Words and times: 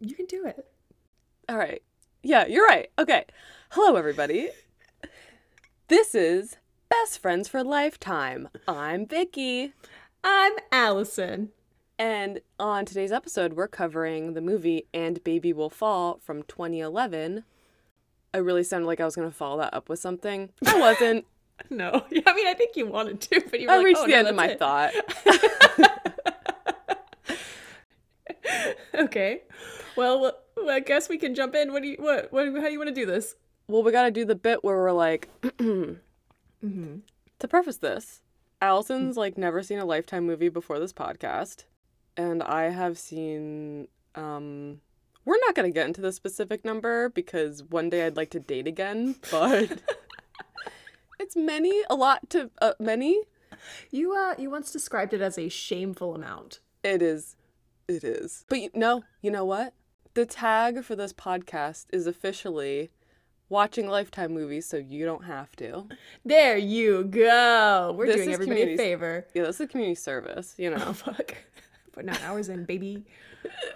You 0.00 0.14
can 0.14 0.26
do 0.26 0.44
it. 0.46 0.66
All 1.48 1.56
right. 1.56 1.82
Yeah, 2.22 2.46
you're 2.46 2.66
right. 2.66 2.90
Okay. 2.98 3.24
Hello, 3.70 3.96
everybody. 3.96 4.50
This 5.88 6.14
is 6.14 6.56
Best 6.88 7.18
Friends 7.20 7.48
for 7.48 7.62
Lifetime. 7.62 8.48
I'm 8.68 9.06
Vikki. 9.06 9.72
I'm 10.24 10.52
Alison. 10.72 11.50
And 11.98 12.40
on 12.58 12.84
today's 12.84 13.12
episode, 13.12 13.54
we're 13.54 13.68
covering 13.68 14.34
the 14.34 14.40
movie 14.42 14.86
And 14.92 15.22
Baby 15.24 15.52
Will 15.52 15.70
Fall 15.70 16.18
from 16.22 16.42
2011. 16.42 17.44
I 18.34 18.38
really 18.38 18.64
sounded 18.64 18.86
like 18.86 19.00
I 19.00 19.04
was 19.06 19.16
going 19.16 19.30
to 19.30 19.34
follow 19.34 19.58
that 19.58 19.72
up 19.72 19.88
with 19.88 19.98
something. 19.98 20.50
I 20.66 20.78
wasn't. 20.78 21.24
No, 21.70 21.88
I 22.26 22.34
mean 22.34 22.46
I 22.46 22.52
think 22.52 22.76
you 22.76 22.84
wanted 22.86 23.18
to, 23.22 23.40
but 23.50 23.58
you 23.58 23.66
were 23.66 23.72
I 23.72 23.76
like, 23.78 23.86
reached 23.86 24.00
"Oh, 24.02 24.04
the 24.06 24.12
no, 24.12 24.18
end 24.18 24.28
of 24.28 24.34
my 24.36 24.46
that's 24.48 24.58
thought. 24.58 24.92
it." 28.44 28.75
okay. 28.94 29.42
Well, 29.96 30.32
I 30.68 30.80
guess 30.80 31.08
we 31.08 31.18
can 31.18 31.34
jump 31.34 31.54
in. 31.54 31.72
What 31.72 31.82
do 31.82 31.88
you 31.88 31.96
what 31.98 32.32
what 32.32 32.46
how 32.46 32.66
do 32.66 32.70
you 32.72 32.78
want 32.78 32.88
to 32.88 32.94
do 32.94 33.06
this? 33.06 33.34
Well, 33.68 33.82
we 33.82 33.90
got 33.92 34.04
to 34.04 34.10
do 34.10 34.24
the 34.24 34.34
bit 34.36 34.62
where 34.62 34.76
we're 34.76 34.92
like, 34.92 35.28
Mm-hmm. 36.64 36.96
to 37.38 37.48
preface 37.48 37.76
this, 37.76 38.22
Alison's 38.62 39.16
like 39.16 39.36
never 39.36 39.62
seen 39.62 39.78
a 39.78 39.84
Lifetime 39.84 40.24
movie 40.26 40.48
before 40.48 40.78
this 40.78 40.92
podcast, 40.92 41.64
and 42.16 42.42
I 42.42 42.70
have 42.70 42.98
seen. 42.98 43.88
um 44.14 44.80
We're 45.24 45.38
not 45.46 45.54
gonna 45.54 45.70
get 45.70 45.86
into 45.86 46.00
the 46.00 46.12
specific 46.12 46.64
number 46.64 47.08
because 47.10 47.62
one 47.64 47.90
day 47.90 48.06
I'd 48.06 48.16
like 48.16 48.30
to 48.30 48.40
date 48.40 48.66
again, 48.66 49.16
but 49.30 49.82
it's 51.20 51.36
many, 51.36 51.82
a 51.90 51.94
lot 51.94 52.30
to 52.30 52.50
uh, 52.60 52.72
many. 52.80 53.20
You 53.90 54.14
uh 54.14 54.34
you 54.38 54.50
once 54.50 54.72
described 54.72 55.12
it 55.12 55.20
as 55.20 55.38
a 55.38 55.48
shameful 55.48 56.14
amount. 56.14 56.60
It 56.82 57.02
is, 57.02 57.36
it 57.88 58.04
is. 58.04 58.44
But 58.48 58.60
you, 58.60 58.70
no, 58.74 59.04
you 59.22 59.30
know 59.30 59.44
what? 59.44 59.74
The 60.14 60.26
tag 60.26 60.82
for 60.84 60.96
this 60.96 61.12
podcast 61.12 61.86
is 61.92 62.06
officially 62.06 62.90
watching 63.48 63.86
Lifetime 63.88 64.32
movies, 64.32 64.66
so 64.66 64.76
you 64.76 65.04
don't 65.04 65.24
have 65.24 65.54
to. 65.56 65.86
There 66.24 66.56
you 66.56 67.04
go. 67.04 67.94
We're 67.96 68.06
This 68.06 68.16
doing 68.16 68.28
is 68.30 68.34
everybody 68.34 68.74
a 68.74 68.76
favor. 68.76 69.26
Yeah, 69.34 69.44
this 69.44 69.60
is 69.60 69.68
community 69.68 69.94
service, 69.94 70.54
you 70.58 70.70
know. 70.70 70.82
Oh 70.86 70.92
fuck. 70.92 71.34
Putting 71.92 72.10
out 72.10 72.22
hours 72.22 72.48
in, 72.48 72.64
baby. 72.64 73.04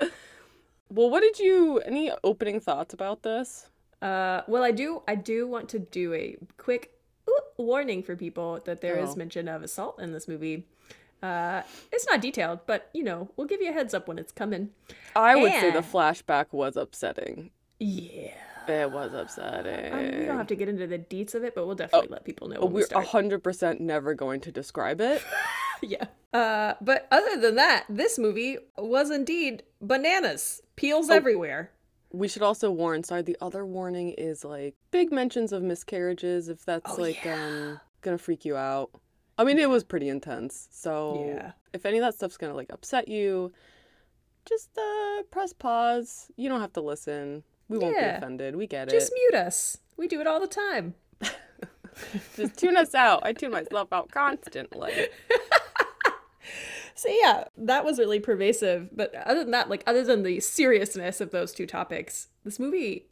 Well, 0.93 1.09
what 1.09 1.21
did 1.21 1.39
you 1.39 1.79
any 1.81 2.11
opening 2.25 2.59
thoughts 2.59 2.93
about 2.95 3.23
this? 3.23 3.69
Uh, 4.03 4.41
well, 4.49 4.65
I 4.65 4.73
do. 4.73 5.03
I 5.07 5.15
do 5.15 5.47
want 5.47 5.69
to 5.69 5.79
do 5.79 6.13
a 6.15 6.37
quick 6.57 6.91
warning 7.57 8.03
for 8.03 8.17
people 8.17 8.59
that 8.65 8.81
there 8.81 8.97
is 8.99 9.11
Oh. 9.11 9.15
mention 9.15 9.47
of 9.47 9.63
assault 9.63 10.01
in 10.01 10.13
this 10.13 10.27
movie. 10.27 10.65
Uh, 11.23 11.63
it's 11.93 12.07
not 12.07 12.21
detailed, 12.21 12.61
but 12.67 12.89
you 12.95 13.03
know, 13.03 13.31
we'll 13.37 13.47
give 13.47 13.61
you 13.61 13.71
a 13.71 13.73
heads 13.73 13.95
up 13.95 14.09
when 14.09 14.19
it's 14.19 14.33
coming. 14.33 14.71
I 15.15 15.37
would 15.37 15.53
say 15.53 15.71
the 15.71 15.81
flashback 15.81 16.47
was 16.53 16.77
upsetting. 16.77 17.51
Yeah. 17.79 18.33
It 18.69 18.93
was 18.93 19.13
upsetting. 19.13 19.93
I 19.93 20.03
mean, 20.03 20.19
we 20.21 20.25
don't 20.27 20.37
have 20.37 20.47
to 20.49 20.55
get 20.55 20.69
into 20.69 20.87
the 20.87 20.99
deets 20.99 21.35
of 21.35 21.43
it, 21.45 21.55
but 21.55 21.67
we'll 21.67 21.75
definitely 21.75 22.09
let 22.11 22.25
people 22.25 22.49
know 22.49 22.61
We're 22.67 22.87
hundred 23.03 23.43
percent 23.43 23.81
never 23.81 24.15
going 24.15 24.41
to 24.43 24.53
describe 24.53 25.01
it. 25.01 25.23
yeah. 25.83 26.05
Uh, 26.33 26.75
but 26.81 27.09
other 27.11 27.41
than 27.41 27.57
that, 27.57 27.85
this 27.89 28.19
movie 28.19 28.59
was 28.79 29.11
indeed 29.11 29.65
bananas, 29.81 30.63
peels 30.77 31.11
everywhere. 31.11 31.73
We 32.13 32.29
should 32.29 32.43
also 32.43 32.71
warn. 32.71 33.03
Sorry, 33.03 33.23
the 33.23 33.37
other 33.41 33.65
warning 33.67 34.11
is 34.11 34.45
like 34.45 34.75
big 34.91 35.11
mentions 35.11 35.53
of 35.53 35.63
miscarriages. 35.63 36.49
If 36.49 36.65
that's 36.65 36.93
Oh, 36.99 37.01
like 37.01 37.25
yeah. 37.25 37.45
um 37.45 37.81
gonna 38.03 38.19
freak 38.19 38.45
you 38.45 38.57
out. 38.57 38.91
I 39.41 39.45
mean, 39.45 39.59
it 39.59 39.71
was 39.71 39.85
pretty 39.85 40.11
intense. 40.11 40.69
So 40.71 41.25
Yeah. 41.35 41.53
if 41.73 41.87
any 41.87 41.97
of 41.97 42.03
that 42.03 42.15
stuff's 42.15 42.37
gonna 42.37 42.55
like 42.55 42.71
upset 42.71 43.09
you, 43.09 43.53
just 44.45 44.77
uh 44.77 45.23
press 45.31 45.55
pause. 45.55 46.31
You 46.37 46.51
don't 46.51 46.61
have 46.61 46.75
to 46.75 46.83
listen. 46.83 47.43
We 47.69 47.79
won't 47.79 47.97
be 47.97 48.03
offended. 48.05 48.55
We 48.57 48.67
get 48.67 48.89
Just 48.91 48.95
it. 48.95 48.99
Just 49.01 49.13
mute 49.15 49.35
us. 49.41 49.79
We 49.97 50.09
do 50.09 50.21
it 50.21 50.27
all 50.27 50.41
the 50.41 50.47
time. 50.47 50.95
Just 52.37 52.57
tune 52.59 52.77
us 52.77 52.95
out. 52.95 53.21
I 53.25 53.33
tune 53.33 53.51
myself 53.53 53.93
out 53.93 54.11
constantly. 54.11 55.09
So 56.95 57.09
yeah, 57.09 57.45
that 57.57 57.83
was 57.87 57.99
really 57.99 58.21
pervasive. 58.21 58.91
But 58.95 59.15
other 59.15 59.41
than 59.41 59.53
that, 59.53 59.71
like 59.71 59.83
other 59.87 60.05
than 60.05 60.23
the 60.23 60.39
seriousness 60.41 61.23
of 61.23 61.31
those 61.31 61.53
two 61.55 61.67
topics, 61.67 62.29
this 62.45 62.59
movie 62.59 63.07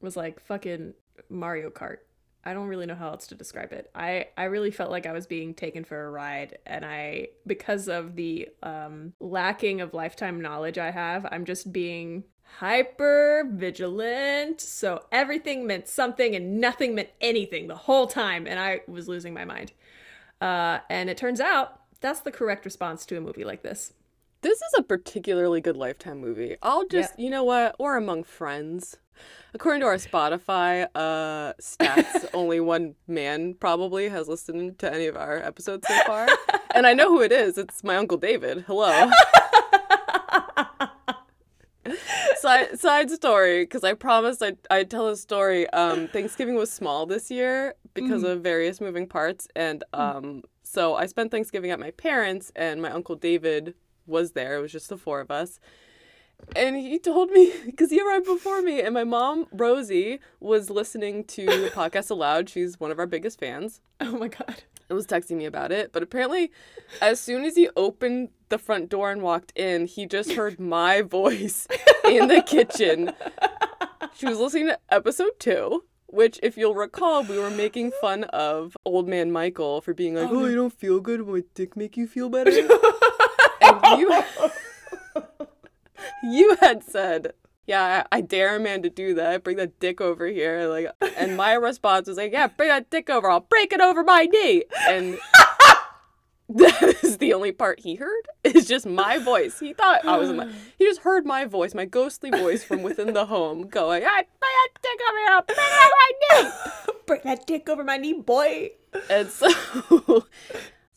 was 0.00 0.16
like 0.16 0.40
fucking 0.40 0.94
Mario 1.28 1.70
Kart. 1.70 1.98
I 2.44 2.54
don't 2.54 2.66
really 2.66 2.86
know 2.86 2.94
how 2.94 3.10
else 3.10 3.28
to 3.28 3.34
describe 3.34 3.72
it. 3.72 3.90
I 3.94 4.26
I 4.36 4.44
really 4.44 4.70
felt 4.70 4.90
like 4.90 5.06
I 5.06 5.12
was 5.12 5.26
being 5.26 5.54
taken 5.54 5.84
for 5.84 6.04
a 6.04 6.10
ride 6.10 6.58
and 6.66 6.84
I 6.84 7.28
because 7.46 7.88
of 7.88 8.16
the 8.16 8.48
um 8.62 9.12
lacking 9.20 9.80
of 9.80 9.94
lifetime 9.94 10.40
knowledge 10.40 10.78
I 10.78 10.90
have, 10.90 11.26
I'm 11.30 11.44
just 11.44 11.72
being 11.72 12.24
hyper 12.58 13.48
vigilant. 13.50 14.60
So 14.60 15.04
everything 15.12 15.66
meant 15.66 15.88
something 15.88 16.34
and 16.34 16.60
nothing 16.60 16.94
meant 16.94 17.10
anything 17.20 17.68
the 17.68 17.76
whole 17.76 18.06
time 18.06 18.46
and 18.46 18.58
I 18.58 18.80
was 18.88 19.08
losing 19.08 19.34
my 19.34 19.44
mind. 19.44 19.72
Uh 20.40 20.80
and 20.90 21.08
it 21.08 21.16
turns 21.16 21.40
out 21.40 21.80
that's 22.00 22.20
the 22.20 22.32
correct 22.32 22.64
response 22.64 23.06
to 23.06 23.16
a 23.16 23.20
movie 23.20 23.44
like 23.44 23.62
this. 23.62 23.92
This 24.42 24.58
is 24.58 24.74
a 24.76 24.82
particularly 24.82 25.60
good 25.60 25.76
Lifetime 25.76 26.20
movie. 26.20 26.56
I'll 26.62 26.84
just, 26.88 27.16
you 27.16 27.30
know 27.30 27.44
what? 27.44 27.78
We're 27.78 27.96
among 27.96 28.24
friends. 28.24 28.96
According 29.54 29.82
to 29.82 29.86
our 29.86 29.98
Spotify 29.98 30.88
uh, 30.96 31.52
stats, 31.60 32.28
only 32.34 32.58
one 32.58 32.96
man 33.06 33.54
probably 33.54 34.08
has 34.08 34.26
listened 34.26 34.80
to 34.80 34.92
any 34.92 35.06
of 35.06 35.16
our 35.16 35.36
episodes 35.36 35.86
so 35.86 35.96
far. 36.06 36.26
and 36.74 36.88
I 36.88 36.92
know 36.92 37.06
who 37.08 37.20
it 37.22 37.30
is. 37.30 37.56
It's 37.56 37.84
my 37.84 37.94
Uncle 37.94 38.18
David. 38.18 38.64
Hello. 38.66 38.90
side, 42.40 42.80
side 42.80 43.12
story, 43.12 43.62
because 43.62 43.84
I 43.84 43.94
promised 43.94 44.42
I'd, 44.42 44.58
I'd 44.72 44.90
tell 44.90 45.06
a 45.06 45.16
story. 45.16 45.70
Um, 45.70 46.08
Thanksgiving 46.08 46.56
was 46.56 46.72
small 46.72 47.06
this 47.06 47.30
year 47.30 47.74
because 47.94 48.24
of 48.24 48.42
various 48.42 48.80
moving 48.80 49.06
parts. 49.06 49.46
And 49.54 49.84
um, 49.92 50.42
so 50.64 50.96
I 50.96 51.06
spent 51.06 51.30
Thanksgiving 51.30 51.70
at 51.70 51.78
my 51.78 51.92
parents', 51.92 52.50
and 52.56 52.82
my 52.82 52.90
Uncle 52.90 53.14
David 53.14 53.74
was 54.12 54.32
there. 54.32 54.56
It 54.56 54.60
was 54.60 54.70
just 54.72 54.88
the 54.88 54.96
four 54.96 55.20
of 55.20 55.30
us. 55.32 55.58
And 56.56 56.76
he 56.76 56.98
told 56.98 57.30
me, 57.30 57.52
because 57.66 57.90
he 57.90 58.00
arrived 58.00 58.26
before 58.26 58.62
me, 58.62 58.80
and 58.80 58.92
my 58.94 59.04
mom, 59.04 59.46
Rosie, 59.52 60.18
was 60.40 60.70
listening 60.70 61.24
to 61.24 61.46
the 61.46 61.70
podcast 61.74 62.10
aloud. 62.10 62.48
She's 62.48 62.78
one 62.78 62.90
of 62.90 62.98
our 62.98 63.06
biggest 63.06 63.38
fans 63.40 63.80
Oh 64.00 64.18
my 64.18 64.26
god. 64.28 64.64
and 64.88 64.96
was 64.96 65.06
texting 65.06 65.36
me 65.36 65.44
about 65.46 65.70
it. 65.72 65.92
But 65.92 66.02
apparently, 66.02 66.50
as 67.00 67.20
soon 67.20 67.44
as 67.44 67.54
he 67.56 67.68
opened 67.76 68.30
the 68.48 68.58
front 68.58 68.88
door 68.88 69.10
and 69.12 69.22
walked 69.22 69.52
in, 69.56 69.86
he 69.86 70.04
just 70.06 70.32
heard 70.32 70.58
my 70.78 71.00
voice 71.02 71.66
in 72.04 72.26
the 72.28 72.42
kitchen. 72.42 73.12
She 74.14 74.26
was 74.26 74.38
listening 74.38 74.66
to 74.66 74.78
episode 74.90 75.38
two, 75.38 75.84
which, 76.08 76.40
if 76.42 76.58
you'll 76.58 76.74
recall, 76.74 77.22
we 77.22 77.38
were 77.38 77.50
making 77.50 77.92
fun 78.00 78.24
of 78.24 78.76
old 78.84 79.08
man 79.08 79.30
Michael 79.30 79.80
for 79.80 79.94
being 79.94 80.16
like, 80.16 80.28
"Oh, 80.30 80.40
oh 80.42 80.46
you 80.46 80.56
don't 80.56 80.72
feel 80.72 81.00
good? 81.00 81.22
Will 81.22 81.34
my 81.36 81.44
dick 81.54 81.76
make 81.76 81.96
you 81.96 82.06
feel 82.08 82.28
better?" 82.28 82.50
You, 83.98 84.22
you 86.24 86.56
had 86.60 86.82
said. 86.82 87.32
Yeah, 87.64 88.04
I 88.10 88.18
I 88.18 88.20
dare 88.22 88.56
a 88.56 88.60
man 88.60 88.82
to 88.82 88.90
do 88.90 89.14
that. 89.14 89.44
Bring 89.44 89.56
that 89.58 89.78
dick 89.78 90.00
over 90.00 90.26
here, 90.26 90.66
like, 90.66 90.88
and 91.16 91.36
my 91.36 91.52
response 91.68 92.08
was 92.08 92.16
like, 92.16 92.32
"Yeah, 92.32 92.48
bring 92.48 92.68
that 92.70 92.90
dick 92.90 93.08
over. 93.08 93.30
I'll 93.30 93.40
break 93.40 93.72
it 93.72 93.80
over 93.80 94.02
my 94.02 94.24
knee." 94.24 94.64
And 94.88 95.16
that 96.48 96.96
is 97.04 97.18
the 97.18 97.32
only 97.32 97.52
part 97.52 97.78
he 97.80 97.94
heard. 97.94 98.28
It's 98.42 98.66
just 98.66 98.84
my 98.84 99.18
voice. 99.18 99.60
He 99.60 99.74
thought 99.74 100.04
I 100.04 100.16
was 100.16 100.30
in 100.30 100.36
my. 100.36 100.50
He 100.78 100.84
just 100.86 101.02
heard 101.02 101.24
my 101.24 101.44
voice, 101.44 101.72
my 101.72 101.84
ghostly 101.84 102.30
voice 102.30 102.64
from 102.64 102.82
within 102.82 103.14
the 103.14 103.26
home, 103.26 103.68
going, 103.68 104.02
"I 104.04 104.24
bring 104.40 104.52
that 104.58 104.68
dick 104.82 105.00
over 105.08 105.18
here. 105.18 105.28
I'll 105.30 105.42
Bring 105.42 105.58
it 105.60 105.84
over 105.84 105.94
my 106.02 106.42
knee." 106.42 106.94
Break 107.06 107.22
that 107.22 107.46
dick 107.46 107.68
over 107.68 107.84
my 107.84 107.96
knee, 107.96 108.14
boy. 108.14 108.70
And 109.08 109.28
so, 109.28 109.48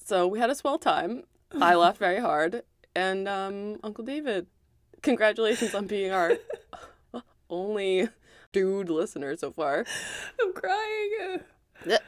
so 0.03 0.28
we 0.28 0.39
had 0.39 0.50
a 0.50 0.55
swell 0.55 0.79
time. 0.79 1.23
I 1.61 1.75
laughed 1.75 2.00
very 2.00 2.19
hard, 2.19 2.63
and 2.95 3.28
um, 3.28 3.79
Uncle 3.83 4.03
David, 4.03 4.47
congratulations 5.01 5.75
on 5.75 5.87
being 5.87 6.11
our 6.11 6.34
only 7.49 8.09
dude 8.52 8.90
listener 8.90 9.35
so 9.35 9.52
far. 9.52 9.85
I'm 10.41 10.53
crying. 10.53 11.41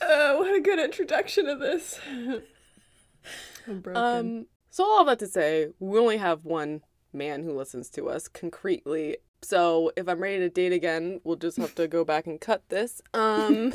Uh, 0.00 0.34
what 0.34 0.54
a 0.54 0.60
good 0.60 0.78
introduction 0.78 1.46
of 1.48 1.60
this. 1.60 1.98
I'm 3.66 3.80
broken. 3.80 4.02
um, 4.02 4.46
so 4.68 4.84
all 4.84 5.04
that 5.06 5.18
to 5.20 5.26
say, 5.26 5.68
we 5.78 5.98
only 5.98 6.18
have 6.18 6.44
one 6.44 6.82
man 7.12 7.42
who 7.42 7.56
listens 7.56 7.88
to 7.90 8.10
us 8.10 8.28
concretely. 8.28 9.16
So 9.40 9.92
if 9.96 10.06
I'm 10.06 10.20
ready 10.20 10.40
to 10.40 10.50
date 10.50 10.72
again, 10.72 11.20
we'll 11.24 11.36
just 11.36 11.56
have 11.56 11.74
to 11.76 11.88
go 11.88 12.04
back 12.04 12.26
and 12.26 12.38
cut 12.38 12.68
this. 12.68 13.00
Um, 13.14 13.70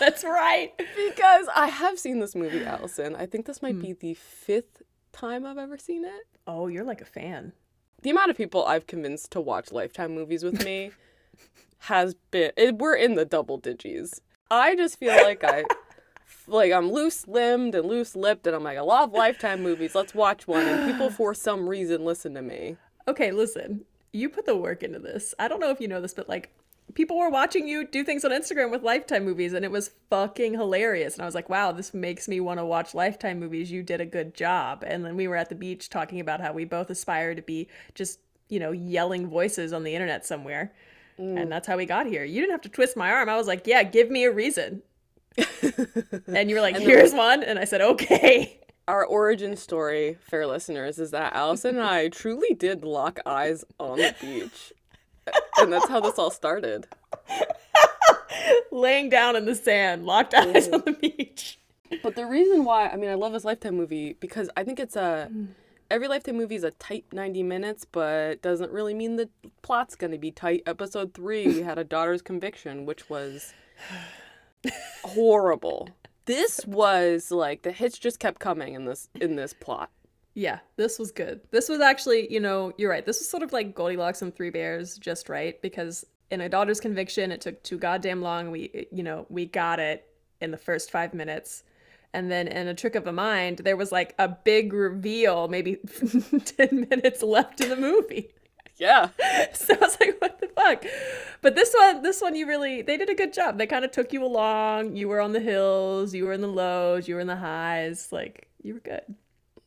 That's 0.00 0.24
right. 0.24 0.72
because 0.76 1.46
I 1.54 1.68
have 1.68 1.98
seen 1.98 2.18
this 2.18 2.34
movie, 2.34 2.64
Alison. 2.64 3.14
I 3.14 3.26
think 3.26 3.46
this 3.46 3.62
might 3.62 3.80
be 3.80 3.92
the 3.92 4.14
fifth 4.14 4.82
time 5.12 5.44
I've 5.46 5.58
ever 5.58 5.78
seen 5.78 6.04
it. 6.04 6.26
Oh, 6.46 6.66
you're 6.68 6.84
like 6.84 7.00
a 7.00 7.04
fan. 7.06 7.52
the 8.02 8.10
amount 8.10 8.30
of 8.30 8.36
people 8.36 8.64
I've 8.64 8.86
convinced 8.86 9.30
to 9.32 9.40
watch 9.40 9.72
Lifetime 9.72 10.14
movies 10.14 10.42
with 10.42 10.64
me 10.64 10.90
has 11.80 12.14
been 12.30 12.52
it, 12.56 12.78
we're 12.78 12.94
in 12.94 13.14
the 13.14 13.24
double 13.24 13.58
digits. 13.58 14.20
I 14.50 14.74
just 14.74 14.98
feel 14.98 15.14
like 15.14 15.44
I 15.44 15.64
like 16.46 16.72
I'm 16.72 16.90
loose 16.90 17.26
limbed 17.28 17.74
and 17.74 17.86
loose 17.86 18.16
lipped 18.16 18.46
and 18.46 18.56
I'm 18.56 18.64
like 18.64 18.78
I 18.78 18.82
love 18.82 19.12
Lifetime 19.12 19.62
movies. 19.62 19.94
Let's 19.94 20.14
watch 20.14 20.46
one 20.48 20.66
and 20.66 20.90
people 20.90 21.10
for 21.18 21.34
some 21.34 21.68
reason 21.68 22.04
listen 22.04 22.34
to 22.34 22.42
me. 22.42 22.76
okay, 23.08 23.32
listen, 23.32 23.84
you 24.12 24.28
put 24.28 24.46
the 24.46 24.56
work 24.56 24.82
into 24.82 24.98
this. 24.98 25.34
I 25.38 25.48
don't 25.48 25.60
know 25.60 25.70
if 25.70 25.80
you 25.80 25.88
know 25.88 26.00
this, 26.00 26.14
but 26.14 26.28
like 26.28 26.50
people 26.94 27.18
were 27.18 27.30
watching 27.30 27.68
you 27.68 27.86
do 27.86 28.04
things 28.04 28.24
on 28.24 28.30
Instagram 28.30 28.70
with 28.70 28.82
Lifetime 28.82 29.24
movies 29.24 29.52
and 29.52 29.64
it 29.64 29.70
was 29.70 29.90
fucking 30.08 30.54
hilarious. 30.54 31.14
And 31.14 31.22
I 31.22 31.26
was 31.26 31.34
like, 31.34 31.48
wow, 31.48 31.72
this 31.72 31.94
makes 31.94 32.28
me 32.28 32.40
want 32.40 32.58
to 32.58 32.64
watch 32.64 32.94
Lifetime 32.94 33.38
movies. 33.38 33.70
You 33.70 33.82
did 33.82 34.00
a 34.00 34.06
good 34.06 34.34
job. 34.34 34.84
And 34.86 35.04
then 35.04 35.16
we 35.16 35.28
were 35.28 35.36
at 35.36 35.48
the 35.48 35.54
beach 35.54 35.88
talking 35.88 36.20
about 36.20 36.40
how 36.40 36.52
we 36.52 36.64
both 36.64 36.90
aspire 36.90 37.34
to 37.34 37.42
be 37.42 37.68
just, 37.94 38.20
you 38.48 38.58
know, 38.58 38.72
yelling 38.72 39.28
voices 39.28 39.72
on 39.72 39.84
the 39.84 39.94
internet 39.94 40.26
somewhere. 40.26 40.72
Mm. 41.18 41.42
And 41.42 41.52
that's 41.52 41.66
how 41.66 41.76
we 41.76 41.86
got 41.86 42.06
here. 42.06 42.24
You 42.24 42.40
didn't 42.40 42.52
have 42.52 42.62
to 42.62 42.68
twist 42.68 42.96
my 42.96 43.10
arm. 43.10 43.28
I 43.28 43.36
was 43.36 43.46
like, 43.46 43.66
yeah, 43.66 43.82
give 43.82 44.10
me 44.10 44.24
a 44.24 44.32
reason. 44.32 44.82
and 46.26 46.50
you 46.50 46.56
were 46.56 46.62
like, 46.62 46.76
here's 46.76 47.12
one. 47.14 47.42
And 47.42 47.58
I 47.58 47.64
said, 47.64 47.80
okay 47.80 48.60
our 48.88 49.04
origin 49.04 49.56
story, 49.56 50.18
fair 50.20 50.48
listeners, 50.48 50.98
is 50.98 51.12
that 51.12 51.32
Alison 51.32 51.76
and 51.76 51.86
I 51.86 52.08
truly 52.08 52.54
did 52.54 52.82
lock 52.82 53.20
eyes 53.24 53.64
on 53.78 53.98
the 53.98 54.14
beach. 54.20 54.72
and 55.58 55.72
that's 55.72 55.88
how 55.88 56.00
this 56.00 56.18
all 56.18 56.30
started. 56.30 56.86
Laying 58.72 59.10
down 59.10 59.36
in 59.36 59.44
the 59.44 59.54
sand, 59.54 60.06
locked 60.06 60.34
eyes 60.34 60.68
mm. 60.68 60.74
on 60.74 60.82
the 60.84 60.92
beach. 60.92 61.58
But 62.02 62.14
the 62.14 62.26
reason 62.26 62.64
why, 62.64 62.88
I 62.88 62.96
mean, 62.96 63.10
I 63.10 63.14
love 63.14 63.32
this 63.32 63.44
Lifetime 63.44 63.76
movie 63.76 64.16
because 64.20 64.50
I 64.56 64.64
think 64.64 64.78
it's 64.80 64.96
a. 64.96 65.28
Mm. 65.32 65.48
Every 65.90 66.06
Lifetime 66.06 66.36
movie 66.36 66.54
is 66.54 66.62
a 66.62 66.70
tight 66.70 67.04
90 67.12 67.42
minutes, 67.42 67.84
but 67.84 68.42
doesn't 68.42 68.70
really 68.70 68.94
mean 68.94 69.16
the 69.16 69.28
plot's 69.62 69.96
going 69.96 70.12
to 70.12 70.18
be 70.18 70.30
tight. 70.30 70.62
Episode 70.64 71.14
three, 71.14 71.48
we 71.48 71.62
had 71.62 71.78
a 71.78 71.84
daughter's 71.84 72.22
conviction, 72.22 72.86
which 72.86 73.10
was 73.10 73.52
horrible 75.02 75.88
this 76.30 76.64
was 76.64 77.32
like 77.32 77.62
the 77.62 77.72
hits 77.72 77.98
just 77.98 78.20
kept 78.20 78.38
coming 78.38 78.74
in 78.74 78.84
this 78.84 79.08
in 79.20 79.34
this 79.34 79.52
plot. 79.52 79.90
Yeah, 80.40 80.60
this 80.76 80.98
was 80.98 81.12
good. 81.12 81.42
This 81.50 81.68
was 81.68 81.82
actually, 81.82 82.32
you 82.32 82.40
know, 82.40 82.72
you're 82.78 82.88
right. 82.88 83.04
This 83.04 83.18
was 83.18 83.28
sort 83.28 83.42
of 83.42 83.52
like 83.52 83.74
Goldilocks 83.74 84.22
and 84.22 84.34
Three 84.34 84.48
Bears, 84.48 84.96
just 84.96 85.28
right, 85.28 85.60
because 85.60 86.06
in 86.30 86.40
a 86.40 86.48
daughter's 86.48 86.80
conviction, 86.80 87.30
it 87.30 87.42
took 87.42 87.62
too 87.62 87.76
goddamn 87.76 88.22
long. 88.22 88.50
We, 88.50 88.86
you 88.90 89.02
know, 89.02 89.26
we 89.28 89.44
got 89.44 89.80
it 89.80 90.06
in 90.40 90.50
the 90.50 90.56
first 90.56 90.90
five 90.90 91.12
minutes. 91.12 91.62
And 92.14 92.32
then 92.32 92.48
in 92.48 92.68
a 92.68 92.74
trick 92.74 92.94
of 92.94 93.06
a 93.06 93.12
mind, 93.12 93.58
there 93.58 93.76
was 93.76 93.92
like 93.92 94.14
a 94.18 94.28
big 94.28 94.72
reveal, 94.72 95.46
maybe 95.48 95.76
10 96.56 96.86
minutes 96.88 97.22
left 97.22 97.60
in 97.60 97.68
the 97.68 97.76
movie. 97.76 98.30
Yeah. 98.78 99.10
so 99.52 99.74
I 99.74 99.78
was 99.78 99.98
like, 100.00 100.22
what 100.22 100.40
the 100.40 100.48
fuck? 100.56 100.86
But 101.42 101.54
this 101.54 101.74
one, 101.78 102.00
this 102.00 102.22
one, 102.22 102.34
you 102.34 102.46
really, 102.46 102.80
they 102.80 102.96
did 102.96 103.10
a 103.10 103.14
good 103.14 103.34
job. 103.34 103.58
They 103.58 103.66
kind 103.66 103.84
of 103.84 103.90
took 103.90 104.14
you 104.14 104.24
along. 104.24 104.96
You 104.96 105.08
were 105.08 105.20
on 105.20 105.34
the 105.34 105.40
hills, 105.40 106.14
you 106.14 106.24
were 106.24 106.32
in 106.32 106.40
the 106.40 106.48
lows, 106.48 107.06
you 107.06 107.16
were 107.16 107.20
in 107.20 107.26
the 107.26 107.36
highs. 107.36 108.10
Like, 108.10 108.48
you 108.62 108.72
were 108.72 108.80
good. 108.80 109.02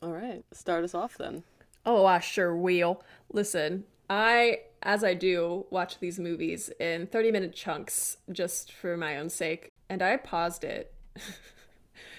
All 0.03 0.11
right. 0.11 0.44
Start 0.51 0.83
us 0.83 0.94
off 0.94 1.17
then. 1.17 1.44
Oh, 1.85 2.05
I 2.05 2.19
sure 2.19 2.55
will. 2.55 3.03
Listen, 3.31 3.85
I, 4.09 4.59
as 4.81 5.03
I 5.03 5.13
do, 5.13 5.65
watch 5.69 6.00
these 6.00 6.19
movies 6.19 6.69
in 6.79 7.07
30 7.07 7.31
minute 7.31 7.55
chunks 7.55 8.17
just 8.31 8.71
for 8.73 8.97
my 8.97 9.17
own 9.17 9.29
sake. 9.29 9.71
And 9.89 10.01
I 10.01 10.17
paused 10.17 10.63
it. 10.63 10.94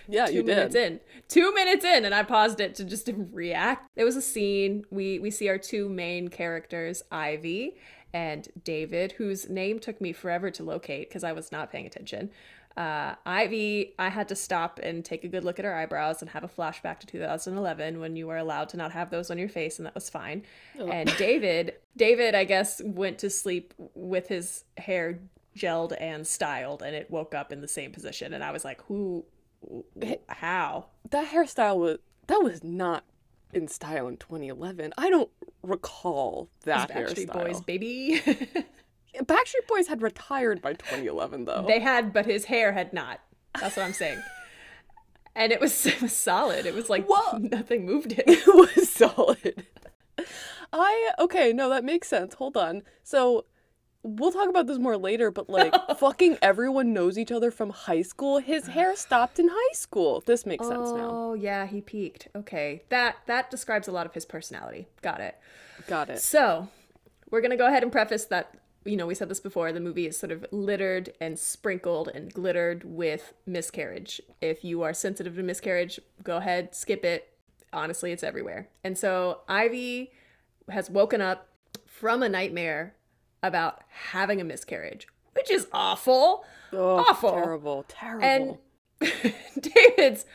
Yeah, 0.06 0.26
two 0.26 0.34
you 0.34 0.44
minutes 0.44 0.75
did. 0.75 0.92
in. 0.92 1.00
Two 1.28 1.54
minutes 1.54 1.84
in, 1.84 2.04
and 2.04 2.14
I 2.14 2.22
paused 2.25 2.60
it 2.60 2.75
to 2.75 2.84
just 2.84 3.08
react. 3.32 3.88
There 3.94 4.04
was 4.04 4.16
a 4.16 4.22
scene. 4.22 4.84
We 4.90 5.19
we 5.19 5.30
see 5.30 5.48
our 5.48 5.58
two 5.58 5.88
main 5.88 6.28
characters, 6.28 7.02
Ivy 7.10 7.76
and 8.12 8.46
David, 8.62 9.12
whose 9.12 9.48
name 9.48 9.80
took 9.80 10.00
me 10.00 10.12
forever 10.12 10.50
to 10.50 10.62
locate 10.62 11.08
because 11.08 11.25
I 11.25 11.32
was 11.32 11.50
not 11.50 11.72
paying 11.72 11.87
attention. 11.87 12.30
Uh, 12.76 13.15
Ivy, 13.25 13.94
I 13.99 14.09
had 14.09 14.29
to 14.29 14.37
stop 14.37 14.81
and 14.82 15.05
take 15.05 15.23
a 15.23 15.29
good 15.29 15.44
look 15.44 15.59
at 15.59 15.65
her 15.65 15.75
eyebrows 15.75 16.23
and 16.23 16.31
have 16.31 16.43
a 16.43 16.49
flashback 16.49 16.99
to 17.00 17.06
2011 17.06 18.00
when 18.00 18.17
you 18.17 18.26
were 18.26 18.37
allowed 18.37 18.69
to 18.71 18.76
not 18.76 18.91
have 18.93 19.11
those 19.11 19.31
on 19.31 19.38
your 19.38 19.49
face, 19.49 19.79
and 19.79 19.87
that 19.87 19.94
was 19.94 20.11
fine. 20.11 20.43
Oh. 20.79 20.88
And 20.88 21.15
David, 21.17 21.75
David, 21.97 22.35
I 22.35 22.44
guess, 22.44 22.82
went 22.85 23.19
to 23.19 23.31
sleep 23.31 23.75
with 23.94 24.29
his 24.29 24.65
hair 24.76 25.21
gelled 25.56 25.97
and 26.00 26.26
styled, 26.26 26.82
and 26.82 26.97
it 26.97 27.11
woke 27.11 27.35
up 27.35 27.53
in 27.53 27.61
the 27.61 27.69
same 27.69 27.93
position. 27.93 28.35
And 28.35 28.43
I 28.43 28.50
was 28.50 28.65
like, 28.65 28.82
who 28.82 29.25
how? 30.29 30.87
That 31.11 31.29
hairstyle 31.29 31.79
was 31.79 31.99
that 32.26 32.43
was 32.43 32.65
not 32.65 33.05
in 33.53 33.69
style 33.69 34.09
in 34.09 34.17
2011. 34.17 34.93
I 34.99 35.11
don't 35.11 35.31
recall 35.62 36.49
that 36.65 36.91
Backstreet 36.91 37.29
hairstyle. 37.29 37.32
Boys, 37.32 37.61
baby. 37.61 38.21
Backstreet 39.20 39.66
Boys 39.69 39.87
had 39.88 40.02
retired 40.02 40.61
by 40.62 40.72
2011, 40.75 41.44
though. 41.44 41.64
They 41.66 41.81
had, 41.81 42.12
but 42.12 42.26
his 42.26 42.46
hair 42.46 42.72
had 42.72 42.93
not. 42.93 43.20
That's 43.61 43.76
what 43.76 43.84
I'm 43.84 43.93
saying. 43.93 44.22
and 45.34 45.52
it 45.52 45.61
was, 45.61 45.87
it 45.87 46.00
was 46.02 46.12
solid. 46.12 46.66
It 46.66 46.75
was 46.75 46.90
like 46.90 47.08
well, 47.08 47.38
nothing 47.40 47.87
moved 47.87 48.12
it. 48.12 48.25
It 48.28 48.46
was 48.46 48.88
solid. 48.90 49.66
I 50.72 51.12
okay, 51.20 51.52
no, 51.52 51.69
that 51.69 51.84
makes 51.84 52.08
sense. 52.08 52.34
Hold 52.34 52.56
on. 52.56 52.82
So 53.05 53.44
we'll 54.02 54.32
talk 54.32 54.49
about 54.49 54.66
this 54.66 54.78
more 54.78 54.96
later, 54.96 55.31
but 55.31 55.49
like 55.49 55.75
fucking 55.99 56.38
everyone 56.43 56.93
knows 56.93 57.16
each 57.16 57.31
other 57.32 57.50
from 57.50 57.70
high 57.70 58.02
school. 58.02 58.38
His 58.38 58.66
hair 58.69 58.96
stopped 58.96 59.38
in 59.38 59.49
high 59.50 59.75
school. 59.75 60.22
This 60.26 60.44
makes 60.44 60.66
sense 60.66 60.90
now. 60.90 61.11
Oh 61.12 61.34
yeah, 61.34 61.66
he 61.66 61.81
peaked. 61.81 62.28
Okay. 62.34 62.82
That 62.88 63.16
that 63.26 63.50
describes 63.50 63.87
a 63.88 63.93
lot 63.93 64.06
of 64.06 64.14
his 64.14 64.25
personality. 64.25 64.88
Got 65.02 65.20
it. 65.20 65.37
Got 65.87 66.11
it. 66.11 66.20
So 66.20 66.69
we're 67.31 67.40
gonna 67.40 67.56
go 67.56 67.66
ahead 67.66 67.82
and 67.82 67.93
preface 67.93 68.25
that 68.26 68.55
you 68.84 68.96
know, 68.96 69.06
we 69.06 69.14
said 69.14 69.28
this 69.28 69.40
before, 69.40 69.72
the 69.72 69.81
movie 69.81 70.06
is 70.06 70.16
sort 70.16 70.31
of 70.31 70.44
littered 70.50 71.12
and 71.20 71.38
sprinkled 71.38 72.08
and 72.08 72.32
glittered 72.32 72.84
with 72.84 73.32
miscarriage. 73.46 74.20
If 74.40 74.64
you 74.64 74.82
are 74.82 74.92
sensitive 74.92 75.36
to 75.36 75.42
miscarriage, 75.42 75.98
go 76.22 76.36
ahead, 76.36 76.75
skip 76.75 77.04
it. 77.04 77.32
Honestly, 77.72 78.12
it's 78.12 78.22
everywhere. 78.22 78.69
And 78.84 78.96
so 78.96 79.40
Ivy 79.48 80.12
has 80.69 80.90
woken 80.90 81.20
up 81.20 81.48
from 81.86 82.22
a 82.22 82.28
nightmare 82.28 82.94
about 83.42 83.82
having 83.88 84.40
a 84.40 84.44
miscarriage, 84.44 85.06
which 85.32 85.50
is 85.50 85.66
awful. 85.72 86.44
Oh, 86.72 86.98
awful. 86.98 87.32
Terrible. 87.32 87.84
Terrible. 87.88 88.60
And 89.00 89.32
David's 89.60 90.26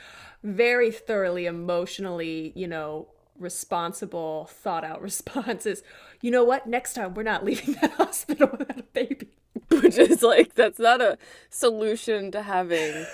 very 0.44 0.92
thoroughly 0.92 1.45
emotionally, 1.45 2.52
you 2.56 2.68
know, 2.68 3.07
responsible, 3.40 4.50
thought 4.52 4.84
out 4.84 5.02
responses. 5.10 5.84
You 6.22 6.32
know 6.32 6.44
what? 6.44 6.68
Next 6.68 6.94
time 6.94 7.14
we're 7.14 7.24
not 7.24 7.46
leaving 7.46 7.76
that 7.76 7.92
hospital 7.98 8.50
without 8.52 8.80
a 8.80 8.84
baby. 8.84 9.30
Which 9.70 9.98
is 9.98 10.24
like, 10.24 10.56
that's 10.56 10.80
not 10.80 11.02
a 11.02 11.18
solution 11.50 12.32
to 12.32 12.42
having 12.42 13.06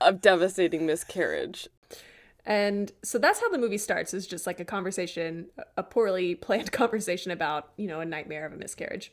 a 0.00 0.12
devastating 0.12 0.86
miscarriage. 0.86 1.68
And 2.44 2.90
so 3.02 3.18
that's 3.18 3.40
how 3.40 3.48
the 3.50 3.58
movie 3.58 3.78
starts 3.78 4.12
is 4.12 4.26
just 4.26 4.46
like 4.46 4.58
a 4.58 4.64
conversation, 4.64 5.46
a 5.76 5.82
poorly 5.82 6.34
planned 6.46 6.72
conversation 6.72 7.30
about, 7.30 7.70
you 7.76 7.86
know, 7.86 8.00
a 8.00 8.04
nightmare 8.04 8.46
of 8.46 8.52
a 8.52 8.56
miscarriage. 8.56 9.12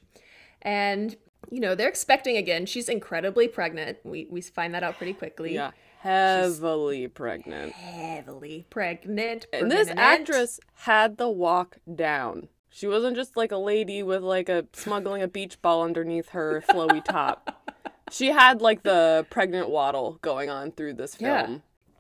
And, 0.61 1.15
you 1.51 1.59
know, 1.59 1.75
they're 1.75 1.89
expecting 1.89 2.37
again. 2.37 2.65
She's 2.65 2.89
incredibly 2.89 3.47
pregnant. 3.47 3.99
We, 4.03 4.27
we 4.29 4.41
find 4.41 4.73
that 4.73 4.83
out 4.83 4.97
pretty 4.97 5.13
quickly. 5.13 5.53
Yeah. 5.53 5.71
Heavily 5.99 7.03
She's 7.03 7.11
pregnant. 7.13 7.73
Heavily 7.73 8.65
pregnant. 8.69 9.47
And 9.51 9.69
this 9.69 9.89
actress 9.89 10.59
had 10.73 11.17
the 11.17 11.29
walk 11.29 11.77
down. 11.93 12.47
She 12.69 12.87
wasn't 12.87 13.17
just 13.17 13.35
like 13.35 13.51
a 13.51 13.57
lady 13.57 14.01
with 14.01 14.23
like 14.23 14.47
a 14.47 14.65
smuggling 14.71 15.21
a 15.21 15.27
beach 15.27 15.61
ball 15.61 15.83
underneath 15.83 16.29
her 16.29 16.63
flowy 16.69 17.03
top. 17.03 17.69
She 18.11 18.27
had 18.27 18.61
like 18.61 18.83
the 18.83 19.25
pregnant 19.29 19.69
waddle 19.69 20.19
going 20.21 20.49
on 20.49 20.71
through 20.71 20.93
this 20.93 21.15
film. 21.15 21.29
Yeah. 21.29 21.57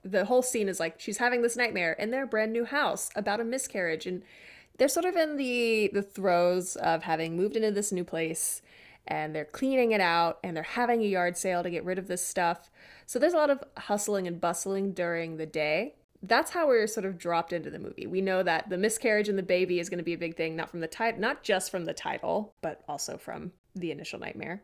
The 0.09 0.25
whole 0.25 0.41
scene 0.41 0.69
is 0.69 0.79
like 0.79 0.99
she's 0.99 1.17
having 1.17 1.41
this 1.41 1.57
nightmare 1.57 1.91
in 1.91 2.11
their 2.11 2.25
brand 2.25 2.53
new 2.53 2.63
house 2.63 3.09
about 3.17 3.41
a 3.41 3.43
miscarriage 3.43 4.05
and 4.05 4.23
they're 4.77 4.87
sort 4.87 5.05
of 5.05 5.17
in 5.17 5.35
the 5.35 5.89
the 5.93 6.01
throes 6.01 6.77
of 6.77 7.03
having 7.03 7.35
moved 7.35 7.57
into 7.57 7.71
this 7.71 7.91
new 7.91 8.05
place 8.05 8.61
and 9.07 9.35
they're 9.35 9.45
cleaning 9.45 9.91
it 9.91 10.01
out 10.01 10.39
and 10.43 10.55
they're 10.55 10.63
having 10.63 11.01
a 11.01 11.05
yard 11.05 11.37
sale 11.37 11.63
to 11.63 11.69
get 11.69 11.83
rid 11.83 11.97
of 11.97 12.07
this 12.07 12.25
stuff. 12.25 12.69
So 13.05 13.19
there's 13.19 13.33
a 13.33 13.37
lot 13.37 13.49
of 13.49 13.63
hustling 13.77 14.27
and 14.27 14.39
bustling 14.39 14.93
during 14.93 15.37
the 15.37 15.45
day. 15.45 15.95
That's 16.21 16.51
how 16.51 16.67
we're 16.67 16.87
sort 16.87 17.05
of 17.05 17.17
dropped 17.17 17.53
into 17.53 17.69
the 17.69 17.79
movie. 17.79 18.05
We 18.05 18.21
know 18.21 18.43
that 18.43 18.69
the 18.69 18.77
miscarriage 18.77 19.29
and 19.29 19.37
the 19.37 19.43
baby 19.43 19.79
is 19.79 19.89
going 19.89 19.99
to 19.99 20.03
be 20.03 20.13
a 20.13 20.17
big 20.17 20.35
thing, 20.35 20.55
not 20.55 20.69
from 20.69 20.81
the 20.81 20.87
title, 20.87 21.19
not 21.19 21.43
just 21.43 21.71
from 21.71 21.85
the 21.85 21.93
title, 21.93 22.53
but 22.61 22.83
also 22.87 23.17
from 23.17 23.53
the 23.73 23.91
initial 23.91 24.19
nightmare. 24.19 24.63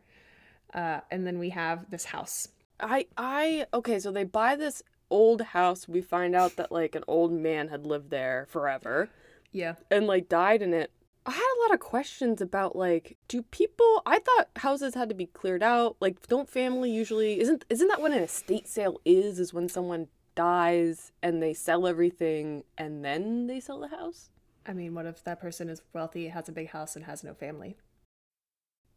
Uh, 0.74 1.00
and 1.10 1.26
then 1.26 1.38
we 1.38 1.50
have 1.50 1.90
this 1.90 2.04
house. 2.04 2.48
I 2.78 3.06
I 3.16 3.66
okay, 3.72 3.98
so 3.98 4.12
they 4.12 4.24
buy 4.24 4.54
this 4.54 4.82
old 5.10 5.40
house. 5.40 5.88
We 5.88 6.02
find 6.02 6.34
out 6.34 6.56
that 6.56 6.72
like 6.72 6.94
an 6.94 7.04
old 7.08 7.32
man 7.32 7.68
had 7.68 7.86
lived 7.86 8.10
there 8.10 8.46
forever. 8.50 9.08
Yeah. 9.52 9.74
And 9.90 10.06
like 10.06 10.28
died 10.28 10.62
in 10.62 10.74
it. 10.74 10.90
I 11.26 11.32
had 11.32 11.40
a 11.40 11.62
lot 11.62 11.74
of 11.74 11.80
questions 11.80 12.40
about 12.40 12.76
like 12.76 13.16
do 13.26 13.42
people 13.42 14.02
I 14.06 14.20
thought 14.20 14.48
houses 14.56 14.94
had 14.94 15.08
to 15.08 15.14
be 15.14 15.26
cleared 15.26 15.62
out. 15.62 15.96
Like 15.98 16.24
don't 16.28 16.48
family 16.48 16.90
usually 16.90 17.40
isn't 17.40 17.64
isn't 17.68 17.88
that 17.88 18.00
what 18.00 18.12
an 18.12 18.22
estate 18.22 18.68
sale 18.68 19.00
is 19.04 19.40
is 19.40 19.52
when 19.52 19.68
someone 19.68 20.06
dies 20.36 21.10
and 21.22 21.42
they 21.42 21.52
sell 21.52 21.88
everything 21.88 22.62
and 22.78 23.04
then 23.04 23.48
they 23.48 23.58
sell 23.58 23.80
the 23.80 23.88
house? 23.88 24.30
I 24.64 24.72
mean, 24.72 24.94
what 24.94 25.06
if 25.06 25.24
that 25.24 25.40
person 25.40 25.68
is 25.68 25.82
wealthy, 25.92 26.28
has 26.28 26.48
a 26.48 26.52
big 26.52 26.70
house 26.70 26.94
and 26.94 27.04
has 27.06 27.24
no 27.24 27.34
family? 27.34 27.76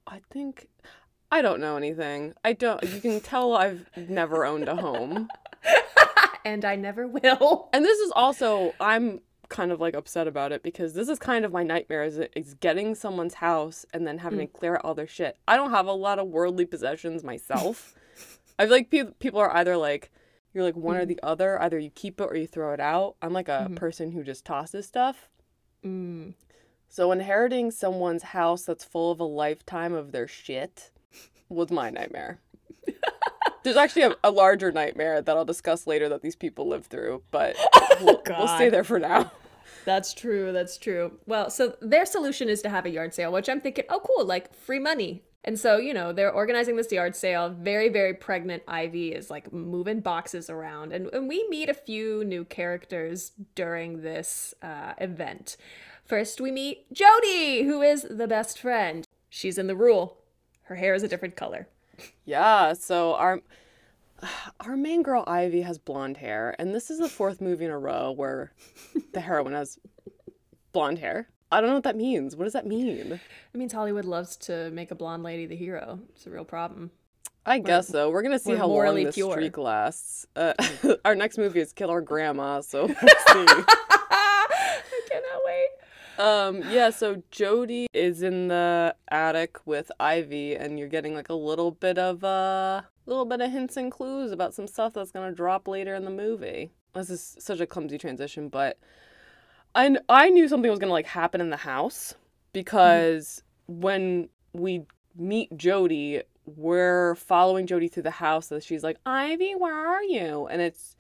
I 0.06 0.22
think 0.30 0.68
I 1.32 1.42
don't 1.42 1.60
know 1.60 1.78
anything. 1.78 2.36
I 2.46 2.54
don't 2.54 2.84
you 2.84 3.02
can 3.02 3.22
tell 3.22 3.56
I've 3.56 3.90
never 3.98 4.46
owned 4.46 4.70
a 4.70 4.76
home. 4.76 5.30
and 6.46 6.64
I 6.64 6.76
never 6.76 7.08
will. 7.08 7.70
And 7.74 7.84
this 7.84 7.98
is 8.00 8.12
also 8.16 8.76
I'm 8.80 9.22
kind 9.50 9.72
of 9.72 9.80
like 9.80 9.96
upset 9.96 10.28
about 10.28 10.52
it 10.52 10.64
because 10.64 10.94
this 10.94 11.10
is 11.10 11.20
kind 11.20 11.44
of 11.44 11.52
my 11.52 11.64
nightmare 11.64 12.04
is, 12.04 12.20
is 12.36 12.54
getting 12.56 12.96
someone's 12.96 13.36
house 13.36 13.86
and 13.94 14.08
then 14.08 14.20
having 14.20 14.40
hmm. 14.40 14.46
to 14.46 14.52
clear 14.52 14.76
out 14.76 14.86
all 14.86 14.96
their 14.96 15.08
shit. 15.08 15.38
I 15.48 15.56
don't 15.56 15.72
have 15.72 15.88
a 15.88 15.94
lot 15.94 16.20
of 16.20 16.28
worldly 16.28 16.66
possessions 16.66 17.24
myself. 17.24 17.96
I 18.60 18.64
feel 18.64 18.72
like 18.72 18.90
pe- 18.90 19.12
people 19.20 19.40
are 19.40 19.56
either 19.56 19.76
like 19.76 20.12
you're 20.54 20.64
like 20.64 20.76
one 20.76 20.98
or 20.98 21.02
hmm. 21.02 21.08
the 21.08 21.20
other. 21.22 21.62
Either 21.62 21.78
you 21.78 21.90
keep 21.90 22.22
it 22.22 22.26
or 22.30 22.36
you 22.36 22.48
throw 22.48 22.74
it 22.74 22.80
out. 22.80 23.16
I'm 23.22 23.34
like 23.34 23.50
a 23.50 23.66
mm-hmm. 23.66 23.76
person 23.76 24.12
who 24.12 24.24
just 24.24 24.46
tosses 24.46 24.86
stuff. 24.88 25.30
Mm. 25.86 26.34
So 26.88 27.12
inheriting 27.12 27.72
someone's 27.72 28.24
house 28.24 28.64
that's 28.64 28.84
full 28.84 29.12
of 29.12 29.20
a 29.20 29.26
lifetime 29.26 29.94
of 29.94 30.12
their 30.12 30.28
shit 30.28 30.92
was 31.48 31.72
my 31.72 31.90
nightmare. 31.90 32.40
There's 33.64 33.78
actually 33.78 34.04
a, 34.04 34.16
a 34.24 34.32
larger 34.32 34.72
nightmare 34.72 35.22
that 35.22 35.38
I'll 35.38 35.46
discuss 35.46 35.86
later 35.86 36.10
that 36.10 36.22
these 36.22 36.36
people 36.36 36.68
live 36.68 36.88
through, 36.88 37.24
but 37.30 37.56
oh, 37.76 37.98
we'll, 38.02 38.22
we'll 38.28 38.48
stay 38.48 38.70
there 38.70 38.84
for 38.84 39.00
now. 39.00 39.32
That's 39.90 40.14
true. 40.14 40.54
That's 40.54 40.78
true. 40.78 41.14
Well, 41.26 41.50
so 41.50 41.76
their 41.82 42.06
solution 42.06 42.48
is 42.48 42.62
to 42.62 42.70
have 42.70 42.86
a 42.86 42.92
yard 42.92 43.12
sale, 43.12 43.32
which 43.32 43.50
I'm 43.50 43.60
thinking, 43.60 43.86
oh, 43.90 44.00
cool, 44.06 44.24
like 44.24 44.54
free 44.54 44.78
money. 44.78 45.24
And 45.44 45.58
so, 45.58 45.78
you 45.78 45.96
know, 45.96 46.14
they're 46.14 46.32
organizing 46.32 46.76
this 46.76 46.92
yard 46.92 47.16
sale. 47.16 47.50
Very, 47.50 47.90
very 47.90 48.14
pregnant 48.14 48.62
Ivy 48.68 49.14
is 49.14 49.32
like 49.32 49.52
moving 49.52 50.02
boxes 50.02 50.48
around. 50.48 50.94
And, 50.94 51.08
and 51.12 51.28
we 51.28 51.44
meet 51.50 51.70
a 51.70 51.74
few 51.74 52.24
new 52.24 52.46
characters 52.46 53.32
during 53.56 54.04
this 54.04 54.54
uh, 54.62 54.94
event. 55.00 55.58
First, 56.06 56.40
we 56.40 56.52
meet 56.52 56.94
Jody, 56.94 57.64
who 57.64 57.82
is 57.82 58.06
the 58.08 58.28
best 58.28 58.60
friend. 58.60 59.08
She's 59.28 59.58
in 59.58 59.66
the 59.66 59.76
rule. 59.76 60.20
Her 60.66 60.76
hair 60.76 60.94
is 60.94 61.02
a 61.02 61.08
different 61.08 61.36
color. 61.36 61.68
Yeah, 62.26 62.74
so 62.74 63.16
our 63.16 63.42
our 64.62 64.76
main 64.78 65.04
girl 65.04 65.24
Ivy 65.28 65.62
has 65.62 65.78
blonde 65.78 66.18
hair, 66.18 66.56
and 66.60 66.74
this 66.74 66.90
is 66.90 67.00
the 67.00 67.10
fourth 67.10 67.42
movie 67.42 67.66
in 67.66 67.72
a 67.72 67.80
row 67.80 68.12
where 68.12 68.54
the 69.14 69.22
heroine 69.22 69.54
has 69.54 69.80
blonde 70.72 71.00
hair. 71.00 71.30
I 71.52 71.62
don't 71.62 71.70
know 71.70 71.76
what 71.76 71.84
that 71.84 71.96
means. 71.96 72.36
What 72.36 72.44
does 72.44 72.54
that 72.54 72.68
mean? 72.68 73.14
It 73.14 73.58
means 73.58 73.74
Hollywood 73.74 74.06
loves 74.06 74.38
to 74.38 74.70
make 74.72 74.92
a 74.92 74.96
blonde 74.96 75.24
lady 75.24 75.48
the 75.48 75.56
hero. 75.56 76.00
It's 76.16 76.28
a 76.28 76.30
real 76.30 76.46
problem. 76.46 76.92
I 77.46 77.58
guess 77.58 77.88
so. 77.88 78.12
We're 78.12 78.22
gonna 78.22 78.38
see 78.38 78.52
we're 78.52 78.58
how 78.58 78.68
long 78.68 79.04
this 79.04 79.16
pure. 79.16 79.32
streak 79.32 79.58
lasts. 79.58 80.28
Uh, 80.36 80.54
our 81.06 81.16
next 81.16 81.40
movie 81.40 81.60
is 81.60 81.74
Killer 81.74 82.02
Grandma, 82.02 82.62
so 82.62 82.86
we'll 82.86 82.96
see. 82.96 83.06
I 83.32 85.02
cannot 85.10 85.42
wait. 85.46 85.70
Um, 86.20 86.72
yeah, 86.72 86.92
so 86.92 87.24
Jody 87.32 87.88
is 87.94 88.22
in 88.22 88.50
the 88.50 88.94
attic 89.10 89.66
with 89.66 89.92
Ivy, 90.00 90.56
and 90.56 90.78
you're 90.78 90.90
getting 90.90 91.16
like 91.16 91.30
a 91.30 91.34
little 91.34 91.72
bit 91.72 91.98
of 91.98 92.24
uh, 92.24 92.82
little 93.10 93.26
bit 93.26 93.42
of 93.42 93.52
hints 93.52 93.78
and 93.78 93.92
clues 93.92 94.32
about 94.32 94.54
some 94.54 94.68
stuff 94.68 94.94
that's 94.94 95.12
gonna 95.12 95.32
drop 95.32 95.68
later 95.68 95.96
in 95.96 96.06
the 96.06 96.12
movie. 96.12 96.72
This 96.94 97.10
is 97.10 97.36
such 97.40 97.60
a 97.60 97.68
clumsy 97.68 97.98
transition, 97.98 98.50
but 98.50 98.78
I 99.76 99.98
I 100.08 100.30
knew 100.30 100.48
something 100.48 100.70
was 100.70 100.80
gonna 100.80 100.92
like 100.92 101.08
happen 101.08 101.42
in 101.42 101.50
the 101.50 101.58
house 101.58 102.16
because 102.54 103.44
when 103.68 104.30
we 104.54 104.86
meet 105.16 105.56
Jody, 105.58 106.24
we're 106.46 107.16
following 107.16 107.68
Jody 107.68 107.88
through 107.88 108.04
the 108.04 108.12
house, 108.12 108.52
and 108.52 108.64
she's 108.64 108.84
like, 108.84 108.98
"Ivy, 109.06 109.54
where 109.56 109.76
are 109.76 110.04
you?" 110.04 110.48
And 110.48 110.62
it's 110.62 110.96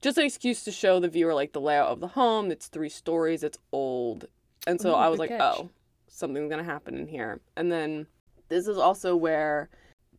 just 0.00 0.18
an 0.18 0.24
excuse 0.24 0.64
to 0.64 0.72
show 0.72 1.00
the 1.00 1.08
viewer 1.08 1.34
like 1.34 1.52
the 1.52 1.60
layout 1.60 1.88
of 1.88 2.00
the 2.00 2.08
home. 2.08 2.50
It's 2.50 2.68
three 2.68 2.88
stories. 2.88 3.42
It's 3.42 3.58
old, 3.72 4.26
and 4.66 4.80
so 4.80 4.90
Ooh, 4.92 4.96
I 4.96 5.08
was 5.08 5.18
like, 5.18 5.30
catch. 5.30 5.40
"Oh, 5.40 5.70
something's 6.08 6.50
gonna 6.50 6.64
happen 6.64 6.96
in 6.96 7.08
here." 7.08 7.40
And 7.56 7.70
then 7.70 8.06
this 8.48 8.68
is 8.68 8.78
also 8.78 9.16
where 9.16 9.70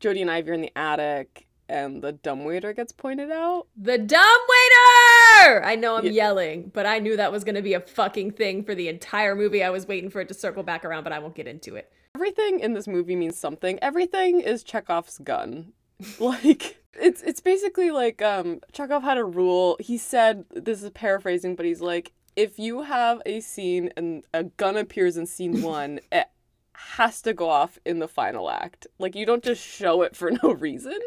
Jody 0.03 0.21
and 0.21 0.29
Ivy 0.29 0.51
are 0.51 0.53
in 0.53 0.59
the 0.61 0.77
attic, 0.77 1.47
and 1.69 2.01
the 2.01 2.11
dumbwaiter 2.11 2.73
gets 2.73 2.91
pointed 2.91 3.31
out. 3.31 3.67
The 3.77 3.97
dumb 3.97 4.19
waiter! 4.19 5.63
I 5.63 5.77
know 5.77 5.95
I'm 5.95 6.03
Yeah. 6.07 6.11
yelling, 6.11 6.71
but 6.73 6.85
I 6.85 6.99
knew 6.99 7.15
that 7.15 7.31
was 7.31 7.45
going 7.45 7.55
to 7.55 7.61
be 7.61 7.73
a 7.73 7.79
fucking 7.79 8.31
thing 8.31 8.65
for 8.65 8.75
the 8.75 8.89
entire 8.89 9.33
movie. 9.33 9.63
I 9.63 9.69
was 9.69 9.87
waiting 9.87 10.09
for 10.09 10.19
it 10.19 10.27
to 10.27 10.33
circle 10.33 10.61
back 10.61 10.83
around, 10.83 11.05
but 11.05 11.13
I 11.13 11.19
won't 11.19 11.35
get 11.35 11.47
into 11.47 11.77
it. 11.77 11.89
Everything 12.15 12.59
in 12.59 12.73
this 12.73 12.85
movie 12.85 13.15
means 13.15 13.37
something. 13.37 13.79
Everything 13.81 14.41
is 14.41 14.61
Chekhov's 14.61 15.19
gun. 15.19 15.71
like 16.19 16.83
it's 16.99 17.21
it's 17.21 17.39
basically 17.39 17.89
like 17.89 18.21
um 18.21 18.59
Chekhov 18.73 19.03
had 19.03 19.17
a 19.17 19.23
rule. 19.23 19.77
He 19.79 19.97
said 19.97 20.43
this 20.51 20.83
is 20.83 20.89
paraphrasing, 20.89 21.55
but 21.55 21.65
he's 21.65 21.79
like 21.79 22.11
if 22.35 22.59
you 22.59 22.81
have 22.81 23.21
a 23.25 23.39
scene 23.39 23.89
and 23.95 24.25
a 24.33 24.43
gun 24.43 24.75
appears 24.75 25.15
in 25.15 25.25
scene 25.27 25.61
1, 25.63 26.01
it 26.11 26.27
has 26.73 27.21
to 27.21 27.33
go 27.33 27.49
off 27.49 27.77
in 27.85 27.99
the 27.99 28.07
final 28.07 28.49
act. 28.49 28.87
Like 28.99 29.15
you 29.15 29.25
don't 29.25 29.43
just 29.43 29.65
show 29.65 30.01
it 30.01 30.15
for 30.15 30.31
no 30.43 30.53
reason. 30.53 30.99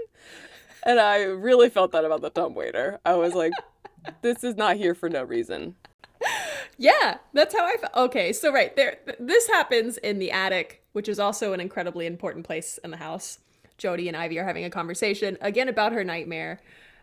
And 0.84 1.00
I 1.00 1.22
really 1.22 1.68
felt 1.68 1.92
that 1.92 2.04
about 2.04 2.22
the 2.22 2.30
dumb 2.30 2.54
waiter. 2.54 3.00
I 3.04 3.14
was 3.14 3.34
like 3.34 3.52
this 4.22 4.44
is 4.44 4.56
not 4.56 4.76
here 4.76 4.94
for 4.94 5.08
no 5.08 5.22
reason. 5.22 5.74
Yeah, 6.78 7.18
that's 7.32 7.54
how 7.54 7.66
I 7.66 7.76
felt. 7.76 7.96
Okay, 7.96 8.32
so 8.32 8.52
right 8.52 8.74
there, 8.76 8.98
th- 9.04 9.18
this 9.18 9.46
happens 9.48 9.96
in 9.98 10.18
the 10.18 10.30
attic, 10.30 10.82
which 10.92 11.08
is 11.08 11.18
also 11.18 11.52
an 11.52 11.60
incredibly 11.60 12.06
important 12.06 12.44
place 12.44 12.78
in 12.84 12.90
the 12.90 12.96
house. 12.98 13.38
Jody 13.78 14.08
and 14.08 14.16
Ivy 14.16 14.38
are 14.38 14.44
having 14.44 14.64
a 14.64 14.70
conversation 14.70 15.38
again 15.40 15.68
about 15.68 15.92
her 15.92 16.04
nightmare. 16.04 16.60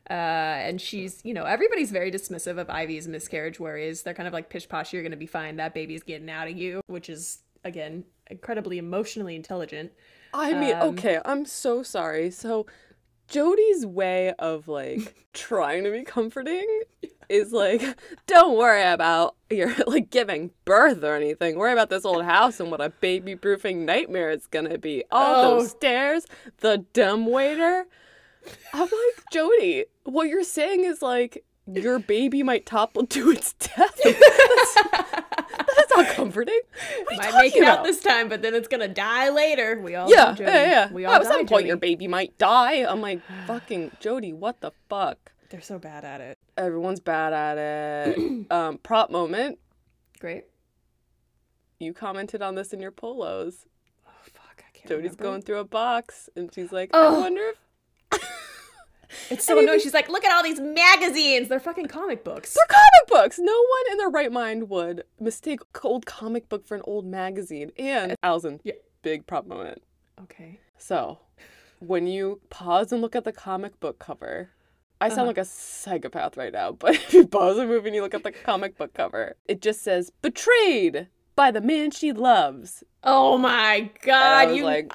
Uh, 0.10 0.14
and 0.14 0.82
she's, 0.82 1.22
you 1.24 1.34
know, 1.34 1.46
everybody's 1.46 1.92
very 1.92 2.12
dismissive 2.12 2.60
of 2.60 2.70
Ivy's 2.70 3.08
miscarriage 3.08 3.60
worries. 3.60 4.04
They're 4.04 4.14
kind 4.14 4.28
of 4.28 4.34
like, 4.34 4.50
pish 4.50 4.68
posh, 4.68 4.92
you're 4.92 5.02
going 5.02 5.12
to 5.12 5.18
be 5.18 5.28
fine. 5.28 5.56
That 5.56 5.74
baby's 5.74 6.04
getting 6.04 6.30
out 6.30 6.48
of 6.48 6.58
you, 6.58 6.82
which 6.88 7.10
is, 7.10 7.40
again, 7.64 8.04
incredibly 8.30 8.78
emotionally 8.78 9.36
intelligent. 9.36 9.92
I 10.34 10.54
mean, 10.54 10.76
Um, 10.76 10.90
okay, 10.90 11.20
I'm 11.26 11.46
so 11.46 11.84
sorry. 11.84 12.32
So 12.32 12.66
Jody's 13.28 13.86
way 13.86 14.34
of 14.40 14.68
like 14.68 15.16
trying 15.34 15.84
to 15.84 15.92
be 15.92 16.04
comforting 16.04 16.68
is 17.30 17.52
like, 17.54 17.82
don't 18.28 18.58
worry 18.58 18.84
about 18.84 19.36
your 19.50 19.74
like 19.88 20.10
giving 20.10 20.52
birth 20.66 21.04
or 21.04 21.16
anything. 21.16 21.58
Worry 21.58 21.74
about 21.74 21.90
this 21.90 22.04
old 22.06 22.24
house 22.26 22.60
and 22.60 22.70
what 22.72 22.82
a 22.82 22.90
baby 22.90 23.36
proofing 23.36 23.86
nightmare 23.86 24.30
it's 24.32 24.48
gonna 24.48 24.78
be. 24.78 25.04
All 25.12 25.36
Oh. 25.36 25.60
those 25.60 25.72
stairs, 25.72 26.26
the 26.62 26.86
dumb 26.94 27.26
waiter. 27.28 27.86
I'm 28.74 28.82
like, 28.82 29.24
Jody, 29.32 29.86
what 30.04 30.28
you're 30.28 30.44
saying 30.44 30.84
is 30.84 31.02
like 31.02 31.44
your 31.72 31.98
baby 32.00 32.44
might 32.44 32.66
topple 32.66 33.06
to 33.08 33.32
its 33.32 33.54
death. 33.54 34.00
Not 36.06 36.16
comforting. 36.16 36.60
What 37.04 37.12
are 37.12 37.14
you 37.14 37.18
Might 37.34 37.42
make 37.42 37.56
it 37.56 37.64
out 37.64 37.74
about? 37.80 37.86
this 37.86 38.00
time, 38.02 38.30
but 38.30 38.42
then 38.42 38.54
it's 38.56 38.68
to 38.82 38.88
die 38.88 39.30
later. 39.30 39.80
We 39.82 39.96
all 39.96 40.10
Yeah, 40.10 40.26
know, 40.26 40.34
Jody. 40.34 40.52
yeah, 40.52 40.66
yeah. 40.66 40.92
We 40.92 41.06
all 41.06 41.14
at 41.16 41.26
some 41.26 41.46
point, 41.46 41.66
your 41.68 41.78
baby 41.78 42.08
might 42.08 42.38
die. 42.38 42.86
I'm 42.88 43.02
like, 43.02 43.22
fucking 43.48 43.92
Jody, 44.00 44.34
what 44.34 44.62
the 44.62 44.72
fuck? 44.90 45.32
They're 45.50 45.62
so 45.62 45.78
bad 45.80 46.04
at 46.04 46.20
it. 46.22 46.38
Everyone's 46.58 47.00
bad 47.00 47.34
at 47.34 47.58
it. 48.18 48.48
um, 48.52 48.78
prop 48.80 49.10
moment. 49.12 49.60
Great. 50.20 50.46
You 51.80 51.94
commented 51.94 52.42
on 52.42 52.56
this 52.56 52.74
in 52.74 52.80
your 52.80 52.92
polos. 52.92 53.66
Oh, 54.08 54.12
fuck. 54.24 54.64
I 54.68 54.72
can't 54.78 54.88
Jody's 54.88 55.04
remember. 55.12 55.24
going 55.24 55.42
through 55.42 55.60
a 55.60 55.66
box, 55.66 56.30
and 56.36 56.54
she's 56.54 56.72
like, 56.72 56.90
Oh. 56.94 57.18
I 57.18 57.20
wonder 57.20 57.42
if 58.12 58.22
It's 59.30 59.46
so 59.46 59.58
annoying. 59.60 59.80
She's 59.80 59.94
like, 59.94 60.10
look 60.10 60.24
at 60.26 60.32
all 60.36 60.44
these 60.44 60.60
magazines. 60.60 61.48
They're 61.50 61.60
fucking 61.60 61.88
comic 61.88 62.24
books. 62.24 62.54
they're 62.54 62.66
comic 62.68 63.10
books. 63.24 63.40
No 63.40 63.54
one 63.54 63.92
in 63.92 63.98
their 63.98 64.10
right 64.10 64.32
mind 64.32 64.70
would 64.70 65.04
mistake 65.20 65.60
old 65.84 66.06
comic 66.06 66.50
book 66.50 66.66
for 66.66 66.76
an 66.76 66.82
old 66.86 67.06
magazine. 67.06 67.72
And 67.78 68.16
Alison, 68.24 68.60
Yeah. 68.64 68.74
big 69.02 69.26
prop 69.28 69.46
moment. 69.48 69.82
Okay. 70.24 70.60
So, 70.78 71.20
when 71.80 72.08
you 72.08 72.42
pause 72.50 72.92
and 72.92 73.02
look 73.02 73.16
at 73.16 73.24
the 73.24 73.32
comic 73.32 73.80
book 73.80 74.00
cover, 74.00 74.50
I 75.02 75.10
sound 75.10 75.22
Uh-huh. 75.22 75.28
like 75.28 75.38
a 75.38 75.46
psychopath 75.46 76.38
right 76.38 76.54
now, 76.54 76.72
but 76.80 76.96
if 76.96 77.14
you 77.14 77.28
pause 77.28 77.58
the 77.58 77.66
movie 77.66 77.90
and 77.90 77.96
you 77.96 78.02
look 78.02 78.14
at 78.14 78.24
the 78.24 78.32
comic 78.32 78.78
book 78.78 78.94
cover, 78.94 79.36
it 79.48 79.62
just 79.62 79.82
says 79.82 80.12
betrayed 80.22 81.08
by 81.36 81.52
the 81.52 81.62
man 81.62 81.92
she 81.92 82.14
loves. 82.14 82.84
Oh 83.04 83.38
my 83.38 83.90
god. 84.02 84.48
I 84.50 84.52
you 84.52 84.64
like, 84.66 84.94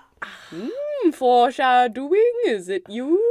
hmm, 0.50 1.10
foreshadowing, 1.10 2.32
is 2.46 2.68
it 2.68 2.82
you? 2.88 3.22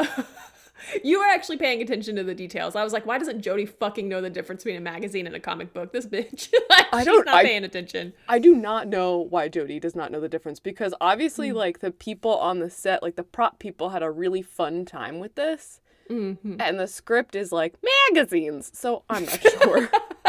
you 1.04 1.18
were 1.18 1.26
actually 1.26 1.56
paying 1.58 1.82
attention 1.82 2.16
to 2.16 2.24
the 2.24 2.34
details. 2.34 2.74
I 2.74 2.82
was 2.84 2.92
like, 2.92 3.06
why 3.06 3.18
doesn't 3.18 3.42
Jody 3.42 3.66
fucking 3.66 4.08
know 4.08 4.20
the 4.20 4.30
difference 4.30 4.64
between 4.64 4.78
a 4.78 4.80
magazine 4.80 5.26
and 5.26 5.36
a 5.36 5.40
comic 5.40 5.72
book? 5.74 5.92
This 5.92 6.06
bitch. 6.06 6.52
like, 6.70 6.86
I 6.92 6.98
she's 7.00 7.06
don't- 7.06 7.26
not 7.26 7.34
I- 7.36 7.44
paying 7.44 7.64
attention. 7.64 8.12
I 8.28 8.38
do 8.38 8.54
not 8.54 8.88
know 8.88 9.18
why 9.18 9.48
Jody 9.48 9.78
does 9.78 9.94
not 9.94 10.10
know 10.10 10.20
the 10.20 10.28
difference 10.28 10.58
because 10.60 10.94
obviously, 11.00 11.52
like, 11.52 11.80
the 11.80 11.90
people 11.90 12.36
on 12.38 12.58
the 12.60 12.70
set, 12.70 13.02
like, 13.02 13.16
the 13.16 13.22
prop 13.24 13.58
people 13.58 13.90
had 13.90 14.02
a 14.02 14.10
really 14.10 14.42
fun 14.42 14.84
time 14.84 15.18
with 15.18 15.34
this. 15.34 15.80
Mhm. 16.10 16.56
And 16.58 16.80
the 16.80 16.88
script 16.88 17.36
is 17.36 17.52
like 17.52 17.74
magazines, 18.10 18.70
so 18.76 19.04
I'm 19.08 19.26
not 19.26 19.40
sure. 19.40 19.88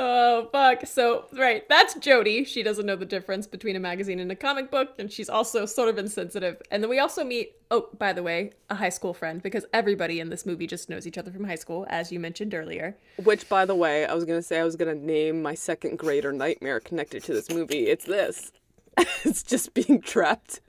oh 0.00 0.48
fuck. 0.50 0.86
So 0.86 1.26
right, 1.32 1.68
that's 1.68 1.94
Jody. 1.94 2.44
She 2.44 2.62
doesn't 2.62 2.86
know 2.86 2.96
the 2.96 3.04
difference 3.04 3.46
between 3.46 3.76
a 3.76 3.80
magazine 3.80 4.18
and 4.18 4.32
a 4.32 4.36
comic 4.36 4.70
book, 4.70 4.94
and 4.98 5.12
she's 5.12 5.28
also 5.28 5.66
sort 5.66 5.88
of 5.88 5.98
insensitive. 5.98 6.60
And 6.70 6.82
then 6.82 6.90
we 6.90 6.98
also 6.98 7.22
meet, 7.22 7.56
oh, 7.70 7.88
by 7.98 8.12
the 8.12 8.22
way, 8.22 8.52
a 8.70 8.74
high 8.74 8.88
school 8.88 9.14
friend, 9.14 9.42
because 9.42 9.66
everybody 9.72 10.18
in 10.18 10.30
this 10.30 10.46
movie 10.46 10.66
just 10.66 10.88
knows 10.88 11.06
each 11.06 11.18
other 11.18 11.30
from 11.30 11.44
high 11.44 11.54
school, 11.54 11.86
as 11.88 12.10
you 12.10 12.18
mentioned 12.18 12.54
earlier. 12.54 12.96
Which, 13.22 13.48
by 13.48 13.66
the 13.66 13.74
way, 13.74 14.06
I 14.06 14.14
was 14.14 14.24
gonna 14.24 14.42
say 14.42 14.58
I 14.58 14.64
was 14.64 14.76
gonna 14.76 14.94
name 14.94 15.42
my 15.42 15.54
second 15.54 15.98
grader 15.98 16.32
nightmare 16.32 16.80
connected 16.80 17.22
to 17.24 17.34
this 17.34 17.50
movie. 17.50 17.86
It's 17.86 18.06
this. 18.06 18.52
it's 19.24 19.42
just 19.42 19.74
being 19.74 20.00
trapped 20.00 20.60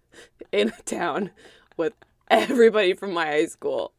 in 0.51 0.69
a 0.69 0.81
town 0.83 1.31
with 1.77 1.93
everybody 2.31 2.93
from 2.93 3.13
my 3.13 3.25
high 3.25 3.45
school. 3.45 3.93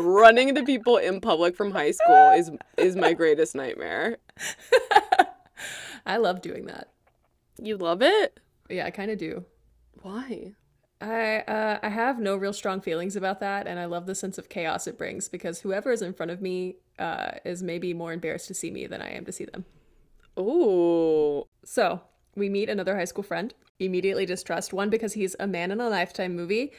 Running 0.00 0.48
into 0.48 0.64
people 0.64 0.96
in 0.96 1.20
public 1.20 1.56
from 1.56 1.70
high 1.70 1.92
school 1.92 2.32
is 2.36 2.50
is 2.76 2.96
my 2.96 3.12
greatest 3.12 3.54
nightmare. 3.54 4.18
I 6.06 6.16
love 6.16 6.40
doing 6.40 6.66
that. 6.66 6.88
You 7.60 7.76
love 7.76 8.02
it? 8.02 8.40
Yeah, 8.70 8.86
I 8.86 8.90
kind 8.90 9.10
of 9.10 9.18
do. 9.18 9.44
Why? 10.02 10.54
I 11.00 11.38
uh, 11.40 11.78
I 11.82 11.88
have 11.88 12.18
no 12.18 12.36
real 12.36 12.52
strong 12.52 12.80
feelings 12.80 13.16
about 13.16 13.40
that, 13.40 13.66
and 13.66 13.78
I 13.78 13.84
love 13.84 14.06
the 14.06 14.14
sense 14.14 14.38
of 14.38 14.48
chaos 14.48 14.86
it 14.86 14.98
brings 14.98 15.28
because 15.28 15.60
whoever 15.60 15.92
is 15.92 16.02
in 16.02 16.12
front 16.12 16.30
of 16.30 16.40
me 16.40 16.76
uh, 16.98 17.32
is 17.44 17.62
maybe 17.62 17.94
more 17.94 18.12
embarrassed 18.12 18.48
to 18.48 18.54
see 18.54 18.70
me 18.70 18.86
than 18.86 19.02
I 19.02 19.10
am 19.10 19.24
to 19.26 19.32
see 19.32 19.44
them. 19.44 19.64
Ooh. 20.38 21.44
So 21.64 22.00
we 22.38 22.48
meet 22.48 22.68
another 22.68 22.96
high 22.96 23.04
school 23.04 23.24
friend. 23.24 23.52
Immediately 23.80 24.26
distrust 24.26 24.72
one 24.72 24.90
because 24.90 25.12
he's 25.12 25.36
a 25.38 25.46
man 25.46 25.70
in 25.70 25.80
a 25.80 25.88
lifetime 25.88 26.34
movie. 26.34 26.72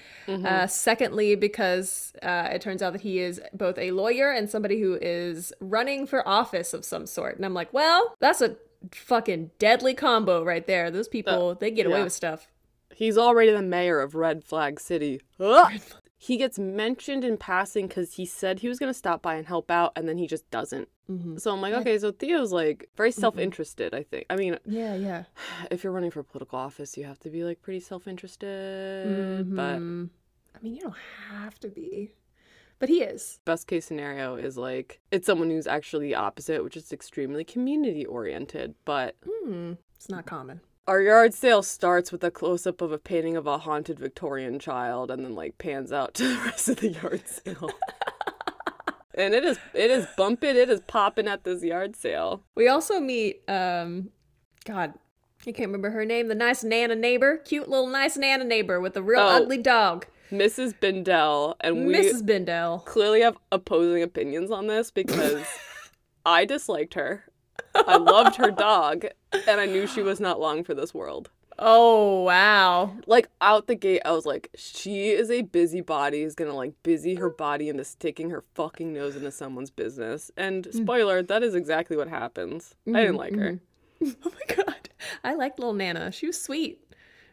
Uh, 0.46 0.68
secondly, 0.68 1.36
because 1.36 2.12
uh, 2.22 2.50
it 2.52 2.62
turns 2.62 2.82
out 2.82 2.92
that 2.94 3.02
he 3.02 3.20
is 3.20 3.40
both 3.54 3.78
a 3.78 3.92
lawyer 3.92 4.32
and 4.32 4.50
somebody 4.50 4.82
who 4.82 4.98
is 5.02 5.54
running 5.62 6.06
for 6.06 6.28
office 6.28 6.74
of 6.74 6.84
some 6.84 7.06
sort. 7.06 7.38
And 7.38 7.46
I'm 7.46 7.54
like, 7.54 7.74
well, 7.74 8.16
that's 8.20 8.42
a 8.42 8.58
fucking 8.92 9.52
deadly 9.60 9.94
combo 9.94 10.44
right 10.44 10.66
there. 10.68 10.92
Those 10.92 11.08
people, 11.08 11.56
they 11.56 11.72
get 11.72 11.86
away 11.86 12.00
with 12.04 12.14
stuff. 12.14 12.48
He's 12.94 13.18
already 13.18 13.52
the 13.52 13.62
mayor 13.62 14.02
of 14.02 14.14
Red 14.16 14.44
Flag 14.44 14.80
City. 14.80 15.22
He 16.22 16.36
gets 16.36 16.60
mentioned 16.60 17.24
in 17.24 17.38
passing 17.38 17.88
because 17.88 18.16
he 18.16 18.26
said 18.26 18.60
he 18.60 18.68
was 18.68 18.78
going 18.78 18.90
to 18.92 18.98
stop 18.98 19.22
by 19.22 19.36
and 19.36 19.48
help 19.48 19.72
out, 19.72 19.94
and 19.96 20.06
then 20.08 20.18
he 20.18 20.28
just 20.28 20.50
doesn't. 20.52 20.90
Mm-hmm. 21.10 21.38
So 21.38 21.52
I'm 21.54 21.62
like, 21.62 21.74
okay, 21.76 21.98
so 21.98 22.12
Theo's 22.12 22.52
like 22.52 22.90
very 22.98 23.12
self 23.12 23.38
interested, 23.38 23.94
I 23.94 24.04
think. 24.04 24.26
I 24.30 24.36
mean, 24.36 24.58
Yeah, 24.66 24.96
yeah. 24.96 25.24
if 25.72 25.82
you're 25.84 25.94
running 25.94 26.12
for 26.12 26.22
political 26.22 26.60
office, 26.60 26.98
you 26.98 27.06
have 27.06 27.20
to 27.20 27.30
be 27.30 27.46
like 27.46 27.62
pretty 27.62 27.80
self 27.80 28.06
interested. 28.06 29.56
But 29.56 29.80
Mhm. 29.80 30.10
I 30.56 30.60
mean, 30.62 30.76
you 30.76 30.82
don't 30.82 30.98
have 31.30 31.58
to 31.62 31.70
be, 31.70 32.12
but 32.80 32.90
he 32.90 33.02
is. 33.02 33.40
best 33.46 33.68
case 33.68 33.86
scenario 33.86 34.36
is 34.36 34.58
like 34.58 35.00
it's 35.12 35.26
someone 35.26 35.50
who's 35.50 35.68
actually 35.68 36.08
the 36.08 36.16
opposite, 36.16 36.66
which 36.66 36.76
is 36.76 36.92
extremely 36.92 37.46
community 37.46 38.06
oriented. 38.06 38.76
But 38.84 39.16
Hmm. 39.26 39.74
It's 39.96 40.10
not 40.10 40.26
common. 40.26 40.60
Our 40.90 41.02
yard 41.02 41.36
sale 41.36 41.62
starts 41.62 42.12
with 42.12 42.24
a 42.24 42.32
close 42.32 42.66
up 42.66 42.82
of 42.82 42.92
a 42.92 42.98
painting 42.98 43.38
of 43.38 43.46
a 43.46 43.60
haunted 43.60 44.00
Victorian 44.00 44.58
child 44.58 45.12
and 45.12 45.24
then 45.24 45.36
like 45.36 45.58
pans 45.60 45.92
out 45.92 46.14
to 46.16 46.28
the 46.28 46.36
rest 46.46 46.68
of 46.68 46.78
the 46.78 46.90
yard 46.90 47.22
sale. 47.28 47.70
and 49.14 49.36
it 49.36 49.46
is 49.46 49.60
it 49.76 49.92
is 49.92 50.08
bumping, 50.18 50.56
it 50.56 50.68
is 50.70 50.82
popping 50.88 51.28
at 51.28 51.44
this 51.44 51.64
yard 51.64 51.96
sale. 51.96 52.42
We 52.56 52.68
also 52.68 53.00
meet, 53.00 53.42
um, 53.48 54.10
God, 54.66 54.94
I 55.42 55.52
can't 55.52 55.68
remember 55.68 55.92
her 55.92 56.06
name. 56.06 56.28
The 56.28 56.34
nice 56.36 56.64
Nana 56.64 56.96
neighbor, 56.96 57.38
cute 57.38 57.70
little 57.70 57.88
nice 57.88 58.18
Nana 58.18 58.44
neighbor 58.44 58.80
with 58.82 58.98
a 58.98 59.04
real 59.04 59.20
Oh. 59.22 59.44
ugly 59.44 59.60
dog, 59.60 60.08
Mrs. 60.32 60.74
Bindell 60.80 61.56
and 61.62 61.86
we 61.86 61.94
Mrs. 61.94 62.24
Bindell. 62.26 62.84
clearly 62.86 63.22
have 63.22 63.38
opposing 63.52 64.02
opinions 64.02 64.50
on 64.50 64.66
this 64.66 64.90
because 64.90 65.46
I 66.26 66.46
disliked 66.46 66.96
her. 66.96 67.26
I 67.76 67.98
loved 67.98 68.36
her 68.38 68.52
dog 68.52 69.06
and 69.48 69.60
I 69.60 69.66
knew 69.66 69.88
she 69.88 70.02
was 70.02 70.20
not 70.20 70.40
long 70.40 70.64
for 70.64 70.74
this 70.74 70.94
world. 70.94 71.30
Oh 71.62 72.22
wow. 72.24 72.94
like 73.06 73.28
out 73.42 73.68
the 73.68 73.76
gate 73.76 74.02
i 74.06 74.12
was 74.14 74.26
like 74.26 74.50
she 74.56 75.10
is 75.10 75.30
a 75.30 75.42
busybody 75.42 76.24
who's 76.24 76.34
gonna 76.34 76.56
like 76.56 76.72
busy 76.84 77.16
her 77.16 77.30
body 77.30 77.68
into 77.68 77.84
sticking 77.84 78.30
her 78.30 78.46
fucking 78.56 78.94
nose 78.94 79.18
into 79.18 79.30
someone's 79.30 79.70
business 79.70 80.32
and 80.38 80.66
Mm. 80.70 80.74
spoiler 80.84 81.22
that 81.22 81.44
is 81.44 81.56
exactly 81.56 81.98
what 81.98 82.08
happens 82.08 82.76
i 82.88 83.02
didn't 83.02 83.18
like 83.18 83.36
her 83.36 83.60
Oh 84.02 84.08
my 84.24 84.56
god, 84.56 84.90
I 85.26 85.34
liked 85.34 85.60
little 85.60 85.74
Nana. 85.74 86.14
She 86.14 86.28
was 86.28 86.42
sweet, 86.42 86.80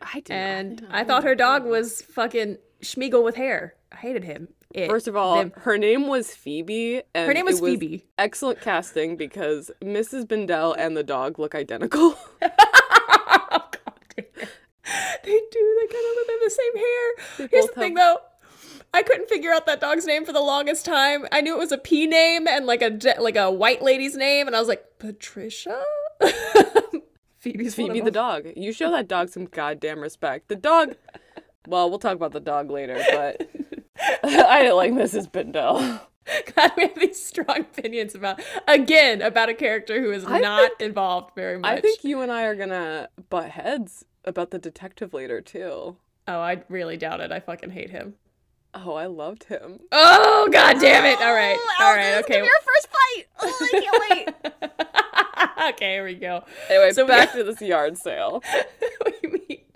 i 0.02 0.14
did 0.18 0.32
and 0.32 0.82
not. 0.82 0.90
I 0.92 1.04
thought 1.04 1.22
her 1.22 1.36
dog 1.36 1.64
was 1.64 2.02
fucking 2.02 2.58
Sméagol 2.82 3.22
with 3.22 3.36
hair. 3.36 3.74
I 3.92 3.96
hated 3.98 4.24
him. 4.24 4.48
It- 4.72 4.88
first 4.90 5.08
of 5.08 5.16
all 5.16 5.36
them- 5.36 5.52
her 5.58 5.78
name 5.78 6.06
was 6.08 6.34
phoebe 6.34 7.02
and 7.14 7.26
her 7.26 7.32
name 7.34 7.44
was 7.46 7.60
Phoebe. 7.60 8.04
excellent 8.18 8.60
casting 8.60 9.16
because 9.16 9.70
mrs 9.82 10.26
bindell 10.28 10.72
and 10.74 10.96
the 10.96 11.02
dog 11.04 11.38
look 11.38 11.54
identical 11.54 12.16
oh 12.42 12.48
god, 12.50 13.70
damn 14.16 14.24
it. 14.36 14.48
they 15.24 15.40
do. 15.50 15.78
They 15.80 15.86
kind 15.92 16.04
of 16.04 16.14
look 16.16 16.26
have 16.28 16.40
the 16.44 16.50
same 16.50 16.76
hair. 16.76 17.48
Here's 17.50 17.66
both 17.66 17.74
the 17.74 17.80
thing, 17.80 17.94
though. 17.94 18.18
I 18.94 19.02
couldn't 19.02 19.28
figure 19.28 19.52
out 19.52 19.66
that 19.66 19.80
dog's 19.80 20.06
name 20.06 20.24
for 20.24 20.32
the 20.32 20.40
longest 20.40 20.84
time. 20.86 21.26
I 21.32 21.40
knew 21.40 21.54
it 21.54 21.58
was 21.58 21.72
a 21.72 21.78
P 21.78 22.06
name 22.06 22.46
and 22.48 22.66
like 22.66 22.82
a 22.82 22.98
like 23.20 23.36
a 23.36 23.50
white 23.50 23.82
lady's 23.82 24.16
name, 24.16 24.46
and 24.46 24.54
I 24.56 24.58
was 24.60 24.68
like 24.68 24.84
Patricia. 24.98 25.82
Phoebe's 27.38 27.74
phoebe 27.76 28.00
the 28.00 28.10
dog 28.10 28.46
you 28.56 28.72
show 28.72 28.90
that 28.90 29.06
dog 29.06 29.28
some 29.28 29.44
goddamn 29.44 30.00
respect 30.00 30.48
the 30.48 30.56
dog 30.56 30.96
well 31.68 31.88
we'll 31.88 31.98
talk 32.00 32.14
about 32.14 32.32
the 32.32 32.40
dog 32.40 32.70
later 32.72 33.00
but 33.12 33.48
i 34.24 34.60
didn't 34.62 34.76
like 34.76 34.92
mrs 34.92 35.30
bindell 35.30 36.00
God, 36.56 36.72
we 36.76 36.82
have 36.82 36.98
these 36.98 37.24
strong 37.24 37.60
opinions 37.60 38.16
about 38.16 38.40
again 38.66 39.22
about 39.22 39.48
a 39.48 39.54
character 39.54 40.00
who 40.02 40.10
is 40.10 40.24
I 40.26 40.40
not 40.40 40.72
involved 40.80 41.36
very 41.36 41.56
much. 41.56 41.78
I 41.78 41.80
think 41.80 42.02
you 42.02 42.20
and 42.20 42.32
I 42.32 42.42
are 42.46 42.56
gonna 42.56 43.10
butt 43.30 43.50
heads 43.50 44.04
about 44.24 44.50
the 44.50 44.58
detective 44.58 45.14
later 45.14 45.40
too. 45.40 45.96
Oh, 46.26 46.40
I 46.40 46.64
really 46.68 46.96
doubt 46.96 47.20
it. 47.20 47.30
I 47.30 47.38
fucking 47.38 47.70
hate 47.70 47.90
him. 47.90 48.14
Oh, 48.74 48.94
I 48.94 49.06
loved 49.06 49.44
him. 49.44 49.78
Oh 49.92 50.48
god 50.50 50.80
damn 50.80 51.04
it! 51.04 51.20
All 51.20 51.32
right, 51.32 51.56
oh, 51.56 51.84
all 51.84 51.94
right, 51.94 52.18
okay. 52.24 52.38
Your 52.38 52.48
first 52.64 52.88
fight. 52.88 53.26
Oh, 53.40 53.68
I 53.72 53.80
can't 53.80 54.50
wait. 54.50 55.74
okay, 55.74 55.92
here 55.92 56.04
we 56.04 56.14
go. 56.16 56.42
anyway, 56.68 56.90
So 56.90 57.04
we- 57.04 57.08
back 57.08 57.32
to 57.34 57.44
this 57.44 57.62
yard 57.62 57.96
sale. 57.98 58.42
we 59.22 59.28
meet 59.30 59.70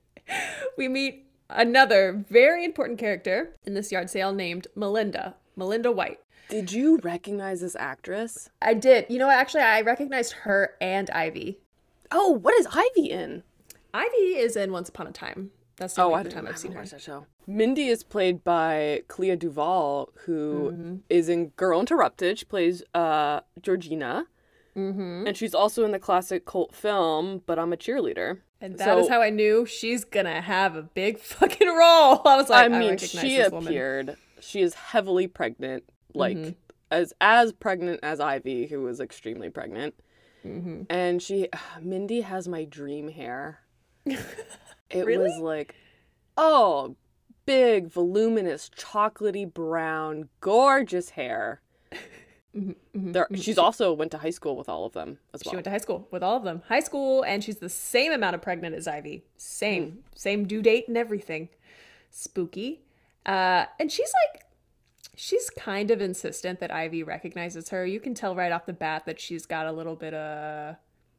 we 0.77 0.89
meet 0.89 1.30
another 1.53 2.25
very 2.29 2.65
important 2.65 2.99
character 2.99 3.55
in 3.65 3.75
this 3.75 3.91
yard 3.93 4.11
sale 4.11 4.33
named 4.33 4.67
Melinda. 4.75 5.35
Melinda 5.57 5.91
White. 5.93 6.21
Did 6.49 6.73
you 6.73 6.99
recognize 6.99 7.61
this 7.61 7.77
actress? 7.77 8.51
I 8.61 8.75
did. 8.75 9.07
You 9.09 9.19
know 9.19 9.27
what? 9.29 9.37
Actually, 9.39 9.63
I 9.63 9.83
recognized 9.83 10.33
her 10.33 10.75
and 10.81 11.09
Ivy. 11.11 11.59
Oh, 12.11 12.31
what 12.33 12.55
is 12.59 12.67
Ivy 12.73 13.11
in? 13.11 13.43
Ivy 13.95 14.17
is 14.17 14.57
in 14.57 14.73
Once 14.73 14.89
Upon 14.89 15.07
a 15.07 15.13
Time. 15.13 15.51
That's 15.77 15.95
the 15.95 16.03
Oh, 16.03 16.15
only 16.15 16.29
time 16.31 16.47
I've 16.47 16.59
seen 16.59 16.73
her. 16.73 16.85
that 16.85 17.01
show. 17.01 17.27
Mindy 17.47 17.89
is 17.89 18.03
played 18.03 18.45
by 18.45 19.03
Clea 19.09 19.37
Duvall, 19.37 20.11
who 20.27 21.01
is 21.09 21.27
Mm-hmm. 21.29 21.33
in 21.33 21.47
Girl 21.51 21.81
Interrupted. 21.81 22.39
She 22.39 22.45
plays 22.45 22.83
uh, 22.95 23.41
Georgina. 23.63 24.27
Mm-hmm. 24.77 25.27
And 25.27 25.37
she's 25.37 25.55
also 25.55 25.85
in 25.85 25.91
the 25.93 25.99
classic 25.99 26.45
cult 26.47 26.75
film, 26.75 27.43
But 27.47 27.59
I'm 27.59 27.73
a 27.73 27.77
Cheerleader. 27.77 28.39
And 28.61 28.77
that 28.79 28.99
is 28.99 29.07
So- 29.07 29.13
how 29.13 29.23
I 29.23 29.31
knew 29.31 29.67
she's 29.67 30.05
gonna 30.05 30.41
have 30.41 30.77
a 30.77 30.83
big 30.83 31.19
fucking 31.21 31.69
role. 31.69 32.23
I 32.27 32.37
was 32.37 32.49
like, 32.51 32.71
I 32.71 32.75
I, 32.75 32.79
mean, 32.79 32.97
she 32.99 33.37
this 33.39 33.51
woman. 33.51 33.69
appeared. 33.69 34.17
She 34.41 34.61
is 34.63 34.75
heavily 34.75 35.27
pregnant, 35.27 35.85
like 36.15 36.37
Mhm. 36.37 36.55
as 36.91 37.13
as 37.21 37.53
pregnant 37.53 38.01
as 38.03 38.21
Ivy, 38.21 38.67
who 38.67 38.83
was 38.83 39.01
extremely 39.01 39.51
pregnant. 39.51 39.95
Mhm. 40.45 40.87
And 40.89 41.21
she, 41.23 41.49
Mindy 41.83 42.21
has 42.23 42.47
my 42.49 42.65
dream 42.65 43.09
hair. 43.09 43.61
It 44.93 45.07
Really? 45.07 45.25
was 45.31 45.39
like, 45.41 45.77
oh, 46.37 46.97
big, 47.47 47.87
voluminous, 47.87 48.69
chocolatey 48.77 49.53
brown, 49.53 50.29
gorgeous 50.41 51.11
hair. 51.11 51.61
Mhm, 52.57 52.75
mhm, 52.97 53.13
There, 53.13 53.27
mhm. 53.31 53.43
she's 53.43 53.59
also 53.59 53.93
went 53.93 54.11
to 54.11 54.19
high 54.19 54.31
school 54.31 54.57
with 54.57 54.69
all 54.69 54.85
of 54.85 54.93
them 54.93 55.19
as 55.33 55.43
well. 55.45 55.53
She 55.53 55.57
went 55.57 55.65
to 55.65 55.71
high 55.71 55.79
school 55.79 56.09
with 56.11 56.23
all 56.23 56.37
of 56.37 56.43
them. 56.43 56.63
High 56.67 56.81
school, 56.81 57.23
and 57.23 57.45
she's 57.45 57.59
the 57.59 57.69
same 57.69 58.11
amount 58.13 58.35
of 58.35 58.43
pregnant 58.43 58.75
as 58.75 58.89
Ivy. 58.89 59.25
Same, 59.37 59.91
Hmm. 59.91 59.99
same 60.17 60.47
due 60.47 60.61
date 60.63 60.89
and 60.89 60.97
everything. 60.97 61.49
Spooky. 62.11 62.83
Uh, 63.25 63.67
and 63.79 63.93
she's 63.93 64.13
like, 64.35 64.45
she's 65.15 65.49
kind 65.51 65.91
of 65.93 66.01
insistent 66.01 66.59
that 66.61 66.73
Ivy 66.73 67.03
recognizes 67.05 67.69
her. 67.69 67.87
You 67.87 68.01
can 68.01 68.15
tell 68.15 68.35
right 68.35 68.51
off 68.51 68.67
the 68.67 68.73
bat 68.73 69.05
that 69.07 69.21
she's 69.21 69.47
got 69.47 69.67
a 69.67 69.73
little 69.73 69.95
bit 69.95 70.15
of, 70.15 70.77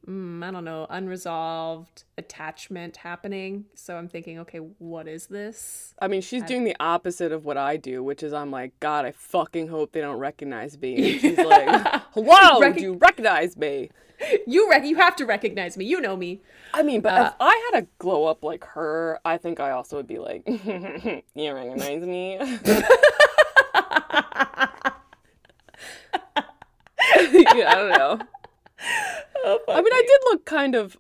mm, 0.08 0.44
I 0.44 0.52
don't 0.52 0.66
know, 0.66 0.88
unresolved 0.90 2.04
attachment 2.18 2.98
happening. 2.98 3.66
So 3.76 3.96
I'm 3.98 4.08
thinking, 4.08 4.40
okay, 4.40 4.58
what 4.58 5.08
is 5.08 5.28
this? 5.28 5.94
I 6.02 6.08
mean, 6.08 6.22
she's 6.22 6.44
doing 6.44 6.64
the 6.64 6.76
opposite 6.80 7.32
of 7.32 7.46
what 7.46 7.58
I 7.58 7.78
do, 7.78 8.04
which 8.04 8.24
is 8.24 8.34
I'm 8.34 8.52
like, 8.52 8.78
God, 8.80 9.06
I 9.06 9.12
fucking 9.12 9.68
hope 9.68 9.92
they 9.92 10.02
don't 10.02 10.18
recognize 10.20 10.80
me. 10.80 11.14
And 11.14 11.22
she's 11.22 11.38
like, 11.46 12.02
Hello, 12.14 12.60
Recog- 12.62 12.76
do 12.76 12.82
you 12.82 12.94
recognize 12.94 13.56
me? 13.58 13.90
You 14.46 14.70
rec- 14.70 14.86
you 14.86 14.98
have 14.98 15.16
to 15.16 15.26
recognize 15.26 15.78
me. 15.78 15.86
You 15.86 16.00
know 16.00 16.16
me. 16.16 16.42
I 16.76 16.84
mean, 16.84 17.02
but 17.02 17.14
Uh, 17.14 17.26
if 17.26 17.34
I 17.40 17.70
had 17.74 17.84
a 17.84 17.88
glow 17.98 18.26
up 18.26 18.44
like 18.44 18.64
her, 18.66 19.20
I 19.26 19.38
think 19.38 19.60
I 19.60 19.72
also 19.72 19.96
would 19.98 20.06
be 20.06 20.20
like, 20.20 20.44
You 21.34 21.54
recognize 21.56 22.04
me? 22.04 22.38
yeah, 27.34 27.72
I 27.72 27.76
don't 27.76 27.90
know. 27.92 28.20
I 29.68 29.82
mean, 29.82 29.94
I 29.94 30.02
did 30.02 30.22
look 30.32 30.46
kind 30.46 30.76
of. 30.76 30.98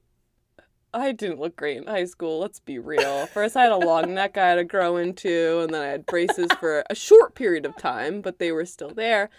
I 0.94 1.14
didn't 1.14 1.40
look 1.40 1.56
great 1.56 1.78
in 1.78 1.88
high 1.88 2.04
school. 2.04 2.40
Let's 2.40 2.60
be 2.60 2.78
real. 2.78 3.26
First, 3.28 3.56
I 3.56 3.64
had 3.64 3.72
a 3.72 3.78
long 3.78 4.14
neck 4.14 4.38
I 4.38 4.50
had 4.50 4.56
to 4.56 4.66
grow 4.66 4.98
into, 4.98 5.62
and 5.62 5.74
then 5.74 5.82
I 5.82 5.88
had 5.88 6.06
braces 6.06 6.48
for 6.60 6.84
a 6.90 6.96
short 6.96 7.34
period 7.34 7.66
of 7.66 7.78
time, 7.78 8.20
but 8.20 8.40
they 8.40 8.52
were 8.52 8.66
still 8.66 8.90
there. 8.90 9.30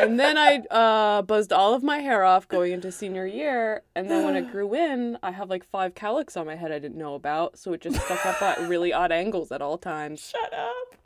And 0.00 0.18
then 0.18 0.38
I 0.38 0.62
uh, 0.70 1.20
buzzed 1.20 1.52
all 1.52 1.74
of 1.74 1.82
my 1.82 1.98
hair 1.98 2.24
off 2.24 2.48
going 2.48 2.72
into 2.72 2.90
senior 2.90 3.26
year, 3.26 3.82
and 3.94 4.10
then 4.10 4.24
when 4.24 4.36
it 4.36 4.50
grew 4.52 4.74
in, 4.74 5.18
I 5.22 5.32
have 5.32 5.50
like 5.50 5.64
five 5.64 5.94
cowlicks 5.94 6.34
on 6.34 6.46
my 6.46 6.56
head 6.56 6.72
I 6.72 6.78
didn't 6.78 6.96
know 6.96 7.14
about, 7.14 7.58
so 7.58 7.74
it 7.74 7.82
just 7.82 8.00
stuck 8.02 8.24
up 8.24 8.40
at 8.40 8.66
really 8.66 8.94
odd 8.94 9.12
angles 9.12 9.52
at 9.52 9.60
all 9.60 9.76
times. 9.76 10.32
Shut 10.34 10.54
up. 10.54 10.96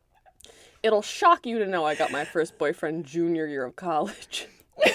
It'll 0.84 1.02
shock 1.02 1.46
you 1.46 1.58
to 1.58 1.66
know 1.66 1.84
I 1.84 1.96
got 1.96 2.12
my 2.12 2.24
first 2.24 2.58
boyfriend 2.58 3.04
junior 3.04 3.46
year 3.46 3.64
of 3.64 3.74
college. 3.74 4.46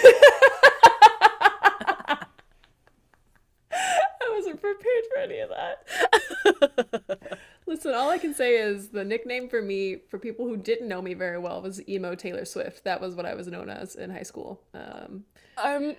Prepared 4.73 5.03
for 5.13 5.19
any 5.21 5.39
of 5.39 5.49
that. 5.49 7.39
Listen, 7.67 7.93
all 7.93 8.09
I 8.09 8.17
can 8.17 8.33
say 8.33 8.57
is 8.57 8.89
the 8.89 9.03
nickname 9.03 9.49
for 9.49 9.61
me, 9.61 9.97
for 10.09 10.19
people 10.19 10.47
who 10.47 10.55
didn't 10.57 10.87
know 10.87 11.01
me 11.01 11.13
very 11.13 11.37
well, 11.39 11.61
was 11.61 11.87
emo 11.89 12.15
Taylor 12.15 12.45
Swift. 12.45 12.83
That 12.83 13.01
was 13.01 13.15
what 13.15 13.25
I 13.25 13.33
was 13.33 13.47
known 13.47 13.69
as 13.69 13.95
in 13.95 14.09
high 14.11 14.23
school. 14.23 14.61
Um, 14.73 15.23
Um, 15.63 15.95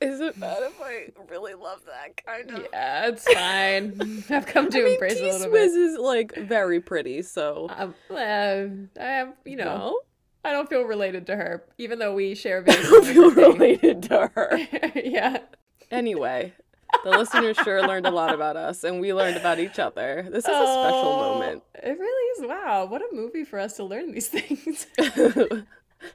is 0.00 0.20
it 0.20 0.38
bad 0.38 0.58
if 0.62 0.78
I 0.82 1.08
really 1.30 1.54
love 1.54 1.80
that 1.86 2.22
kind 2.24 2.50
of? 2.50 2.66
yeah, 2.72 3.06
it's 3.08 3.24
fine. 3.32 4.22
I've 4.30 4.46
come 4.46 4.68
to 4.70 4.78
I 4.78 4.82
mean, 4.82 4.92
embrace 4.94 5.14
T 5.18 5.28
a 5.28 5.32
little 5.32 5.50
bit. 5.52 5.62
is 5.70 5.98
like 5.98 6.34
very 6.36 6.80
pretty, 6.80 7.22
so 7.22 7.68
Um, 7.74 7.94
uh, 8.10 8.14
I 8.14 9.04
have, 9.04 9.34
you 9.46 9.56
know, 9.56 9.64
no, 9.64 10.00
I 10.44 10.52
don't 10.52 10.68
feel 10.68 10.82
related 10.82 11.26
to 11.28 11.36
her, 11.36 11.64
even 11.78 11.98
though 11.98 12.14
we 12.14 12.34
share 12.34 12.62
I 12.68 12.74
don't 12.82 13.04
feel 13.06 13.30
related 13.30 14.02
to 14.04 14.30
her. 14.34 14.58
yeah. 14.94 15.38
Anyway, 15.90 16.52
the 17.04 17.10
listeners 17.10 17.56
sure 17.58 17.86
learned 17.86 18.06
a 18.06 18.10
lot 18.10 18.34
about 18.34 18.56
us, 18.56 18.84
and 18.84 19.00
we 19.00 19.12
learned 19.12 19.36
about 19.36 19.58
each 19.58 19.78
other. 19.78 20.22
This 20.30 20.44
is 20.44 20.48
a 20.50 20.50
special 20.50 21.08
Oh, 21.08 21.34
moment. 21.34 21.62
It 21.74 21.98
really 21.98 22.42
is. 22.44 22.48
Wow, 22.48 22.86
what 22.86 23.02
a 23.02 23.08
movie 23.14 23.44
for 23.44 23.58
us 23.58 23.74
to 23.76 23.84
learn 23.84 24.12
these 24.12 24.28
things. 24.36 24.86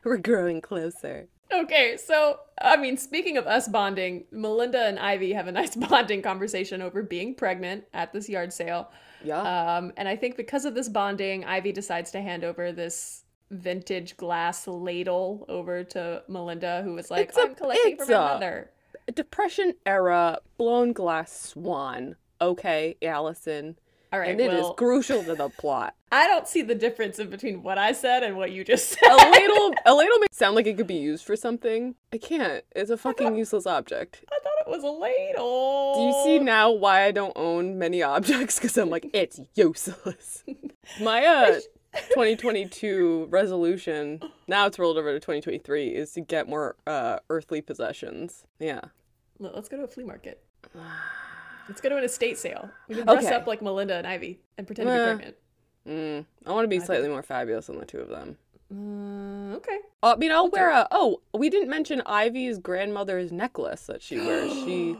We're 0.03 0.17
growing 0.17 0.61
closer. 0.61 1.27
okay, 1.51 1.97
so 1.97 2.39
I 2.61 2.77
mean, 2.77 2.97
speaking 2.97 3.37
of 3.37 3.47
us 3.47 3.67
bonding, 3.67 4.25
Melinda 4.31 4.85
and 4.85 4.99
Ivy 4.99 5.33
have 5.33 5.47
a 5.47 5.51
nice 5.61 5.75
bonding 5.75 6.21
conversation 6.21 6.81
over 6.81 7.03
being 7.03 7.35
pregnant 7.35 7.85
at 7.93 8.13
this 8.13 8.29
yard 8.29 8.53
sale. 8.53 8.89
Yeah. 9.23 9.41
Um, 9.77 9.91
and 9.97 10.07
I 10.07 10.15
think 10.15 10.37
because 10.37 10.65
of 10.65 10.73
this 10.75 10.87
bonding, 10.89 11.45
Ivy 11.45 11.71
decides 11.71 12.11
to 12.11 12.21
hand 12.21 12.43
over 12.43 12.71
this 12.71 13.23
vintage 13.49 14.15
glass 14.17 14.65
ladle 14.67 15.45
over 15.49 15.83
to 15.83 16.23
Melinda, 16.27 16.81
who 16.83 16.93
was 16.93 17.11
like, 17.11 17.35
a- 17.35 17.41
"I'm 17.41 17.55
collecting 17.55 17.97
for 17.97 18.03
it's 18.03 18.11
my 18.11 18.17
mother." 18.17 18.71
Depression 19.13 19.73
era 19.85 20.39
blown 20.57 20.93
glass 20.93 21.31
swan. 21.31 22.15
Okay, 22.39 22.95
Alison. 23.01 23.77
All 24.13 24.19
right, 24.19 24.29
and 24.29 24.41
it 24.41 24.51
is 24.51 24.61
well, 24.61 24.73
crucial 24.73 25.23
to 25.23 25.35
the 25.35 25.49
plot. 25.57 25.95
I 26.11 26.27
don't 26.27 26.45
see 26.45 26.61
the 26.61 26.75
difference 26.75 27.17
in 27.19 27.29
between 27.29 27.63
what 27.63 27.77
I 27.77 27.93
said 27.93 28.23
and 28.23 28.35
what 28.35 28.51
you 28.51 28.65
just 28.65 28.89
said. 28.89 29.09
A 29.09 29.15
ladle, 29.15 29.73
a 29.85 29.93
ladle 29.93 30.19
may 30.19 30.27
sound 30.31 30.55
like 30.55 30.67
it 30.67 30.75
could 30.75 30.87
be 30.87 30.95
used 30.95 31.23
for 31.23 31.37
something. 31.37 31.95
I 32.11 32.17
can't. 32.17 32.65
It's 32.75 32.89
a 32.89 32.97
fucking 32.97 33.35
useless 33.35 33.65
object. 33.65 34.25
I 34.29 34.39
thought 34.43 34.67
it 34.67 34.69
was 34.69 34.83
a 34.83 34.89
ladle. 34.89 35.93
Do 35.95 36.01
you 36.01 36.23
see 36.25 36.43
now 36.43 36.71
why 36.71 37.03
I 37.03 37.11
don't 37.11 37.31
own 37.37 37.79
many 37.79 38.03
objects? 38.03 38.59
Because 38.61 38.77
I'm 38.77 38.89
like, 38.89 39.09
it's 39.13 39.39
useless. 39.55 40.43
My 41.01 41.25
uh, 41.25 41.59
2022 42.09 43.27
resolution, 43.29 44.19
now 44.47 44.67
it's 44.67 44.77
rolled 44.77 44.97
over 44.97 45.13
to 45.13 45.19
2023, 45.19 45.87
is 45.87 46.11
to 46.13 46.21
get 46.21 46.49
more 46.49 46.75
uh, 46.85 47.19
earthly 47.29 47.61
possessions. 47.61 48.43
Yeah. 48.59 48.81
Let's 49.41 49.67
go 49.69 49.77
to 49.77 49.83
a 49.83 49.87
flea 49.87 50.03
market. 50.03 50.43
Let's 51.67 51.81
go 51.81 51.89
to 51.89 51.97
an 51.97 52.03
estate 52.03 52.37
sale. 52.37 52.69
We 52.87 52.95
can 52.95 53.05
dress 53.05 53.25
Okay. 53.25 53.35
up 53.35 53.47
like 53.47 53.61
Melinda 53.61 53.95
and 53.95 54.05
Ivy 54.07 54.39
and 54.57 54.67
pretend 54.67 54.87
to 54.87 54.93
be 54.93 54.99
Uh, 54.99 55.05
pregnant. 55.15 55.35
Mm, 55.87 56.25
I 56.45 56.51
want 56.51 56.63
to 56.63 56.67
be 56.67 56.79
slightly 56.79 57.09
more 57.09 57.23
fabulous 57.23 57.67
than 57.67 57.79
the 57.79 57.85
two 57.85 57.99
of 57.99 58.09
them. 58.09 58.37
Uh, 58.71 59.55
okay. 59.57 59.79
Uh, 60.03 60.13
I 60.13 60.15
mean, 60.17 60.31
I'll 60.31 60.49
wear 60.49 60.69
a. 60.69 60.87
Oh, 60.91 61.21
we 61.33 61.49
didn't 61.49 61.69
mention 61.69 62.01
Ivy's 62.05 62.59
grandmother's 62.59 63.31
necklace 63.31 63.85
that 63.87 64.01
she 64.01 64.17
wears. 64.19 64.51
She 64.65 64.97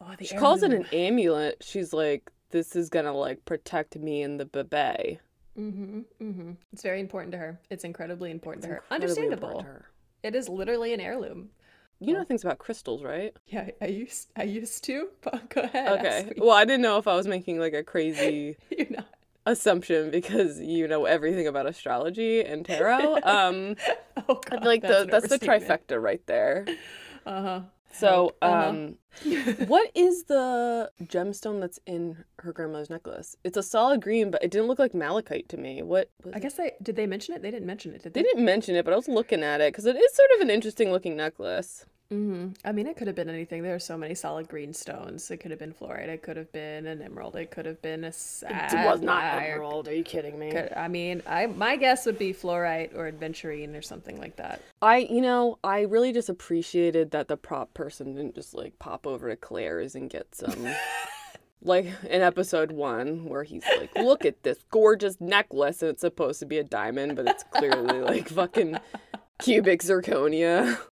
Oh, 0.00 0.14
she 0.22 0.36
calls 0.36 0.62
it 0.62 0.72
an 0.72 0.86
amulet. 0.92 1.56
She's 1.60 1.92
like, 1.92 2.30
this 2.50 2.76
is 2.76 2.88
gonna 2.88 3.12
like 3.12 3.44
protect 3.44 3.96
me 3.96 4.22
and 4.22 4.38
the 4.38 4.44
bebe. 4.44 5.18
Mm-hmm. 5.58 6.00
Mm-hmm. 6.22 6.52
It's 6.72 6.82
very 6.82 7.00
important 7.00 7.32
to 7.32 7.38
her. 7.38 7.58
It's 7.68 7.82
incredibly 7.82 8.30
important 8.30 8.62
to 8.64 8.68
her. 8.70 8.82
Understandable. 8.92 9.58
to 9.58 9.64
her. 9.64 9.86
It 10.22 10.36
is 10.36 10.48
literally 10.48 10.92
an 10.94 11.00
heirloom. 11.00 11.50
You 12.00 12.14
know 12.14 12.24
things 12.24 12.44
about 12.44 12.58
crystals, 12.58 13.02
right? 13.02 13.34
Yeah, 13.46 13.70
I 13.80 13.86
used 13.86 14.28
I 14.36 14.44
used 14.44 14.84
to. 14.84 15.08
But 15.22 15.50
go 15.50 15.62
ahead. 15.62 15.98
Okay. 15.98 16.32
Well, 16.38 16.52
I 16.52 16.64
didn't 16.64 16.82
know 16.82 16.98
if 16.98 17.08
I 17.08 17.16
was 17.16 17.26
making 17.26 17.58
like 17.58 17.74
a 17.74 17.82
crazy 17.92 18.56
assumption 19.46 20.10
because 20.10 20.60
you 20.60 20.86
know 20.88 21.04
everything 21.06 21.46
about 21.46 21.66
astrology 21.66 22.42
and 22.44 22.64
tarot. 22.64 23.18
Um, 23.24 23.76
Oh 24.28 24.34
God, 24.34 24.46
I 24.52 24.60
feel 24.60 24.68
like 24.70 24.82
the 24.82 25.08
that's 25.10 25.28
the 25.28 25.38
trifecta 25.38 26.00
right 26.02 26.24
there. 26.26 26.66
Uh 27.26 27.42
huh. 27.42 27.60
So, 27.90 28.34
Uh-huh. 28.42 28.68
um, 28.68 28.98
what 29.66 29.90
is 29.94 30.24
the 30.24 30.90
gemstone 31.02 31.60
that's 31.60 31.80
in 31.86 32.24
her 32.40 32.52
grandmother's 32.52 32.90
necklace? 32.90 33.36
It's 33.44 33.56
a 33.56 33.62
solid 33.62 34.02
green, 34.02 34.30
but 34.30 34.42
it 34.44 34.50
didn't 34.50 34.68
look 34.68 34.78
like 34.78 34.94
malachite 34.94 35.48
to 35.50 35.56
me. 35.56 35.82
What? 35.82 36.10
was 36.22 36.34
I 36.34 36.38
guess 36.38 36.54
they 36.54 36.72
did. 36.82 36.96
They 36.96 37.06
mention 37.06 37.34
it. 37.34 37.42
They 37.42 37.50
didn't 37.50 37.66
mention 37.66 37.94
it. 37.94 38.02
Did 38.02 38.14
They 38.14 38.20
they? 38.22 38.28
didn't 38.28 38.44
mention 38.44 38.76
it, 38.76 38.84
but 38.84 38.92
I 38.92 38.96
was 38.96 39.08
looking 39.08 39.42
at 39.42 39.60
it 39.60 39.72
because 39.72 39.86
it 39.86 39.96
is 39.96 40.14
sort 40.14 40.30
of 40.36 40.40
an 40.42 40.50
interesting 40.50 40.92
looking 40.92 41.16
necklace. 41.16 41.86
Mm-hmm. 42.12 42.52
I 42.64 42.72
mean, 42.72 42.86
it 42.86 42.96
could 42.96 43.06
have 43.06 43.16
been 43.16 43.28
anything. 43.28 43.62
There 43.62 43.74
are 43.74 43.78
so 43.78 43.98
many 43.98 44.14
solid 44.14 44.48
green 44.48 44.72
stones. 44.72 45.30
It 45.30 45.38
could 45.38 45.50
have 45.50 45.60
been 45.60 45.74
fluorite. 45.74 46.08
It 46.08 46.22
could 46.22 46.38
have 46.38 46.50
been 46.52 46.86
an 46.86 47.02
emerald. 47.02 47.36
It 47.36 47.50
could 47.50 47.66
have 47.66 47.82
been 47.82 48.04
a 48.04 48.12
sapphire. 48.12 48.82
It 48.82 48.86
was 48.86 49.02
not 49.02 49.24
emerald. 49.42 49.88
Are 49.88 49.94
you 49.94 50.04
kidding 50.04 50.38
me? 50.38 50.50
Could- 50.50 50.72
I 50.74 50.88
mean, 50.88 51.22
I 51.26 51.46
my 51.46 51.76
guess 51.76 52.06
would 52.06 52.18
be 52.18 52.32
fluorite 52.32 52.96
or 52.96 53.10
adventurine 53.10 53.76
or 53.76 53.82
something 53.82 54.18
like 54.18 54.36
that. 54.36 54.62
I, 54.80 54.98
you 54.98 55.20
know, 55.20 55.58
I 55.62 55.82
really 55.82 56.12
just 56.14 56.30
appreciated 56.30 57.10
that 57.10 57.28
the 57.28 57.36
prop 57.36 57.74
person 57.74 58.14
didn't 58.14 58.34
just 58.34 58.54
like 58.54 58.78
pop 58.78 59.06
over 59.06 59.28
to 59.28 59.36
Claire's 59.36 59.94
and 59.94 60.08
get 60.08 60.34
some. 60.34 60.66
like 61.62 61.88
in 62.08 62.22
episode 62.22 62.72
one, 62.72 63.26
where 63.26 63.42
he's 63.42 63.64
like, 63.76 63.94
look 63.96 64.24
at 64.24 64.44
this 64.44 64.64
gorgeous 64.70 65.20
necklace, 65.20 65.82
and 65.82 65.90
it's 65.90 66.00
supposed 66.00 66.40
to 66.40 66.46
be 66.46 66.56
a 66.56 66.64
diamond, 66.64 67.16
but 67.16 67.26
it's 67.28 67.44
clearly 67.50 68.00
like 68.00 68.30
fucking 68.30 68.78
cubic 69.38 69.82
zirconia. 69.82 70.78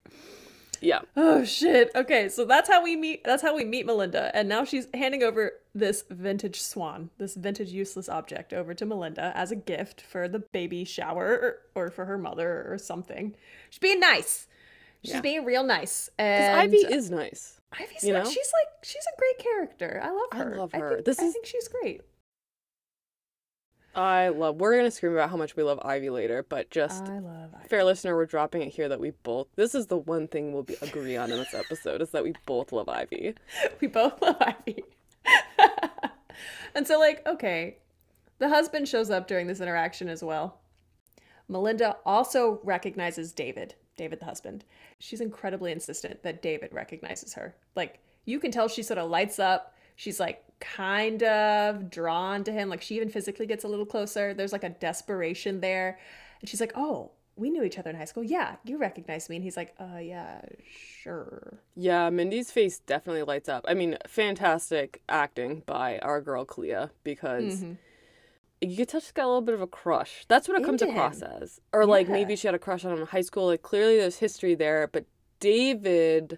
yeah. 0.83 1.01
Oh 1.17 1.43
shit. 1.43 1.89
Okay, 1.95 2.29
so 2.29 2.45
that's 2.45 2.69
how 2.69 2.83
we 2.83 2.95
meet 2.95 3.23
that's 3.23 3.41
how 3.41 3.55
we 3.55 3.63
meet 3.65 3.85
Melinda 3.85 4.31
and 4.35 4.47
now 4.49 4.63
she's 4.65 4.87
handing 4.93 5.23
over 5.23 5.53
this 5.73 6.03
vintage 6.09 6.61
swan, 6.61 7.09
this 7.17 7.35
vintage 7.35 7.69
useless 7.71 8.07
object 8.09 8.53
over 8.53 8.73
to 8.73 8.85
Melinda 8.85 9.31
as 9.35 9.51
a 9.51 9.55
gift 9.55 10.01
for 10.01 10.27
the 10.27 10.39
baby 10.39 10.83
shower 10.83 11.59
or, 11.75 11.83
or 11.85 11.89
for 11.89 12.05
her 12.05 12.17
mother 12.17 12.65
or 12.69 12.77
something. 12.77 13.35
She's 13.69 13.79
being 13.79 13.99
nice. 13.99 14.47
She's 15.03 15.15
Yeah. 15.15 15.21
being 15.21 15.45
real 15.45 15.63
nice. 15.63 16.09
Because 16.17 16.41
And 16.49 16.59
Ivy 16.61 16.77
is 16.77 17.09
nice. 17.09 17.59
Ivy's 17.73 18.03
you 18.03 18.13
know? 18.13 18.23
she's 18.23 18.51
like 18.53 18.83
she's 18.83 19.05
a 19.13 19.17
great 19.19 19.37
character. 19.39 19.99
I 20.03 20.11
love 20.11 20.27
her. 20.33 20.53
I 20.53 20.57
love 20.57 20.71
her. 20.73 20.93
think, 20.95 21.05
This 21.05 21.19
I 21.19 21.23
is- 21.25 21.33
think 21.33 21.45
she's 21.45 21.67
great. 21.67 22.01
I 23.95 24.29
love. 24.29 24.55
We're 24.55 24.75
gonna 24.75 24.91
scream 24.91 25.13
about 25.13 25.29
how 25.29 25.37
much 25.37 25.55
we 25.55 25.63
love 25.63 25.79
Ivy 25.83 26.09
later, 26.09 26.45
but 26.47 26.69
just 26.71 27.03
I 27.05 27.19
love 27.19 27.53
Ivy. 27.55 27.67
fair 27.67 27.83
listener, 27.83 28.15
we're 28.15 28.25
dropping 28.25 28.63
it 28.63 28.69
here 28.69 28.89
that 28.89 28.99
we 28.99 29.11
both. 29.23 29.47
This 29.55 29.75
is 29.75 29.87
the 29.87 29.97
one 29.97 30.27
thing 30.27 30.51
we'll 30.51 30.63
be 30.63 30.75
agree 30.81 31.15
on 31.15 31.31
in 31.31 31.37
this 31.37 31.53
episode 31.53 32.01
is 32.01 32.09
that 32.09 32.23
we 32.23 32.33
both 32.45 32.71
love 32.71 32.89
Ivy. 32.89 33.35
we 33.81 33.87
both 33.87 34.19
love 34.21 34.37
Ivy. 34.41 34.83
and 36.75 36.87
so, 36.87 36.99
like, 36.99 37.25
okay, 37.27 37.77
the 38.39 38.49
husband 38.49 38.87
shows 38.87 39.09
up 39.09 39.27
during 39.27 39.47
this 39.47 39.61
interaction 39.61 40.09
as 40.09 40.23
well. 40.23 40.59
Melinda 41.47 41.97
also 42.05 42.59
recognizes 42.63 43.31
David, 43.31 43.75
David 43.95 44.19
the 44.19 44.25
husband. 44.25 44.65
She's 44.97 45.21
incredibly 45.21 45.71
insistent 45.71 46.23
that 46.23 46.41
David 46.41 46.73
recognizes 46.73 47.33
her. 47.33 47.55
Like, 47.75 47.99
you 48.25 48.39
can 48.39 48.51
tell 48.51 48.67
she 48.67 48.81
sort 48.81 48.97
of 48.97 49.09
lights 49.09 49.37
up. 49.37 49.75
She's 49.95 50.19
like 50.19 50.43
kind 50.63 51.21
of 51.23 51.89
drawn 51.89 52.43
to 52.45 52.51
him. 52.51 52.69
Like, 52.69 52.81
she 52.81 52.95
even 52.95 53.09
physically 53.09 53.45
gets 53.45 53.63
a 53.63 53.67
little 53.67 53.85
closer. 53.85 54.33
There's 54.33 54.53
like 54.53 54.63
a 54.63 54.69
desperation 54.69 55.59
there. 55.59 55.99
And 56.39 56.49
she's 56.49 56.61
like, 56.61 56.71
oh, 56.75 57.11
we 57.35 57.49
knew 57.49 57.63
each 57.63 57.77
other 57.79 57.89
in 57.89 57.95
high 57.95 58.05
school. 58.05 58.23
Yeah, 58.23 58.55
you 58.63 58.77
recognize 58.77 59.27
me. 59.29 59.35
And 59.37 59.43
he's 59.43 59.57
like, 59.57 59.73
uh, 59.79 59.97
yeah, 59.99 60.41
sure. 61.01 61.59
Yeah, 61.75 62.09
Mindy's 62.09 62.51
face 62.51 62.79
definitely 62.79 63.23
lights 63.23 63.49
up. 63.49 63.65
I 63.67 63.73
mean, 63.73 63.97
fantastic 64.07 65.01
acting 65.09 65.63
by 65.65 65.97
our 65.99 66.21
girl 66.21 66.45
Clea 66.45 66.87
because 67.03 67.63
Mhm. 67.63 67.77
you 68.61 68.77
could 68.77 68.87
tell 68.89 68.99
she's 69.01 69.11
got 69.11 69.25
a 69.25 69.27
little 69.27 69.41
bit 69.41 69.55
of 69.55 69.61
a 69.61 69.67
crush. 69.67 70.25
That's 70.27 70.47
what 70.47 70.59
it 70.61 70.63
comes 70.63 70.81
Into 70.81 70.93
across 70.93 71.21
him. 71.21 71.31
as. 71.41 71.59
Or 71.73 71.85
like 71.85 72.07
Yeah. 72.07 72.13
maybe 72.13 72.35
she 72.35 72.47
had 72.47 72.55
a 72.55 72.59
crush 72.59 72.85
on 72.85 72.93
him 72.93 72.99
in 72.99 73.07
high 73.07 73.21
school. 73.21 73.47
Like 73.47 73.61
clearly 73.63 73.97
there's 73.97 74.17
history 74.19 74.53
there, 74.55 74.87
but 74.87 75.05
David 75.39 76.37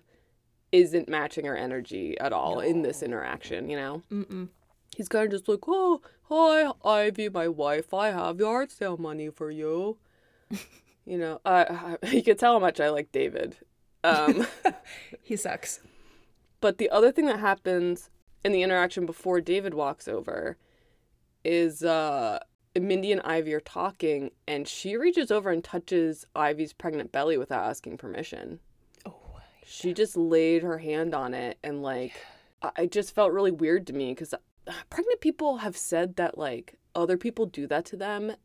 isn't 0.75 1.07
matching 1.07 1.45
her 1.45 1.55
energy 1.55 2.17
at 2.19 2.33
all 2.33 2.59
in 2.59 2.81
this 2.81 3.01
interaction, 3.01 3.69
you 3.69 3.77
know? 3.77 4.01
Mm-mm. 4.11 4.49
He's 4.95 5.07
kind 5.07 5.25
of 5.25 5.31
just 5.31 5.47
like, 5.47 5.59
oh, 5.67 6.01
hi, 6.23 6.71
Ivy, 6.83 7.29
my 7.29 7.47
wife. 7.47 7.93
I 7.93 8.07
have 8.11 8.39
yard 8.39 8.71
sale 8.71 8.97
money 8.97 9.29
for 9.29 9.49
you. 9.51 9.97
you 11.05 11.17
know, 11.17 11.39
uh, 11.45 11.97
you 12.11 12.21
could 12.23 12.37
tell 12.39 12.53
how 12.53 12.59
much 12.59 12.79
I 12.79 12.89
like 12.89 13.11
David. 13.11 13.57
Um, 14.03 14.45
He 15.23 15.35
sucks. 15.35 15.79
but 16.61 16.77
the 16.77 16.89
other 16.89 17.11
thing 17.11 17.25
that 17.27 17.39
happens 17.39 18.09
in 18.43 18.51
the 18.51 18.61
interaction 18.61 19.05
before 19.05 19.41
David 19.41 19.73
walks 19.73 20.07
over 20.07 20.57
is 21.43 21.83
uh, 21.83 22.39
Mindy 22.79 23.11
and 23.11 23.21
Ivy 23.21 23.53
are 23.53 23.59
talking, 23.59 24.31
and 24.47 24.67
she 24.67 24.97
reaches 24.97 25.31
over 25.31 25.49
and 25.51 25.63
touches 25.63 26.25
Ivy's 26.35 26.73
pregnant 26.73 27.11
belly 27.11 27.37
without 27.37 27.63
asking 27.67 27.97
permission. 27.97 28.59
She 29.67 29.93
just 29.93 30.15
laid 30.15 30.61
her 30.61 30.77
hand 30.77 31.15
on 31.15 31.33
it, 31.33 31.57
and 31.63 31.81
like, 31.81 32.13
I 32.61 32.85
just 32.85 33.15
felt 33.15 33.33
really 33.33 33.51
weird 33.51 33.87
to 33.87 33.93
me 33.93 34.11
because 34.11 34.33
pregnant 34.89 35.21
people 35.21 35.57
have 35.57 35.75
said 35.75 36.15
that 36.17 36.37
like 36.37 36.77
other 36.93 37.17
people 37.17 37.47
do 37.47 37.65
that 37.67 37.83
to 37.85 37.97
them, 37.97 38.35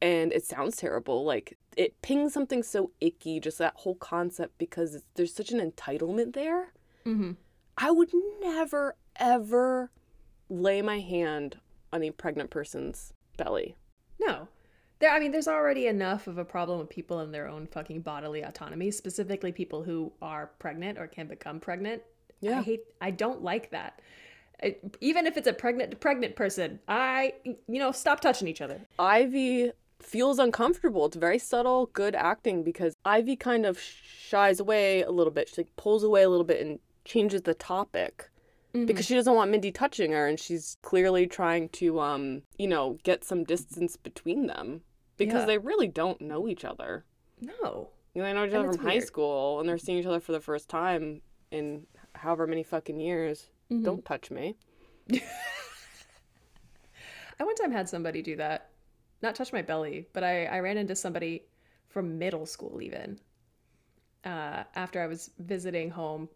and 0.00 0.32
it 0.32 0.44
sounds 0.44 0.76
terrible. 0.76 1.24
Like 1.24 1.58
it 1.76 2.00
pings 2.02 2.32
something 2.32 2.62
so 2.62 2.92
icky, 3.00 3.40
just 3.40 3.58
that 3.58 3.74
whole 3.76 3.94
concept, 3.94 4.56
because 4.58 4.94
it's, 4.94 5.04
there's 5.14 5.34
such 5.34 5.52
an 5.52 5.60
entitlement 5.60 6.32
there. 6.32 6.72
Mm-hmm. 7.04 7.32
I 7.76 7.90
would 7.90 8.10
never, 8.40 8.96
ever 9.16 9.90
lay 10.48 10.82
my 10.82 11.00
hand 11.00 11.58
on 11.92 12.02
a 12.02 12.10
pregnant 12.10 12.50
person's 12.50 13.12
belly. 13.36 13.76
No. 14.18 14.48
There 15.00 15.10
I 15.10 15.18
mean 15.18 15.32
there's 15.32 15.48
already 15.48 15.86
enough 15.86 16.26
of 16.26 16.38
a 16.38 16.44
problem 16.44 16.78
with 16.78 16.90
people 16.90 17.20
and 17.20 17.32
their 17.34 17.48
own 17.48 17.66
fucking 17.66 18.02
bodily 18.02 18.42
autonomy, 18.42 18.90
specifically 18.90 19.50
people 19.50 19.82
who 19.82 20.12
are 20.22 20.50
pregnant 20.58 20.98
or 20.98 21.06
can 21.06 21.26
become 21.26 21.58
pregnant. 21.58 22.02
yeah 22.40 22.60
I 22.60 22.62
hate 22.62 22.84
I 23.00 23.10
don't 23.10 23.42
like 23.42 23.70
that. 23.70 24.00
I- 24.62 24.76
even 25.00 25.26
if 25.26 25.36
it's 25.38 25.46
a 25.48 25.52
pregnant 25.54 25.98
pregnant 26.00 26.36
person, 26.36 26.80
I 26.86 27.34
you 27.44 27.78
know, 27.78 27.92
stop 27.92 28.20
touching 28.20 28.46
each 28.46 28.60
other. 28.60 28.80
Ivy 28.98 29.72
feels 30.00 30.38
uncomfortable. 30.38 31.06
It's 31.06 31.16
very 31.16 31.38
subtle, 31.38 31.86
good 31.86 32.14
acting 32.14 32.62
because 32.62 32.94
Ivy 33.04 33.36
kind 33.36 33.64
of 33.66 33.78
shies 33.80 34.60
away 34.60 35.02
a 35.02 35.10
little 35.10 35.32
bit. 35.32 35.48
She 35.48 35.62
like 35.62 35.74
pulls 35.76 36.04
away 36.04 36.22
a 36.22 36.28
little 36.28 36.44
bit 36.44 36.60
and 36.60 36.78
changes 37.06 37.42
the 37.42 37.54
topic 37.54 38.30
because 38.72 39.04
she 39.04 39.16
doesn't 39.16 39.34
want 39.34 39.50
Mindy 39.50 39.72
touching 39.72 40.12
her 40.12 40.28
and 40.28 40.38
she's 40.38 40.76
clearly 40.82 41.26
trying 41.26 41.70
to 41.70 41.98
um, 42.00 42.42
you 42.56 42.68
know, 42.68 42.98
get 43.02 43.24
some 43.24 43.42
distance 43.44 43.96
between 43.96 44.46
them 44.46 44.82
because 45.20 45.42
Yeah. 45.42 45.46
they 45.46 45.58
really 45.58 45.86
don't 45.86 46.18
know 46.22 46.48
each 46.48 46.64
other. 46.64 47.04
No. 47.40 47.90
You 48.14 48.22
know, 48.22 48.28
they 48.28 48.32
know 48.32 48.44
each 48.46 48.54
other 48.54 48.72
from 48.72 48.82
high 48.84 48.94
weird. 48.94 49.06
school 49.06 49.60
and 49.60 49.68
they're 49.68 49.78
seeing 49.78 49.98
each 49.98 50.06
other 50.06 50.18
for 50.18 50.32
the 50.32 50.40
first 50.40 50.68
time 50.70 51.20
in 51.50 51.86
however 52.14 52.46
many 52.46 52.62
fucking 52.62 52.98
years. 52.98 53.50
Mm-hmm. 53.70 53.84
Don't 53.84 54.04
touch 54.04 54.30
me. 54.30 54.56
I 57.38 57.44
one 57.44 57.54
time 57.54 57.70
had 57.70 57.88
somebody 57.88 58.22
do 58.22 58.36
that. 58.36 58.70
Not 59.22 59.34
touch 59.34 59.52
my 59.52 59.62
belly, 59.62 60.06
but 60.14 60.24
I, 60.24 60.46
I 60.46 60.60
ran 60.60 60.78
into 60.78 60.96
somebody 60.96 61.44
from 61.88 62.18
middle 62.18 62.46
school 62.46 62.80
even. 62.82 63.20
Uh, 64.24 64.64
after 64.74 65.02
I 65.02 65.06
was 65.06 65.30
visiting 65.38 65.90
home 65.90 66.28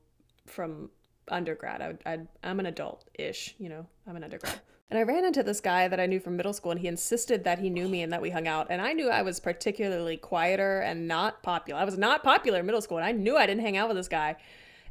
from 0.47 0.91
undergrad. 1.29 1.81
I, 1.81 1.95
I, 2.13 2.19
I'm 2.43 2.61
an 2.61 2.67
adult 2.67 3.09
ish, 3.15 3.55
you 3.59 3.69
know, 3.71 3.87
I'm 4.07 4.17
an 4.17 4.25
undergrad. 4.25 4.61
And 4.91 4.99
I 4.99 5.03
ran 5.03 5.25
into 5.25 5.43
this 5.43 5.61
guy 5.61 5.89
that 5.89 5.99
I 5.99 6.07
knew 6.07 6.21
from 6.21 6.37
middle 6.37 6.53
school, 6.53 6.71
and 6.71 6.79
he 6.81 6.87
insisted 6.87 7.45
that 7.45 7.59
he 7.59 7.71
knew 7.71 7.89
me 7.89 8.03
and 8.03 8.13
that 8.13 8.21
we 8.23 8.31
hung 8.31 8.47
out. 8.47 8.67
And 8.71 8.81
I 8.83 8.93
knew 8.93 9.09
I 9.09 9.23
was 9.23 9.41
particularly 9.41 10.17
quieter 10.17 10.81
and 10.81 11.09
not 11.09 11.43
popular. 11.43 11.81
I 11.81 11.85
was 11.85 11.97
not 11.99 12.23
popular 12.23 12.61
in 12.61 12.67
middle 12.67 12.83
school, 12.83 12.99
and 12.99 13.07
I 13.07 13.13
knew 13.13 13.37
I 13.37 13.47
didn't 13.47 13.63
hang 13.63 13.77
out 13.77 13.89
with 13.89 13.97
this 13.97 14.09
guy. 14.09 14.37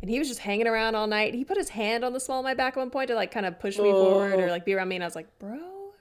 And 0.02 0.10
he 0.10 0.20
was 0.20 0.28
just 0.28 0.42
hanging 0.42 0.68
around 0.68 0.96
all 0.96 1.08
night. 1.08 1.34
He 1.34 1.46
put 1.46 1.58
his 1.58 1.70
hand 1.70 2.04
on 2.04 2.12
the 2.12 2.20
small 2.20 2.40
of 2.40 2.44
my 2.44 2.54
back 2.54 2.76
at 2.76 2.80
one 2.80 2.90
point 2.90 3.08
to 3.08 3.16
like 3.16 3.32
kind 3.32 3.46
of 3.46 3.58
push 3.60 3.78
me 3.78 3.90
forward 3.92 4.34
or 4.34 4.50
like 4.50 4.66
be 4.66 4.74
around 4.74 4.90
me. 4.90 4.96
And 4.96 5.04
I 5.04 5.08
was 5.08 5.16
like, 5.16 5.28
bro, 5.40 5.94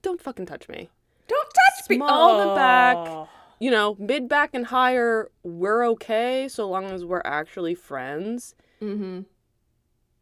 Don't 0.00 0.22
fucking 0.22 0.46
touch 0.46 0.66
me. 0.68 0.88
don't 1.28 1.48
touch 1.48 1.90
me. 1.90 1.96
Small 1.96 2.48
the 2.48 2.54
back. 2.54 3.28
You 3.58 3.70
know, 3.70 3.96
mid 3.98 4.26
back 4.28 4.54
and 4.54 4.64
higher, 4.64 5.30
we're 5.42 5.84
okay 5.88 6.48
so 6.48 6.66
long 6.70 6.86
as 6.86 7.04
we're 7.04 7.20
actually 7.26 7.74
friends. 7.74 8.54
Mm-hmm. 8.80 9.22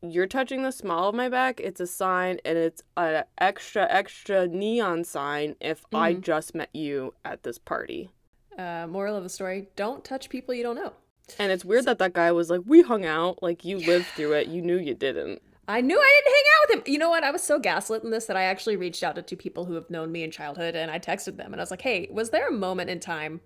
You're 0.01 0.29
touching 0.29 0.63
the 0.63 0.71
small 0.71 1.09
of 1.09 1.15
my 1.15 1.29
back, 1.29 1.61
it's 1.61 1.81
a 1.81 1.87
sign 1.87 2.39
and 2.45 2.57
it's 2.57 2.83
an 2.97 3.25
extra, 3.39 3.87
extra 3.91 4.47
neon 4.47 5.03
sign 5.03 5.57
if 5.61 5.85
I 5.93 6.15
Mhm. 6.15 6.21
just 6.21 6.55
met 6.55 6.71
you 6.73 7.15
at 7.25 7.43
this 7.43 7.59
party. 7.59 8.11
Uh, 8.57 8.87
moral 8.89 9.17
of 9.17 9.23
the 9.25 9.29
story: 9.29 9.69
Don't 9.77 10.05
touch 10.05 10.29
people 10.29 10.55
you 10.55 10.63
don't 10.63 10.77
know. 10.77 10.93
And 11.39 11.51
it's 11.53 11.65
weird 11.65 11.85
that 11.87 11.99
that 11.99 12.13
guy 12.13 12.33
was 12.33 12.49
like, 12.49 12.63
we 12.65 12.83
hung 12.83 13.05
out, 13.05 13.43
like 13.43 13.65
you 13.65 13.79
lived 13.79 14.07
through 14.07 14.33
it, 14.33 14.47
you 14.47 14.63
knew 14.63 14.79
you 14.79 14.95
didn't. 14.95 15.43
I 15.67 15.81
knew 15.83 16.01
I 16.01 16.21
didn't 16.25 16.35
hang 16.35 16.45
out 16.55 16.69
with 16.69 16.87
him. 16.87 16.93
You 16.93 16.99
know 16.99 17.11
what? 17.11 17.25
I 17.25 17.31
was 17.31 17.43
so 17.43 17.59
gaslit 17.59 18.03
in 18.03 18.11
this 18.11 18.25
that 18.27 18.37
I 18.37 18.45
actually 18.45 18.77
reached 18.77 19.03
out 19.03 19.15
to 19.17 19.23
two 19.23 19.37
people 19.37 19.67
who 19.67 19.75
have 19.75 19.91
known 19.91 20.11
me 20.11 20.23
in 20.23 20.31
childhood 20.31 20.75
and 20.75 20.91
I 20.91 20.99
texted 20.99 21.37
them 21.37 21.53
and 21.53 21.57
I 21.57 21.63
was 21.63 21.71
like, 21.71 21.83
hey, 21.83 22.09
was 22.11 22.31
there 22.31 22.49
a 22.49 22.53
moment 22.53 22.89
in 22.89 23.01
time 23.01 23.43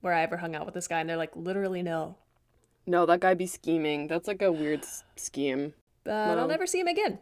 where 0.00 0.12
I 0.12 0.22
ever 0.22 0.36
hung 0.36 0.54
out 0.54 0.66
with 0.66 0.74
this 0.74 0.86
guy? 0.86 1.00
And 1.00 1.08
they're 1.10 1.16
like, 1.16 1.34
literally 1.34 1.82
no. 1.82 2.16
No, 2.86 3.04
that 3.06 3.18
guy 3.20 3.34
be 3.34 3.46
scheming. 3.46 4.06
That's 4.06 4.28
like 4.28 4.42
a 4.42 4.52
weird 4.52 4.84
scheme. 5.16 5.74
But 6.04 6.38
I'll 6.38 6.46
never 6.48 6.66
see 6.66 6.80
him 6.80 6.86
again. 6.86 7.18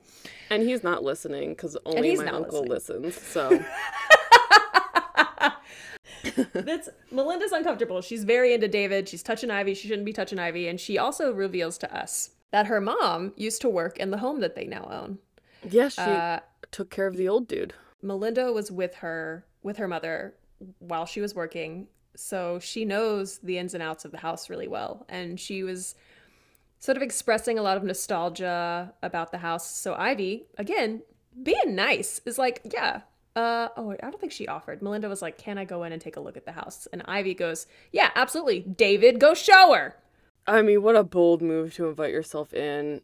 And 0.51 0.63
he's 0.63 0.83
not 0.83 1.03
listening 1.05 1.51
because 1.51 1.77
only 1.87 2.17
my 2.17 2.27
uncle 2.27 2.65
listening. 2.65 3.03
listens. 3.03 3.27
So 3.27 3.63
That's 6.53 6.89
Melinda's 7.11 7.53
uncomfortable. 7.53 8.01
She's 8.01 8.25
very 8.25 8.53
into 8.55 8.69
David. 8.69 9.09
She's 9.09 9.23
touching 9.23 9.51
Ivy. 9.51 9.75
She 9.75 9.89
shouldn't 9.89 10.05
be 10.07 10.13
touching 10.13 10.39
Ivy. 10.39 10.69
And 10.69 10.81
she 10.81 10.97
also 10.99 11.33
reveals 11.33 11.79
to 11.79 11.95
us 11.97 12.31
that 12.53 12.67
her 12.67 12.81
mom 12.81 13.33
used 13.37 13.61
to 13.63 13.69
work 13.69 13.99
in 13.99 14.11
the 14.11 14.19
home 14.19 14.41
that 14.41 14.55
they 14.55 14.67
now 14.67 14.89
own. 14.91 15.19
yeah, 15.69 15.89
she 15.89 16.01
Uh, 16.01 16.41
took 16.71 16.91
care 16.91 17.07
of 17.07 17.17
the 17.17 17.29
old 17.29 17.49
dude. 17.49 17.75
Melinda 18.03 18.53
was 18.53 18.71
with 18.71 18.97
her 18.97 19.45
with 19.63 19.77
her 19.79 19.89
mother 19.89 20.35
while 20.81 21.07
she 21.07 21.21
was 21.21 21.35
working, 21.35 21.87
so 22.17 22.59
she 22.59 22.85
knows 22.85 23.39
the 23.39 23.59
ins 23.59 23.75
and 23.75 23.83
outs 23.83 24.05
of 24.05 24.11
the 24.11 24.19
house 24.19 24.51
really 24.51 24.69
well. 24.69 25.05
And 25.09 25.39
she 25.41 25.63
was 25.63 25.95
sort 26.83 26.97
of 26.97 27.03
expressing 27.03 27.61
a 27.61 27.63
lot 27.63 27.77
of 27.77 27.85
nostalgia 27.85 28.93
about 29.05 29.31
the 29.31 29.39
house. 29.39 29.71
So 29.71 29.95
Ivy, 29.95 30.47
again, 30.59 31.03
being 31.41 31.77
nice, 31.77 32.21
is 32.27 32.39
like, 32.39 32.61
yeah. 32.75 33.03
Uh 33.37 33.69
oh, 33.79 33.93
I 33.93 34.11
don't 34.11 34.21
think 34.21 34.33
she 34.33 34.47
offered. 34.49 34.83
Melinda 34.83 35.09
was 35.09 35.23
like, 35.23 35.39
"Can 35.39 35.57
I 35.57 35.65
go 35.65 35.85
in 35.85 35.93
and 35.93 36.03
take 36.03 36.17
a 36.17 36.21
look 36.21 36.37
at 36.37 36.45
the 36.45 36.53
house?" 36.53 36.87
And 36.93 37.01
Ivy 37.07 37.33
goes, 37.33 37.67
"Yeah, 37.91 38.11
absolutely. 38.15 38.61
David, 38.61 39.19
go 39.21 39.33
show 39.33 39.73
her." 39.73 39.97
I 40.47 40.61
mean, 40.61 40.83
what 40.83 40.97
a 40.97 41.03
bold 41.05 41.41
move 41.41 41.73
to 41.77 41.89
invite 41.89 42.13
yourself 42.13 42.53
in. 42.53 43.01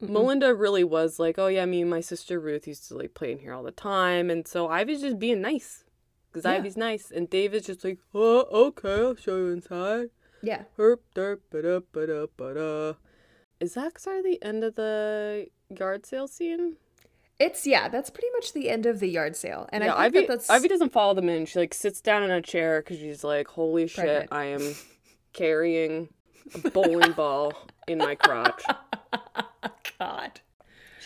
Melinda 0.00 0.52
really 0.54 0.84
was 0.84 1.18
like, 1.18 1.38
oh 1.38 1.46
yeah, 1.46 1.64
me 1.64 1.80
and 1.80 1.88
my 1.88 2.00
sister 2.00 2.38
Ruth 2.38 2.66
used 2.66 2.88
to 2.88 2.96
like 2.98 3.14
play 3.14 3.32
in 3.32 3.38
here 3.38 3.54
all 3.54 3.62
the 3.62 3.70
time, 3.70 4.28
and 4.28 4.46
so 4.46 4.68
Ivy's 4.68 5.00
just 5.00 5.18
being 5.18 5.40
nice 5.40 5.84
because 6.30 6.44
Yeah. 6.44 6.58
Ivy's 6.58 6.76
nice, 6.76 7.10
and 7.10 7.30
David's 7.30 7.66
just 7.66 7.84
like, 7.84 8.00
oh 8.12 8.40
okay, 8.66 8.96
I'll 9.00 9.14
show 9.16 9.36
you 9.36 9.46
inside. 9.52 10.10
Yeah. 10.46 10.62
Herp 10.78 10.98
derp 11.14 11.40
ba 11.50 11.82
ba 11.92 12.06
da 12.06 12.26
ba 12.36 12.54
da. 12.54 12.92
Is 13.60 13.74
that 13.74 14.00
sort 14.00 14.18
of 14.18 14.24
the 14.24 14.42
end 14.42 14.64
of 14.64 14.74
the 14.74 15.48
yard 15.70 16.06
sale 16.06 16.28
scene? 16.28 16.76
It's 17.38 17.66
yeah, 17.66 17.88
that's 17.88 18.10
pretty 18.10 18.28
much 18.34 18.52
the 18.52 18.70
end 18.70 18.86
of 18.86 19.00
the 19.00 19.08
yard 19.08 19.34
sale. 19.36 19.68
And 19.72 19.82
yeah, 19.82 19.94
I 19.94 20.04
think 20.04 20.16
Ivy. 20.16 20.26
that 20.26 20.28
that's 20.28 20.50
Ivy 20.50 20.68
doesn't 20.68 20.92
follow 20.92 21.14
them 21.14 21.28
in. 21.28 21.46
She 21.46 21.58
like 21.58 21.74
sits 21.74 22.00
down 22.00 22.22
in 22.22 22.30
a 22.30 22.40
chair 22.40 22.80
because 22.80 22.98
she's 22.98 23.24
like, 23.24 23.48
holy 23.48 23.86
shit, 23.88 24.04
Pregnant. 24.04 24.32
I 24.32 24.44
am 24.46 24.74
carrying 25.32 26.08
a 26.54 26.70
bowling 26.70 27.12
ball 27.12 27.52
in 27.88 27.98
my 27.98 28.14
crotch. 28.14 28.62
God. 29.98 30.40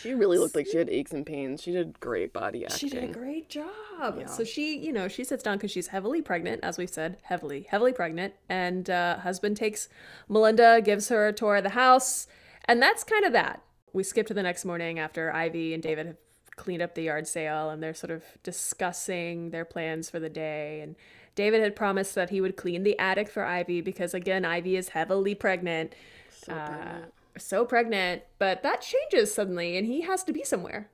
She 0.01 0.13
really 0.13 0.37
looked 0.37 0.55
like 0.55 0.67
she 0.67 0.77
had 0.77 0.89
aches 0.89 1.11
and 1.11 1.25
pains. 1.25 1.61
She 1.61 1.71
did 1.71 1.99
great 1.99 2.33
body 2.33 2.65
acting. 2.65 2.77
She 2.77 2.89
did 2.89 3.03
a 3.03 3.13
great 3.13 3.49
job. 3.49 4.17
Yeah. 4.17 4.25
So 4.27 4.43
she, 4.43 4.77
you 4.77 4.93
know, 4.93 5.07
she 5.07 5.23
sits 5.23 5.43
down 5.43 5.57
because 5.57 5.71
she's 5.71 5.87
heavily 5.87 6.21
pregnant, 6.21 6.63
as 6.63 6.77
we've 6.77 6.89
said, 6.89 7.17
heavily, 7.23 7.67
heavily 7.69 7.93
pregnant. 7.93 8.33
And 8.47 8.89
uh, 8.89 9.17
husband 9.19 9.57
takes 9.57 9.89
Melinda, 10.27 10.81
gives 10.81 11.09
her 11.09 11.27
a 11.27 11.33
tour 11.33 11.57
of 11.57 11.63
the 11.63 11.69
house, 11.69 12.27
and 12.65 12.81
that's 12.81 13.03
kind 13.03 13.25
of 13.25 13.33
that. 13.33 13.61
We 13.91 14.03
skip 14.03 14.27
to 14.27 14.33
the 14.33 14.43
next 14.43 14.65
morning 14.65 14.99
after 14.99 15.33
Ivy 15.33 15.73
and 15.73 15.81
David 15.81 16.05
have 16.05 16.17
cleaned 16.55 16.81
up 16.81 16.95
the 16.95 17.03
yard 17.03 17.27
sale, 17.27 17.69
and 17.69 17.81
they're 17.81 17.93
sort 17.93 18.11
of 18.11 18.23
discussing 18.43 19.49
their 19.51 19.65
plans 19.65 20.09
for 20.09 20.19
the 20.19 20.29
day. 20.29 20.81
And 20.81 20.95
David 21.35 21.61
had 21.61 21.75
promised 21.75 22.15
that 22.15 22.29
he 22.29 22.41
would 22.41 22.55
clean 22.55 22.83
the 22.83 22.97
attic 22.99 23.29
for 23.29 23.43
Ivy 23.43 23.81
because, 23.81 24.13
again, 24.13 24.45
Ivy 24.45 24.75
is 24.75 24.89
heavily 24.89 25.35
pregnant 25.35 25.95
So 26.31 26.53
pregnant. 26.53 27.05
So 27.37 27.65
pregnant, 27.65 28.23
but 28.37 28.63
that 28.63 28.81
changes 28.81 29.33
suddenly 29.33 29.77
and 29.77 29.87
he 29.87 30.01
has 30.01 30.23
to 30.23 30.33
be 30.33 30.43
somewhere. 30.43 30.89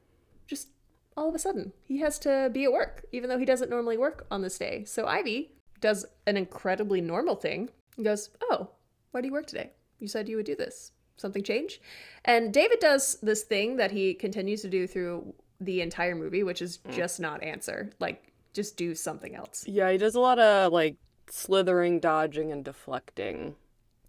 Just 0.47 0.69
all 1.17 1.29
of 1.29 1.35
a 1.35 1.39
sudden, 1.39 1.73
he 1.83 1.99
has 1.99 2.19
to 2.19 2.49
be 2.51 2.65
at 2.65 2.71
work, 2.71 3.05
even 3.11 3.29
though 3.29 3.39
he 3.39 3.45
doesn't 3.45 3.69
normally 3.69 3.97
work 3.97 4.27
on 4.29 4.41
this 4.41 4.57
day. 4.57 4.83
So 4.85 5.07
Ivy 5.07 5.51
does 5.81 6.05
an 6.25 6.37
incredibly 6.37 7.01
normal 7.01 7.35
thing 7.35 7.69
and 7.95 8.05
goes, 8.05 8.29
Oh, 8.41 8.69
why 9.11 9.21
do 9.21 9.27
you 9.27 9.33
work 9.33 9.47
today? 9.47 9.71
You 9.99 10.07
said 10.07 10.27
you 10.27 10.37
would 10.37 10.45
do 10.45 10.55
this. 10.55 10.91
Something 11.17 11.43
change? 11.43 11.79
And 12.25 12.53
David 12.53 12.79
does 12.79 13.17
this 13.21 13.43
thing 13.43 13.77
that 13.77 13.91
he 13.91 14.13
continues 14.13 14.61
to 14.63 14.69
do 14.69 14.85
through 14.85 15.33
the 15.61 15.81
entire 15.81 16.15
movie, 16.15 16.43
which 16.43 16.61
is 16.61 16.79
mm. 16.79 16.93
just 16.93 17.19
not 17.19 17.41
answer. 17.41 17.91
Like, 17.99 18.33
just 18.53 18.75
do 18.77 18.93
something 18.95 19.35
else. 19.35 19.65
Yeah, 19.67 19.91
he 19.91 19.97
does 19.97 20.15
a 20.15 20.19
lot 20.19 20.39
of 20.39 20.73
like 20.73 20.97
slithering, 21.29 21.99
dodging, 21.99 22.51
and 22.51 22.63
deflecting. 22.63 23.55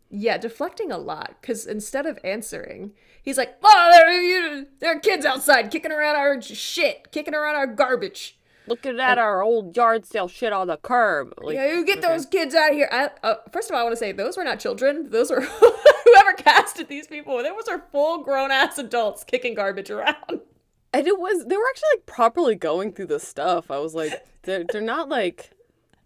Yeah, 0.09 0.39
deflecting 0.39 0.93
a 0.93 0.99
lot 0.99 1.37
because 1.41 1.67
instead 1.67 2.07
of 2.07 2.19
answering, 2.23 2.93
he's 3.23 3.37
like, 3.37 3.57
"Oh, 3.63 3.91
there, 3.93 4.23
you, 4.23 4.67
there 4.79 4.97
are 4.97 5.01
kids 5.01 5.27
outside 5.27 5.71
kicking 5.71 5.91
around 5.93 6.17
our 6.17 6.41
shit, 6.41 7.11
kicking 7.11 7.35
around 7.35 7.57
our 7.57 7.67
garbage. 7.67 8.39
Looking 8.69 8.99
at 8.99 9.19
our 9.19 9.43
old 9.43 9.77
yard 9.77 10.07
sale 10.07 10.27
shit 10.29 10.53
on 10.53 10.67
the 10.67 10.77
curb. 10.77 11.35
Like, 11.39 11.55
yeah, 11.55 11.73
you 11.73 11.85
get 11.85 12.03
those 12.03 12.27
kids 12.27 12.55
out 12.55 12.71
of 12.71 12.77
here." 12.77 12.89
I, 12.91 13.11
uh, 13.23 13.37
first 13.53 13.69
of 13.71 13.75
all, 13.75 13.81
I 13.81 13.85
want 13.85 13.93
to 13.95 13.99
say 13.99 14.13
those 14.13 14.37
were 14.37 14.45
not 14.45 14.61
children; 14.61 15.11
those 15.11 15.31
were 15.31 15.41
whoever 16.05 16.33
casted 16.35 16.89
these 16.89 17.07
people. 17.07 17.37
Those 17.43 17.69
are 17.69 17.85
full 17.91 18.23
grown 18.23 18.51
ass 18.51 18.79
adults 18.79 19.25
kicking 19.25 19.55
garbage 19.55 19.91
around. 19.91 20.41
and 20.93 21.07
it 21.07 21.19
was 21.19 21.45
they 21.47 21.57
were 21.57 21.69
actually 21.69 21.89
like 21.97 22.07
properly 22.07 22.55
going 22.55 22.93
through 22.93 23.07
the 23.07 23.21
stuff. 23.21 23.71
I 23.71 23.79
was 23.79 23.95
like, 23.95 24.25
they're 24.43 24.65
they're 24.71 24.81
not 24.81 25.09
like 25.09 25.51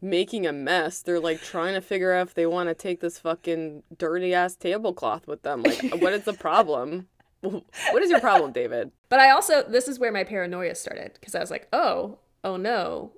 making 0.00 0.46
a 0.46 0.52
mess. 0.52 1.02
They're 1.02 1.20
like 1.20 1.40
trying 1.40 1.74
to 1.74 1.80
figure 1.80 2.12
out 2.12 2.28
if 2.28 2.34
they 2.34 2.46
want 2.46 2.68
to 2.68 2.74
take 2.74 3.00
this 3.00 3.18
fucking 3.18 3.82
dirty 3.96 4.34
ass 4.34 4.54
tablecloth 4.56 5.26
with 5.26 5.42
them. 5.42 5.62
Like, 5.62 5.94
what 6.00 6.12
is 6.12 6.24
the 6.24 6.32
problem? 6.32 7.08
What 7.40 8.02
is 8.02 8.10
your 8.10 8.20
problem, 8.20 8.52
David? 8.52 8.90
But 9.08 9.20
I 9.20 9.30
also, 9.30 9.62
this 9.62 9.88
is 9.88 9.98
where 9.98 10.12
my 10.12 10.24
paranoia 10.24 10.74
started 10.74 11.12
because 11.14 11.34
I 11.34 11.40
was 11.40 11.50
like, 11.50 11.68
"Oh, 11.72 12.18
oh 12.44 12.56
no." 12.56 13.12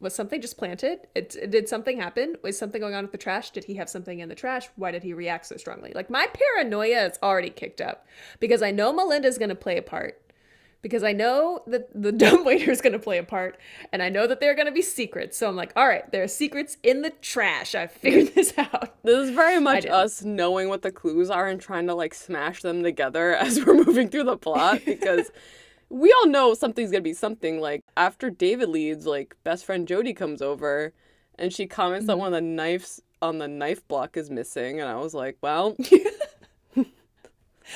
Was 0.00 0.14
something 0.14 0.40
just 0.40 0.58
planted? 0.58 1.08
It, 1.16 1.50
did 1.50 1.68
something 1.68 1.98
happen? 1.98 2.36
Was 2.42 2.56
something 2.56 2.80
going 2.80 2.94
on 2.94 3.02
with 3.02 3.10
the 3.10 3.18
trash? 3.18 3.50
Did 3.50 3.64
he 3.64 3.74
have 3.74 3.88
something 3.88 4.20
in 4.20 4.28
the 4.28 4.34
trash? 4.36 4.68
Why 4.76 4.92
did 4.92 5.02
he 5.02 5.12
react 5.12 5.46
so 5.46 5.56
strongly? 5.56 5.90
Like 5.92 6.08
my 6.08 6.28
paranoia 6.32 7.06
is 7.06 7.18
already 7.20 7.50
kicked 7.50 7.80
up 7.80 8.06
because 8.38 8.62
I 8.62 8.70
know 8.70 8.92
Melinda's 8.92 9.38
going 9.38 9.48
to 9.48 9.56
play 9.56 9.76
a 9.76 9.82
part 9.82 10.22
because 10.82 11.02
I 11.02 11.12
know 11.12 11.62
that 11.66 11.88
the 11.94 12.12
dumb 12.24 12.44
waiter 12.44 12.70
is 12.70 12.80
going 12.80 12.92
to 12.92 12.98
play 12.98 13.18
a 13.18 13.22
part, 13.22 13.58
and 13.92 14.02
I 14.02 14.08
know 14.08 14.26
that 14.26 14.40
there 14.40 14.50
are 14.50 14.54
going 14.54 14.66
to 14.66 14.72
be 14.72 14.82
secrets. 14.82 15.36
So 15.36 15.48
I'm 15.48 15.56
like, 15.56 15.72
all 15.76 15.86
right, 15.86 16.10
there 16.12 16.22
are 16.22 16.28
secrets 16.28 16.76
in 16.82 17.02
the 17.02 17.10
trash. 17.10 17.74
I 17.74 17.86
figured 17.86 18.28
this 18.34 18.52
out. 18.56 19.02
This 19.02 19.28
is 19.28 19.30
very 19.34 19.60
much 19.60 19.86
us 19.86 20.22
knowing 20.22 20.68
what 20.68 20.82
the 20.82 20.92
clues 20.92 21.30
are 21.30 21.46
and 21.46 21.60
trying 21.60 21.86
to 21.86 21.94
like 21.94 22.14
smash 22.14 22.62
them 22.62 22.82
together 22.82 23.34
as 23.34 23.64
we're 23.64 23.74
moving 23.74 24.08
through 24.08 24.24
the 24.24 24.36
plot 24.36 24.80
because. 24.84 25.30
we 25.90 26.12
all 26.12 26.26
know 26.26 26.52
something's 26.52 26.90
gonna 26.90 27.00
be 27.00 27.14
something. 27.14 27.62
Like 27.62 27.82
after 27.96 28.28
David 28.28 28.68
leaves, 28.68 29.06
like 29.06 29.34
best 29.42 29.64
friend 29.64 29.88
Jody 29.88 30.12
comes 30.12 30.42
over, 30.42 30.92
and 31.38 31.50
she 31.50 31.66
comments 31.66 32.02
mm-hmm. 32.02 32.08
that 32.08 32.18
one 32.18 32.26
of 32.26 32.34
the 32.34 32.42
knives 32.42 33.00
on 33.22 33.38
the 33.38 33.48
knife 33.48 33.88
block 33.88 34.18
is 34.18 34.28
missing, 34.28 34.80
and 34.80 34.88
I 34.90 34.96
was 34.96 35.14
like, 35.14 35.38
well, 35.40 35.76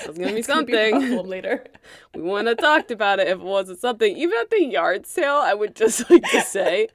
That's 0.05 0.19
gonna 0.19 0.35
be 0.35 0.43
something. 0.43 0.93
Gonna 0.93 1.23
be 1.23 1.29
later. 1.29 1.65
we 2.15 2.23
wouldn't 2.23 2.49
have 2.49 2.59
talked 2.59 2.91
about 2.91 3.21
it 3.21 3.29
if 3.29 3.39
it 3.39 3.45
wasn't 3.45 3.79
something. 3.79 4.17
Even 4.17 4.39
at 4.39 4.51
the 4.51 4.65
yard 4.65 5.07
sale, 5.07 5.41
I 5.43 5.55
would 5.55 5.77
just 5.77 6.09
like 6.11 6.25
to 6.31 6.41
say, 6.43 6.89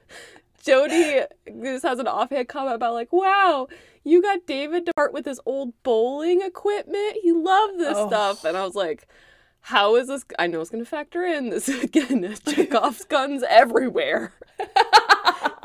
Jody 0.64 1.22
just 1.62 1.86
has 1.86 2.00
an 2.00 2.08
offhand 2.08 2.48
comment 2.48 2.76
about 2.76 2.94
like, 2.94 3.14
"Wow, 3.14 3.68
you 4.04 4.22
got 4.22 4.46
David 4.46 4.86
to 4.88 4.94
part 4.94 5.14
with 5.14 5.26
his 5.26 5.40
old 5.46 5.74
bowling 5.84 6.42
equipment. 6.42 7.18
He 7.22 7.32
loved 7.32 7.80
this 7.80 7.98
oh. 7.98 8.08
stuff," 8.08 8.44
and 8.44 8.58
I 8.58 8.64
was 8.64 8.76
like. 8.76 9.08
How 9.62 9.98
is 9.98 10.08
this? 10.08 10.24
I 10.40 10.48
know 10.48 10.62
it's 10.62 10.70
going 10.70 10.82
to 10.82 10.90
factor 10.90 11.26
in. 11.26 11.50
This 11.50 11.68
again, 11.68 12.34
Chekhov's 12.48 13.04
guns 13.04 13.44
everywhere. 13.50 14.32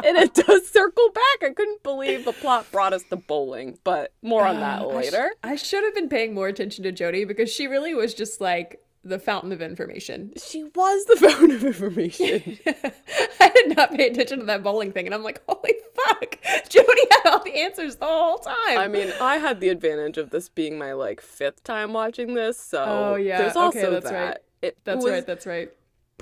And 0.05 0.17
it 0.17 0.35
does 0.35 0.69
circle 0.69 1.11
back. 1.11 1.51
I 1.51 1.53
couldn't 1.53 1.83
believe 1.83 2.25
the 2.25 2.33
plot 2.33 2.71
brought 2.71 2.93
us 2.93 3.03
to 3.05 3.17
bowling, 3.17 3.79
but 3.85 4.13
more 4.23 4.47
on 4.47 4.61
that 4.61 4.89
later. 4.89 5.33
I, 5.43 5.49
sh- 5.49 5.53
I 5.53 5.57
should 5.57 5.85
have 5.85 5.95
been 5.95 6.09
paying 6.09 6.35
more 6.35 6.49
attention 6.49 6.85
to 6.85 6.93
Jody 6.93 7.25
because 7.25 7.51
she 7.51 7.67
really 7.67 7.95
was 7.95 8.15
just 8.15 8.41
like 8.41 8.81
the 9.05 9.19
fountain 9.19 9.53
of 9.53 9.61
information. 9.61 10.33
She 10.37 10.65
was 10.65 11.05
the 11.07 11.17
fountain 11.29 11.51
of 11.53 11.65
information. 11.65 12.59
I 13.41 13.49
did 13.49 13.77
not 13.77 13.93
pay 13.93 14.09
attention 14.09 14.41
to 14.41 14.45
that 14.47 14.63
bowling 14.63 14.93
thing, 14.93 15.07
and 15.07 15.15
I'm 15.15 15.23
like, 15.23 15.43
holy 15.49 15.75
fuck, 15.95 16.39
Jody 16.69 17.03
had 17.11 17.33
all 17.33 17.45
the 17.45 17.57
answers 17.57 17.97
the 17.97 18.07
whole 18.07 18.39
time. 18.39 18.79
I 18.79 18.89
mean, 18.89 19.13
I 19.21 19.39
had 19.39 19.61
the 19.61 19.69
advantage 19.69 20.19
of 20.19 20.31
this 20.31 20.49
being 20.49 20.79
my 20.79 20.93
like 20.93 21.21
fifth 21.21 21.65
time 21.65 21.93
watching 21.93 22.35
this, 22.35 22.59
so 22.59 22.85
oh 22.87 23.15
yeah, 23.17 23.39
there's 23.39 23.57
also 23.57 23.79
okay, 23.79 23.91
that's 23.91 24.11
that. 24.11 24.27
Right. 24.27 24.39
It 24.63 24.79
that's 24.85 25.05
right. 25.05 25.27
That's 25.27 25.47
right 25.47 25.73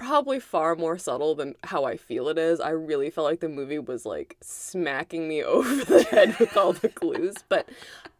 probably 0.00 0.40
far 0.40 0.74
more 0.74 0.98
subtle 0.98 1.34
than 1.34 1.54
how 1.64 1.84
I 1.84 1.96
feel 1.96 2.28
it 2.28 2.38
is. 2.38 2.58
I 2.58 2.70
really 2.70 3.10
felt 3.10 3.26
like 3.26 3.40
the 3.40 3.48
movie 3.48 3.78
was 3.78 4.04
like 4.04 4.36
smacking 4.40 5.28
me 5.28 5.42
over 5.44 5.84
the 5.84 6.02
head 6.04 6.38
with 6.38 6.56
all 6.56 6.72
the 6.72 6.88
clues, 6.88 7.36
but 7.48 7.68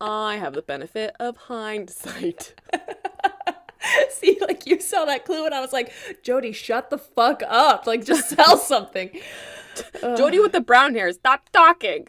I 0.01 0.37
have 0.37 0.55
the 0.55 0.63
benefit 0.63 1.17
of 1.19 1.37
hindsight. 1.37 2.55
See, 4.11 4.39
like 4.41 4.67
you 4.67 4.81
saw 4.81 5.05
that 5.07 5.25
clue, 5.25 5.47
and 5.47 5.55
I 5.55 5.61
was 5.61 5.73
like, 5.73 5.93
Jody, 6.23 6.53
shut 6.53 6.91
the 6.91 6.99
fuck 6.99 7.43
up. 7.47 7.87
Like, 7.87 8.05
just 8.05 8.37
tell 8.37 8.57
something. 8.57 9.11
Jody 10.17 10.39
with 10.39 10.53
the 10.53 10.61
brown 10.61 10.95
hair, 10.95 11.13
stop 11.13 11.49
talking. 11.51 12.09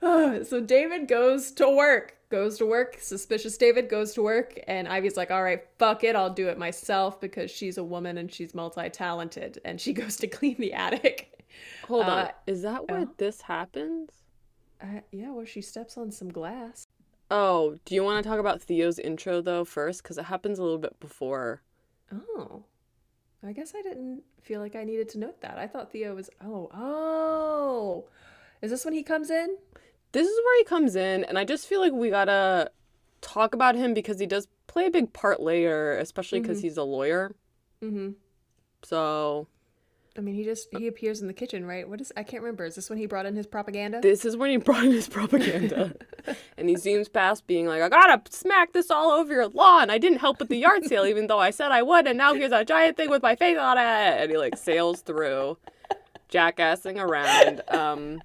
so 0.44 0.60
David 0.60 1.08
goes 1.08 1.50
to 1.52 1.68
work 1.68 2.18
goes 2.30 2.58
to 2.58 2.66
work. 2.66 2.96
Suspicious 3.00 3.56
David 3.56 3.88
goes 3.88 4.12
to 4.14 4.22
work, 4.22 4.58
and 4.66 4.88
Ivy's 4.88 5.16
like, 5.16 5.30
"All 5.30 5.42
right, 5.42 5.64
fuck 5.78 6.04
it, 6.04 6.16
I'll 6.16 6.32
do 6.32 6.48
it 6.48 6.58
myself 6.58 7.20
because 7.20 7.50
she's 7.50 7.78
a 7.78 7.84
woman 7.84 8.18
and 8.18 8.32
she's 8.32 8.54
multi-talented." 8.54 9.60
And 9.64 9.80
she 9.80 9.92
goes 9.94 10.16
to 10.16 10.26
clean 10.26 10.56
the 10.58 10.72
attic. 10.72 11.44
Hold 11.86 12.06
uh, 12.06 12.10
on, 12.10 12.28
is 12.46 12.62
that 12.62 12.88
where 12.88 13.00
uh, 13.00 13.06
this 13.16 13.42
happens? 13.42 14.10
Uh, 14.80 15.00
yeah, 15.10 15.30
where 15.30 15.46
she 15.46 15.60
steps 15.60 15.96
on 15.96 16.12
some 16.12 16.30
glass. 16.30 16.86
Oh, 17.30 17.78
do 17.84 17.94
you 17.94 18.04
want 18.04 18.22
to 18.22 18.28
talk 18.28 18.38
about 18.38 18.62
Theo's 18.62 18.98
intro 18.98 19.40
though 19.40 19.64
first? 19.64 20.02
Because 20.02 20.18
it 20.18 20.24
happens 20.24 20.58
a 20.58 20.62
little 20.62 20.78
bit 20.78 20.98
before. 21.00 21.62
Oh, 22.12 22.64
I 23.46 23.52
guess 23.52 23.74
I 23.76 23.82
didn't 23.82 24.22
feel 24.40 24.60
like 24.60 24.74
I 24.74 24.84
needed 24.84 25.08
to 25.10 25.18
note 25.18 25.40
that. 25.42 25.58
I 25.58 25.66
thought 25.66 25.92
Theo 25.92 26.14
was. 26.14 26.30
Oh, 26.42 26.70
oh, 26.72 28.04
is 28.62 28.70
this 28.70 28.84
when 28.84 28.94
he 28.94 29.02
comes 29.02 29.30
in? 29.30 29.56
This 30.18 30.26
is 30.26 30.40
where 30.44 30.58
he 30.58 30.64
comes 30.64 30.96
in, 30.96 31.22
and 31.24 31.38
I 31.38 31.44
just 31.44 31.68
feel 31.68 31.80
like 31.80 31.92
we 31.92 32.10
gotta 32.10 32.72
talk 33.20 33.54
about 33.54 33.76
him 33.76 33.94
because 33.94 34.18
he 34.18 34.26
does 34.26 34.48
play 34.66 34.86
a 34.86 34.90
big 34.90 35.12
part 35.12 35.40
later, 35.40 35.96
especially 35.96 36.40
because 36.40 36.58
mm-hmm. 36.58 36.66
he's 36.66 36.76
a 36.76 36.82
lawyer. 36.82 37.36
Mm-hmm. 37.82 38.10
So. 38.82 39.46
I 40.16 40.20
mean, 40.20 40.34
he 40.34 40.42
just 40.42 40.66
he 40.76 40.88
appears 40.88 41.20
in 41.20 41.28
the 41.28 41.32
kitchen, 41.32 41.64
right? 41.64 41.88
What 41.88 42.00
is 42.00 42.12
I 42.16 42.24
can't 42.24 42.42
remember. 42.42 42.64
Is 42.64 42.74
this 42.74 42.90
when 42.90 42.98
he 42.98 43.06
brought 43.06 43.26
in 43.26 43.36
his 43.36 43.46
propaganda? 43.46 44.00
This 44.00 44.24
is 44.24 44.36
when 44.36 44.50
he 44.50 44.56
brought 44.68 44.84
in 44.84 44.90
his 44.90 45.08
propaganda, 45.08 45.94
and 46.56 46.68
he 46.68 46.74
zooms 46.74 47.12
past, 47.12 47.46
being 47.46 47.68
like, 47.68 47.80
"I 47.80 47.88
gotta 47.88 48.20
smack 48.28 48.72
this 48.72 48.90
all 48.90 49.12
over 49.12 49.32
your 49.32 49.46
lawn. 49.46 49.90
I 49.90 49.98
didn't 49.98 50.18
help 50.18 50.40
with 50.40 50.48
the 50.48 50.56
yard 50.56 50.84
sale, 50.86 51.06
even 51.06 51.28
though 51.28 51.38
I 51.38 51.50
said 51.50 51.70
I 51.70 51.82
would, 51.82 52.08
and 52.08 52.18
now 52.18 52.34
here's 52.34 52.50
a 52.50 52.64
giant 52.64 52.96
thing 52.96 53.10
with 53.10 53.22
my 53.22 53.36
face 53.36 53.58
on 53.58 53.78
it." 53.78 53.82
And 53.82 54.28
he 54.28 54.36
like 54.36 54.56
sails 54.56 55.02
through, 55.02 55.56
jackassing 56.28 56.98
around. 56.98 57.62
Um, 57.68 58.20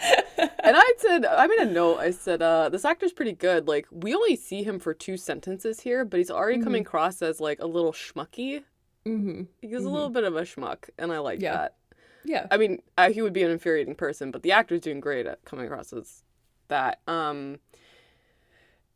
and 0.00 0.76
I 0.76 0.92
said, 0.98 1.24
I 1.26 1.46
made 1.46 1.58
a 1.58 1.66
note. 1.66 1.98
I 1.98 2.10
said, 2.10 2.42
uh, 2.42 2.68
this 2.68 2.84
actor's 2.84 3.12
pretty 3.12 3.32
good. 3.32 3.68
Like, 3.68 3.86
we 3.90 4.14
only 4.14 4.36
see 4.36 4.62
him 4.62 4.78
for 4.78 4.94
two 4.94 5.16
sentences 5.16 5.80
here, 5.80 6.04
but 6.04 6.18
he's 6.18 6.30
already 6.30 6.56
mm-hmm. 6.56 6.64
coming 6.64 6.82
across 6.82 7.22
as 7.22 7.40
like 7.40 7.60
a 7.60 7.66
little 7.66 7.92
schmucky. 7.92 8.62
Mm-hmm. 9.06 9.42
He's 9.60 9.70
mm-hmm. 9.70 9.86
a 9.86 9.90
little 9.90 10.10
bit 10.10 10.24
of 10.24 10.36
a 10.36 10.42
schmuck, 10.42 10.88
and 10.98 11.12
I 11.12 11.18
like 11.18 11.40
yeah. 11.40 11.52
that. 11.52 11.76
Yeah. 12.24 12.46
I 12.50 12.56
mean, 12.56 12.82
uh, 12.98 13.10
he 13.10 13.22
would 13.22 13.32
be 13.32 13.42
an 13.42 13.50
infuriating 13.50 13.94
person, 13.94 14.30
but 14.30 14.42
the 14.42 14.52
actor's 14.52 14.80
doing 14.80 15.00
great 15.00 15.26
at 15.26 15.44
coming 15.44 15.66
across 15.66 15.92
as 15.92 16.22
that. 16.68 17.00
Um, 17.06 17.58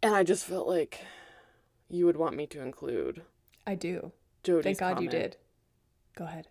and 0.03 0.15
I 0.15 0.23
just 0.23 0.45
felt 0.45 0.69
like 0.69 1.01
you 1.89 2.07
would 2.07 2.17
want 2.17 2.37
me 2.37 2.47
to 2.49 2.61
include. 2.61 3.23
I 3.67 3.75
do. 3.75 4.13
Jody's 4.43 4.65
Thank 4.65 4.79
God 4.79 4.95
comment. 4.97 5.13
you 5.13 5.19
did. 5.19 5.37
Go 6.17 6.25
ahead. 6.25 6.49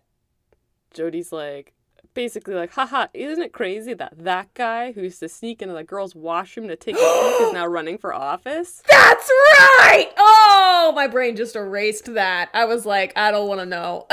Jody's 0.92 1.32
like, 1.32 1.73
basically 2.14 2.54
like, 2.54 2.72
haha, 2.72 3.08
isn't 3.12 3.42
it 3.42 3.52
crazy 3.52 3.92
that 3.94 4.14
that 4.16 4.54
guy 4.54 4.92
who 4.92 5.02
used 5.02 5.20
to 5.20 5.28
sneak 5.28 5.60
into 5.60 5.74
the 5.74 5.84
girls' 5.84 6.14
washroom 6.14 6.68
to 6.68 6.76
take 6.76 6.94
a 6.94 6.98
peek 7.38 7.48
is 7.48 7.52
now 7.52 7.66
running 7.66 7.98
for 7.98 8.14
office? 8.14 8.82
That's 8.88 9.28
right! 9.28 10.10
Oh, 10.16 10.92
my 10.94 11.06
brain 11.06 11.36
just 11.36 11.56
erased 11.56 12.14
that. 12.14 12.50
I 12.54 12.64
was 12.64 12.86
like, 12.86 13.12
I 13.16 13.30
don't 13.30 13.48
want 13.48 13.60
to 13.60 13.66
know. 13.66 14.06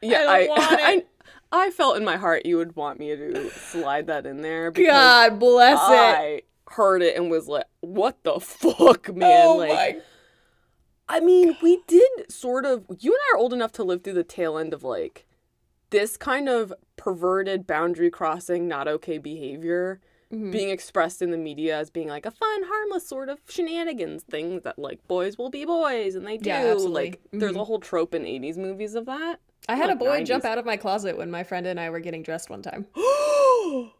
yeah, 0.00 0.24
I, 0.28 0.40
I, 0.40 0.48
I, 0.50 1.04
I, 1.50 1.70
felt 1.70 1.96
in 1.96 2.04
my 2.04 2.16
heart 2.16 2.46
you 2.46 2.56
would 2.58 2.76
want 2.76 2.98
me 2.98 3.16
to 3.16 3.50
slide 3.50 4.06
that 4.06 4.26
in 4.26 4.42
there. 4.42 4.70
God 4.70 5.38
bless 5.38 5.80
I 5.80 5.94
it. 5.94 6.44
I 6.68 6.72
heard 6.72 7.02
it 7.02 7.16
and 7.16 7.30
was 7.30 7.48
like, 7.48 7.66
what 7.80 8.22
the 8.22 8.38
fuck, 8.38 9.14
man? 9.14 9.46
Oh 9.46 9.56
like, 9.56 9.70
my 9.70 10.00
I 11.08 11.20
mean, 11.20 11.56
we 11.62 11.82
did 11.86 12.30
sort 12.30 12.66
of. 12.66 12.84
You 13.00 13.12
and 13.12 13.20
I 13.20 13.34
are 13.34 13.38
old 13.38 13.54
enough 13.54 13.72
to 13.72 13.84
live 13.84 14.04
through 14.04 14.12
the 14.14 14.24
tail 14.24 14.58
end 14.58 14.74
of 14.74 14.84
like 14.84 15.26
this 15.90 16.16
kind 16.16 16.48
of 16.48 16.72
perverted 16.98 17.66
boundary 17.66 18.10
crossing, 18.10 18.68
not 18.68 18.86
okay 18.86 19.16
behavior 19.16 20.00
mm-hmm. 20.32 20.50
being 20.50 20.70
expressed 20.70 21.22
in 21.22 21.30
the 21.30 21.36
media 21.36 21.76
as 21.76 21.90
being 21.90 22.08
like 22.08 22.26
a 22.26 22.30
fun, 22.30 22.62
harmless 22.64 23.06
sort 23.06 23.28
of 23.28 23.38
shenanigans 23.48 24.22
things 24.24 24.62
that 24.62 24.78
like 24.78 25.06
boys 25.08 25.38
will 25.38 25.50
be 25.50 25.64
boys 25.64 26.14
and 26.14 26.26
they 26.26 26.36
do. 26.36 26.50
Yeah, 26.50 26.74
like 26.74 27.20
mm-hmm. 27.22 27.38
there's 27.38 27.56
a 27.56 27.64
whole 27.64 27.80
trope 27.80 28.14
in 28.14 28.22
80s 28.22 28.56
movies 28.56 28.94
of 28.94 29.06
that. 29.06 29.40
I 29.68 29.76
had 29.76 29.88
like 29.88 29.96
a 29.96 29.98
boy 29.98 30.20
90s. 30.20 30.26
jump 30.26 30.44
out 30.44 30.58
of 30.58 30.64
my 30.64 30.76
closet 30.76 31.16
when 31.16 31.30
my 31.30 31.42
friend 31.42 31.66
and 31.66 31.80
I 31.80 31.90
were 31.90 32.00
getting 32.00 32.22
dressed 32.22 32.50
one 32.50 32.62
time. 32.62 32.86
yeah, 32.96 33.90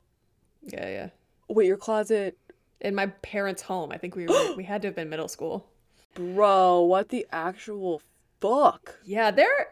yeah. 0.62 1.08
Wait, 1.48 1.66
your 1.66 1.76
closet 1.76 2.38
in 2.80 2.94
my 2.94 3.06
parents' 3.06 3.62
home. 3.62 3.90
I 3.92 3.98
think 3.98 4.14
we 4.14 4.26
were 4.26 4.54
we 4.56 4.64
had 4.64 4.82
to 4.82 4.88
have 4.88 4.94
been 4.94 5.08
middle 5.08 5.28
school. 5.28 5.66
Bro, 6.14 6.82
what 6.82 7.10
the 7.10 7.26
actual 7.32 8.02
fuck? 8.40 8.98
Yeah, 9.04 9.30
there 9.30 9.70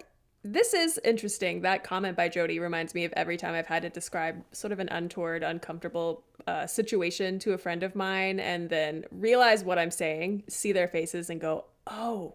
this 0.52 0.74
is 0.74 1.00
interesting. 1.04 1.62
That 1.62 1.84
comment 1.84 2.16
by 2.16 2.28
Jody 2.28 2.58
reminds 2.58 2.94
me 2.94 3.04
of 3.04 3.12
every 3.16 3.36
time 3.36 3.54
I've 3.54 3.66
had 3.66 3.82
to 3.82 3.90
describe 3.90 4.42
sort 4.52 4.72
of 4.72 4.78
an 4.78 4.88
untoward, 4.88 5.42
uncomfortable 5.42 6.22
uh, 6.46 6.66
situation 6.66 7.38
to 7.40 7.52
a 7.52 7.58
friend 7.58 7.82
of 7.82 7.94
mine 7.94 8.38
and 8.40 8.70
then 8.70 9.04
realize 9.10 9.64
what 9.64 9.78
I'm 9.78 9.90
saying, 9.90 10.44
see 10.48 10.72
their 10.72 10.88
faces, 10.88 11.30
and 11.30 11.40
go, 11.40 11.64
oh, 11.86 12.34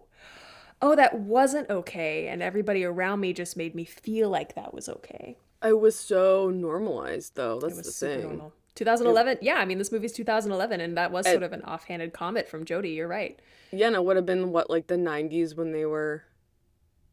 oh, 0.80 0.96
that 0.96 1.18
wasn't 1.18 1.70
okay. 1.70 2.28
And 2.28 2.42
everybody 2.42 2.84
around 2.84 3.20
me 3.20 3.32
just 3.32 3.56
made 3.56 3.74
me 3.74 3.84
feel 3.84 4.28
like 4.28 4.54
that 4.54 4.74
was 4.74 4.88
okay. 4.88 5.36
I 5.62 5.72
was 5.72 5.98
so 5.98 6.50
normalized, 6.50 7.36
though. 7.36 7.60
That's 7.60 7.76
the 7.76 7.82
thing. 7.84 8.22
Normal. 8.22 8.52
2011, 8.74 9.38
yeah, 9.42 9.56
I 9.56 9.66
mean, 9.66 9.78
this 9.78 9.92
movie's 9.92 10.12
2011, 10.12 10.80
and 10.80 10.96
that 10.96 11.12
was 11.12 11.26
sort 11.26 11.42
of 11.42 11.52
an 11.52 11.62
offhanded 11.62 12.14
comment 12.14 12.48
from 12.48 12.64
Jody. 12.64 12.90
You're 12.90 13.06
right. 13.06 13.38
Yeah, 13.70 13.88
and 13.88 13.96
it 13.96 14.04
would 14.04 14.16
have 14.16 14.24
been 14.26 14.50
what, 14.50 14.70
like 14.70 14.86
the 14.86 14.96
90s 14.96 15.54
when 15.54 15.72
they 15.72 15.84
were 15.84 16.24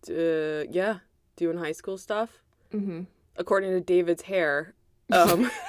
uh, 0.09 0.63
yeah, 0.71 0.99
doing 1.35 1.57
high 1.57 1.73
school 1.73 1.97
stuff. 1.97 2.29
Mm-hmm. 2.73 3.01
According 3.37 3.71
to 3.71 3.81
David's 3.81 4.23
hair, 4.23 4.73
um, 5.11 5.49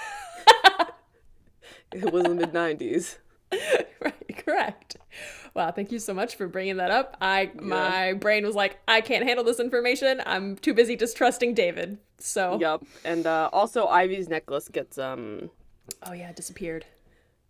it 1.92 2.12
was 2.12 2.24
the 2.24 2.34
mid 2.34 2.52
'90s. 2.52 3.18
Right, 4.02 4.46
correct. 4.46 4.96
Wow, 5.52 5.72
thank 5.72 5.92
you 5.92 5.98
so 5.98 6.14
much 6.14 6.36
for 6.36 6.48
bringing 6.48 6.78
that 6.78 6.90
up. 6.90 7.18
I 7.20 7.50
my 7.60 8.14
brain 8.14 8.46
was 8.46 8.54
like, 8.54 8.78
I 8.88 9.02
can't 9.02 9.24
handle 9.24 9.44
this 9.44 9.60
information. 9.60 10.22
I'm 10.24 10.56
too 10.56 10.72
busy 10.72 10.96
distrusting 10.96 11.52
David. 11.52 11.98
So 12.16 12.58
Yep. 12.58 12.84
And 13.04 13.26
uh, 13.26 13.50
also 13.52 13.88
Ivy's 13.88 14.30
necklace 14.30 14.68
gets 14.68 14.96
um 14.96 15.50
Oh 16.02 16.12
yeah, 16.12 16.32
disappeared. 16.32 16.86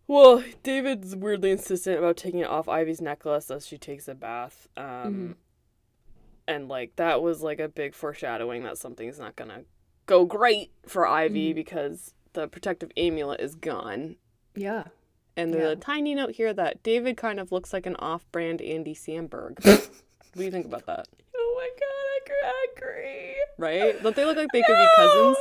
well, 0.09 0.43
David's 0.65 1.15
weirdly 1.15 1.53
insistent 1.53 1.99
about 1.99 2.17
taking 2.17 2.41
it 2.41 2.49
off 2.49 2.69
Ivy's 2.69 3.01
necklace 3.01 3.49
as 3.49 3.65
she 3.65 3.79
takes 3.79 4.09
a 4.09 4.15
bath. 4.17 4.67
Um 4.77 5.37
and 6.47 6.69
like 6.69 6.97
that 6.97 7.23
was 7.23 7.43
like 7.43 7.61
a 7.61 7.69
big 7.69 7.95
foreshadowing 7.95 8.65
that 8.65 8.79
something's 8.79 9.19
not 9.19 9.37
to 9.37 9.65
go 10.07 10.25
great 10.25 10.73
for 10.87 11.07
Ivy 11.07 11.51
mm-hmm. 11.51 11.55
because 11.55 12.15
the 12.33 12.49
protective 12.49 12.91
amulet 12.97 13.41
is 13.41 13.55
gone. 13.55 14.17
Yeah. 14.55 14.85
And 15.37 15.53
Yeah. 15.53 15.61
there's 15.61 15.73
a 15.73 15.77
tiny 15.77 16.15
note 16.15 16.33
here 16.33 16.53
that 16.53 16.83
David 16.83 17.17
kind 17.17 17.39
of 17.39 17.53
looks 17.53 17.73
like 17.73 17.87
an 17.87 17.97
off-brand 17.97 18.61
Andy 18.61 18.95
Samberg. 18.95 19.65
what 19.65 19.91
do 20.35 20.43
you 20.43 20.51
think 20.51 20.67
about 20.67 20.87
that? 20.87 21.07
Oh 21.37 21.55
my 21.57 21.71
god, 21.79 22.35
I 22.45 22.67
agree. 22.77 23.37
Right? 23.57 24.03
Don't 24.03 24.17
they 24.17 24.25
look 24.25 24.37
like 24.37 24.49
they 24.53 24.63
could 24.67 24.77
be 24.77 24.89
cousins? 24.97 25.37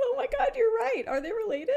Oh 0.00 0.14
my 0.16 0.26
god, 0.26 0.48
you're 0.54 0.74
right. 0.74 1.04
Are 1.06 1.20
they 1.20 1.32
related? 1.32 1.74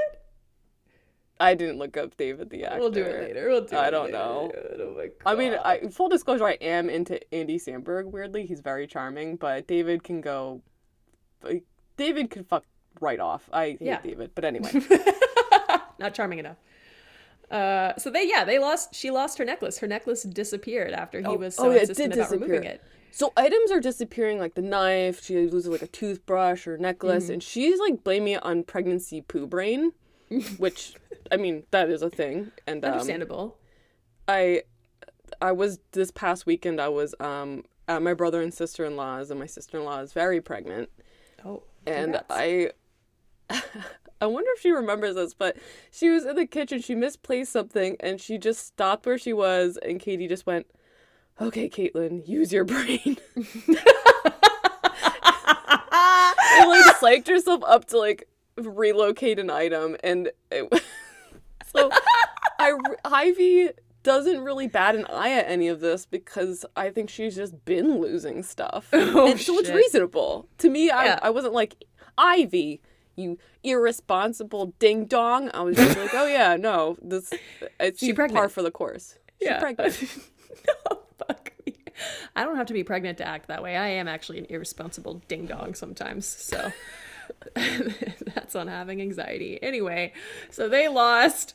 I 1.40 1.54
didn't 1.54 1.78
look 1.78 1.96
up 1.96 2.18
David 2.18 2.50
the 2.50 2.66
actor. 2.66 2.80
We'll 2.80 2.90
do 2.92 3.04
it 3.04 3.22
later. 3.22 3.48
We'll 3.50 3.66
do 3.66 3.76
I 3.78 3.88
it 3.88 3.92
don't 3.92 4.06
later. 4.08 4.18
know. 4.18 4.52
Oh 4.80 4.94
my 4.98 5.04
god. 5.08 5.12
I 5.26 5.36
mean, 5.36 5.54
I, 5.54 5.80
full 5.90 6.10
disclosure, 6.10 6.46
I 6.46 6.58
am 6.60 6.90
into 6.90 7.20
Andy 7.34 7.58
Samberg. 7.58 8.06
Weirdly, 8.12 8.46
he's 8.46 8.60
very 8.60 8.88
charming, 8.88 9.38
but 9.38 9.66
David 9.68 10.04
can 10.04 10.20
go. 10.22 10.62
like, 11.42 11.64
David 11.98 12.30
can 12.30 12.44
fuck 12.44 12.66
right 13.00 13.20
off. 13.20 13.50
I 13.54 13.66
hate 13.72 13.82
Yeah. 13.82 14.02
David, 14.02 14.32
but 14.36 14.44
anyway. 14.44 14.70
not 16.00 16.14
charming 16.14 16.40
enough. 16.40 16.58
Uh, 17.52 17.96
so 17.98 18.12
they 18.12 18.28
yeah 18.28 18.44
they 18.44 18.60
lost 18.60 18.94
she 18.94 19.10
lost 19.10 19.38
her 19.40 19.46
necklace. 19.46 19.80
Her 19.80 19.88
necklace 19.88 20.22
disappeared 20.24 20.92
after 20.92 21.20
he 21.20 21.26
Oh, 21.26 21.36
was 21.36 21.56
so 21.56 21.68
oh, 21.68 21.70
yeah, 21.72 21.78
it 21.78 21.82
insistent 21.90 22.14
did 22.14 22.20
about 22.20 22.32
removing 22.32 22.62
disappear. 22.62 22.72
it. 22.74 22.84
so 23.12 23.34
items 23.36 23.72
are 23.72 23.80
disappearing, 23.80 24.38
like 24.38 24.54
the 24.54 24.62
knife. 24.62 25.24
She 25.24 25.36
loses 25.48 25.68
like 25.68 25.82
a 25.82 25.88
toothbrush 25.88 26.68
or 26.68 26.78
necklace, 26.78 27.24
Mm-hmm. 27.26 27.34
and 27.34 27.44
she's 27.44 27.80
like 27.80 28.04
blaming 28.04 28.34
it 28.34 28.44
on 28.46 28.64
pregnancy 28.64 29.22
poo 29.22 29.48
brain, 29.48 29.94
which 30.58 30.96
I 31.32 31.38
mean 31.38 31.64
that 31.72 31.90
is 31.90 32.02
a 32.02 32.10
thing. 32.10 32.52
And 32.68 32.84
um, 32.84 32.94
Understandable. 32.94 33.58
I 34.28 34.64
I 35.42 35.52
was 35.52 35.80
this 35.92 36.12
past 36.12 36.46
weekend 36.46 36.80
I 36.80 36.90
was 36.90 37.16
um 37.20 37.64
at 37.88 38.02
my 38.02 38.14
brother 38.14 38.42
and 38.42 38.54
sister 38.54 38.86
in 38.86 38.96
law's 38.96 39.32
and 39.32 39.40
my 39.40 39.46
sister 39.46 39.78
in 39.78 39.86
law 39.86 40.00
is 40.00 40.14
very 40.14 40.42
pregnant 40.42 40.90
oh, 41.46 41.64
and. 41.86 42.22
I 42.30 42.72
I 44.22 44.26
wonder 44.26 44.50
if 44.54 44.62
she 44.62 44.72
remembers 44.72 45.16
this, 45.16 45.34
but 45.34 45.56
she 45.92 46.10
was 46.10 46.26
in 46.26 46.36
the 46.36 46.46
kitchen, 46.46 46.82
she 46.82 46.94
misplaced 46.94 47.54
something 47.54 47.96
and 48.02 48.20
she 48.20 48.38
just 48.38 48.68
stopped 48.68 49.06
where 49.06 49.18
she 49.18 49.32
was 49.32 49.78
and 49.78 50.00
Katie 50.00 50.28
just 50.28 50.46
went, 50.46 50.68
Okay, 51.40 51.70
Caitlin, 51.70 52.28
use 52.28 52.52
your 52.52 52.66
brain. 52.66 53.18
and 53.36 53.46
like 56.70 56.96
psyched 56.98 57.28
herself 57.28 57.64
up 57.66 57.86
to 57.86 57.98
like 57.98 58.28
relocate 58.68 59.40
an 59.40 59.50
item 59.50 59.96
and 60.04 60.32
it, 60.52 60.84
so 61.74 61.90
I 62.60 62.74
Ivy 63.06 63.70
doesn't 64.04 64.42
really 64.42 64.68
bat 64.68 64.96
an 64.96 65.06
eye 65.06 65.32
at 65.32 65.50
any 65.50 65.68
of 65.68 65.82
this 65.82 66.06
because 66.06 66.66
I 66.76 66.90
think 66.90 67.10
she's 67.10 67.36
just 67.36 67.66
been 67.66 68.00
losing 68.00 68.44
stuff. 68.44 68.90
Oh, 68.94 69.32
and 69.32 69.40
so 69.40 69.58
it's 69.60 69.70
reasonable. 69.70 70.48
To 70.60 70.70
me, 70.70 70.90
I, 70.90 71.06
Yeah. 71.06 71.20
I 71.22 71.30
wasn't 71.32 71.54
like, 71.54 71.84
Ivy, 72.18 72.82
you 73.16 73.38
irresponsible 73.64 74.74
ding 74.80 75.06
dong. 75.06 75.50
I 75.54 75.62
was 75.62 75.76
just 75.76 75.98
like, 75.98 76.14
oh 76.14 76.28
yeah, 76.28 76.56
no, 76.56 76.98
this 77.02 77.34
it's 77.80 78.00
She 78.00 78.14
par 78.14 78.28
pregnant. 78.28 78.52
for 78.52 78.62
the 78.62 78.72
course. 78.72 79.18
She's 79.40 79.50
yeah. 79.50 79.60
pregnant. 79.60 80.02
no, 80.68 81.00
fuck 81.18 81.52
me. 81.66 81.76
I 82.36 82.46
don't 82.46 82.56
have 82.56 82.68
to 82.68 82.74
be 82.74 82.84
pregnant 82.84 83.18
to 83.18 83.28
act 83.28 83.48
that 83.48 83.62
way. 83.62 83.76
I 83.76 83.88
am 83.88 84.08
actually 84.08 84.40
an 84.40 84.46
irresponsible 84.50 85.22
ding 85.28 85.46
dong 85.46 85.74
sometimes. 85.74 86.26
So 86.26 86.72
that's 88.36 88.56
on 88.56 88.68
having 88.68 89.02
anxiety. 89.02 89.62
Anyway, 89.62 90.14
so 90.50 90.68
they 90.70 90.88
lost. 90.88 91.54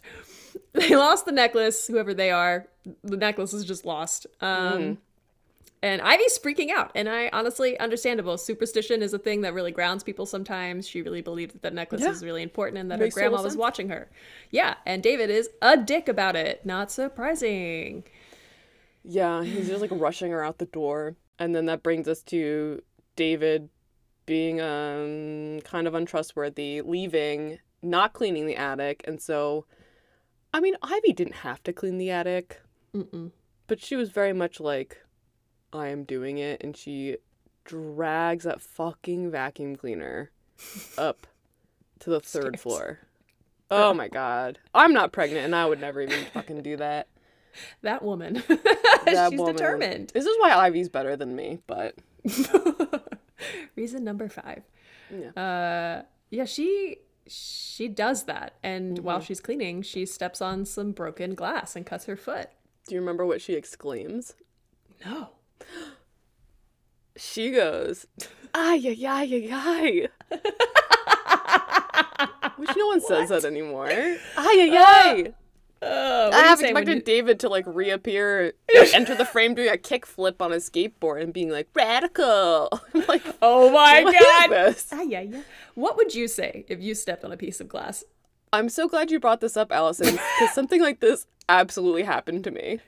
They 0.73 0.95
lost 0.95 1.27
the 1.27 1.33
necklace, 1.33 1.87
whoever 1.87 2.15
they 2.15 2.31
are. 2.31 2.67
The 3.03 3.17
necklace 3.17 3.53
is 3.53 3.65
just 3.65 3.85
lost. 3.85 4.27
Um, 4.41 4.99
And 5.83 6.01
Ivy's 6.01 6.39
freaking 6.39 6.71
out. 6.71 6.93
And 6.95 7.09
I 7.09 7.29
honestly, 7.33 7.79
understandable. 7.79 8.39
Superstition 8.39 9.03
is 9.03 9.13
a 9.13 9.19
thing 9.19 9.43
that 9.43 9.53
really 9.53 9.71
grounds 9.73 10.03
people 10.03 10.25
sometimes. 10.27 10.89
She 10.89 11.03
really 11.03 11.21
believed 11.23 11.53
that 11.55 11.63
the 11.63 11.71
necklace 11.71 12.01
Yeah. 12.03 12.11
is 12.11 12.25
really 12.25 12.43
important 12.43 12.79
and 12.79 12.91
that 12.91 12.99
Makes 13.01 13.15
her 13.17 13.21
grandma 13.23 13.43
was 13.43 13.57
watching 13.57 13.89
her. 13.91 14.09
Yeah. 14.51 14.77
And 14.87 15.03
David 15.03 15.29
is 15.29 15.51
a 15.61 15.77
dick 15.77 16.09
about 16.09 16.37
it. 16.37 16.65
Not 16.65 16.91
surprising. 16.91 18.05
Yeah, 19.05 19.45
he's 19.45 19.69
just 19.69 19.83
like 19.83 19.91
rushing 19.93 20.31
her 20.31 20.43
out 20.43 20.57
the 20.59 20.65
door. 20.67 21.17
And 21.39 21.55
then 21.55 21.67
that 21.67 21.83
brings 21.83 22.09
us 22.09 22.23
to 22.25 22.81
David 23.17 23.69
being 24.27 24.61
um 24.61 25.61
kind 25.63 25.87
of 25.87 25.95
untrustworthy, 25.95 26.81
leaving, 26.83 27.59
not 27.83 28.13
cleaning 28.13 28.47
the 28.47 28.57
attic. 28.57 29.03
And 29.07 29.21
so 29.21 29.67
I 30.53 30.61
mean, 30.61 30.75
Ivy 30.83 31.13
didn't 31.13 31.35
have 31.37 31.63
to 31.65 31.73
clean 31.73 31.99
the 31.99 32.11
attic, 32.11 32.61
Mm-mm. 32.95 33.33
but 33.67 33.81
she 33.83 33.97
was 33.97 34.11
very 34.11 34.33
much 34.33 34.61
like 34.61 34.99
I 35.73 35.89
am 35.89 36.05
doing 36.05 36.39
it 36.39 36.63
and 36.63 36.77
she 36.77 37.17
drags 37.65 38.45
that 38.45 38.61
fucking 38.61 39.31
vacuum 39.31 39.75
cleaner 39.77 40.31
up 40.99 41.27
to 42.01 42.11
the 42.11 42.21
third 42.21 42.59
Stairs. 42.59 42.61
floor. 42.61 42.99
Oh 43.71 43.93
my 43.95 44.09
god. 44.09 44.59
I'm 44.75 44.93
not 44.93 45.11
pregnant 45.13 45.45
and 45.47 45.55
I 45.57 45.67
would 45.67 45.81
never 45.81 46.01
even 46.03 46.25
fucking 46.33 46.63
do 46.63 46.77
that. 46.77 47.09
That 47.83 48.03
woman. 48.03 48.43
That 49.05 49.31
She's 49.33 49.39
woman. 49.39 49.55
determined. 49.55 50.11
This 50.15 50.25
is 50.25 50.35
why 50.41 50.53
Ivy's 50.53 50.89
better 50.89 51.15
than 51.15 51.37
me, 51.37 51.59
but 51.67 51.95
Reason 53.77 54.05
number 54.05 54.29
five. 54.29 54.63
Yeah. 55.11 55.31
Uh, 55.41 56.03
yeah, 56.31 56.45
she 56.45 56.99
she 57.27 57.89
does 57.89 58.25
that, 58.25 58.55
and 58.63 58.99
while 59.01 59.19
Mm-hmm. 59.19 59.25
she's 59.27 59.41
cleaning, 59.41 59.83
she 59.83 60.05
steps 60.07 60.43
on 60.43 60.65
some 60.67 60.93
broken 60.93 61.35
glass 61.35 61.75
and 61.77 61.87
cuts 61.87 62.05
her 62.07 62.17
foot. 62.17 62.49
Do 62.87 62.95
you 62.95 63.01
remember 63.01 63.25
what 63.25 63.41
she 63.41 63.55
exclaims? 63.55 64.35
No. 65.05 65.31
She 67.17 67.51
goes, 67.53 68.07
ay, 68.53 68.81
ay, 68.85 69.07
ay, 69.07 69.49
ay, 69.53 70.09
ay. 70.31 70.39
Which 72.57 72.71
no 72.77 72.87
one 72.89 73.01
says 73.01 73.29
that 73.31 73.45
anymore. 73.45 73.87
Ay, 73.89 74.19
ay, 74.37 74.71
ay. 74.77 75.33
Oh, 75.83 76.25
what 76.27 76.35
I 76.35 76.47
have 76.47 76.61
expected 76.61 76.97
you- 76.97 77.03
David 77.03 77.41
to 77.41 77.49
like 77.49 77.65
reappear, 77.67 78.53
like, 78.75 78.95
enter 78.95 79.15
the 79.15 79.25
frame 79.27 79.55
doing 79.55 79.69
a 79.69 79.77
kickflip 79.77 80.41
on 80.41 80.51
his 80.53 80.69
skateboard 80.71 81.23
and 81.23 81.33
being 81.33 81.51
like, 81.51 81.69
radical. 81.75 82.69
I'm 82.95 83.05
like, 83.07 83.23
Oh 83.43 83.71
my 83.71 84.03
what 84.03 84.15
is 84.15 84.21
god. 84.21 84.51
this? 84.51 84.89
Ah, 84.93 85.03
yeah, 85.03 85.21
yeah. 85.21 85.43
What 85.75 85.97
would 85.97 86.15
you 86.15 86.27
say 86.29 86.65
if 86.69 86.81
you 86.81 86.95
stepped 86.95 87.25
on 87.25 87.33
a 87.33 87.37
piece 87.37 87.61
of 87.61 87.69
glass? 87.69 88.05
I'm 88.53 88.69
so 88.69 88.89
glad 88.89 89.11
you 89.11 89.19
brought 89.21 89.41
this 89.41 89.57
up, 89.57 89.73
Alison, 89.73 90.13
because 90.15 90.53
something 90.55 90.81
like 90.81 91.01
this 91.01 91.27
absolutely 91.49 92.05
happened 92.05 92.45
to 92.45 92.51
me. 92.53 92.79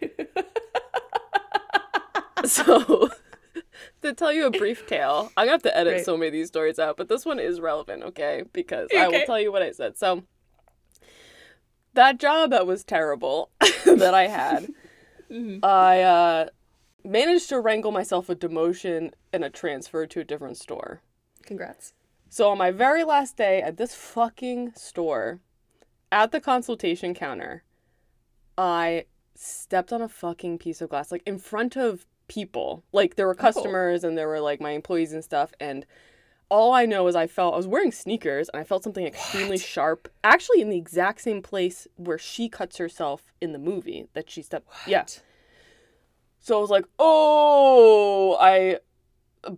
so, 2.45 3.11
to 4.03 4.13
tell 4.15 4.33
you 4.33 4.47
a 4.47 4.51
brief 4.51 4.87
tale, 4.87 5.33
I'm 5.37 5.47
gonna 5.47 5.53
have 5.53 5.63
to 5.63 5.77
edit 5.77 5.95
Great. 5.95 6.05
so 6.05 6.17
many 6.17 6.29
of 6.29 6.33
these 6.33 6.49
stories 6.49 6.79
out, 6.79 6.97
but 6.97 7.09
this 7.09 7.25
one 7.27 7.39
is 7.41 7.61
relevant, 7.61 8.05
okay? 8.05 8.45
Because 8.53 8.89
I 8.97 9.09
will 9.09 9.23
tell 9.27 9.41
you 9.41 9.51
what 9.51 9.63
I 9.63 9.73
said. 9.73 9.99
So, 9.99 10.23
that 11.97 12.19
job 12.19 12.51
that 12.51 12.67
was 12.67 12.85
terrible 12.85 13.51
that 13.85 14.15
I 14.15 14.29
had, 14.29 14.69
I 15.63 16.01
uh, 16.03 16.49
managed 17.05 17.49
to 17.49 17.61
wrangle 17.61 17.93
myself 17.93 18.29
a 18.29 18.37
demotion 18.37 19.13
and 19.33 19.45
a 19.45 19.51
transfer 19.51 20.07
to 20.07 20.21
a 20.21 20.25
different 20.25 20.57
store. 20.57 21.03
Congrats. 21.45 21.93
So 22.29 22.51
on 22.51 22.59
my 22.59 22.71
very 22.71 23.05
last 23.05 23.37
day 23.37 23.61
at 23.63 23.77
this 23.77 23.95
fucking 23.95 24.73
store, 24.75 25.41
at 26.13 26.33
the 26.33 26.41
consultation 26.41 27.15
counter, 27.15 27.65
I 28.57 29.07
stepped 29.35 29.93
on 29.93 30.01
a 30.01 30.09
fucking 30.09 30.59
piece 30.59 30.81
of 30.81 30.91
glass, 30.91 31.13
like 31.13 31.23
in 31.27 31.39
front 31.39 31.77
of 31.77 32.07
people. 32.29 32.85
Like 32.93 33.17
there 33.17 33.27
were 33.27 33.35
customers 33.35 34.05
and 34.05 34.17
there 34.17 34.29
were 34.29 34.41
like 34.41 34.61
my 34.61 34.73
employees 34.73 35.13
and 35.13 35.23
stuff. 35.23 35.53
And 35.61 35.87
all 36.49 36.73
I 36.73 36.87
know 36.87 37.07
is 37.09 37.17
I 37.17 37.27
felt 37.27 37.55
I 37.55 37.57
was 37.57 37.67
wearing 37.67 37.93
sneakers 37.93 38.49
and 38.49 38.61
I 38.61 38.65
felt 38.65 38.85
something 38.85 39.07
extremely 39.07 39.59
sharp, 39.59 40.09
actually 40.23 40.61
in 40.61 40.71
the 40.71 40.77
exact 40.77 41.21
same 41.21 41.43
place 41.43 41.87
where 41.97 42.19
she 42.19 42.49
cuts 42.49 42.77
herself 42.77 43.33
in 43.41 43.53
the 43.53 43.59
movie 43.59 44.07
that 44.15 44.31
she 44.31 44.43
stepped. 44.43 44.69
Yeah. 44.87 45.05
So 46.41 46.59
I 46.59 46.61
was 46.61 46.71
like, 46.71 46.85
oh, 46.99 48.37
I 48.41 48.79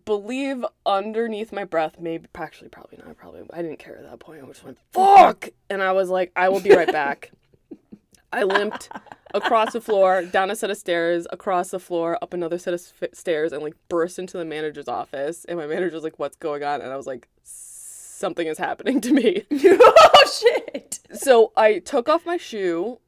believe 0.05 0.64
underneath 0.86 1.53
my 1.53 1.64
breath, 1.64 1.99
maybe 2.01 2.26
actually 2.34 2.68
probably 2.68 2.99
not, 2.99 3.16
probably 3.16 3.43
I 3.53 3.62
didn't 3.62 3.78
care 3.78 3.99
at 3.99 4.05
that 4.05 4.20
point. 4.20 4.43
I 4.43 4.47
just 4.47 4.64
went, 4.64 4.78
mm-hmm. 4.95 5.22
fuck 5.24 5.49
and 5.68 5.82
I 5.82 5.93
was 5.93 6.09
like, 6.09 6.32
I 6.34 6.49
will 6.49 6.61
be 6.61 6.74
right 6.74 6.91
back. 6.91 7.32
I 8.32 8.42
limped 8.44 8.90
across 9.34 9.72
the 9.72 9.80
floor, 9.80 10.22
down 10.22 10.50
a 10.50 10.56
set 10.56 10.70
of 10.70 10.76
stairs, 10.76 11.26
across 11.30 11.70
the 11.70 11.78
floor, 11.80 12.18
up 12.22 12.32
another 12.34 12.58
set 12.58 12.74
of 12.74 12.80
s- 12.80 13.08
stairs, 13.18 13.52
and 13.52 13.62
like 13.62 13.74
burst 13.88 14.18
into 14.18 14.36
the 14.36 14.44
manager's 14.44 14.88
office. 14.88 15.44
And 15.46 15.58
my 15.58 15.66
manager 15.66 15.94
was 15.94 16.04
like, 16.04 16.18
What's 16.18 16.36
going 16.36 16.62
on? 16.62 16.80
And 16.82 16.92
I 16.92 16.96
was 16.96 17.06
like, 17.06 17.28
Something 17.42 18.46
is 18.48 18.58
happening 18.58 19.00
to 19.02 19.12
me. 19.12 19.44
oh 19.50 20.50
shit. 20.74 21.00
So 21.12 21.52
I 21.56 21.78
took 21.78 22.08
off 22.08 22.26
my 22.26 22.36
shoe 22.36 22.98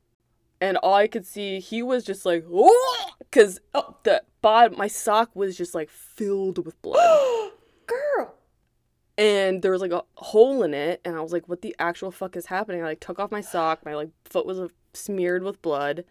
and 0.60 0.76
all 0.78 0.94
I 0.94 1.06
could 1.06 1.26
see, 1.26 1.58
he 1.58 1.82
was 1.82 2.04
just 2.04 2.24
like, 2.26 2.44
oh, 2.52 3.10
because 3.18 3.60
Oh. 3.74 3.96
the 4.02 4.22
bottom, 4.42 4.76
my 4.78 4.88
sock 4.88 5.34
was 5.34 5.56
just 5.56 5.74
like 5.74 5.88
filled 5.90 6.64
with 6.64 6.80
blood. 6.82 7.50
Girl. 7.86 8.34
and 9.18 9.62
there 9.62 9.72
was 9.72 9.80
like 9.80 9.90
a 9.90 10.02
hole 10.14 10.62
in 10.62 10.72
it 10.74 11.00
and 11.04 11.16
i 11.16 11.20
was 11.20 11.32
like 11.32 11.48
what 11.48 11.60
the 11.60 11.74
actual 11.80 12.12
fuck 12.12 12.36
is 12.36 12.46
happening 12.46 12.80
i 12.82 12.84
like 12.84 13.00
took 13.00 13.18
off 13.18 13.32
my 13.32 13.40
sock 13.40 13.84
my 13.84 13.96
like 13.96 14.10
foot 14.24 14.46
was 14.46 14.60
smeared 14.93 15.43
with 15.43 15.62
blood. 15.62 16.05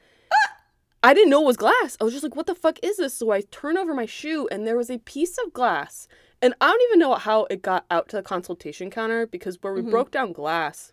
I 1.02 1.14
didn't 1.14 1.30
know 1.30 1.42
it 1.44 1.46
was 1.46 1.58
glass. 1.58 1.96
I 2.00 2.04
was 2.04 2.14
just 2.14 2.24
like 2.24 2.36
what 2.36 2.46
the 2.48 2.56
fuck 2.56 2.78
is 2.84 2.98
this? 2.98 3.14
So 3.14 3.32
i 3.32 3.42
turn 3.42 3.78
over 3.78 3.94
my 3.94 4.06
shoe 4.06 4.48
and 4.52 4.68
there 4.68 4.76
was 4.78 4.90
a 4.90 4.98
piece 5.00 5.38
of 5.38 5.54
glass. 5.54 6.08
And 6.42 6.54
i 6.62 6.68
don't 6.68 6.82
even 6.90 7.00
know 7.00 7.16
how 7.16 7.46
it 7.50 7.62
got 7.62 7.86
out 7.90 8.10
to 8.10 8.16
the 8.18 8.22
consultation 8.24 8.90
counter 8.90 9.26
because 9.28 9.58
where 9.62 9.74
we 9.74 9.82
Mhm. 9.82 9.92
broke 9.92 10.12
down 10.12 10.34
glass 10.34 10.92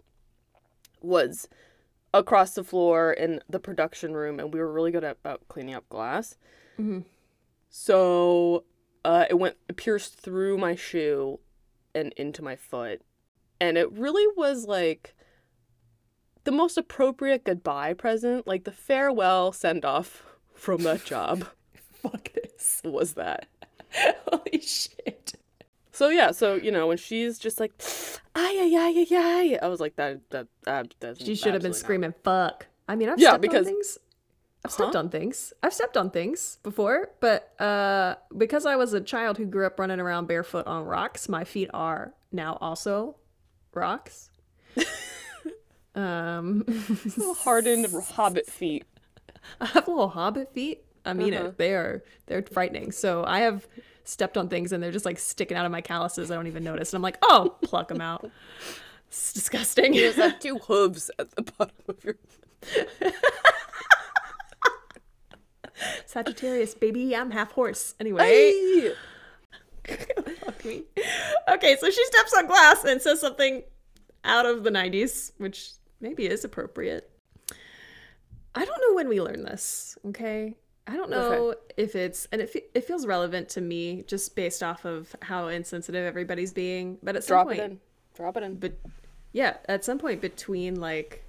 was 1.02 1.48
across 2.14 2.54
the 2.54 2.64
floor 2.64 3.12
in 3.12 3.40
the 3.48 3.58
production 3.60 4.14
room 4.14 4.38
and 4.40 4.54
we 4.54 4.60
were 4.60 4.72
really 4.72 4.90
good 4.92 5.04
at 5.04 5.18
about 5.24 5.46
cleaning 5.48 5.74
up 5.74 5.88
glass. 5.88 6.36
Hmm 6.76 7.00
so 7.68 8.64
uh, 9.04 9.24
it 9.28 9.34
went 9.34 9.56
it 9.68 9.76
pierced 9.76 10.18
through 10.18 10.56
my 10.58 10.74
shoe 10.74 11.40
and 11.94 12.12
into 12.14 12.42
my 12.42 12.56
foot. 12.56 13.02
And 13.60 13.76
it 13.78 13.90
really 13.92 14.26
was 14.36 14.66
like 14.66 15.15
the 16.46 16.52
most 16.52 16.78
appropriate 16.78 17.44
goodbye 17.44 17.92
present, 17.92 18.46
like 18.46 18.64
the 18.64 18.72
farewell 18.72 19.52
send 19.52 19.84
off 19.84 20.24
from 20.54 20.82
that 20.84 21.04
job 21.04 21.46
Fuck 22.02 22.32
this. 22.32 22.80
was 22.84 23.12
that. 23.14 23.46
Holy 24.28 24.60
shit. 24.60 25.34
So 25.92 26.08
yeah, 26.08 26.30
so 26.30 26.54
you 26.54 26.70
know, 26.72 26.86
when 26.86 26.96
she's 26.98 27.38
just 27.38 27.60
like 27.60 27.72
ay 28.34 28.56
ay 28.58 28.72
ay 28.76 29.06
ay 29.10 29.16
ay 29.16 29.58
I 29.62 29.68
was 29.68 29.80
like 29.80 29.96
that 29.96 30.20
that 30.30 30.46
that 30.64 30.94
that's 31.00 31.22
She 31.24 31.34
should 31.34 31.52
have 31.54 31.62
been 31.62 31.70
absolutely 31.70 31.70
not. 31.70 31.76
screaming 31.76 32.14
fuck. 32.24 32.66
I 32.88 32.96
mean, 32.96 33.08
I've 33.08 33.18
Yeah, 33.18 33.30
stepped 33.30 33.42
because- 33.42 33.66
on 33.66 33.72
things. 33.74 33.98
I've 34.64 34.72
stepped 34.72 34.96
on 34.96 35.10
things. 35.10 35.52
I've 35.62 35.72
stepped 35.72 35.96
on 35.96 36.10
things 36.10 36.58
before, 36.64 37.10
but 37.20 37.54
uh 37.60 38.16
because 38.36 38.66
I 38.66 38.74
was 38.76 38.92
a 38.94 39.00
child 39.00 39.38
who 39.38 39.46
grew 39.46 39.64
up 39.64 39.78
running 39.78 40.00
around 40.00 40.26
barefoot 40.26 40.66
on 40.66 40.84
rocks, 40.84 41.28
my 41.28 41.44
feet 41.44 41.70
are 41.72 42.14
now 42.32 42.58
also 42.60 43.16
rocks. 43.74 44.30
um 45.96 46.64
Little 47.16 47.34
hardened 47.34 47.86
hobbit 48.12 48.46
feet. 48.46 48.84
I 49.60 49.66
have 49.66 49.88
little 49.88 50.08
hobbit 50.08 50.52
feet. 50.52 50.84
I 51.04 51.12
mean 51.14 51.34
Uh-huh. 51.34 51.46
it. 51.48 51.58
They 51.58 51.72
are 51.74 52.02
they're 52.26 52.42
frightening. 52.42 52.92
So 52.92 53.24
I 53.26 53.40
have 53.40 53.66
stepped 54.04 54.36
on 54.36 54.48
things 54.48 54.72
and 54.72 54.82
they're 54.82 54.92
just 54.92 55.04
like 55.04 55.18
sticking 55.18 55.56
out 55.56 55.66
of 55.66 55.72
my 55.72 55.80
calluses. 55.80 56.30
I 56.30 56.34
don't 56.36 56.46
even 56.46 56.62
notice. 56.64 56.92
And 56.92 56.98
I'm 56.98 57.02
like, 57.02 57.18
oh, 57.22 57.56
pluck 57.62 57.88
them 57.88 58.00
out. 58.00 58.30
It's 59.08 59.32
disgusting. 59.32 59.94
You 59.94 60.00
just 60.02 60.18
have 60.18 60.38
two 60.40 60.58
hooves 60.58 61.10
at 61.18 61.30
the 61.34 61.42
bottom 61.42 61.74
of 61.88 62.04
your 62.04 62.16
Sagittarius, 66.06 66.74
baby, 66.74 67.14
I'm 67.14 67.30
half 67.30 67.52
horse. 67.52 67.94
Anyway. 68.00 68.22
Hey! 68.24 68.92
Fuck 70.44 70.64
me. 70.64 70.84
Okay, 71.50 71.76
so 71.78 71.90
she 71.90 72.04
steps 72.06 72.34
on 72.34 72.46
glass 72.46 72.84
and 72.84 73.00
says 73.00 73.20
something 73.20 73.62
out 74.24 74.46
of 74.46 74.64
the 74.64 74.70
90s, 74.70 75.32
which 75.38 75.72
maybe 76.06 76.26
is 76.26 76.44
appropriate. 76.44 77.10
I 78.54 78.64
don't 78.64 78.80
know 78.88 78.94
when 78.94 79.08
we 79.08 79.20
learn 79.20 79.42
this, 79.42 79.98
okay? 80.06 80.54
I 80.86 80.96
don't 80.96 81.10
know 81.10 81.54
if 81.76 81.96
it's, 81.96 82.28
and 82.30 82.40
it, 82.40 82.48
fe- 82.48 82.64
it 82.74 82.84
feels 82.84 83.06
relevant 83.06 83.48
to 83.50 83.60
me 83.60 84.04
just 84.06 84.36
based 84.36 84.62
off 84.62 84.84
of 84.84 85.14
how 85.20 85.48
insensitive 85.48 86.06
everybody's 86.06 86.52
being. 86.52 86.98
But 87.02 87.16
at 87.16 87.24
some 87.24 87.34
Drop 87.34 87.46
point, 87.48 87.58
it 87.58 87.64
in. 87.64 87.80
Drop 88.14 88.36
it 88.36 88.44
in. 88.44 88.54
but 88.54 88.72
yeah, 89.32 89.56
at 89.68 89.84
some 89.84 89.98
point 89.98 90.20
between 90.20 90.80
like 90.80 91.24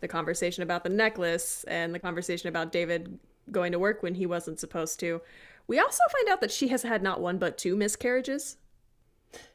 the 0.00 0.08
conversation 0.08 0.62
about 0.62 0.84
the 0.84 0.90
necklace 0.90 1.64
and 1.64 1.94
the 1.94 1.98
conversation 1.98 2.48
about 2.48 2.70
David 2.70 3.18
going 3.50 3.72
to 3.72 3.78
work 3.78 4.02
when 4.02 4.14
he 4.14 4.26
wasn't 4.26 4.60
supposed 4.60 5.00
to, 5.00 5.22
we 5.66 5.78
also 5.78 6.02
find 6.12 6.28
out 6.28 6.40
that 6.42 6.52
she 6.52 6.68
has 6.68 6.82
had 6.82 7.02
not 7.02 7.20
one 7.20 7.38
but 7.38 7.56
two 7.56 7.76
miscarriages. 7.76 8.58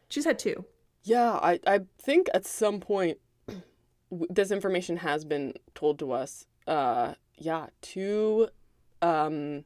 She's 0.09 0.25
had 0.25 0.39
two. 0.39 0.65
Yeah, 1.03 1.33
I, 1.33 1.59
I 1.67 1.81
think 2.01 2.27
at 2.33 2.45
some 2.45 2.79
point 2.79 3.19
this 4.11 4.51
information 4.51 4.97
has 4.97 5.25
been 5.25 5.53
told 5.73 5.99
to 5.99 6.11
us. 6.11 6.45
Uh, 6.67 7.13
yeah, 7.37 7.67
two, 7.81 8.47
um, 9.01 9.65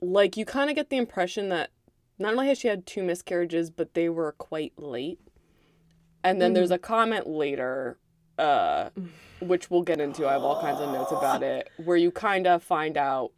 like 0.00 0.36
you 0.36 0.44
kind 0.44 0.68
of 0.70 0.76
get 0.76 0.90
the 0.90 0.96
impression 0.96 1.48
that 1.50 1.70
not 2.18 2.32
only 2.32 2.48
has 2.48 2.58
she 2.58 2.68
had 2.68 2.86
two 2.86 3.02
miscarriages, 3.02 3.70
but 3.70 3.94
they 3.94 4.08
were 4.08 4.32
quite 4.32 4.72
late. 4.76 5.18
And 6.22 6.40
then 6.40 6.54
there's 6.54 6.70
a 6.70 6.78
comment 6.78 7.26
later, 7.26 7.98
uh, 8.38 8.90
which 9.40 9.70
we'll 9.70 9.82
get 9.82 10.00
into. 10.00 10.26
I 10.26 10.32
have 10.32 10.42
all 10.42 10.60
kinds 10.60 10.80
of 10.80 10.90
notes 10.90 11.12
about 11.12 11.42
it, 11.42 11.68
where 11.76 11.96
you 11.98 12.10
kind 12.10 12.46
of 12.46 12.62
find 12.62 12.96
out 12.96 13.32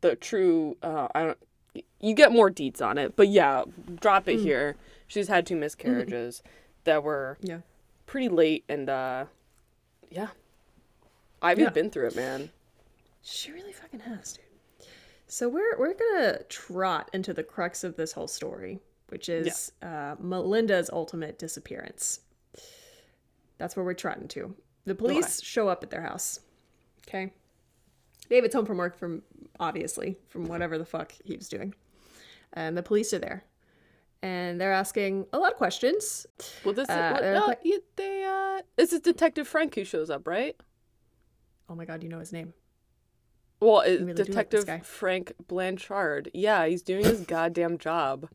the 0.00 0.14
true. 0.16 0.76
Uh, 0.82 1.08
I 1.14 1.22
don't. 1.24 1.38
You 2.00 2.14
get 2.14 2.30
more 2.32 2.50
deets 2.50 2.80
on 2.80 2.98
it, 2.98 3.16
but 3.16 3.28
yeah, 3.28 3.64
drop 4.00 4.28
it 4.28 4.38
here. 4.38 4.76
She's 5.08 5.28
had 5.28 5.44
two 5.46 5.56
miscarriages 5.56 6.42
that 6.84 7.02
were 7.02 7.36
Yeah. 7.42 7.60
pretty 8.06 8.28
late, 8.28 8.64
and 8.68 8.88
uh, 8.88 9.24
yeah, 10.10 10.28
Ivy's 11.42 11.64
Yeah. 11.64 11.70
been 11.70 11.90
through 11.90 12.08
it, 12.08 12.16
man. 12.16 12.50
She 13.22 13.52
really 13.52 13.72
fucking 13.72 14.00
has, 14.00 14.32
dude. 14.34 14.44
So 15.26 15.48
we're 15.48 15.78
we're 15.78 15.94
gonna 15.94 16.42
trot 16.48 17.08
into 17.12 17.32
the 17.32 17.44
crux 17.44 17.84
of 17.84 17.96
this 17.96 18.12
whole 18.12 18.26
story, 18.28 18.80
which 19.08 19.28
is 19.28 19.72
uh, 19.82 20.16
Melinda's 20.18 20.90
ultimate 20.90 21.38
disappearance. 21.38 22.20
That's 23.58 23.76
where 23.76 23.84
we're 23.84 23.94
trotting 23.94 24.28
to. 24.28 24.54
The 24.86 24.94
police 24.94 25.42
show 25.42 25.68
up 25.68 25.82
at 25.84 25.90
their 25.90 26.02
house. 26.02 26.40
Okay. 27.06 27.32
David's 28.28 28.54
home 28.54 28.64
from 28.66 28.78
work 28.78 28.96
from 28.96 29.22
obviously 29.58 30.16
from 30.28 30.46
whatever 30.46 30.78
the 30.78 30.84
fuck 30.84 31.12
he 31.24 31.36
was 31.36 31.48
doing, 31.48 31.74
and 32.52 32.76
the 32.76 32.82
police 32.82 33.12
are 33.12 33.18
there, 33.18 33.44
and 34.22 34.60
they're 34.60 34.72
asking 34.72 35.26
a 35.32 35.38
lot 35.38 35.52
of 35.52 35.58
questions. 35.58 36.26
Well, 36.64 36.74
this 36.74 36.88
Uh, 36.88 37.18
is 37.22 37.40
no, 37.40 37.46
like- 37.46 37.62
they 37.96 38.24
uh, 38.24 38.62
this 38.76 38.92
is 38.92 39.00
Detective 39.00 39.46
Frank 39.48 39.74
who 39.74 39.84
shows 39.84 40.10
up, 40.10 40.26
right? 40.26 40.56
Oh 41.68 41.74
my 41.74 41.84
god, 41.84 42.02
you 42.02 42.08
know 42.08 42.18
his 42.18 42.32
name. 42.32 42.52
Well, 43.60 43.82
really 43.82 43.98
do 43.98 44.06
like 44.06 44.16
Detective. 44.50 44.86
Frank 44.86 45.32
Blanchard. 45.46 46.30
Yeah, 46.32 46.66
he's 46.66 46.82
doing 46.82 47.04
his 47.04 47.20
goddamn 47.26 47.76
job. 47.78 48.28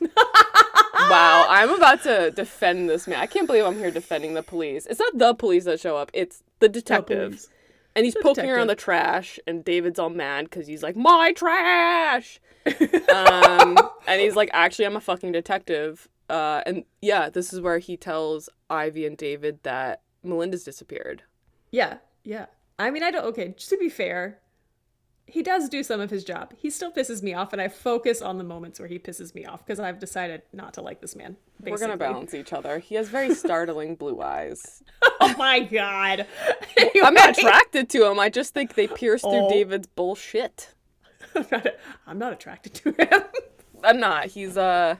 wow, 0.00 1.46
I'm 1.48 1.70
about 1.70 2.02
to 2.04 2.30
defend 2.30 2.88
this 2.88 3.06
man. 3.06 3.18
I 3.20 3.26
can't 3.26 3.46
believe 3.46 3.64
I'm 3.64 3.76
here 3.78 3.90
defending 3.90 4.34
the 4.34 4.42
police. 4.42 4.86
It's 4.86 5.00
not 5.00 5.16
the 5.18 5.34
police 5.34 5.64
that 5.64 5.80
show 5.80 5.96
up; 5.96 6.10
it's 6.14 6.42
the 6.60 6.68
detective. 6.68 7.46
And 7.94 8.04
he's 8.04 8.14
The 8.14 8.20
poking 8.20 8.48
around 8.48 8.68
the 8.68 8.74
trash, 8.76 9.38
and 9.46 9.64
David's 9.64 9.98
all 9.98 10.10
mad 10.10 10.44
because 10.44 10.66
he's 10.66 10.82
like, 10.82 10.96
"My 10.96 11.32
trash!" 11.32 12.40
um, 12.66 13.78
and 14.06 14.20
he's 14.20 14.36
like, 14.36 14.50
"Actually, 14.52 14.86
I'm 14.86 14.96
a 14.96 15.00
fucking 15.00 15.32
detective." 15.32 16.08
Uh, 16.28 16.62
and 16.66 16.84
yeah, 17.02 17.28
this 17.28 17.52
is 17.52 17.60
where 17.60 17.78
he 17.78 17.96
tells 17.96 18.48
Ivy 18.68 19.06
and 19.06 19.16
David 19.16 19.60
that 19.64 20.02
Melinda's 20.22 20.64
disappeared. 20.64 21.22
Yeah, 21.72 21.98
yeah. 22.22 22.46
I 22.78 22.90
mean, 22.90 23.02
I 23.02 23.10
don't. 23.10 23.24
Okay, 23.26 23.54
just 23.56 23.70
to 23.70 23.76
be 23.76 23.88
fair, 23.88 24.39
he 25.30 25.42
does 25.42 25.68
do 25.68 25.82
some 25.82 26.00
of 26.00 26.10
his 26.10 26.24
job. 26.24 26.52
He 26.56 26.70
still 26.70 26.90
pisses 26.92 27.22
me 27.22 27.32
off, 27.34 27.52
and 27.52 27.60
I 27.62 27.68
focus 27.68 28.20
on 28.22 28.38
the 28.38 28.44
moments 28.44 28.78
where 28.78 28.88
he 28.88 28.98
pisses 28.98 29.34
me 29.34 29.44
off 29.46 29.64
because 29.64 29.80
I've 29.80 29.98
decided 29.98 30.42
not 30.52 30.74
to 30.74 30.82
like 30.82 31.00
this 31.00 31.14
man. 31.16 31.36
We're 31.60 31.76
gonna 31.78 31.96
basically. 31.96 31.96
balance 31.96 32.34
each 32.34 32.52
other. 32.52 32.78
He 32.78 32.94
has 32.96 33.08
very 33.08 33.34
startling 33.34 33.96
blue 33.96 34.20
eyes. 34.20 34.82
Oh 35.22 35.34
my 35.36 35.60
god. 35.60 36.26
I'm 37.02 37.12
not 37.12 37.36
attracted 37.38 37.90
to 37.90 38.10
him. 38.10 38.18
I 38.18 38.30
just 38.30 38.54
think 38.54 38.74
they 38.74 38.86
pierce 38.86 39.20
through 39.20 39.32
Oh. 39.46 39.50
David's 39.50 39.86
bullshit. 39.86 40.74
I'm 41.34 41.46
not, 41.52 41.66
I'm 42.06 42.18
not 42.18 42.32
attracted 42.32 42.72
to 42.76 42.92
him. 42.92 43.22
I'm 43.84 44.00
not. 44.00 44.26
He's 44.26 44.56
uh, 44.56 44.96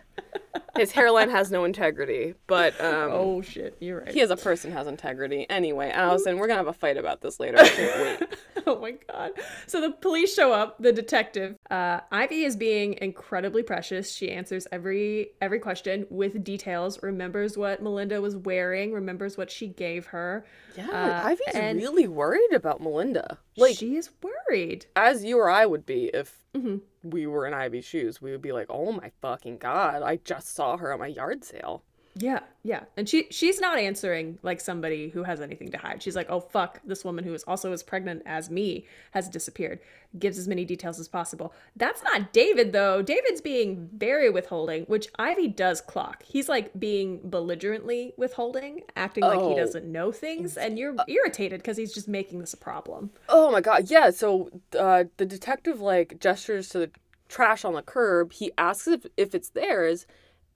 his 0.77 0.93
hairline 0.93 1.31
has 1.31 1.51
no 1.51 1.65
integrity, 1.65 2.35
but 2.47 2.79
um, 2.81 3.11
oh 3.13 3.43
shit, 3.43 3.77
you're 3.81 4.01
right. 4.01 4.13
he 4.13 4.21
as 4.21 4.31
a 4.31 4.37
person 4.37 4.73
has 4.73 4.87
integrity. 4.87 5.47
Anyway, 5.51 5.91
Alison, 5.91 6.39
we're 6.39 6.47
gonna 6.47 6.59
have 6.59 6.67
a 6.67 6.73
fight 6.73 6.97
about 6.97 7.21
this 7.21 7.39
later. 7.41 7.59
I 7.59 7.69
can't 7.69 8.21
wait. 8.21 8.39
oh 8.67 8.81
my 8.81 8.93
god. 9.11 9.33
So 9.67 9.81
the 9.81 9.91
police 9.91 10.35
show 10.35 10.53
up, 10.53 10.77
the 10.81 10.93
detective. 10.93 11.57
Uh, 11.71 12.01
Ivy 12.11 12.45
is 12.45 12.57
being 12.57 12.95
incredibly 13.01 13.63
precious. 13.63 14.13
She 14.15 14.31
answers 14.31 14.67
every 14.73 15.31
every 15.41 15.59
question 15.59 16.07
with 16.11 16.43
details, 16.45 17.03
remembers 17.03 17.57
what 17.59 17.83
Melinda 17.83 18.21
was 18.21 18.37
wearing, 18.37 18.93
remembers 18.93 19.37
what 19.37 19.51
she 19.51 19.69
gave 19.69 20.07
her. 20.07 20.45
Yeah, 20.77 20.89
Uh, 20.91 21.29
Ivy's 21.29 21.55
and- 21.55 21.79
really 21.79 22.09
worried 22.09 22.53
about 22.55 22.81
Melinda. 22.81 23.39
Like, 23.57 23.77
she 23.77 23.97
is 23.97 24.11
worried. 24.23 24.87
as 24.97 25.25
you 25.25 25.39
or 25.39 25.51
I 25.51 25.67
would 25.67 25.85
be 25.85 26.05
if 26.15 26.45
Mhm. 26.55 26.81
We 27.03 27.27
were 27.27 27.47
in 27.47 27.55
Ivy's 27.55 27.85
shoes, 27.85 28.21
we 28.21 28.31
would 28.31 28.43
be 28.43 28.53
like, 28.53 28.67
"Oh 28.69 28.93
my 28.93 29.11
fucking 29.21 29.59
god! 29.59 30.03
I 30.03 30.17
just 30.17 30.49
saw 30.55 30.77
her 30.77 30.93
at 30.93 30.99
my 30.99 31.07
yard 31.07 31.45
sale." 31.45 31.83
Yeah, 32.23 32.41
yeah. 32.65 32.83
And 32.99 33.09
she 33.09 33.27
she's 33.31 33.61
not 33.61 33.79
answering 33.79 34.39
like 34.43 34.61
somebody 34.61 35.09
who 35.09 35.23
has 35.23 35.41
anything 35.41 35.71
to 35.71 35.79
hide. 35.79 36.03
She's 36.03 36.15
like, 36.15 36.29
"Oh 36.29 36.41
fuck, 36.41 36.79
this 36.85 37.03
woman 37.03 37.25
who 37.25 37.33
is 37.33 37.43
also 37.45 37.73
as 37.73 37.83
pregnant 37.83 38.23
as 38.27 38.51
me 38.51 38.85
has 39.13 39.29
disappeared." 39.29 39.81
Gives 40.19 40.39
as 40.39 40.47
many 40.49 40.65
details 40.65 40.99
as 41.01 41.09
possible. 41.09 41.55
That's 41.77 42.03
not 42.03 42.33
David 42.33 42.73
though. 42.73 43.01
David's 43.01 43.41
being 43.41 43.89
very 43.97 44.29
withholding, 44.29 44.83
which 44.85 45.09
Ivy 45.19 45.49
does 45.49 45.81
clock. 45.81 46.23
He's 46.25 46.49
like 46.49 46.79
being 46.79 47.21
belligerently 47.25 48.13
withholding, 48.19 48.83
acting 48.97 49.23
like 49.25 49.39
he 49.39 49.45
Oh. 49.47 49.57
doesn't 49.57 49.87
know 49.91 50.13
things, 50.13 50.57
and 50.59 50.79
you're 50.79 50.97
irritated 51.09 51.61
because 51.61 51.77
he's 51.79 51.95
just 51.95 52.09
making 52.09 52.41
this 52.41 52.53
a 52.53 52.59
problem. 52.59 53.11
Oh 53.31 53.51
my 53.51 53.61
god, 53.63 53.91
yeah. 53.91 54.11
So 54.11 54.51
uh, 54.79 55.05
the 55.17 55.25
detective 55.27 55.81
like 55.81 56.21
gestures 56.21 56.69
to 56.71 56.79
the 56.81 56.91
trash 57.29 57.65
on 57.65 57.75
the 57.75 57.83
curb. 57.83 58.33
He 58.33 58.51
asks 58.59 58.89
if, 58.89 59.07
if 59.17 59.35
it's 59.35 59.49
theirs, 59.51 60.05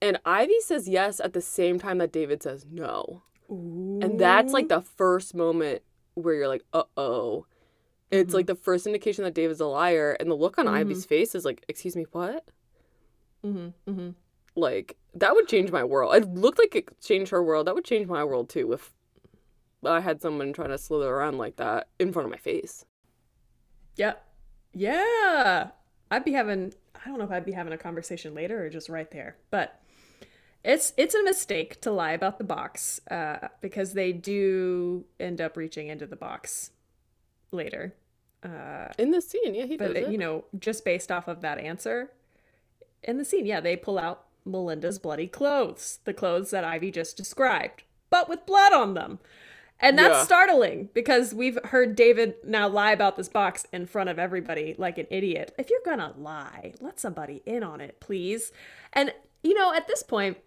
and 0.01 0.19
Ivy 0.25 0.59
says 0.61 0.87
yes 0.87 1.19
at 1.19 1.33
the 1.33 1.41
same 1.41 1.79
time 1.79 1.97
that 1.99 2.11
David 2.11 2.43
says 2.43 2.65
no. 2.69 3.23
And 3.49 4.19
that's 4.19 4.53
like 4.53 4.69
the 4.69 4.81
first 4.81 5.35
moment 5.35 5.83
where 6.15 6.33
you're 6.33 6.47
like, 6.47 6.63
uh 6.73 6.83
oh. 6.97 7.45
It's 8.11 8.33
like 8.33 8.47
the 8.47 8.55
first 8.55 8.87
indication 8.87 9.23
that 9.23 9.33
David's 9.33 9.59
a 9.59 9.65
liar, 9.65 10.15
and 10.19 10.29
the 10.29 10.35
look 10.35 10.57
on 10.57 10.67
Ivy's 10.67 11.05
face 11.05 11.35
is 11.35 11.43
like, 11.43 11.65
excuse 11.67 11.95
me, 11.95 12.05
what? 12.11 12.45
Mm-hmm, 13.43 13.91
mm-hmm. 13.91 14.09
Like, 14.55 14.95
that 15.15 15.33
would 15.33 15.47
change 15.47 15.71
my 15.71 15.83
world. 15.83 16.15
It 16.15 16.33
looked 16.33 16.59
like 16.59 16.75
it 16.75 17.01
changed 17.01 17.31
her 17.31 17.43
world. 17.43 17.67
That 17.67 17.75
would 17.75 17.83
change 17.83 18.07
my 18.07 18.23
world 18.23 18.47
too 18.47 18.71
if 18.73 18.93
I 19.83 19.99
had 19.99 20.21
someone 20.21 20.53
trying 20.53 20.69
to 20.69 20.77
slither 20.77 21.13
around 21.13 21.37
like 21.37 21.57
that 21.57 21.87
in 21.99 22.13
front 22.13 22.25
of 22.25 22.31
my 22.31 22.37
face. 22.37 22.85
Yeah. 23.95 24.13
Yeah. 24.73 25.69
I'd 26.11 26.25
be 26.25 26.33
having 26.33 26.73
I 27.03 27.09
don't 27.09 27.19
know 27.19 27.25
if 27.25 27.31
I'd 27.31 27.45
be 27.45 27.51
having 27.51 27.73
a 27.73 27.77
conversation 27.77 28.33
later 28.33 28.65
or 28.65 28.69
just 28.69 28.89
right 28.89 29.09
there. 29.11 29.37
But 29.51 29.79
it's 30.65 30.93
it's 30.97 31.15
a 31.15 31.23
mistake 31.23 31.79
to 31.81 31.91
lie 31.91 32.11
about 32.11 32.37
the 32.37 32.43
box 32.43 32.99
uh, 33.09 33.47
because 33.61 33.93
they 33.93 34.11
do 34.11 35.05
end 35.19 35.39
up 35.39 35.55
reaching 35.55 35.87
into 35.87 36.05
the 36.05 36.15
box 36.15 36.71
later. 37.51 37.93
Uh, 38.43 38.89
In 38.99 39.11
the 39.11 39.21
scene, 39.21 39.55
yeah, 39.55 39.65
he 39.65 39.77
but 39.77 39.93
does 39.93 40.03
it. 40.03 40.09
you 40.11 40.17
know, 40.17 40.43
just 40.59 40.83
based 40.85 41.11
off 41.11 41.27
of 41.27 41.41
that 41.41 41.57
answer 41.57 42.11
in 43.03 43.17
the 43.17 43.25
scene, 43.25 43.45
yeah, 43.45 43.59
they 43.59 43.75
pull 43.75 43.97
out 43.99 44.25
Melinda's 44.45 44.99
bloody 44.99 45.27
clothes, 45.27 45.99
the 46.05 46.13
clothes 46.13 46.49
that 46.51 46.63
Ivy 46.63 46.91
just 46.91 47.17
described, 47.17 47.83
but 48.09 48.27
with 48.27 48.45
blood 48.45 48.73
on 48.73 48.93
them. 48.95 49.19
And 49.79 49.97
that's 49.97 50.19
Yeah. 50.19 50.23
startling 50.23 50.89
because 50.93 51.33
we've 51.33 51.59
heard 51.65 51.95
David 51.95 52.35
now 52.45 52.67
lie 52.67 52.91
about 52.93 53.15
this 53.17 53.27
box 53.29 53.65
in 53.73 53.85
front 53.85 54.09
of 54.09 54.17
everybody 54.17 54.73
like 54.77 54.97
an 54.97 55.07
idiot. 55.09 55.53
If 55.57 55.69
you're 55.69 55.81
gonna 55.85 56.13
lie, 56.17 56.73
let 56.79 56.99
somebody 56.99 57.41
in 57.45 57.61
on 57.61 57.81
it, 57.81 57.99
please. 57.99 58.51
And, 58.93 59.13
you 59.43 59.53
know, 59.53 59.73
at 59.73 59.87
this 59.87 60.01
point, 60.01 60.37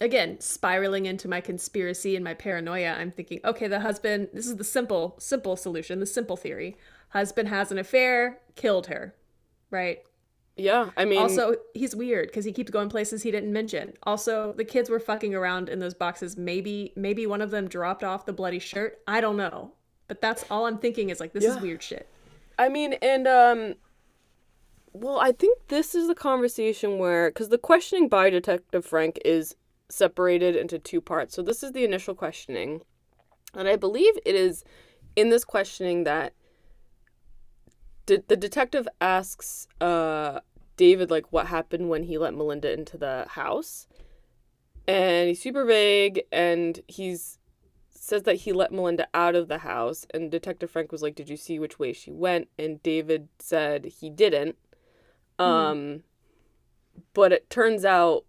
again, 0.00 0.40
spiraling 0.40 1.06
into 1.06 1.28
my 1.28 1.40
conspiracy 1.40 2.16
and 2.16 2.24
my 2.24 2.34
paranoia, 2.34 2.94
I'm 2.98 3.10
thinking, 3.10 3.40
okay, 3.44 3.68
the 3.68 3.80
husband, 3.80 4.28
this 4.32 4.46
is 4.46 4.56
the 4.56 4.64
simple, 4.64 5.16
simple 5.18 5.56
solution, 5.56 6.00
the 6.00 6.06
simple 6.06 6.36
theory. 6.36 6.76
Husband 7.10 7.48
has 7.48 7.72
an 7.72 7.78
affair, 7.78 8.38
killed 8.54 8.88
her, 8.88 9.14
right? 9.70 10.00
yeah, 10.58 10.90
I 10.96 11.04
mean, 11.04 11.18
Also, 11.18 11.56
he's 11.74 11.94
weird 11.94 12.28
because 12.28 12.46
he 12.46 12.52
keeps 12.52 12.70
going 12.70 12.88
places 12.88 13.22
he 13.22 13.30
didn't 13.30 13.52
mention. 13.52 13.92
Also, 14.04 14.54
the 14.54 14.64
kids 14.64 14.88
were 14.88 14.98
fucking 14.98 15.34
around 15.34 15.68
in 15.68 15.80
those 15.80 15.92
boxes. 15.92 16.36
Maybe, 16.38 16.92
maybe 16.96 17.26
one 17.26 17.42
of 17.42 17.50
them 17.50 17.68
dropped 17.68 18.02
off 18.02 18.24
the 18.24 18.32
bloody 18.32 18.58
shirt. 18.58 18.98
I 19.06 19.20
don't 19.20 19.36
know, 19.36 19.72
but 20.08 20.22
that's 20.22 20.46
all 20.50 20.66
I'm 20.66 20.78
thinking 20.78 21.10
is 21.10 21.20
like, 21.20 21.34
this 21.34 21.44
is 21.44 21.60
weird 21.60 21.82
shit. 21.82 22.08
I 22.58 22.70
mean, 22.70 22.94
and 23.02 23.28
um, 23.28 23.74
well, 24.94 25.20
I 25.20 25.32
think 25.32 25.68
this 25.68 25.94
is 25.94 26.08
the 26.08 26.14
conversation 26.14 26.96
where, 26.96 27.28
because 27.28 27.50
the 27.50 27.58
questioning 27.58 28.08
by 28.08 28.30
Detective 28.30 28.86
Frank 28.86 29.18
is 29.26 29.56
separated 29.88 30.56
into 30.56 30.78
two 30.78 31.00
parts. 31.00 31.34
So 31.34 31.42
this 31.42 31.62
is 31.62 31.72
the 31.72 31.84
initial 31.84 32.14
questioning, 32.14 32.82
and 33.54 33.68
I 33.68 33.76
believe 33.76 34.14
it 34.24 34.34
is 34.34 34.64
in 35.14 35.30
this 35.30 35.44
questioning 35.44 36.04
that 36.04 36.32
de- 38.06 38.22
the 38.26 38.36
detective 38.36 38.86
asks 39.00 39.66
uh 39.80 40.40
David 40.76 41.10
like 41.10 41.32
what 41.32 41.46
happened 41.46 41.88
when 41.88 42.02
he 42.02 42.18
let 42.18 42.34
Melinda 42.34 42.72
into 42.72 42.98
the 42.98 43.26
house, 43.30 43.86
and 44.86 45.28
he's 45.28 45.42
super 45.42 45.64
vague, 45.64 46.22
and 46.30 46.80
he's 46.86 47.38
says 47.90 48.22
that 48.22 48.36
he 48.36 48.52
let 48.52 48.72
Melinda 48.72 49.08
out 49.14 49.34
of 49.34 49.48
the 49.48 49.58
house, 49.58 50.06
and 50.14 50.30
Detective 50.30 50.70
Frank 50.70 50.92
was 50.92 51.02
like, 51.02 51.14
"Did 51.14 51.28
you 51.28 51.36
see 51.36 51.58
which 51.58 51.78
way 51.78 51.92
she 51.92 52.12
went?" 52.12 52.48
And 52.58 52.82
David 52.82 53.28
said 53.38 53.84
he 53.86 54.10
didn't. 54.10 54.56
Um, 55.38 56.04
but 57.14 57.32
it 57.32 57.50
turns 57.50 57.84
out 57.84 58.24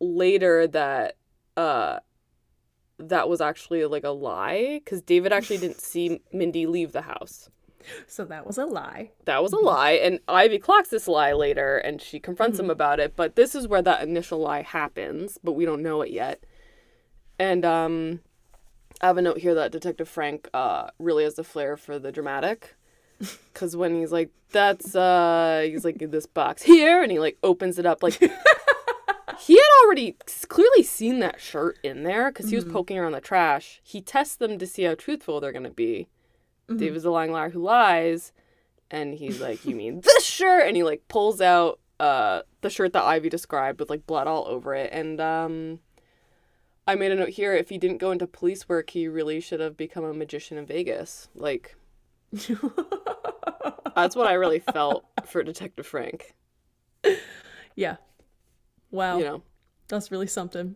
later 0.00 0.66
that 0.66 1.16
uh, 1.56 2.00
that 2.98 3.28
was 3.28 3.40
actually 3.40 3.84
like 3.84 4.04
a 4.04 4.10
lie 4.10 4.80
because 4.82 5.02
David 5.02 5.32
actually 5.32 5.58
didn't 5.58 5.80
see 5.80 6.20
Mindy 6.32 6.66
leave 6.66 6.92
the 6.92 7.02
house. 7.02 7.50
So 8.06 8.26
that 8.26 8.46
was 8.46 8.58
a 8.58 8.66
lie. 8.66 9.10
That 9.24 9.42
was 9.42 9.54
a 9.54 9.58
lie, 9.58 9.92
and 9.92 10.20
Ivy 10.28 10.58
clocks 10.58 10.90
this 10.90 11.08
lie 11.08 11.32
later, 11.32 11.78
and 11.78 12.00
she 12.00 12.20
confronts 12.20 12.58
him 12.58 12.68
about 12.68 13.00
it. 13.00 13.16
But 13.16 13.36
this 13.36 13.54
is 13.54 13.66
where 13.66 13.80
that 13.80 14.02
initial 14.02 14.38
lie 14.38 14.62
happens, 14.62 15.38
but 15.42 15.52
we 15.52 15.64
don't 15.64 15.82
know 15.82 16.02
it 16.02 16.10
yet. 16.10 16.44
And 17.38 17.64
um, 17.64 18.20
I 19.00 19.06
have 19.06 19.16
a 19.16 19.22
note 19.22 19.38
here 19.38 19.54
that 19.54 19.72
Detective 19.72 20.10
Frank 20.10 20.48
uh 20.52 20.90
really 20.98 21.24
has 21.24 21.38
a 21.38 21.44
flair 21.44 21.78
for 21.78 21.98
the 21.98 22.12
dramatic, 22.12 22.76
because 23.18 23.76
when 23.76 23.98
he's 23.98 24.12
like, 24.12 24.30
"That's 24.52 24.94
uh," 24.94 25.62
he's 25.64 25.84
like, 25.84 25.98
"This 25.98 26.26
box 26.26 26.62
here," 26.62 27.02
and 27.02 27.10
he 27.10 27.18
like 27.18 27.38
opens 27.42 27.78
it 27.78 27.86
up, 27.86 28.02
like 28.02 28.20
he 29.40 29.54
had 29.54 29.84
already 29.84 30.16
clearly 30.48 30.82
seen 30.82 31.20
that 31.20 31.40
shirt 31.40 31.78
in 31.82 32.02
there 32.02 32.30
because 32.30 32.50
he 32.50 32.56
was 32.56 32.64
poking 32.64 32.98
around 32.98 33.12
the 33.12 33.20
trash. 33.20 33.80
He 33.82 34.00
tests 34.00 34.36
them 34.36 34.58
to 34.58 34.66
see 34.66 34.82
how 34.84 34.94
truthful 34.94 35.40
they're 35.40 35.52
gonna 35.52 35.70
be. 35.70 36.08
David's 36.76 37.04
a 37.04 37.10
lying 37.10 37.32
liar 37.32 37.50
who 37.50 37.62
lies, 37.62 38.32
and 38.90 39.14
he's 39.14 39.40
like, 39.40 39.64
"You 39.64 39.74
mean 39.74 40.00
this 40.02 40.24
shirt?" 40.24 40.66
And 40.66 40.76
he 40.76 40.82
like 40.82 41.08
pulls 41.08 41.40
out 41.40 41.80
uh 41.98 42.42
the 42.60 42.70
shirt 42.70 42.92
that 42.92 43.02
Ivy 43.04 43.28
described 43.28 43.80
with 43.80 43.90
like 43.90 44.06
blood 44.06 44.26
all 44.26 44.46
over 44.46 44.74
it. 44.74 44.90
And 44.92 45.20
um, 45.20 45.80
I 46.86 46.94
made 46.94 47.12
a 47.12 47.16
note 47.16 47.30
here: 47.30 47.54
if 47.54 47.70
he 47.70 47.78
didn't 47.78 47.98
go 47.98 48.12
into 48.12 48.26
police 48.26 48.68
work, 48.68 48.90
he 48.90 49.08
really 49.08 49.40
should 49.40 49.60
have 49.60 49.76
become 49.76 50.04
a 50.04 50.14
magician 50.14 50.58
in 50.58 50.66
Vegas. 50.66 51.28
Like 51.34 51.76
that's 53.94 54.14
what 54.14 54.28
I 54.28 54.34
really 54.34 54.60
felt 54.60 55.04
for 55.26 55.42
Detective 55.42 55.86
Frank. 55.86 56.34
yeah. 57.74 57.96
Wow. 58.90 59.18
You 59.18 59.24
know, 59.24 59.42
That's 59.88 60.10
really 60.10 60.26
something. 60.26 60.74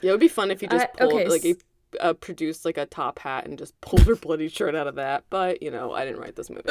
yeah, 0.00 0.10
it 0.10 0.12
would 0.12 0.20
be 0.20 0.28
fun 0.28 0.50
if 0.50 0.60
he 0.60 0.66
just 0.66 0.84
I- 0.84 0.98
pulled 0.98 1.12
okay, 1.14 1.28
like 1.28 1.62
uh, 2.00 2.14
produced 2.14 2.64
like 2.64 2.78
a 2.78 2.86
top 2.86 3.18
hat 3.18 3.46
and 3.46 3.58
just 3.58 3.78
pulled 3.80 4.02
her 4.02 4.14
bloody 4.16 4.48
shirt 4.48 4.74
out 4.74 4.86
of 4.86 4.94
that. 4.96 5.24
But 5.30 5.62
you 5.62 5.70
know, 5.70 5.92
I 5.92 6.04
didn't 6.04 6.20
write 6.20 6.36
this 6.36 6.50
movie. 6.50 6.62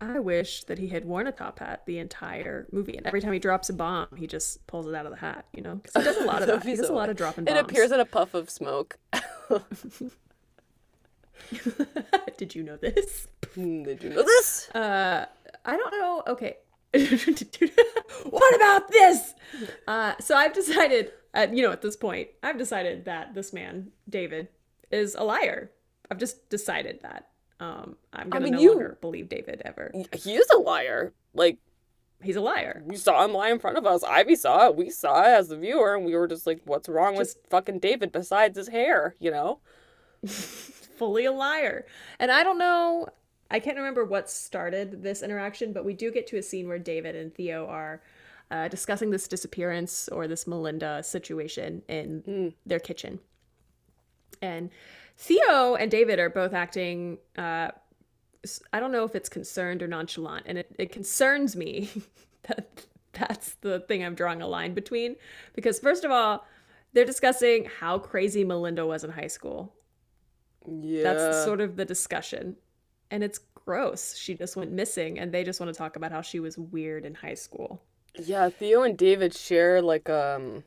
I 0.00 0.18
wish 0.18 0.64
that 0.64 0.80
he 0.80 0.88
had 0.88 1.04
worn 1.04 1.28
a 1.28 1.32
top 1.32 1.60
hat 1.60 1.82
the 1.86 1.98
entire 1.98 2.66
movie, 2.72 2.96
and 2.96 3.06
every 3.06 3.20
time 3.20 3.32
he 3.32 3.38
drops 3.38 3.68
a 3.70 3.72
bomb, 3.72 4.08
he 4.16 4.26
just 4.26 4.66
pulls 4.66 4.88
it 4.88 4.94
out 4.96 5.06
of 5.06 5.12
the 5.12 5.18
hat. 5.18 5.44
You 5.54 5.62
know, 5.62 5.76
because 5.76 5.94
he 5.94 6.02
does 6.12 6.16
a 6.20 6.24
lot 6.26 6.42
of 6.42 6.48
that. 6.48 6.64
He 6.64 6.74
does 6.74 6.88
so 6.88 6.94
a 6.94 6.96
lot 6.96 7.08
of 7.08 7.16
dropping 7.16 7.46
It 7.46 7.56
appears 7.56 7.92
in 7.92 8.00
a 8.00 8.04
puff 8.04 8.34
of 8.34 8.50
smoke. 8.50 8.98
Did 12.38 12.54
you 12.54 12.62
know 12.62 12.76
this? 12.76 13.26
Hmm, 13.54 13.82
Did 13.82 14.02
you 14.02 14.10
know 14.10 14.22
this? 14.22 14.70
Uh, 14.74 15.26
I 15.64 15.76
don't 15.76 15.90
know. 15.92 16.22
Okay. 16.26 16.56
what 18.30 18.56
about 18.56 18.90
this? 18.90 19.34
Uh, 19.86 20.14
so 20.20 20.36
I've 20.36 20.52
decided, 20.52 21.12
uh, 21.34 21.46
you 21.50 21.62
know, 21.62 21.72
at 21.72 21.82
this 21.82 21.96
point, 21.96 22.28
I've 22.42 22.58
decided 22.58 23.06
that 23.06 23.34
this 23.34 23.52
man, 23.52 23.92
David, 24.08 24.48
is 24.90 25.14
a 25.14 25.24
liar. 25.24 25.70
I've 26.10 26.18
just 26.18 26.48
decided 26.50 27.00
that. 27.02 27.28
Um, 27.60 27.96
I'm 28.12 28.28
gonna 28.28 28.44
mean, 28.44 28.54
no 28.54 28.60
you- 28.60 28.70
longer 28.70 28.98
believe 29.00 29.28
David 29.28 29.62
ever. 29.64 29.92
He 30.14 30.34
is 30.34 30.48
a 30.54 30.58
liar. 30.58 31.12
Like 31.32 31.58
He's 32.22 32.36
a 32.36 32.40
liar. 32.40 32.82
we 32.86 32.96
saw 32.96 33.24
him 33.24 33.32
lie 33.32 33.50
in 33.50 33.58
front 33.58 33.78
of 33.78 33.86
us. 33.86 34.04
Ivy 34.04 34.36
saw 34.36 34.66
it. 34.68 34.76
We 34.76 34.90
saw 34.90 35.22
it 35.22 35.28
as 35.28 35.48
the 35.48 35.56
viewer, 35.56 35.96
and 35.96 36.04
we 36.04 36.14
were 36.14 36.28
just 36.28 36.46
like, 36.46 36.60
"What's 36.64 36.88
wrong 36.88 37.16
with 37.16 37.36
fucking 37.50 37.78
David 37.80 38.12
besides 38.12 38.56
his 38.56 38.68
hair?" 38.68 39.16
You 39.18 39.30
know? 39.32 39.58
fully 40.26 41.24
a 41.24 41.32
liar. 41.32 41.84
And 42.20 42.30
I 42.30 42.44
don't 42.44 42.58
know, 42.58 43.08
I 43.52 43.60
can't 43.60 43.76
remember 43.76 44.04
what 44.04 44.30
started 44.30 45.02
this 45.02 45.22
interaction, 45.22 45.72
but 45.72 45.84
we 45.84 45.92
do 45.92 46.10
get 46.10 46.26
to 46.28 46.38
a 46.38 46.42
scene 46.42 46.68
where 46.68 46.78
David 46.78 47.14
and 47.14 47.34
Theo 47.34 47.66
are 47.66 48.02
uh, 48.50 48.68
discussing 48.68 49.10
this 49.10 49.28
disappearance 49.28 50.08
or 50.08 50.26
this 50.26 50.46
Melinda 50.46 51.02
situation 51.02 51.82
in 51.86 52.54
their 52.64 52.80
kitchen. 52.80 53.20
And 54.40 54.70
Theo 55.16 55.74
and 55.74 55.90
David 55.90 56.18
are 56.18 56.30
both 56.30 56.54
acting, 56.54 57.18
uh, 57.36 57.68
I 58.72 58.80
don't 58.80 58.90
know 58.90 59.04
if 59.04 59.14
it's 59.14 59.28
concerned 59.28 59.82
or 59.82 59.86
nonchalant. 59.86 60.46
And 60.46 60.58
it, 60.58 60.74
it 60.78 60.90
concerns 60.90 61.54
me 61.54 61.90
that 62.44 62.86
that's 63.12 63.56
the 63.60 63.80
thing 63.80 64.02
I'm 64.02 64.14
drawing 64.14 64.40
a 64.40 64.46
line 64.46 64.72
between. 64.72 65.16
Because, 65.54 65.78
first 65.78 66.04
of 66.04 66.10
all, 66.10 66.46
they're 66.94 67.04
discussing 67.04 67.68
how 67.80 67.98
crazy 67.98 68.44
Melinda 68.44 68.86
was 68.86 69.04
in 69.04 69.10
high 69.10 69.28
school. 69.28 69.74
Yeah. 70.66 71.02
That's 71.02 71.44
sort 71.44 71.60
of 71.60 71.76
the 71.76 71.84
discussion. 71.84 72.56
And 73.12 73.22
it's 73.22 73.38
gross. 73.64 74.16
She 74.16 74.34
just 74.34 74.56
went 74.56 74.72
missing 74.72 75.18
and 75.18 75.30
they 75.30 75.44
just 75.44 75.60
want 75.60 75.72
to 75.72 75.78
talk 75.78 75.94
about 75.96 76.10
how 76.10 76.22
she 76.22 76.40
was 76.40 76.58
weird 76.58 77.04
in 77.04 77.14
high 77.14 77.34
school. 77.34 77.80
Yeah, 78.18 78.48
Theo 78.48 78.82
and 78.82 78.96
David 78.96 79.34
share 79.34 79.80
like 79.80 80.10
um 80.10 80.64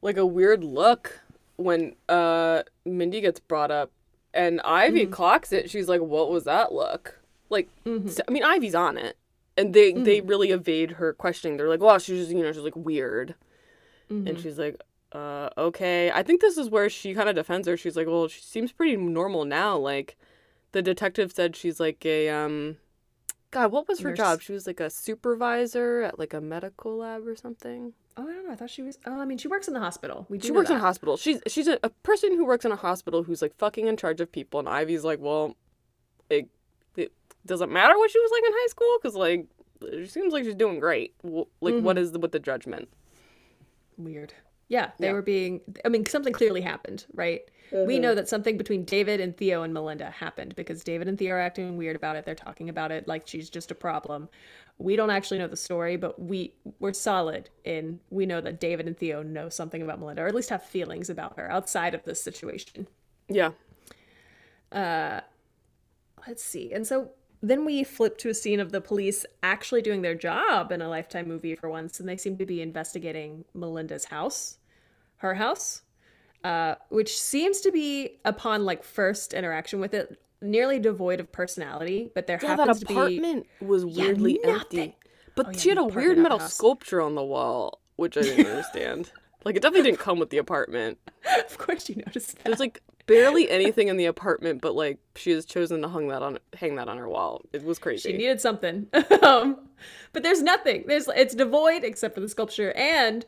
like 0.00 0.16
a 0.16 0.26
weird 0.26 0.64
look 0.64 1.20
when 1.56 1.94
uh 2.08 2.62
Mindy 2.84 3.20
gets 3.20 3.38
brought 3.38 3.70
up 3.70 3.90
and 4.34 4.60
Ivy 4.62 5.06
clocks 5.06 5.52
it. 5.52 5.70
She's 5.70 5.88
like, 5.88 6.00
"What 6.00 6.30
was 6.30 6.44
that 6.44 6.72
look?" 6.72 7.20
Like 7.50 7.68
I 7.86 8.30
mean, 8.30 8.42
Ivy's 8.42 8.74
on 8.74 8.96
it. 8.96 9.16
And 9.56 9.74
they 9.74 9.92
they 9.92 10.20
really 10.22 10.50
evade 10.50 10.92
her 10.92 11.12
questioning. 11.12 11.56
They're 11.58 11.68
like, 11.68 11.80
"Well, 11.80 11.98
she's 11.98 12.20
just, 12.20 12.30
you 12.30 12.42
know, 12.42 12.52
she's 12.52 12.62
like 12.62 12.76
weird." 12.76 13.34
And 14.28 14.40
she's 14.40 14.58
like, 14.58 14.80
"Uh, 15.12 15.48
okay." 15.56 16.10
I 16.10 16.22
think 16.22 16.40
this 16.40 16.56
is 16.58 16.68
where 16.70 16.88
she 16.90 17.14
kind 17.14 17.28
of 17.28 17.34
defends 17.34 17.68
her. 17.68 17.76
She's 17.76 17.96
like, 17.96 18.06
"Well, 18.06 18.28
she 18.28 18.40
seems 18.40 18.72
pretty 18.72 18.96
normal 18.96 19.44
now. 19.44 19.76
Like 19.76 20.16
the 20.72 20.82
detective 20.82 21.32
said 21.32 21.56
she's 21.56 21.78
like 21.78 22.04
a 22.04 22.28
um 22.28 22.76
God, 23.50 23.70
what 23.70 23.86
was 23.86 24.00
her 24.00 24.10
Nurse. 24.10 24.18
job? 24.18 24.40
She 24.40 24.52
was 24.52 24.66
like 24.66 24.80
a 24.80 24.88
supervisor 24.88 26.02
at 26.02 26.18
like 26.18 26.32
a 26.32 26.40
medical 26.40 26.96
lab 26.96 27.28
or 27.28 27.36
something. 27.36 27.92
Oh, 28.16 28.28
I 28.28 28.32
don't 28.32 28.46
know. 28.46 28.52
I 28.52 28.56
thought 28.56 28.70
she 28.70 28.82
was. 28.82 28.98
Oh, 29.06 29.20
I 29.20 29.24
mean, 29.26 29.38
she 29.38 29.48
works 29.48 29.68
in 29.68 29.74
the 29.74 29.80
hospital. 29.80 30.26
We 30.28 30.38
do 30.38 30.46
She 30.48 30.52
works 30.52 30.70
in 30.70 30.76
a 30.76 30.80
hospital. 30.80 31.16
She's 31.16 31.40
she's 31.46 31.68
a, 31.68 31.78
a 31.82 31.90
person 31.90 32.34
who 32.34 32.44
works 32.46 32.64
in 32.64 32.72
a 32.72 32.76
hospital 32.76 33.22
who's 33.22 33.42
like 33.42 33.54
fucking 33.56 33.86
in 33.86 33.96
charge 33.96 34.20
of 34.20 34.32
people. 34.32 34.60
And 34.60 34.68
Ivy's 34.68 35.04
like, 35.04 35.20
well, 35.20 35.56
it 36.30 36.48
it 36.96 37.12
doesn't 37.46 37.70
matter 37.70 37.96
what 37.98 38.10
she 38.10 38.18
was 38.20 38.30
like 38.32 38.44
in 38.44 38.52
high 38.52 38.68
school 38.68 38.98
because 39.00 39.14
like 39.16 39.46
she 40.02 40.06
seems 40.06 40.32
like 40.32 40.44
she's 40.44 40.54
doing 40.54 40.78
great. 40.78 41.14
Like, 41.22 41.82
what 41.82 41.98
is 41.98 42.12
the, 42.12 42.18
with 42.18 42.32
the 42.32 42.38
judgment? 42.38 42.88
Weird. 43.98 44.32
Yeah, 44.72 44.92
they 44.98 45.08
Yeah. 45.08 45.12
were 45.12 45.20
being. 45.20 45.60
I 45.84 45.90
mean, 45.90 46.06
something 46.06 46.32
clearly 46.32 46.62
happened, 46.62 47.04
right? 47.12 47.42
We 47.72 47.98
know 47.98 48.14
that 48.14 48.28
something 48.28 48.56
between 48.58 48.84
David 48.84 49.18
and 49.20 49.34
Theo 49.36 49.62
and 49.62 49.72
Melinda 49.72 50.10
happened 50.10 50.54
because 50.56 50.82
David 50.84 51.08
and 51.08 51.18
Theo 51.18 51.34
are 51.34 51.40
acting 51.40 51.76
weird 51.78 51.96
about 51.96 52.16
it. 52.16 52.24
They're 52.26 52.34
talking 52.34 52.68
about 52.68 52.90
it 52.90 53.08
like 53.08 53.26
she's 53.26 53.48
just 53.48 53.70
a 53.70 53.74
problem. 53.74 54.28
We 54.78 54.94
don't 54.96 55.08
actually 55.10 55.38
know 55.38 55.46
the 55.46 55.56
story, 55.56 55.96
but 55.96 56.20
we 56.20 56.54
we're 56.80 56.92
solid 56.94 57.50
in 57.64 58.00
we 58.10 58.24
know 58.26 58.40
that 58.40 58.60
David 58.60 58.86
and 58.86 58.96
Theo 58.96 59.22
know 59.22 59.48
something 59.50 59.82
about 59.82 60.00
Melinda, 60.00 60.22
or 60.22 60.26
at 60.26 60.34
least 60.34 60.48
have 60.50 60.62
feelings 60.64 61.08
about 61.10 61.38
her 61.38 61.50
outside 61.50 61.94
of 61.94 62.04
this 62.04 62.20
situation. 62.22 62.88
Yeah. 63.28 63.52
Uh, 64.70 65.20
Let's 66.26 66.44
see. 66.44 66.72
And 66.72 66.86
so 66.86 67.10
then 67.42 67.64
we 67.64 67.82
flip 67.84 68.16
to 68.18 68.28
a 68.28 68.34
scene 68.34 68.60
of 68.60 68.70
the 68.70 68.80
police 68.80 69.26
actually 69.42 69.82
doing 69.82 70.02
their 70.02 70.14
job 70.14 70.70
in 70.70 70.80
a 70.80 70.88
Lifetime 70.88 71.26
movie 71.26 71.56
for 71.56 71.68
once, 71.68 71.98
and 71.98 72.08
they 72.08 72.16
seem 72.16 72.36
to 72.38 72.46
be 72.46 72.62
investigating 72.62 73.44
Melinda's 73.54 74.04
house, 74.04 74.58
her 75.22 75.34
house, 75.34 75.82
uh, 76.44 76.74
which 76.90 77.18
seems 77.20 77.60
to 77.62 77.72
be, 77.72 78.18
upon 78.24 78.64
like 78.64 78.84
first 78.84 79.32
interaction 79.32 79.80
with 79.80 79.94
it, 79.94 80.20
nearly 80.40 80.78
devoid 80.78 81.20
of 81.20 81.32
personality. 81.32 82.10
But 82.14 82.26
there 82.26 82.38
Yeah, 82.42 82.56
happens 82.56 82.80
that 82.80 82.86
to 82.86 82.94
be. 82.94 82.94
apartment 82.94 83.46
was 83.60 83.84
weirdly 83.86 84.38
nothing. 84.44 84.80
empty. 84.80 84.96
But 85.34 85.46
Oh, 85.46 85.50
yeah, 85.52 85.58
she 85.58 85.68
had 85.70 85.78
a 85.78 85.84
weird 85.84 86.18
metal 86.18 86.38
sculpture 86.40 87.00
on 87.00 87.14
the 87.14 87.24
wall, 87.24 87.80
which 87.96 88.16
I 88.16 88.22
didn't 88.22 88.46
understand. 88.46 89.10
Like 89.44 89.56
it 89.56 89.62
definitely 89.62 89.90
didn't 89.90 89.98
come 89.98 90.20
with 90.20 90.30
the 90.30 90.38
apartment. 90.38 90.98
of 91.44 91.58
course, 91.58 91.88
you 91.88 91.96
noticed 91.96 92.36
that. 92.36 92.44
There's 92.44 92.60
like 92.60 92.80
barely 93.08 93.50
anything 93.50 93.88
in 93.88 93.96
the 93.96 94.04
apartment, 94.04 94.60
but 94.60 94.76
like 94.76 94.98
she 95.16 95.32
has 95.32 95.44
chosen 95.44 95.82
to 95.82 95.88
hung 95.88 96.06
that 96.08 96.22
on 96.22 96.38
hang 96.54 96.76
that 96.76 96.86
on 96.86 96.96
her 96.96 97.08
wall. 97.08 97.42
It 97.52 97.64
was 97.64 97.80
crazy. 97.80 98.12
She 98.12 98.16
needed 98.16 98.40
something. 98.40 98.86
um, 99.22 99.58
but 100.12 100.22
there's 100.22 100.42
nothing. 100.42 100.84
There's 100.86 101.08
it's 101.08 101.34
devoid 101.34 101.82
except 101.82 102.14
for 102.14 102.20
the 102.20 102.28
sculpture 102.28 102.70
and 102.74 103.26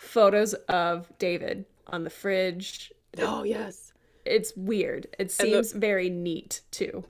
photos 0.00 0.54
of 0.68 1.12
David 1.18 1.64
on 1.86 2.04
the 2.04 2.10
fridge. 2.10 2.92
oh 3.18 3.42
yes. 3.44 3.92
It's 4.24 4.54
weird. 4.56 5.06
It 5.18 5.18
And 5.18 5.28
the- 5.28 5.32
seems 5.64 5.72
very 5.72 6.10
neat 6.10 6.62
too. 6.70 7.04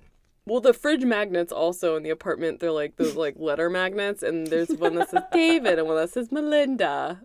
Well, 0.46 0.60
the 0.60 0.72
fridge 0.72 1.04
magnets 1.04 1.52
also 1.52 1.96
in 1.96 2.02
the 2.02 2.10
apartment, 2.10 2.60
they're 2.60 2.72
like 2.72 2.96
those 2.96 3.14
like 3.14 3.34
letter 3.38 3.70
magnets, 3.70 4.22
and 4.22 4.46
there's 4.46 4.70
one 4.70 4.94
that 4.96 5.10
says 5.10 5.22
David 5.32 5.78
and 5.78 5.86
one 5.86 5.96
that 5.96 6.10
says 6.10 6.32
Melinda. 6.32 7.20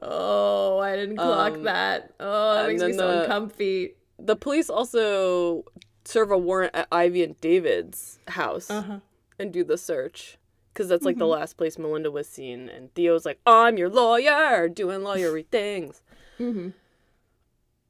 Oh, 0.00 0.78
I 0.78 0.96
didn't 0.96 1.16
clock 1.16 1.54
Um, 1.54 1.62
that. 1.64 2.14
Oh, 2.20 2.54
that 2.54 2.68
makes 2.68 2.82
me 2.82 2.92
so 2.94 3.06
the- 3.08 3.22
uncomfy. 3.22 3.94
The 4.18 4.36
police 4.36 4.70
also 4.70 5.64
serve 6.04 6.30
a 6.30 6.38
warrant 6.38 6.74
at 6.74 6.88
Ivy 6.92 7.22
and 7.24 7.40
David's 7.40 8.18
house 8.28 8.70
Uh-huh. 8.70 9.00
and 9.38 9.52
do 9.52 9.64
the 9.64 9.76
search. 9.76 10.38
Because 10.80 10.88
that's 10.88 11.04
like 11.04 11.18
the 11.18 11.26
last 11.26 11.58
place 11.58 11.76
Melinda 11.78 12.10
was 12.10 12.26
seen. 12.26 12.70
And 12.70 12.90
Theo's 12.94 13.26
like, 13.26 13.38
I'm 13.44 13.76
your 13.76 13.90
lawyer, 13.90 14.66
doing 14.66 15.00
lawyery 15.00 15.46
things. 15.46 16.02
Mm-hmm. 16.38 16.70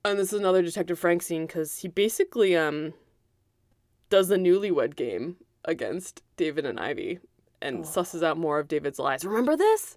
And 0.04 0.18
this 0.18 0.32
is 0.32 0.40
another 0.40 0.60
Detective 0.60 0.98
Frank 0.98 1.22
scene 1.22 1.46
because 1.46 1.78
he 1.78 1.86
basically 1.86 2.56
um 2.56 2.94
does 4.08 4.26
the 4.26 4.36
newlywed 4.36 4.96
game 4.96 5.36
against 5.64 6.24
David 6.36 6.66
and 6.66 6.80
Ivy 6.80 7.20
and 7.62 7.84
susses 7.84 8.24
out 8.24 8.36
more 8.36 8.58
of 8.58 8.66
David's 8.66 8.98
lies. 8.98 9.24
Remember 9.24 9.56
this? 9.56 9.96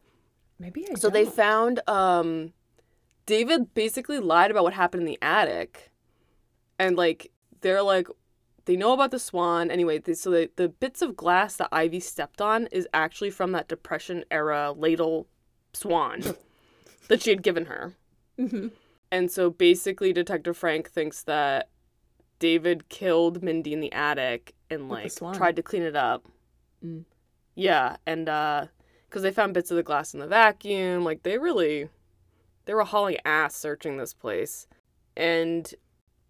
Maybe 0.60 0.86
I 0.88 0.94
So 0.94 1.10
they 1.10 1.24
don't. 1.24 1.36
found 1.36 1.90
um 1.90 2.54
David 3.26 3.74
basically 3.74 4.20
lied 4.20 4.52
about 4.52 4.66
what 4.66 4.74
happened 4.74 5.02
in 5.02 5.08
the 5.08 5.20
attic. 5.20 5.92
And 6.78 6.96
like 6.96 7.32
they're 7.62 7.82
like 7.82 8.08
they 8.66 8.76
know 8.76 8.94
about 8.94 9.12
the 9.12 9.20
swan 9.20 9.70
anyway. 9.70 10.00
They, 10.00 10.14
so 10.14 10.30
the, 10.32 10.50
the 10.56 10.70
bits 10.70 11.02
of 11.02 11.16
glass 11.16 11.56
that 11.58 11.70
Ivy 11.72 12.00
stepped 12.00 12.42
on 12.42 12.68
is 12.68 12.88
actually 12.94 13.30
from 13.30 13.52
that 13.52 13.68
depression 13.68 14.24
era 14.32 14.74
ladle 14.76 15.28
swan 15.74 16.24
that 17.08 17.22
she 17.22 17.30
had 17.30 17.44
given 17.44 17.66
her. 17.66 17.94
Mhm. 18.40 18.72
And 19.12 19.30
so 19.32 19.50
basically 19.50 20.12
Detective 20.14 20.58
Frank 20.58 20.90
thinks 20.90 21.24
that 21.24 21.70
David 22.40 22.90
killed 22.90 23.44
Mindy 23.44 23.74
in 23.74 23.80
the 23.80 23.92
attic 23.94 24.54
and 24.70 24.90
like 24.90 25.14
tried 25.34 25.56
to 25.56 25.64
clean 25.64 25.84
it 25.84 25.96
up. 25.96 26.26
Mm. 26.84 27.06
Yeah, 27.56 27.98
and 28.06 28.28
uh 28.28 28.66
cuz 29.10 29.22
they 29.22 29.32
found 29.32 29.54
bits 29.54 29.70
of 29.72 29.78
the 29.78 29.84
glass 29.84 30.14
in 30.14 30.20
the 30.20 30.28
vacuum, 30.28 31.04
like 31.04 31.24
they 31.24 31.38
really 31.38 31.90
they 32.66 32.74
were 32.74 32.84
hauling 32.84 33.18
ass 33.26 33.56
searching 33.56 33.98
this 33.98 34.14
place. 34.14 34.68
And 35.16 35.72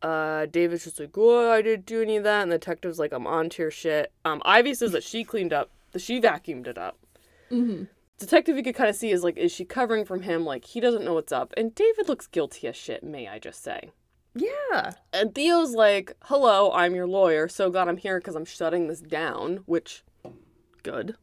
uh 0.04 0.46
David's 0.48 0.84
just 0.84 1.00
like, 1.00 1.18
"Oh, 1.18 1.50
I 1.52 1.62
didn't 1.62 1.86
do 1.86 2.02
any 2.02 2.18
of 2.18 2.24
that." 2.26 2.44
And 2.44 2.52
the 2.52 2.58
detective's 2.60 3.00
like, 3.00 3.14
"I'm 3.14 3.26
on 3.28 3.50
to 3.52 3.62
your 3.64 3.72
shit." 3.72 4.12
Um 4.26 4.42
Ivy 4.46 4.74
says 4.74 4.92
that 4.92 5.04
she 5.04 5.24
cleaned 5.24 5.54
up, 5.54 5.70
that 5.94 6.02
she 6.02 6.20
vacuumed 6.22 6.68
it 6.68 6.78
up. 6.78 6.98
Mhm. 7.52 7.88
Detective 8.20 8.56
you 8.58 8.64
could 8.64 8.76
kind 8.76 8.90
of 8.90 8.96
see 8.96 9.12
is 9.12 9.24
like 9.24 9.38
is 9.38 9.52
she 9.52 9.66
covering 9.66 10.06
from 10.06 10.22
him 10.22 10.46
like 10.46 10.66
he 10.66 10.80
doesn't 10.80 11.04
know 11.04 11.14
what's 11.14 11.32
up. 11.32 11.54
And 11.58 11.74
David 11.74 12.08
looks 12.08 12.28
guilty 12.28 12.68
as 12.68 12.76
shit, 12.76 13.04
may 13.04 13.28
I 13.28 13.40
just 13.40 13.64
say. 13.64 13.92
Yeah. 14.36 14.94
And 15.14 15.34
Theo's 15.36 15.74
like, 15.76 16.16
"Hello, 16.24 16.72
I'm 16.72 16.96
your 16.96 17.08
lawyer. 17.08 17.48
So 17.48 17.70
glad 17.70 17.88
I'm 17.88 17.98
here 17.98 18.20
because 18.20 18.36
I'm 18.36 18.46
shutting 18.46 18.88
this 18.88 19.00
down." 19.02 19.58
Which, 19.66 20.04
good. 20.84 21.16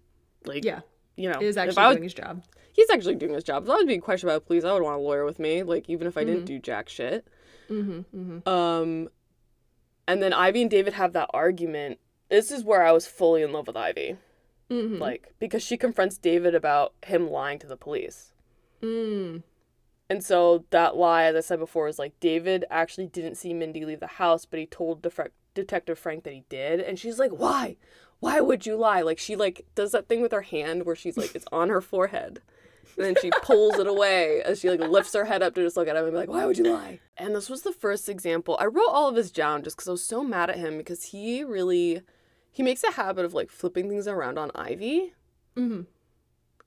Like, 0.44 0.64
Yeah. 0.64 0.80
you 1.16 1.28
know, 1.30 1.40
is 1.40 1.56
if 1.56 1.62
actually 1.62 1.82
was, 1.84 1.94
doing 1.96 2.02
his 2.04 2.14
job. 2.14 2.42
he's 2.72 2.88
actually 2.90 3.16
doing 3.16 3.34
his 3.34 3.44
job. 3.44 3.64
If 3.64 3.70
I 3.70 3.74
was 3.74 3.84
being 3.84 4.00
questioned 4.00 4.28
by 4.28 4.34
the 4.34 4.40
police, 4.40 4.64
I 4.64 4.72
would 4.72 4.82
want 4.82 4.96
a 4.96 5.02
lawyer 5.02 5.24
with 5.24 5.38
me. 5.40 5.62
Like, 5.64 5.88
even 5.90 6.06
if 6.06 6.16
I 6.16 6.24
didn't 6.24 6.44
do 6.44 6.58
jack 6.58 6.88
shit. 6.88 7.26
Mm-hmm. 7.70 8.00
Mm-hmm. 8.16 8.48
Um, 8.48 9.08
and 10.08 10.22
then 10.22 10.32
Ivy 10.32 10.62
and 10.62 10.70
David 10.70 10.94
have 10.94 11.12
that 11.12 11.30
argument. 11.32 11.98
This 12.28 12.50
is 12.50 12.64
where 12.64 12.84
I 12.84 12.92
was 12.92 13.06
fully 13.06 13.42
in 13.42 13.52
love 13.52 13.66
with 13.66 13.76
Ivy, 13.76 14.16
Mm-hmm. 14.70 14.98
like 14.98 15.34
because 15.40 15.62
she 15.64 15.76
confronts 15.76 16.16
David 16.16 16.54
about 16.54 16.94
him 17.04 17.28
lying 17.28 17.58
to 17.58 17.66
the 17.66 17.76
police. 17.76 18.32
Mm. 18.82 19.42
And 20.08 20.24
so 20.24 20.64
that 20.70 20.96
lie, 20.96 21.24
as 21.24 21.34
I 21.36 21.40
said 21.40 21.58
before, 21.58 21.88
is 21.88 21.98
like 21.98 22.18
David 22.20 22.64
actually 22.70 23.06
didn't 23.06 23.34
see 23.36 23.52
Mindy 23.52 23.84
leave 23.84 24.00
the 24.00 24.06
house, 24.06 24.44
but 24.44 24.58
he 24.60 24.66
told 24.66 25.02
Def- 25.02 25.20
Detective 25.54 25.98
Frank 25.98 26.22
that 26.24 26.32
he 26.32 26.44
did, 26.48 26.80
and 26.80 26.98
she's 26.98 27.18
like, 27.18 27.32
"Why? 27.32 27.76
Why 28.20 28.40
would 28.40 28.64
you 28.66 28.76
lie?" 28.76 29.02
Like 29.02 29.18
she 29.18 29.34
like 29.36 29.66
does 29.74 29.92
that 29.92 30.08
thing 30.08 30.20
with 30.22 30.32
her 30.32 30.42
hand 30.42 30.84
where 30.86 30.96
she's 30.96 31.16
like 31.16 31.34
it's 31.34 31.46
on 31.50 31.68
her 31.68 31.80
forehead, 31.80 32.40
and 32.96 33.04
then 33.06 33.14
she 33.20 33.30
pulls 33.42 33.78
it 33.78 33.86
away 33.86 34.42
as 34.42 34.60
she 34.60 34.70
like 34.70 34.80
lifts 34.80 35.12
her 35.14 35.24
head 35.24 35.42
up 35.42 35.54
to 35.54 35.62
just 35.62 35.76
look 35.76 35.88
at 35.88 35.96
him 35.96 36.04
and 36.04 36.12
be 36.12 36.16
like, 36.18 36.28
"Why 36.28 36.46
would 36.46 36.58
you 36.58 36.64
lie?" 36.72 37.00
And 37.16 37.34
this 37.34 37.48
was 37.50 37.62
the 37.62 37.72
first 37.72 38.08
example. 38.08 38.56
I 38.60 38.66
wrote 38.66 38.88
all 38.90 39.08
of 39.08 39.16
his 39.16 39.30
down 39.30 39.62
just 39.62 39.76
because 39.76 39.88
I 39.88 39.92
was 39.92 40.04
so 40.04 40.22
mad 40.24 40.50
at 40.50 40.56
him 40.58 40.78
because 40.78 41.04
he 41.04 41.42
really 41.44 42.02
he 42.50 42.62
makes 42.62 42.82
a 42.84 42.92
habit 42.92 43.24
of 43.24 43.34
like 43.34 43.50
flipping 43.50 43.88
things 43.88 44.06
around 44.08 44.38
on 44.38 44.50
Ivy 44.54 45.12
Mm-hmm. 45.56 45.82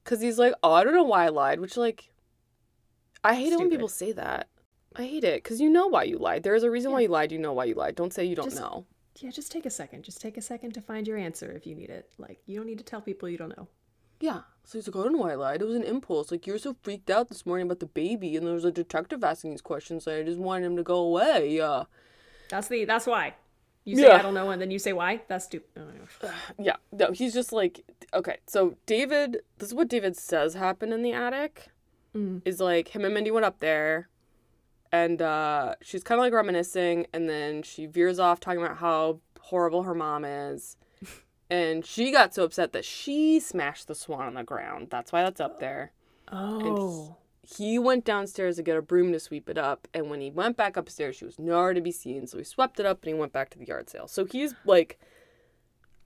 because 0.03 0.21
he's 0.21 0.37
like, 0.39 0.53
"Oh, 0.63 0.73
I 0.73 0.83
don't 0.83 0.93
know 0.93 1.03
why 1.03 1.25
I 1.25 1.29
lied," 1.29 1.59
which 1.59 1.77
like 1.77 2.09
I 3.23 3.35
hate 3.35 3.53
it 3.53 3.59
when 3.59 3.69
people 3.69 3.87
say 3.87 4.11
that. 4.11 4.47
I 4.95 5.03
hate 5.05 5.23
it 5.23 5.41
because 5.43 5.59
you 5.61 5.69
know 5.69 5.87
why 5.87 6.03
you 6.03 6.17
lied. 6.17 6.43
There 6.43 6.53
is 6.55 6.63
a 6.63 6.69
reason 6.69 6.91
why 6.91 6.99
you 7.01 7.07
lied. 7.07 7.31
You 7.31 7.39
know 7.39 7.53
why 7.53 7.65
you 7.65 7.73
lied. 7.75 7.95
Don't 7.95 8.13
say 8.13 8.25
you 8.25 8.35
don't 8.35 8.45
Just- 8.49 8.59
know. 8.61 8.85
Yeah, 9.19 9.29
just 9.29 9.51
take 9.51 9.65
a 9.67 9.69
second. 9.69 10.03
Just 10.03 10.19
take 10.21 10.37
a 10.37 10.41
second 10.41 10.73
to 10.73 10.81
find 10.81 11.07
your 11.07 11.17
answer 11.17 11.51
if 11.51 11.67
you 11.67 11.75
need 11.75 11.91
it. 11.91 12.09
Like, 12.17 12.39
you 12.47 12.57
don't 12.57 12.65
need 12.65 12.79
to 12.79 12.83
tell 12.83 12.99
people 12.99 13.29
you 13.29 13.37
don't 13.37 13.55
know. 13.55 13.67
Yeah. 14.23 14.39
So 14.63 14.77
he's 14.77 14.87
like, 14.87 14.95
I 14.95 15.03
don't 15.03 15.11
know 15.11 15.19
why 15.19 15.33
I 15.33 15.35
lied. 15.35 15.61
It 15.61 15.65
was 15.65 15.75
an 15.75 15.83
impulse. 15.83 16.31
Like 16.31 16.47
you're 16.47 16.57
so 16.57 16.77
freaked 16.81 17.09
out 17.09 17.27
this 17.27 17.45
morning 17.45 17.65
about 17.65 17.81
the 17.81 17.87
baby, 17.87 18.37
and 18.37 18.47
there 18.47 18.53
was 18.53 18.63
a 18.63 18.71
detective 18.71 19.21
asking 19.21 19.51
these 19.51 19.61
questions. 19.61 20.05
So 20.05 20.17
I 20.17 20.23
just 20.23 20.39
wanted 20.39 20.65
him 20.65 20.77
to 20.77 20.83
go 20.83 20.95
away. 20.95 21.49
Yeah. 21.49 21.83
That's 22.47 22.69
the 22.69 22.85
that's 22.85 23.05
why. 23.05 23.33
You 23.83 23.97
say 23.97 24.03
Yeah. 24.03 24.15
I 24.15 24.21
don't 24.21 24.33
know 24.33 24.49
and 24.49 24.61
then 24.61 24.71
you 24.71 24.79
say 24.79 24.93
why? 24.93 25.23
That's 25.27 25.43
stupid. 25.43 25.83
Oh. 26.23 26.31
Yeah. 26.57 26.77
No, 26.93 27.11
he's 27.11 27.33
just 27.33 27.51
like, 27.51 27.83
okay. 28.13 28.37
So 28.47 28.77
David, 28.85 29.41
this 29.57 29.67
is 29.69 29.75
what 29.75 29.89
David 29.89 30.15
says 30.15 30.53
happened 30.53 30.93
in 30.93 31.01
the 31.03 31.11
attic. 31.11 31.67
Mm. 32.15 32.43
Is 32.45 32.61
like 32.61 32.95
him 32.95 33.03
and 33.03 33.13
Mindy 33.13 33.31
went 33.31 33.45
up 33.45 33.59
there, 33.59 34.07
and 34.93 35.21
uh, 35.21 35.75
she's 35.81 36.03
kind 36.03 36.17
of 36.17 36.23
like 36.23 36.31
reminiscing, 36.31 37.07
and 37.11 37.27
then 37.27 37.61
she 37.61 37.87
veers 37.87 38.19
off 38.19 38.39
talking 38.39 38.63
about 38.63 38.77
how 38.77 39.19
horrible 39.41 39.83
her 39.83 39.95
mom 39.95 40.23
is, 40.23 40.77
and 41.53 41.85
she 41.85 42.11
got 42.11 42.33
so 42.33 42.43
upset 42.43 42.73
that 42.73 42.83
she 42.83 43.39
smashed 43.39 43.87
the 43.87 43.93
swan 43.93 44.25
on 44.25 44.33
the 44.33 44.43
ground. 44.43 44.87
That's 44.89 45.11
why 45.11 45.21
that's 45.21 45.39
up 45.39 45.59
there. 45.59 45.91
Oh. 46.31 47.17
He 47.43 47.77
went 47.77 48.05
downstairs 48.05 48.55
to 48.55 48.63
get 48.63 48.75
a 48.75 48.81
broom 48.81 49.11
to 49.11 49.19
sweep 49.19 49.47
it 49.47 49.57
up, 49.57 49.87
and 49.93 50.09
when 50.09 50.19
he 50.19 50.31
went 50.31 50.57
back 50.57 50.77
upstairs, 50.77 51.17
she 51.17 51.25
was 51.25 51.37
nowhere 51.37 51.75
to 51.75 51.81
be 51.81 51.91
seen. 51.91 52.25
So 52.25 52.39
he 52.39 52.43
swept 52.43 52.79
it 52.79 52.87
up 52.87 53.03
and 53.03 53.13
he 53.13 53.19
went 53.19 53.33
back 53.33 53.51
to 53.51 53.59
the 53.59 53.67
yard 53.67 53.87
sale. 53.87 54.07
So 54.07 54.25
he's 54.25 54.55
like, 54.65 54.99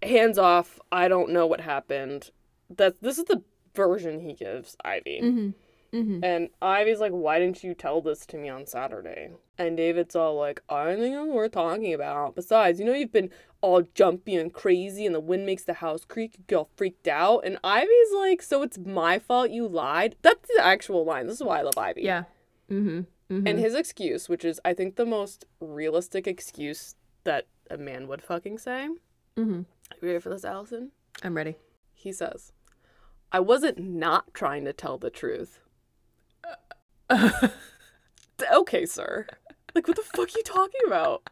hands 0.04 0.38
off. 0.38 0.82
I 0.91 1.08
don't 1.08 1.32
know 1.32 1.48
what 1.48 1.62
happened. 1.62 2.32
That 2.70 3.02
this 3.02 3.18
is 3.18 3.24
the 3.24 3.41
version 3.74 4.20
he 4.20 4.34
gives 4.34 4.76
Ivy. 4.84 5.22
Mm-hmm. 5.24 5.98
Mm-hmm. 5.98 6.24
And 6.26 6.50
Ivy's 6.62 7.00
like, 7.00 7.14
why 7.14 7.39
didn't 7.39 7.64
you 7.64 7.74
tell 7.74 8.02
this 8.02 8.26
to 8.26 8.38
me 8.38 8.50
on 8.50 8.66
Saturday? 8.66 9.30
And 9.60 9.76
David's 9.76 10.16
all 10.16 10.36
like, 10.36 10.62
I 10.70 10.86
don't 10.86 10.99
think 10.99 11.16
it's 11.16 11.34
worth 11.34 11.51
talking 11.53 11.93
about. 11.93 12.36
Besides, 12.36 12.80
you 12.80 12.86
know, 12.86 12.93
you've 12.93 13.12
been 13.12 13.32
all 13.62 13.82
jumpy 13.95 14.36
and 14.36 14.53
crazy, 14.53 15.05
and 15.05 15.16
the 15.16 15.20
wind 15.20 15.45
makes 15.45 15.64
the 15.64 15.74
house 15.74 16.05
creak. 16.05 16.36
You 16.38 16.43
get 16.47 16.55
all 16.58 16.70
freaked 16.76 17.08
out. 17.08 17.39
And 17.39 17.58
Ivy's 17.64 18.14
like, 18.16 18.43
so 18.43 18.62
it's 18.62 18.78
my 18.78 19.18
fault 19.18 19.49
you 19.49 19.68
lied? 19.68 20.16
That's 20.22 20.47
the 20.55 20.64
actual 20.64 21.05
line. 21.05 21.26
This 21.26 21.38
is 21.38 21.43
why 21.43 21.60
I 21.60 21.64
love 21.64 21.78
Ivy. 21.78 22.03
Yeah. 22.03 22.24
Mm-hmm. 22.72 22.99
Mm-hmm. 23.34 23.47
And 23.47 23.60
his 23.60 23.74
excuse, 23.74 24.30
which 24.30 24.45
is, 24.45 24.62
I 24.64 24.74
think, 24.74 24.95
the 24.95 25.05
most 25.05 25.45
realistic 25.60 26.28
excuse 26.28 26.95
that 27.24 27.47
a 27.70 27.78
man 27.78 28.08
would 28.08 28.22
fucking 28.22 28.60
say. 28.60 28.88
mm-hmm. 29.36 29.62
Are 29.62 29.97
you 30.01 30.08
ready 30.08 30.20
for 30.20 30.30
this, 30.30 30.45
Alison? 30.45 30.91
I'm 31.24 31.36
ready. 31.36 31.55
He 31.93 32.12
says, 32.12 32.51
I 33.32 33.39
wasn't 33.39 33.80
not 33.80 34.34
trying 34.34 34.66
to 34.66 34.74
tell 34.74 34.97
the 34.97 35.10
truth. 35.10 35.60
okay, 38.51 38.86
sir. 38.86 39.28
Like, 39.78 39.88
what 39.88 39.96
the 39.96 40.02
fuck 40.02 40.30
are 40.30 40.32
you 40.36 40.42
talking 40.44 40.82
about? 40.88 41.30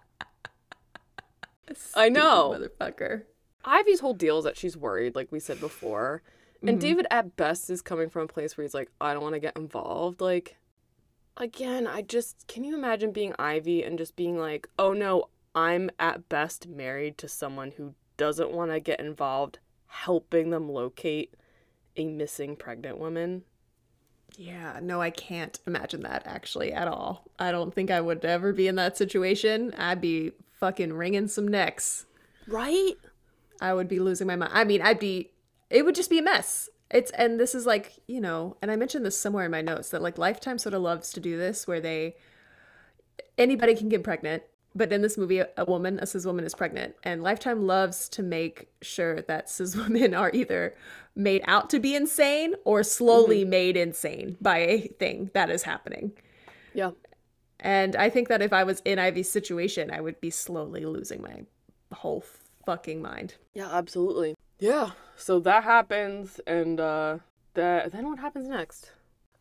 I 1.95 2.09
know. 2.09 2.55
Motherfucker. 2.79 3.23
Ivy's 3.65 4.01
whole 4.01 4.13
deal 4.13 4.37
is 4.37 4.43
that 4.43 4.55
she's 4.55 4.77
worried, 4.77 5.15
like 5.15 5.31
we 5.31 5.39
said 5.39 5.59
before. 5.59 6.21
And 6.61 6.77
Mhm. 6.77 6.81
David, 6.81 7.07
at 7.09 7.35
best, 7.35 7.71
is 7.71 7.81
coming 7.81 8.07
from 8.07 8.21
a 8.21 8.27
place 8.27 8.55
where 8.55 8.61
he's 8.63 8.75
like, 8.75 8.91
I 9.01 9.15
don't 9.15 9.23
want 9.23 9.33
to 9.33 9.39
get 9.39 9.57
involved. 9.57 10.21
Like, 10.21 10.57
again, 11.37 11.87
I 11.87 12.03
just, 12.03 12.45
can 12.47 12.63
you 12.63 12.75
imagine 12.75 13.11
being 13.11 13.33
Ivy 13.39 13.81
and 13.81 13.97
just 13.97 14.15
being 14.15 14.37
like, 14.37 14.69
oh 14.77 14.93
no, 14.93 15.29
I'm 15.55 15.89
at 15.97 16.29
best 16.29 16.67
married 16.67 17.17
to 17.17 17.27
someone 17.27 17.71
who 17.71 17.95
doesn't 18.15 18.51
want 18.51 18.69
to 18.69 18.79
get 18.79 18.99
involved 18.99 19.57
helping 19.87 20.51
them 20.51 20.69
locate 20.69 21.33
a 21.95 22.05
missing 22.05 22.55
pregnant 22.55 22.99
woman? 22.99 23.43
Yeah, 24.37 24.79
no, 24.81 25.01
I 25.01 25.09
can't 25.09 25.57
imagine 25.65 26.01
that 26.01 26.23
actually 26.25 26.73
at 26.73 26.87
all. 26.87 27.25
I 27.39 27.51
don't 27.51 27.73
think 27.73 27.89
I 27.89 28.01
would 28.01 28.23
ever 28.25 28.53
be 28.53 28.67
in 28.67 28.75
that 28.75 28.97
situation. 28.97 29.73
I'd 29.77 30.01
be 30.01 30.31
fucking 30.59 30.93
wringing 30.93 31.27
some 31.27 31.47
necks. 31.47 32.05
Right? 32.47 32.95
I 33.61 33.73
would 33.73 33.87
be 33.87 33.99
losing 33.99 34.27
my 34.27 34.35
mind. 34.35 34.51
I 34.53 34.63
mean, 34.63 34.81
I'd 34.81 34.99
be, 34.99 35.31
it 35.69 35.85
would 35.85 35.95
just 35.95 36.09
be 36.09 36.19
a 36.19 36.23
mess. 36.23 36.69
It's, 36.91 37.11
and 37.11 37.39
this 37.39 37.55
is 37.55 37.65
like, 37.65 37.93
you 38.07 38.21
know, 38.21 38.57
and 38.61 38.69
I 38.69 38.75
mentioned 38.75 39.05
this 39.05 39.17
somewhere 39.17 39.45
in 39.45 39.51
my 39.51 39.61
notes 39.61 39.89
that 39.89 40.01
like 40.01 40.17
Lifetime 40.17 40.57
sort 40.57 40.75
of 40.75 40.81
loves 40.81 41.11
to 41.13 41.19
do 41.19 41.37
this 41.37 41.67
where 41.67 41.79
they, 41.79 42.15
anybody 43.37 43.75
can 43.75 43.89
get 43.89 44.03
pregnant. 44.03 44.43
But 44.75 44.91
in 44.91 45.01
this 45.01 45.17
movie, 45.17 45.39
a 45.39 45.65
woman, 45.65 45.99
a 45.99 46.05
cis 46.05 46.25
woman, 46.25 46.43
is 46.43 46.53
pregnant, 46.53 46.95
and 47.03 47.23
Lifetime 47.23 47.65
loves 47.65 48.09
to 48.09 48.21
make 48.21 48.67
sure 48.81 49.21
that 49.21 49.49
cis 49.49 49.75
women 49.75 50.13
are 50.13 50.29
either 50.33 50.75
made 51.15 51.41
out 51.47 51.69
to 51.69 51.79
be 51.79 51.95
insane 51.95 52.55
or 52.65 52.83
slowly 52.83 53.45
made 53.45 53.77
insane 53.77 54.37
by 54.41 54.57
a 54.57 54.81
thing 54.99 55.31
that 55.33 55.49
is 55.49 55.63
happening. 55.63 56.11
Yeah. 56.73 56.91
And 57.61 57.95
I 57.95 58.09
think 58.09 58.27
that 58.27 58.41
if 58.41 58.51
I 58.51 58.65
was 58.65 58.81
in 58.83 58.99
Ivy's 58.99 59.31
situation, 59.31 59.89
I 59.89 60.01
would 60.01 60.19
be 60.19 60.29
slowly 60.29 60.85
losing 60.85 61.21
my 61.21 61.43
whole 61.93 62.25
fucking 62.65 63.01
mind. 63.01 63.35
Yeah, 63.53 63.69
absolutely. 63.71 64.35
Yeah. 64.59 64.91
So 65.15 65.39
that 65.39 65.63
happens, 65.63 66.41
and 66.45 66.79
uh, 66.81 67.19
that, 67.53 67.93
then 67.93 68.09
what 68.09 68.19
happens 68.19 68.49
next? 68.49 68.91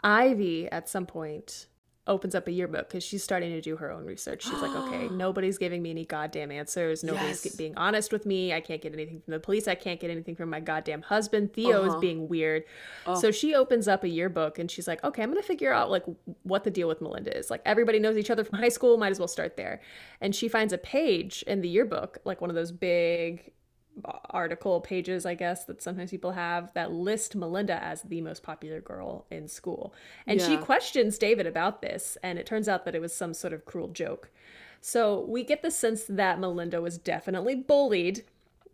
Ivy, 0.02 0.70
at 0.70 0.88
some 0.88 1.06
point, 1.06 1.66
opens 2.06 2.34
up 2.34 2.46
a 2.48 2.52
yearbook 2.52 2.88
because 2.88 3.02
she's 3.02 3.24
starting 3.24 3.50
to 3.50 3.60
do 3.62 3.76
her 3.76 3.90
own 3.90 4.04
research. 4.04 4.42
She's 4.44 4.60
like, 4.60 4.70
okay, 4.76 5.08
nobody's 5.12 5.56
giving 5.56 5.80
me 5.82 5.90
any 5.90 6.04
goddamn 6.04 6.50
answers. 6.50 7.02
Nobody's 7.02 7.42
Yes. 7.44 7.54
being 7.56 7.74
honest 7.78 8.12
with 8.12 8.26
me. 8.26 8.52
I 8.52 8.60
can't 8.60 8.82
get 8.82 8.92
anything 8.92 9.20
from 9.22 9.32
the 9.32 9.40
police. 9.40 9.66
I 9.66 9.74
can't 9.74 9.98
get 9.98 10.10
anything 10.10 10.36
from 10.36 10.50
my 10.50 10.60
goddamn 10.60 11.00
husband. 11.02 11.54
Theo 11.54 11.82
is 11.84 11.92
Uh-huh. 11.92 12.00
being 12.00 12.28
weird. 12.28 12.64
Oh. 13.06 13.14
So 13.18 13.30
she 13.30 13.54
opens 13.54 13.88
up 13.88 14.04
a 14.04 14.08
yearbook 14.08 14.58
and 14.58 14.70
she's 14.70 14.86
like, 14.86 15.02
okay, 15.02 15.22
I'm 15.22 15.30
going 15.30 15.40
to 15.40 15.46
figure 15.48 15.72
out 15.72 15.90
like 15.90 16.04
what 16.42 16.64
the 16.64 16.70
deal 16.70 16.88
with 16.88 17.00
Melinda 17.00 17.34
is. 17.36 17.50
Like 17.50 17.62
everybody 17.64 17.98
knows 17.98 18.18
each 18.18 18.30
other 18.30 18.44
from 18.44 18.58
high 18.64 18.68
school. 18.68 18.98
Might 18.98 19.10
as 19.12 19.18
well 19.18 19.28
start 19.28 19.56
there. 19.56 19.80
And 20.20 20.34
she 20.36 20.48
finds 20.48 20.74
a 20.74 20.78
page 20.78 21.42
in 21.46 21.62
the 21.62 21.68
yearbook, 21.68 22.18
like 22.24 22.40
one 22.42 22.50
of 22.50 22.56
those 22.56 22.70
big 22.70 23.50
article 24.30 24.80
pages, 24.80 25.24
I 25.24 25.34
guess, 25.34 25.64
that 25.66 25.82
sometimes 25.82 26.10
people 26.10 26.32
have 26.32 26.72
that 26.74 26.92
list 26.92 27.36
Melinda 27.36 27.82
as 27.82 28.02
the 28.02 28.20
most 28.20 28.42
popular 28.42 28.80
girl 28.80 29.26
in 29.30 29.48
school. 29.48 29.94
And 30.26 30.40
she 30.40 30.56
questions 30.56 31.18
David 31.18 31.46
about 31.46 31.80
this, 31.82 32.18
and 32.22 32.38
it 32.38 32.46
turns 32.46 32.68
out 32.68 32.84
that 32.84 32.94
it 32.94 33.00
was 33.00 33.14
some 33.14 33.34
sort 33.34 33.52
of 33.52 33.64
cruel 33.64 33.88
joke. 33.88 34.30
So 34.80 35.24
we 35.28 35.44
get 35.44 35.62
the 35.62 35.70
sense 35.70 36.04
that 36.08 36.38
Melinda 36.40 36.80
was 36.80 36.98
definitely 36.98 37.54
bullied, 37.54 38.24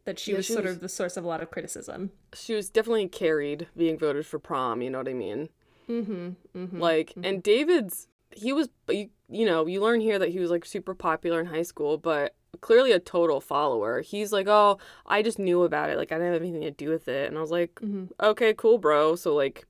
that 0.07 0.19
she 0.19 0.33
Yeah, 0.33 0.39
was 0.39 0.47
she 0.47 0.55
sort 0.55 0.65
was- 0.65 0.75
of 0.77 0.81
the 0.81 0.89
source 0.89 1.17
of 1.17 1.25
a 1.25 1.29
lot 1.29 1.43
of 1.43 1.51
criticism. 1.51 2.11
She 2.35 2.55
was 2.55 2.71
definitely 2.71 3.09
carried 3.09 3.69
being 3.77 3.99
voted 3.99 4.27
for 4.27 4.39
prom, 4.39 4.83
you 4.83 4.91
know 4.91 4.99
what 4.99 5.09
I 5.09 5.15
mean? 5.15 5.49
Mm-hmm. 5.89 6.29
mm-hmm. 6.57 6.81
Like, 6.81 7.13
and 7.23 7.43
David's, 7.43 8.09
he 8.31 8.53
was, 8.53 8.69
you, 8.89 9.11
you 9.29 9.45
know, 9.45 9.67
you 9.67 9.81
learn 9.81 10.01
here 10.01 10.19
that 10.19 10.31
he 10.31 10.39
was 10.39 10.51
like 10.51 10.65
super 10.65 10.95
popular 10.95 11.41
in 11.41 11.47
high 11.47 11.63
school, 11.63 11.99
but 11.99 12.35
clearly 12.61 12.93
a 12.93 12.99
total 13.01 13.41
follower. 13.41 14.01
He's 14.01 14.33
like, 14.33 14.47
oh, 14.49 14.79
I 15.07 15.23
just 15.23 15.39
knew 15.39 15.63
about 15.63 15.91
it. 15.91 15.97
Like, 15.97 16.13
I 16.13 16.17
didn't 16.17 16.33
have 16.35 16.43
anything 16.43 16.63
to 16.63 16.71
do 16.71 16.89
with 16.91 17.09
it. 17.09 17.29
And 17.29 17.39
I 17.39 17.41
was 17.41 17.51
like, 17.51 17.75
Mhm. 17.77 18.11
okay, 18.21 18.53
cool, 18.55 18.79
bro. 18.79 19.15
So, 19.17 19.35
like, 19.35 19.67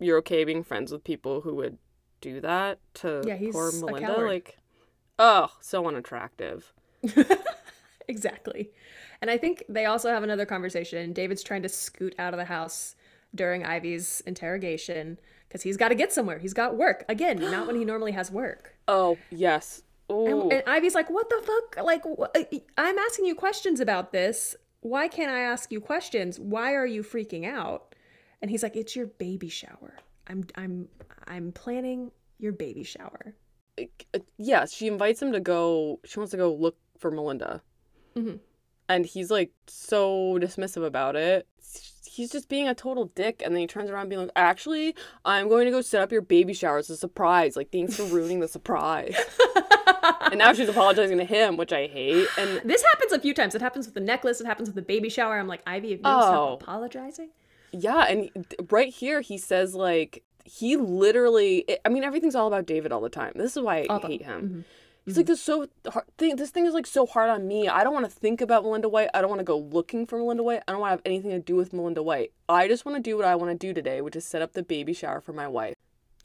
you're 0.00 0.18
okay 0.18 0.44
being 0.44 0.62
friends 0.64 0.90
with 0.92 1.04
people 1.04 1.40
who 1.42 1.54
would 1.56 1.78
do 2.20 2.40
that 2.40 2.78
to 2.94 3.22
Yeah, 3.26 3.36
he's 3.36 3.52
poor 3.52 3.70
Melinda? 3.72 4.16
Like, 4.20 4.58
oh, 5.18 5.48
so 5.60 5.86
unattractive. 5.86 6.72
exactly. 8.08 8.70
And 9.20 9.30
I 9.30 9.36
think 9.36 9.64
they 9.68 9.84
also 9.86 10.08
have 10.10 10.22
another 10.22 10.46
conversation. 10.46 11.12
David's 11.12 11.42
trying 11.42 11.62
to 11.62 11.68
scoot 11.68 12.14
out 12.18 12.32
of 12.34 12.38
the 12.38 12.44
house 12.44 12.94
during 13.34 13.64
Ivy's 13.64 14.22
interrogation 14.26 15.18
because 15.48 15.62
he's 15.62 15.76
got 15.76 15.88
to 15.88 15.94
get 15.94 16.12
somewhere. 16.12 16.38
He's 16.38 16.54
got 16.54 16.76
work. 16.76 17.04
Again, 17.08 17.38
not 17.38 17.66
when 17.66 17.76
he 17.76 17.84
normally 17.92 18.12
has 18.12 18.30
work. 18.30 18.76
Oh, 18.86 19.18
yes. 19.30 19.82
And, 20.10 20.52
and 20.52 20.62
Ivy's 20.66 20.94
like, 20.94 21.10
"What 21.10 21.28
the 21.28 21.42
fuck? 21.44 21.84
Like, 21.84 22.02
wh- 22.04 22.56
I'm 22.78 22.98
asking 22.98 23.26
you 23.26 23.34
questions 23.34 23.80
about 23.80 24.12
this. 24.12 24.56
Why 24.80 25.08
can't 25.08 25.30
I 25.30 25.40
ask 25.40 25.70
you 25.72 25.80
questions? 25.80 26.38
Why 26.40 26.74
are 26.74 26.86
you 26.86 27.02
freaking 27.02 27.44
out?" 27.46 27.94
And 28.40 28.50
he's 28.50 28.62
like, 28.62 28.76
"It's 28.76 28.96
your 28.96 29.06
baby 29.06 29.48
shower. 29.48 29.94
I'm, 30.28 30.44
I'm, 30.54 30.88
I'm 31.26 31.52
planning 31.52 32.10
your 32.38 32.52
baby 32.52 32.84
shower." 32.84 33.34
uh, 33.78 34.18
yeah, 34.38 34.64
she 34.66 34.86
invites 34.86 35.20
him 35.22 35.32
to 35.32 35.40
go. 35.40 36.00
She 36.04 36.18
wants 36.18 36.30
to 36.32 36.36
go 36.36 36.52
look 36.54 36.76
for 36.98 37.10
Melinda, 37.10 37.62
Mhm. 38.16 38.40
And 38.88 39.04
he's 39.06 39.30
like 39.30 39.52
so 39.66 40.38
dismissive 40.40 40.84
about 40.84 41.16
it. 41.16 41.46
He's 42.10 42.32
just 42.32 42.48
being 42.48 42.66
a 42.68 42.74
total 42.74 43.04
dick, 43.14 43.42
and 43.44 43.54
then 43.54 43.60
he 43.60 43.66
turns 43.68 43.90
around 43.90 44.08
being 44.08 44.22
like, 44.22 44.30
"Actually, 44.34 44.94
I'm 45.24 45.48
going 45.48 45.66
to 45.66 45.70
go 45.70 45.80
set 45.80 46.02
up 46.02 46.10
your 46.10 46.20
baby 46.22 46.52
shower 46.52 46.78
as 46.78 46.90
a 46.90 46.96
surprise. 46.96 47.56
Like, 47.56 47.70
thanks 47.70 47.96
for 47.96 48.02
ruining 48.04 48.40
the 48.40 48.48
surprise." 48.48 49.14
and 50.30 50.38
now 50.38 50.52
she's 50.52 50.68
apologizing 50.68 51.18
to 51.18 51.24
him, 51.24 51.56
which 51.56 51.72
I 51.72 51.86
hate. 51.86 52.26
And 52.36 52.60
This 52.64 52.82
happens 52.82 53.12
a 53.12 53.20
few 53.20 53.34
times. 53.34 53.54
It 53.54 53.62
happens 53.62 53.86
with 53.86 53.94
the 53.94 54.00
necklace. 54.00 54.40
It 54.40 54.46
happens 54.46 54.68
with 54.68 54.74
the 54.76 54.82
baby 54.82 55.08
shower. 55.08 55.38
I'm 55.38 55.46
like, 55.46 55.62
Ivy, 55.66 55.92
if 55.92 55.98
you 55.98 56.02
Oh. 56.06 56.54
apologizing. 56.60 57.30
yeah, 57.72 58.04
and 58.08 58.30
right 58.70 58.92
here 58.92 59.20
he 59.20 59.38
says 59.38 59.74
like 59.76 60.24
he 60.44 60.76
literally. 60.76 61.64
I 61.84 61.88
mean, 61.88 62.02
everything's 62.02 62.34
all 62.34 62.48
about 62.48 62.66
David 62.66 62.90
all 62.90 63.00
the 63.00 63.10
time. 63.10 63.32
This 63.36 63.56
is 63.56 63.62
why 63.62 63.82
I 63.82 63.86
All 63.86 64.00
the- 64.00 64.08
hate 64.08 64.22
him. 64.22 64.64
mhm. 64.64 64.64
He's 65.08 65.16
like 65.16 65.26
this 65.26 65.40
so 65.40 65.66
hard 65.88 66.04
thing. 66.18 66.36
This 66.36 66.50
thing 66.50 66.66
is 66.66 66.74
like 66.74 66.86
so 66.86 67.06
hard 67.06 67.30
on 67.30 67.48
me. 67.48 67.66
I 67.68 67.82
don't 67.82 67.92
want 67.94 68.04
to 68.06 68.10
think 68.10 68.40
about 68.40 68.62
Melinda 68.62 68.88
White. 68.88 69.08
I 69.14 69.20
don't 69.20 69.30
want 69.30 69.40
to 69.40 69.44
go 69.44 69.58
looking 69.58 70.06
for 70.06 70.18
Melinda 70.18 70.42
White. 70.42 70.62
I 70.68 70.72
don't 70.72 70.80
want 70.80 70.90
to 70.90 70.92
have 70.92 71.02
anything 71.04 71.30
to 71.30 71.38
do 71.38 71.56
with 71.56 71.72
Melinda 71.72 72.02
White. 72.02 72.32
I 72.48 72.68
just 72.68 72.84
want 72.84 72.96
to 72.96 73.02
do 73.02 73.16
what 73.16 73.24
I 73.26 73.34
want 73.34 73.50
to 73.50 73.66
do 73.66 73.72
today, 73.74 74.00
which 74.00 74.14
is 74.16 74.24
set 74.24 74.42
up 74.42 74.52
the 74.52 74.62
baby 74.62 74.92
shower 74.92 75.20
for 75.20 75.32
my 75.32 75.48
wife. 75.48 75.74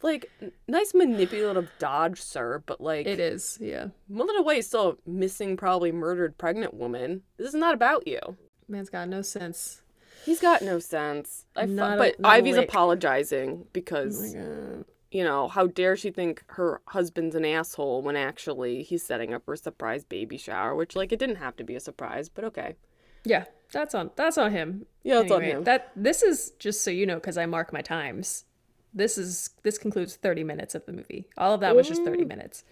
Like, 0.02 0.30
n- 0.42 0.52
nice 0.68 0.94
manipulative 0.94 1.70
dodge, 1.80 2.22
sir, 2.22 2.62
but 2.66 2.82
like, 2.82 3.08
It 3.08 3.22
is, 3.22 3.58
yeah. 3.62 3.88
Melinda 4.10 4.42
White 4.44 4.58
is 4.60 4.68
still 4.68 4.98
a 5.06 5.10
missing, 5.10 5.56
probably 5.56 5.92
murdered 5.94 6.38
pregnant 6.38 6.74
woman. 6.74 7.22
This 7.38 7.48
is 7.48 7.54
not 7.56 7.74
about 7.74 8.06
you. 8.06 8.20
Man's 8.68 8.90
got 8.90 9.08
no 9.08 9.22
sense. 9.22 9.82
He's 10.26 10.40
got 10.42 10.62
no 10.62 10.80
sense. 10.80 11.46
I 11.56 11.66
fu- 11.68 11.72
Not 11.74 11.94
a- 11.96 11.98
but 11.98 12.16
Ivy's 12.24 12.56
lick. 12.58 12.68
apologizing 12.70 13.50
Oh 13.64 13.68
because 13.74 14.34
my 14.36 14.42
God. 14.42 14.86
You 15.14 15.24
know, 15.24 15.48
how 15.48 15.68
dare 15.68 15.96
she 15.96 16.12
think 16.12 16.44
her 16.48 16.82
husband's 16.88 17.36
an 17.36 17.46
asshole 17.46 18.02
when 18.02 18.16
actually 18.16 18.84
he's 18.84 19.04
setting 19.04 19.34
up 19.34 19.44
her 19.48 19.56
surprise 19.56 20.04
baby 20.04 20.38
shower, 20.38 20.76
which 20.76 20.96
like 20.96 21.12
it 21.12 21.20
didn't 21.20 21.38
have 21.38 21.56
to 21.58 21.64
be 21.64 21.76
a 21.76 21.80
surprise, 21.80 22.30
but 22.30 22.44
okay. 22.44 22.76
Yeah, 23.24 23.46
that's 23.72 23.96
on 23.96 24.12
that's 24.16 24.38
on 24.38 24.52
him. 24.52 24.86
Yeah, 25.04 25.22
it's 25.22 25.32
on 25.32 25.42
him. 25.42 25.64
That 25.64 25.92
this 25.96 26.24
is 26.24 26.52
just 26.60 26.84
so 26.84 26.92
you 26.92 27.06
know, 27.06 27.16
because 27.16 27.38
I 27.38 27.46
mark 27.46 27.72
my 27.72 27.82
times. 27.82 28.46
This 28.94 29.18
is 29.18 29.52
this 29.64 29.78
concludes 29.78 30.16
30 30.16 30.44
minutes 30.44 30.76
of 30.76 30.86
the 30.86 30.94
movie. 30.94 31.28
All 31.38 31.54
of 31.54 31.62
that 31.62 31.76
was 31.76 31.88
just 31.88 32.04
30 32.04 32.26
minutes. 32.26 32.64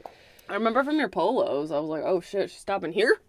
I 0.50 0.56
remember 0.56 0.84
from 0.84 1.00
your 1.00 1.08
polos, 1.08 1.72
I 1.72 1.80
was 1.80 1.90
like, 1.90 2.04
oh 2.06 2.20
shit, 2.20 2.50
she's 2.50 2.60
stopping 2.60 2.92
here? 2.92 3.22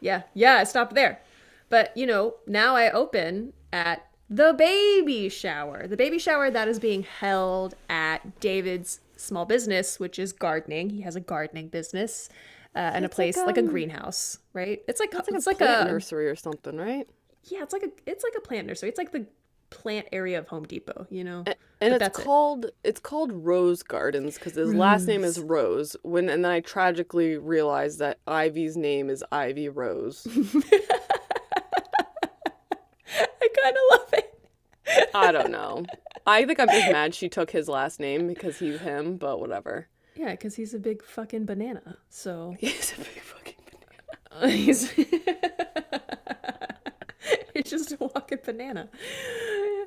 Yeah, 0.00 0.22
yeah, 0.34 0.54
I 0.54 0.64
stopped 0.64 0.94
there. 0.94 1.20
But, 1.68 1.94
you 1.96 2.06
know, 2.06 2.36
now 2.46 2.76
I 2.76 2.90
open 2.90 3.52
at 3.72 4.07
the 4.30 4.52
baby 4.56 5.28
shower. 5.28 5.86
The 5.86 5.96
baby 5.96 6.18
shower 6.18 6.50
that 6.50 6.68
is 6.68 6.78
being 6.78 7.02
held 7.02 7.74
at 7.88 8.40
David's 8.40 9.00
small 9.16 9.44
business, 9.46 9.98
which 9.98 10.18
is 10.18 10.32
gardening. 10.32 10.90
He 10.90 11.00
has 11.02 11.16
a 11.16 11.20
gardening 11.20 11.68
business 11.68 12.28
uh, 12.74 12.78
and 12.94 13.04
a 13.04 13.08
place 13.08 13.36
like, 13.36 13.46
like, 13.46 13.56
a 13.56 13.60
um, 13.60 13.66
greenhouse, 13.66 14.38
right? 14.52 14.82
It's 14.86 15.00
like 15.00 15.10
It's 15.14 15.28
like 15.28 15.36
it's 15.36 15.46
a 15.46 15.50
like 15.50 15.58
plant 15.58 15.88
a 15.88 15.92
nursery 15.92 16.28
or 16.28 16.36
something, 16.36 16.76
right? 16.76 17.08
yeah, 17.44 17.62
it's 17.62 17.72
like 17.72 17.82
a 17.82 17.90
it's 18.06 18.22
like 18.24 18.34
a 18.36 18.40
plant 18.40 18.66
nursery. 18.66 18.88
It's 18.90 18.98
like 18.98 19.12
the 19.12 19.26
plant 19.70 20.06
area 20.12 20.38
of 20.38 20.48
Home 20.48 20.64
Depot, 20.64 21.06
you 21.10 21.24
know. 21.24 21.44
And 21.46 21.56
But 21.80 21.92
it's 21.92 21.98
that's 21.98 22.18
it. 22.18 22.24
called 22.24 22.66
it's 22.84 23.00
called 23.00 23.32
Rose 23.32 23.82
Gardens 23.82 24.34
because 24.34 24.54
his 24.54 24.74
last 24.74 25.06
name 25.06 25.24
is 25.24 25.40
Rose. 25.40 25.96
When 26.02 26.28
and 26.28 26.44
then 26.44 26.52
I 26.52 26.60
tragically 26.60 27.38
realized 27.38 27.98
that 28.00 28.18
Ivy's 28.26 28.76
name 28.76 29.08
is 29.10 29.24
Ivy 29.32 29.68
Rose. 29.70 30.26
I 33.10 33.48
kind 33.62 33.76
of 33.76 33.82
love. 33.90 34.07
I 35.18 35.32
don't 35.32 35.50
know. 35.50 35.84
I 36.26 36.44
think 36.44 36.60
I'm 36.60 36.68
just 36.68 36.92
mad 36.92 37.14
she 37.14 37.28
took 37.28 37.50
his 37.50 37.68
last 37.68 38.00
name 38.00 38.26
because 38.26 38.58
he's 38.58 38.80
him, 38.80 39.16
but 39.16 39.40
whatever. 39.40 39.88
Yeah, 40.14 40.32
because 40.32 40.54
he's 40.56 40.74
a 40.74 40.78
big 40.78 41.02
fucking 41.02 41.44
banana. 41.46 41.96
So 42.08 42.56
He's 42.60 42.92
a 42.92 42.96
big 42.98 43.22
fucking 43.22 43.54
he's 44.46 44.90
he's 47.54 47.64
just 47.64 47.92
a 47.92 47.96
walking 47.98 48.38
banana. 48.44 48.88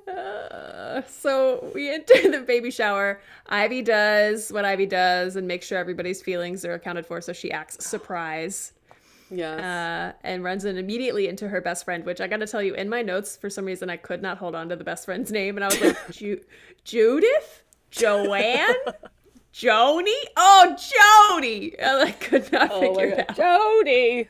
Uh, 0.08 1.02
so 1.08 1.72
we 1.74 1.94
enter 1.94 2.32
the 2.32 2.40
baby 2.46 2.72
shower. 2.72 3.22
Ivy 3.48 3.82
does 3.82 4.52
what 4.52 4.66
Ivy 4.66 4.88
does 4.88 5.36
and 5.36 5.48
makes 5.48 5.68
sure 5.68 5.78
everybody's 5.78 6.22
feelings 6.22 6.66
are 6.66 6.74
accounted 6.74 7.06
for. 7.06 7.22
So 7.22 7.34
she 7.34 7.52
acts 7.52 7.86
surprise 7.86 8.74
Yes. 9.32 9.60
uh, 9.62 10.14
and 10.24 10.44
runs 10.44 10.66
in 10.66 10.78
immediately 10.78 11.28
into 11.28 11.48
her 11.48 11.62
best 11.62 11.86
friend. 11.86 12.06
Which 12.06 12.20
I 12.22 12.28
got 12.28 12.38
to 12.42 12.48
tell 12.48 12.62
you, 12.62 12.74
in 12.76 12.90
my 12.90 13.02
notes, 13.02 13.38
for 13.38 13.50
some 13.50 13.66
reason, 13.66 13.90
I 13.90 13.98
could 13.98 14.22
not 14.22 14.38
hold 14.38 14.56
on 14.56 14.70
to 14.70 14.76
the 14.76 14.84
best 14.84 15.06
friend's 15.06 15.32
name, 15.32 15.58
and 15.58 15.64
I 15.64 15.68
was 15.68 15.82
like, 15.82 15.98
Ju- 16.12 16.42
Judith, 16.84 17.64
Joanne. 17.90 18.76
Joni? 19.54 20.14
Oh, 20.38 20.78
Jody! 21.40 21.78
And 21.80 22.08
I 22.08 22.12
could 22.12 22.52
not 22.52 22.70
oh 22.72 22.80
figure 22.82 23.16
it 23.18 23.30
out. 23.30 23.36
Jody. 23.36 24.30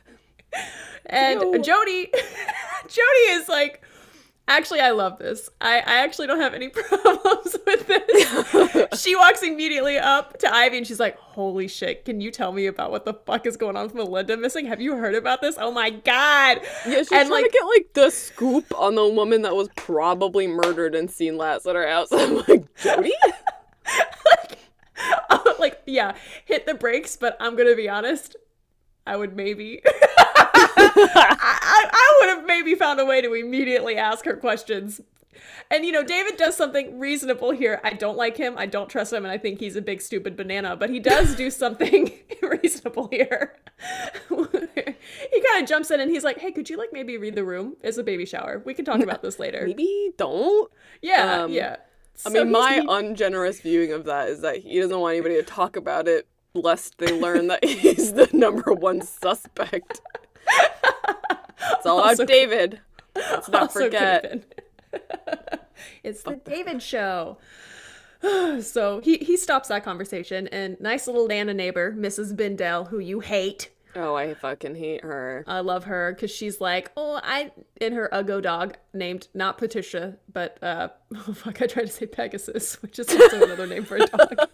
And 1.06 1.40
Jo- 1.40 1.58
Jody, 1.58 2.10
Jody 2.82 3.26
is 3.30 3.48
like, 3.48 3.82
actually, 4.48 4.80
I 4.80 4.90
love 4.90 5.18
this. 5.18 5.48
I, 5.60 5.78
I 5.78 6.04
actually 6.04 6.26
don't 6.26 6.40
have 6.40 6.54
any 6.54 6.68
problems 6.68 7.56
with 7.66 7.86
this. 7.86 8.88
she 9.00 9.16
walks 9.16 9.42
immediately 9.42 9.98
up 9.98 10.38
to 10.38 10.54
Ivy 10.54 10.78
and 10.78 10.86
she's 10.86 11.00
like, 11.00 11.16
holy 11.18 11.68
shit, 11.68 12.04
can 12.04 12.20
you 12.20 12.30
tell 12.30 12.52
me 12.52 12.66
about 12.66 12.90
what 12.90 13.04
the 13.04 13.14
fuck 13.14 13.46
is 13.46 13.56
going 13.56 13.76
on 13.76 13.84
with 13.84 13.94
Melinda 13.94 14.36
missing? 14.36 14.66
Have 14.66 14.80
you 14.80 14.96
heard 14.96 15.14
about 15.14 15.40
this? 15.40 15.56
Oh 15.58 15.72
my 15.72 15.90
god. 15.90 16.60
Yeah, 16.86 16.98
she's 16.98 17.12
And, 17.12 17.28
trying 17.28 17.30
like- 17.30 17.44
to 17.44 17.50
get 17.50 17.64
like 17.64 17.92
the 17.94 18.10
scoop 18.10 18.78
on 18.78 18.94
the 18.94 19.08
woman 19.08 19.42
that 19.42 19.54
was 19.54 19.68
probably 19.76 20.46
murdered 20.46 20.94
and 20.94 21.10
seen 21.10 21.36
last 21.36 21.66
at 21.66 21.74
her 21.74 21.88
house. 21.88 22.08
I'm 22.12 22.36
like, 22.48 22.74
Jody? 22.76 23.12
like, 25.58 25.80
yeah, 25.86 26.14
hit 26.44 26.66
the 26.66 26.74
brakes, 26.74 27.16
but 27.16 27.36
I'm 27.40 27.56
gonna 27.56 27.76
be 27.76 27.88
honest. 27.88 28.36
I 29.06 29.16
would 29.16 29.36
maybe. 29.36 29.82
I, 30.96 31.90
I, 31.92 32.18
would 32.20 32.36
have 32.36 32.46
maybe 32.46 32.74
found 32.74 33.00
a 33.00 33.04
way 33.04 33.20
to 33.20 33.32
immediately 33.34 33.96
ask 33.96 34.24
her 34.24 34.36
questions. 34.36 35.00
And 35.70 35.84
you 35.84 35.92
know, 35.92 36.02
David 36.04 36.36
does 36.36 36.56
something 36.56 36.98
reasonable 36.98 37.50
here. 37.50 37.80
I 37.82 37.94
don't 37.94 38.16
like 38.16 38.36
him. 38.36 38.54
I 38.58 38.66
don't 38.66 38.88
trust 38.88 39.12
him, 39.12 39.24
and 39.24 39.32
I 39.32 39.38
think 39.38 39.58
he's 39.58 39.76
a 39.76 39.82
big 39.82 40.02
stupid 40.02 40.36
banana. 40.36 40.76
But 40.76 40.90
he 40.90 41.00
does 41.00 41.34
do 41.34 41.50
something 41.64 42.12
reasonable 42.42 43.08
here. 43.08 43.56
he 44.28 44.34
kind 44.36 45.62
of 45.62 45.66
jumps 45.68 45.90
in 45.90 46.00
and 46.00 46.10
he's 46.10 46.24
like, 46.24 46.38
"Hey, 46.38 46.52
could 46.52 46.68
you 46.68 46.76
like 46.76 46.92
maybe 46.92 47.16
read 47.16 47.34
the 47.34 47.44
room? 47.44 47.76
It's 47.82 47.96
a 47.98 48.04
baby 48.04 48.26
shower. 48.26 48.62
We 48.64 48.74
can 48.74 48.84
talk 48.84 49.00
about 49.00 49.22
this 49.22 49.38
later." 49.38 49.64
Maybe 49.66 50.12
don't. 50.16 50.70
Yeah, 51.00 51.42
Um, 51.44 51.52
yeah. 51.52 51.76
I 52.26 52.28
mean, 52.28 52.50
my 52.52 52.74
he- 52.74 52.86
ungenerous 52.88 53.60
viewing 53.60 53.92
of 53.92 54.04
that 54.04 54.28
is 54.28 54.42
that 54.42 54.58
he 54.58 54.78
doesn't 54.78 54.98
want 54.98 55.14
anybody 55.14 55.36
to 55.36 55.42
talk 55.42 55.76
about 55.76 56.06
it 56.06 56.26
lest 56.54 56.98
they 56.98 57.18
learn 57.18 57.46
that 57.48 57.64
he's 57.64 58.12
the 58.12 58.28
number 58.32 58.72
one 58.74 59.00
suspect. 59.00 60.02
It's 61.72 61.86
all 61.86 62.00
Also- 62.00 62.22
about 62.22 62.32
David. 62.32 62.80
Let's 63.14 63.48
not 63.48 63.72
forget. 63.72 64.42
it's 66.02 66.22
the 66.22 66.36
David 66.36 66.82
show. 66.82 67.38
so 68.60 69.00
he 69.02 69.18
he 69.18 69.36
stops 69.36 69.68
that 69.68 69.84
conversation 69.84 70.48
and 70.48 70.80
nice 70.80 71.06
little 71.06 71.26
Nana 71.26 71.54
neighbor, 71.54 71.92
Mrs. 71.92 72.36
Bindell, 72.36 72.88
who 72.88 72.98
you 72.98 73.20
hate. 73.20 73.70
Oh, 73.94 74.14
I 74.14 74.32
fucking 74.32 74.74
hate 74.76 75.02
her. 75.02 75.44
I 75.46 75.60
love 75.60 75.84
her 75.84 76.12
because 76.14 76.30
she's 76.30 76.60
like, 76.60 76.90
oh, 76.96 77.20
I 77.22 77.52
in 77.80 77.92
her 77.92 78.08
Uggo 78.12 78.40
dog 78.40 78.76
named 78.94 79.28
not 79.34 79.58
Patricia, 79.58 80.16
but 80.32 80.56
uh, 80.62 80.88
oh 81.14 81.34
fuck, 81.34 81.60
I 81.60 81.66
tried 81.66 81.86
to 81.86 81.92
say 81.92 82.06
Pegasus, 82.06 82.74
which 82.82 82.98
is 82.98 83.08
also 83.10 83.42
another 83.44 83.66
name 83.66 83.84
for 83.84 83.96
a 83.96 84.06
dog. 84.06 84.48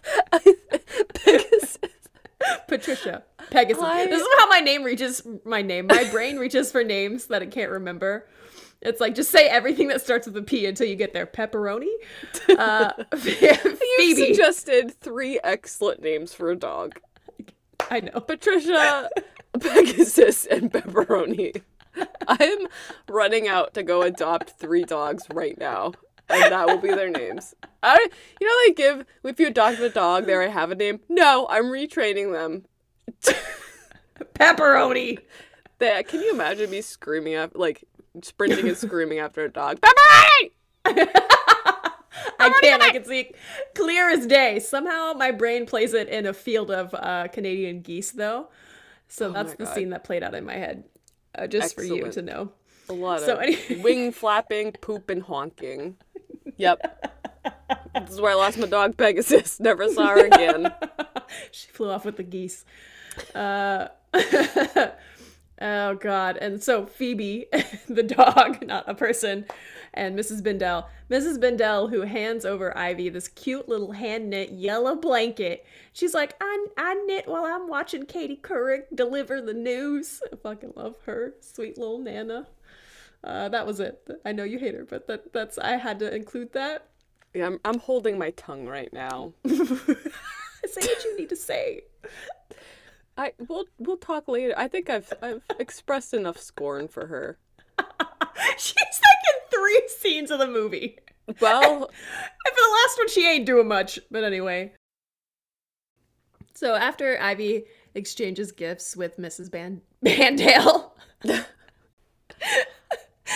Patricia, 2.67 3.23
Pegasus. 3.49 3.83
I- 3.83 4.05
This 4.07 4.21
is 4.21 4.27
how 4.37 4.47
my 4.47 4.59
name 4.59 4.83
reaches 4.83 5.23
my 5.45 5.61
name. 5.61 5.87
My 5.87 6.03
brain 6.11 6.37
reaches 6.39 6.71
for 6.71 6.83
names 6.83 7.25
that 7.27 7.41
it 7.41 7.51
can't 7.51 7.71
remember. 7.71 8.27
It's 8.81 9.01
like 9.01 9.13
just 9.13 9.29
say 9.29 9.47
everything 9.49 9.89
that 9.89 10.01
starts 10.01 10.25
with 10.25 10.37
a 10.37 10.41
P 10.41 10.65
until 10.65 10.87
you 10.87 10.95
get 10.95 11.13
there. 11.13 11.25
Pepperoni, 11.25 11.89
uh, 12.57 12.91
You 13.25 14.15
suggested 14.15 14.93
three 15.01 15.37
excellent 15.43 16.01
names 16.01 16.33
for 16.33 16.49
a 16.49 16.55
dog. 16.55 16.97
I 17.91 17.99
know. 17.99 18.21
Patricia, 18.21 19.09
Pegasus, 19.59 20.45
and 20.45 20.71
Pepperoni. 20.71 21.61
I'm 22.27 22.67
running 23.09 23.49
out 23.49 23.73
to 23.73 23.83
go 23.83 24.03
adopt 24.03 24.51
three 24.51 24.83
dogs 24.83 25.23
right 25.33 25.57
now, 25.57 25.91
and 26.29 26.51
that 26.51 26.67
will 26.67 26.77
be 26.77 26.89
their 26.89 27.09
names. 27.09 27.53
I, 27.81 28.07
you 28.39 28.47
know, 28.47 28.53
they 28.67 28.73
give 28.73 29.05
if 29.23 29.39
you 29.39 29.47
adopt 29.47 29.79
a 29.79 29.89
dog, 29.89 30.25
they 30.25 30.33
already 30.33 30.51
have 30.51 30.71
a 30.71 30.75
name. 30.75 30.99
No, 31.09 31.47
I'm 31.49 31.65
retraining 31.65 32.31
them. 32.33 32.65
Pepperoni. 34.35 35.19
They, 35.79 36.03
can 36.03 36.21
you 36.21 36.31
imagine 36.33 36.69
me 36.69 36.81
screaming 36.81 37.35
up, 37.35 37.51
like 37.55 37.85
sprinting 38.21 38.67
and 38.67 38.77
screaming 38.77 39.19
after 39.19 39.45
a 39.45 39.49
dog? 39.51 39.79
Pepperoni! 39.81 40.51
I 42.41 42.49
can't. 42.61 42.81
I 42.81 42.91
can 42.91 43.05
see 43.05 43.31
clear 43.75 44.09
as 44.09 44.25
day. 44.25 44.59
Somehow 44.59 45.13
my 45.15 45.31
brain 45.31 45.65
plays 45.65 45.93
it 45.93 46.09
in 46.09 46.25
a 46.25 46.33
field 46.33 46.71
of 46.71 46.93
uh, 46.93 47.27
Canadian 47.31 47.81
geese, 47.81 48.11
though. 48.11 48.49
So 49.07 49.31
that's 49.31 49.55
the 49.55 49.65
scene 49.65 49.89
that 49.89 50.03
played 50.03 50.21
out 50.23 50.35
in 50.35 50.45
my 50.45 50.53
head, 50.55 50.83
uh, 51.35 51.47
just 51.47 51.75
for 51.75 51.83
you 51.83 52.11
to 52.11 52.21
know. 52.21 52.51
A 52.89 52.93
lot 52.93 53.21
So 53.21 53.35
of 53.35 53.41
any- 53.41 53.81
wing 53.81 54.11
flapping, 54.11 54.71
poop, 54.73 55.09
and 55.09 55.21
honking. 55.23 55.97
Yep. 56.59 57.15
this 57.95 58.11
is 58.11 58.21
where 58.21 58.33
I 58.33 58.35
lost 58.35 58.59
my 58.59 58.67
dog 58.67 58.97
Pegasus. 58.97 59.59
Never 59.61 59.89
saw 59.89 60.07
her 60.07 60.25
again. 60.25 60.71
she 61.51 61.69
flew 61.69 61.89
off 61.89 62.05
with 62.05 62.17
the 62.17 62.23
geese. 62.23 62.65
Uh, 63.33 63.87
oh 65.61 65.95
God! 65.95 66.37
And 66.37 66.61
so 66.61 66.85
Phoebe, 66.85 67.47
the 67.89 68.03
dog, 68.03 68.65
not 68.65 68.83
a 68.87 68.93
person, 68.93 69.45
and 69.93 70.19
Mrs. 70.19 70.41
Bindel. 70.41 70.85
Mrs. 71.09 71.39
Bindel, 71.39 71.89
who 71.89 72.01
hands 72.01 72.45
over 72.45 72.77
Ivy 72.77 73.07
this 73.09 73.29
cute 73.29 73.69
little 73.69 73.93
hand 73.93 74.29
knit 74.29 74.51
yellow 74.51 74.95
blanket. 74.95 75.65
She's 75.93 76.13
like, 76.13 76.35
I 76.41 76.67
I 76.77 76.93
knit 77.05 77.27
while 77.27 77.45
I'm 77.45 77.69
watching 77.69 78.05
Katie 78.05 78.39
Couric 78.41 78.83
deliver 78.93 79.41
the 79.41 79.53
news. 79.53 80.21
I 80.31 80.35
fucking 80.35 80.73
love 80.75 80.95
her, 81.05 81.35
sweet 81.39 81.77
little 81.77 81.99
Nana. 81.99 82.47
Uh, 83.23 83.49
that 83.49 83.67
was 83.67 83.79
it. 83.79 84.07
I 84.25 84.31
know 84.31 84.43
you 84.43 84.59
hate 84.59 84.75
her, 84.75 84.85
but 84.85 85.07
that 85.07 85.33
that's 85.33 85.57
I 85.57 85.71
had 85.77 85.99
to 85.99 86.13
include 86.13 86.53
that. 86.53 86.87
Yeah, 87.33 87.47
I'm, 87.47 87.59
I'm 87.65 87.79
holding 87.79 88.17
my 88.17 88.31
tongue 88.31 88.65
right 88.65 88.91
now. 88.91 89.33
say 89.47 90.81
what 90.81 91.03
you 91.03 91.17
need 91.17 91.29
to 91.29 91.35
say. 91.35 91.81
I 93.17 93.33
we'll 93.47 93.65
we'll 93.77 93.97
talk 93.97 94.27
later. 94.27 94.53
I 94.57 94.67
think 94.67 94.89
I've 94.89 95.11
I've 95.21 95.41
expressed 95.59 96.13
enough 96.13 96.37
scorn 96.37 96.87
for 96.87 97.07
her. 97.07 97.37
She's 98.57 98.75
like 98.77 99.23
in 99.27 99.51
three 99.51 99.81
scenes 99.99 100.31
of 100.31 100.39
the 100.39 100.47
movie. 100.47 100.97
Well, 101.39 101.73
And 102.45 102.55
for 102.55 102.55
the 102.55 102.77
last 102.83 102.97
one, 102.97 103.09
she 103.09 103.27
ain't 103.27 103.45
doing 103.45 103.67
much. 103.67 103.99
But 104.09 104.23
anyway. 104.23 104.73
So 106.53 106.75
after 106.75 107.19
Ivy 107.21 107.65
exchanges 107.95 108.51
gifts 108.51 108.95
with 108.95 109.17
Mrs. 109.17 109.49
Ban- 109.49 109.81
Bandale, 110.03 110.91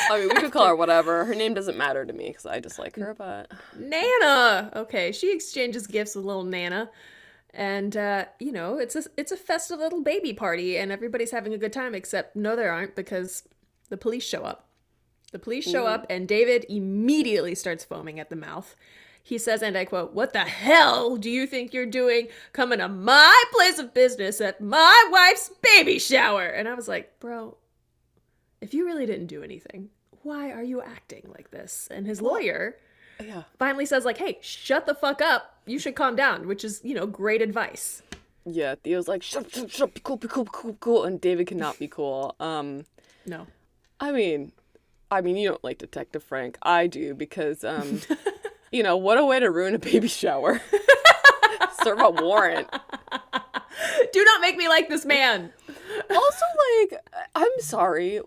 I 0.11 0.19
mean, 0.19 0.29
we 0.29 0.41
could 0.41 0.51
call 0.51 0.67
her 0.67 0.75
whatever. 0.75 1.25
Her 1.25 1.35
name 1.35 1.53
doesn't 1.53 1.77
matter 1.77 2.05
to 2.05 2.13
me 2.13 2.27
because 2.27 2.45
I 2.45 2.59
just 2.59 2.79
like 2.79 2.95
her. 2.95 3.13
But 3.17 3.51
Nana. 3.77 4.71
Okay, 4.75 5.11
she 5.11 5.33
exchanges 5.33 5.87
gifts 5.87 6.15
with 6.15 6.25
little 6.25 6.43
Nana, 6.43 6.89
and 7.53 7.95
uh, 7.95 8.25
you 8.39 8.51
know 8.51 8.77
it's 8.77 8.95
a 8.95 9.03
it's 9.17 9.31
a 9.31 9.37
festive 9.37 9.79
little 9.79 10.01
baby 10.01 10.33
party, 10.33 10.77
and 10.77 10.91
everybody's 10.91 11.31
having 11.31 11.53
a 11.53 11.57
good 11.57 11.73
time. 11.73 11.95
Except 11.95 12.35
no, 12.35 12.55
there 12.55 12.71
aren't 12.71 12.95
because 12.95 13.47
the 13.89 13.97
police 13.97 14.23
show 14.23 14.43
up. 14.43 14.67
The 15.31 15.39
police 15.39 15.67
show 15.67 15.87
up, 15.87 16.05
and 16.11 16.27
David 16.27 16.63
immediately 16.69 17.55
starts 17.55 17.83
foaming 17.83 18.19
at 18.19 18.29
the 18.29 18.35
mouth. 18.35 18.75
He 19.25 19.37
says, 19.37 19.63
and 19.63 19.77
I 19.77 19.85
quote, 19.85 20.13
What 20.13 20.33
the 20.33 20.39
hell 20.39 21.15
do 21.15 21.29
you 21.29 21.47
think 21.47 21.73
you're 21.73 21.85
doing 21.85 22.27
coming 22.51 22.79
to 22.79 22.89
my 22.89 23.43
place 23.53 23.79
of 23.79 23.93
business 23.93 24.41
at 24.41 24.61
my 24.61 25.09
wife's 25.11 25.49
baby 25.61 25.97
shower? 25.97 26.45
And 26.45 26.67
I 26.67 26.73
was 26.75 26.87
like, 26.89 27.19
Bro, 27.19 27.57
if 28.63 28.73
you 28.73 28.85
really 28.85 29.05
didn't 29.05 29.27
do 29.27 29.43
anything, 29.43 29.89
why 30.23 30.51
are 30.51 30.63
you 30.63 30.81
acting 30.81 31.23
like 31.35 31.51
this? 31.51 31.87
And 31.91 32.07
his 32.07 32.21
lawyer 32.21 32.77
Yeah. 33.19 33.43
finally 33.59 33.85
says 33.85 34.05
like, 34.05 34.17
"Hey, 34.17 34.39
shut 34.41 34.85
the 34.85 34.95
fuck 34.95 35.21
up. 35.21 35.57
You 35.65 35.77
should 35.79 35.95
calm 35.95 36.15
down," 36.15 36.47
which 36.47 36.63
is, 36.63 36.81
you 36.83 36.95
know, 36.95 37.05
great 37.05 37.41
advice. 37.41 38.01
Yeah, 38.45 38.75
Theo's 38.83 39.07
like, 39.07 39.21
shut, 39.23 39.51
shut, 39.53 39.71
shut, 39.71 39.93
be 39.93 40.01
cool, 40.03 40.17
be 40.17 40.27
cool, 40.27 40.43
be 40.45 40.49
cool, 40.53 40.71
be 40.71 40.77
cool, 40.79 41.03
and 41.05 41.21
David 41.21 41.47
cannot 41.47 41.77
be 41.79 41.87
cool. 41.87 42.35
Um, 42.39 42.85
No. 43.25 43.47
I 43.99 44.11
mean, 44.11 44.51
I 45.11 45.21
mean, 45.21 45.37
you 45.37 45.47
don't 45.49 45.63
like 45.63 45.77
Detective 45.77 46.23
Frank. 46.23 46.57
I 46.63 46.87
do 46.87 47.13
because, 47.13 47.63
um, 47.63 48.01
you 48.71 48.81
know, 48.83 48.97
what 48.97 49.17
a 49.17 49.25
way 49.25 49.39
to 49.39 49.49
ruin 49.51 49.75
a 49.75 49.79
baby 49.79 50.07
shower. 50.09 50.59
Serve 51.83 51.99
a 52.01 52.09
warrant. 52.09 52.67
Do 54.11 54.23
not 54.25 54.41
make 54.41 54.57
me 54.57 54.67
like 54.67 54.89
this 54.89 55.05
man. 55.05 55.51
Also, 56.09 56.45
like, 56.79 56.99
I'm 57.35 57.51
sorry. 57.59 58.19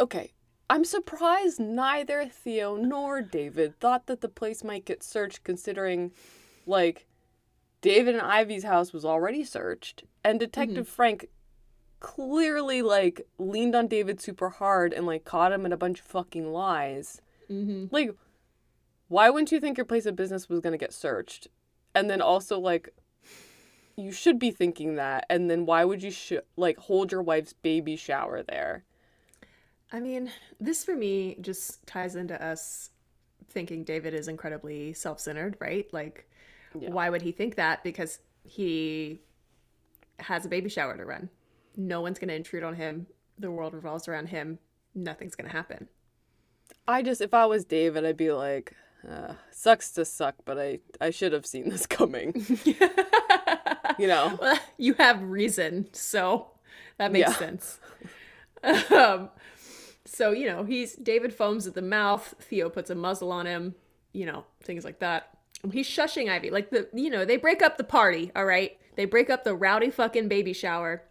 Okay, 0.00 0.32
I'm 0.68 0.84
surprised 0.84 1.60
neither 1.60 2.26
Theo 2.26 2.76
nor 2.76 3.22
David 3.22 3.78
thought 3.78 4.06
that 4.06 4.20
the 4.20 4.28
place 4.28 4.64
might 4.64 4.84
get 4.84 5.02
searched, 5.02 5.44
considering, 5.44 6.12
like, 6.66 7.06
David 7.80 8.14
and 8.14 8.22
Ivy's 8.22 8.64
house 8.64 8.92
was 8.92 9.04
already 9.04 9.44
searched, 9.44 10.04
and 10.24 10.40
Detective 10.40 10.88
Frank 10.88 11.28
clearly, 12.00 12.82
like, 12.82 13.26
leaned 13.38 13.74
on 13.74 13.86
David 13.86 14.20
super 14.20 14.48
hard 14.48 14.92
and, 14.92 15.06
like, 15.06 15.24
caught 15.24 15.52
him 15.52 15.64
in 15.64 15.72
a 15.72 15.76
bunch 15.76 16.00
of 16.00 16.06
fucking 16.06 16.52
lies. 16.52 17.20
Mm-hmm. 17.50 17.86
Like, 17.90 18.10
why 19.08 19.30
wouldn't 19.30 19.52
you 19.52 19.60
think 19.60 19.78
your 19.78 19.86
place 19.86 20.06
of 20.06 20.16
business 20.16 20.48
was 20.48 20.60
gonna 20.60 20.78
get 20.78 20.92
searched? 20.92 21.48
And 21.94 22.10
then 22.10 22.20
also, 22.20 22.58
like, 22.58 22.92
you 23.96 24.12
should 24.12 24.38
be 24.38 24.50
thinking 24.50 24.96
that. 24.96 25.24
And 25.30 25.50
then 25.50 25.66
why 25.66 25.84
would 25.84 26.02
you 26.02 26.10
sh- 26.10 26.34
like 26.56 26.76
hold 26.76 27.10
your 27.10 27.22
wife's 27.22 27.54
baby 27.54 27.96
shower 27.96 28.42
there? 28.42 28.84
I 29.92 30.00
mean, 30.00 30.30
this 30.60 30.84
for 30.84 30.94
me 30.96 31.36
just 31.40 31.86
ties 31.86 32.16
into 32.16 32.40
us 32.44 32.90
thinking 33.50 33.84
David 33.84 34.14
is 34.14 34.28
incredibly 34.28 34.92
self 34.92 35.20
centered, 35.20 35.56
right? 35.60 35.86
Like, 35.92 36.28
Yeah. 36.78 36.90
why 36.90 37.08
would 37.10 37.22
he 37.22 37.32
think 37.32 37.54
that? 37.56 37.82
Because 37.84 38.18
he 38.44 39.20
has 40.18 40.44
a 40.44 40.48
baby 40.48 40.68
shower 40.68 40.96
to 40.96 41.04
run. 41.04 41.28
No 41.76 42.00
one's 42.00 42.18
going 42.18 42.28
to 42.28 42.34
intrude 42.34 42.62
on 42.64 42.74
him. 42.74 43.06
The 43.38 43.50
world 43.50 43.74
revolves 43.74 44.08
around 44.08 44.28
him. 44.28 44.58
Nothing's 44.94 45.34
going 45.34 45.48
to 45.48 45.56
happen. 45.56 45.88
I 46.88 47.02
just, 47.02 47.20
if 47.20 47.34
I 47.34 47.46
was 47.46 47.64
David, 47.64 48.04
I'd 48.04 48.16
be 48.16 48.32
like, 48.32 48.72
uh, 49.08 49.34
sucks 49.50 49.90
to 49.92 50.04
suck, 50.04 50.36
but 50.44 50.58
I, 50.58 50.80
I 51.00 51.10
should 51.10 51.32
have 51.32 51.44
seen 51.46 51.68
this 51.68 51.86
coming. 51.86 52.32
you 52.64 54.06
know? 54.06 54.38
Well, 54.40 54.58
you 54.78 54.94
have 54.94 55.22
reason, 55.22 55.88
so 55.92 56.50
that 56.98 57.12
makes 57.12 57.30
Yeah. 57.30 57.36
sense. 57.36 57.78
um, 58.90 59.28
so 60.06 60.30
you 60.30 60.46
know, 60.46 60.64
he's 60.64 60.94
David 60.94 61.34
foams 61.34 61.66
at 61.66 61.74
the 61.74 61.82
mouth. 61.82 62.34
Theo 62.40 62.68
puts 62.68 62.90
a 62.90 62.94
muzzle 62.94 63.32
on 63.32 63.46
him. 63.46 63.74
You 64.12 64.26
know, 64.26 64.44
things 64.62 64.84
like 64.84 65.00
that. 65.00 65.30
He's 65.70 65.88
shushing 65.88 66.30
Ivy. 66.30 66.50
Like 66.50 66.70
the, 66.70 66.88
you 66.94 67.10
know, 67.10 67.24
they 67.24 67.36
break 67.36 67.62
up 67.62 67.76
the 67.76 67.84
party. 67.84 68.30
All 68.34 68.44
right, 68.44 68.78
they 68.94 69.04
break 69.04 69.30
up 69.30 69.44
the 69.44 69.54
rowdy 69.54 69.90
fucking 69.90 70.28
baby 70.28 70.52
shower. 70.52 71.02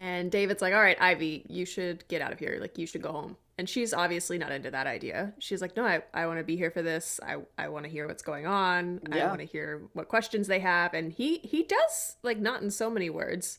And 0.00 0.30
David's 0.30 0.62
like, 0.62 0.74
"All 0.74 0.80
right, 0.80 1.00
Ivy, 1.00 1.44
you 1.48 1.64
should 1.64 2.06
get 2.08 2.22
out 2.22 2.32
of 2.32 2.38
here. 2.38 2.58
Like, 2.60 2.78
you 2.78 2.86
should 2.86 3.02
go 3.02 3.12
home." 3.12 3.36
And 3.58 3.68
she's 3.68 3.92
obviously 3.92 4.38
not 4.38 4.52
into 4.52 4.70
that 4.70 4.86
idea. 4.86 5.32
She's 5.40 5.60
like, 5.60 5.76
"No, 5.76 5.84
I, 5.84 6.02
I 6.14 6.26
want 6.28 6.38
to 6.38 6.44
be 6.44 6.56
here 6.56 6.70
for 6.70 6.82
this. 6.82 7.18
I, 7.22 7.38
I 7.56 7.68
want 7.68 7.84
to 7.84 7.90
hear 7.90 8.06
what's 8.06 8.22
going 8.22 8.46
on. 8.46 9.00
yeah. 9.12 9.24
I 9.24 9.28
want 9.28 9.40
to 9.40 9.46
hear 9.46 9.82
what 9.94 10.08
questions 10.08 10.46
they 10.46 10.60
have." 10.60 10.94
And 10.94 11.12
he 11.12 11.38
he 11.38 11.64
does 11.64 12.16
like 12.22 12.38
not 12.38 12.62
in 12.62 12.70
so 12.70 12.88
many 12.88 13.10
words 13.10 13.58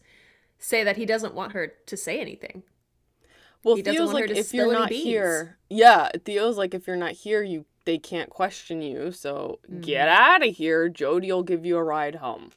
say 0.58 0.84
that 0.84 0.98
he 0.98 1.06
doesn't 1.06 1.34
want 1.34 1.52
her 1.52 1.74
to 1.86 1.98
say 1.98 2.20
anything. 2.22 2.64
Well, 3.64 3.76
He 3.76 3.82
Theo's 3.82 4.14
like, 4.14 4.30
if 4.30 4.54
you're 4.54 4.72
not 4.72 4.90
beans. 4.90 5.04
here, 5.04 5.58
yeah, 5.70 6.10
Theo's 6.24 6.58
like, 6.58 6.74
if 6.74 6.88
you're 6.88 6.96
not 6.96 7.12
here, 7.12 7.44
you 7.44 7.66
they 7.86 7.98
can't 7.98 8.30
question 8.30 8.82
you. 8.82 9.12
So 9.12 9.60
get 9.82 10.08
Mm-hmm. 10.08 10.22
out 10.24 10.48
of 10.48 10.56
here. 10.56 10.90
Jody 10.90 11.32
will 11.32 11.44
give 11.44 11.66
you 11.66 11.78
a 11.78 11.84
ride 11.84 12.16
home. 12.16 12.52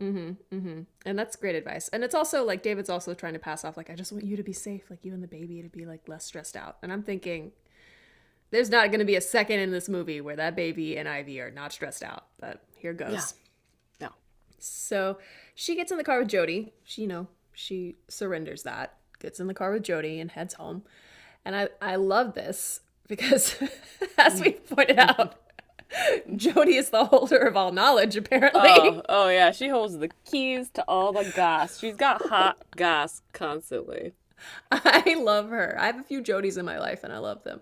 Mm-hmm. 0.00 0.56
Mm-hmm. 0.56 0.80
And 1.06 1.18
that's 1.18 1.36
great 1.36 1.54
advice. 1.54 1.88
And 1.88 2.02
it's 2.04 2.14
also 2.14 2.44
like 2.44 2.62
David's 2.62 2.90
also 2.90 3.14
trying 3.14 3.32
to 3.32 3.38
pass 3.38 3.64
off 3.64 3.76
like 3.76 3.88
I 3.90 3.94
just 3.94 4.12
want 4.12 4.24
you 4.24 4.36
to 4.36 4.42
be 4.42 4.52
safe, 4.52 4.90
like 4.90 5.04
you 5.04 5.12
and 5.14 5.22
the 5.22 5.28
baby 5.28 5.62
to 5.62 5.68
be 5.68 5.86
like 5.86 6.08
less 6.08 6.24
stressed 6.24 6.56
out. 6.56 6.76
And 6.82 6.92
I'm 6.92 7.02
thinking 7.02 7.52
there's 8.50 8.70
not 8.70 8.88
going 8.88 8.98
to 8.98 9.04
be 9.06 9.16
a 9.16 9.20
second 9.20 9.60
in 9.60 9.70
this 9.70 9.88
movie 9.88 10.20
where 10.20 10.36
that 10.36 10.54
baby 10.56 10.96
and 10.98 11.08
Ivy 11.08 11.40
are 11.40 11.50
not 11.50 11.72
stressed 11.72 12.02
out. 12.02 12.26
But 12.38 12.62
here 12.76 12.92
goes. 12.92 13.34
Yeah. 14.00 14.08
No. 14.08 14.14
So 14.58 15.18
she 15.54 15.74
gets 15.76 15.90
in 15.92 15.98
the 15.98 16.04
car 16.04 16.18
with 16.18 16.28
Jody. 16.28 16.74
She, 16.82 17.02
you 17.02 17.08
know, 17.08 17.28
she 17.52 17.96
surrenders 18.08 18.64
that, 18.64 18.96
gets 19.24 19.40
in 19.40 19.46
the 19.46 19.54
car 19.54 19.72
with 19.72 19.82
Jody 19.82 20.20
and 20.20 20.30
heads 20.30 20.54
home. 20.54 20.82
And 21.44 21.56
I, 21.56 21.68
I 21.80 21.96
love 21.96 22.34
this 22.34 22.80
because, 23.08 23.56
as 24.18 24.40
we 24.40 24.52
pointed 24.52 24.98
out, 24.98 25.34
Jody 26.36 26.76
is 26.76 26.90
the 26.90 27.06
holder 27.06 27.38
of 27.38 27.56
all 27.56 27.72
knowledge, 27.72 28.16
apparently. 28.16 28.60
Oh, 28.64 29.02
oh 29.08 29.28
yeah, 29.28 29.50
she 29.50 29.68
holds 29.68 29.98
the 29.98 30.10
keys 30.24 30.70
to 30.70 30.84
all 30.86 31.12
the 31.12 31.30
gas. 31.34 31.78
She's 31.78 31.96
got 31.96 32.22
hot 32.26 32.58
gas 32.76 33.22
constantly. 33.32 34.12
I 34.70 35.16
love 35.18 35.48
her. 35.48 35.76
I 35.78 35.86
have 35.86 35.98
a 35.98 36.02
few 36.02 36.22
Jodies 36.22 36.58
in 36.58 36.66
my 36.66 36.78
life 36.78 37.02
and 37.02 37.12
I 37.12 37.18
love 37.18 37.44
them. 37.44 37.60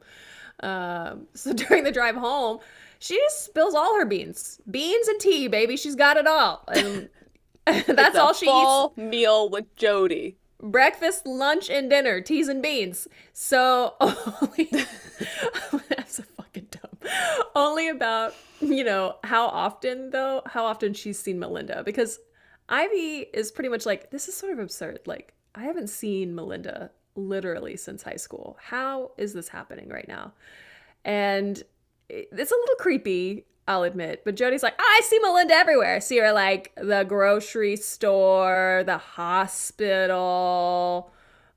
Um, 0.61 1.27
so 1.35 1.53
during 1.53 1.85
the 1.85 1.93
drive 1.93 2.17
home, 2.17 2.59
she 2.99 3.17
just 3.17 3.45
spills 3.45 3.75
all 3.75 3.97
her 3.97 4.05
beans. 4.05 4.61
Beans 4.71 5.09
and 5.09 5.21
tea, 5.21 5.49
baby. 5.49 5.77
She's 5.77 5.95
got 5.97 6.17
it 6.17 6.27
all. 6.27 6.65
And 6.75 7.09
that's 7.65 8.17
all 8.17 8.33
she 8.33 8.47
eats. 8.47 8.53
full 8.53 8.93
meal 8.97 9.49
with 9.49 9.75
Jody. 9.77 10.37
Breakfast, 10.63 11.27
lunch, 11.27 11.69
and 11.69 11.91
dinner, 11.91 12.21
teas 12.21 12.49
and 12.49 12.63
beans. 12.63 13.09
So 13.33 13.95
only 14.01 14.71
that's 15.89 16.17
so 16.17 16.23
fucking 16.37 16.69
dumb. 16.71 17.11
Only 17.55 17.89
about 17.89 18.35
you 18.61 18.85
know 18.85 19.17
how 19.25 19.47
often 19.47 20.11
though, 20.11 20.43
how 20.47 20.65
often 20.65 20.95
she's 20.95 21.19
seen 21.19 21.39
Melinda 21.39 21.83
because 21.85 22.19
Ivy 22.69 23.27
is 23.35 23.51
pretty 23.51 23.69
much 23.69 23.85
like 23.85 24.11
this 24.11 24.29
is 24.29 24.35
sort 24.35 24.53
of 24.53 24.59
absurd. 24.59 25.01
Like 25.07 25.35
I 25.55 25.65
haven't 25.65 25.89
seen 25.89 26.35
Melinda 26.35 26.91
literally 27.15 27.77
since 27.77 28.03
high 28.03 28.17
school. 28.17 28.57
How 28.61 29.13
is 29.19 29.33
this 29.33 29.49
happening 29.49 29.89
right 29.89 30.09
now? 30.09 30.33
And 31.05 31.63
it's 32.09 32.53
a 32.53 32.55
little 32.55 32.77
creepy. 32.79 33.47
I'll 33.69 33.85
admit, 33.85 34.23
but 34.25 34.35
Jody's 34.35 34.63
like, 34.63 34.75
I 34.79 35.01
see 35.05 35.19
Melinda 35.21 35.55
everywhere. 35.55 35.95
I 35.97 35.99
see 36.01 36.19
her 36.19 36.33
like 36.33 36.73
the 36.77 37.05
grocery 37.05 37.77
store, 37.77 38.83
the 38.85 38.99
hospital, 40.03 41.13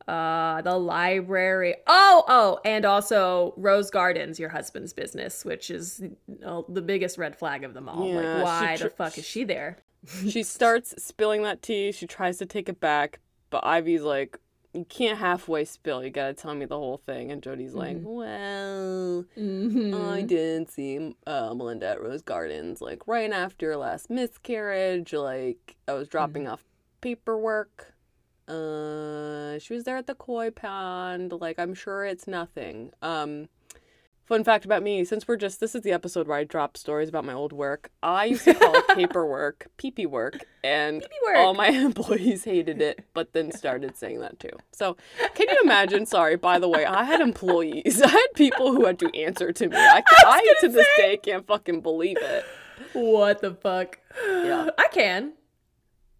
uh, 0.07 0.61
the 0.61 0.77
library. 0.77 1.75
Oh, 1.87 2.23
oh, 2.27 2.59
and 2.63 2.85
also 2.85 3.53
Rose 3.57 3.89
Gardens, 3.89 4.39
your 4.39 4.49
husband's 4.49 4.93
business, 4.93 5.43
which 5.43 5.71
is 5.71 6.03
uh, 6.45 6.61
the 6.69 6.81
biggest 6.81 7.17
red 7.17 7.35
flag 7.35 7.63
of 7.63 7.73
them 7.73 7.89
all. 7.89 8.07
Yeah, 8.07 8.35
like, 8.35 8.43
why 8.43 8.75
tr- 8.77 8.83
the 8.83 8.89
fuck 8.91 9.17
is 9.17 9.25
she 9.25 9.43
there? 9.43 9.77
She 10.29 10.43
starts 10.57 11.01
spilling 11.03 11.41
that 11.43 11.61
tea. 11.63 11.91
She 11.91 12.05
tries 12.05 12.37
to 12.37 12.45
take 12.45 12.69
it 12.69 12.79
back, 12.79 13.19
but 13.49 13.65
Ivy's 13.65 14.03
like, 14.03 14.37
"You 14.73 14.85
can't 14.85 15.17
halfway 15.17 15.65
spill. 15.65 16.03
You 16.03 16.11
gotta 16.11 16.33
tell 16.33 16.53
me 16.53 16.65
the 16.65 16.77
whole 16.77 16.97
thing." 16.97 17.31
And 17.31 17.41
Jody's 17.41 17.73
like, 17.73 17.97
"Well, 17.99 18.27
Mm-hmm. 18.27 19.21
I 19.21 19.24
did 20.25 20.69
see 20.69 21.15
uh, 21.25 21.53
Melinda 21.53 21.87
at 21.89 22.01
Rose 22.01 22.21
Gardens, 22.21 22.81
like 22.81 23.07
right 23.07 23.31
after 23.31 23.71
her 23.71 23.77
last 23.77 24.09
miscarriage. 24.09 25.13
Like 25.13 25.75
I 25.87 25.93
was 25.93 26.07
dropping 26.07 26.47
off 26.47 26.63
paperwork. 27.01 27.93
Uh, 28.47 29.57
she 29.59 29.73
was 29.73 29.85
there 29.85 29.97
at 29.97 30.07
the 30.07 30.15
koi 30.15 30.51
pond. 30.51 31.31
Like 31.31 31.59
I'm 31.59 31.73
sure 31.73 32.05
it's 32.05 32.27
nothing. 32.27 32.91
Um, 33.01 33.47
fun 34.25 34.43
fact 34.43 34.65
about 34.65 34.83
me: 34.83 35.05
since 35.05 35.27
we're 35.27 35.37
just 35.37 35.59
this 35.59 35.75
is 35.75 35.81
the 35.81 35.91
episode 35.91 36.27
where 36.27 36.37
I 36.37 36.43
drop 36.43 36.77
stories 36.77 37.09
about 37.09 37.25
my 37.25 37.33
old 37.33 37.53
work. 37.53 37.89
I 38.03 38.25
used 38.25 38.43
to 38.45 38.53
call 38.53 38.75
it 38.75 38.87
paperwork, 38.95 39.67
pee 39.77 40.05
work, 40.05 40.45
and 40.63 41.01
Pee-pee 41.01 41.15
work. 41.25 41.37
all 41.37 41.53
my 41.53 41.67
employees 41.69 42.43
hated 42.43 42.81
it, 42.81 43.05
but 43.13 43.33
then 43.33 43.51
started 43.51 43.97
saying 43.97 44.19
that 44.21 44.39
too. 44.39 44.51
So, 44.71 44.97
can 45.35 45.47
you 45.49 45.57
imagine? 45.63 46.05
Sorry, 46.05 46.35
by 46.35 46.59
the 46.59 46.67
way, 46.69 46.85
I 46.85 47.03
had 47.03 47.21
employees. 47.21 48.01
I 48.03 48.07
had 48.09 48.27
people 48.35 48.71
who 48.73 48.85
had 48.85 48.99
to 48.99 49.09
answer 49.15 49.51
to 49.51 49.69
me. 49.69 49.77
I, 49.77 50.03
I, 50.07 50.53
to 50.61 50.69
this 50.69 50.87
day 50.97 51.17
can't 51.17 51.45
fucking 51.47 51.81
believe 51.81 52.17
it. 52.17 52.45
What 52.93 53.41
the 53.41 53.53
fuck? 53.53 53.99
Yeah. 54.27 54.69
I 54.77 54.87
can. 54.91 55.33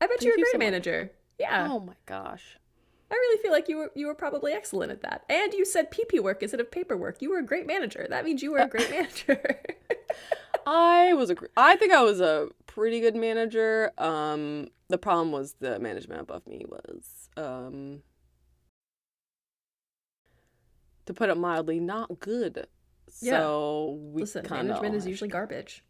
I 0.01 0.07
bet 0.07 0.21
you're 0.21 0.33
a 0.33 0.37
great 0.37 0.47
so 0.51 0.57
much. 0.57 0.65
manager. 0.65 1.11
Yeah. 1.39 1.67
Oh 1.69 1.79
my 1.79 1.95
gosh. 2.05 2.57
I 3.11 3.13
really 3.13 3.41
feel 3.41 3.51
like 3.51 3.69
you 3.69 3.77
were 3.77 3.91
you 3.95 4.07
were 4.07 4.15
probably 4.15 4.51
excellent 4.51 4.91
at 4.91 5.01
that. 5.01 5.23
And 5.29 5.53
you 5.53 5.65
said 5.65 5.91
PP 5.91 6.21
work 6.21 6.41
instead 6.41 6.59
of 6.59 6.71
paperwork. 6.71 7.21
You 7.21 7.29
were 7.29 7.39
a 7.39 7.45
great 7.45 7.67
manager. 7.67 8.07
That 8.09 8.25
means 8.25 8.41
you 8.41 8.51
were 8.51 8.59
a 8.59 8.67
great 8.67 8.89
manager. 8.91 9.61
I 10.65 11.13
was 11.13 11.29
a. 11.29 11.35
I 11.55 11.75
think 11.75 11.93
I 11.93 12.01
was 12.01 12.19
a 12.19 12.49
pretty 12.65 12.99
good 12.99 13.15
manager. 13.15 13.91
Um, 13.97 14.69
the 14.87 14.97
problem 14.97 15.31
was 15.31 15.55
the 15.59 15.79
management 15.79 16.21
above 16.21 16.47
me 16.47 16.65
was, 16.67 17.29
um, 17.37 18.01
to 21.05 21.13
put 21.13 21.29
it 21.29 21.37
mildly, 21.37 21.79
not 21.79 22.19
good. 22.19 22.67
Yeah. 23.21 23.31
So 23.33 23.99
we 24.01 24.21
Listen, 24.21 24.45
management 24.49 24.95
is 24.95 25.05
usually 25.05 25.29
garbage. 25.29 25.83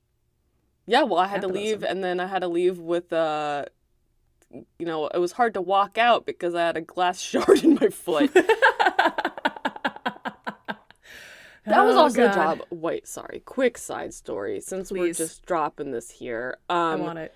Yeah, 0.88 1.04
well, 1.04 1.20
I 1.20 1.28
had 1.28 1.42
to 1.42 1.48
leave, 1.48 1.84
and 1.84 2.04
then 2.04 2.20
I 2.20 2.28
had 2.28 2.44
to 2.44 2.48
leave 2.48 2.78
with 2.78 3.12
uh, 3.12 3.66
you 4.80 4.86
know, 4.86 5.08
it 5.08 5.18
was 5.20 5.34
hard 5.34 5.54
to 5.56 5.62
walk 5.62 5.98
out 5.98 6.26
because 6.26 6.56
I 6.56 6.62
had 6.62 6.78
a 6.78 6.82
glass 6.82 7.20
shard 7.32 7.64
in 7.64 7.76
my 7.76 7.90
foot. 7.90 8.32
That 11.68 11.84
was 11.84 11.96
Oh, 11.96 12.00
also 12.02 12.30
a 12.30 12.34
job. 12.34 12.62
Wait, 12.70 13.08
sorry. 13.08 13.42
Quick 13.44 13.78
side 13.80 14.14
story. 14.14 14.62
Since 14.62 14.92
we're 14.92 15.14
just 15.14 15.46
dropping 15.48 15.92
this 15.92 16.12
here, 16.12 16.58
I 16.70 16.94
um, 16.94 17.02
want 17.02 17.18
it. 17.20 17.34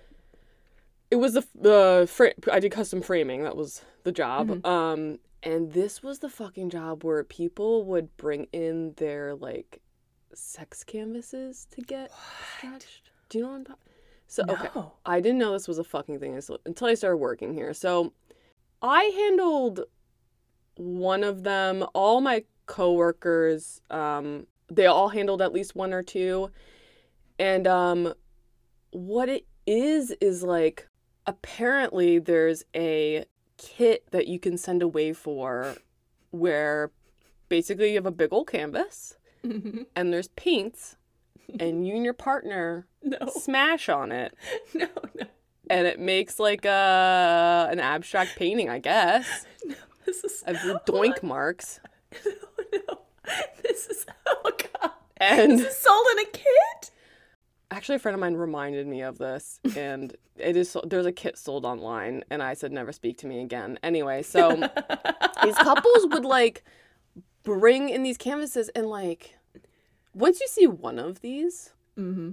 it 1.10 1.16
was 1.16 1.34
the 1.34 1.44
the 1.54 2.08
fra- 2.08 2.34
I 2.52 2.60
did 2.60 2.70
custom 2.70 3.02
framing. 3.02 3.42
That 3.42 3.56
was 3.56 3.82
the 4.04 4.12
job. 4.12 4.48
Mm-hmm. 4.48 4.66
Um, 4.66 5.18
and 5.42 5.72
this 5.72 6.02
was 6.04 6.20
the 6.20 6.28
fucking 6.28 6.70
job 6.70 7.02
where 7.02 7.24
people 7.24 7.84
would 7.86 8.16
bring 8.16 8.46
in 8.52 8.92
their 8.98 9.34
like 9.34 9.80
sex 10.32 10.84
canvases 10.84 11.66
to 11.72 11.80
get 11.80 12.12
stretched. 12.58 13.10
Do 13.30 13.38
you 13.38 13.44
know 13.44 13.50
what 13.50 13.56
I'm 13.56 13.64
talking? 13.64 13.89
So 14.30 14.44
okay, 14.48 14.68
I 15.04 15.20
didn't 15.20 15.38
know 15.38 15.50
this 15.50 15.66
was 15.66 15.78
a 15.78 15.84
fucking 15.84 16.20
thing 16.20 16.36
until- 16.64 16.86
I 16.86 16.94
started 16.94 17.16
working 17.16 17.52
here. 17.52 17.74
So 17.74 18.12
I 18.80 19.02
handled 19.16 19.80
one 20.76 21.24
of 21.24 21.42
them. 21.42 21.84
All 21.94 22.20
my 22.20 22.44
coworkers, 22.66 23.82
um, 23.90 24.46
they 24.70 24.86
all 24.86 25.08
handled 25.08 25.42
at 25.42 25.52
least 25.52 25.74
one 25.74 25.92
or 25.92 26.04
two. 26.04 26.52
And 27.40 27.66
um, 27.66 28.14
what 28.92 29.28
it 29.28 29.46
is 29.66 30.12
is 30.20 30.44
like 30.44 30.86
apparently 31.26 32.20
there's 32.20 32.62
a 32.72 33.24
kit 33.58 34.04
that 34.12 34.28
you 34.28 34.38
can 34.38 34.56
send 34.56 34.80
away 34.80 35.12
for 35.12 35.74
where 36.30 36.92
basically 37.48 37.88
you 37.88 37.96
have 37.96 38.06
a 38.06 38.12
big 38.12 38.32
old 38.32 38.46
canvas 38.46 39.16
Mhm. 39.44 39.86
and 39.96 40.12
there's 40.12 40.28
paints 40.28 40.96
and 41.58 41.84
you 41.84 41.96
and 41.96 42.04
your 42.04 42.14
partner 42.14 42.86
No, 43.02 43.18
smash 43.28 43.88
on 43.88 44.12
it 44.12 44.34
no, 44.74 44.86
no. 45.18 45.26
and 45.70 45.86
it 45.86 45.98
makes 45.98 46.38
like 46.38 46.64
a 46.66 47.68
an 47.70 47.80
abstract 47.80 48.36
painting, 48.36 48.68
I 48.68 48.78
guess, 48.78 49.46
No, 49.64 49.74
This 50.06 50.22
is 50.24 50.42
of 50.46 50.56
doink 50.86 51.22
marks. 51.22 51.80
no, 52.24 52.32
no. 52.88 53.00
This 53.62 53.86
is 53.86 54.06
oh 54.26 54.50
god. 54.58 54.90
And 55.16 55.52
This 55.58 55.66
is 55.72 55.78
sold 55.78 56.06
in 56.12 56.18
a 56.20 56.30
kit. 56.30 56.90
actually, 57.70 57.96
a 57.96 57.98
friend 57.98 58.14
of 58.14 58.20
mine 58.20 58.34
reminded 58.34 58.86
me 58.86 59.02
of 59.02 59.18
this, 59.18 59.60
and 59.76 60.16
it 60.36 60.56
is 60.56 60.76
there's 60.84 61.06
a 61.06 61.12
kit 61.12 61.38
sold 61.38 61.64
online, 61.64 62.24
and 62.30 62.42
I 62.42 62.54
said 62.54 62.72
never 62.72 62.92
speak 62.92 63.16
to 63.18 63.26
me 63.26 63.40
again. 63.42 63.78
Anyway, 63.82 64.22
so 64.22 64.56
these 65.42 65.56
couples 65.56 66.06
would 66.10 66.24
like 66.24 66.64
bring 67.44 67.88
in 67.88 68.02
these 68.02 68.16
canvases, 68.18 68.68
and 68.70 68.86
like 68.88 69.36
once 70.14 70.40
you 70.40 70.48
see 70.48 70.66
one 70.66 70.98
of 70.98 71.20
these, 71.20 71.72
Mm-hmm. 71.98 72.30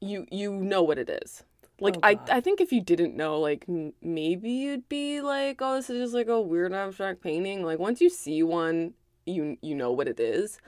You 0.00 0.26
you 0.30 0.52
know 0.52 0.82
what 0.82 0.98
it 0.98 1.08
is. 1.10 1.44
Like 1.80 1.96
Oh, 1.96 2.00
I 2.02 2.18
I 2.30 2.40
think 2.40 2.60
if 2.60 2.72
you 2.72 2.80
didn't 2.80 3.14
know, 3.16 3.38
like 3.38 3.64
m- 3.68 3.92
maybe 4.02 4.50
you'd 4.50 4.88
be 4.88 5.20
like, 5.20 5.60
oh, 5.60 5.74
this 5.76 5.90
is 5.90 6.00
just 6.04 6.14
like 6.14 6.28
a 6.28 6.40
weird 6.40 6.72
abstract 6.72 7.22
painting. 7.22 7.62
Like 7.64 7.78
once 7.78 8.00
you 8.00 8.08
see 8.08 8.42
one, 8.42 8.94
you 9.26 9.58
you 9.60 9.74
know 9.74 9.92
what 9.92 10.08
it 10.08 10.18
is. 10.20 10.58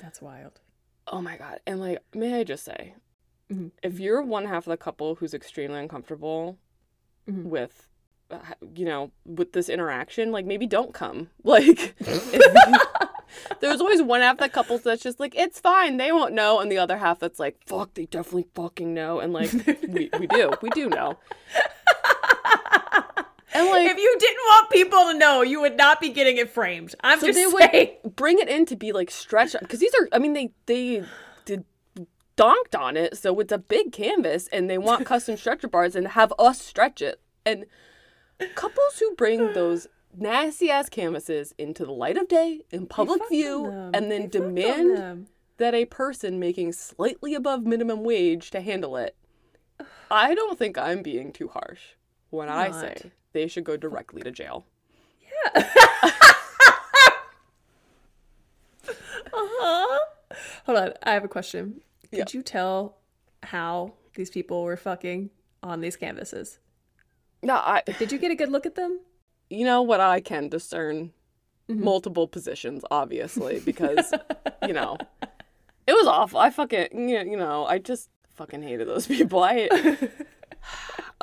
That's 0.00 0.20
wild. 0.20 0.60
Oh 1.06 1.20
my 1.22 1.36
god! 1.38 1.60
And 1.66 1.80
like, 1.80 1.98
may 2.14 2.38
I 2.40 2.44
just 2.44 2.64
say, 2.64 2.94
Mhm. 3.50 3.70
if 3.82 3.98
you're 3.98 4.22
one 4.22 4.44
half 4.46 4.66
of 4.66 4.70
the 4.70 4.76
couple 4.76 5.14
who's 5.16 5.34
extremely 5.34 5.78
uncomfortable 5.80 6.58
Mhm. 7.28 7.44
with, 7.44 7.88
uh, 8.30 8.38
you 8.76 8.84
know, 8.84 9.10
with 9.24 9.52
this 9.52 9.68
interaction, 9.68 10.30
like 10.30 10.44
maybe 10.46 10.66
don't 10.66 10.92
come. 10.94 11.30
Like, 11.42 11.94
if- 11.98 12.82
there's 13.60 13.80
always 13.80 14.02
one 14.02 14.20
half 14.20 14.34
of 14.34 14.38
the 14.40 14.48
couple 14.48 14.78
that's 14.78 15.02
just 15.02 15.20
like, 15.20 15.34
it's 15.36 15.60
fine, 15.60 15.96
they 15.96 16.12
won't 16.12 16.34
know, 16.34 16.60
and 16.60 16.70
the 16.70 16.78
other 16.78 16.98
half 16.98 17.18
that's 17.18 17.38
like, 17.38 17.56
fuck, 17.66 17.94
they 17.94 18.06
definitely 18.06 18.46
fucking 18.54 18.92
know, 18.94 19.20
and 19.20 19.32
like, 19.32 19.52
we 19.88 20.10
we 20.18 20.26
do, 20.26 20.52
we 20.62 20.70
do 20.70 20.88
know. 20.88 21.16
And 23.52 23.66
like, 23.68 23.88
if 23.88 23.98
you 23.98 24.16
didn't 24.18 24.42
want 24.46 24.70
people 24.70 24.98
to 25.06 25.18
know, 25.18 25.42
you 25.42 25.60
would 25.60 25.76
not 25.76 26.00
be 26.00 26.10
getting 26.10 26.36
it 26.36 26.50
framed. 26.50 26.94
I'm 27.02 27.18
so 27.18 27.26
just 27.26 27.36
they 27.36 27.66
saying. 27.66 27.96
would 28.04 28.16
bring 28.16 28.38
it 28.38 28.48
in 28.48 28.64
to 28.66 28.76
be 28.76 28.92
like 28.92 29.10
stretched 29.10 29.56
because 29.60 29.80
these 29.80 29.92
are 29.94 30.08
i 30.12 30.18
mean 30.18 30.34
they 30.34 30.50
they 30.66 31.04
did 31.44 31.64
donked 32.36 32.74
on 32.76 32.96
it 32.96 33.16
so 33.18 33.38
it's 33.40 33.52
a 33.52 33.58
big 33.58 33.92
canvas 33.92 34.48
and 34.52 34.70
they 34.70 34.78
want 34.78 35.04
custom 35.12 35.36
stretcher 35.36 35.68
bars 35.68 35.96
and 35.96 36.08
have 36.08 36.32
us 36.38 36.60
stretch 36.60 37.02
it 37.02 37.20
and 37.44 37.66
couples 38.54 38.98
who 38.98 39.14
bring 39.16 39.52
those 39.52 39.88
nasty 40.16 40.70
ass 40.70 40.88
canvases 40.88 41.54
into 41.58 41.84
the 41.84 41.92
light 41.92 42.16
of 42.16 42.28
day 42.28 42.62
in 42.70 42.86
public 42.86 43.22
view 43.28 43.66
and 43.94 44.10
then 44.10 44.22
They 44.22 44.26
demand 44.26 45.26
that 45.58 45.74
a 45.74 45.84
person 45.84 46.38
making 46.40 46.72
slightly 46.72 47.34
above 47.34 47.64
minimum 47.64 48.02
wage 48.02 48.50
to 48.50 48.60
handle 48.60 48.96
it 48.96 49.14
i 50.10 50.34
don't 50.34 50.58
think 50.58 50.76
i'm 50.76 51.02
being 51.02 51.32
too 51.32 51.48
harsh 51.48 51.80
when 52.30 52.48
i 52.48 52.70
say 52.70 53.12
they 53.32 53.46
should 53.46 53.64
go 53.64 53.76
directly 53.76 54.22
to 54.22 54.30
jail 54.30 54.66
Yeah. 55.54 55.68
Uh-huh. 59.32 59.98
Hold 60.66 60.78
on, 60.78 60.92
I 61.02 61.12
have 61.12 61.24
a 61.24 61.28
question. 61.28 61.82
Could 62.10 62.18
Yeah. 62.18 62.24
you 62.32 62.42
tell 62.42 62.96
how 63.42 63.94
these 64.14 64.30
people 64.30 64.64
were 64.64 64.76
fucking 64.76 65.30
on 65.62 65.80
these 65.80 65.96
canvases? 65.96 66.58
no 67.42 67.54
i 67.54 67.82
Did 67.98 68.12
you 68.12 68.18
get 68.18 68.30
a 68.30 68.34
good 68.34 68.50
look 68.50 68.66
at 68.66 68.74
them? 68.74 69.00
You 69.50 69.64
know 69.64 69.82
what 69.82 70.00
I 70.00 70.20
can 70.20 70.48
discern 70.48 71.12
Mm-hmm. 71.68 71.84
multiple 71.84 72.26
positions, 72.26 72.82
obviously, 72.90 73.60
because 73.60 74.12
you 74.66 74.72
know 74.72 74.96
it 75.86 75.92
was 75.92 76.04
awful. 76.08 76.40
I 76.40 76.50
fucking 76.50 76.88
you 77.08 77.18
you 77.20 77.36
know 77.36 77.64
I 77.64 77.78
just 77.78 78.10
fucking 78.34 78.60
hated 78.64 78.88
those 78.88 79.06
people. 79.06 79.40
I 79.44 79.68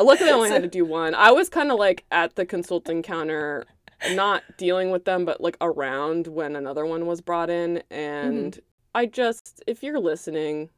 luckily 0.02 0.30
I 0.30 0.34
only 0.34 0.50
had 0.50 0.62
to 0.62 0.70
do 0.70 0.86
one. 0.86 1.14
I 1.16 1.32
was 1.32 1.50
kind 1.50 1.70
of 1.70 1.78
like 1.78 2.06
at 2.12 2.36
the 2.36 2.46
consulting 2.46 3.04
counter, 3.04 3.66
not 4.12 4.42
dealing 4.58 4.90
with 4.90 5.04
them, 5.04 5.26
but 5.26 5.42
like 5.42 5.58
around 5.60 6.28
when 6.28 6.56
another 6.56 6.86
one 6.86 7.06
was 7.08 7.20
brought 7.20 7.50
in, 7.50 7.84
and 7.92 8.54
Mm-hmm. 8.54 8.62
I 8.96 9.06
just 9.06 9.62
if 9.68 9.84
you're 9.84 10.00
listening. 10.00 10.70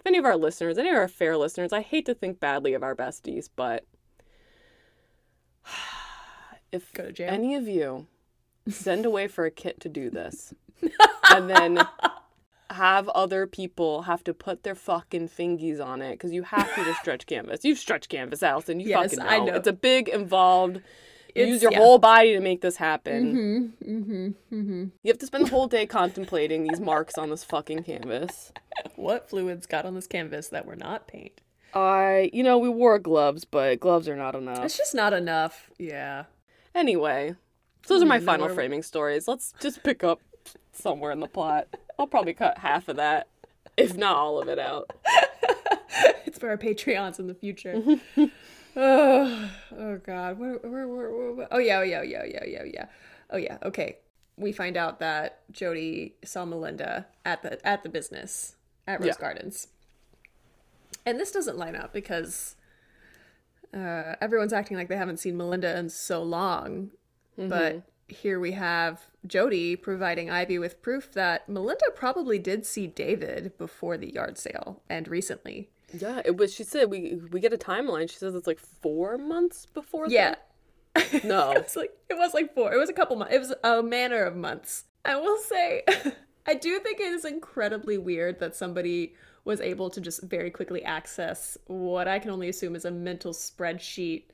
If 0.00 0.06
any 0.06 0.18
of 0.18 0.24
our 0.24 0.36
listeners, 0.36 0.76
any 0.76 0.88
of 0.90 0.96
our 0.96 1.06
fair 1.06 1.36
listeners, 1.36 1.72
I 1.72 1.82
hate 1.82 2.06
to 2.06 2.14
think 2.14 2.40
badly 2.40 2.74
of 2.74 2.82
our 2.82 2.96
besties, 2.96 3.48
but 3.54 3.84
if 6.72 6.92
Go 6.92 7.04
to 7.04 7.12
jail. 7.12 7.30
any 7.30 7.54
of 7.54 7.66
you 7.68 8.06
send 8.68 9.06
away 9.06 9.28
for 9.28 9.44
a 9.46 9.50
kit 9.50 9.80
to 9.80 9.88
do 9.88 10.10
this 10.10 10.52
and 11.30 11.48
then 11.50 11.86
have 12.70 13.08
other 13.10 13.46
people 13.46 14.02
have 14.02 14.22
to 14.24 14.34
put 14.34 14.62
their 14.62 14.74
fucking 14.74 15.28
fingies 15.28 15.84
on 15.84 16.02
it 16.02 16.12
because 16.12 16.32
you 16.32 16.42
have 16.42 16.72
to 16.74 16.84
just 16.84 17.00
stretch 17.00 17.26
canvas. 17.26 17.60
You've 17.64 17.78
stretched 17.78 18.08
canvas, 18.10 18.42
Alison. 18.42 18.78
You 18.78 18.88
Yes, 18.90 19.14
fucking 19.14 19.18
know. 19.24 19.30
I 19.30 19.38
know. 19.38 19.54
It's 19.54 19.66
a 19.68 19.72
big, 19.72 20.08
involved. 20.08 20.76
It's- 21.34 21.48
use 21.48 21.62
your 21.62 21.72
yeah. 21.72 21.78
whole 21.78 21.98
body 21.98 22.34
to 22.34 22.40
make 22.40 22.60
this 22.60 22.76
happen. 22.76 23.72
Mm-hmm. 23.82 23.90
Mm-hmm. 23.90 24.26
Mm-hmm. 24.54 24.84
You 25.02 25.08
have 25.10 25.18
to 25.18 25.26
spend 25.26 25.46
the 25.46 25.50
whole 25.50 25.66
day 25.66 25.86
contemplating 25.86 26.64
these 26.64 26.80
marks 26.80 27.16
on 27.16 27.30
this 27.30 27.42
fucking 27.44 27.84
canvas. 27.84 28.52
What 28.96 29.28
fluids 29.30 29.66
got 29.66 29.86
on 29.86 29.94
this 29.94 30.06
canvas 30.06 30.48
that 30.48 30.66
were 30.66 30.76
not 30.76 31.06
paint? 31.08 31.40
I, 31.74 32.30
you 32.32 32.42
know, 32.42 32.58
we 32.58 32.68
wore 32.68 32.98
gloves, 32.98 33.44
but 33.44 33.80
gloves 33.80 34.08
are 34.08 34.16
not 34.16 34.34
enough. 34.34 34.64
It's 34.64 34.76
just 34.76 34.94
not 34.94 35.12
enough. 35.12 35.70
Yeah. 35.78 36.24
Anyway, 36.78 37.34
so 37.84 37.94
those 37.94 38.04
are 38.04 38.06
my 38.06 38.20
hmm, 38.20 38.24
final 38.24 38.48
framing 38.50 38.84
stories. 38.84 39.26
Let's 39.26 39.52
just 39.58 39.82
pick 39.82 40.04
up 40.04 40.20
somewhere 40.72 41.10
in 41.10 41.18
the 41.18 41.26
plot. 41.26 41.66
I'll 41.98 42.06
probably 42.06 42.34
cut 42.34 42.58
half 42.58 42.86
of 42.86 42.94
that, 42.98 43.26
if 43.76 43.96
not 43.96 44.16
all 44.16 44.40
of 44.40 44.48
it 44.48 44.60
out. 44.60 44.88
it's 46.24 46.38
for 46.38 46.48
our 46.50 46.56
Patreons 46.56 47.18
in 47.18 47.26
the 47.26 47.34
future. 47.34 47.82
oh, 48.76 49.50
oh 49.76 49.96
God. 49.96 50.38
Where, 50.38 50.58
where, 50.58 50.86
where, 50.86 51.48
Oh 51.50 51.58
yeah, 51.58 51.78
oh 51.78 51.82
yeah, 51.82 51.98
oh 51.98 52.02
yeah, 52.02 52.20
oh 52.22 52.26
yeah, 52.26 52.38
oh 52.42 52.46
yeah, 52.46 52.60
oh 52.62 52.70
yeah. 52.72 52.86
Oh 53.30 53.36
yeah. 53.38 53.58
Okay. 53.64 53.96
We 54.36 54.52
find 54.52 54.76
out 54.76 55.00
that 55.00 55.40
Jody 55.50 56.14
saw 56.24 56.44
Melinda 56.44 57.08
at 57.24 57.42
the 57.42 57.66
at 57.66 57.82
the 57.82 57.88
business 57.88 58.54
at 58.86 59.00
Rose 59.00 59.08
Yeah. 59.08 59.14
Gardens, 59.18 59.66
and 61.04 61.18
this 61.18 61.32
doesn't 61.32 61.58
line 61.58 61.74
up 61.74 61.92
because 61.92 62.54
uh, 63.74 64.14
everyone's 64.20 64.52
acting 64.52 64.76
like 64.76 64.88
they 64.88 64.96
haven't 64.96 65.18
seen 65.18 65.36
Melinda 65.36 65.78
in 65.78 65.88
so 65.88 66.22
long, 66.22 66.90
but 67.36 67.82
here 68.08 68.40
we 68.40 68.52
have 68.52 69.06
Jody 69.26 69.76
providing 69.76 70.30
Ivy 70.30 70.58
with 70.58 70.82
proof 70.82 71.12
that 71.12 71.48
Melinda 71.48 71.90
probably 71.94 72.38
did 72.38 72.64
see 72.64 72.86
David 72.86 73.56
before 73.58 73.96
the 73.96 74.12
yard 74.12 74.38
sale 74.38 74.82
and 74.88 75.06
recently. 75.06 75.68
Yeah, 75.92 76.22
it 76.24 76.36
was. 76.36 76.52
She 76.52 76.64
said 76.64 76.90
we 76.90 77.20
we 77.30 77.40
get 77.40 77.52
a 77.52 77.58
timeline. 77.58 78.10
She 78.10 78.16
says 78.16 78.34
it's 78.34 78.46
like 78.46 78.58
four 78.58 79.16
months 79.16 79.66
before. 79.66 80.06
Yeah. 80.08 80.36
No. 81.22 81.52
it 81.56 81.62
was 81.62 81.76
like 81.76 81.92
it 82.08 82.14
was 82.14 82.34
like 82.34 82.54
four. 82.54 82.72
It 82.72 82.78
was 82.78 82.88
a 82.88 82.92
couple 82.92 83.16
months. 83.16 83.34
It 83.34 83.38
was 83.38 83.54
a 83.62 83.82
manner 83.82 84.24
of 84.24 84.36
months. 84.36 84.84
I 85.04 85.16
will 85.16 85.38
say, 85.38 85.84
I 86.46 86.54
do 86.54 86.80
think 86.80 86.98
it 86.98 87.12
is 87.12 87.24
incredibly 87.24 87.98
weird 87.98 88.40
that 88.40 88.56
somebody 88.56 89.14
was 89.48 89.62
able 89.62 89.88
to 89.88 90.00
just 90.00 90.22
very 90.22 90.50
quickly 90.50 90.84
access 90.84 91.56
what 91.66 92.06
I 92.06 92.18
can 92.18 92.30
only 92.30 92.50
assume 92.50 92.76
is 92.76 92.84
a 92.84 92.90
mental 92.90 93.32
spreadsheet 93.32 94.24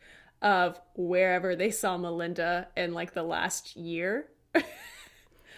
of 0.43 0.81
wherever 0.97 1.55
they 1.55 1.71
saw 1.71 1.97
Melinda 1.97 2.67
in 2.77 2.93
like 2.93 3.15
the 3.15 3.23
last 3.23 3.77
year. 3.77 4.27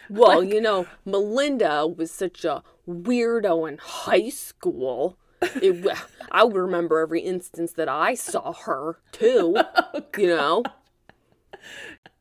Well, 0.09 0.45
you 0.45 0.61
know, 0.61 0.87
Melinda 1.05 1.85
was 1.85 2.12
such 2.12 2.45
a 2.45 2.62
weirdo 2.89 3.69
in 3.69 3.78
high 3.78 4.28
school. 4.28 5.19
it, 5.43 5.85
I 6.31 6.45
would 6.45 6.55
remember 6.55 7.01
every 7.01 7.23
instance 7.23 7.73
that 7.73 7.89
I 7.89 8.15
saw 8.15 8.53
her 8.53 9.01
too. 9.11 9.57
Oh, 9.95 10.05
you 10.16 10.28
know, 10.28 10.62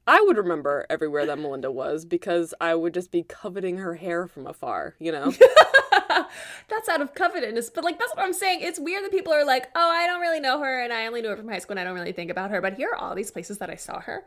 I 0.07 0.21
would 0.21 0.37
remember 0.37 0.85
everywhere 0.89 1.27
that 1.27 1.37
Melinda 1.37 1.71
was 1.71 2.05
because 2.05 2.53
I 2.59 2.73
would 2.73 2.93
just 2.93 3.11
be 3.11 3.21
coveting 3.21 3.77
her 3.77 3.95
hair 3.95 4.25
from 4.27 4.47
afar. 4.47 4.95
You 4.97 5.11
know, 5.11 5.31
that's 6.67 6.89
out 6.89 7.01
of 7.01 7.13
covetousness. 7.13 7.69
But 7.69 7.83
like 7.83 7.99
that's 7.99 8.15
what 8.15 8.23
I'm 8.23 8.33
saying. 8.33 8.59
It's 8.61 8.79
weird 8.79 9.03
that 9.03 9.11
people 9.11 9.33
are 9.33 9.45
like, 9.45 9.69
oh, 9.75 9.91
I 9.91 10.07
don't 10.07 10.21
really 10.21 10.39
know 10.39 10.59
her 10.59 10.81
and 10.83 10.91
I 10.93 11.07
only 11.07 11.21
knew 11.21 11.29
her 11.29 11.37
from 11.37 11.47
high 11.47 11.59
school 11.59 11.73
and 11.73 11.79
I 11.79 11.83
don't 11.83 11.95
really 11.95 12.11
think 12.11 12.31
about 12.31 12.51
her. 12.51 12.61
But 12.61 12.75
here 12.75 12.89
are 12.93 12.97
all 12.97 13.15
these 13.15 13.31
places 13.31 13.57
that 13.59 13.69
I 13.69 13.75
saw 13.75 13.99
her. 14.01 14.25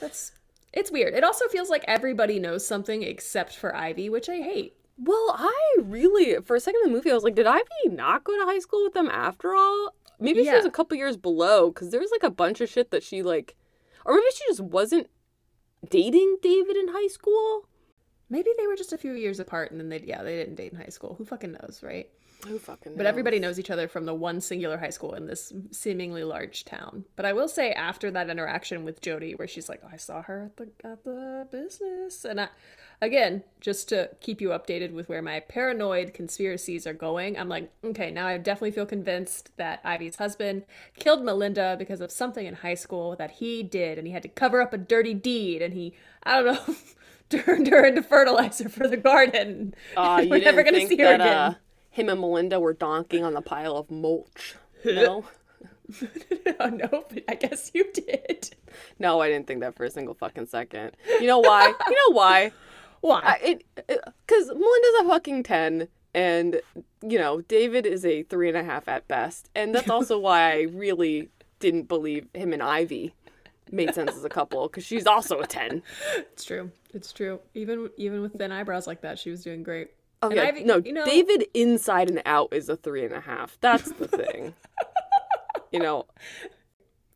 That's 0.00 0.32
it's 0.72 0.90
weird. 0.90 1.14
It 1.14 1.24
also 1.24 1.46
feels 1.48 1.70
like 1.70 1.84
everybody 1.88 2.38
knows 2.38 2.66
something 2.66 3.02
except 3.02 3.56
for 3.56 3.74
Ivy, 3.74 4.10
which 4.10 4.28
I 4.28 4.36
hate. 4.42 4.74
well, 4.98 5.34
I 5.38 5.76
really 5.82 6.40
for 6.42 6.56
a 6.56 6.60
second 6.60 6.80
in 6.84 6.90
the 6.90 6.96
movie 6.96 7.10
I 7.10 7.14
was 7.14 7.24
like, 7.24 7.34
did 7.34 7.46
Ivy 7.46 7.64
not 7.86 8.24
go 8.24 8.32
to 8.38 8.44
high 8.46 8.58
school 8.58 8.82
with 8.84 8.94
them 8.94 9.08
after 9.08 9.54
all? 9.54 9.94
Maybe 10.18 10.44
she 10.44 10.50
was 10.56 10.64
a 10.64 10.70
couple 10.70 10.96
years 10.96 11.16
below 11.16 11.70
because 11.70 11.90
there 11.90 12.00
was 12.00 12.10
like 12.10 12.22
a 12.22 12.30
bunch 12.30 12.60
of 12.62 12.70
shit 12.70 12.90
that 12.90 13.02
she 13.02 13.22
like, 13.22 13.54
or 14.04 14.14
maybe 14.14 14.24
she 14.34 14.44
just 14.48 14.60
wasn't 14.60 15.10
dating 15.90 16.38
David 16.40 16.76
in 16.76 16.88
high 16.88 17.08
school. 17.08 17.68
Maybe 18.28 18.50
they 18.58 18.66
were 18.66 18.76
just 18.76 18.92
a 18.92 18.98
few 18.98 19.12
years 19.12 19.38
apart 19.40 19.70
and 19.70 19.80
then 19.80 19.88
they 19.88 20.00
yeah, 20.00 20.22
they 20.22 20.36
didn't 20.36 20.56
date 20.56 20.72
in 20.72 20.78
high 20.78 20.88
school. 20.88 21.14
Who 21.16 21.24
fucking 21.24 21.52
knows, 21.52 21.80
right? 21.82 22.08
Who 22.46 22.58
fucking? 22.58 22.92
Knows? 22.92 22.96
But 22.98 23.06
everybody 23.06 23.38
knows 23.38 23.58
each 23.58 23.70
other 23.70 23.88
from 23.88 24.04
the 24.04 24.14
one 24.14 24.40
singular 24.40 24.76
high 24.76 24.90
school 24.90 25.14
in 25.14 25.26
this 25.26 25.52
seemingly 25.70 26.22
large 26.22 26.64
town. 26.64 27.04
But 27.16 27.24
I 27.24 27.32
will 27.32 27.48
say, 27.48 27.72
after 27.72 28.10
that 28.10 28.28
interaction 28.28 28.84
with 28.84 29.00
Jody, 29.00 29.34
where 29.34 29.48
she's 29.48 29.68
like, 29.68 29.80
oh, 29.84 29.88
"I 29.92 29.96
saw 29.96 30.22
her 30.22 30.44
at 30.44 30.56
the 30.56 30.68
at 30.88 31.04
the 31.04 31.48
business," 31.50 32.24
and 32.24 32.40
I, 32.40 32.48
again, 33.00 33.42
just 33.60 33.88
to 33.88 34.10
keep 34.20 34.40
you 34.40 34.50
updated 34.50 34.92
with 34.92 35.08
where 35.08 35.22
my 35.22 35.40
paranoid 35.40 36.12
conspiracies 36.12 36.86
are 36.86 36.92
going, 36.92 37.38
I'm 37.38 37.48
like, 37.48 37.72
okay, 37.82 38.10
now 38.10 38.26
I 38.26 38.38
definitely 38.38 38.72
feel 38.72 38.86
convinced 38.86 39.56
that 39.56 39.80
Ivy's 39.84 40.16
husband 40.16 40.64
killed 40.98 41.24
Melinda 41.24 41.76
because 41.78 42.00
of 42.00 42.12
something 42.12 42.46
in 42.46 42.54
high 42.54 42.74
school 42.74 43.16
that 43.16 43.32
he 43.32 43.62
did, 43.62 43.98
and 43.98 44.06
he 44.06 44.12
had 44.12 44.22
to 44.22 44.28
cover 44.28 44.60
up 44.60 44.72
a 44.74 44.78
dirty 44.78 45.14
deed, 45.14 45.62
and 45.62 45.72
he, 45.74 45.94
I 46.22 46.42
don't 46.42 46.68
know. 46.68 46.74
Turned 47.44 47.66
her 47.68 47.84
into 47.84 48.02
fertilizer 48.02 48.68
for 48.68 48.86
the 48.86 48.96
garden. 48.96 49.74
Uh, 49.96 50.20
you 50.24 50.30
We're 50.30 50.40
never 50.40 50.62
gonna 50.62 50.78
think 50.78 50.90
see 50.90 50.98
her 50.98 51.14
again. 51.14 51.20
Uh, 51.20 51.54
him 51.90 52.08
and 52.08 52.20
Melinda 52.20 52.60
were 52.60 52.74
donking 52.74 53.24
on 53.24 53.34
the 53.34 53.40
pile 53.40 53.76
of 53.76 53.90
mulch. 53.90 54.54
No, 54.84 55.24
oh 56.60 56.68
no, 56.68 57.04
but 57.08 57.24
I 57.28 57.34
guess 57.34 57.72
you 57.74 57.90
did. 57.92 58.54
no, 59.00 59.20
I 59.20 59.28
didn't 59.28 59.48
think 59.48 59.60
that 59.60 59.74
for 59.74 59.84
a 59.84 59.90
single 59.90 60.14
fucking 60.14 60.46
second. 60.46 60.92
You 61.20 61.26
know 61.26 61.40
why? 61.40 61.72
you 61.88 61.96
know 61.96 62.14
why? 62.14 62.52
Why? 63.00 63.58
Because 63.74 64.46
Melinda's 64.46 65.00
a 65.00 65.08
fucking 65.08 65.42
ten, 65.42 65.88
and 66.14 66.60
you 67.02 67.18
know 67.18 67.40
David 67.40 67.84
is 67.84 68.04
a 68.04 68.22
three 68.24 68.48
and 68.48 68.56
a 68.56 68.62
half 68.62 68.86
at 68.86 69.08
best, 69.08 69.50
and 69.56 69.74
that's 69.74 69.90
also 69.90 70.18
why 70.18 70.52
I 70.52 70.62
really 70.62 71.30
didn't 71.58 71.88
believe 71.88 72.28
him 72.32 72.52
and 72.52 72.62
Ivy 72.62 73.14
made 73.70 73.94
sense 73.94 74.12
as 74.16 74.24
a 74.24 74.28
couple 74.28 74.68
because 74.68 74.84
she's 74.84 75.06
also 75.06 75.40
a 75.40 75.46
ten. 75.46 75.82
it's 76.16 76.44
true. 76.44 76.70
It's 76.94 77.12
true. 77.12 77.40
Even 77.54 77.90
even 77.96 78.22
with 78.22 78.34
thin 78.38 78.52
eyebrows 78.52 78.86
like 78.86 79.00
that, 79.02 79.18
she 79.18 79.30
was 79.30 79.42
doing 79.42 79.62
great. 79.62 79.90
Oh 80.22 80.30
yeah, 80.32 80.50
no, 80.64 80.76
you 80.78 80.92
know- 80.92 81.04
David 81.04 81.46
inside 81.54 82.08
and 82.08 82.22
out 82.24 82.48
is 82.52 82.68
a 82.68 82.76
three 82.76 83.04
and 83.04 83.12
a 83.14 83.20
half. 83.20 83.58
That's 83.60 83.90
the 83.92 84.08
thing. 84.08 84.54
you 85.72 85.78
know, 85.78 86.06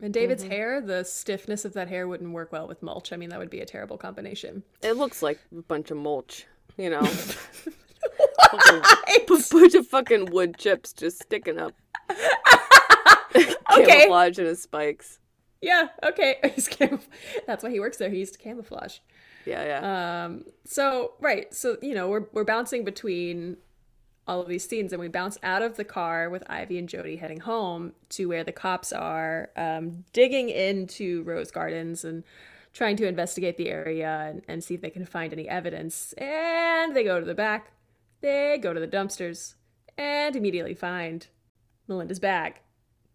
And 0.03 0.13
David's 0.13 0.43
Mm-hmm. 0.43 0.53
hair, 0.53 0.81
the 0.81 1.05
stiffness 1.05 1.65
of 1.65 1.73
that 1.75 1.89
hair 1.89 2.07
wouldn't 2.07 2.33
work 2.33 2.53
well 2.53 2.67
with 2.69 2.83
mulch. 2.83 3.13
I 3.13 3.17
mean, 3.17 3.31
that 3.31 3.39
would 3.39 3.49
be 3.51 3.61
a 3.61 3.67
terrible 3.67 3.97
combination. 3.97 4.63
it 4.83 4.93
looks 4.99 5.23
like 5.23 5.39
a 5.57 5.63
bunch 5.63 5.91
of 5.91 5.97
mulch. 5.97 6.47
You 6.77 6.91
know, 6.91 7.01
a 8.53 9.21
bunch 9.27 9.75
of 9.75 9.87
fucking 9.87 10.27
wood 10.27 10.57
chips 10.59 10.93
just 10.93 11.23
sticking 11.23 11.59
up. 11.59 11.73
Okay. 13.73 13.85
Camouflage 14.01 14.39
in 14.41 14.47
his 14.47 14.61
spikes. 14.61 15.21
Yeah. 15.61 15.89
Okay. 16.03 16.37
He's 16.55 16.69
cam- 16.69 17.01
That's 17.47 17.63
why 17.63 17.71
he 17.71 17.81
works 17.81 17.97
there. 17.99 18.11
He 18.11 18.19
used 18.19 18.35
to 18.35 18.39
camouflage. 18.39 18.99
Yeah, 19.47 19.65
yeah. 19.65 20.25
Um. 20.25 20.45
So 20.65 21.15
right. 21.21 21.53
So 21.55 21.77
you 21.83 21.95
know 21.95 22.09
we're 22.09 22.27
we're 22.33 22.45
bouncing 22.45 22.85
between 22.85 23.57
all 24.27 24.41
of 24.41 24.49
these 24.49 24.67
scenes, 24.67 24.93
and 24.93 25.01
we 25.01 25.09
bounce 25.09 25.39
out 25.43 25.63
of 25.63 25.77
the 25.77 25.85
car 25.85 26.31
with 26.31 26.45
Ivy 26.49 26.79
and 26.79 26.89
Jody 26.89 27.17
heading 27.17 27.41
home 27.41 27.93
to 28.11 28.27
where 28.29 28.45
the 28.45 28.53
cops 28.53 28.93
are 28.93 29.51
um, 29.57 30.05
digging 30.13 30.51
into 30.51 31.23
Rose 31.25 31.51
Gardens 31.51 32.05
and 32.05 32.23
trying 32.73 32.97
to 32.97 33.09
investigate 33.09 33.57
the 33.57 33.69
area 33.69 34.27
and, 34.29 34.43
and 34.47 34.63
see 34.63 34.75
if 34.75 34.81
they 34.83 34.91
can 34.91 35.05
find 35.05 35.33
any 35.33 35.49
evidence. 35.49 36.13
And 36.13 36.95
they 36.95 37.03
go 37.03 37.19
to 37.19 37.27
the 37.27 37.35
back. 37.35 37.73
They 38.21 38.59
go 38.59 38.73
to 38.73 38.79
the 38.79 38.87
dumpsters 38.87 39.55
and 39.99 40.37
immediately 40.37 40.75
find 40.75 41.27
Melinda's 41.89 42.21
bag. 42.21 42.61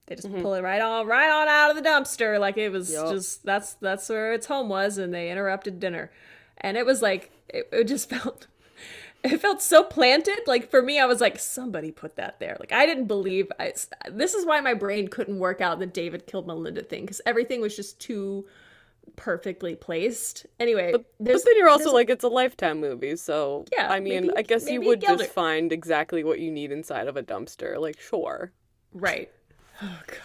They 0.08 0.16
just 0.16 0.28
mm-hmm. 0.28 0.42
pull 0.42 0.54
it 0.54 0.62
right 0.62 0.82
on 0.82 1.08
right 1.08 1.30
on 1.30 1.48
out 1.48 1.76
of 1.76 1.82
the 1.82 1.88
dumpster 1.88 2.40
like 2.40 2.58
it 2.58 2.70
was 2.70 2.92
Yup. 2.92 3.12
just 3.12 3.44
that's 3.44 3.74
that's 3.76 4.08
where 4.08 4.34
its 4.34 4.46
home 4.46 4.70
was 4.70 4.98
and 4.98 5.14
they 5.14 5.32
interrupted 5.32 5.80
dinner. 5.80 6.12
And 6.58 6.78
it 6.78 6.86
was 6.86 7.02
like 7.02 7.32
it, 7.50 7.70
it 7.72 7.84
just 7.86 8.10
felt 8.12 8.48
it 9.24 9.42
felt 9.42 9.62
so 9.62 9.84
planted 9.84 10.40
like 10.46 10.70
for 10.70 10.84
me 10.84 11.00
i 11.00 11.06
was 11.06 11.20
like 11.20 11.40
somebody 11.40 11.90
put 11.90 12.16
that 12.16 12.40
there 12.40 12.56
like 12.60 12.72
i 12.72 12.86
didn't 12.86 13.08
believe 13.08 13.52
I, 13.60 13.74
this 14.12 14.36
is 14.36 14.46
why 14.46 14.62
my 14.62 14.76
brain 14.76 15.08
couldn't 15.08 15.40
work 15.40 15.62
out 15.62 15.80
the 15.80 15.88
david 15.88 16.28
killed 16.28 16.46
melinda 16.46 16.84
thing 16.84 17.02
because 17.02 17.22
everything 17.26 17.60
was 17.60 17.76
just 17.76 18.00
too 18.00 18.46
perfectly 19.16 19.76
placed 19.76 20.46
anyway 20.60 20.92
But 20.92 21.06
there's 21.20 21.44
then 21.44 21.56
you're 21.58 21.70
also 21.70 21.94
like, 21.94 22.10
it's 22.10 22.24
a 22.24 22.30
lifetime 22.30 22.80
movie, 22.80 23.16
so 23.16 23.66
Yeah, 23.72 23.90
I 23.92 24.00
mean, 24.00 24.28
maybe- 24.28 24.38
I 24.38 24.42
guess 24.42 24.70
you 24.70 24.82
would 24.82 25.02
just 25.02 25.24
her. 25.24 25.30
find 25.30 25.72
exactly 25.72 26.24
what 26.24 26.40
you 26.40 26.52
need 26.52 26.72
inside 26.72 27.08
of 27.08 27.18
a 27.18 27.24
dumpster. 27.24 27.80
Like, 27.80 28.00
sure. 28.00 28.52
Right. 28.94 29.32
Oh 29.82 30.00
god. 30.08 30.20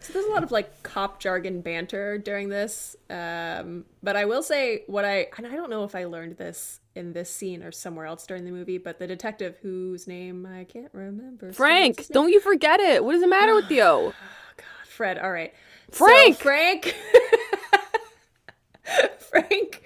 So 0.00 0.14
there's 0.14 0.24
a 0.24 0.30
lot 0.30 0.42
of 0.42 0.50
like 0.50 0.82
cop 0.82 1.20
jargon 1.20 1.60
banter 1.60 2.18
during 2.18 2.48
this. 2.48 2.96
Um, 3.10 3.84
but 4.02 4.16
I 4.16 4.24
will 4.24 4.42
say 4.42 4.84
what 4.86 5.04
I 5.04 5.28
and 5.36 5.46
I 5.46 5.54
don't 5.54 5.70
know 5.70 5.84
if 5.84 5.94
I 5.94 6.04
learned 6.04 6.38
this 6.38 6.80
in 6.94 7.12
this 7.12 7.30
scene 7.30 7.62
or 7.62 7.70
somewhere 7.70 8.06
else 8.06 8.26
during 8.26 8.44
the 8.44 8.50
movie, 8.50 8.78
but 8.78 8.98
the 8.98 9.06
detective 9.06 9.56
whose 9.62 10.06
name 10.06 10.46
I 10.46 10.64
can't 10.64 10.92
remember. 10.92 11.52
Frank, 11.52 12.06
don't 12.08 12.30
you 12.30 12.40
forget 12.40 12.80
it. 12.80 13.04
What 13.04 13.12
does 13.12 13.20
the 13.20 13.28
matter 13.28 13.54
with 13.54 13.70
you? 13.70 13.82
Oh, 13.82 14.14
god, 14.56 14.88
Fred. 14.88 15.18
All 15.18 15.30
right. 15.30 15.52
So 15.92 16.06
Frank! 16.06 16.36
Frank. 16.36 16.96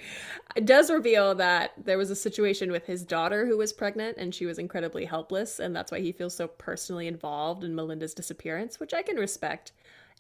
Does 0.63 0.89
reveal 0.91 1.35
that 1.35 1.73
there 1.77 1.99
was 1.99 2.11
a 2.11 2.17
situation 2.17 2.71
with 2.71 2.87
his 2.87 3.03
daughter 3.03 3.45
who 3.45 3.59
was 3.59 3.73
pregnant 3.73 4.19
and 4.19 4.33
she 4.33 4.47
was 4.47 4.59
incredibly 4.59 5.05
helpless, 5.05 5.59
and 5.59 5.75
that's 5.75 5.91
why 5.91 6.01
he 6.01 6.13
feels 6.13 6.37
so 6.37 6.47
personally 6.47 7.09
involved 7.09 7.65
in 7.65 7.75
Melinda's 7.75 8.15
disappearance, 8.15 8.79
which 8.79 8.95
I 8.95 9.03
can 9.03 9.17
respect. 9.17 9.73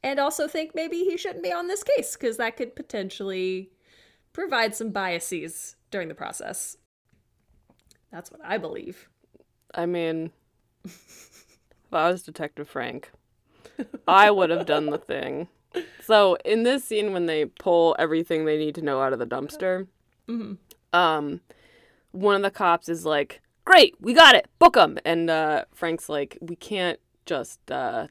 And 0.02 0.18
also 0.18 0.48
think 0.48 0.74
maybe 0.74 0.98
he 0.98 1.16
shouldn't 1.16 1.44
be 1.44 1.52
on 1.52 1.68
this 1.68 1.84
case 1.84 2.16
because 2.16 2.36
that 2.38 2.56
could 2.56 2.74
potentially 2.74 3.70
provide 4.32 4.74
some 4.74 4.90
biases 4.90 5.76
during 5.92 6.08
the 6.08 6.14
process. 6.14 6.76
That's 8.10 8.30
what 8.30 8.40
I 8.44 8.58
believe. 8.58 9.08
I 9.72 9.86
mean, 9.86 10.32
if 10.84 11.46
I 11.92 12.10
was 12.10 12.24
Detective 12.24 12.68
Frank, 12.68 13.12
I 14.08 14.32
would 14.32 14.50
have 14.50 14.66
done 14.66 14.86
the 14.86 14.98
thing. 14.98 15.48
So 16.02 16.36
in 16.44 16.64
this 16.64 16.84
scene, 16.84 17.12
when 17.12 17.26
they 17.26 17.46
pull 17.46 17.96
everything 17.98 18.44
they 18.44 18.58
need 18.58 18.74
to 18.76 18.82
know 18.82 19.00
out 19.00 19.12
of 19.12 19.18
the 19.18 19.26
dumpster, 19.26 19.86
Mhm. 20.28 20.58
um, 20.92 21.40
one 22.12 22.36
of 22.36 22.42
the 22.42 22.50
cops 22.50 22.88
is 22.88 23.04
like, 23.04 23.40
"Great, 23.64 23.94
we 24.00 24.12
got 24.14 24.34
it, 24.34 24.48
book 24.58 24.76
him," 24.76 24.98
and 25.04 25.28
uh, 25.30 25.64
Frank's 25.74 26.08
like, 26.08 26.38
"We 26.40 26.56
can't 26.56 26.98
just." 27.26 27.70
Uh, 27.70 28.08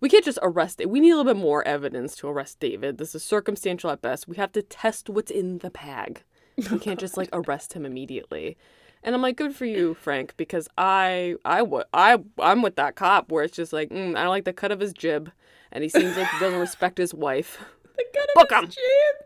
we 0.00 0.08
can't 0.08 0.24
just 0.24 0.38
arrest 0.40 0.80
it. 0.80 0.88
We 0.88 0.98
need 0.98 1.10
a 1.10 1.16
little 1.16 1.34
bit 1.34 1.38
more 1.40 1.62
evidence 1.68 2.16
to 2.16 2.28
arrest 2.28 2.58
David. 2.58 2.96
This 2.96 3.14
is 3.14 3.22
circumstantial 3.22 3.90
at 3.90 4.00
best. 4.00 4.26
We 4.26 4.36
have 4.36 4.50
to 4.52 4.62
test 4.62 5.10
what's 5.10 5.30
in 5.30 5.58
the 5.58 5.68
bag. 5.68 6.22
We 6.70 6.78
can't 6.78 6.98
just 6.98 7.18
like 7.18 7.28
arrest 7.34 7.74
him 7.74 7.84
immediately. 7.84 8.56
And 9.02 9.14
I'm 9.14 9.20
like, 9.20 9.36
good 9.36 9.54
for 9.54 9.66
you, 9.66 9.92
Frank, 9.92 10.32
because 10.38 10.68
I, 10.78 11.34
I 11.44 12.18
I'm 12.38 12.62
with 12.62 12.76
that 12.76 12.96
cop 12.96 13.30
where 13.30 13.44
it's 13.44 13.54
just 13.54 13.74
like, 13.74 13.90
mm, 13.90 14.16
I 14.16 14.22
don't 14.22 14.30
like 14.30 14.46
the 14.46 14.54
cut 14.54 14.72
of 14.72 14.80
his 14.80 14.94
jib, 14.94 15.30
and 15.70 15.82
he 15.84 15.90
seems 15.90 16.16
like 16.16 16.30
he 16.30 16.38
doesn't 16.38 16.58
respect 16.60 16.96
his 16.96 17.12
wife. 17.12 17.58
The 17.96 18.04
gun 18.14 18.24
of 18.24 18.34
Book 18.48 18.50
his 18.50 18.60
him. 18.60 18.70
jib. 18.70 19.23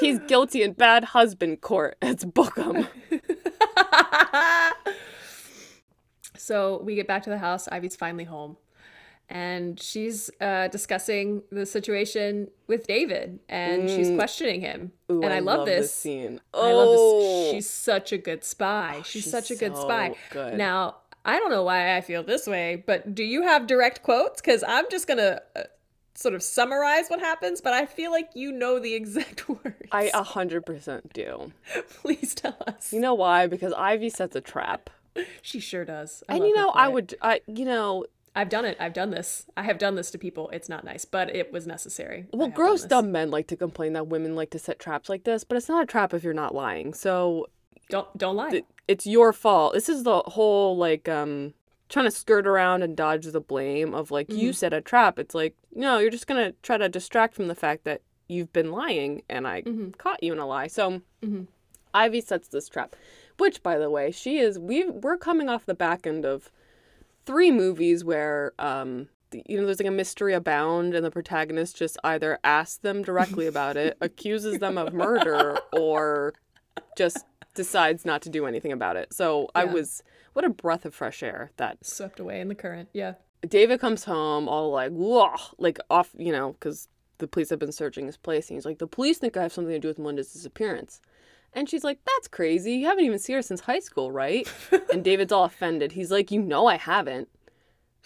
He's 0.00 0.18
guilty 0.20 0.62
in 0.62 0.72
bad 0.72 1.04
husband 1.04 1.60
court. 1.60 1.96
It's 2.02 2.24
book 2.24 2.56
him. 2.56 2.86
so 6.36 6.80
we 6.84 6.94
get 6.94 7.06
back 7.06 7.22
to 7.24 7.30
the 7.30 7.38
house. 7.38 7.68
Ivy's 7.70 7.96
finally 7.96 8.24
home. 8.24 8.56
And 9.28 9.80
she's 9.80 10.28
uh, 10.40 10.68
discussing 10.68 11.42
the 11.50 11.64
situation 11.64 12.48
with 12.66 12.86
David 12.86 13.38
and 13.48 13.88
she's 13.88 14.08
Mm. 14.10 14.16
questioning 14.16 14.60
him. 14.60 14.92
Ooh, 15.10 15.22
and 15.22 15.32
I, 15.32 15.38
love, 15.38 15.64
this. 15.64 15.94
scene. 15.94 16.40
Oh. 16.52 16.68
I 16.68 16.72
love 16.72 16.88
Oh, 16.90 17.20
this. 17.20 17.50
She's 17.52 17.70
such 17.70 18.12
a 18.12 18.18
good 18.18 18.44
spy. 18.44 19.00
she's, 19.04 19.22
she's 19.22 19.30
such 19.30 19.50
a 19.50 19.54
good 19.54 19.74
so 19.74 19.82
spy. 19.82 20.14
good. 20.30 20.58
Now, 20.58 20.96
I 21.24 21.38
don't 21.38 21.50
know 21.50 21.62
why 21.62 21.96
I 21.96 22.00
feel 22.02 22.22
this 22.24 22.46
way, 22.46 22.82
but 22.84 23.14
do 23.14 23.22
you 23.24 23.42
have 23.42 23.66
direct 23.66 24.02
quotes? 24.02 24.40
Because 24.42 24.62
I'm 24.66 24.84
just 24.90 25.06
going 25.06 25.18
to 25.18 25.40
uh, 25.56 25.62
sort 26.14 26.34
of 26.34 26.42
summarize 26.42 27.08
what 27.08 27.20
happens, 27.20 27.60
but 27.60 27.72
I 27.72 27.86
feel 27.86 28.10
like 28.10 28.30
you 28.34 28.52
know 28.52 28.78
the 28.78 28.94
exact 29.00 29.48
words. 29.48 29.76
I 29.92 30.10
a 30.14 30.22
hundred 30.22 30.66
percent 30.66 31.12
do. 31.12 31.52
Please 32.02 32.34
tell 32.34 32.56
us. 32.66 32.92
You 32.92 33.00
know 33.00 33.14
why? 33.14 33.46
Because 33.46 33.72
Ivy 33.72 34.10
sets 34.10 34.36
a 34.36 34.40
trap 34.40 34.90
She 35.42 35.60
sure 35.60 35.84
does. 35.84 36.22
I 36.28 36.36
and 36.36 36.44
you 36.46 36.54
know, 36.54 36.70
I 36.70 36.88
it. 36.88 36.92
would, 36.92 37.14
I, 37.22 37.40
you 37.46 37.64
know, 37.64 38.06
I've 38.34 38.48
done 38.48 38.64
it. 38.64 38.76
I've 38.80 38.94
done 38.94 39.10
this. 39.10 39.44
I 39.58 39.62
have 39.64 39.76
done 39.78 39.94
this 39.94 40.10
to 40.12 40.18
people. 40.18 40.48
It's 40.50 40.68
not 40.68 40.84
nice, 40.84 41.04
but 41.04 41.34
it 41.36 41.52
was 41.52 41.66
necessary. 41.66 42.26
Well, 42.32 42.48
gross 42.48 42.84
dumb 42.84 43.12
men 43.12 43.30
like 43.30 43.46
to 43.48 43.56
complain 43.56 43.92
that 43.92 44.06
women 44.06 44.34
like 44.34 44.50
to 44.50 44.58
set 44.58 44.78
traps 44.78 45.08
like 45.10 45.24
this, 45.24 45.44
but 45.44 45.56
it's 45.58 45.68
not 45.68 45.82
a 45.82 45.86
trap 45.86 46.14
if 46.14 46.24
you're 46.24 46.32
not 46.32 46.54
lying. 46.54 46.94
So 46.94 47.46
Don't 47.90 48.08
don't 48.16 48.36
lie. 48.36 48.50
th- 48.50 48.64
it's 48.88 49.06
your 49.06 49.32
fault. 49.34 49.74
This 49.74 49.88
is 49.90 50.02
the 50.04 50.20
whole 50.20 50.76
like 50.78 51.08
um 51.10 51.52
trying 51.92 52.06
to 52.06 52.10
skirt 52.10 52.46
around 52.46 52.82
and 52.82 52.96
dodge 52.96 53.26
the 53.26 53.40
blame 53.40 53.92
of 53.94 54.10
like 54.10 54.28
you 54.32 54.52
set 54.52 54.72
a 54.72 54.80
trap. 54.80 55.18
It's 55.18 55.34
like 55.34 55.54
no, 55.74 55.98
you're 55.98 56.10
just 56.10 56.26
gonna 56.26 56.52
try 56.62 56.78
to 56.78 56.88
distract 56.88 57.34
from 57.34 57.46
the 57.48 57.54
fact 57.54 57.84
that 57.84 58.00
you've 58.28 58.52
been 58.52 58.72
lying 58.72 59.22
and 59.28 59.46
I 59.46 59.62
caught 59.98 60.22
you 60.22 60.32
in 60.32 60.38
a 60.38 60.46
lie. 60.46 60.66
So 60.68 61.02
Mhm. 61.22 61.46
Ivy 61.94 62.22
sets 62.22 62.48
this 62.48 62.68
trap, 62.70 62.96
which 63.38 63.62
by 63.62 63.76
the 63.78 63.90
way, 63.90 64.10
she 64.10 64.38
is 64.38 64.58
we 64.58 64.88
we're 64.88 65.18
coming 65.18 65.48
off 65.50 65.66
the 65.66 65.74
back 65.74 66.06
end 66.06 66.24
of 66.24 66.50
three 67.26 67.50
movies 67.50 68.04
where 68.04 68.52
um 68.58 69.08
you 69.32 69.58
know 69.58 69.64
there's 69.66 69.78
like 69.80 69.88
a 69.88 69.90
mystery 69.90 70.32
abound 70.34 70.94
and 70.94 71.04
the 71.04 71.10
protagonist 71.10 71.76
just 71.76 71.96
either 72.04 72.38
asks 72.44 72.78
them 72.78 73.02
directly 73.02 73.46
about 73.46 73.76
it 73.76 73.96
accuses 74.00 74.58
them 74.58 74.76
of 74.76 74.92
murder 74.92 75.58
or 75.72 76.34
just 76.98 77.24
decides 77.54 78.04
not 78.04 78.20
to 78.22 78.28
do 78.28 78.44
anything 78.46 78.72
about 78.72 78.96
it 78.96 79.12
so 79.12 79.48
i 79.54 79.64
was 79.64 80.02
what 80.32 80.44
a 80.44 80.50
breath 80.50 80.84
of 80.84 80.94
fresh 80.94 81.22
air 81.22 81.50
that 81.56 81.84
Swept 81.84 82.20
away 82.20 82.40
in 82.40 82.48
the 82.48 82.54
current. 82.54 82.88
Yeah. 82.92 83.14
david 83.46 83.80
comes 83.80 84.04
home 84.04 84.48
all 84.48 84.70
like 84.70 84.92
whoa 84.92 85.34
like 85.58 85.78
off 85.90 86.10
you 86.16 86.32
know 86.32 86.52
because 86.52 86.88
the 87.18 87.26
police 87.28 87.50
have 87.50 87.58
been 87.58 87.72
searching 87.72 88.06
his 88.06 88.16
place 88.16 88.48
and 88.48 88.56
he's 88.56 88.64
like 88.64 88.78
the 88.78 88.86
police 88.86 89.18
think 89.18 89.36
i 89.36 89.42
have 89.42 89.52
something 89.52 89.72
to 89.72 89.78
do 89.78 89.88
with 89.88 89.98
melinda's 89.98 90.32
disappearance 90.32 91.00
and 91.52 91.68
she's 91.68 91.84
like 91.84 91.98
that's 92.04 92.28
crazy 92.28 92.74
you 92.74 92.86
haven't 92.86 93.04
even 93.04 93.18
seen 93.18 93.36
her 93.36 93.42
since 93.42 93.60
high 93.60 93.78
school 93.78 94.10
right 94.10 94.52
and 94.92 95.04
david's 95.10 95.32
all 95.32 95.44
offended 95.44 95.92
he's 95.92 96.10
like 96.10 96.30
you 96.30 96.40
know 96.40 96.66
i 96.66 96.76
haven't 96.76 97.28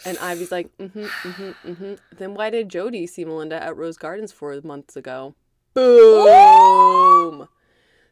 and 0.04 0.18
Ivy's 0.18 0.52
like, 0.52 0.76
mm-hmm, 0.76 1.04
mm-hmm, 1.04 1.70
mm-hmm. 1.70 1.94
Then 2.16 2.34
why 2.34 2.50
did 2.50 2.68
Jody 2.68 3.06
see 3.06 3.24
Melinda 3.24 3.62
at 3.62 3.76
Rose 3.76 3.96
Gardens 3.96 4.32
four 4.32 4.60
months 4.62 4.96
ago? 4.96 5.34
Boom. 5.74 7.48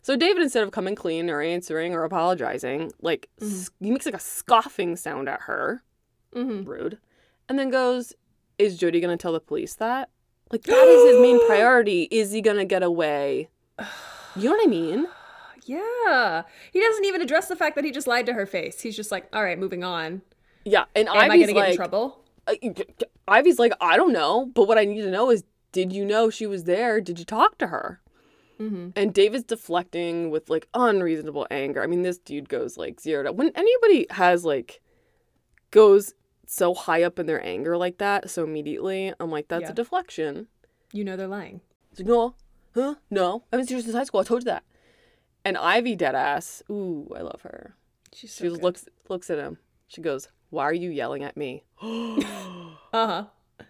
So 0.05 0.17
David, 0.17 0.43
instead 0.43 0.63
of 0.63 0.71
coming 0.71 0.95
clean 0.95 1.31
or 1.31 1.41
answering 1.41 1.95
or 1.95 2.05
apologizing, 2.05 2.93
like 3.01 3.29
s- 3.41 3.71
he 3.81 3.91
makes 3.91 4.05
like 4.05 4.15
a 4.15 4.19
scoffing 4.21 4.97
sound 4.97 5.29
at 5.31 5.41
her, 5.43 5.83
Mm-hmm. 6.35 6.69
rude, 6.69 6.99
and 7.49 7.59
then 7.59 7.71
goes, 7.71 8.13
"Is 8.59 8.77
Jody 8.77 9.01
gonna 9.01 9.17
tell 9.17 9.33
the 9.33 9.41
police 9.41 9.75
that? 9.77 10.11
Like 10.53 10.63
that 10.65 10.87
is 10.89 11.13
his 11.13 11.23
main 11.23 11.45
priority. 11.49 12.03
Is 12.11 12.33
he 12.33 12.41
gonna 12.43 12.65
get 12.67 12.83
away? 12.83 13.49
You 14.37 14.49
know 14.51 14.57
what 14.57 14.67
I 14.67 14.69
mean? 14.69 15.07
Yeah. 15.65 16.43
He 16.73 16.81
doesn't 16.81 17.05
even 17.05 17.23
address 17.23 17.47
the 17.47 17.55
fact 17.55 17.77
that 17.77 17.85
he 17.85 17.93
just 17.93 18.09
lied 18.09 18.27
to 18.27 18.33
her 18.33 18.47
face. 18.47 18.81
He's 18.81 18.97
just 18.97 19.13
like, 19.13 19.29
all 19.33 19.45
right, 19.45 19.57
moving 19.57 19.85
on. 19.85 20.23
Yeah. 20.65 20.87
And 20.97 21.09
Am 21.09 21.15
I 21.17 21.27
Ivy's 21.27 21.47
going 21.47 21.47
to 21.47 21.53
get 21.55 21.71
in 21.71 21.77
trouble? 21.77 22.25
uh, 22.49 22.55
Ivy's 23.29 23.61
like, 23.61 23.73
I 23.81 23.97
don't 23.97 24.13
know, 24.13 24.47
but 24.53 24.67
what 24.67 24.77
I 24.77 24.85
need 24.87 25.03
to 25.03 25.11
know 25.13 25.31
is, 25.31 25.45
did 25.71 25.93
you 25.93 26.05
know 26.05 26.31
she 26.31 26.49
was 26.49 26.65
there? 26.65 27.01
Did 27.01 27.21
you 27.21 27.25
talk 27.25 27.59
to 27.59 27.69
her? 27.69 28.01
Mm-hmm. 28.61 28.91
And 28.97 29.13
David's 29.15 29.45
deflecting 29.45 30.31
with 30.31 30.49
like 30.51 30.69
unreasonable 30.75 31.47
anger. 31.51 31.83
I 31.83 31.87
mean, 31.87 32.03
this 32.03 32.19
dude 32.19 32.49
goes 32.49 32.77
like 32.77 33.01
zero 33.01 33.25
to 33.25 33.33
when 33.33 33.51
anybody 33.55 34.07
has 34.11 34.45
like 34.45 34.81
goes 35.71 36.15
so 36.47 36.75
high 36.75 37.03
up 37.03 37.19
in 37.19 37.27
their 37.27 37.43
anger 37.45 37.77
like 37.77 37.99
that 37.99 38.31
so 38.31 38.45
immediately, 38.45 39.13
I'm 39.19 39.31
like, 39.31 39.49
that's 39.49 39.63
Yeah. 39.63 39.71
a 39.71 39.75
deflection. 39.75 40.47
You 40.93 41.05
know 41.05 41.17
they're 41.17 41.27
lying. 41.27 41.61
It's 41.91 42.01
like, 42.01 42.07
no, 42.09 42.35
huh? 42.75 42.95
No, 43.11 43.45
I 43.53 43.57
haven't 43.57 43.67
seen 43.69 43.79
her 43.79 43.83
since 43.83 43.95
high 43.95 44.05
school. 44.05 44.21
I 44.21 44.25
told 44.25 44.43
you 44.43 44.47
that. 44.47 44.63
And 45.45 45.57
Ivy 45.59 45.97
dead 45.97 46.15
ass. 46.15 46.63
Ooh, 46.71 47.11
I 47.17 47.21
love 47.23 47.41
her. 47.43 47.75
She's 48.13 48.31
She 48.31 48.37
so 48.37 48.45
just 48.45 48.55
good. 48.57 48.63
looks 48.63 48.89
looks 49.09 49.31
at 49.31 49.39
him. 49.39 49.59
She 49.89 50.01
goes, 50.01 50.29
"Why 50.51 50.65
are 50.65 50.73
you 50.73 50.91
yelling 50.91 51.23
at 51.25 51.37
me?" 51.37 51.65
Uh-huh. 51.83 53.25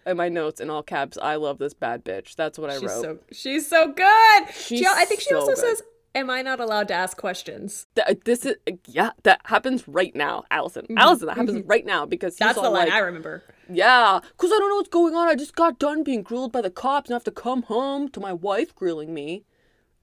In 0.05 0.17
my 0.17 0.29
notes 0.29 0.59
in 0.61 0.69
all 0.69 0.83
caps, 0.83 1.17
I 1.21 1.35
love 1.35 1.57
this 1.57 1.73
bad 1.73 2.03
bitch. 2.05 2.35
That's 2.35 2.57
what 2.59 2.69
I 2.69 2.73
She's 2.79 2.83
wrote. 2.89 3.01
so 3.01 3.19
she's 3.31 3.67
so 3.67 3.91
good. 3.91 4.43
She's 4.53 4.79
she, 4.79 4.85
I 4.87 5.05
think 5.05 5.21
she 5.21 5.29
so 5.29 5.39
also 5.39 5.51
good. 5.51 5.57
says, 5.59 5.81
"Am 6.13 6.29
I 6.29 6.41
not 6.41 6.59
allowed 6.59 6.87
to 6.89 6.93
ask 6.93 7.17
questions?" 7.17 7.87
Th- 7.95 8.19
this 8.25 8.45
is 8.45 8.55
yeah, 8.87 9.11
that 9.23 9.41
happens 9.45 9.87
right 9.87 10.15
now, 10.15 10.43
Alison. 10.51 10.85
Alison, 10.97 11.27
that 11.27 11.37
happens 11.37 11.63
right 11.65 11.85
now 11.85 12.05
because 12.05 12.35
Mm-hmm. 12.35 12.45
That's 12.45 12.55
the 12.61 12.69
line 12.69 12.85
like, 12.87 12.93
I 12.93 12.99
remember. 12.99 13.43
yeah, 13.69 14.19
because 14.31 14.51
I 14.51 14.57
don't 14.57 14.69
know 14.69 14.75
what's 14.75 14.89
going 14.89 15.15
on. 15.15 15.27
I 15.27 15.35
just 15.35 15.55
got 15.55 15.79
done 15.79 16.03
being 16.03 16.21
grilled 16.23 16.51
by 16.51 16.61
the 16.61 16.69
cops 16.71 17.09
and 17.09 17.15
I 17.15 17.17
have 17.17 17.23
to 17.25 17.31
come 17.31 17.63
home 17.63 18.09
to 18.09 18.19
my 18.19 18.33
wife 18.33 18.73
grilling 18.75 19.13
me. 19.13 19.43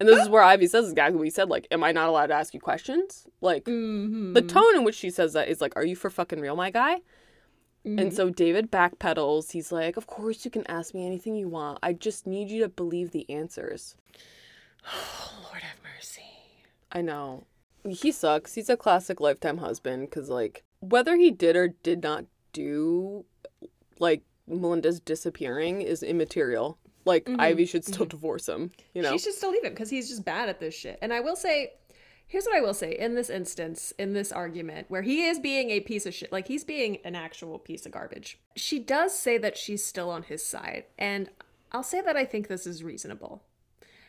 And 0.01 0.09
this 0.09 0.19
is 0.21 0.29
where 0.29 0.43
Ivy 0.43 0.67
says 0.67 0.91
exactly 0.91 1.17
what 1.17 1.25
he 1.27 1.31
said. 1.31 1.49
Like, 1.49 1.69
am 1.71 1.85
I 1.85 1.93
not 1.93 2.09
allowed 2.09 2.27
to 2.27 2.35
ask 2.35 2.53
you 2.55 2.59
questions? 2.59 3.25
Like, 3.41 3.67
Mm-hmm. 3.67 4.33
the 4.33 4.43
tone 4.43 4.75
in 4.75 4.83
which 4.83 4.97
she 4.97 5.11
says 5.11 5.35
that 5.35 5.47
is 5.49 5.61
like, 5.61 5.75
are 5.77 5.85
you 5.85 5.95
for 5.95 6.11
fucking 6.11 6.41
real, 6.41 6.57
my 6.57 6.71
guy? 6.71 7.03
Mm-hmm. 7.87 7.99
And 7.99 8.15
so 8.15 8.31
David 8.31 8.71
backpedals. 8.71 9.53
He's 9.53 9.73
like, 9.73 9.97
of 9.97 10.07
course 10.07 10.45
you 10.45 10.51
can 10.51 10.67
ask 10.69 10.95
me 10.95 11.07
anything 11.07 11.35
you 11.35 11.49
want. 11.49 11.79
I 11.83 11.93
just 11.93 12.27
need 12.27 12.49
you 12.49 12.63
to 12.63 12.69
believe 12.69 13.11
the 13.11 13.29
answers. 13.29 13.97
Oh, 14.87 15.43
Lord 15.51 15.63
have 15.63 15.79
mercy. 15.83 16.23
I 16.93 17.03
know. 17.03 17.45
He 17.89 18.13
sucks. 18.13 18.55
He's 18.55 18.69
a 18.69 18.77
classic 18.77 19.21
lifetime 19.21 19.59
husband 19.59 20.09
because, 20.09 20.29
like, 20.29 20.63
whether 20.81 21.17
he 21.17 21.33
did 21.33 21.57
or 21.57 21.69
did 21.83 22.03
not 22.03 22.27
do, 22.53 23.25
like, 23.99 24.23
Melinda's 24.47 25.01
disappearing 25.01 25.83
is 25.83 26.03
immaterial. 26.03 26.79
Like, 27.05 27.29
Ivy 27.29 27.67
should 27.67 27.85
still 27.85 28.07
divorce 28.07 28.49
him, 28.49 28.71
you 28.95 29.03
know? 29.03 29.11
She 29.11 29.19
should 29.19 29.35
still 29.35 29.51
leave 29.51 29.65
him 29.65 29.73
because 29.73 29.91
he's 29.91 30.09
just 30.09 30.25
bad 30.25 30.49
at 30.49 30.61
this 30.61 30.75
shit. 30.75 31.01
And 31.03 31.13
I 31.13 31.19
will 31.19 31.35
say, 31.35 31.73
here's 32.33 32.47
what 32.47 32.57
I 32.57 32.63
will 32.63 32.73
say 32.73 32.97
in 32.99 33.15
this 33.15 33.29
instance, 33.29 33.93
in 33.99 34.15
this 34.15 34.33
argument, 34.33 34.87
where 34.89 35.03
he 35.03 35.27
is 35.27 35.39
being 35.39 35.69
a 35.69 35.81
piece 35.81 36.07
of 36.07 36.15
shit, 36.15 36.33
like 36.33 36.49
he's 36.49 36.65
being 36.65 36.97
an 37.05 37.15
actual 37.15 37.59
piece 37.59 37.85
of 37.85 37.93
garbage. 37.93 38.39
She 38.57 38.79
does 38.79 39.17
say 39.17 39.37
that 39.37 39.59
she's 39.59 39.85
still 39.85 40.09
on 40.09 40.23
his 40.23 40.45
side. 40.45 40.85
And 40.99 41.29
I'll 41.73 41.83
say 41.83 42.01
that 42.01 42.17
I 42.17 42.25
think 42.25 42.49
this 42.49 42.67
is 42.67 42.83
reasonable. 42.83 43.43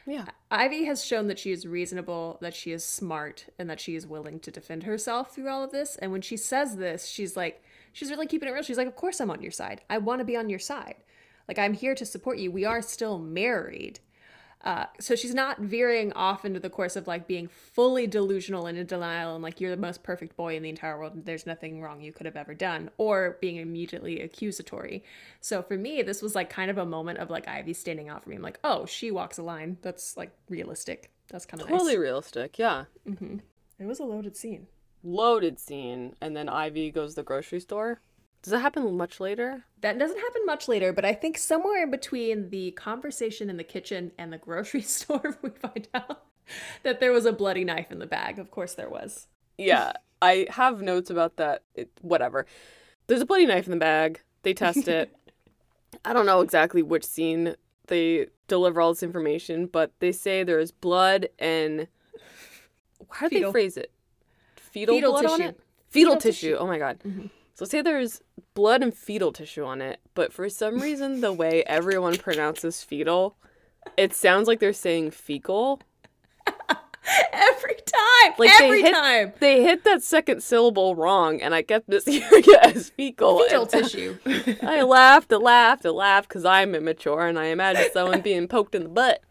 yeah. 0.06 0.24
Ivy 0.50 0.86
has 0.86 1.04
shown 1.04 1.28
that 1.28 1.38
she 1.38 1.52
is 1.52 1.68
reasonable, 1.68 2.38
that 2.40 2.56
she 2.56 2.72
is 2.72 2.86
smart, 2.86 3.48
and 3.60 3.70
that 3.70 3.82
she 3.82 3.94
is 3.94 4.08
willing 4.08 4.40
to 4.40 4.52
defend 4.52 4.84
herself 4.84 5.36
through 5.36 5.50
all 5.50 5.62
of 5.62 5.72
this. 5.72 5.98
And 5.98 6.14
when 6.14 6.22
she 6.22 6.38
says 6.38 6.78
this, 6.78 7.06
she's 7.06 7.36
like, 7.36 7.62
she's 7.91 8.10
really 8.10 8.28
keeping 8.28 8.48
it 8.48 8.54
real. 8.54 8.64
She's 8.64 8.78
like, 8.78 8.88
Of 8.88 8.95
course 8.95 9.20
I'm 9.20 9.32
on 9.32 9.41
your 9.41 9.52
side. 9.52 9.82
I 9.90 9.98
want 9.98 10.20
to 10.20 10.26
be 10.26 10.38
on 10.38 10.50
your 10.50 10.60
side. 10.60 10.95
Like, 11.50 11.60
I'm 11.60 11.74
here 11.74 11.94
to 11.95 12.06
support 12.06 12.38
you. 12.38 12.52
We 12.52 12.64
are 12.64 12.82
still 12.82 13.20
married. 13.20 14.00
Uh, 14.64 14.85
so 14.98 15.14
she's 15.15 15.34
not 15.34 15.60
veering 15.60 16.14
off 16.14 16.45
into 16.45 16.60
the 16.60 16.69
course 16.69 16.95
of 16.95 17.06
like 17.06 17.27
being 17.27 17.48
fully 17.49 18.07
delusional 18.07 18.65
and 18.65 18.77
in 18.77 18.85
denial 18.85 19.35
and 19.35 19.44
like 19.44 19.60
you're 19.60 19.69
the 19.72 19.76
most 19.81 20.03
perfect 20.03 20.38
boy 20.38 20.56
in 20.56 20.64
the 20.64 20.69
entire 20.69 20.98
world 20.98 21.14
and 21.14 21.26
there's 21.26 21.45
nothing 21.45 21.81
wrong 21.81 21.99
you 21.99 22.14
could 22.14 22.26
have 22.26 22.38
ever 22.38 22.53
done 22.53 22.90
or 22.98 23.38
being 23.41 23.57
immediately 23.57 24.22
accusatory. 24.22 25.03
So 25.41 25.61
for 25.61 25.76
me, 25.76 26.02
this 26.02 26.22
was 26.22 26.34
like 26.34 26.49
kind 26.49 26.72
of 26.72 26.77
a 26.77 26.85
moment 26.85 27.19
of 27.19 27.30
like 27.30 27.45
Ivy 27.48 27.73
standing 27.73 28.07
out 28.07 28.23
for 28.23 28.30
me. 28.30 28.38
I'm 28.38 28.41
like, 28.41 28.60
oh, 28.64 28.85
she 28.85 29.11
walks 29.11 29.38
a 29.38 29.44
line. 29.44 29.77
That's 29.81 30.15
like 30.15 30.31
realistic. 30.49 31.11
That's 31.30 31.45
kind 31.45 31.61
of 31.61 31.68
Totally 31.68 31.94
nice. 31.95 32.02
realistic. 32.02 32.57
Yeah. 32.57 32.85
It 33.06 33.85
was 33.85 33.99
a 33.99 34.06
loaded 34.06 34.38
scene. 34.38 34.68
Loaded 35.03 35.60
scene. 35.60 36.15
And 36.22 36.38
then 36.38 36.48
Ivy 36.48 36.91
goes 36.91 37.11
to 37.11 37.15
the 37.18 37.23
grocery 37.23 37.60
store. 37.60 37.99
Does 38.44 38.52
that 38.52 38.60
happen 38.60 38.95
much 38.98 39.20
later? 39.22 39.64
That 39.82 39.98
doesn't 39.98 40.20
happen 40.20 40.45
much 40.45 40.68
later, 40.68 40.91
but 40.91 41.06
I 41.06 41.14
think 41.14 41.38
somewhere 41.38 41.84
in 41.84 41.91
between 41.91 42.49
the 42.49 42.72
conversation 42.72 43.49
in 43.49 43.56
the 43.57 43.64
kitchen 43.64 44.11
and 44.18 44.32
the 44.34 44.38
grocery 44.38 44.82
store, 44.84 45.38
we 45.41 45.49
find 45.49 45.88
out 45.94 46.26
that 46.84 46.99
there 46.99 47.14
was 47.14 47.26
a 47.26 47.32
bloody 47.32 47.64
knife 47.64 47.90
in 47.90 47.99
the 47.99 48.06
bag. 48.06 48.38
Of 48.40 48.52
course, 48.52 48.76
there 48.76 48.90
was. 48.90 49.28
Yeah. 49.57 49.94
I 50.22 50.48
have 50.49 50.82
notes 50.82 51.10
about 51.10 51.38
that. 51.38 51.64
It, 51.74 51.90
whatever. 52.02 52.45
There's 53.07 53.22
a 53.22 53.26
bloody 53.26 53.45
knife 53.45 53.65
in 53.65 53.72
the 53.72 53.78
bag. 53.78 54.22
They 54.44 54.53
test 54.53 54.88
it. 54.88 55.15
I 56.06 56.11
don't 56.11 56.26
know 56.26 56.41
exactly 56.41 56.82
which 56.82 57.06
scene 57.06 57.56
they 57.88 58.28
deliver 58.48 58.82
all 58.82 58.94
this 58.94 59.03
information, 59.03 59.68
but 59.68 59.91
they 59.99 60.11
say 60.11 60.44
there's 60.44 60.72
blood 60.72 61.30
and 61.40 61.88
how 63.10 63.30
do 63.30 63.40
they 63.40 63.52
phrase 63.52 63.78
it? 63.78 63.91
Fetal, 64.56 64.95
Fetal 64.95 65.11
blood 65.11 65.26
on 65.26 65.38
tissue. 65.40 65.49
it? 65.49 65.60
Fetal, 65.90 66.11
Fetal 66.11 66.15
tissue. 66.18 66.48
tissue. 66.52 66.57
Oh 66.60 66.68
my 66.68 66.78
god. 66.78 66.99
Mm-hmm. 67.06 67.28
So 67.56 67.66
say 67.66 67.82
there's 67.82 68.22
blood 68.56 68.82
and 68.82 68.94
fetal 68.94 69.32
tissue 69.32 69.64
on 69.64 69.82
it, 69.82 70.00
but 70.16 70.34
for 70.34 70.50
some 70.50 70.80
reason 70.80 71.22
the 71.22 71.32
way 71.32 71.64
everyone 71.68 72.18
pronounces 72.18 72.84
fetal, 72.84 73.36
it 73.96 74.14
sounds 74.14 74.48
like 74.48 74.60
they're 74.60 74.74
saying 74.74 75.12
fecal. 75.12 75.80
Every 77.32 77.76
time. 77.76 78.34
Like 78.38 78.62
every 78.62 78.82
they 78.82 78.88
hit, 78.88 78.94
time. 78.94 79.34
they 79.40 79.62
hit 79.62 79.84
that 79.84 80.02
second 80.02 80.42
syllable 80.42 80.96
wrong, 80.96 81.42
and 81.42 81.54
I 81.54 81.62
kept 81.62 81.90
this 81.90 82.06
it 82.08 82.66
as 82.76 82.90
fecal. 82.92 83.40
Fetal 83.40 83.66
tissue. 83.68 84.18
I 84.62 84.84
laughed, 84.84 85.32
I 85.34 85.36
laughed, 85.36 85.86
I 85.86 85.90
laughed 85.90 86.30
because 86.30 86.46
I'm 86.46 86.74
immature 86.74 87.28
and 87.28 87.38
I 87.38 87.46
imagine 87.48 87.88
someone 87.92 88.22
being 88.22 88.48
poked 88.48 88.74
in 88.74 88.84
the 88.84 88.90
butt. 88.90 89.22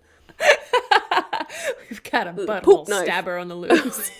We've 1.88 2.02
got 2.02 2.26
a 2.26 2.32
butthole 2.34 2.86
stabber 2.86 3.38
on 3.38 3.48
the 3.48 3.54
loose. 3.54 4.10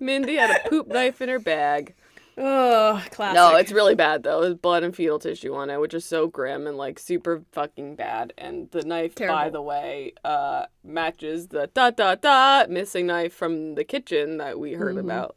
Mindy 0.00 0.34
had 0.34 0.50
a 0.50 0.68
poop 0.68 0.88
knife 0.88 1.22
in 1.22 1.28
her 1.28 1.38
bag. 1.38 1.94
Oh, 2.38 3.02
classic. 3.10 3.34
No, 3.34 3.56
it's 3.56 3.72
really 3.72 3.94
bad 3.94 4.22
though. 4.22 4.42
There's 4.42 4.54
blood 4.54 4.82
and 4.82 4.94
fetal 4.94 5.18
tissue 5.18 5.54
on 5.54 5.70
it, 5.70 5.80
which 5.80 5.94
is 5.94 6.04
so 6.04 6.26
grim 6.26 6.66
and 6.66 6.76
like 6.76 6.98
super 6.98 7.42
fucking 7.52 7.96
bad. 7.96 8.32
And 8.38 8.70
the 8.70 8.82
knife, 8.82 9.14
by 9.16 9.50
the 9.50 9.62
way, 9.62 10.12
uh, 10.24 10.66
matches 10.82 11.48
the 11.48 11.68
da 11.74 11.90
da 11.90 12.14
da 12.16 12.66
missing 12.68 13.06
knife 13.06 13.32
from 13.34 13.74
the 13.74 13.84
kitchen 13.84 14.38
that 14.38 14.58
we 14.58 14.72
heard 14.74 14.96
Mm-hmm. 14.96 15.04
about. 15.10 15.36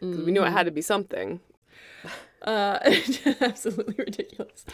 'Cause 0.00 0.18
we 0.26 0.30
knew 0.32 0.44
it 0.44 0.50
had 0.50 0.66
to 0.66 0.70
be 0.72 0.82
something. 0.82 1.40
Uh, 2.42 2.78
absolutely 3.40 3.94
ridiculous. 3.98 4.64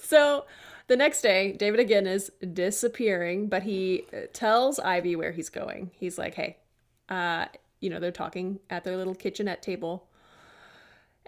So 0.00 0.46
the 0.88 0.96
next 0.96 1.20
day, 1.20 1.52
David 1.52 1.78
again 1.78 2.06
is 2.06 2.32
disappearing, 2.52 3.48
but 3.48 3.62
he 3.64 4.06
uh, 4.12 4.22
tells 4.32 4.78
Ivy 4.80 5.14
where 5.14 5.30
he's 5.32 5.50
going. 5.50 5.90
He's 5.94 6.16
like, 6.18 6.34
hey, 6.34 6.56
uh, 7.10 7.46
you 7.80 7.90
know, 7.90 8.00
they're 8.00 8.10
talking 8.10 8.60
at 8.70 8.82
their 8.84 8.96
little 8.96 9.14
kitchenette 9.14 9.62
table. 9.62 10.08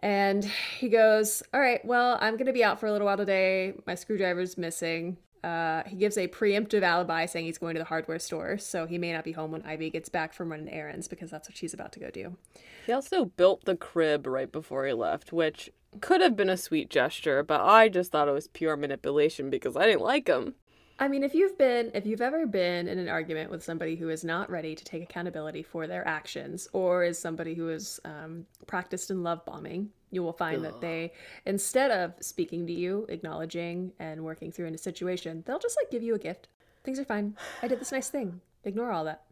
And 0.05 0.45
he 0.79 0.91
goes, 0.91 1.43
All 1.55 1.61
right, 1.61 1.83
well, 1.83 2.19
I'm 2.21 2.35
going 2.35 2.47
to 2.47 2.53
be 2.53 2.63
out 2.63 2.79
for 2.79 2.87
a 2.87 2.93
little 2.93 3.07
while 3.07 3.17
today. 3.17 3.73
My 3.87 3.95
screwdriver's 3.95 4.59
missing. 4.59 5.17
Uh, 5.43 5.83
he 5.87 5.97
gives 5.97 6.19
a 6.19 6.29
preemptive 6.29 6.83
alibi 6.83 7.25
saying 7.25 7.47
he's 7.47 7.57
going 7.57 7.75
to 7.75 7.79
the 7.79 7.87
hardware 7.87 8.19
store, 8.19 8.59
so 8.59 8.87
he 8.87 8.99
may 8.99 9.15
not 9.15 9.25
be 9.25 9.33
home 9.33 9.51
when 9.51 9.63
Ivy 9.63 9.89
gets 9.89 10.11
back 10.11 10.35
from 10.35 10.51
running 10.51 10.69
errands 10.69 11.09
because 11.09 11.31
that's 11.31 11.49
what 11.49 11.57
she's 11.57 11.73
about 11.73 11.93
to 11.93 12.01
go 12.01 12.11
do. 12.11 12.37
He 12.85 12.93
also 12.93 13.25
built 13.25 13.65
the 13.65 13.77
crib 13.77 14.27
right 14.27 14.53
before 14.53 14.87
he 14.87 14.93
left, 14.93 15.33
which 15.33 15.71
could 16.03 16.21
have 16.21 16.37
been 16.37 16.51
a 16.51 16.57
sweet 16.59 16.91
gesture, 16.91 17.43
but 17.43 17.63
I 17.63 17.89
just 17.89 18.13
thought 18.13 18.29
it 18.29 18.33
was 18.33 18.49
pure 18.49 18.77
manipulation 18.77 19.49
because 19.49 19.75
I 19.75 19.87
didn't 19.87 20.03
like 20.03 20.29
him. 20.29 20.55
I 20.99 21.09
mean, 21.09 21.25
if 21.25 21.35
you've 21.35 21.59
been, 21.59 21.91
if 21.93 22.07
you've 22.07 22.21
ever 22.21 22.47
been 22.47 22.87
in 22.87 22.99
an 22.99 23.09
argument 23.09 23.51
with 23.51 23.65
somebody 23.65 23.97
who 23.97 24.11
is 24.11 24.23
not 24.23 24.49
ready 24.49 24.77
to 24.77 24.85
take 24.85 25.03
accountability 25.03 25.63
for 25.63 25.87
their 25.89 26.07
actions, 26.07 26.69
or 26.73 27.03
is 27.03 27.19
somebody 27.19 27.55
who 27.55 27.69
is 27.69 27.99
um, 28.05 28.47
practiced 28.67 29.11
in 29.11 29.25
love 29.25 29.45
bombing, 29.45 29.91
you 30.13 30.23
will 30.23 30.33
find 30.33 30.65
that 30.65 30.81
they, 30.81 31.13
instead 31.47 31.91
of 31.91 32.15
speaking 32.21 32.67
to 32.69 32.73
you, 32.73 33.07
acknowledging, 33.09 33.93
and 33.99 34.23
working 34.23 34.53
through 34.53 34.67
in 34.67 34.75
a 34.75 34.79
situation, 34.79 35.43
they'll 35.47 35.59
just 35.59 35.77
like 35.83 35.91
give 35.91 36.05
you 36.05 36.15
a 36.15 36.19
gift. 36.19 36.47
Things 36.85 37.01
are 37.01 37.05
fine. 37.05 37.37
I 37.61 37.67
did 37.67 37.81
this 37.81 37.91
nice 37.91 38.09
thing. 38.09 38.41
Ignore 38.63 38.93
all 38.93 39.05
that. 39.05 39.23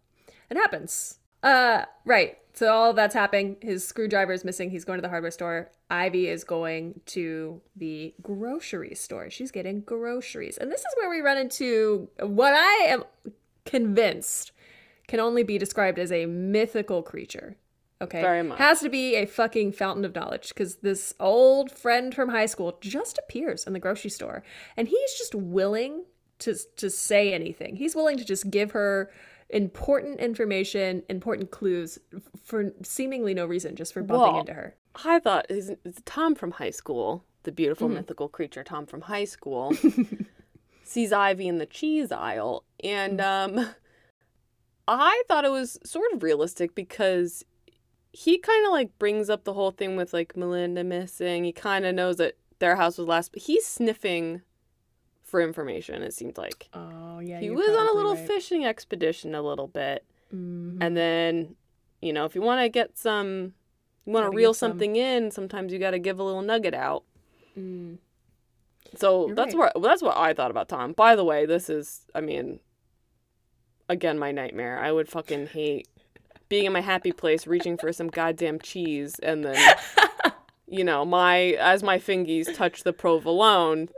It 0.50 0.56
happens. 0.56 1.18
Uh, 1.42 1.84
right. 2.04 2.38
So 2.54 2.72
all 2.72 2.92
that's 2.92 3.14
happening. 3.14 3.56
His 3.62 3.86
screwdriver 3.86 4.32
is 4.32 4.44
missing. 4.44 4.70
He's 4.70 4.84
going 4.84 4.98
to 4.98 5.02
the 5.02 5.08
hardware 5.08 5.30
store. 5.30 5.70
Ivy 5.90 6.28
is 6.28 6.44
going 6.44 7.00
to 7.06 7.60
the 7.76 8.14
grocery 8.22 8.94
store. 8.94 9.30
She's 9.30 9.50
getting 9.50 9.80
groceries. 9.80 10.58
And 10.58 10.70
this 10.70 10.80
is 10.80 10.94
where 10.96 11.10
we 11.10 11.20
run 11.20 11.38
into 11.38 12.08
what 12.20 12.52
I 12.54 12.86
am 12.88 13.04
convinced 13.64 14.52
can 15.08 15.20
only 15.20 15.42
be 15.42 15.58
described 15.58 15.98
as 15.98 16.12
a 16.12 16.26
mythical 16.26 17.02
creature. 17.02 17.56
Okay. 18.00 18.20
Very 18.20 18.42
much. 18.42 18.58
Has 18.58 18.80
to 18.80 18.88
be 18.88 19.14
a 19.14 19.26
fucking 19.26 19.72
fountain 19.72 20.04
of 20.04 20.14
knowledge 20.14 20.48
because 20.48 20.76
this 20.76 21.14
old 21.20 21.70
friend 21.70 22.14
from 22.14 22.30
high 22.30 22.46
school 22.46 22.76
just 22.80 23.16
appears 23.18 23.64
in 23.64 23.72
the 23.72 23.78
grocery 23.78 24.10
store 24.10 24.42
and 24.76 24.88
he's 24.88 25.14
just 25.14 25.34
willing 25.34 26.04
to 26.40 26.56
to 26.76 26.90
say 26.90 27.32
anything. 27.32 27.76
He's 27.76 27.94
willing 27.94 28.18
to 28.18 28.24
just 28.24 28.50
give 28.50 28.72
her 28.72 29.10
important 29.52 30.18
information, 30.20 31.02
important 31.08 31.50
clues 31.50 31.98
for 32.42 32.72
seemingly 32.82 33.34
no 33.34 33.46
reason, 33.46 33.76
just 33.76 33.92
for 33.92 34.02
bumping 34.02 34.32
Well, 34.32 34.40
into 34.40 34.54
her. 34.54 34.74
I 35.04 35.20
thought 35.20 35.46
it's 35.48 35.70
Tom 36.04 36.34
from 36.34 36.52
high 36.52 36.70
school, 36.70 37.24
the 37.44 37.52
beautiful 37.52 37.86
Mm-hmm. 37.88 37.96
mythical 37.96 38.28
creature 38.28 38.64
Tom 38.64 38.86
from 38.86 39.02
high 39.02 39.24
school, 39.24 39.74
sees 40.84 41.12
Ivy 41.12 41.46
in 41.48 41.58
the 41.58 41.66
cheese 41.66 42.10
aisle, 42.12 42.64
and 42.82 43.18
Mm. 43.20 43.58
um, 43.58 43.68
I 44.88 45.22
thought 45.28 45.44
it 45.44 45.50
was 45.50 45.78
sort 45.84 46.12
of 46.12 46.22
realistic 46.22 46.74
because 46.74 47.44
he 48.12 48.36
kind 48.38 48.66
of 48.66 48.72
like 48.72 48.98
brings 48.98 49.30
up 49.30 49.44
the 49.44 49.52
whole 49.54 49.70
thing 49.70 49.96
with 49.96 50.12
like 50.12 50.36
Melinda 50.36 50.84
missing. 50.84 51.44
He 51.44 51.52
kind 51.52 51.86
of 51.86 51.94
knows 51.94 52.16
that 52.16 52.34
their 52.58 52.76
house 52.76 52.98
was 52.98 53.06
last, 53.06 53.32
but 53.32 53.42
he's 53.42 53.64
sniffing 53.66 54.42
for 55.32 55.40
information. 55.40 56.02
It 56.02 56.12
seemed 56.14 56.36
like 56.38 56.68
Oh 56.74 57.18
yeah, 57.18 57.40
he 57.40 57.48
was 57.50 57.68
on 57.70 57.88
a 57.88 57.92
little 57.92 58.14
right. 58.14 58.26
fishing 58.26 58.64
expedition 58.66 59.34
a 59.34 59.40
little 59.42 59.66
bit. 59.66 60.04
Mhm. 60.32 60.76
And 60.80 60.94
then, 60.96 61.56
you 62.02 62.12
know, 62.12 62.26
if 62.26 62.34
you 62.34 62.42
want 62.42 62.60
to 62.60 62.68
get 62.68 62.96
some, 62.98 63.54
you 64.04 64.12
want 64.12 64.26
Gotta 64.26 64.36
reel 64.36 64.50
give 64.50 64.56
some. 64.58 64.70
something 64.72 64.96
in, 64.96 65.30
sometimes 65.30 65.72
you 65.72 65.78
got 65.78 65.92
to 65.92 65.98
give 65.98 66.18
a 66.20 66.22
little 66.22 66.42
nugget 66.42 66.74
out. 66.74 67.04
Mm. 67.58 67.96
So 68.96 69.26
You're 69.28 69.34
that's 69.36 69.54
right. 69.54 69.72
what 69.74 69.82
that's 69.82 70.02
what 70.02 70.16
I 70.18 70.34
thought 70.34 70.50
about 70.50 70.68
Tom. 70.68 70.92
By 70.92 71.16
the 71.16 71.24
way, 71.24 71.46
this 71.46 71.70
is, 71.70 72.02
I 72.14 72.20
mean, 72.20 72.60
again 73.88 74.18
my 74.18 74.32
nightmare. 74.32 74.78
I 74.78 74.92
would 74.92 75.08
fucking 75.08 75.46
hate 75.48 75.88
being 76.50 76.66
in 76.66 76.72
my 76.74 76.82
happy 76.82 77.12
place, 77.12 77.46
reaching 77.46 77.78
for 77.78 77.90
some 77.94 78.08
goddamn 78.08 78.58
cheese, 78.58 79.18
and 79.22 79.42
then, 79.42 79.76
you 80.68 80.84
know, 80.84 81.04
my 81.06 81.56
as 81.58 81.82
my 81.82 81.98
fingies 81.98 82.54
touch 82.54 82.82
the 82.84 82.92
provolone, 82.92 83.88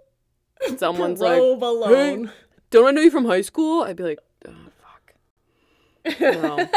someone's 0.76 1.20
like, 1.20 1.38
Provolone. 1.38 2.30
"Don't 2.70 2.86
I 2.86 2.90
know 2.90 3.00
you 3.02 3.10
from 3.10 3.24
high 3.26 3.42
school?" 3.42 3.82
I'd 3.82 3.96
be 3.96 4.02
like, 4.04 4.18
"Oh 4.46 4.52
fuck." 4.80 6.20
No. 6.20 6.68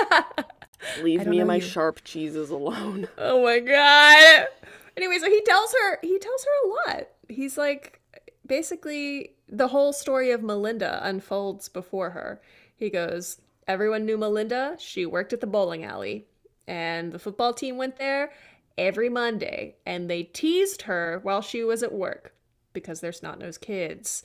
Leave 1.04 1.26
me 1.26 1.40
and 1.40 1.48
my 1.48 1.56
you. 1.56 1.62
sharp 1.62 2.04
cheeses 2.04 2.50
alone. 2.50 3.08
Oh 3.18 3.44
my 3.44 3.60
god. 3.60 4.48
Anyway, 4.96 5.18
so 5.20 5.30
he 5.30 5.42
tells 5.42 5.74
her 5.74 6.00
he 6.02 6.18
tells 6.20 6.46
her 6.46 6.68
a 6.68 6.92
lot. 6.96 7.08
He's 7.30 7.58
like 7.58 8.00
basically 8.46 9.34
the 9.50 9.68
whole 9.68 9.94
story 9.94 10.32
of 10.32 10.44
Melinda 10.44 11.00
unfolds 11.04 11.70
before 11.70 12.12
her. 12.12 12.42
He 12.76 12.90
goes, 12.90 13.40
Everyone 13.68 14.06
knew 14.06 14.18
Melinda. 14.18 14.76
She 14.80 15.06
worked 15.06 15.34
at 15.34 15.42
the 15.42 15.48
bowling 15.48 15.84
alley. 15.84 16.26
And 16.68 17.12
the 17.12 17.20
football 17.20 17.54
team 17.54 17.78
went 17.78 17.98
there 17.98 18.32
every 18.78 19.10
Monday. 19.10 19.76
And 19.86 20.10
they 20.10 20.24
teased 20.24 20.84
her 20.84 21.20
while 21.24 21.42
she 21.42 21.64
was 21.64 21.84
at 21.84 21.94
work 21.94 22.34
because 22.80 23.00
they're 23.02 23.12
snot 23.12 23.40
nosed 23.40 23.62
kids. 23.62 24.22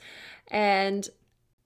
And 0.49 1.09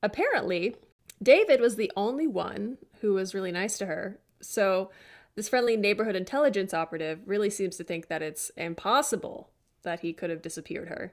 apparently, 0.02 0.76
David 1.20 1.60
was 1.60 1.74
the 1.74 1.90
only 1.96 2.26
one 2.26 2.78
who 3.00 3.14
was 3.14 3.34
really 3.34 3.50
nice 3.50 3.76
to 3.78 3.86
her. 3.86 4.20
So, 4.40 4.90
this 5.34 5.48
friendly 5.48 5.76
neighborhood 5.76 6.16
intelligence 6.16 6.72
operative 6.72 7.20
really 7.26 7.50
seems 7.50 7.76
to 7.76 7.84
think 7.84 8.08
that 8.08 8.22
it's 8.22 8.50
impossible 8.56 9.50
that 9.82 10.00
he 10.00 10.12
could 10.12 10.30
have 10.30 10.40
disappeared 10.40 10.88
her. 10.88 11.12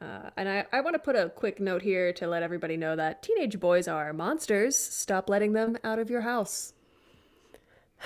Uh, 0.00 0.30
and 0.36 0.48
I, 0.48 0.64
I 0.72 0.80
want 0.80 0.94
to 0.94 0.98
put 0.98 1.14
a 1.14 1.28
quick 1.28 1.60
note 1.60 1.82
here 1.82 2.12
to 2.14 2.26
let 2.26 2.42
everybody 2.42 2.76
know 2.76 2.96
that 2.96 3.22
teenage 3.22 3.60
boys 3.60 3.86
are 3.86 4.12
monsters. 4.12 4.76
Stop 4.76 5.28
letting 5.28 5.52
them 5.52 5.76
out 5.84 5.98
of 5.98 6.10
your 6.10 6.22
house. 6.22 6.72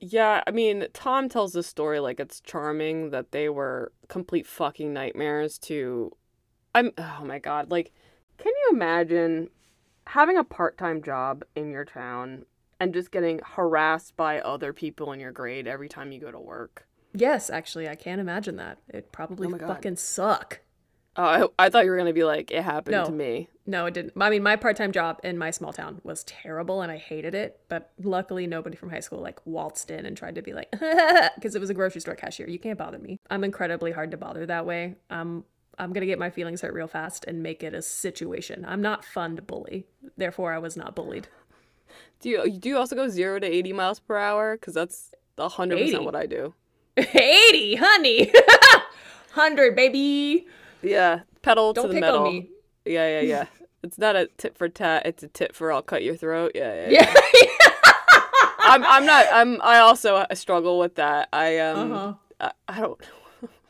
Yeah, 0.00 0.42
I 0.46 0.50
mean, 0.50 0.88
Tom 0.92 1.30
tells 1.30 1.54
this 1.54 1.66
story 1.66 1.98
like 1.98 2.20
it's 2.20 2.40
charming 2.40 3.10
that 3.10 3.32
they 3.32 3.48
were 3.48 3.90
complete 4.08 4.46
fucking 4.46 4.92
nightmares 4.92 5.56
to 5.60 6.12
I'm 6.74 6.92
oh 6.98 7.22
my 7.24 7.38
god, 7.38 7.70
like 7.70 7.92
can 8.38 8.52
you 8.52 8.68
imagine 8.72 9.48
having 10.08 10.36
a 10.36 10.44
part-time 10.44 11.02
job 11.02 11.44
in 11.54 11.70
your 11.70 11.84
town 11.84 12.44
and 12.80 12.92
just 12.92 13.10
getting 13.10 13.40
harassed 13.44 14.16
by 14.16 14.40
other 14.40 14.72
people 14.72 15.12
in 15.12 15.20
your 15.20 15.32
grade 15.32 15.66
every 15.66 15.88
time 15.88 16.12
you 16.12 16.20
go 16.20 16.30
to 16.32 16.38
work? 16.40 16.86
Yes, 17.14 17.48
actually, 17.48 17.88
I 17.88 17.94
can't 17.94 18.20
imagine 18.20 18.56
that. 18.56 18.78
It 18.88 19.12
probably 19.12 19.46
Oh 19.52 19.58
fucking 19.58 19.96
suck. 19.96 20.60
Oh, 21.16 21.22
I, 21.56 21.66
I 21.66 21.68
thought 21.70 21.84
you 21.84 21.90
were 21.92 21.96
going 21.96 22.08
to 22.08 22.12
be 22.12 22.24
like 22.24 22.50
it 22.50 22.64
happened 22.64 22.96
No. 22.96 23.04
to 23.04 23.12
me. 23.12 23.48
No, 23.66 23.86
it 23.86 23.94
didn't. 23.94 24.14
I 24.20 24.30
mean, 24.30 24.42
my 24.42 24.56
part 24.56 24.76
time 24.76 24.90
job 24.90 25.20
in 25.22 25.38
my 25.38 25.52
small 25.52 25.72
town 25.72 26.00
was 26.02 26.24
terrible 26.24 26.82
and 26.82 26.90
I 26.90 26.96
hated 26.96 27.36
it. 27.36 27.60
But 27.68 27.92
luckily, 28.02 28.48
nobody 28.48 28.76
from 28.76 28.90
high 28.90 28.98
school 29.00 29.20
like 29.20 29.38
waltzed 29.46 29.92
in 29.92 30.06
and 30.06 30.16
tried 30.16 30.34
to 30.34 30.42
be 30.42 30.52
like, 30.52 30.70
because 31.36 31.54
it 31.54 31.60
was 31.60 31.70
a 31.70 31.74
grocery 31.74 32.00
store 32.00 32.16
cashier. 32.16 32.48
You 32.48 32.58
can't 32.58 32.76
bother 32.78 32.98
me. 32.98 33.20
I'm 33.30 33.44
incredibly 33.44 33.92
hard 33.92 34.10
to 34.10 34.16
bother 34.16 34.44
that 34.46 34.66
way. 34.66 34.96
Um, 35.08 35.44
I'm 35.78 35.92
going 35.92 36.02
to 36.02 36.06
get 36.06 36.18
my 36.18 36.30
feelings 36.30 36.60
hurt 36.60 36.74
real 36.74 36.88
fast 36.88 37.24
and 37.26 37.42
make 37.42 37.62
it 37.62 37.74
a 37.74 37.82
situation. 37.82 38.64
I'm 38.66 38.82
not 38.82 39.04
fun 39.04 39.36
to 39.36 39.42
bully. 39.42 39.86
Therefore, 40.16 40.52
I 40.52 40.58
was 40.58 40.76
not 40.76 40.94
bullied. 40.94 41.28
Do 42.20 42.28
you 42.28 42.50
do 42.50 42.68
you 42.68 42.78
also 42.78 42.96
go 42.96 43.08
0 43.08 43.40
to 43.40 43.46
80 43.46 43.72
miles 43.72 44.00
per 44.00 44.16
hour 44.16 44.56
cuz 44.56 44.74
that's 44.74 45.12
100% 45.38 45.76
80? 45.76 45.98
what 45.98 46.16
I 46.16 46.26
do. 46.26 46.54
80, 46.96 47.76
honey. 47.76 48.32
100, 49.34 49.74
baby. 49.76 50.46
Yeah, 50.82 51.20
pedal 51.42 51.72
Don't 51.72 51.84
to 51.84 51.88
the 51.88 51.94
pick 51.94 52.00
metal. 52.00 52.26
on 52.26 52.32
me. 52.32 52.50
Yeah, 52.84 53.20
yeah, 53.20 53.20
yeah. 53.20 53.46
it's 53.82 53.98
not 53.98 54.16
a 54.16 54.28
tit 54.38 54.56
for 54.56 54.68
tat. 54.68 55.06
It's 55.06 55.22
a 55.22 55.28
tit 55.28 55.54
for 55.54 55.72
I'll 55.72 55.82
cut 55.82 56.02
your 56.02 56.16
throat. 56.16 56.52
Yeah, 56.54 56.74
yeah. 56.74 56.88
yeah. 56.90 57.14
Yeah. 57.42 57.50
I'm, 58.60 58.84
I'm 58.84 59.04
not. 59.06 59.26
I'm. 59.32 59.60
I 59.62 59.78
also 59.78 60.24
struggle 60.34 60.78
with 60.78 60.94
that. 60.96 61.28
I 61.32 61.58
um. 61.58 61.92
Uh-huh. 61.92 62.14
I, 62.40 62.52
I 62.68 62.80
don't. 62.80 63.00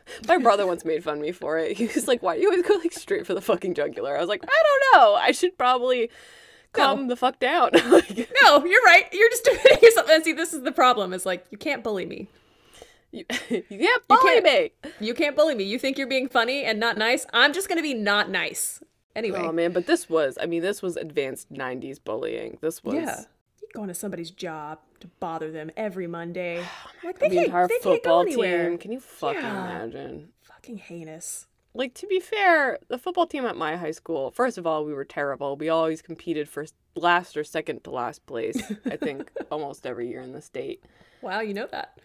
My 0.29 0.39
brother 0.39 0.67
once 0.67 0.85
made 0.85 1.03
fun 1.05 1.17
of 1.17 1.23
me 1.23 1.33
for 1.33 1.59
it. 1.59 1.77
He 1.79 1.87
was 1.87 2.07
like, 2.09 2.23
"Why 2.23 2.37
do 2.37 2.43
you 2.43 2.51
always 2.51 2.67
go 2.67 2.75
like 2.75 2.93
straight 2.93 3.27
for 3.27 3.35
the 3.35 3.41
fucking 3.41 3.75
jugular?" 3.75 4.17
I 4.17 4.21
was 4.21 4.29
like, 4.29 4.43
"I 4.45 4.63
don't 4.93 5.03
know. 5.03 5.15
I 5.15 5.33
should 5.33 5.57
probably 5.59 6.11
calm 6.73 7.09
the 7.09 7.17
fuck 7.17 7.39
down." 7.41 7.71
like, 7.87 8.29
no, 8.43 8.65
you're 8.65 8.83
right. 8.85 9.05
You're 9.13 9.31
just 9.31 9.45
defending 9.45 9.83
yourself. 9.83 10.09
And 10.11 10.25
see, 10.25 10.33
this 10.33 10.53
is 10.55 10.63
the 10.63 10.73
problem. 10.73 11.13
Is 11.13 11.25
like, 11.27 11.47
you 11.51 11.59
can't 11.59 11.83
bully 11.83 12.07
me. 12.07 12.29
you, 13.13 13.25
you 13.49 13.63
can't 13.79 14.09
bully 14.09 14.41
can't- 14.41 14.45
me. 14.45 14.71
You 15.01 15.15
can't 15.15 15.37
bully 15.37 15.55
me. 15.55 15.65
You 15.65 15.79
think 15.79 15.99
you're 15.99 16.07
being 16.09 16.29
funny 16.29 16.65
and 16.65 16.79
not 16.79 16.99
nice. 16.99 17.27
I'm 17.33 17.53
just 17.53 17.69
gonna 17.69 17.83
be 17.83 17.95
not 17.95 18.29
nice. 18.31 18.83
Anyway. 19.17 19.39
Oh 19.41 19.53
man, 19.53 19.73
but 19.73 19.87
this 19.87 20.09
was. 20.11 20.37
I 20.41 20.47
mean, 20.47 20.63
this 20.63 20.83
was 20.83 20.97
advanced 20.97 21.53
'90s 21.53 22.03
bullying. 22.03 22.59
This 22.61 22.83
was. 22.83 22.95
yeah. 22.95 23.21
You're 23.63 23.71
going 23.81 23.89
to 23.89 23.95
somebody's 23.95 24.31
job 24.31 24.79
to 25.05 25.11
bother 25.21 25.51
them 25.51 25.71
every 25.77 26.07
Monday. 26.07 26.65
Like 27.05 27.19
they 27.19 27.29
The 27.29 27.45
entire 27.45 27.69
they 27.69 27.79
football 27.83 28.23
anywhere. 28.23 28.71
team. 28.71 28.79
Can 28.79 28.91
you 28.93 29.01
fucking 29.01 29.43
Yeah. 29.43 29.65
imagine? 29.83 30.29
Fucking 30.43 30.79
heinous. 30.79 31.47
like 31.75 31.93
to 31.95 32.07
be 32.07 32.19
fair, 32.21 32.79
the 32.89 32.97
football 32.99 33.27
team 33.27 33.45
at 33.45 33.57
my 33.57 33.77
high 33.77 33.91
school, 33.91 34.31
first 34.31 34.57
of 34.59 34.67
all, 34.67 34.85
we 34.87 34.95
were 34.95 35.05
terrible. 35.05 35.57
We 35.57 35.69
always 35.69 36.01
competed 36.01 36.49
for 36.49 36.65
last 36.97 37.37
or 37.37 37.45
second 37.45 37.85
to 37.85 37.91
last 37.91 38.25
place, 38.27 38.57
I 38.87 38.97
think, 38.97 39.31
almost 39.51 39.85
every 39.87 40.09
year 40.09 40.21
in 40.23 40.33
the 40.33 40.41
state. 40.41 40.83
Wow, 41.21 41.41
you 41.41 41.53
know 41.53 41.67
that. 41.73 41.99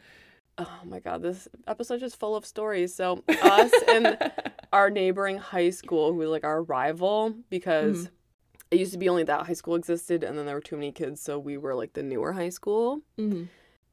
oh 0.57 0.79
my 0.83 0.99
god, 0.99 1.21
this 1.21 1.47
episode's 1.67 2.01
just 2.01 2.19
full 2.19 2.35
of 2.35 2.45
stories. 2.45 2.93
So 2.93 3.23
us 3.41 3.71
and 3.87 4.17
our 4.73 4.89
neighboring 4.89 5.37
high 5.37 5.69
school, 5.69 6.11
who 6.11 6.17
was 6.17 6.29
like 6.29 6.43
our 6.43 6.61
rival, 6.63 7.33
because 7.49 8.07
Mhm. 8.07 8.09
It 8.71 8.79
used 8.79 8.91
to 8.91 8.97
be 8.97 9.09
only 9.09 9.23
that 9.23 9.47
high 9.47 9.53
school 9.53 9.75
existed, 9.75 10.23
and 10.23 10.37
then 10.37 10.45
there 10.45 10.55
were 10.55 10.61
too 10.61 10.75
many 10.75 10.91
kids, 10.91 11.21
so 11.21 11.39
we 11.39 11.57
were 11.57 11.73
like 11.73 11.93
the 11.93 12.03
newer 12.03 12.33
high 12.33 12.49
school. 12.49 13.01
Mm-hmm. 13.17 13.45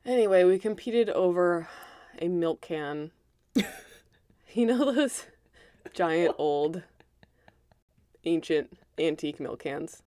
Anyway, 0.04 0.44
we 0.44 0.58
competed 0.58 1.08
over 1.10 1.68
a 2.20 2.28
milk 2.28 2.60
can. 2.60 3.10
you 4.52 4.66
know 4.66 4.92
those 4.92 5.26
giant 5.94 6.34
old 6.38 6.82
ancient 8.24 8.76
antique 8.98 9.40
milk 9.40 9.60
cans? 9.60 10.02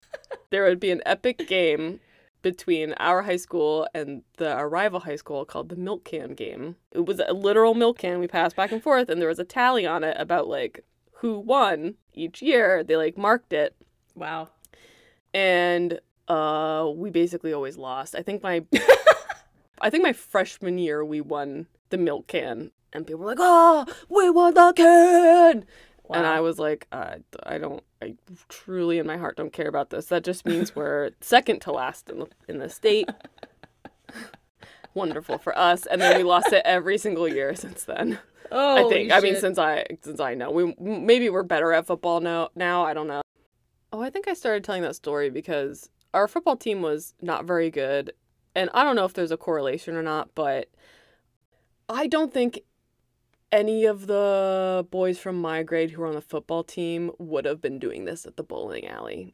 There 0.50 0.64
would 0.64 0.80
be 0.80 0.92
an 0.92 1.02
epic 1.06 1.48
game 1.48 2.00
between 2.42 2.94
our 2.94 3.24
high 3.24 3.38
school 3.38 3.88
and 3.94 4.22
the 4.38 4.52
our 4.52 4.70
rival 4.70 5.02
high 5.02 5.16
school 5.16 5.46
called 5.46 5.70
the 5.70 5.76
milk 5.76 6.04
can 6.04 6.34
game. 6.34 6.76
It 6.92 7.06
was 7.06 7.20
a 7.26 7.34
literal 7.34 7.74
milk 7.74 7.98
can 8.00 8.20
we 8.20 8.28
passed 8.28 8.56
back 8.56 8.72
and 8.72 8.82
forth 8.82 9.10
and 9.10 9.20
there 9.20 9.28
was 9.28 9.40
a 9.40 9.44
tally 9.44 9.86
on 9.86 10.04
it 10.04 10.16
about 10.20 10.48
like 10.48 10.86
who 11.14 11.40
won 11.40 11.96
each 12.14 12.42
year. 12.42 12.84
They 12.84 12.96
like 12.96 13.18
marked 13.18 13.52
it 13.52 13.76
Wow. 14.18 14.50
And 15.34 16.00
uh 16.28 16.90
we 16.96 17.10
basically 17.10 17.54
always 17.54 17.78
lost. 17.78 18.16
I 18.16 18.22
think 18.22 18.44
my 18.44 18.64
I 19.82 19.90
think 19.90 20.04
my 20.04 20.14
freshman 20.14 20.78
year 20.78 21.04
we 21.06 21.22
won 21.22 21.68
the 21.90 21.98
milk 21.98 22.28
can 22.28 22.72
and 22.94 23.06
people 23.06 23.22
were 23.22 23.28
like, 23.28 23.38
"Oh, 23.40 23.86
we 24.10 24.30
won 24.30 24.54
the 24.54 24.74
can." 24.74 25.66
And 26.10 26.26
I 26.26 26.40
was 26.40 26.58
like, 26.58 26.88
uh, 26.92 27.16
I 27.44 27.58
don't 27.58 27.84
I 28.02 28.16
truly 28.50 29.00
in 29.00 29.08
my 29.08 29.18
heart 29.18 29.38
don't 29.38 29.54
care 29.54 29.68
about 29.68 29.90
this. 29.90 30.08
That 30.08 30.24
just 30.24 30.46
means 30.46 30.76
we're 30.76 31.12
second 31.22 31.62
to 31.62 31.72
last 31.72 32.10
in 32.10 32.20
the, 32.20 32.28
in 32.48 32.60
the 32.60 32.70
state. 32.70 33.10
Wonderful 34.94 35.38
for 35.38 35.58
us. 35.58 35.86
And 35.86 36.02
then 36.02 36.18
we 36.18 36.24
lost 36.24 36.52
it 36.54 36.62
every 36.66 36.98
single 36.98 37.28
year 37.28 37.56
since 37.56 37.84
then. 37.84 38.20
Oh, 38.52 38.88
I 38.88 38.90
think. 38.90 39.12
I 39.12 39.20
mean, 39.20 39.36
since 39.36 39.58
I 39.58 39.86
since 40.02 40.20
I 40.20 40.34
know, 40.34 40.50
we 40.50 40.74
maybe 40.80 41.30
we're 41.30 41.44
better 41.44 41.74
at 41.74 41.86
football 41.86 42.22
now. 42.22 42.50
Now 42.56 42.84
I 42.84 42.94
don't 42.94 43.08
know. 43.08 43.22
Oh, 43.92 44.02
I 44.02 44.10
think 44.10 44.28
I 44.28 44.34
started 44.34 44.64
telling 44.64 44.82
that 44.82 44.96
story 44.96 45.30
because 45.30 45.90
our 46.14 46.28
football 46.28 46.58
team 46.58 46.82
was 46.82 47.14
not 47.22 47.46
very 47.46 47.70
good, 47.70 48.14
and 48.56 48.70
I 48.74 48.84
don't 48.84 48.96
know 48.96 49.06
if 49.06 49.14
there's 49.14 49.32
a 49.32 49.38
correlation 49.38 49.96
or 49.96 50.04
not, 50.04 50.30
but 50.36 50.70
I 51.88 52.08
don't 52.08 52.34
think 52.34 52.62
any 53.52 53.86
of 53.86 54.08
the 54.08 54.86
boys 54.92 55.18
from 55.18 55.40
my 55.40 55.64
grade 55.64 55.92
who 55.92 56.02
were 56.02 56.08
on 56.08 56.16
the 56.16 56.22
football 56.22 56.64
team 56.64 57.12
would 57.18 57.46
have 57.46 57.62
been 57.62 57.80
doing 57.80 58.06
this 58.06 58.26
at 58.26 58.36
the 58.36 58.44
bowling 58.44 58.88
alley. 58.88 59.34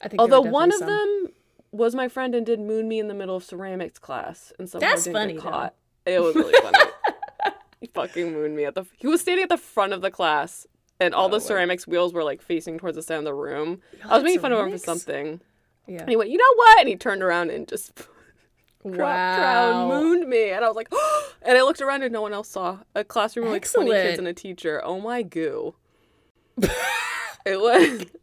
I 0.00 0.08
think 0.08 0.20
Although 0.20 0.42
one 0.42 0.72
of 0.72 0.80
definitely 0.80 1.24
them 1.24 1.32
was 1.72 1.94
my 1.94 2.08
friend 2.08 2.34
and 2.34 2.46
did 2.46 2.60
moon 2.60 2.88
me 2.88 3.00
in 3.00 3.08
the 3.08 3.14
middle 3.14 3.36
of 3.36 3.42
ceramics 3.44 3.98
class, 3.98 4.52
and 4.58 4.68
somehow 4.68 4.88
That's 4.88 5.08
funny, 5.08 5.34
get 5.34 5.42
though. 5.42 5.50
caught. 5.50 5.74
It 6.06 6.20
was 6.20 6.34
really 6.36 6.52
funny. 6.60 6.78
he 7.80 7.86
fucking 7.88 8.32
mooned 8.32 8.54
me 8.54 8.64
at 8.64 8.74
the. 8.74 8.84
He 8.96 9.06
was 9.06 9.22
standing 9.22 9.42
at 9.42 9.48
the 9.48 9.56
front 9.56 9.92
of 9.92 10.00
the 10.00 10.10
class, 10.10 10.66
and 11.00 11.14
all 11.14 11.26
Oh, 11.26 11.30
the 11.30 11.40
ceramics 11.40 11.86
wheels 11.86 12.12
were 12.12 12.24
like 12.24 12.40
facing 12.42 12.78
towards 12.78 12.96
the 12.96 13.02
side 13.02 13.18
of 13.18 13.24
the 13.24 13.34
room. 13.34 13.80
I 14.08 14.14
was 14.16 14.24
making 14.24 14.40
fun 14.40 14.52
of 14.52 14.58
him 14.58 14.70
for 14.72 14.78
ceramics? 14.78 14.84
something. 14.84 15.40
Yeah. 15.86 16.00
And 16.00 16.08
he 16.08 16.16
went, 16.16 16.30
"You 16.30 16.38
know 16.38 16.54
what?" 16.56 16.80
And 16.80 16.88
he 16.88 16.96
turned 16.96 17.22
around 17.22 17.50
and 17.50 17.66
just 17.68 17.92
Wow. 18.84 19.88
mooned 19.88 20.28
me, 20.28 20.50
and 20.50 20.62
I 20.64 20.68
was 20.68 20.76
like, 20.76 20.88
and 21.42 21.56
I 21.56 21.62
looked 21.62 21.80
around 21.80 22.02
and 22.02 22.12
no 22.12 22.20
one 22.22 22.32
else 22.34 22.48
saw 22.48 22.78
a 22.94 23.02
classroom 23.04 23.46
with 23.46 23.52
like 23.54 23.70
twenty 23.70 23.90
kids 23.92 24.18
and 24.18 24.28
a 24.28 24.34
teacher. 24.34 24.82
Oh 24.84 25.00
my 25.00 25.22
goo! 25.22 25.74
it 26.58 27.60
was. 27.60 28.04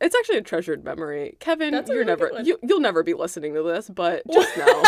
It's 0.00 0.14
actually 0.14 0.36
a 0.38 0.42
treasured 0.42 0.84
memory, 0.84 1.36
Kevin. 1.40 1.70
That's 1.72 1.88
you're 1.88 2.00
really 2.04 2.06
never 2.08 2.42
you 2.42 2.58
you'll 2.62 2.80
never 2.80 3.02
be 3.02 3.14
listening 3.14 3.54
to 3.54 3.62
this, 3.62 3.88
but 3.88 4.22
just 4.30 4.54
know. 4.58 4.82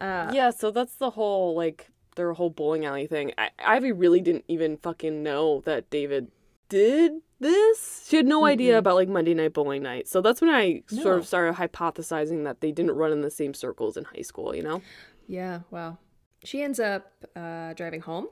uh, 0.00 0.32
yeah, 0.32 0.50
so 0.50 0.70
that's 0.72 0.94
the 0.96 1.10
whole 1.10 1.54
like 1.54 1.90
their 2.16 2.32
whole 2.32 2.50
bowling 2.50 2.84
alley 2.84 3.06
thing. 3.06 3.32
I- 3.38 3.50
Ivy 3.58 3.92
really 3.92 4.20
didn't 4.20 4.44
even 4.48 4.76
fucking 4.76 5.22
know 5.22 5.60
that 5.64 5.90
David 5.90 6.30
did 6.68 7.12
this. 7.38 8.06
She 8.08 8.16
had 8.16 8.26
no 8.26 8.44
idea 8.44 8.74
Mm-mm. 8.74 8.78
about 8.78 8.94
like 8.96 9.08
Monday 9.08 9.34
night 9.34 9.52
bowling 9.52 9.82
night. 9.82 10.06
So 10.08 10.20
that's 10.20 10.40
when 10.40 10.50
I 10.50 10.82
sort 10.88 11.18
of 11.18 11.26
started 11.26 11.54
hypothesizing 11.54 12.44
that 12.44 12.60
they 12.60 12.72
didn't 12.72 12.92
run 12.92 13.12
in 13.12 13.22
the 13.22 13.30
same 13.30 13.54
circles 13.54 13.96
in 13.96 14.04
high 14.04 14.22
school, 14.22 14.54
you 14.54 14.62
know? 14.62 14.82
Yeah, 15.26 15.60
wow. 15.70 15.98
She 16.44 16.62
ends 16.62 16.80
up 16.80 17.12
uh, 17.36 17.72
driving 17.74 18.00
home, 18.00 18.28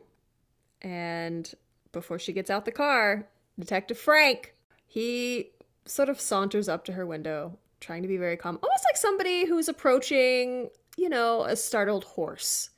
and 0.82 1.52
before 1.92 2.18
she 2.18 2.32
gets 2.32 2.50
out 2.50 2.64
the 2.64 2.72
car, 2.72 3.28
Detective 3.58 3.98
Frank, 3.98 4.54
he 4.86 5.50
sort 5.84 6.08
of 6.08 6.20
saunters 6.20 6.68
up 6.68 6.84
to 6.84 6.92
her 6.92 7.06
window, 7.06 7.58
trying 7.80 8.02
to 8.02 8.08
be 8.08 8.16
very 8.16 8.36
calm, 8.36 8.58
almost 8.62 8.84
like 8.88 8.96
somebody 8.96 9.46
who's 9.46 9.68
approaching, 9.68 10.70
you 10.96 11.08
know, 11.08 11.44
a 11.44 11.56
startled 11.56 12.04
horse. 12.04 12.70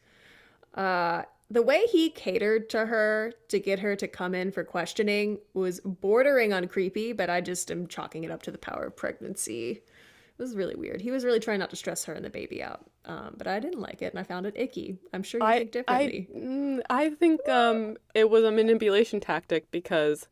Uh, 0.75 1.23
the 1.51 1.63
way 1.63 1.85
he 1.91 2.11
catered 2.11 2.71
to 2.71 2.87
her 2.87 3.33
to 3.49 3.59
get 3.59 3.81
her 3.81 3.97
to 3.97 4.07
come 4.07 4.35
in 4.35 4.53
for 4.53 4.63
questioning 4.63 5.39
was 5.53 5.81
bordering 5.81 6.53
on 6.53 6.69
creepy, 6.69 7.13
but 7.13 7.29
I 7.29 7.41
just 7.41 7.71
am 7.73 7.89
chalking 7.89 8.23
it 8.23 8.31
up 8.31 8.43
to 8.45 8.53
the 8.53 8.59
power 8.59 8.85
of 8.85 8.97
pregnancy. 8.97 9.71
It 9.73 10.43
was 10.43 10.55
really 10.55 10.77
weird. 10.77 11.01
He 11.01 11.11
was 11.11 11.25
really 11.25 11.41
trying 11.41 11.59
not 11.59 11.71
to 11.71 11.77
stress 11.77 12.05
her 12.05 12.15
and 12.15 12.25
the 12.25 12.31
baby 12.31 12.63
out. 12.63 12.89
Um, 13.05 13.35
but 13.37 13.47
I 13.47 13.59
didn't 13.59 13.81
like 13.81 14.01
it 14.01 14.13
and 14.13 14.21
I 14.21 14.23
found 14.23 14.47
it 14.47 14.55
icky. 14.57 14.99
I'm 15.13 15.23
sure 15.23 15.41
you 15.41 15.47
I 15.47 15.59
think 15.59 15.85
I 15.89 16.07
differently. 16.07 16.29
mm, 16.37 16.81
I 16.89 17.11
think 17.11 17.49
um 17.49 17.97
it 18.15 18.31
was 18.31 18.45
a 18.45 18.51
manipulation 18.53 19.21
tactic 19.21 19.71
because 19.71 20.29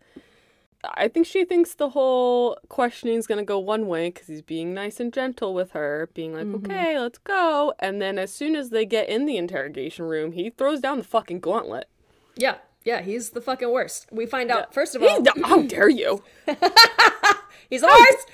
I 0.84 1.08
think 1.08 1.26
she 1.26 1.44
thinks 1.44 1.74
the 1.74 1.88
whole 1.90 2.56
questioning 2.68 3.16
is 3.16 3.26
gonna 3.26 3.44
go 3.44 3.58
one 3.58 3.88
way 3.88 4.10
because 4.10 4.28
he's 4.28 4.42
being 4.42 4.72
nice 4.74 5.00
and 5.00 5.12
gentle 5.12 5.52
with 5.52 5.72
her, 5.72 6.08
being 6.14 6.34
like, 6.34 6.46
Mhm. 6.46 6.64
"Okay, 6.64 6.98
let's 7.00 7.18
go," 7.18 7.74
and 7.80 8.00
then 8.00 8.16
as 8.18 8.32
soon 8.32 8.54
as 8.54 8.70
they 8.70 8.86
get 8.86 9.08
in 9.08 9.26
the 9.26 9.36
interrogation 9.36 10.04
room, 10.04 10.32
he 10.32 10.50
throws 10.50 10.80
down 10.80 10.98
the 10.98 11.04
fucking 11.04 11.40
gauntlet. 11.40 11.88
yeah, 12.36 12.58
yeah, 12.84 13.00
he's 13.00 13.30
the 13.30 13.40
fucking 13.40 13.70
worst. 13.72 14.06
We 14.12 14.24
find 14.24 14.48
Yeah. 14.50 14.58
out, 14.58 14.72
first 14.72 14.94
of 14.94 15.02
all, 15.02 15.20
the- 15.20 15.42
how 15.44 15.62
dare 15.62 15.88
you? 15.88 16.22
he's 17.68 17.80
the 17.80 17.88
worst. 17.88 18.28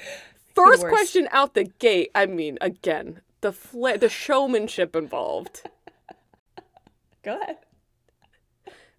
First 0.55 0.83
worst. 0.83 0.95
question 0.95 1.29
out 1.33 1.55
the 1.55 1.65
gate. 1.65 2.11
I 2.15 2.27
mean, 2.27 2.59
again, 2.61 3.23
the 3.41 3.53
fla- 3.53 3.97
the 3.99 4.09
showmanship 4.11 4.95
involved. 4.95 5.63
Go 7.23 7.41
ahead. 7.41 7.57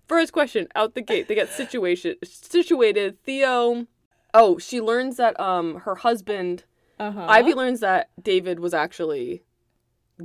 First 0.07 0.33
question 0.33 0.67
out 0.75 0.93
the 0.95 1.01
gate. 1.01 1.27
They 1.27 1.35
get 1.35 1.49
situation 1.49 2.15
situated. 2.23 3.17
Theo. 3.23 3.87
Oh, 4.33 4.57
she 4.57 4.81
learns 4.81 5.17
that 5.17 5.39
um 5.39 5.81
her 5.81 5.95
husband 5.95 6.63
Uh-huh. 6.99 7.25
Ivy 7.27 7.53
learns 7.53 7.79
that 7.81 8.09
David 8.21 8.59
was 8.59 8.73
actually 8.73 9.43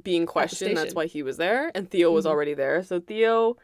being 0.02 0.24
questioned. 0.26 0.76
That's 0.76 0.94
why 0.94 1.06
he 1.06 1.22
was 1.22 1.36
there, 1.36 1.72
and 1.74 1.90
Theo 1.90 2.12
was 2.12 2.24
Mhm. 2.24 2.28
already 2.28 2.54
there. 2.54 2.82
So 2.84 3.00
Theo 3.00 3.56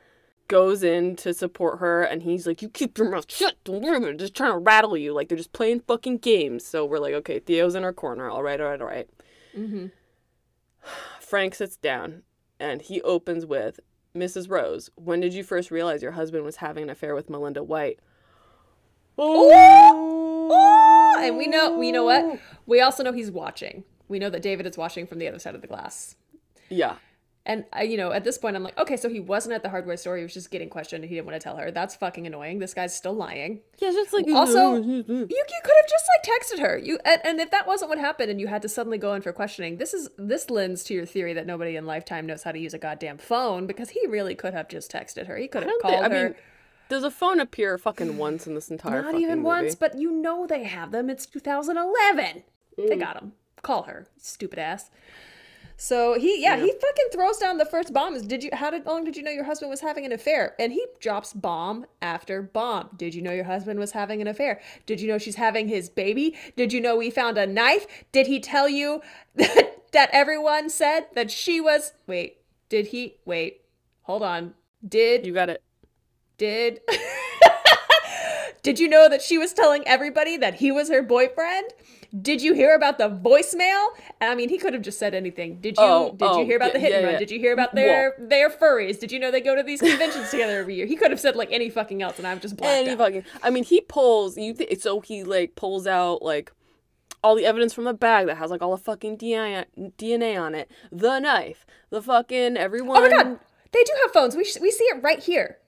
goes 0.48 0.82
in 0.82 1.14
to 1.16 1.32
support 1.34 1.78
her, 1.78 2.02
and 2.02 2.22
he's 2.22 2.47
like, 2.48 2.62
"You 2.62 2.68
keep 2.68 2.98
your 2.98 3.09
mouth 3.10 3.30
shut. 3.30 3.55
Don't 3.64 3.82
worry 3.82 3.97
about 3.97 4.10
it. 4.10 4.16
Just 4.18 4.34
trying 4.34 4.52
to 4.52 4.59
rattle 4.59 4.97
you. 4.97 5.12
Like 5.12 5.28
they're 5.28 5.38
just 5.38 5.52
playing 5.52 5.80
fucking 5.80 6.18
games." 6.18 6.64
So 6.66 6.84
we're 6.84 6.98
like, 6.98 7.14
"Okay, 7.14 7.38
Theo's 7.38 7.74
in 7.76 7.84
our 7.84 7.93
corner. 7.93 8.28
All 8.28 8.43
right, 8.43 8.60
all 8.60 8.68
right, 8.70 8.80
all 8.80 8.86
right." 8.88 9.09
Mm-hmm. 9.56 9.86
Frank 11.20 11.55
sits 11.55 11.76
down, 11.76 12.22
and 12.59 12.82
he 12.82 13.01
opens 13.02 13.44
with, 13.47 13.78
"Mrs. 14.16 14.51
Rose, 14.51 14.90
when 14.97 15.20
did 15.20 15.34
you 15.34 15.44
first 15.44 15.70
realize 15.70 16.02
your 16.02 16.12
husband 16.12 16.44
was 16.44 16.56
having 16.56 16.84
an 16.84 16.90
affair 16.90 17.14
with 17.14 17.30
Melinda 17.30 17.62
White?" 17.62 18.01
Oh. 19.18 20.48
oh, 20.52 21.16
and 21.18 21.36
we 21.36 21.47
know, 21.47 21.76
we 21.76 21.93
know 21.93 22.05
what? 22.05 22.38
We 22.66 22.80
also 22.80 23.02
know 23.02 23.12
he's 23.12 23.30
watching. 23.30 23.84
We 24.09 24.18
know 24.18 24.30
that 24.30 24.43
David 24.43 24.66
is 24.66 24.76
watching 24.76 25.06
from 25.06 25.18
the 25.18 25.28
other 25.28 25.38
side 25.38 25.55
of 25.55 25.62
the 25.62 25.66
glass. 25.66 26.16
Yeah. 26.68 26.97
And 27.48 27.64
I, 27.73 27.85
you 27.85 27.97
know, 27.97 28.10
at 28.10 28.24
this 28.24 28.39
point, 28.39 28.56
I'm 28.56 28.64
like, 28.64 28.77
okay, 28.77 28.97
so 28.97 29.09
he 29.09 29.20
wasn't 29.20 29.55
at 29.55 29.62
the 29.62 29.68
hardware 29.70 29.97
store. 29.97 30.16
He 30.16 30.24
was 30.24 30.35
just 30.35 30.51
getting 30.51 30.68
questioned, 30.68 31.05
and 31.05 31.09
he 31.09 31.14
didn't 31.14 31.28
want 31.28 31.40
to 31.40 31.44
tell 31.44 31.56
her. 31.56 31.70
That's 31.70 31.94
fucking 31.94 32.27
annoying. 32.27 32.59
This 32.59 32.74
guy's 32.74 32.94
still 32.94 33.14
lying. 33.14 33.60
Yeah, 33.78 33.93
just 33.93 34.12
like 34.12 34.27
Also, 34.28 34.74
You, 34.82 35.05
you 35.09 35.24
could 35.64 35.74
have 35.81 35.89
just 35.89 36.05
like 36.16 36.40
texted 36.40 36.59
her. 36.60 36.77
You 36.77 36.98
and, 37.05 37.20
and 37.24 37.40
if 37.40 37.52
that 37.52 37.66
wasn't 37.68 37.89
what 37.89 37.98
happened, 37.98 38.32
and 38.32 38.40
you 38.40 38.48
had 38.48 38.62
to 38.62 38.68
suddenly 38.68 38.98
go 38.98 39.14
in 39.14 39.23
for 39.23 39.32
questioning, 39.32 39.78
this 39.78 39.94
is 39.94 40.10
this 40.18 40.51
lends 40.51 40.82
to 40.85 40.94
your 40.94 41.06
theory 41.06 41.32
that 41.35 41.47
nobody 41.47 41.77
in 41.77 41.86
Lifetime 41.86 42.27
knows 42.27 42.43
how 42.43 42.51
to 42.51 42.59
use 42.59 42.74
a 42.74 42.78
goddamn 42.78 43.18
phone 43.18 43.66
because 43.68 43.90
he 43.90 44.06
really 44.09 44.35
could 44.35 44.52
have 44.52 44.68
just 44.68 44.90
texted 44.90 45.28
her. 45.28 45.36
He 45.36 45.47
could 45.47 45.62
I 45.62 45.66
have 45.66 45.74
called 45.82 45.94
think, 45.94 46.05
I 46.05 46.09
her. 46.18 46.24
mean, 46.31 46.35
does 46.89 47.05
a 47.05 47.10
phone 47.12 47.39
appear 47.39 47.78
fucking 47.78 48.18
once 48.18 48.47
in 48.48 48.55
this 48.55 48.70
entire 48.70 49.02
Not 49.02 49.14
even 49.14 49.36
movie? 49.36 49.43
once, 49.43 49.74
but 49.77 49.97
you 49.98 50.10
know 50.10 50.47
they 50.48 50.64
have 50.64 50.90
them. 50.90 51.09
It's 51.10 51.27
2011. 51.27 52.43
Mm. 52.78 52.89
They 52.89 52.97
got 52.97 53.14
them. 53.14 53.32
Call 53.62 53.85
her, 53.85 54.06
stupid 54.18 54.59
ass. 54.59 54.90
So 55.78 56.18
he, 56.18 56.42
yeah, 56.42 56.56
he 56.56 56.72
fucking 56.72 57.06
throws 57.12 57.36
down 57.36 57.58
the 57.58 57.66
first 57.66 57.92
bomb. 57.92 58.14
Is 58.14 58.22
did 58.22 58.42
you? 58.42 58.50
How 58.52 58.70
did 58.70 58.86
long 58.86 59.04
did 59.04 59.16
you 59.16 59.22
know 59.22 59.30
your 59.30 59.44
husband 59.44 59.70
was 59.70 59.80
having 59.80 60.06
an 60.06 60.12
affair? 60.12 60.54
And 60.58 60.72
he 60.72 60.86
drops 61.00 61.34
bomb 61.34 61.84
after 62.00 62.40
bomb. 62.40 62.90
Did 62.96 63.14
you 63.14 63.20
know 63.20 63.32
your 63.32 63.44
husband 63.44 63.78
was 63.78 63.92
having 63.92 64.20
an 64.22 64.26
affair? 64.26 64.60
Did 64.86 65.00
you 65.00 65.08
know 65.08 65.18
she's 65.18 65.36
having 65.36 65.68
his 65.68 65.90
baby? 65.90 66.34
Did 66.56 66.72
you 66.72 66.80
know 66.80 66.96
we 66.96 67.10
found 67.10 67.36
a 67.36 67.46
knife? 67.46 67.86
Did 68.10 68.26
he 68.26 68.40
tell 68.40 68.68
you 68.68 69.02
that 69.34 69.74
that 69.92 70.08
everyone 70.12 70.70
said 70.70 71.06
that 71.14 71.30
she 71.30 71.60
was? 71.60 71.92
Wait, 72.06 72.38
did 72.70 72.88
he? 72.88 73.16
Wait, 73.26 73.60
hold 74.02 74.22
on. 74.22 74.54
Did 74.86 75.26
You 75.26 75.34
got 75.34 75.50
it. 75.50 75.62
did 76.38 76.80
Did 78.62 78.80
you 78.80 78.88
know 78.88 79.08
that 79.08 79.22
she 79.22 79.38
was 79.38 79.52
telling 79.52 79.86
everybody 79.86 80.36
that 80.38 80.54
he 80.54 80.72
was 80.72 80.88
her 80.88 81.00
boyfriend? 81.00 81.68
Did 82.22 82.42
you 82.42 82.54
hear 82.54 82.74
about 82.74 82.98
the 82.98 83.08
voicemail? 83.08 83.88
I 84.20 84.34
mean, 84.34 84.48
he 84.48 84.58
could 84.58 84.72
have 84.74 84.82
just 84.82 84.98
said 84.98 85.14
anything. 85.14 85.60
Did 85.60 85.76
you 85.76 85.84
Oh, 85.84 86.10
did 86.12 86.22
oh, 86.22 86.40
you 86.40 86.46
hear 86.46 86.56
about 86.56 86.72
the 86.72 86.78
yeah, 86.78 86.84
hit 86.86 86.92
and 86.92 87.00
yeah, 87.02 87.06
run? 87.06 87.12
yeah. 87.14 87.18
Did 87.18 87.30
you 87.30 87.38
hear 87.38 87.52
about 87.52 87.74
their 87.74 88.14
their 88.18 88.50
furries? 88.50 88.98
Did 88.98 89.12
you 89.12 89.18
know 89.18 89.30
they 89.30 89.40
go 89.40 89.54
to 89.54 89.62
these 89.62 89.80
conventions 89.80 90.30
together 90.30 90.58
every 90.58 90.74
year? 90.74 90.86
He 90.86 90.96
could 90.96 91.10
have 91.10 91.20
said 91.20 91.36
like 91.36 91.50
any 91.52 91.70
fucking 91.70 92.02
else 92.02 92.18
and 92.18 92.26
I'm 92.26 92.40
just 92.40 92.56
blacked 92.56 92.74
Any 92.86 92.90
out. 92.90 92.98
fucking. 92.98 93.24
I 93.42 93.50
mean, 93.50 93.64
he 93.64 93.80
pulls. 93.80 94.36
You 94.36 94.54
think 94.54 94.80
so? 94.80 95.00
He 95.00 95.24
like 95.24 95.54
pulls 95.56 95.86
out 95.86 96.22
like 96.22 96.52
all 97.22 97.34
the 97.34 97.46
evidence 97.46 97.72
from 97.72 97.84
the 97.84 97.94
bag 97.94 98.26
that 98.26 98.36
has 98.36 98.50
like 98.50 98.62
all 98.62 98.70
the 98.70 98.82
fucking 98.82 99.18
DNA 99.18 99.64
DNA 99.98 100.40
on 100.40 100.54
it. 100.54 100.70
The 100.92 101.18
knife. 101.18 101.66
The 101.90 102.02
fucking 102.02 102.56
everyone. 102.56 102.98
Oh 102.98 103.00
my 103.02 103.10
god. 103.10 103.40
They 103.72 103.82
do 103.82 103.92
have 104.02 104.12
phones. 104.12 104.36
We 104.36 104.44
sh- 104.44 104.58
we 104.60 104.70
see 104.70 104.84
it 104.84 105.02
right 105.02 105.18
here. 105.18 105.58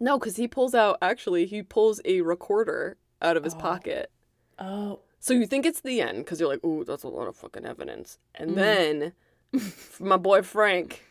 No, 0.00 0.18
because 0.18 0.36
he 0.36 0.48
pulls 0.48 0.74
out. 0.74 0.98
Actually, 1.02 1.46
he 1.46 1.62
pulls 1.62 2.00
a 2.04 2.22
recorder 2.22 2.96
out 3.22 3.36
of 3.36 3.44
his 3.44 3.54
oh. 3.54 3.58
pocket. 3.58 4.10
Oh. 4.58 5.00
So 5.22 5.34
you 5.34 5.46
think 5.46 5.66
it's 5.66 5.82
the 5.82 6.00
end 6.00 6.18
because 6.18 6.40
you're 6.40 6.48
like, 6.48 6.64
ooh, 6.64 6.82
that's 6.84 7.02
a 7.02 7.08
lot 7.08 7.28
of 7.28 7.36
fucking 7.36 7.66
evidence. 7.66 8.18
Mm. 8.38 8.42
And 8.42 8.56
then 8.56 9.12
my 10.00 10.16
boy 10.16 10.42
Frank, 10.42 11.04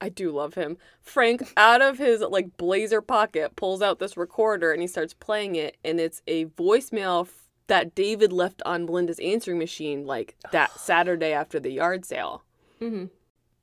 I 0.00 0.08
do 0.08 0.30
love 0.30 0.54
him. 0.54 0.78
Frank, 1.02 1.52
out 1.56 1.82
of 1.82 1.98
his 1.98 2.20
like 2.22 2.56
blazer 2.56 3.02
pocket, 3.02 3.54
pulls 3.56 3.82
out 3.82 3.98
this 3.98 4.16
recorder 4.16 4.72
and 4.72 4.80
he 4.80 4.88
starts 4.88 5.14
playing 5.14 5.56
it. 5.56 5.76
And 5.84 6.00
it's 6.00 6.22
a 6.26 6.46
voicemail 6.46 7.26
f- 7.26 7.48
that 7.66 7.94
David 7.94 8.32
left 8.32 8.62
on 8.64 8.86
Melinda's 8.86 9.18
answering 9.20 9.58
machine 9.58 10.06
like 10.06 10.36
that 10.52 10.70
Saturday 10.80 11.32
after 11.32 11.60
the 11.60 11.70
yard 11.72 12.04
sale. 12.04 12.42
Mhm. 12.80 13.10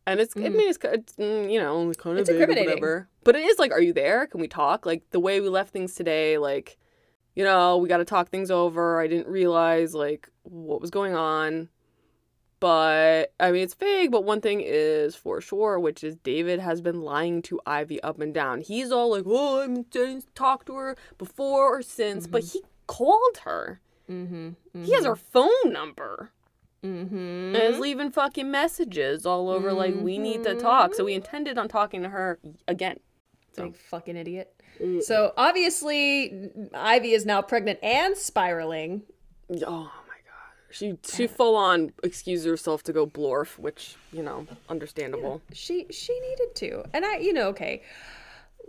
And 0.06 0.20
it's, 0.20 0.36
I 0.36 0.42
mean, 0.50 0.70
it's, 0.70 0.78
it's 0.84 1.14
mm, 1.14 1.50
you 1.52 1.60
know, 1.60 1.92
kind 1.98 2.18
of 2.18 2.22
It's 2.22 2.30
vague 2.30 2.38
or 2.40 2.44
incriminating. 2.44 2.70
whatever. 2.72 3.08
But 3.24 3.38
it 3.38 3.44
is 3.46 3.58
like, 3.58 3.72
are 3.72 3.80
you 3.82 3.94
there? 3.94 4.28
Can 4.28 4.42
we 4.42 4.50
talk? 4.50 4.86
Like 4.86 5.02
the 5.12 5.20
way 5.20 5.40
we 5.40 5.48
left 5.48 5.72
things 5.72 5.96
today, 5.96 6.38
like, 6.38 6.78
you 7.36 7.44
know, 7.44 7.78
we 7.78 7.90
got 7.90 7.98
to 7.98 8.06
talk 8.06 8.30
things 8.30 8.52
over. 8.52 9.00
I 9.02 9.08
didn't 9.08 9.28
realize 9.28 9.94
like 9.94 10.30
what 10.44 10.82
was 10.82 10.90
going 10.90 11.16
on. 11.16 11.70
But 12.60 13.34
I 13.42 13.52
mean, 13.52 13.64
it's 13.64 13.74
vague. 13.74 14.12
But 14.12 14.24
one 14.24 14.40
thing 14.40 14.62
is 14.64 15.16
for 15.16 15.42
sure, 15.42 15.80
which 15.80 16.04
is 16.04 16.16
David 16.16 16.60
has 16.60 16.80
been 16.80 17.02
lying 17.02 17.42
to 17.44 17.60
Ivy 17.66 18.02
up 18.02 18.22
and 18.22 18.34
down. 18.34 18.62
He's 18.62 18.90
all 18.90 19.12
like, 19.12 19.26
"Oh, 19.26 19.62
I 19.62 19.68
didn't 19.68 20.34
talk 20.34 20.66
to 20.68 20.76
her 20.76 20.96
before 21.18 21.78
or 21.78 21.82
since," 21.82 22.26
but 22.26 22.44
he 22.44 22.64
called 22.88 23.40
her. 23.44 23.82
Mm-hmm. 24.10 24.84
He 24.84 24.94
has 24.94 25.06
her 25.06 25.16
phone 25.16 25.50
number 25.66 26.32
Mm-hmm. 26.84 27.56
and 27.56 27.56
is 27.56 27.80
leaving 27.80 28.12
fucking 28.12 28.52
messages 28.52 29.26
all 29.26 29.50
over 29.50 29.72
like 29.72 29.96
we 29.96 30.18
need 30.18 30.44
to 30.44 30.54
talk. 30.56 30.94
So 30.94 31.06
we 31.06 31.14
intended 31.14 31.58
on 31.58 31.70
talking 31.70 32.04
to 32.04 32.10
her 32.10 32.40
again. 32.68 33.00
Big 33.56 33.74
oh. 33.74 33.74
fucking 33.90 34.18
idiot. 34.18 34.54
Mm. 34.82 35.02
So 35.02 35.34
obviously, 35.38 36.50
Ivy 36.74 37.12
is 37.12 37.26
now 37.26 37.42
pregnant 37.42 37.80
and 37.84 38.18
spiraling. 38.18 39.04
Oh 39.52 39.58
my 39.58 39.60
god. 39.62 39.92
She 40.72 40.98
she 41.04 41.28
full 41.28 41.56
on 41.56 41.94
excused 42.04 42.46
herself 42.46 42.84
to 42.84 42.94
go 42.94 43.06
blorf, 43.06 43.60
which, 43.60 43.96
you 44.12 44.24
know, 44.24 44.48
understandable. 44.70 45.42
She 45.52 45.88
she 45.92 46.20
needed 46.20 46.56
to, 46.56 46.84
and 46.94 47.06
I, 47.06 47.18
you 47.18 47.34
know, 47.34 47.50
okay. 47.50 47.84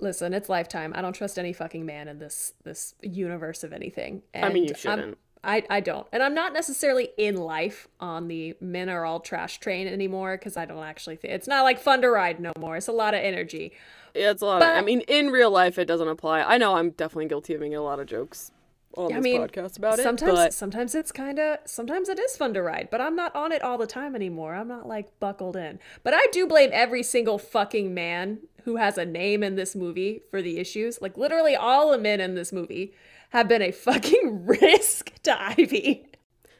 Listen, 0.00 0.34
it's 0.34 0.48
lifetime. 0.48 0.92
I 0.96 1.02
don't 1.02 1.12
trust 1.12 1.38
any 1.38 1.52
fucking 1.52 1.86
man 1.86 2.08
in 2.08 2.18
this 2.18 2.52
this 2.64 2.94
universe 3.00 3.62
of 3.62 3.72
anything. 3.72 4.22
And 4.34 4.44
I 4.44 4.48
mean, 4.48 4.64
you 4.64 4.70
I'm- 4.70 4.78
shouldn't. 4.78 5.18
I, 5.44 5.62
I 5.68 5.80
don't. 5.80 6.06
And 6.12 6.22
I'm 6.22 6.34
not 6.34 6.52
necessarily 6.52 7.10
in 7.18 7.36
life 7.36 7.86
on 8.00 8.28
the 8.28 8.56
men 8.60 8.88
are 8.88 9.04
all 9.04 9.20
trash 9.20 9.60
train 9.60 9.86
anymore 9.86 10.36
because 10.38 10.56
I 10.56 10.64
don't 10.64 10.82
actually 10.82 11.16
think 11.16 11.34
it's 11.34 11.46
not 11.46 11.62
like 11.62 11.78
fun 11.78 12.00
to 12.02 12.08
ride 12.08 12.40
no 12.40 12.52
more. 12.58 12.76
It's 12.76 12.88
a 12.88 12.92
lot 12.92 13.14
of 13.14 13.20
energy. 13.20 13.72
Yeah, 14.14 14.30
it's 14.30 14.42
a 14.42 14.46
lot 14.46 14.62
of, 14.62 14.68
I 14.68 14.80
mean, 14.80 15.00
in 15.02 15.28
real 15.28 15.50
life 15.50 15.78
it 15.78 15.86
doesn't 15.86 16.06
apply. 16.08 16.42
I 16.42 16.56
know 16.58 16.76
I'm 16.76 16.90
definitely 16.90 17.26
guilty 17.26 17.54
of 17.54 17.60
making 17.60 17.76
a 17.76 17.82
lot 17.82 17.98
of 18.00 18.06
jokes 18.06 18.52
on 18.96 19.12
I 19.12 19.16
this 19.16 19.24
mean, 19.24 19.40
podcast 19.40 19.76
about 19.76 19.98
it. 19.98 20.02
sometimes 20.04 20.54
sometimes 20.54 20.94
it's 20.94 21.10
kind 21.10 21.40
of 21.40 21.58
sometimes 21.64 22.08
it 22.08 22.18
is 22.20 22.36
fun 22.36 22.54
to 22.54 22.62
ride, 22.62 22.88
but 22.92 23.00
I'm 23.00 23.16
not 23.16 23.34
on 23.34 23.50
it 23.50 23.60
all 23.62 23.76
the 23.76 23.88
time 23.88 24.14
anymore. 24.14 24.54
I'm 24.54 24.68
not 24.68 24.86
like 24.86 25.18
buckled 25.18 25.56
in. 25.56 25.80
But 26.04 26.14
I 26.14 26.24
do 26.30 26.46
blame 26.46 26.70
every 26.72 27.02
single 27.02 27.38
fucking 27.38 27.92
man 27.92 28.38
who 28.64 28.76
has 28.76 28.96
a 28.96 29.04
name 29.04 29.42
in 29.42 29.56
this 29.56 29.74
movie 29.74 30.22
for 30.30 30.40
the 30.40 30.58
issues. 30.58 31.02
Like 31.02 31.16
literally 31.18 31.56
all 31.56 31.90
the 31.90 31.98
men 31.98 32.20
in 32.20 32.34
this 32.36 32.52
movie 32.52 32.94
have 33.30 33.48
been 33.48 33.62
a 33.62 33.72
fucking 33.72 34.46
risk 34.62 35.12
to 35.24 35.42
Ivy. 35.42 36.06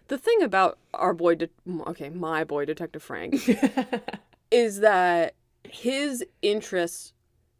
the 0.09 0.19
thing 0.19 0.43
about 0.43 0.77
our 0.93 1.15
boy 1.15 1.37
de- 1.37 1.49
okay, 1.87 2.11
my 2.11 2.43
boy 2.43 2.65
Detective 2.65 3.03
Frank 3.03 3.37
is 4.51 4.81
that 4.81 5.35
his 5.63 6.25
interests 6.43 7.13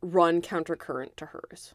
run 0.05 0.43
countercurrent 0.43 1.17
to 1.17 1.27
hers. 1.27 1.75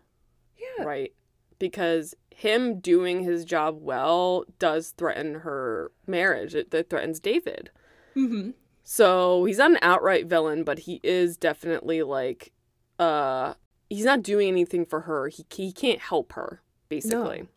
Yeah. 0.57 0.85
right? 0.85 1.13
Because 1.57 2.15
him 2.33 2.79
doing 2.79 3.23
his 3.23 3.43
job 3.43 3.79
well 3.81 4.45
does 4.59 4.91
threaten 4.91 5.35
her 5.35 5.91
marriage. 6.07 6.55
It, 6.55 6.73
it 6.73 6.89
threatens 6.89 7.19
David. 7.19 7.71
Mm-hmm. 8.15 8.51
So 8.83 9.45
he's 9.45 9.57
not 9.57 9.71
an 9.71 9.79
outright 9.81 10.27
villain, 10.27 10.63
but 10.63 10.79
he 10.79 10.99
is 11.03 11.37
definitely 11.37 12.01
like, 12.01 12.53
uh, 12.97 13.53
he's 13.89 14.05
not 14.05 14.23
doing 14.23 14.47
anything 14.47 14.85
for 14.85 15.01
her. 15.01 15.27
He 15.27 15.45
he 15.53 15.71
can't 15.71 15.99
help 15.99 16.33
her 16.33 16.61
basically. 16.87 17.47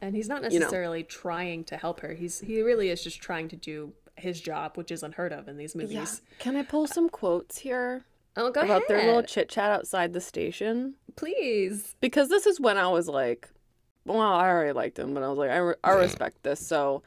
And 0.00 0.14
he's 0.14 0.28
not 0.28 0.42
know. 0.42 0.48
necessarily 0.48 1.02
trying 1.02 1.64
to 1.64 1.76
help 1.76 2.00
her. 2.00 2.12
He's 2.12 2.40
he 2.40 2.60
really 2.60 2.90
is 2.90 3.02
just 3.02 3.20
trying 3.20 3.48
to 3.48 3.56
do 3.56 3.94
his 4.16 4.40
job, 4.40 4.76
which 4.76 4.90
is 4.90 5.02
unheard 5.02 5.32
of 5.32 5.48
in 5.48 5.56
these 5.56 5.74
movies. 5.74 6.20
Can 6.38 6.56
I 6.56 6.62
pull 6.62 6.86
some 6.86 7.08
quotes 7.08 7.58
here 7.58 8.04
Oh, 8.36 8.50
go 8.50 8.60
about 8.62 8.70
ahead. 8.70 8.82
their 8.88 9.06
little 9.06 9.22
chit 9.22 9.48
chat 9.48 9.70
outside 9.70 10.12
the 10.12 10.20
station? 10.20 10.94
Please. 11.16 11.94
because 12.00 12.28
this 12.28 12.46
is 12.46 12.58
when 12.58 12.76
I 12.76 12.88
was 12.88 13.08
like, 13.08 13.48
well, 14.04 14.20
I 14.20 14.48
already 14.48 14.72
liked 14.72 14.98
him, 14.98 15.14
but 15.14 15.22
I 15.22 15.28
was 15.28 15.38
like, 15.38 15.50
I, 15.50 15.56
re- 15.58 15.74
I 15.84 15.92
respect 15.92 16.42
this. 16.42 16.66
So, 16.66 17.02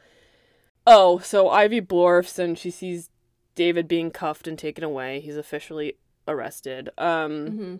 oh, 0.86 1.18
so 1.18 1.50
Ivy 1.50 1.80
blorfs 1.82 2.38
and 2.38 2.58
she 2.58 2.70
sees 2.70 3.10
David 3.54 3.86
being 3.86 4.10
cuffed 4.10 4.48
and 4.48 4.58
taken 4.58 4.82
away. 4.82 5.20
He's 5.20 5.36
officially 5.36 5.94
arrested. 6.26 6.88
Um, 6.98 7.46
hmm 7.46 7.76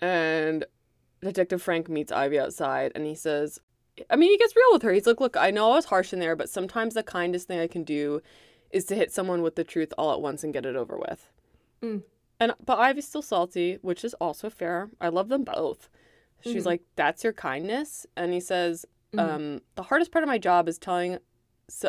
and 0.00 0.64
Detective 1.22 1.62
Frank 1.62 1.88
meets 1.88 2.12
Ivy 2.12 2.38
outside 2.38 2.92
and 2.94 3.06
he 3.06 3.14
says, 3.14 3.60
I 4.10 4.16
mean, 4.16 4.30
he 4.30 4.36
gets 4.36 4.56
real 4.56 4.72
with 4.72 4.82
her. 4.82 4.92
He's 4.92 5.06
like, 5.06 5.20
look, 5.20 5.36
I 5.36 5.50
know 5.50 5.70
I 5.70 5.76
was 5.76 5.84
harsh 5.86 6.12
in 6.12 6.18
there, 6.18 6.36
but 6.36 6.48
sometimes 6.50 6.94
the 6.94 7.02
kindest 7.02 7.46
thing 7.46 7.60
I 7.60 7.68
can 7.68 7.84
do 7.84 8.20
is 8.70 8.84
to 8.86 8.94
hit 8.96 9.12
someone 9.12 9.40
with 9.40 9.54
the 9.54 9.64
truth 9.64 9.94
all 9.96 10.12
at 10.12 10.20
once 10.20 10.42
and 10.42 10.52
get 10.52 10.66
it 10.66 10.74
over 10.76 10.98
with. 10.98 11.28
Mm. 11.82 12.02
And 12.40 12.52
but 12.64 12.78
Ivy's 12.78 13.06
still 13.06 13.22
salty, 13.22 13.78
which 13.82 14.04
is 14.04 14.14
also 14.14 14.50
fair. 14.50 14.90
I 15.00 15.08
love 15.08 15.28
them 15.28 15.44
both. 15.44 15.88
She's 16.42 16.64
Mhm. 16.64 16.66
like, 16.66 16.82
"That's 16.96 17.24
your 17.24 17.32
kindness," 17.32 18.06
and 18.16 18.32
he 18.32 18.40
says, 18.40 18.84
Mhm. 19.12 19.18
um, 19.20 19.60
"The 19.76 19.84
hardest 19.84 20.10
part 20.10 20.24
of 20.24 20.28
my 20.28 20.38
job 20.38 20.68
is 20.68 20.78
telling, 20.78 21.18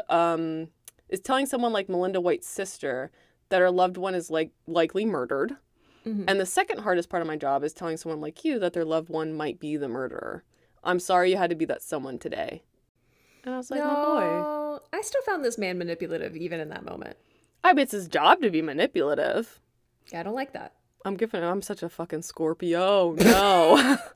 um, 0.10 0.70
is 1.10 1.20
telling 1.20 1.46
someone 1.46 1.74
like 1.74 1.90
Melinda 1.90 2.22
White's 2.22 2.48
sister 2.48 3.12
that 3.50 3.60
her 3.60 3.72
loved 3.72 3.98
one 3.98 4.16
is 4.16 4.30
like 4.32 4.52
likely 4.68 5.06
murdered, 5.06 5.58
Mhm. 6.06 6.26
and 6.28 6.40
the 6.40 6.46
second 6.46 6.80
hardest 6.80 7.10
part 7.10 7.22
of 7.22 7.28
my 7.28 7.36
job 7.36 7.64
is 7.64 7.74
telling 7.74 7.98
someone 7.98 8.22
like 8.22 8.46
you 8.46 8.60
that 8.60 8.74
their 8.74 8.86
loved 8.86 9.10
one 9.10 9.34
might 9.34 9.60
be 9.60 9.76
the 9.78 9.90
murderer. 9.90 10.44
I'm 10.84 11.00
sorry 11.00 11.32
you 11.32 11.38
had 11.38 11.50
to 11.50 11.56
be 11.56 11.66
that 11.66 11.82
someone 11.82 12.18
today." 12.20 12.64
And 13.44 13.54
I 13.54 13.58
was 13.58 13.70
like, 13.70 13.84
"My 13.84 13.96
boy, 13.96 14.42
no, 14.42 14.80
I 14.94 15.02
still 15.02 15.22
found 15.24 15.44
this 15.44 15.58
man 15.58 15.78
manipulative 15.78 16.36
even 16.38 16.60
in 16.60 16.70
that 16.70 16.86
moment. 16.86 17.18
I 17.64 17.74
bet 17.74 17.84
it's 17.84 17.92
his 17.92 18.08
job 18.08 18.42
to 18.42 18.50
be 18.50 18.62
manipulative." 18.62 19.60
Yeah, 20.11 20.19
I 20.19 20.23
don't 20.23 20.36
like 20.36 20.53
that. 20.53 20.73
I'm 21.03 21.15
giving. 21.15 21.44
I'm 21.44 21.61
such 21.61 21.84
a 21.84 21.90
fucking 21.90 22.22
Scorpio. 22.23 23.14
No. 23.14 23.98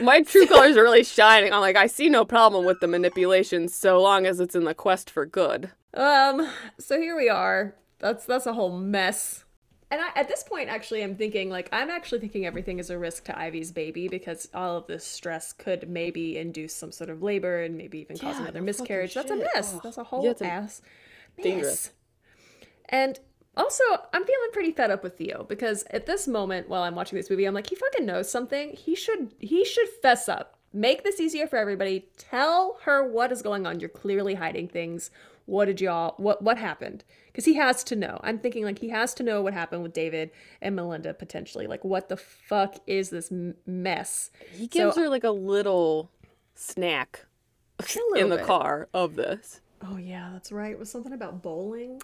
My 0.00 0.22
true 0.22 0.46
colors 0.46 0.76
are 0.76 0.82
really 0.82 1.04
shining. 1.04 1.52
I'm 1.52 1.60
like, 1.60 1.76
I 1.76 1.86
see 1.86 2.08
no 2.08 2.24
problem 2.24 2.64
with 2.64 2.80
the 2.80 2.86
manipulation 2.86 3.68
so 3.68 4.00
long 4.00 4.26
as 4.26 4.40
it's 4.40 4.54
in 4.54 4.64
the 4.64 4.74
quest 4.74 5.10
for 5.10 5.24
good. 5.26 5.70
um, 5.94 6.48
so 6.78 6.98
here 7.00 7.16
we 7.16 7.28
are. 7.28 7.74
That's 7.98 8.26
that's 8.26 8.46
a 8.46 8.52
whole 8.52 8.76
mess. 8.78 9.44
And 9.90 10.00
I, 10.00 10.08
at 10.18 10.28
this 10.28 10.42
point, 10.42 10.68
actually, 10.68 11.02
I'm 11.02 11.14
thinking 11.14 11.48
like 11.48 11.68
I'm 11.72 11.90
actually 11.90 12.18
thinking 12.20 12.44
everything 12.44 12.78
is 12.78 12.90
a 12.90 12.98
risk 12.98 13.24
to 13.24 13.38
Ivy's 13.38 13.70
baby 13.72 14.08
because 14.08 14.48
all 14.52 14.76
of 14.76 14.86
this 14.86 15.04
stress 15.04 15.52
could 15.52 15.88
maybe 15.88 16.36
induce 16.36 16.74
some 16.74 16.92
sort 16.92 17.08
of 17.08 17.22
labor 17.22 17.62
and 17.62 17.76
maybe 17.78 17.98
even 18.00 18.18
cause 18.18 18.38
another 18.38 18.60
no 18.60 18.66
miscarriage. 18.66 19.14
That's 19.14 19.30
a 19.30 19.36
mess. 19.36 19.74
Ugh. 19.74 19.80
That's 19.82 19.98
a 19.98 20.04
whole 20.04 20.24
Yeah, 20.24 20.30
it's 20.32 20.42
a- 20.42 20.46
ass 20.46 20.82
dangerous. 21.42 21.64
mess. 21.64 21.90
And 22.88 23.20
also, 23.56 23.84
I'm 24.12 24.24
feeling 24.24 24.50
pretty 24.52 24.72
fed 24.72 24.90
up 24.90 25.02
with 25.02 25.16
Theo 25.16 25.44
because 25.48 25.84
at 25.90 26.06
this 26.06 26.28
moment, 26.28 26.68
while 26.68 26.82
I'm 26.82 26.94
watching 26.94 27.16
this 27.16 27.30
movie, 27.30 27.44
I'm 27.46 27.54
like, 27.54 27.68
he 27.68 27.74
fucking 27.76 28.04
knows 28.06 28.28
something. 28.30 28.70
He 28.74 28.94
should 28.94 29.32
he 29.38 29.64
should 29.64 29.88
fess 30.02 30.28
up. 30.28 30.58
Make 30.72 31.04
this 31.04 31.20
easier 31.20 31.46
for 31.46 31.56
everybody. 31.56 32.08
Tell 32.18 32.78
her 32.82 33.02
what 33.08 33.32
is 33.32 33.40
going 33.42 33.66
on. 33.66 33.80
You're 33.80 33.88
clearly 33.88 34.34
hiding 34.34 34.68
things. 34.68 35.10
What 35.46 35.66
did 35.66 35.80
y'all 35.80 36.14
what 36.18 36.42
what 36.42 36.58
happened? 36.58 37.04
Because 37.28 37.44
he 37.44 37.54
has 37.54 37.84
to 37.84 37.96
know. 37.96 38.18
I'm 38.22 38.38
thinking 38.38 38.64
like 38.64 38.78
he 38.80 38.88
has 38.90 39.14
to 39.14 39.22
know 39.22 39.40
what 39.42 39.54
happened 39.54 39.82
with 39.82 39.92
David 39.92 40.30
and 40.60 40.74
Melinda 40.76 41.14
potentially. 41.14 41.66
Like 41.66 41.84
what 41.84 42.08
the 42.08 42.16
fuck 42.16 42.76
is 42.86 43.10
this 43.10 43.30
m- 43.30 43.54
mess? 43.66 44.30
He 44.52 44.66
gives 44.66 44.96
So- 44.96 45.02
her 45.02 45.08
like 45.08 45.24
a 45.24 45.30
little 45.30 46.10
snack 46.54 47.24
little 47.80 48.12
in 48.16 48.28
the 48.30 48.36
bit. 48.36 48.46
car 48.46 48.88
of 48.92 49.14
this. 49.16 49.60
Oh 49.82 49.96
yeah, 49.98 50.30
that's 50.32 50.50
right. 50.52 50.72
It 50.72 50.78
was 50.78 50.90
something 50.90 51.12
about 51.12 51.42
bowling. 51.42 52.02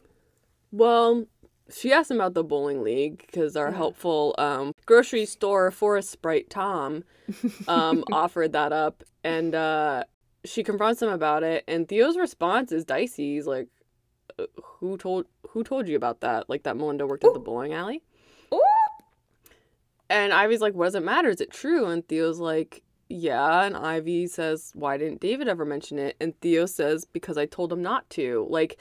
Well, 0.71 1.27
she 1.71 1.93
asked 1.93 2.11
him 2.11 2.19
about 2.19 2.35
the 2.35 2.45
bowling 2.45 2.83
league 2.83 3.19
because 3.27 3.57
our 3.57 3.71
helpful 3.71 4.35
um, 4.39 4.75
grocery 4.87 5.25
store 5.27 5.71
forest 5.71 6.11
sprite 6.11 6.51
Tom 6.51 7.05
um, 7.69 8.05
offered 8.13 8.53
that 8.53 8.73
up, 8.73 9.03
and 9.25 9.55
uh, 9.55 10.05
she 10.45 10.63
confronts 10.63 11.01
him 11.03 11.09
about 11.09 11.43
it. 11.43 11.65
And 11.69 11.89
Theo's 11.89 12.17
response 12.17 12.73
is 12.73 12.85
dicey. 12.85 13.35
He's 13.35 13.47
like, 13.47 13.69
"Uh, 14.39 14.47
"Who 14.63 14.97
told 14.99 15.27
Who 15.51 15.65
told 15.65 15.89
you 15.89 15.97
about 15.97 16.21
that? 16.21 16.49
Like 16.49 16.65
that 16.65 16.77
Melinda 16.77 17.07
worked 17.07 17.25
at 17.25 17.33
the 17.33 17.41
bowling 17.41 17.73
alley?" 17.73 18.03
Ooh. 18.53 18.61
And 20.11 20.33
Ivy's 20.33 20.61
like, 20.61 20.75
"What 20.75 20.87
does 20.87 20.95
it 20.95 21.05
matter? 21.05 21.29
Is 21.29 21.41
it 21.41 21.51
true?" 21.51 21.87
And 21.87 22.07
Theo's 22.07 22.39
like, 22.39 22.83
"Yeah." 23.09 23.63
And 23.65 23.77
Ivy 23.77 24.27
says, 24.27 24.73
"Why 24.75 24.97
didn't 24.97 25.21
David 25.21 25.49
ever 25.49 25.65
mention 25.65 25.99
it?" 25.99 26.17
And 26.21 26.39
Theo 26.41 26.67
says, 26.67 27.05
"Because 27.05 27.39
I 27.39 27.47
told 27.47 27.73
him 27.73 27.83
not 27.83 28.09
to." 28.11 28.47
Like. 28.51 28.81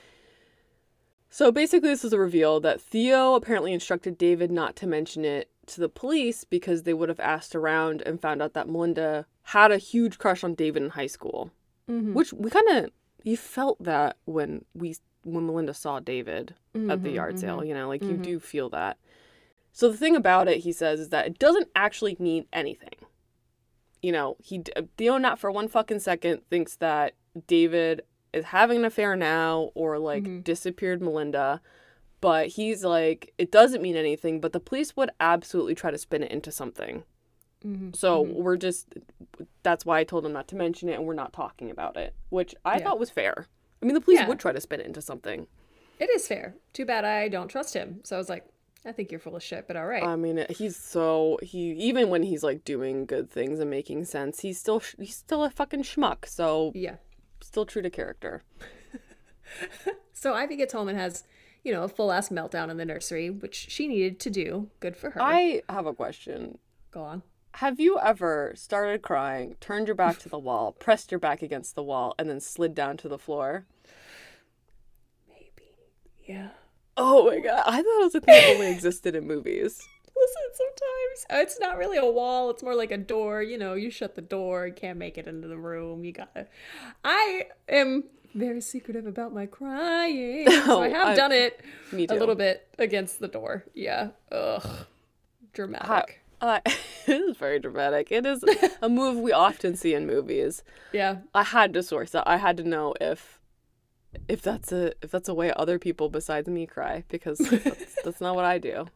So 1.34 1.50
basically, 1.50 1.88
this 1.90 2.04
is 2.04 2.12
a 2.12 2.20
reveal 2.20 2.60
that 2.60 2.82
Theo 2.82 3.36
apparently 3.36 3.72
instructed 3.72 4.18
David 4.18 4.52
not 4.52 4.76
to 4.76 4.86
mention 4.86 5.24
it 5.24 5.50
to 5.68 5.80
the 5.80 5.88
police 5.88 6.44
because 6.44 6.84
they 6.84 6.94
would 6.94 7.08
have 7.08 7.22
asked 7.22 7.56
around 7.56 8.02
and 8.02 8.22
found 8.22 8.42
out 8.42 8.54
that 8.54 8.68
Melinda 8.68 9.26
had 9.44 9.72
a 9.72 9.78
huge 9.78 10.18
crush 10.18 10.44
on 10.44 10.56
David 10.56 10.84
in 10.84 10.90
high 10.90 11.08
school. 11.08 11.50
Mhm. 11.90 12.14
Which 12.14 12.34
we 12.34 12.50
kind 12.50 12.68
of 12.70 12.92
you 13.24 13.38
felt 13.38 13.82
that 13.82 14.18
when 14.26 14.66
we 14.76 14.98
when 15.24 15.46
Melinda 15.46 15.74
saw 15.74 16.00
David 16.02 16.56
at 16.90 17.02
the 17.04 17.10
Mhm, 17.10 17.14
yard 17.14 17.36
mhm. 17.36 17.40
sale, 17.40 17.64
you 17.64 17.74
know, 17.76 17.88
like 17.88 18.04
you 18.04 18.16
Mhm. 18.16 18.24
do 18.24 18.40
feel 18.40 18.70
that. 18.72 18.98
So 19.72 19.88
the 19.90 19.98
thing 19.98 20.18
about 20.18 20.50
it, 20.50 20.58
he 20.60 20.74
says, 20.74 21.00
is 21.00 21.10
that 21.10 21.28
it 21.28 21.40
doesn't 21.40 21.70
actually 21.76 22.18
mean 22.20 22.46
anything. 22.52 22.96
You 24.02 24.12
know, 24.12 24.36
he 24.44 24.64
Theo 24.98 25.18
not 25.18 25.40
for 25.40 25.50
one 25.50 25.70
fucking 25.70 26.00
second 26.00 26.42
thinks 26.50 26.76
that 26.78 27.14
David 27.48 28.02
is 28.34 28.46
having 28.46 28.80
an 28.80 28.86
affair 28.86 29.16
now 29.16 29.72
or 29.76 30.00
like 30.00 30.24
Mhm. 30.24 30.44
disappeared 30.44 31.02
Melinda, 31.02 31.62
but 32.22 32.48
he's 32.48 32.84
like 32.84 33.34
it 33.38 33.52
doesn't 33.52 33.82
mean 33.82 33.96
anything, 33.96 34.40
but 34.40 34.54
the 34.54 34.60
police 34.60 34.96
would 34.96 35.10
absolutely 35.20 35.76
try 35.76 35.92
to 35.92 35.98
spin 35.98 36.24
it 36.24 36.32
into 36.32 36.52
something. 36.52 37.04
Mhm, 37.66 37.96
So 37.96 38.26
mhm. 38.26 38.34
we're 38.36 38.58
just 38.58 38.94
that's 39.64 39.86
why 39.86 40.00
I 40.00 40.04
told 40.04 40.26
him 40.26 40.34
not 40.34 40.48
to 40.50 40.56
mention 40.56 40.90
it 40.90 40.94
and 40.94 41.06
we're 41.06 41.14
not 41.14 41.34
talking 41.34 41.70
about 41.70 41.98
it, 41.98 42.16
which 42.30 42.56
I 42.66 42.78
Yeah. 42.78 42.84
thought 42.86 43.00
was 43.00 43.10
fair. 43.10 43.48
I 43.82 43.86
mean, 43.86 43.94
the 43.96 44.02
police 44.02 44.20
Yeah. 44.20 44.28
would 44.28 44.40
try 44.40 44.52
to 44.52 44.62
spin 44.62 44.80
it 44.80 44.86
into 44.88 45.02
something. 45.02 45.48
it 46.00 46.10
is 46.10 46.28
fair. 46.28 46.56
Too 46.74 46.84
bad 46.84 47.06
I 47.06 47.28
don't 47.28 47.48
trust 47.48 47.76
him. 47.76 48.00
So 48.04 48.16
I 48.16 48.18
was 48.18 48.28
like, 48.28 48.44
I 48.84 48.92
think 48.92 49.12
you're 49.12 49.20
full 49.20 49.36
of 49.36 49.44
shit, 49.44 49.68
but 49.68 49.76
all 49.76 49.86
right. 49.86 50.02
I 50.02 50.16
mean, 50.16 50.44
he's 50.50 50.76
so 50.76 51.38
he 51.44 51.74
even 51.74 52.10
when 52.10 52.24
he's 52.24 52.42
like 52.42 52.64
doing 52.66 53.06
good 53.06 53.30
things 53.30 53.60
and 53.60 53.70
making 53.70 54.06
sense, 54.06 54.40
he's 54.40 54.60
still 54.60 54.82
he's 54.98 55.16
still 55.16 55.44
a 55.44 55.52
fucking 55.52 55.84
schmuck. 55.84 56.26
So 56.26 56.72
yeah. 56.74 56.96
Still 57.52 57.66
true 57.66 57.82
to 57.82 57.90
character. 57.90 58.44
So 60.22 60.36
Ivy 60.36 60.56
gets 60.56 60.72
home 60.72 60.88
and 60.88 61.00
has, 61.00 61.24
you 61.64 61.74
know, 61.74 61.82
a 61.82 61.88
full 61.88 62.12
ass 62.12 62.30
meltdown 62.30 62.70
in 62.70 62.78
the 62.78 62.86
nursery, 62.86 63.32
which 63.32 63.56
she 63.56 63.88
needed 63.88 64.20
to 64.20 64.30
do. 64.30 64.70
Good 64.80 64.96
for 64.96 65.10
her. 65.10 65.22
I 65.22 65.64
have 65.68 65.88
a 65.88 65.96
question. 65.96 66.60
Go 66.92 67.02
on. 67.02 67.24
Have 67.56 67.80
you 67.80 67.98
ever 67.98 68.54
started 68.56 69.02
crying, 69.02 69.56
turned 69.60 69.88
your 69.88 69.96
back 69.96 70.20
to 70.20 70.30
the 70.30 70.38
wall, 70.38 70.74
pressed 70.74 71.10
your 71.12 71.20
back 71.20 71.42
against 71.42 71.74
the 71.74 71.82
wall, 71.82 72.14
and 72.20 72.30
then 72.30 72.40
slid 72.40 72.76
down 72.76 72.98
to 72.98 73.10
the 73.10 73.18
floor? 73.18 73.66
Maybe. 75.28 75.74
Yeah. 76.24 76.50
Oh 76.96 77.26
my 77.26 77.40
god, 77.40 77.64
I 77.66 77.82
thought 77.82 78.02
it 78.02 78.04
was 78.04 78.16
a 78.16 78.22
thing 78.22 78.36
that 78.36 78.54
only 78.54 78.70
existed 78.72 79.16
in 79.16 79.26
movies. 79.26 79.82
Listen, 80.16 80.42
sometimes 80.54 81.26
uh, 81.32 81.42
it's 81.44 81.60
not 81.60 81.78
really 81.78 81.98
a 81.98 82.06
wall, 82.06 82.50
it's 82.52 82.62
more 82.64 82.76
like 82.76 82.92
a 82.92 82.98
door. 82.98 83.42
You 83.42 83.58
know, 83.58 83.74
you 83.74 83.90
shut 83.90 84.16
the 84.16 84.22
door, 84.22 84.68
you 84.68 84.74
can't 84.74 84.98
make 85.00 85.18
it 85.18 85.28
into 85.28 85.48
the 85.48 85.58
room. 85.58 86.04
You 86.06 86.12
gotta. 86.14 86.48
I 87.04 87.48
am 87.68 88.04
very 88.34 88.62
secretive 88.62 89.06
about 89.08 89.34
my 89.34 89.46
crying. 89.46 90.50
So 90.50 90.82
I 90.82 90.88
Oh, 90.90 90.94
have 90.94 91.08
I- 91.10 91.16
done 91.16 91.32
it 91.32 91.62
a 91.94 92.16
little 92.16 92.36
bit 92.36 92.68
against 92.80 93.20
the 93.20 93.28
door. 93.28 93.66
Yeah. 93.74 94.10
Ugh. 94.32 94.86
Dramatic. 95.54 96.22
Uh, 96.40 96.60
it 96.66 96.76
is 97.22 97.38
very 97.38 97.60
dramatic. 97.60 98.12
It 98.12 98.26
is 98.26 98.44
a 98.82 98.90
move 98.90 99.18
we 99.18 99.32
often 99.32 99.76
see 99.76 99.94
in 99.94 100.08
movies. 100.08 100.64
Yeah. 100.94 101.18
I 101.36 101.44
had 101.44 101.74
to 101.74 101.84
source 101.84 102.12
that. 102.12 102.28
I 102.28 102.38
had 102.38 102.58
to 102.58 102.64
know 102.64 102.94
if 103.02 103.40
if 104.28 104.42
that's 104.42 104.72
a 104.72 104.94
if 105.02 105.12
that's 105.12 105.30
a 105.30 105.34
way 105.34 105.54
other 105.56 105.78
people 105.80 106.10
besides 106.10 106.48
me 106.50 106.66
cry 106.66 107.04
because 107.10 107.38
that's, 107.38 107.96
that's 108.04 108.22
not 108.22 108.36
what 108.36 108.46
I 108.46 108.58
do. 108.58 108.88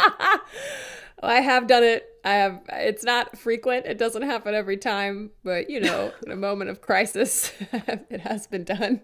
I 1.22 1.40
have 1.40 1.66
done 1.66 1.84
it. 1.84 2.06
I 2.24 2.34
have. 2.34 2.60
It's 2.70 3.04
not 3.04 3.36
frequent. 3.38 3.86
It 3.86 3.98
doesn't 3.98 4.22
happen 4.22 4.54
every 4.54 4.76
time, 4.76 5.30
but 5.44 5.68
you 5.70 5.80
know, 5.80 6.12
in 6.26 6.32
a 6.32 6.36
moment 6.36 6.70
of 6.70 6.80
crisis, 6.80 7.52
it 7.72 8.20
has 8.20 8.46
been 8.46 8.64
done. 8.64 9.00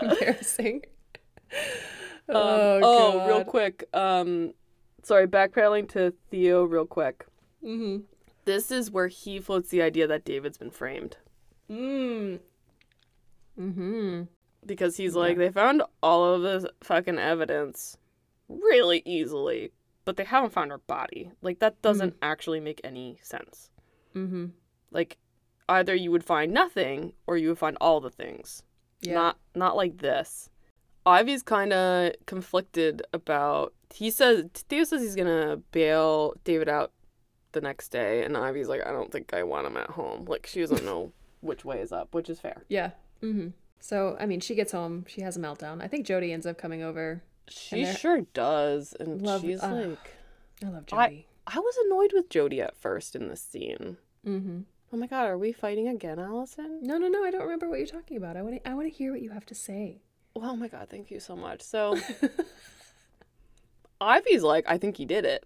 Embarrassing. 0.00 0.82
Um, 2.28 2.36
oh, 2.36 2.80
oh, 2.82 3.26
real 3.26 3.44
quick. 3.44 3.88
Um, 3.92 4.54
sorry, 5.02 5.26
backpedaling 5.26 5.88
to 5.90 6.14
Theo 6.30 6.62
real 6.64 6.86
quick. 6.86 7.26
Mm-hmm. 7.64 8.04
This 8.44 8.70
is 8.70 8.90
where 8.90 9.08
he 9.08 9.38
floats 9.40 9.70
the 9.70 9.82
idea 9.82 10.06
that 10.06 10.24
David's 10.24 10.58
been 10.58 10.70
framed 10.70 11.16
Mm. 11.70 12.40
Mm-hmm. 13.60 14.22
because 14.66 14.96
he's 14.96 15.14
like 15.14 15.36
they 15.36 15.50
found 15.50 15.82
all 16.02 16.24
of 16.24 16.42
this 16.42 16.64
fucking 16.82 17.18
evidence 17.18 17.96
really 18.50 19.02
easily, 19.04 19.72
but 20.04 20.16
they 20.16 20.24
haven't 20.24 20.52
found 20.52 20.70
her 20.70 20.78
body. 20.78 21.30
Like 21.42 21.60
that 21.60 21.80
doesn't 21.82 22.16
actually 22.22 22.60
make 22.60 22.80
any 22.82 23.18
sense. 23.22 23.70
Mm-hmm. 24.14 24.46
Like 24.90 25.16
either 25.68 25.94
you 25.94 26.10
would 26.10 26.24
find 26.24 26.52
nothing 26.52 27.12
or 27.26 27.36
you 27.36 27.48
would 27.48 27.58
find 27.58 27.76
all 27.80 28.00
the 28.00 28.10
things. 28.10 28.62
Yeah. 29.00 29.14
Not 29.14 29.38
not 29.54 29.76
like 29.76 29.98
this. 29.98 30.50
Ivy's 31.06 31.42
kind 31.42 31.72
of 31.72 32.12
conflicted 32.26 33.02
about. 33.12 33.72
He 33.92 34.10
says 34.10 34.46
Theo 34.54 34.84
says 34.84 35.02
he's 35.02 35.16
gonna 35.16 35.58
bail 35.72 36.34
David 36.44 36.68
out 36.68 36.92
the 37.52 37.60
next 37.60 37.88
day, 37.88 38.24
and 38.24 38.36
Ivy's 38.36 38.68
like, 38.68 38.86
I 38.86 38.92
don't 38.92 39.10
think 39.10 39.32
I 39.32 39.42
want 39.42 39.66
him 39.66 39.76
at 39.76 39.90
home. 39.90 40.26
Like 40.26 40.46
she 40.46 40.60
doesn't 40.60 40.84
know 40.84 41.12
which 41.40 41.64
way 41.64 41.80
is 41.80 41.92
up, 41.92 42.14
which 42.14 42.28
is 42.28 42.40
fair. 42.40 42.64
Yeah. 42.68 42.90
Mm-hmm. 43.22 43.48
So, 43.80 44.16
I 44.20 44.26
mean, 44.26 44.40
she 44.40 44.54
gets 44.54 44.72
home. 44.72 45.06
She 45.08 45.22
has 45.22 45.36
a 45.36 45.40
meltdown. 45.40 45.82
I 45.82 45.88
think 45.88 46.06
Jody 46.06 46.32
ends 46.32 46.46
up 46.46 46.58
coming 46.58 46.82
over. 46.82 47.22
She 47.50 47.84
sure 47.84 48.22
does, 48.32 48.94
and 48.98 49.20
Love- 49.22 49.40
she's 49.42 49.62
uh, 49.62 49.68
like, 49.90 50.14
I 50.64 50.68
love 50.70 50.84
I- 50.92 51.06
Jody. 51.08 51.26
I 51.46 51.58
was 51.58 51.76
annoyed 51.86 52.12
with 52.14 52.28
Jody 52.30 52.60
at 52.60 52.76
first 52.76 53.16
in 53.16 53.28
this 53.28 53.42
scene. 53.42 53.96
mm-hmm. 54.26 54.60
Oh 54.92 54.96
my 54.96 55.06
god, 55.06 55.26
are 55.26 55.38
we 55.38 55.52
fighting 55.52 55.86
again, 55.88 56.18
Alison? 56.18 56.80
No, 56.82 56.96
no, 56.98 57.06
no. 57.08 57.24
I 57.24 57.30
don't 57.30 57.42
remember 57.42 57.68
what 57.68 57.78
you're 57.78 57.86
talking 57.86 58.16
about. 58.16 58.36
I 58.36 58.42
want 58.42 58.56
to. 58.62 58.68
I 58.68 58.74
want 58.74 58.88
to 58.88 58.92
hear 58.94 59.12
what 59.12 59.22
you 59.22 59.30
have 59.30 59.46
to 59.46 59.54
say. 59.54 60.00
Well, 60.34 60.50
Oh 60.50 60.56
my 60.56 60.66
god, 60.68 60.88
thank 60.88 61.10
you 61.10 61.20
so 61.20 61.36
much. 61.36 61.60
So 61.62 61.96
Ivy's 64.00 64.42
like, 64.42 64.64
I 64.68 64.78
think 64.78 64.96
he 64.96 65.04
did 65.04 65.24
it. 65.24 65.44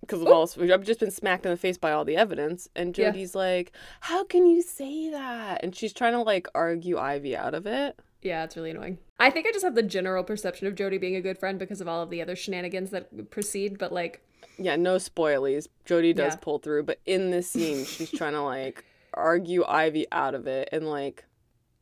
Because 0.00 0.20
of 0.22 0.28
all, 0.28 0.48
I've 0.72 0.82
just 0.84 0.98
been 1.00 1.10
smacked 1.12 1.44
in 1.46 1.52
the 1.52 1.56
face 1.56 1.78
by 1.78 1.92
all 1.92 2.04
the 2.04 2.16
evidence. 2.16 2.68
And 2.74 2.96
Yeah. 2.96 3.06
Jody's 3.10 3.34
like, 3.34 3.72
How 4.00 4.24
can 4.24 4.46
you 4.46 4.60
say 4.62 5.10
that? 5.10 5.62
And 5.62 5.74
she's 5.76 5.92
trying 5.92 6.12
to 6.12 6.20
like 6.22 6.48
argue 6.54 6.98
Ivy 6.98 7.36
out 7.36 7.54
of 7.54 7.66
it. 7.66 7.98
Yeah, 8.22 8.44
it's 8.44 8.56
really 8.56 8.70
annoying. 8.70 8.98
I 9.18 9.30
think 9.30 9.46
I 9.46 9.52
just 9.52 9.64
have 9.64 9.74
the 9.74 9.82
general 9.82 10.22
perception 10.24 10.66
of 10.66 10.74
Jody 10.74 10.96
being 10.98 11.16
a 11.16 11.20
good 11.20 11.38
friend 11.38 11.58
because 11.58 11.80
of 11.80 11.88
all 11.88 12.02
of 12.02 12.10
the 12.10 12.22
other 12.22 12.36
shenanigans 12.36 12.90
that 12.90 13.30
precede. 13.30 13.78
But 13.78 13.92
like, 13.92 14.24
Yeah, 14.58 14.76
no 14.76 14.96
spoilies. 14.96 15.66
Jody 15.84 16.12
does 16.12 16.34
Yeah. 16.34 16.38
pull 16.40 16.58
through, 16.58 16.84
but 16.84 17.00
in 17.04 17.30
this 17.30 17.50
scene, 17.50 17.84
she's 17.84 18.10
trying 18.16 18.34
to 18.34 18.42
like 18.42 18.84
argue 19.14 19.64
Ivy 19.66 20.06
out 20.12 20.34
of 20.34 20.46
it. 20.46 20.68
And 20.72 20.86
like, 20.88 21.24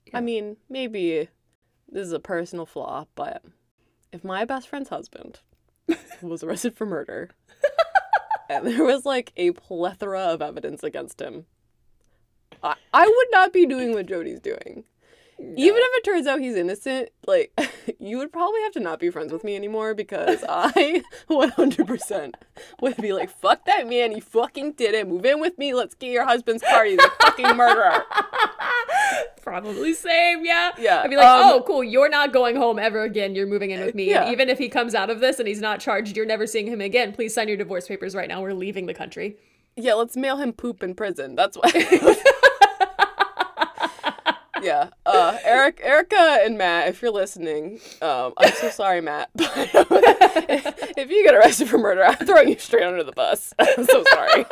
Yeah. 0.07 0.19
I 0.19 0.21
mean, 0.23 0.57
maybe 0.69 1.29
this 1.89 2.07
is 2.07 2.13
a 2.13 2.21
personal 2.21 2.67
flaw, 2.67 3.07
but 3.15 3.43
if 4.13 4.25
my 4.25 4.45
best 4.45 4.69
friend's 4.69 4.89
husband 4.89 5.41
was 6.23 6.43
arrested 6.43 6.75
for 6.77 6.87
murder 6.87 7.31
and 8.49 8.67
there 8.67 8.85
was 8.85 9.05
like 9.05 9.33
a 9.37 9.51
plethora 9.53 10.21
of 10.21 10.41
evidence 10.43 10.83
against 10.83 11.21
him, 11.21 11.47
I, 12.63 12.77
I 12.95 13.07
would 13.07 13.29
not 13.31 13.53
be 13.53 13.67
doing 13.67 13.93
what 13.93 14.07
Jody's 14.07 14.41
doing. 14.41 14.85
Even 15.41 15.79
if 15.79 15.97
it 15.97 16.05
turns 16.05 16.27
out 16.27 16.41
he's 16.41 16.55
innocent, 16.55 17.09
like 17.27 17.59
you 17.99 18.19
would 18.19 18.33
probably 18.33 18.61
have 18.63 18.73
to 18.73 18.81
not 18.81 19.01
be 19.01 19.11
friends 19.11 19.33
with 19.33 19.43
me 19.43 19.57
anymore 19.57 19.95
because 19.95 20.45
I 20.49 21.03
100% 21.31 22.35
would 22.81 22.97
be 22.99 23.13
like, 23.13 23.31
fuck 23.31 23.65
that 23.65 23.89
man, 23.89 24.13
he 24.13 24.21
fucking 24.21 24.73
did 24.73 24.95
it. 24.95 25.09
Move 25.09 25.25
in 25.25 25.41
with 25.41 25.57
me, 25.59 25.73
let's 25.73 25.95
get 25.95 26.11
your 26.11 26.25
husband's 26.27 26.63
party. 26.63 26.91
He's 26.91 27.01
a 27.05 27.11
fucking 27.23 27.57
murderer. 27.57 28.05
probably 29.43 29.95
same. 29.95 30.45
Yeah. 30.45 30.73
Yeah, 30.79 31.03
I'd 31.03 31.11
be 31.11 31.17
like, 31.17 31.27
um, 31.27 31.53
oh, 31.53 31.65
cool. 31.67 31.83
You're 31.83 32.11
not 32.11 32.33
going 32.33 32.57
home 32.57 32.79
ever 32.79 33.03
again. 33.03 33.35
You're 33.35 33.47
moving 33.47 33.71
in 33.71 33.81
with 33.81 33.95
me. 33.95 34.11
Yeah. 34.11 34.25
And 34.25 34.33
even 34.33 34.49
if 34.49 34.59
he 34.59 34.69
comes 34.69 34.95
out 34.95 35.11
of 35.11 35.21
this 35.21 35.39
and 35.39 35.49
he's 35.49 35.61
not 35.61 35.81
charged, 35.81 36.17
you're 36.17 36.27
never 36.27 36.47
seeing 36.47 36.67
him 36.67 36.81
again. 36.81 37.13
Please 37.13 37.33
sign 37.35 37.49
your 37.49 37.57
divorce 37.57 37.89
papers 37.89 38.15
right 38.15 38.29
now. 38.29 38.43
We're 38.43 38.55
leaving 38.55 38.87
the 38.87 38.95
country. 38.95 39.37
Yeah, 39.77 39.95
let's 39.95 40.17
mail 40.17 40.37
him 40.37 40.53
poop 40.53 40.83
in 40.83 40.95
prison. 40.95 41.35
That's 41.35 41.57
why. 41.57 41.71
Yeah. 44.63 44.91
Uh, 45.07 45.39
Eric, 45.45 45.81
Erica, 45.83 46.39
and 46.43 46.57
Matt, 46.59 46.89
if 46.89 47.03
you're 47.03 47.11
listening, 47.11 47.81
um, 48.03 48.33
I'm 48.37 48.53
so 48.53 48.71
sorry, 48.71 49.01
Matt. 49.01 49.31
But 49.91 50.49
if, 50.49 50.93
if 50.97 51.11
you 51.11 51.25
get 51.25 51.35
arrested 51.35 51.69
for 51.69 51.79
murder, 51.79 52.05
I'm 52.05 52.27
throwing 52.27 52.49
you 52.49 52.59
straight 52.59 52.85
under 52.85 53.03
the 53.03 53.13
bus. 53.13 53.53
I'm 53.59 53.85
so 53.85 54.05
sorry. 54.13 54.45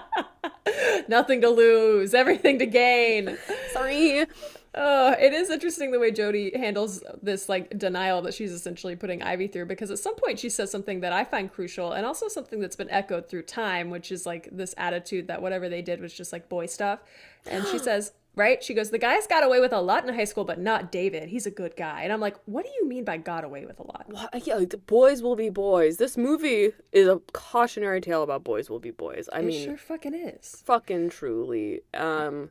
Nothing 1.08 1.40
to 1.42 1.50
lose, 1.50 2.14
everything 2.14 2.58
to 2.58 2.66
gain. 2.66 3.38
sorry. 3.72 4.26
Uh, 4.72 5.16
it 5.18 5.32
is 5.32 5.50
interesting 5.50 5.90
the 5.90 5.98
way 5.98 6.12
Jody 6.12 6.56
handles 6.56 7.02
this 7.22 7.48
like 7.48 7.76
denial 7.76 8.22
that 8.22 8.34
she's 8.34 8.52
essentially 8.52 8.94
putting 8.94 9.20
Ivy 9.20 9.48
through 9.48 9.66
because 9.66 9.90
at 9.90 9.98
some 9.98 10.14
point 10.14 10.38
she 10.38 10.48
says 10.48 10.70
something 10.70 11.00
that 11.00 11.12
I 11.12 11.24
find 11.24 11.52
crucial 11.52 11.92
and 11.92 12.06
also 12.06 12.28
something 12.28 12.60
that's 12.60 12.76
been 12.76 12.90
echoed 12.90 13.28
through 13.28 13.42
time, 13.42 13.90
which 13.90 14.12
is 14.12 14.26
like 14.26 14.48
this 14.52 14.74
attitude 14.78 15.26
that 15.26 15.42
whatever 15.42 15.68
they 15.68 15.82
did 15.82 16.00
was 16.00 16.12
just 16.12 16.32
like 16.32 16.48
boy 16.48 16.66
stuff. 16.66 17.00
And 17.46 17.66
she 17.66 17.78
says, 17.80 18.12
right? 18.36 18.62
She 18.62 18.74
goes, 18.74 18.90
The 18.90 18.98
guys 18.98 19.26
got 19.26 19.44
away 19.44 19.60
with 19.60 19.72
a 19.72 19.80
lot 19.80 20.06
in 20.06 20.14
high 20.14 20.24
school, 20.24 20.44
but 20.44 20.58
not 20.58 20.90
David. 20.92 21.28
He's 21.28 21.46
a 21.46 21.50
good 21.50 21.76
guy. 21.76 22.02
And 22.02 22.12
I'm 22.12 22.20
like, 22.20 22.36
What 22.46 22.64
do 22.64 22.70
you 22.80 22.86
mean 22.88 23.04
by 23.04 23.16
got 23.16 23.44
away 23.44 23.64
with 23.66 23.78
a 23.78 23.82
lot? 23.82 24.06
What? 24.08 24.46
Yeah, 24.46 24.58
the 24.64 24.76
boys 24.78 25.22
will 25.22 25.36
be 25.36 25.50
boys. 25.50 25.96
This 25.98 26.16
movie 26.16 26.72
is 26.92 27.08
a 27.08 27.20
cautionary 27.32 28.00
tale 28.00 28.22
about 28.22 28.44
boys 28.44 28.70
will 28.70 28.80
be 28.80 28.90
boys. 28.90 29.28
I 29.32 29.40
It 29.40 29.44
mean, 29.46 29.64
sure 29.66 29.76
fucking 29.76 30.14
is. 30.14 30.62
fucking 30.64 31.10
truly. 31.10 31.80
Um, 31.94 32.50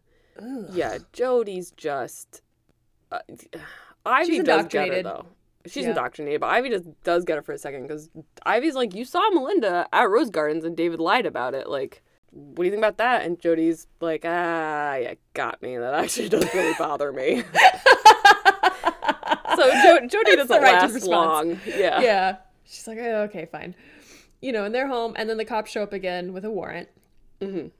yeah, 0.71 0.99
Jody's 1.13 1.71
just. 1.71 2.41
Uh, 3.11 3.19
Ivy 4.05 4.35
She's 4.37 4.43
does 4.43 4.65
get 4.67 4.87
her 4.89 5.03
though. 5.03 5.25
She's 5.65 5.83
Yeah. 5.83 5.89
indoctrinated, 5.89 6.39
but 6.41 6.47
Ivy 6.47 6.69
just 6.69 6.85
does 7.03 7.25
get 7.25 7.35
her 7.35 7.41
for 7.41 7.51
a 7.51 7.57
second 7.57 7.83
because 7.83 8.09
Ivy's 8.45 8.75
like, 8.75 8.95
"You 8.95 9.03
saw 9.03 9.29
Melinda 9.31 9.87
at 9.91 10.09
Rose 10.09 10.29
Gardens, 10.29 10.63
and 10.63 10.75
David 10.75 10.99
lied 11.01 11.25
about 11.25 11.53
it. 11.53 11.67
Like, 11.67 12.01
what 12.31 12.57
do 12.57 12.63
you 12.65 12.71
think 12.71 12.79
about 12.81 12.97
that?" 12.97 13.23
And 13.25 13.39
Jody's 13.39 13.87
like, 14.01 14.23
"Ah, 14.25 14.95
yeah, 14.95 15.13
got 15.33 15.61
me. 15.61 15.77
That 15.77 15.93
actually 15.93 16.29
doesn't 16.29 16.53
really 16.53 16.73
bother 16.79 17.11
me." 17.11 17.43
so 19.55 19.71
jo- 19.83 20.07
Jody 20.07 20.35
That's 20.35 20.47
doesn't 20.49 20.61
righteous 20.61 20.81
last 20.83 20.93
response. 20.93 21.47
long. 21.47 21.59
Yeah. 21.65 22.01
yeah. 22.01 22.35
She's 22.65 22.87
like, 22.87 22.99
oh, 22.99 23.21
okay, 23.23 23.45
fine. 23.51 23.73
You 24.41 24.51
know, 24.51 24.63
and 24.63 24.73
they're 24.73 24.87
home, 24.87 25.13
and 25.17 25.29
then 25.29 25.37
the 25.37 25.45
cops 25.45 25.71
show 25.71 25.81
up 25.83 25.91
again 25.91 26.33
with 26.33 26.45
a 26.45 26.51
warrant. 26.51 26.87
Mhm. 27.41 27.71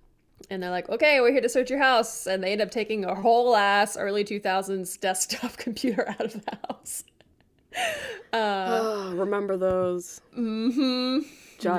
And 0.50 0.64
they're 0.64 0.72
like, 0.72 0.90
okay, 0.90 1.20
we're 1.22 1.32
here 1.32 1.42
to 1.42 1.50
search 1.50 1.70
your 1.70 1.80
house. 1.80 2.26
And 2.26 2.44
they 2.44 2.52
end 2.54 2.62
up 2.62 2.72
taking 2.72 3.06
a 3.06 3.14
whole 3.14 3.56
ass 3.56 3.98
early 3.98 4.24
2000s 4.24 5.00
desktop 5.00 5.58
computer 5.58 6.08
out 6.10 6.22
of 6.22 6.34
the 6.34 6.58
house. 6.68 7.04
Oh, 8.34 9.14
remember 9.16 9.58
those? 9.58 10.22
Mm-hmm. 10.38 11.20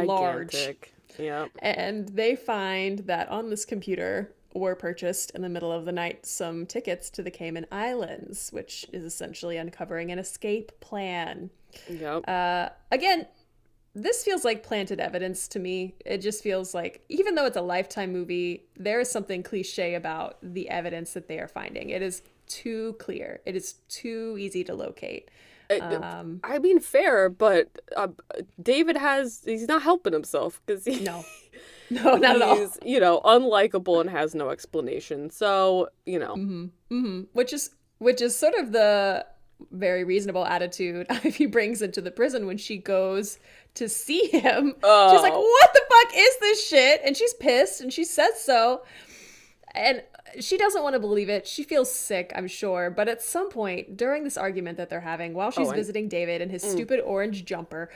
Large. 0.07 0.53
Gigantic. 0.53 0.95
Yep. 1.21 1.51
And 1.61 2.09
they 2.09 2.35
find 2.37 3.01
that 3.01 3.29
on 3.29 3.51
this 3.51 3.65
computer 3.65 4.35
were 4.55 4.75
purchased 4.75 5.31
in 5.31 5.43
the 5.43 5.49
middle 5.49 5.71
of 5.71 5.85
the 5.85 5.93
night 5.93 6.27
some 6.27 6.67
tickets 6.67 7.11
to 7.11 7.23
the 7.23 7.31
Cayman 7.31 7.67
Islands, 7.71 8.51
which 8.51 8.87
is 8.93 9.05
essentially 9.05 9.57
uncovering 9.57 10.11
an 10.11 10.19
escape 10.19 10.73
plan. 10.81 11.51
Yep. 11.89 12.25
Uh, 12.27 12.71
again, 12.91 13.27
this 13.95 14.25
feels 14.25 14.45
like 14.45 14.63
planted 14.63 15.01
evidence 15.01 15.49
to 15.49 15.59
me. 15.59 15.95
It 16.05 16.19
just 16.19 16.43
feels 16.43 16.75
like, 16.75 17.05
even 17.09 17.35
though 17.35 17.47
it's 17.47 17.57
a 17.57 17.63
lifetime 17.63 18.13
movie, 18.13 18.65
there 18.77 19.01
is 19.01 19.11
something 19.11 19.43
cliche 19.43 19.95
about 19.95 20.39
the 20.43 20.69
evidence 20.69 21.13
that 21.13 21.29
they 21.29 21.39
are 21.39 21.49
finding. 21.49 21.91
It 21.91 22.03
is 22.03 22.23
too 22.47 22.97
clear, 22.99 23.41
it 23.47 23.55
is 23.55 23.75
too 23.89 24.37
easy 24.39 24.65
to 24.65 24.75
locate. 24.75 25.31
Uh, 25.71 26.01
Um, 26.03 26.41
I 26.45 26.59
mean, 26.59 26.81
fair, 26.81 27.29
but 27.29 27.69
uh, 27.97 28.09
David 28.63 28.97
has, 28.97 29.43
he's 29.45 29.69
not 29.69 29.83
helping 29.83 30.13
himself 30.13 30.61
because 30.67 30.85
he, 30.85 31.01
no, 31.01 31.25
no, 31.91 32.17
not 32.17 32.37
at 32.37 32.43
all. 32.43 32.57
he's, 32.57 32.79
you 32.85 32.99
know, 33.01 33.21
unlikable 33.25 34.01
and 34.01 34.11
has 34.11 34.35
no 34.35 34.51
explanation. 34.51 35.31
So, 35.31 35.89
you 36.07 36.19
know, 36.19 36.69
hmm 36.89 37.21
Which 37.33 37.53
is 37.53 37.71
which 37.99 38.21
is 38.23 38.35
sort 38.37 38.55
of 38.55 38.73
the 38.73 39.27
very 39.71 40.05
reasonable 40.05 40.45
attitude 40.47 41.07
Ivy 41.11 41.45
brings 41.47 41.83
into 41.83 42.01
the 42.01 42.11
prison 42.11 42.47
when 42.47 42.57
she 42.57 42.79
goes 42.79 43.39
to 43.75 43.89
see 43.89 44.27
him. 44.29 44.69
She's 44.75 44.83
like, 44.83 45.33
Oh. 45.35 45.59
"What 45.61 45.73
the 45.75 45.83
fuck 45.89 46.13
is 46.17 46.37
this 46.41 46.67
shit?" 46.67 47.03
And 47.05 47.17
she's 47.17 47.35
pissed, 47.35 47.81
and 47.83 47.93
she 47.93 48.05
says 48.05 48.41
so. 48.43 48.83
And 49.75 50.03
she 50.39 50.57
doesn't 50.57 50.82
want 50.82 50.94
to 50.94 51.01
believe 51.01 51.28
it. 51.28 51.47
She 51.47 51.62
feels 51.62 51.93
sick, 51.93 52.32
I'm 52.35 52.47
sure. 52.47 52.90
But 52.90 53.09
at 53.09 53.23
some 53.23 53.51
point 53.51 53.97
during 53.97 54.24
this 54.24 54.36
argument 54.36 54.77
that 54.78 54.90
they're 54.90 55.01
having, 55.01 55.35
while 55.35 55.51
she's 55.51 55.69
and- 55.69 55.77
visiting 55.77 56.09
David 56.09 56.40
in 56.40 56.51
his 56.51 56.62
stupid 56.62 57.01
orange 57.01 57.44
jumper, 57.44 57.90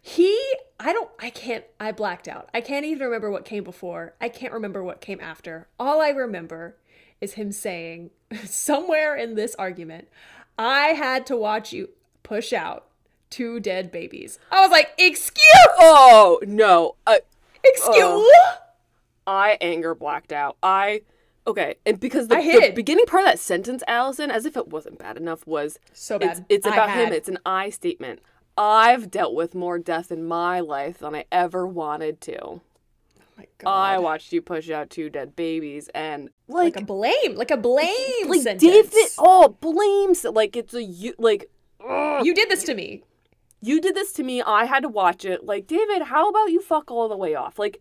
he, 0.00 0.38
I 0.80 0.92
don't, 0.92 1.10
I 1.18 1.30
can't, 1.30 1.64
I 1.78 1.92
blacked 1.92 2.28
out. 2.28 2.48
I 2.54 2.60
can't 2.60 2.86
even 2.86 3.04
remember 3.04 3.30
what 3.30 3.44
came 3.44 3.64
before. 3.64 4.14
I 4.20 4.28
can't 4.28 4.52
remember 4.52 4.82
what 4.82 5.00
came 5.00 5.20
after. 5.20 5.68
All 5.78 6.00
I 6.00 6.10
remember 6.10 6.76
is 7.20 7.34
him 7.34 7.52
saying, 7.52 8.10
somewhere 8.44 9.16
in 9.16 9.34
this 9.34 9.54
argument, 9.56 10.08
I 10.58 10.88
had 10.88 11.26
to 11.26 11.36
watch 11.36 11.72
you 11.72 11.90
push 12.22 12.52
out 12.52 12.86
two 13.30 13.60
dead 13.60 13.90
babies. 13.90 14.38
I 14.50 14.60
was 14.60 14.70
like, 14.70 14.90
excuse, 14.98 15.42
oh, 15.78 16.40
no. 16.46 16.96
Uh, 17.06 17.16
excuse. 17.64 18.26
I 19.26 19.58
anger 19.60 19.94
blacked 19.94 20.32
out. 20.32 20.56
I, 20.62 21.02
okay. 21.48 21.76
And 21.86 21.98
because 21.98 22.28
the, 22.28 22.36
the 22.36 22.72
beginning 22.74 23.06
part 23.06 23.24
of 23.24 23.28
that 23.30 23.38
sentence, 23.38 23.82
Alison, 23.88 24.30
as 24.30 24.44
if 24.46 24.56
it 24.56 24.68
wasn't 24.68 24.98
bad 24.98 25.16
enough, 25.16 25.46
was 25.46 25.78
So 25.92 26.16
it's, 26.16 26.40
bad. 26.40 26.46
it's 26.48 26.66
I 26.66 26.72
about 26.72 26.90
him. 26.90 27.12
It's 27.12 27.28
an 27.28 27.38
I 27.44 27.70
statement. 27.70 28.20
I've 28.56 29.10
dealt 29.10 29.34
with 29.34 29.54
more 29.54 29.78
death 29.78 30.10
in 30.10 30.24
my 30.26 30.60
life 30.60 30.98
than 30.98 31.14
I 31.14 31.24
ever 31.30 31.66
wanted 31.66 32.20
to. 32.22 32.40
Oh 32.40 32.60
my 33.36 33.46
God. 33.58 33.70
I 33.70 33.98
watched 33.98 34.32
you 34.32 34.42
push 34.42 34.68
out 34.68 34.90
two 34.90 35.08
dead 35.10 35.36
babies, 35.36 35.88
and 35.94 36.28
like 36.48 36.74
like, 36.74 36.82
a 36.82 36.84
blame, 36.84 37.36
like 37.36 37.52
a 37.52 37.56
blame 37.56 38.26
like 38.28 38.40
sentence. 38.42 38.62
David, 38.90 39.10
oh, 39.18 39.56
blames 39.60 40.24
like 40.24 40.56
it's 40.56 40.74
a 40.74 40.82
you, 40.82 41.14
like 41.18 41.48
ugh, 41.88 42.26
You 42.26 42.34
did 42.34 42.48
this 42.48 42.64
to 42.64 42.74
me. 42.74 43.04
you 43.60 43.80
did 43.80 43.94
this 43.94 44.12
to 44.14 44.24
me. 44.24 44.42
I 44.42 44.64
had 44.64 44.80
to 44.82 44.88
watch 44.88 45.24
it. 45.24 45.44
Like 45.44 45.68
David, 45.68 46.02
how 46.02 46.28
about 46.28 46.50
you 46.50 46.60
fuck 46.60 46.90
all 46.90 47.08
the 47.08 47.16
way 47.16 47.36
off? 47.36 47.60
Like 47.60 47.80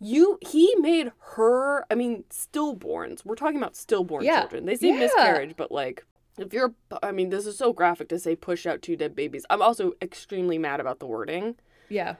you, 0.00 0.38
he 0.40 0.74
made 0.76 1.12
her. 1.34 1.84
I 1.90 1.94
mean, 1.94 2.24
stillborns. 2.30 3.24
We're 3.24 3.34
talking 3.34 3.56
about 3.58 3.76
stillborn 3.76 4.24
Yeah. 4.24 4.40
children. 4.40 4.66
They 4.66 4.76
say 4.76 4.88
Yeah. 4.88 5.00
miscarriage, 5.00 5.54
but 5.56 5.70
like. 5.72 6.04
If 6.38 6.52
you're, 6.52 6.72
I 7.02 7.10
mean, 7.10 7.30
this 7.30 7.46
is 7.46 7.58
so 7.58 7.72
graphic 7.72 8.08
to 8.10 8.18
say 8.20 8.36
push 8.36 8.64
out 8.64 8.80
two 8.80 8.94
dead 8.94 9.16
babies. 9.16 9.44
I'm 9.50 9.60
also 9.60 9.94
extremely 10.00 10.56
mad 10.56 10.78
about 10.78 11.00
the 11.00 11.06
wording. 11.06 11.56
Yeah, 11.88 12.14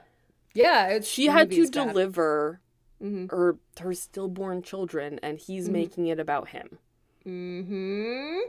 yeah. 0.53 0.87
It's, 0.89 1.07
She 1.07 1.27
had 1.27 1.49
to 1.51 1.63
bad. 1.63 1.71
deliver 1.71 2.59
Mhm. 3.01 3.31
her 3.31 3.57
her 3.79 3.93
stillborn 3.93 4.61
children, 4.61 5.19
and 5.23 5.39
he's 5.39 5.69
making 5.69 6.07
it 6.07 6.19
about 6.19 6.49
him. 6.49 6.79
Mm-hmm. 7.25 8.39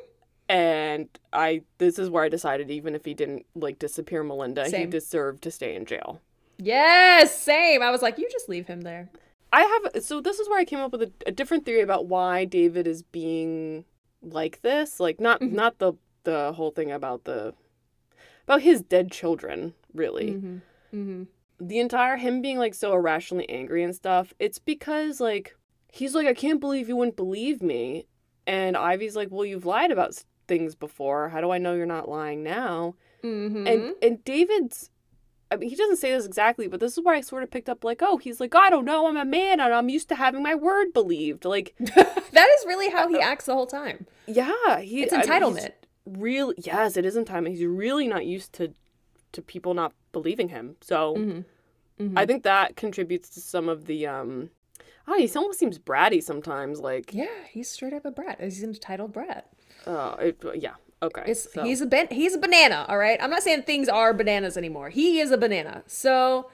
and 0.48 1.08
I 1.32 1.62
this 1.78 1.98
is 2.00 2.10
where 2.10 2.24
I 2.24 2.28
decided 2.28 2.70
even 2.70 2.94
if 2.96 3.04
he 3.04 3.14
didn't 3.14 3.46
like 3.54 3.78
disappear 3.78 4.24
Melinda, 4.24 4.68
he 4.68 4.86
deserved 4.86 5.42
to 5.44 5.50
stay 5.52 5.76
in 5.76 5.84
jail. 5.86 6.20
Yes, 6.60 7.36
same. 7.36 7.82
I 7.82 7.90
was 7.90 8.02
like, 8.02 8.18
you 8.18 8.28
just 8.30 8.48
leave 8.48 8.66
him 8.66 8.82
there. 8.82 9.08
I 9.52 9.62
have 9.62 10.04
so 10.04 10.20
this 10.20 10.38
is 10.38 10.48
where 10.48 10.60
I 10.60 10.64
came 10.64 10.78
up 10.78 10.92
with 10.92 11.02
a, 11.02 11.12
a 11.26 11.32
different 11.32 11.64
theory 11.64 11.80
about 11.80 12.06
why 12.06 12.44
David 12.44 12.86
is 12.86 13.02
being 13.02 13.84
like 14.22 14.62
this, 14.62 15.00
like 15.00 15.18
not 15.20 15.40
Mm-hmm. 15.40 15.56
not 15.56 15.78
the 15.78 15.94
the 16.24 16.52
whole 16.52 16.70
thing 16.70 16.92
about 16.92 17.24
the 17.24 17.54
about 18.44 18.62
his 18.62 18.80
dead 18.82 19.10
children, 19.10 19.74
really. 19.94 20.32
Mm-hmm. 20.32 20.56
Mm-hmm. 20.94 21.22
The 21.66 21.78
entire 21.78 22.16
him 22.16 22.40
being 22.42 22.58
like 22.58 22.74
so 22.74 22.92
irrationally 22.92 23.48
angry 23.50 23.82
and 23.82 23.94
stuff, 23.94 24.32
it's 24.38 24.58
because 24.58 25.20
like 25.20 25.56
he's 25.92 26.14
like 26.14 26.26
I 26.26 26.34
can't 26.34 26.60
believe 26.60 26.88
you 26.88 26.96
wouldn't 26.96 27.16
believe 27.16 27.62
me. 27.62 28.06
And 28.46 28.76
Ivy's 28.76 29.16
like, 29.16 29.28
"Well, 29.30 29.44
you've 29.44 29.66
lied 29.66 29.90
about 29.90 30.22
things 30.48 30.74
before. 30.74 31.28
How 31.28 31.40
do 31.40 31.50
I 31.50 31.58
know 31.58 31.74
you're 31.74 31.86
not 31.86 32.08
lying 32.08 32.42
now?" 32.42 32.94
Mm-hmm. 33.24 33.66
And 33.66 33.94
and 34.00 34.24
David's 34.24 34.90
I 35.50 35.56
mean 35.56 35.68
he 35.70 35.76
doesn't 35.76 35.96
say 35.96 36.12
this 36.12 36.24
exactly, 36.26 36.68
but 36.68 36.80
this 36.80 36.96
is 36.96 37.04
where 37.04 37.14
I 37.14 37.20
sort 37.20 37.42
of 37.42 37.50
picked 37.50 37.68
up 37.68 37.82
like, 37.84 38.00
oh, 38.02 38.16
he's 38.18 38.40
like, 38.40 38.54
I 38.54 38.70
don't 38.70 38.84
know, 38.84 39.06
I'm 39.08 39.16
a 39.16 39.24
man 39.24 39.60
and 39.60 39.74
I'm 39.74 39.88
used 39.88 40.08
to 40.10 40.14
having 40.14 40.42
my 40.42 40.54
word 40.54 40.92
believed. 40.92 41.44
Like, 41.44 41.74
that 41.80 42.48
is 42.58 42.66
really 42.66 42.90
how 42.90 43.08
he 43.08 43.18
acts 43.18 43.46
the 43.46 43.54
whole 43.54 43.66
time. 43.66 44.06
yeah, 44.26 44.78
he 44.80 45.02
It's 45.02 45.12
I 45.12 45.18
mean, 45.18 45.26
entitlement. 45.26 45.70
really 46.06 46.54
yes, 46.58 46.96
it 46.96 47.04
is 47.04 47.16
entitlement. 47.16 47.48
He's 47.50 47.64
really 47.64 48.06
not 48.08 48.26
used 48.26 48.52
to 48.54 48.72
to 49.32 49.42
people 49.42 49.74
not 49.74 49.92
believing 50.12 50.48
him. 50.48 50.76
So 50.80 51.14
Mhm. 51.16 51.44
I 52.16 52.24
think 52.26 52.42
that 52.44 52.76
contributes 52.76 53.28
to 53.30 53.40
some 53.40 53.68
of 53.68 53.86
the 53.86 54.06
um 54.06 54.50
Oh, 55.08 55.16
he 55.18 55.28
almost 55.34 55.58
seems 55.58 55.78
bratty 55.78 56.22
sometimes. 56.22 56.78
Like, 56.78 57.12
Yeah, 57.12 57.26
he's 57.50 57.68
straight 57.68 57.92
up 57.92 58.04
a 58.04 58.10
brat. 58.12 58.40
He's 58.40 58.62
an 58.62 58.70
entitled 58.70 59.12
brat. 59.12 59.48
uh, 59.86 60.14
it, 60.20 60.42
yeah, 60.54 60.74
okay. 61.02 61.34
So- 61.34 61.64
he's 61.64 61.80
a 61.80 62.06
he's 62.10 62.34
a 62.34 62.38
banana, 62.38 62.86
all 62.88 62.98
right? 62.98 63.18
I'm 63.22 63.30
not 63.30 63.42
saying 63.42 63.62
things 63.62 63.88
are 63.88 64.12
bananas 64.14 64.56
anymore. 64.56 64.90
He 64.90 65.20
is 65.20 65.30
a 65.30 65.38
banana. 65.38 65.82
So 65.86 66.50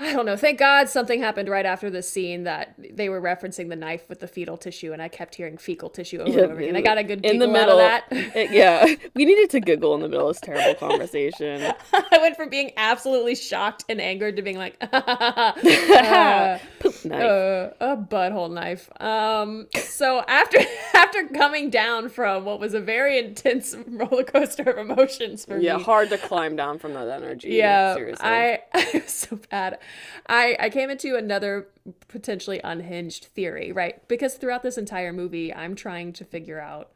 I 0.00 0.12
don't 0.14 0.24
know. 0.26 0.36
Thank 0.36 0.58
God 0.58 0.88
something 0.88 1.20
happened 1.20 1.48
right 1.48 1.66
after 1.66 1.90
this 1.90 2.10
scene 2.10 2.44
that 2.44 2.74
they 2.78 3.08
were 3.08 3.20
referencing 3.20 3.68
the 3.68 3.76
knife 3.76 4.08
with 4.08 4.20
the 4.20 4.26
fetal 4.26 4.56
tissue, 4.56 4.92
and 4.92 5.02
I 5.02 5.08
kept 5.08 5.34
hearing 5.34 5.58
fecal 5.58 5.90
tissue 5.90 6.18
over 6.18 6.30
and 6.30 6.50
over 6.52 6.60
again. 6.60 6.76
I 6.76 6.80
got 6.80 6.98
a 6.98 7.04
good 7.04 7.24
in 7.24 7.38
the 7.38 7.46
middle. 7.46 7.78
out 7.78 8.02
of 8.04 8.10
that. 8.10 8.36
it- 8.36 8.50
yeah, 8.52 8.86
we 9.14 9.24
needed 9.26 9.50
to 9.50 9.60
giggle 9.60 9.94
in 9.94 10.00
the 10.00 10.08
middle 10.08 10.28
of 10.28 10.34
this 10.34 10.40
terrible 10.40 10.74
conversation. 10.78 11.72
I 11.92 12.18
went 12.18 12.36
from 12.36 12.48
being 12.48 12.72
absolutely 12.76 13.34
shocked 13.34 13.84
and 13.88 14.00
angered 14.00 14.36
to 14.36 14.42
being 14.42 14.56
like, 14.56 14.76
uh, 14.92 16.58
Poop 16.80 17.04
knife. 17.04 17.22
uh, 17.22 17.70
a 17.80 17.96
butthole 17.96 18.50
knife. 18.52 18.90
Um, 19.00 19.66
so 19.78 20.20
after 20.26 20.58
after 20.94 21.28
coming 21.28 21.70
down 21.70 22.08
from 22.08 22.44
what 22.44 22.58
was 22.60 22.74
a 22.74 22.80
very 22.80 23.18
intense 23.18 23.76
roller 23.86 24.24
coaster 24.24 24.62
of 24.62 24.78
emotions 24.78 25.44
for 25.44 25.58
yeah, 25.58 25.74
me, 25.74 25.78
yeah, 25.80 25.84
hard 25.84 26.08
to 26.10 26.18
climb 26.18 26.56
down 26.56 26.78
from 26.78 26.94
that 26.94 27.08
energy. 27.08 27.50
yeah, 27.50 27.94
seriously. 27.94 28.24
I 28.26 28.60
I 28.72 28.90
was 28.94 29.12
so 29.12 29.38
bad. 29.50 29.78
I 30.28 30.56
I 30.58 30.70
came 30.70 30.90
into 30.90 31.16
another 31.16 31.68
potentially 32.08 32.60
unhinged 32.62 33.26
theory, 33.26 33.72
right? 33.72 34.06
Because 34.08 34.34
throughout 34.34 34.62
this 34.62 34.78
entire 34.78 35.12
movie, 35.12 35.52
I'm 35.54 35.74
trying 35.74 36.12
to 36.14 36.24
figure 36.24 36.60
out 36.60 36.90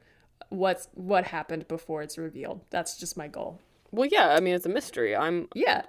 what's 0.48 0.88
what 0.94 1.24
happened 1.24 1.66
before 1.68 2.02
it's 2.02 2.18
revealed. 2.18 2.60
That's 2.70 2.96
just 2.96 3.16
my 3.16 3.28
goal. 3.28 3.60
Well, 3.90 4.08
yeah, 4.10 4.28
I 4.30 4.40
mean, 4.40 4.54
it's 4.54 4.66
a 4.66 4.70
mystery. 4.70 5.14
I'm 5.16 5.48
Yeah, 5.54 5.82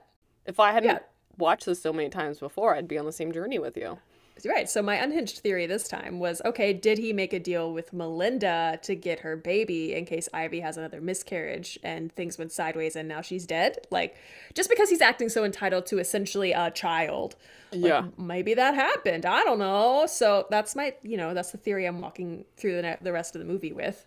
if 0.45 0.59
I 0.59 0.71
hadn't 0.71 0.89
Yeah. 0.89 0.99
watched 1.37 1.65
this 1.65 1.81
so 1.81 1.91
many 1.93 2.09
times 2.09 2.39
before, 2.39 2.75
I'd 2.75 2.87
be 2.87 2.97
on 2.97 3.05
the 3.05 3.11
same 3.11 3.31
journey 3.31 3.59
with 3.59 3.77
you. 3.77 3.99
Right. 4.45 4.69
So 4.69 4.81
my 4.81 4.95
unhinged 4.95 5.39
theory 5.39 5.65
this 5.65 5.87
time 5.87 6.19
was 6.19 6.41
okay, 6.45 6.73
did 6.73 6.97
he 6.97 7.13
make 7.13 7.33
a 7.33 7.39
deal 7.39 7.73
with 7.73 7.93
Melinda 7.93 8.79
to 8.83 8.95
get 8.95 9.19
her 9.19 9.35
baby 9.35 9.93
in 9.93 10.05
case 10.05 10.29
Ivy 10.33 10.59
has 10.59 10.77
another 10.77 11.01
miscarriage 11.01 11.79
and 11.83 12.11
things 12.11 12.37
went 12.37 12.51
sideways 12.51 12.95
and 12.95 13.07
now 13.07 13.21
she's 13.21 13.45
dead? 13.45 13.77
Like 13.91 14.15
just 14.53 14.69
because 14.69 14.89
he's 14.89 15.01
acting 15.01 15.29
so 15.29 15.43
entitled 15.43 15.85
to 15.87 15.99
essentially 15.99 16.51
a 16.51 16.71
child. 16.71 17.35
like, 17.71 17.83
Yeah. 17.83 18.07
Maybe 18.17 18.53
that 18.53 18.75
happened. 18.75 19.25
I 19.25 19.43
don't 19.43 19.59
know. 19.59 20.05
So 20.07 20.45
that's 20.49 20.75
my, 20.75 20.93
you 21.03 21.17
know, 21.17 21.33
that's 21.33 21.51
the 21.51 21.57
theory 21.57 21.85
I'm 21.85 22.01
walking 22.01 22.45
through 22.57 22.75
the 22.75 22.81
ne- 22.81 22.97
the 23.01 23.11
rest 23.13 23.35
of 23.35 23.39
the 23.39 23.45
movie 23.45 23.73
with. 23.73 24.05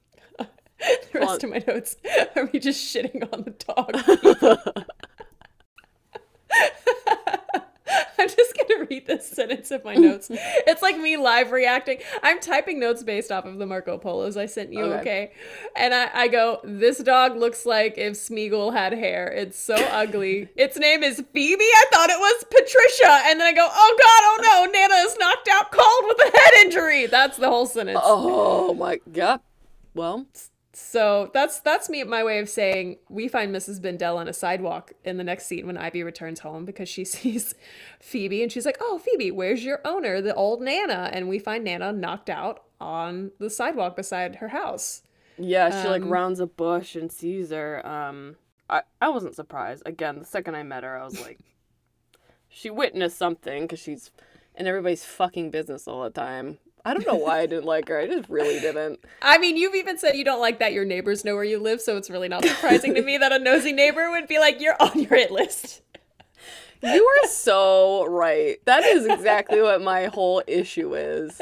the 0.38 0.46
rest 1.14 1.44
of 1.44 1.50
my 1.50 1.62
notes 1.66 1.96
are 2.36 2.48
me 2.52 2.58
just 2.58 2.94
shitting 2.94 3.32
on 3.32 3.42
the 3.44 3.50
dog. 3.50 4.84
I'm 8.20 8.28
just 8.28 8.56
gonna 8.56 8.84
read 8.90 9.06
this 9.06 9.28
sentence 9.28 9.70
of 9.70 9.84
my 9.84 9.94
notes. 9.94 10.30
It's 10.66 10.82
like 10.82 10.98
me 10.98 11.16
live 11.16 11.52
reacting. 11.52 11.98
I'm 12.22 12.40
typing 12.40 12.78
notes 12.80 13.02
based 13.02 13.30
off 13.30 13.44
of 13.44 13.58
the 13.58 13.66
Marco 13.66 13.96
Polos 13.96 14.36
I 14.36 14.46
sent 14.46 14.72
you, 14.72 14.84
okay? 14.84 15.00
Okay. 15.00 15.32
And 15.76 15.94
I, 15.94 16.10
I 16.12 16.28
go, 16.28 16.60
this 16.64 16.98
dog 16.98 17.36
looks 17.36 17.64
like 17.64 17.96
if 17.96 18.14
Sméagol 18.14 18.72
had 18.72 18.92
hair. 18.92 19.28
It's 19.28 19.58
so 19.58 19.74
ugly. 19.92 20.48
Its 20.56 20.76
name 20.76 21.02
is 21.02 21.22
Phoebe. 21.32 21.64
I 21.64 21.84
thought 21.92 22.10
it 22.10 22.18
was 22.18 22.44
Patricia. 22.44 23.20
And 23.26 23.40
then 23.40 23.46
I 23.46 23.52
go, 23.52 23.68
oh 23.70 23.96
god, 23.98 24.20
oh 24.24 24.66
no, 24.66 24.72
Nana 24.72 24.94
is 25.06 25.16
knocked 25.18 25.48
out 25.48 25.70
cold 25.70 26.04
with 26.04 26.34
a 26.34 26.38
head 26.38 26.54
injury. 26.66 27.06
That's 27.06 27.36
the 27.36 27.48
whole 27.48 27.66
sentence. 27.66 28.00
Oh 28.02 28.74
my 28.74 29.00
god. 29.12 29.40
Well, 29.94 30.26
So 30.80 31.30
that's 31.34 31.60
that's 31.60 31.88
me 31.90 32.02
my 32.04 32.22
way 32.24 32.38
of 32.38 32.48
saying 32.48 32.98
we 33.08 33.26
find 33.28 33.54
Mrs. 33.54 33.82
Bendel 33.82 34.16
on 34.16 34.28
a 34.28 34.32
sidewalk 34.32 34.92
in 35.04 35.16
the 35.18 35.24
next 35.24 35.46
scene 35.46 35.66
when 35.66 35.76
Ivy 35.76 36.02
returns 36.02 36.40
home 36.40 36.64
because 36.64 36.88
she 36.88 37.04
sees 37.16 37.54
Phoebe 38.00 38.42
and 38.42 38.50
she's 38.50 38.64
like, 38.64 38.78
"Oh, 38.80 38.98
Phoebe, 38.98 39.30
where's 39.30 39.64
your 39.64 39.80
owner, 39.84 40.20
the 40.22 40.34
old 40.34 40.62
Nana?" 40.62 41.10
And 41.12 41.28
we 41.28 41.38
find 41.38 41.64
Nana 41.64 41.92
knocked 41.92 42.30
out 42.30 42.62
on 42.80 43.32
the 43.38 43.50
sidewalk 43.50 43.96
beside 43.96 44.36
her 44.36 44.48
house. 44.48 45.02
yeah, 45.36 45.82
she 45.82 45.88
like 45.88 46.02
Um, 46.02 46.08
rounds 46.10 46.40
a 46.40 46.46
bush 46.46 46.94
and 46.94 47.10
sees 47.12 47.50
her. 47.50 47.84
Um, 47.86 48.36
I 48.70 48.82
I 49.00 49.08
wasn't 49.08 49.34
surprised. 49.34 49.82
Again, 49.84 50.20
the 50.20 50.24
second 50.24 50.54
I 50.54 50.62
met 50.62 50.84
her, 50.84 50.96
I 50.96 51.04
was 51.04 51.20
like, 51.20 51.38
she 52.48 52.70
witnessed 52.70 53.18
something 53.18 53.62
because 53.64 53.80
she's 53.80 54.10
in 54.54 54.66
everybody's 54.66 55.04
fucking 55.04 55.50
business 55.50 55.86
all 55.88 56.04
the 56.04 56.10
time. 56.10 56.58
I 56.88 56.94
don't 56.94 57.06
know 57.06 57.16
why 57.16 57.40
I 57.40 57.46
didn't 57.46 57.66
like 57.66 57.88
her. 57.88 57.98
I 57.98 58.06
just 58.06 58.30
really 58.30 58.58
didn't. 58.60 59.00
I 59.20 59.36
mean, 59.36 59.58
you've 59.58 59.74
even 59.74 59.98
said 59.98 60.16
you 60.16 60.24
don't 60.24 60.40
like 60.40 60.58
that 60.60 60.72
your 60.72 60.86
neighbors 60.86 61.22
know 61.22 61.34
where 61.34 61.44
you 61.44 61.58
live, 61.58 61.82
so 61.82 61.98
it's 61.98 62.08
really 62.08 62.28
not 62.28 62.42
surprising 62.46 62.94
to 62.94 63.02
me 63.02 63.18
that 63.18 63.30
a 63.30 63.38
nosy 63.38 63.72
neighbor 63.72 64.10
would 64.10 64.26
be 64.26 64.38
like, 64.38 64.58
"You're 64.58 64.76
on 64.80 64.98
your 64.98 65.14
hit 65.14 65.30
list." 65.30 65.82
You 66.82 67.04
are 67.04 67.28
so 67.28 68.06
right. 68.06 68.56
That 68.64 68.84
is 68.84 69.04
exactly 69.04 69.60
what 69.60 69.82
my 69.82 70.06
whole 70.06 70.42
issue 70.46 70.94
is. 70.94 71.40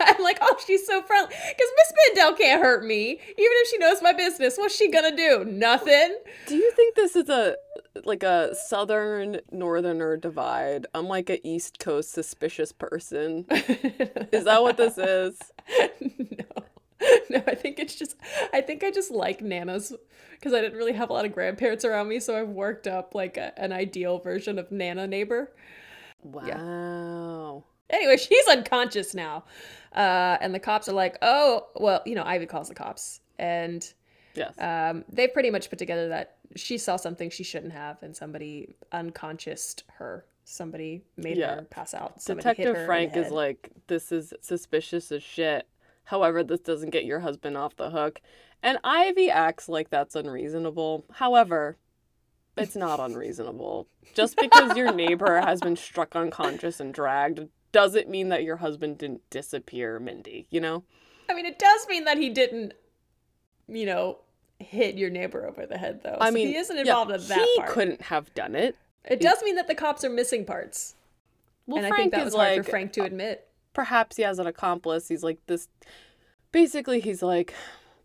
I'm 0.00 0.22
like, 0.22 0.38
oh, 0.40 0.56
she's 0.66 0.86
so 0.86 1.02
friendly. 1.02 1.28
Because 1.28 1.68
Miss 1.76 1.92
Bendel 2.14 2.34
can't 2.34 2.62
hurt 2.62 2.84
me. 2.84 3.10
Even 3.10 3.20
if 3.36 3.68
she 3.68 3.78
knows 3.78 4.02
my 4.02 4.12
business, 4.12 4.56
what's 4.56 4.74
she 4.74 4.90
gonna 4.90 5.14
do? 5.14 5.44
Nothing. 5.44 6.16
Do 6.46 6.56
you 6.56 6.72
think 6.72 6.96
this 6.96 7.14
is 7.14 7.28
a 7.28 7.56
like 8.04 8.22
a 8.22 8.54
southern 8.54 9.40
northerner 9.50 10.16
divide? 10.16 10.86
I'm 10.94 11.06
like 11.06 11.30
a 11.30 11.46
East 11.46 11.78
Coast 11.78 12.12
suspicious 12.12 12.72
person. 12.72 13.46
Is 13.50 14.44
that 14.44 14.62
what 14.62 14.76
this 14.76 14.98
is? 14.98 15.38
no. 16.00 16.64
No, 17.30 17.42
I 17.46 17.54
think 17.54 17.78
it's 17.78 17.94
just 17.94 18.16
I 18.52 18.60
think 18.60 18.82
I 18.82 18.90
just 18.90 19.10
like 19.10 19.40
nanas 19.40 19.92
because 20.32 20.52
I 20.52 20.60
didn't 20.60 20.76
really 20.76 20.92
have 20.92 21.10
a 21.10 21.12
lot 21.12 21.24
of 21.24 21.32
grandparents 21.32 21.84
around 21.84 22.08
me, 22.08 22.18
so 22.20 22.36
I've 22.36 22.48
worked 22.48 22.86
up 22.86 23.14
like 23.14 23.36
a, 23.36 23.58
an 23.58 23.72
ideal 23.72 24.18
version 24.18 24.58
of 24.58 24.70
nana 24.72 25.06
neighbor. 25.06 25.52
Wow. 26.22 27.64
Anyway, 27.88 28.16
she's 28.16 28.46
unconscious 28.48 29.14
now. 29.14 29.44
Uh, 29.94 30.38
and 30.40 30.54
the 30.54 30.60
cops 30.60 30.88
are 30.88 30.92
like, 30.92 31.18
oh, 31.22 31.66
well, 31.76 32.02
you 32.06 32.14
know, 32.14 32.22
Ivy 32.24 32.46
calls 32.46 32.68
the 32.68 32.74
cops. 32.74 33.20
And 33.38 33.92
Yes. 34.34 34.54
um, 34.58 35.04
they've 35.10 35.32
pretty 35.32 35.50
much 35.50 35.70
put 35.70 35.78
together 35.78 36.08
that 36.08 36.36
she 36.56 36.78
saw 36.78 36.96
something 36.96 37.30
she 37.30 37.44
shouldn't 37.44 37.72
have, 37.72 38.02
and 38.02 38.16
somebody 38.16 38.74
unconscioused 38.92 39.84
her. 39.98 40.24
Somebody 40.44 41.02
made 41.16 41.36
Yeah. 41.36 41.56
her 41.56 41.62
pass 41.62 41.94
out. 41.94 42.20
Somebody 42.22 42.48
hit 42.48 42.56
her 42.58 42.62
Detective 42.64 42.86
Frank 42.86 43.16
is 43.16 43.30
like, 43.30 43.70
this 43.86 44.10
is 44.12 44.32
suspicious 44.40 45.12
as 45.12 45.22
shit. 45.22 45.66
However, 46.04 46.42
this 46.42 46.60
doesn't 46.60 46.90
get 46.90 47.04
your 47.04 47.20
husband 47.20 47.56
off 47.56 47.76
the 47.76 47.90
hook. 47.90 48.20
And 48.62 48.78
Ivy 48.82 49.30
acts 49.30 49.68
like 49.68 49.90
that's 49.90 50.16
unreasonable. 50.16 51.04
However, 51.12 51.76
it's 52.56 52.74
not 52.74 52.98
unreasonable. 53.08 53.86
Just 54.14 54.36
because 54.36 54.76
your 54.76 54.92
neighbor 54.92 55.40
has 55.40 55.60
been 55.60 55.76
struck 55.76 56.16
unconscious 56.16 56.80
and 56.80 56.92
dragged 56.92 57.48
doesn't 57.72 58.08
mean 58.08 58.28
that 58.30 58.42
your 58.42 58.56
husband 58.56 58.98
didn't 58.98 59.22
disappear, 59.30 60.00
Mindy, 60.00 60.46
you 60.50 60.60
know? 60.60 60.82
I 61.28 61.34
mean, 61.34 61.46
it 61.46 61.60
does 61.60 61.86
mean 61.88 62.04
that 62.06 62.18
he 62.18 62.28
didn't, 62.28 62.72
you 63.70 63.86
know, 63.86 64.18
hit 64.58 64.96
your 64.96 65.10
neighbor 65.10 65.46
over 65.46 65.66
the 65.66 65.78
head, 65.78 66.00
though. 66.02 66.18
I 66.20 66.28
So 66.28 66.34
mean, 66.34 66.48
he 66.48 66.56
isn't 66.56 66.76
yeah, 66.76 66.82
involved 66.82 67.10
in 67.12 67.20
that 67.28 67.36
part. 67.36 67.48
he 67.48 67.58
part. 67.60 67.70
couldn't 67.70 68.02
have 68.02 68.34
done 68.34 68.54
it. 68.54 68.76
It 69.04 69.20
does 69.20 69.42
mean 69.42 69.56
that 69.56 69.66
the 69.66 69.74
cops 69.74 70.04
are 70.04 70.10
missing 70.10 70.44
parts, 70.44 70.94
Well, 71.66 71.78
and 71.78 71.86
I 71.86 71.88
Frank 71.88 72.02
think 72.02 72.12
that 72.12 72.20
is 72.20 72.24
was 72.26 72.34
hard 72.34 72.56
like, 72.58 72.64
for 72.64 72.70
Frank 72.70 72.92
to 72.94 73.02
admit. 73.02 73.48
perhaps 73.72 74.16
he 74.16 74.22
has 74.22 74.38
an 74.38 74.46
accomplice. 74.46 75.08
He's 75.08 75.22
like 75.22 75.38
this. 75.46 75.68
Basically, 76.52 77.00
he's 77.00 77.22
like, 77.22 77.54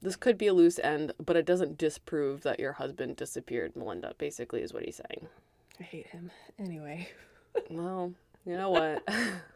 this 0.01 0.15
could 0.15 0.37
be 0.37 0.47
a 0.47 0.53
loose 0.53 0.79
end, 0.79 1.11
but 1.23 1.35
it 1.35 1.45
doesn't 1.45 1.77
disprove 1.77 2.43
that 2.43 2.59
your 2.59 2.73
husband 2.73 3.17
disappeared, 3.17 3.75
Melinda. 3.75 4.13
Basically, 4.17 4.61
is 4.61 4.73
what 4.73 4.85
he's 4.85 4.95
saying. 5.09 5.27
I 5.79 5.83
hate 5.83 6.07
him. 6.07 6.31
Anyway, 6.57 7.09
Well, 7.69 8.13
you 8.45 8.55
know 8.55 8.69
what? 8.69 9.03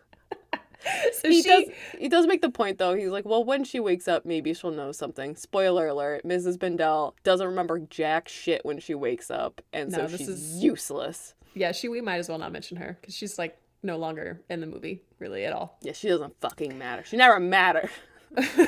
so 1.13 1.27
he 1.29 1.41
she 1.41 1.49
does. 1.49 1.63
He 1.99 2.07
does 2.09 2.25
make 2.27 2.41
the 2.41 2.49
point 2.49 2.77
though. 2.77 2.93
He's 2.95 3.09
like, 3.09 3.25
well, 3.25 3.43
when 3.43 3.63
she 3.63 3.79
wakes 3.79 4.07
up, 4.07 4.25
maybe 4.25 4.53
she'll 4.53 4.71
know 4.71 4.91
something. 4.91 5.35
Spoiler 5.35 5.87
alert: 5.87 6.23
Mrs. 6.25 6.57
Bendel 6.57 7.15
doesn't 7.23 7.45
remember 7.47 7.79
jack 7.79 8.27
shit 8.29 8.63
when 8.63 8.79
she 8.79 8.95
wakes 8.95 9.29
up, 9.29 9.61
and 9.73 9.91
No, 9.91 9.99
so 9.99 10.07
this 10.07 10.19
she's 10.19 10.29
is- 10.29 10.63
useless. 10.63 11.33
yeah, 11.53 11.71
she 11.73 11.89
we 11.89 11.99
might 12.01 12.17
as 12.17 12.29
well 12.29 12.37
not 12.37 12.51
mention 12.51 12.77
her 12.77 12.97
because 13.01 13.13
she's 13.15 13.37
like 13.37 13.57
no 13.83 13.97
longer 13.97 14.41
in 14.49 14.59
the 14.61 14.67
movie 14.67 15.01
really 15.19 15.45
at 15.45 15.53
all. 15.53 15.77
Yeah, 15.81 15.93
she 15.93 16.07
doesn't 16.07 16.39
fucking 16.41 16.77
matter. 16.77 17.03
She 17.05 17.17
never 17.17 17.39
mattered. 17.39 17.89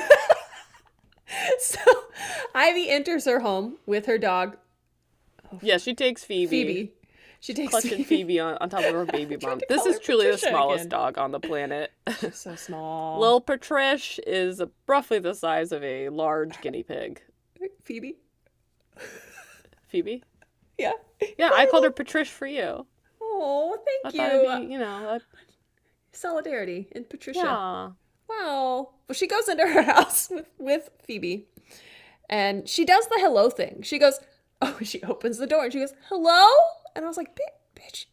So 1.58 1.78
Ivy 2.54 2.90
enters 2.90 3.24
her 3.24 3.40
home 3.40 3.78
with 3.86 4.04
her 4.06 4.18
dog 4.18 4.56
Yeah, 5.62 5.78
she 5.78 5.94
takes 5.94 6.24
Phoebe. 6.24 6.46
Phoebe. 6.64 6.92
She 7.42 7.54
takes 7.54 7.70
clutching 7.70 8.04
Phoebe 8.04 8.38
on, 8.38 8.56
on 8.60 8.70
top 8.70 8.84
of 8.84 8.94
her 8.94 9.04
baby 9.12 9.36
mom. 9.42 9.60
This 9.68 9.84
is 9.84 9.98
truly 9.98 10.30
the 10.30 10.38
smallest 10.38 10.84
again. 10.84 10.88
dog 10.90 11.18
on 11.18 11.32
the 11.32 11.40
planet. 11.40 11.90
She's 12.20 12.36
so 12.38 12.54
small. 12.54 13.18
Lil 13.20 13.40
Patrish 13.40 14.20
is 14.24 14.62
roughly 14.86 15.18
the 15.18 15.34
size 15.34 15.72
of 15.72 15.82
a 15.82 16.08
large 16.10 16.60
guinea 16.60 16.84
pig. 16.84 17.20
Phoebe. 17.82 18.16
Phoebe? 19.88 20.22
Yeah. 20.78 20.92
Yeah, 21.36 21.50
I 21.52 21.66
called 21.66 21.82
her 21.82 21.90
Patrish 21.92 22.28
for 22.28 22.46
you. 22.46 22.86
Oh, 23.20 23.76
I 23.76 24.10
thank 24.12 24.16
thought 24.16 24.60
you. 24.60 24.66
be, 24.68 24.72
you 24.72 24.78
know, 24.78 25.18
Solidarity 26.12 26.86
in 26.92 27.04
Patricia. 27.04 27.40
yeah. 27.40 27.90
Wow. 28.28 28.90
Well, 29.08 29.14
she 29.14 29.26
goes 29.26 29.48
into 29.48 29.66
her 29.66 29.82
house 29.94 30.30
with, 30.30 30.46
with 30.58 30.90
Phoebe 31.04 31.46
and 32.30 32.68
she 32.68 32.84
does 32.84 33.08
the 33.08 33.16
hello 33.18 33.50
thing. 33.50 33.82
She 33.82 33.98
goes, 33.98 34.20
Oh, 34.60 34.78
she 34.82 35.02
opens 35.02 35.38
the 35.38 35.46
door 35.48 35.64
and 35.64 35.72
she 35.72 35.80
goes, 35.80 35.92
Hello? 36.08 36.48
And 36.94 37.04
I 37.04 37.08
was 37.08 37.16
like, 37.16 37.34
Bitch, 37.74 38.06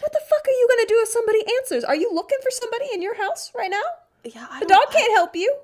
what 0.00 0.12
the 0.12 0.20
fuck 0.28 0.46
are 0.46 0.50
you 0.50 0.68
going 0.68 0.86
to 0.86 0.94
do 0.94 1.00
if 1.02 1.08
somebody 1.08 1.42
answers? 1.58 1.84
Are 1.84 1.96
you 1.96 2.12
looking 2.12 2.38
for 2.42 2.50
somebody 2.50 2.86
in 2.94 3.02
your 3.02 3.16
house 3.16 3.52
right 3.56 3.70
now? 3.70 3.82
Yeah, 4.24 4.46
I 4.50 4.60
The 4.60 4.66
dog 4.66 4.90
can't 4.92 5.12
help 5.12 5.34
you. 5.36 5.56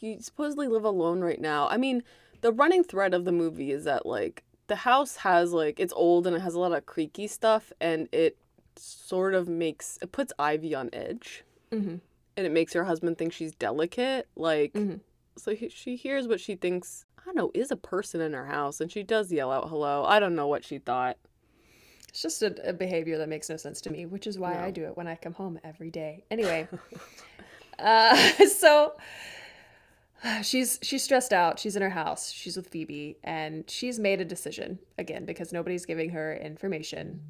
you 0.00 0.18
supposedly 0.20 0.68
live 0.68 0.84
alone 0.84 1.20
right 1.20 1.40
now. 1.40 1.68
I 1.68 1.76
mean, 1.76 2.02
the 2.40 2.52
running 2.52 2.84
thread 2.84 3.14
of 3.14 3.24
the 3.24 3.32
movie 3.32 3.70
is 3.72 3.84
that 3.84 4.04
like 4.06 4.42
the 4.66 4.76
house 4.76 5.16
has 5.16 5.52
like 5.52 5.78
it's 5.80 5.92
old 5.94 6.26
and 6.26 6.34
it 6.36 6.40
has 6.40 6.54
a 6.54 6.60
lot 6.60 6.72
of 6.72 6.86
creaky 6.86 7.26
stuff 7.26 7.72
and 7.80 8.08
it 8.12 8.36
sort 8.76 9.34
of 9.34 9.48
makes 9.48 9.98
it 10.02 10.10
puts 10.12 10.32
Ivy 10.38 10.74
on 10.74 10.90
edge 10.92 11.44
Mhm. 11.70 12.00
and 12.36 12.46
it 12.46 12.50
makes 12.52 12.72
her 12.72 12.84
husband 12.84 13.18
think 13.18 13.32
she's 13.32 13.54
delicate. 13.54 14.26
Like 14.36 14.72
Mhm. 14.72 15.00
so 15.36 15.54
he, 15.54 15.68
she 15.68 15.96
hears 15.96 16.26
what 16.26 16.40
she 16.40 16.54
thinks 16.56 17.04
I 17.18 17.22
don't 17.26 17.36
know 17.36 17.50
is 17.54 17.70
a 17.70 17.76
person 17.76 18.20
in 18.20 18.32
her 18.32 18.46
house 18.46 18.80
and 18.80 18.90
she 18.90 19.02
does 19.02 19.30
yell 19.32 19.50
out 19.52 19.68
hello. 19.68 20.04
I 20.04 20.18
don't 20.20 20.34
know 20.34 20.46
what 20.48 20.64
she 20.64 20.78
thought. 20.78 21.16
It's 22.14 22.22
just 22.22 22.42
a, 22.44 22.68
a 22.68 22.72
behavior 22.72 23.18
that 23.18 23.28
makes 23.28 23.50
no 23.50 23.56
sense 23.56 23.80
to 23.80 23.90
me, 23.90 24.06
which 24.06 24.28
is 24.28 24.38
why 24.38 24.56
I 24.64 24.70
do 24.70 24.84
it 24.84 24.96
when 24.96 25.08
I 25.08 25.16
come 25.16 25.32
home 25.32 25.58
every 25.64 25.90
day. 25.90 26.22
Anyway, 26.30 26.68
uh, 27.80 28.16
so 28.46 28.92
she's 30.42 30.78
she's 30.80 31.02
stressed 31.02 31.32
out. 31.32 31.58
She's 31.58 31.74
in 31.74 31.82
her 31.82 31.90
house. 31.90 32.30
She's 32.30 32.56
with 32.56 32.68
Phoebe, 32.68 33.16
and 33.24 33.68
she's 33.68 33.98
made 33.98 34.20
a 34.20 34.24
decision 34.24 34.78
again 34.96 35.24
because 35.24 35.52
nobody's 35.52 35.84
giving 35.86 36.10
her 36.10 36.36
information, 36.36 37.20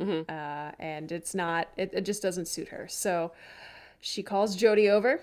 Mhm. 0.00 0.28
uh, 0.28 0.72
and 0.80 1.12
it's 1.12 1.36
not. 1.36 1.68
It, 1.76 1.90
it 1.94 2.00
just 2.04 2.20
doesn't 2.20 2.48
suit 2.48 2.68
her. 2.70 2.88
So 2.88 3.30
she 4.00 4.24
calls 4.24 4.56
Jody 4.56 4.90
over, 4.90 5.20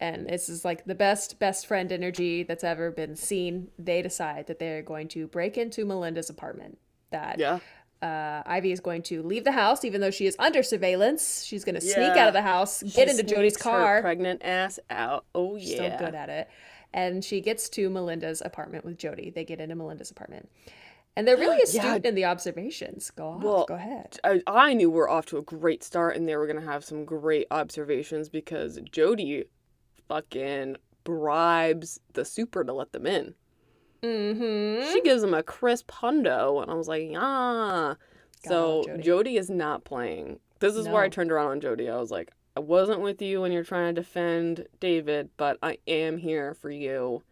and 0.00 0.26
this 0.26 0.48
is 0.48 0.64
like 0.64 0.86
the 0.86 0.94
best 0.94 1.38
best 1.38 1.66
friend 1.66 1.92
energy 1.92 2.42
that's 2.42 2.64
ever 2.64 2.90
been 2.90 3.16
seen. 3.16 3.68
They 3.78 4.00
decide 4.00 4.46
that 4.46 4.58
they're 4.58 4.80
going 4.80 5.08
to 5.08 5.26
break 5.26 5.58
into 5.58 5.84
Melinda's 5.84 6.30
apartment. 6.30 6.78
That 7.10 7.38
Yeah. 7.38 7.58
Uh, 8.02 8.42
Ivy 8.46 8.72
is 8.72 8.80
going 8.80 9.02
to 9.04 9.22
leave 9.22 9.44
the 9.44 9.52
house, 9.52 9.84
even 9.84 10.00
though 10.00 10.10
she 10.10 10.26
is 10.26 10.34
under 10.38 10.62
surveillance. 10.62 11.44
She's 11.44 11.64
going 11.64 11.76
to 11.76 11.80
sneak 11.80 11.96
Yeah. 12.14 12.22
out 12.22 12.28
of 12.28 12.34
the 12.34 12.42
house, 12.42 12.82
get 12.82 13.08
into 13.08 13.22
Jody's 13.22 13.56
car. 13.56 14.00
pregnant 14.02 14.42
ass 14.44 14.78
out. 14.90 15.24
Oh 15.34 15.58
She's 15.58 15.72
yeah. 15.74 15.98
so 15.98 16.04
good 16.06 16.14
at 16.14 16.28
it. 16.28 16.48
And 16.92 17.24
she 17.24 17.40
gets 17.40 17.68
to 17.70 17.88
Melinda's 17.88 18.42
apartment 18.44 18.84
with 18.84 18.98
Jody. 18.98 19.30
They 19.30 19.44
get 19.44 19.60
into 19.60 19.74
Melinda's 19.74 20.10
apartment. 20.10 20.50
And 21.16 21.26
they're 21.28 21.36
really 21.36 21.62
astute 21.62 21.82
Yeah. 21.84 21.98
in 22.08 22.14
the 22.14 22.24
observations. 22.26 23.10
Go 23.10 23.28
off. 23.28 23.42
Well, 23.42 23.64
go 23.66 23.74
ahead. 23.74 24.18
I, 24.24 24.42
I 24.46 24.74
knew 24.74 24.90
we 24.90 25.00
are 25.00 25.08
off 25.08 25.26
to 25.26 25.38
a 25.38 25.42
great 25.42 25.82
start 25.84 26.16
and 26.16 26.28
they 26.28 26.36
were 26.36 26.46
gonna 26.46 26.60
have 26.60 26.84
some 26.84 27.04
great 27.04 27.46
observations 27.50 28.28
because 28.28 28.78
Jody 28.90 29.44
fucking 30.08 30.76
bribes 31.04 32.00
the 32.12 32.24
super 32.24 32.64
to 32.64 32.72
let 32.72 32.92
them 32.92 33.06
in. 33.06 33.34
Mm-hmm. 34.02 34.92
She 34.92 35.00
gives 35.02 35.22
him 35.22 35.34
a 35.34 35.42
crisp 35.42 35.90
hundo, 35.90 36.60
and 36.62 36.70
I 36.70 36.74
was 36.74 36.88
like, 36.88 37.10
ah. 37.16 37.96
So 38.44 38.82
Jody. 38.86 39.02
Jody. 39.02 39.36
is 39.36 39.50
not 39.50 39.84
playing. 39.84 40.40
This 40.58 40.74
is 40.74 40.88
where 40.88 41.02
I 41.02 41.08
turned 41.08 41.30
around 41.32 41.48
on 41.50 41.60
Jody. 41.60 41.88
I 41.88 41.96
was 41.96 42.10
like, 42.10 42.32
I 42.56 42.60
wasn't 42.60 43.00
with 43.00 43.22
you 43.22 43.40
when 43.40 43.52
you're 43.52 43.64
trying 43.64 43.94
to 43.94 44.00
defend 44.00 44.66
David, 44.80 45.30
but 45.36 45.58
I 45.62 45.78
am 45.86 46.18
here 46.18 46.54
for 46.54 46.70
you, 46.70 47.22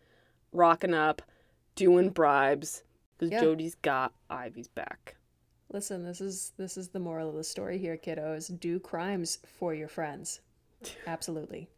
rocking 0.53 0.95
up, 0.95 1.23
doing 1.75 2.11
bribes, 2.11 2.85
because 3.19 3.33
Yeah. 3.33 3.41
Jody's 3.41 3.75
got 3.77 4.13
Ivy's 4.31 4.69
back. 4.69 5.17
Listen, 5.73 6.05
this 6.05 6.21
is 6.21 6.53
this 6.57 6.77
is 6.77 6.89
the 6.89 6.99
moral 6.99 7.29
of 7.29 7.37
the 7.37 7.45
story 7.45 7.79
here, 7.79 7.97
kiddos. 7.97 8.59
Do 8.59 8.81
crimes 8.81 9.39
for 9.59 9.75
your 9.75 9.89
friends. 9.89 10.41
Absolutely. 11.07 11.69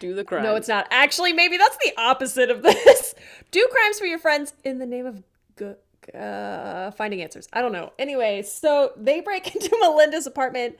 Do 0.00 0.14
the 0.14 0.24
crime. 0.24 0.42
No, 0.42 0.54
it's 0.56 0.68
not. 0.68 0.86
Actually, 0.90 1.32
maybe 1.32 1.56
that's 1.56 1.76
the 1.78 1.92
opposite 1.96 2.50
of 2.50 2.62
this. 2.64 3.14
Do 3.50 3.66
crimes 3.70 3.98
for 3.98 4.06
your 4.06 4.18
friends 4.18 4.52
in 4.64 4.78
the 4.78 4.86
name 4.86 5.06
of 5.06 5.22
good. 5.56 5.76
Uh, 6.14 6.90
finding 6.92 7.20
answers. 7.22 7.48
I 7.52 7.60
don't 7.62 7.72
know. 7.72 7.92
Anyway, 7.98 8.42
so 8.42 8.92
they 8.96 9.20
break 9.20 9.54
into 9.56 9.76
Melinda's 9.80 10.26
apartment, 10.26 10.76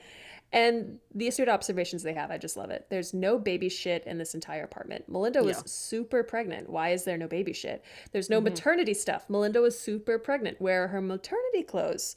and 0.53 0.99
the 1.13 1.27
astute 1.27 1.49
observations 1.49 2.01
they 2.03 2.13
have, 2.13 2.31
I 2.31 2.37
just 2.37 2.55
love 2.55 2.69
it. 2.69 2.85
There's 2.89 3.13
no 3.13 3.37
baby 3.37 3.67
shit 3.67 4.05
in 4.05 4.17
this 4.19 4.33
entire 4.33 4.63
apartment. 4.63 5.09
Melinda 5.09 5.43
was 5.43 5.57
Yeah. 5.57 5.63
super 5.65 6.23
pregnant. 6.23 6.69
Why 6.69 6.89
is 6.91 7.03
there 7.03 7.17
no 7.17 7.27
baby 7.27 7.51
shit? 7.51 7.83
There's 8.13 8.29
no 8.29 8.39
maternity 8.39 8.93
stuff. 8.93 9.29
Melinda 9.29 9.59
was 9.59 9.77
super 9.77 10.17
pregnant. 10.17 10.61
Where 10.61 10.85
are 10.85 10.87
her 10.87 11.01
maternity 11.01 11.63
clothes? 11.63 12.15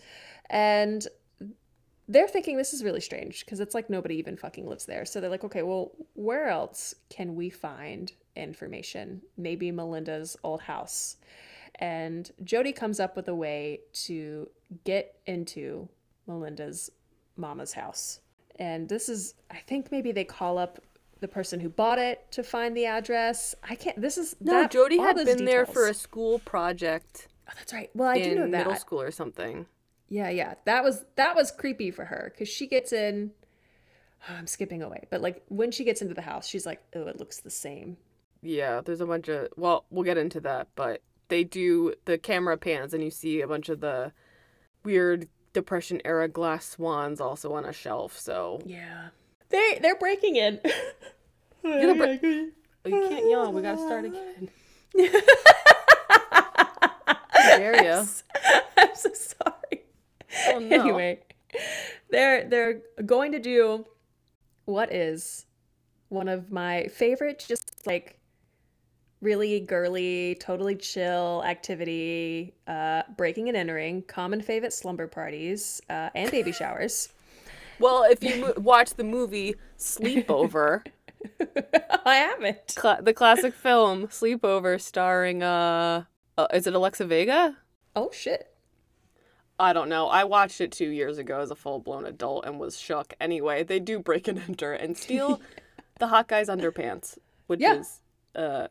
And 0.49 1.05
they're 2.11 2.29
thinking 2.29 2.57
this 2.57 2.75
is 2.75 2.83
really 2.83 3.01
strange 3.01 3.45
because 3.45 3.61
it's 3.61 3.73
like 3.73 3.89
nobody 3.89 4.17
even 4.17 4.37
fucking 4.37 4.67
lives 4.67 4.85
there. 4.85 5.05
So 5.05 5.21
they're 5.21 5.31
like, 5.31 5.45
okay, 5.45 5.63
well, 5.63 5.93
where 6.15 6.49
else 6.49 6.93
can 7.09 7.37
we 7.37 7.51
find 7.51 8.13
information? 8.35 9.23
Maybe 9.39 9.71
Melinda's 9.71 10.37
old 10.43 10.61
house. 10.61 11.17
And 11.77 12.29
Jody 12.43 12.73
comes 12.73 12.99
up 12.99 13.15
with 13.15 13.29
a 13.29 13.35
way 13.35 13.81
to 13.93 14.51
get 14.85 15.21
into 15.27 15.89
Melinda's 16.27 16.91
mama's 17.37 17.73
house. 17.73 18.21
And 18.59 18.89
this 18.89 19.09
is, 19.09 19.35
I 19.49 19.59
think 19.59 19.93
maybe 19.93 20.11
they 20.11 20.25
call 20.25 20.59
up 20.59 20.81
the 21.21 21.29
person 21.29 21.61
who 21.61 21.69
bought 21.69 22.01
it 22.01 22.29
to 22.33 22.43
find 22.43 22.77
the 22.77 22.87
address. 22.87 23.55
I 23.63 23.77
can't, 23.77 24.01
this 24.01 24.19
is, 24.19 24.35
no, 24.41 24.63
that, 24.63 24.73
Jody 24.73 24.99
had 24.99 25.15
been 25.17 25.45
there 25.45 25.65
for 25.65 25.87
a 25.87 25.95
school 25.95 26.41
project 26.41 27.29
Oh, 27.51 27.55
that's 27.57 27.73
right. 27.73 27.91
Well, 27.95 28.09
I 28.09 28.21
do 28.21 28.35
know 28.37 28.45
in 28.45 28.51
that. 28.53 28.59
middle 28.59 28.77
school 28.77 29.01
or 29.01 29.11
something. 29.11 29.67
Yeah, 30.11 30.29
yeah. 30.29 30.55
That 30.67 30.85
was 30.85 31.05
that 31.17 31.35
was 31.37 31.51
creepy 31.51 31.91
for 31.91 32.05
her 32.05 32.33
because 32.35 32.49
she 32.49 32.67
gets 32.67 32.93
in. 32.93 33.31
I'm 34.29 34.47
skipping 34.47 34.83
away, 34.83 35.07
but 35.11 35.23
like 35.23 35.43
when 35.49 35.71
she 35.71 35.85
gets 35.85 36.03
into 36.03 36.13
the 36.15 36.21
house, 36.23 36.47
she's 36.47 36.67
like, 36.67 36.83
"Oh, 36.95 37.07
it 37.07 37.19
looks 37.19 37.41
the 37.41 37.49
same." 37.51 37.97
Yeah, 38.43 38.81
there's 38.85 39.01
a 39.01 39.07
bunch 39.07 39.29
of 39.29 39.49
well, 39.57 39.85
we'll 39.91 40.05
get 40.05 40.19
into 40.19 40.41
that, 40.41 40.69
but 40.75 41.01
they 41.29 41.45
do 41.45 41.95
the 42.07 42.19
camera 42.19 42.57
pans 42.59 42.93
and 42.93 43.03
you 43.05 43.11
see 43.11 43.41
a 43.41 43.47
bunch 43.47 43.69
of 43.69 43.81
the 43.81 44.13
weird 44.85 45.29
depression 45.53 46.01
era 46.05 46.27
glass 46.29 46.67
swans 46.67 47.21
also 47.21 47.53
on 47.55 47.65
a 47.65 47.73
shelf. 47.73 48.19
So 48.19 48.61
Yeah, 48.67 49.09
they 49.51 49.79
they're 49.81 49.97
breaking 49.97 50.37
in. 50.37 50.61
they're 51.63 51.95
bre- 51.95 52.27
oh, 52.27 52.89
you 52.89 53.09
can't 53.09 53.31
yawn. 53.31 53.55
We 53.55 53.63
gotta 53.63 53.79
start 53.79 54.05
again. 54.07 54.51
How 56.33 57.57
dare 57.57 57.83
you? 57.85 58.07
I'm 58.77 58.95
so 58.95 59.13
sorry. 59.13 59.55
Oh 60.49 60.59
no. 60.63 60.81
Anyway, 60.81 61.21
they're 62.11 62.49
they're 62.49 62.83
going 63.05 63.33
to 63.33 63.39
do 63.39 63.87
what 64.65 64.93
is 64.93 65.47
one 66.09 66.29
of 66.29 66.51
my 66.51 66.87
favorite, 66.89 67.45
just 67.47 67.87
like 67.87 68.19
really 69.21 69.61
girly, 69.61 70.37
totally 70.41 70.75
chill 70.77 71.43
activity, 71.45 72.55
uh, 72.67 73.03
breaking 73.17 73.49
and 73.49 73.57
entering, 73.57 74.03
common 74.03 74.41
favorite 74.41 74.73
slumber 74.73 75.07
parties, 75.07 75.81
uh, 75.91 76.09
and 76.15 76.31
baby 76.31 76.53
showers. 76.53 77.09
Well, 77.79 78.05
if 78.05 78.23
you 78.23 78.37
mo- 78.43 78.53
watch 78.59 78.91
the 78.97 79.05
movie 79.05 79.55
Sleepover, 79.79 80.85
I 82.05 82.15
haven't. 82.17 82.75
cla- 82.77 83.01
the 83.01 83.15
classic 83.15 83.55
film 83.55 84.09
Sleepover, 84.09 84.79
starring 84.79 85.43
uh, 85.43 86.05
uh, 86.37 86.47
is 86.53 86.67
it 86.67 86.75
Alexa 86.75 87.07
Vega? 87.07 87.57
Oh 87.97 88.11
shit. 88.13 88.50
I 89.61 89.73
don't 89.73 89.89
know. 89.89 90.09
I 90.09 90.25
watched 90.25 90.61
it 90.61 90.73
two 90.73 90.89
years 90.89 91.19
ago 91.19 91.41
as 91.41 91.51
a 91.51 91.55
full 91.55 91.79
blown 91.79 92.07
adult 92.07 92.47
and 92.47 92.59
was 92.59 92.79
shook. 92.79 93.15
Anyway, 93.21 93.63
they 93.63 93.79
do 93.79 93.99
break 93.99 94.27
and 94.29 94.39
enter 94.49 94.73
and 94.73 94.97
steal 94.97 95.41
the 95.99 96.09
hot 96.09 96.29
guy's 96.29 96.49
underpants, 96.49 97.19
which 97.47 97.61
Yeah. 97.61 97.81
is 97.81 98.01
uh 98.35 98.69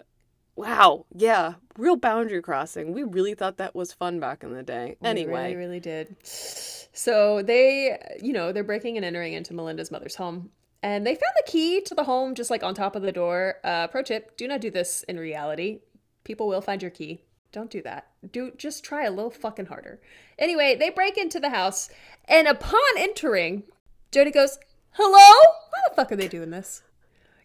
wow, 0.55 1.05
yeah, 1.15 1.53
real 1.77 1.95
boundary 1.95 2.41
crossing. 2.41 2.91
We 2.91 3.03
really 3.03 3.33
thought 3.33 3.57
that 3.57 3.73
was 3.75 3.93
fun 3.93 4.19
back 4.19 4.43
in 4.43 4.53
the 4.53 4.63
day. 4.63 4.97
We 4.99 5.07
Anyway, 5.07 5.53
really, 5.53 5.55
really 5.55 5.79
did. 5.79 6.17
So 6.23 7.41
they, 7.41 7.97
you 8.21 8.33
know, 8.33 8.51
they're 8.51 8.63
breaking 8.63 8.97
and 8.97 9.05
entering 9.05 9.33
into 9.33 9.53
Melinda's 9.53 9.91
mother's 9.91 10.15
home. 10.15 10.49
And 10.83 11.05
they 11.05 11.13
found 11.13 11.33
the 11.37 11.49
key 11.51 11.81
to 11.81 11.95
the 11.95 12.03
home 12.03 12.35
just 12.35 12.49
like 12.49 12.63
on 12.63 12.73
top 12.73 12.95
of 12.95 13.01
the 13.03 13.11
door. 13.11 13.55
Uh, 13.63 13.87
pro 13.87 14.01
tip 14.01 14.35
do 14.37 14.47
not 14.47 14.59
do 14.61 14.69
this 14.71 15.03
in 15.03 15.17
reality. 15.17 15.79
People 16.23 16.47
will 16.47 16.61
find 16.61 16.81
your 16.81 16.91
key. 16.91 17.21
Don't 17.51 17.71
do 17.71 17.81
that. 17.81 18.07
Do 18.31 18.51
just 18.57 18.83
try 18.83 19.05
a 19.05 19.11
little 19.11 19.31
fucking 19.31 19.67
harder. 19.67 19.99
Anyway, 20.37 20.75
they 20.75 20.89
break 20.89 21.17
into 21.17 21.39
the 21.39 21.49
house, 21.49 21.89
and 22.27 22.47
upon 22.47 22.79
entering, 22.97 23.63
Jody 24.11 24.31
goes, 24.31 24.59
Hello? 24.91 25.11
Why 25.13 25.79
the 25.87 25.95
fuck 25.95 26.11
are 26.11 26.15
they 26.15 26.27
doing 26.27 26.51
this? 26.51 26.83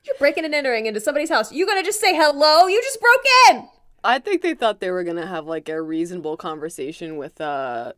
You're 0.04 0.16
breaking 0.18 0.44
and 0.44 0.54
entering 0.54 0.86
into 0.86 1.00
somebody's 1.00 1.30
house. 1.30 1.52
You 1.52 1.66
gonna 1.66 1.82
just 1.82 2.00
say 2.00 2.14
hello? 2.14 2.66
You 2.66 2.82
just 2.82 3.00
broke 3.00 3.24
in! 3.48 3.68
I 4.02 4.18
think 4.18 4.42
they 4.42 4.52
thought 4.52 4.80
they 4.80 4.90
were 4.90 5.04
gonna 5.04 5.26
have 5.26 5.46
like 5.46 5.68
a 5.70 5.80
reasonable 5.80 6.36
conversation 6.36 7.16
with 7.16 7.40
uh 7.40 7.94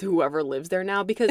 whoever 0.00 0.42
lives 0.42 0.68
there 0.68 0.82
now 0.82 1.04
because 1.04 1.30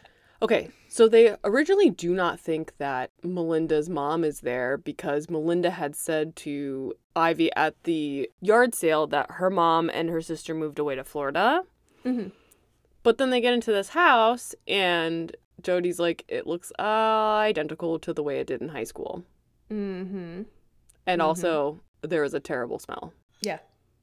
okay, 0.42 0.70
so 0.94 1.08
they 1.08 1.34
originally 1.42 1.90
do 1.90 2.14
not 2.14 2.38
think 2.38 2.76
that 2.78 3.10
Melinda's 3.24 3.90
mom 3.90 4.22
is 4.22 4.42
there 4.42 4.76
because 4.76 5.28
Melinda 5.28 5.70
had 5.70 5.96
said 5.96 6.36
to 6.36 6.94
Ivy 7.16 7.52
at 7.56 7.74
the 7.82 8.30
yard 8.40 8.76
sale 8.76 9.08
that 9.08 9.28
her 9.32 9.50
mom 9.50 9.90
and 9.92 10.08
her 10.08 10.20
sister 10.20 10.54
moved 10.54 10.78
away 10.78 10.94
to 10.94 11.02
Florida. 11.02 11.64
Mhm. 12.04 12.30
But 13.02 13.18
then 13.18 13.30
they 13.30 13.40
get 13.40 13.54
into 13.54 13.72
this 13.72 13.88
house 13.88 14.54
and 14.68 15.34
Jody's 15.62 15.98
like, 15.98 16.24
it 16.28 16.46
looks 16.46 16.70
uh, 16.78 16.82
identical 16.82 17.98
to 17.98 18.12
the 18.12 18.22
way 18.22 18.38
it 18.38 18.46
did 18.46 18.62
in 18.62 18.68
high 18.68 18.84
school. 18.84 19.24
Mm-hmm. 19.72 20.42
And 21.08 21.20
also, 21.20 21.80
there 22.02 22.22
is 22.22 22.34
a 22.34 22.40
terrible 22.40 22.78
smell. 22.78 23.12
Yeah. 23.42 23.58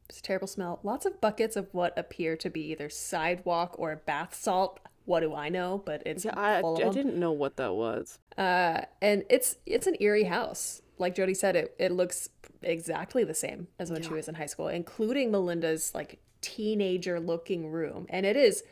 It's 0.10 0.20
a 0.20 0.24
terrible 0.24 0.48
smell. 0.48 0.82
Lots 0.84 1.06
of 1.06 1.22
buckets 1.22 1.56
of 1.56 1.74
what 1.74 1.98
appear 1.98 2.36
to 2.36 2.50
be 2.50 2.70
either 2.72 2.90
sidewalk 2.90 3.76
or 3.80 3.96
bath 3.96 4.36
salt. 4.36 4.82
What 5.06 5.22
do 5.22 5.34
I 5.34 5.50
know? 5.50 5.82
But 5.86 6.04
it's 6.06 6.26
Yeah, 6.26 6.34
I, 6.38 6.60
I 6.62 6.90
didn't 6.90 7.20
know 7.20 7.32
what 7.32 7.58
that 7.58 7.74
was. 7.74 8.20
Uh, 8.38 8.82
and 9.02 9.24
it's 9.30 9.58
it's 9.66 9.88
an 9.88 9.96
eerie 10.00 10.26
house. 10.26 10.82
Like 10.98 11.16
Jody 11.16 11.34
said, 11.34 11.56
it 11.56 11.76
it 11.80 11.92
looks 11.92 12.30
exactly 12.62 13.24
the 13.24 13.34
same 13.34 13.68
as 13.80 13.92
when 13.92 14.04
she 14.04 14.14
was 14.14 14.28
in 14.28 14.36
high 14.36 14.46
school, 14.46 14.68
including 14.68 15.32
Melinda's 15.32 15.94
like 15.96 16.20
teenager 16.42 17.20
looking 17.20 17.72
room, 17.72 18.06
and 18.10 18.26
it 18.26 18.36
is 18.36 18.64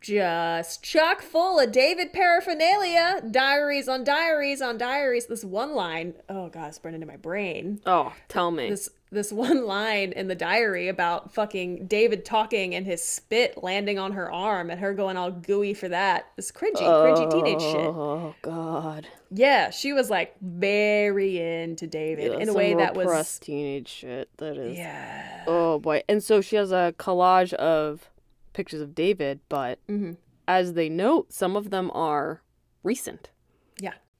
just 0.00 0.82
chock 0.84 1.22
full 1.22 1.58
of 1.58 1.72
David 1.72 2.12
paraphernalia, 2.12 3.22
diaries 3.30 3.88
on 3.88 4.04
diaries 4.04 4.60
on 4.60 4.76
diaries. 4.76 5.26
This 5.26 5.44
one 5.44 5.74
line, 5.74 6.14
oh 6.28 6.48
god, 6.48 6.68
it's 6.68 6.78
burned 6.78 6.94
into 6.94 7.06
my 7.06 7.16
brain 7.16 7.80
Oh, 7.86 8.12
tell 8.28 8.50
me. 8.50 8.68
this 8.70 8.88
this 9.14 9.32
one 9.46 9.66
line 9.66 10.12
in 10.12 10.28
the 10.28 10.34
diary 10.34 10.88
about 10.88 11.32
fucking 11.32 11.86
David 11.86 12.24
talking 12.24 12.74
and 12.74 12.84
his 12.84 13.02
spit 13.02 13.62
landing 13.62 13.98
on 13.98 14.12
her 14.12 14.30
arm 14.30 14.70
and 14.70 14.80
her 14.80 14.92
going 14.92 15.16
all 15.16 15.30
gooey 15.30 15.72
for 15.74 15.88
that. 15.88 16.26
This 16.36 16.52
cringy, 16.52 16.74
cringy 16.82 17.30
teenage 17.30 17.62
shit. 17.62 17.76
Oh 17.86 18.34
God. 18.42 19.06
Yeah, 19.30 19.70
she 19.70 19.92
was 19.92 20.10
like 20.10 20.34
very 20.40 21.38
into 21.40 21.86
David 21.86 22.40
in 22.40 22.48
a 22.48 22.52
way 22.52 22.74
that 22.74 22.94
was 22.94 23.38
teenage 23.38 23.88
shit. 23.88 24.28
That 24.36 24.56
is. 24.56 24.76
yeah. 24.76 25.44
Oh 25.46 25.78
boy. 25.78 26.02
And 26.08 26.22
so 26.22 26.40
she 26.40 26.56
has 26.56 26.70
a 26.72 26.94
collage 26.98 27.52
of 27.54 28.10
pictures 28.52 28.80
of 28.80 28.94
David, 28.94 29.40
but 29.48 29.78
Mhm. 29.88 30.16
as 30.46 30.74
they 30.74 30.88
note, 30.88 31.32
some 31.32 31.56
of 31.56 31.70
them 31.70 31.90
are 31.94 32.42
recent. 32.82 33.30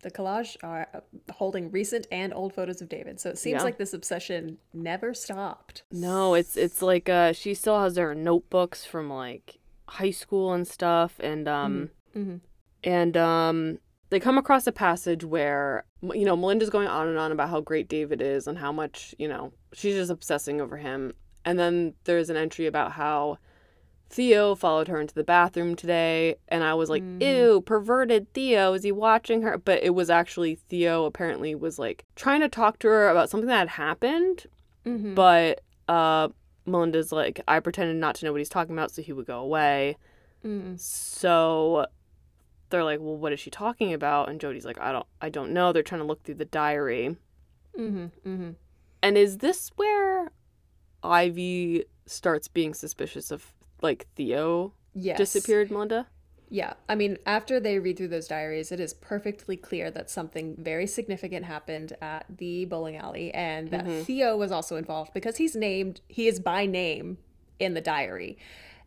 The 0.04 0.10
collage 0.10 0.56
are 0.62 0.86
uh, 0.94 1.00
holding 1.32 1.70
recent 1.70 2.06
and 2.12 2.32
old 2.34 2.52
photos 2.52 2.82
of 2.82 2.88
David. 2.90 3.18
So 3.18 3.30
it 3.30 3.38
seems 3.38 3.60
Yeah. 3.60 3.64
like 3.64 3.78
this 3.78 3.94
obsession 3.94 4.58
never 4.74 5.14
stopped. 5.14 5.82
No, 5.90 6.34
it's 6.34 6.56
it's 6.58 6.82
like 6.82 7.08
uh 7.08 7.32
she 7.32 7.54
still 7.54 7.80
has 7.80 7.96
her 7.96 8.14
notebooks 8.14 8.84
from 8.84 9.08
like 9.10 9.58
high 9.88 10.10
school 10.10 10.52
and 10.52 10.68
stuff 10.68 11.18
and 11.20 11.48
um 11.48 11.90
Mhm. 12.14 12.40
and 12.84 13.16
um 13.16 13.78
they 14.10 14.20
come 14.20 14.36
across 14.38 14.66
a 14.66 14.72
passage 14.72 15.24
where 15.24 15.84
you 16.02 16.26
know 16.26 16.36
Melinda's 16.36 16.68
going 16.70 16.86
on 16.86 17.08
and 17.08 17.18
on 17.18 17.32
about 17.32 17.48
how 17.48 17.60
great 17.62 17.88
David 17.88 18.20
is 18.20 18.46
and 18.46 18.58
how 18.58 18.72
much, 18.72 19.14
you 19.18 19.26
know, 19.26 19.52
she's 19.72 19.94
just 19.94 20.10
obsessing 20.10 20.60
over 20.60 20.76
him. 20.76 21.14
And 21.46 21.58
then 21.58 21.94
there's 22.04 22.28
an 22.30 22.36
entry 22.36 22.66
about 22.66 22.92
how 22.92 23.38
Theo 24.10 24.54
followed 24.54 24.88
her 24.88 25.00
into 25.00 25.14
the 25.14 25.24
bathroom 25.24 25.74
today 25.74 26.36
and 26.48 26.62
I 26.62 26.74
was 26.74 26.88
like, 26.90 27.02
Mhm. 27.02 27.20
"Ew, 27.22 27.60
perverted 27.62 28.32
Theo, 28.32 28.72
is 28.74 28.82
he 28.84 28.92
watching 28.92 29.42
her?" 29.42 29.58
But 29.58 29.82
it 29.82 29.90
was 29.94 30.08
actually 30.10 30.54
Theo 30.54 31.04
apparently 31.04 31.54
was 31.54 31.78
like 31.78 32.04
trying 32.14 32.40
to 32.40 32.48
talk 32.48 32.78
to 32.80 32.88
her 32.88 33.08
about 33.08 33.30
something 33.30 33.48
that 33.48 33.58
had 33.58 33.68
happened 33.70 34.46
Mhm. 34.86 35.14
but 35.14 35.60
uh 35.88 36.28
Melinda's 36.66 37.12
like, 37.12 37.40
I 37.46 37.60
pretended 37.60 37.96
not 37.96 38.14
to 38.16 38.24
know 38.24 38.32
what 38.32 38.38
he's 38.40 38.48
talking 38.48 38.74
about 38.74 38.90
so 38.90 39.02
he 39.02 39.12
would 39.12 39.26
go 39.26 39.38
away. 39.40 39.96
Mhm. 40.44 40.78
So 40.80 41.86
they're 42.70 42.84
like, 42.84 43.00
Well, 43.00 43.16
what 43.16 43.32
is 43.32 43.40
she 43.40 43.50
talking 43.50 43.92
about? 43.92 44.28
And 44.28 44.40
Jody's 44.40 44.64
like, 44.64 44.80
I 44.80 44.92
don't 44.92 45.06
I 45.20 45.28
don't 45.28 45.52
know. 45.52 45.72
They're 45.72 45.82
trying 45.82 46.00
to 46.02 46.06
look 46.06 46.22
through 46.22 46.36
the 46.36 46.44
diary. 46.44 47.16
Mhm. 47.76 48.12
Mhm. 48.24 48.54
And 49.02 49.18
is 49.18 49.38
this 49.38 49.70
where 49.76 50.30
Ivy 51.02 51.84
starts 52.06 52.48
being 52.48 52.72
suspicious 52.74 53.30
of 53.30 53.52
like 53.82 54.06
Theo 54.16 54.72
Yes. 54.94 55.18
disappeared, 55.18 55.70
Melinda? 55.70 56.06
Yeah, 56.50 56.74
I 56.88 56.94
mean, 56.94 57.18
after 57.26 57.58
they 57.58 57.78
read 57.78 57.96
through 57.96 58.08
those 58.08 58.28
diaries, 58.28 58.70
it 58.70 58.78
is 58.78 58.94
perfectly 58.94 59.56
clear 59.56 59.90
that 59.90 60.08
something 60.10 60.54
very 60.58 60.86
significant 60.86 61.44
happened 61.46 61.96
at 62.00 62.26
the 62.28 62.64
bowling 62.66 62.96
alley 62.96 63.32
and 63.34 63.70
that 63.70 63.84
Mhm. 63.86 64.04
Theo 64.04 64.36
was 64.36 64.52
also 64.52 64.76
involved 64.76 65.12
because 65.14 65.38
he's 65.38 65.56
named, 65.56 66.00
he 66.06 66.28
is 66.28 66.38
by 66.38 66.66
name 66.66 67.18
in 67.58 67.74
the 67.74 67.80
diary. 67.80 68.38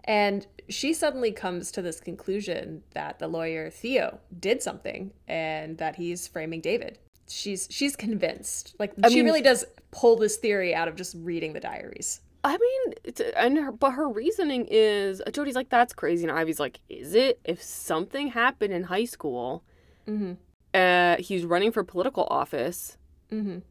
And 0.05 0.47
she 0.69 0.93
suddenly 0.93 1.33
comes 1.33 1.71
to 1.73 1.81
this 1.81 1.99
conclusion 1.99 2.83
that 2.93 3.19
the 3.19 3.27
lawyer 3.27 3.69
Theo 3.69 4.19
did 4.39 4.61
something 4.61 5.11
and 5.27 5.77
that 5.79 5.97
he's 5.97 6.27
framing 6.27 6.61
David. 6.61 6.99
She's 7.27 7.67
she's 7.69 7.97
convinced. 7.97 8.73
Like 8.79 8.93
I 9.03 9.09
she 9.09 9.15
mean- 9.17 9.25
really 9.25 9.41
does 9.41 9.65
pull 9.91 10.15
this 10.15 10.37
theory 10.37 10.73
out 10.73 10.87
of 10.87 10.95
just 10.95 11.13
reading 11.17 11.51
the 11.51 11.59
diaries. 11.59 12.21
I 12.47 12.57
mean, 12.57 12.93
it's, 13.03 13.19
and 13.35 13.57
her, 13.57 13.71
but 13.71 13.91
her 13.91 14.07
reasoning 14.09 14.67
is 14.69 15.21
Jody's 15.31 15.55
like, 15.55 15.69
that's 15.69 15.93
crazy. 15.93 16.23
And 16.27 16.31
Ivy's 16.31 16.59
like, 16.59 16.79
is 16.89 17.13
it? 17.13 17.39
If 17.43 17.61
something 17.61 18.29
happened 18.29 18.73
in 18.73 18.83
high 18.83 19.05
school, 19.05 19.63
Mhm. 20.07 20.37
uh, 20.73 21.17
he's 21.19 21.43
running 21.45 21.71
for 21.71 21.83
political 21.83 22.25
office, 22.29 22.97
Mhm. 23.31 23.63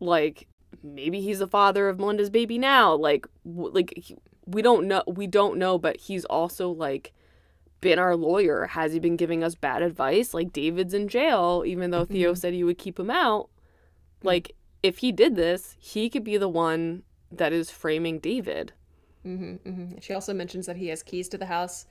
like 0.00 0.48
maybe 0.82 1.20
he's 1.20 1.38
the 1.38 1.46
father 1.46 1.88
of 1.88 1.98
Melinda's 1.98 2.30
baby 2.30 2.58
now. 2.58 2.94
Like, 2.94 3.26
w- 3.46 3.70
like 3.72 3.92
he, 3.96 4.16
we 4.46 4.60
don't 4.62 4.88
know. 4.88 5.02
We 5.06 5.26
don't 5.28 5.56
know, 5.56 5.78
but 5.78 5.96
he's 5.98 6.24
also 6.24 6.68
like 6.70 7.12
been 7.80 7.98
our 7.98 8.16
lawyer. 8.16 8.66
Has 8.66 8.92
he 8.92 8.98
been 8.98 9.16
giving 9.16 9.44
us 9.44 9.54
bad 9.54 9.82
advice? 9.82 10.34
Like 10.34 10.52
David's 10.52 10.92
in 10.94 11.06
jail, 11.06 11.62
even 11.66 11.90
though 11.92 12.04
Theo 12.04 12.32
Mhm. 12.32 12.38
said 12.38 12.52
he 12.54 12.64
would 12.64 12.78
keep 12.78 12.98
him 12.98 13.10
out. 13.10 13.48
Like, 14.22 14.56
if 14.82 14.98
he 14.98 15.12
did 15.12 15.36
this, 15.36 15.76
he 15.78 16.10
could 16.10 16.24
be 16.24 16.36
the 16.36 16.48
one 16.48 17.04
that 17.38 17.52
is 17.52 17.70
framing 17.70 18.18
David. 18.18 18.72
hmm 19.22 19.54
hmm 19.56 19.86
She 20.00 20.12
also 20.14 20.34
mentions 20.34 20.66
that 20.66 20.76
he 20.76 20.88
has 20.88 21.02
keys 21.02 21.28
to 21.30 21.38
the 21.38 21.46
house. 21.46 21.86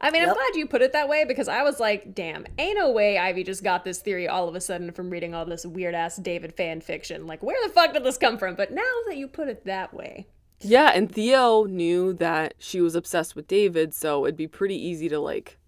I 0.00 0.10
mean, 0.12 0.22
I'm 0.22 0.32
glad 0.32 0.54
you 0.54 0.66
put 0.68 0.80
it 0.82 0.92
that 0.92 1.08
way 1.08 1.24
because 1.24 1.48
I 1.48 1.62
was 1.64 1.80
like, 1.80 2.14
damn, 2.14 2.46
ain't 2.56 2.78
no 2.78 2.90
way 2.92 3.18
Ivy 3.18 3.42
just 3.42 3.64
got 3.64 3.84
this 3.84 3.98
theory 4.00 4.28
all 4.28 4.48
of 4.48 4.54
a 4.54 4.60
sudden 4.60 4.92
from 4.92 5.10
reading 5.10 5.34
all 5.34 5.44
this 5.44 5.66
weird 5.66 5.94
ass 5.94 6.16
David 6.18 6.54
fan 6.54 6.80
fiction. 6.80 7.26
Like, 7.26 7.42
where 7.42 7.56
the 7.66 7.72
fuck 7.72 7.92
did 7.94 8.04
this 8.04 8.16
come 8.16 8.38
from? 8.38 8.54
But 8.54 8.70
now 8.72 8.82
that 9.08 9.16
you 9.16 9.26
put 9.26 9.48
it 9.48 9.64
that 9.64 9.92
way, 9.92 10.28
Yeah, 10.60 10.92
and 10.94 11.12
Theo 11.12 11.64
knew 11.64 12.12
that 12.14 12.54
she 12.58 12.80
was 12.80 12.94
obsessed 12.94 13.34
with 13.36 13.48
David, 13.48 13.92
so 13.92 14.24
it'd 14.24 14.36
be 14.36 14.46
pretty 14.48 14.76
easy 14.76 15.08
to 15.08 15.18
like 15.18 15.58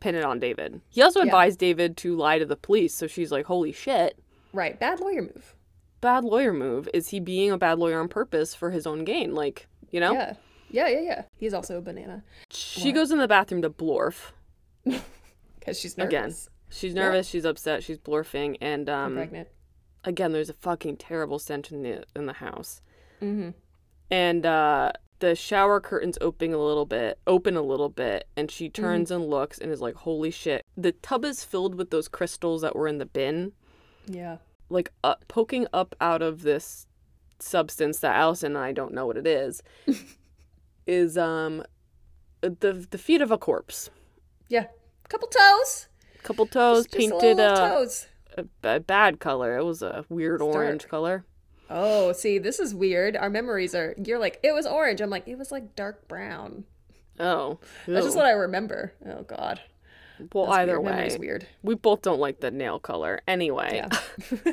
pin 0.00 0.14
it 0.16 0.24
on 0.24 0.40
David. 0.40 0.80
He 0.88 1.00
also 1.02 1.20
Yeah. 1.20 1.26
advised 1.26 1.58
David 1.60 1.96
to 1.98 2.16
lie 2.16 2.38
to 2.40 2.46
the 2.46 2.56
police, 2.56 2.92
so 2.94 3.06
she's 3.06 3.30
like, 3.30 3.46
"Holy 3.46 3.70
shit." 3.72 4.18
right, 4.52 4.80
bad 4.80 4.98
lawyer 4.98 5.22
move. 5.22 5.54
Bad 6.00 6.24
lawyer 6.24 6.52
move. 6.52 6.88
Is 6.94 7.08
he 7.08 7.20
being 7.20 7.50
a 7.50 7.58
bad 7.58 7.78
lawyer 7.78 8.00
on 8.00 8.08
purpose 8.08 8.54
for 8.54 8.70
his 8.70 8.86
own 8.86 9.04
gain? 9.04 9.34
Like, 9.34 9.66
you 9.90 10.00
know? 10.00 10.12
Yeah. 10.12 10.34
Yeah, 10.70 10.86
yeah, 10.88 11.00
yeah. 11.00 11.22
He's 11.36 11.52
also 11.52 11.78
a 11.78 11.80
banana 11.80 12.22
She 12.50 12.88
What? 12.90 12.94
goes 12.94 13.10
in 13.10 13.18
the 13.18 13.26
bathroom 13.26 13.60
to 13.62 13.70
blorf. 13.70 14.30
because 14.84 15.78
she's 15.78 15.96
nervous. 15.98 16.08
Again. 16.08 16.34
She's 16.72 16.94
nervous, 16.94 17.26
she's 17.28 17.44
upset, 17.44 17.82
she's 17.82 17.98
blorfing, 17.98 18.56
and 18.60 18.88
I'm 18.88 19.06
um 19.08 19.14
pregnant. 19.14 19.48
again 20.04 20.30
there's 20.32 20.48
a 20.48 20.54
fucking 20.54 20.98
terrible 20.98 21.38
stench 21.40 21.72
in 21.72 21.82
the 21.82 22.04
in 22.14 22.26
the 22.26 22.34
house. 22.34 22.80
Mm-hmm. 23.20 23.50
and 24.10 24.46
uh 24.46 24.92
the 25.18 25.34
shower 25.34 25.80
curtains 25.80 26.16
open 26.22 26.54
a 26.54 26.58
little 26.64 26.86
bit 26.86 27.18
open 27.26 27.56
a 27.56 27.60
little 27.62 27.90
bit 27.90 28.26
and 28.36 28.50
she 28.50 28.70
turns 28.70 29.10
and 29.10 29.26
looks 29.26 29.58
and 29.58 29.70
is 29.70 29.80
like 29.82 29.94
holy 29.96 30.30
shit 30.30 30.64
the 30.78 30.92
tub 30.92 31.26
is 31.26 31.44
filled 31.44 31.74
with 31.74 31.90
those 31.90 32.08
crystals 32.08 32.62
that 32.62 32.74
were 32.74 32.88
in 32.88 32.96
the 32.96 33.04
bin 33.04 33.52
Yeah. 34.06 34.38
Like 34.70 34.90
uh, 35.04 35.16
poking 35.28 35.66
up 35.72 35.94
out 36.00 36.22
of 36.22 36.42
this 36.42 36.86
substance 37.38 37.98
that 38.00 38.16
Alison 38.16 38.54
and 38.56 38.64
I 38.64 38.72
don't 38.72 38.94
know 38.94 39.06
what 39.06 39.16
it 39.16 39.26
is 39.26 39.62
is 40.86 41.16
um 41.18 41.62
the 42.40 42.86
the 42.90 42.98
feet 42.98 43.20
of 43.20 43.30
a 43.30 43.38
corpse 43.38 43.90
Yeah. 44.48 44.66
Couple 45.08 45.28
toes. 45.28 45.88
couple 46.22 46.46
toes 46.46 46.84
Just- 46.86 46.96
just 46.96 47.08
a 47.08 47.10
painted 47.18 47.40
uh, 47.40 47.68
toes. 47.70 48.06
a, 48.36 48.44
a 48.62 48.80
bad 48.80 49.18
color 49.20 49.56
it 49.58 49.64
was 49.64 49.82
a 49.82 50.04
weird 50.08 50.40
orange 50.40 50.86
color 50.88 51.24
Oh, 51.72 52.10
see, 52.10 52.38
this 52.38 52.58
is 52.58 52.74
weird. 52.74 53.16
Our 53.16 53.30
memories 53.30 53.76
are. 53.76 53.94
You're 54.04 54.18
like, 54.18 54.40
it 54.42 54.52
was 54.52 54.66
orange. 54.66 55.00
I'm 55.00 55.08
like, 55.08 55.28
it 55.28 55.38
was 55.38 55.52
like 55.52 55.76
dark 55.76 56.08
brown. 56.08 56.64
oh 57.20 57.60
That's 57.86 58.06
just 58.06 58.16
what 58.16 58.26
I 58.26 58.32
remember. 58.32 58.92
Oh 59.06 59.22
God. 59.22 59.60
Well 60.32 60.46
That's 60.46 60.58
either 60.58 60.80
weird. 60.80 60.84
way 60.84 60.90
Memory's 60.92 61.18
weird. 61.18 61.46
we 61.62 61.74
both 61.74 62.02
don't 62.02 62.20
like 62.20 62.40
the 62.40 62.50
nail 62.50 62.78
color 62.78 63.20
anyway 63.28 63.70
Yeah. 63.74 63.88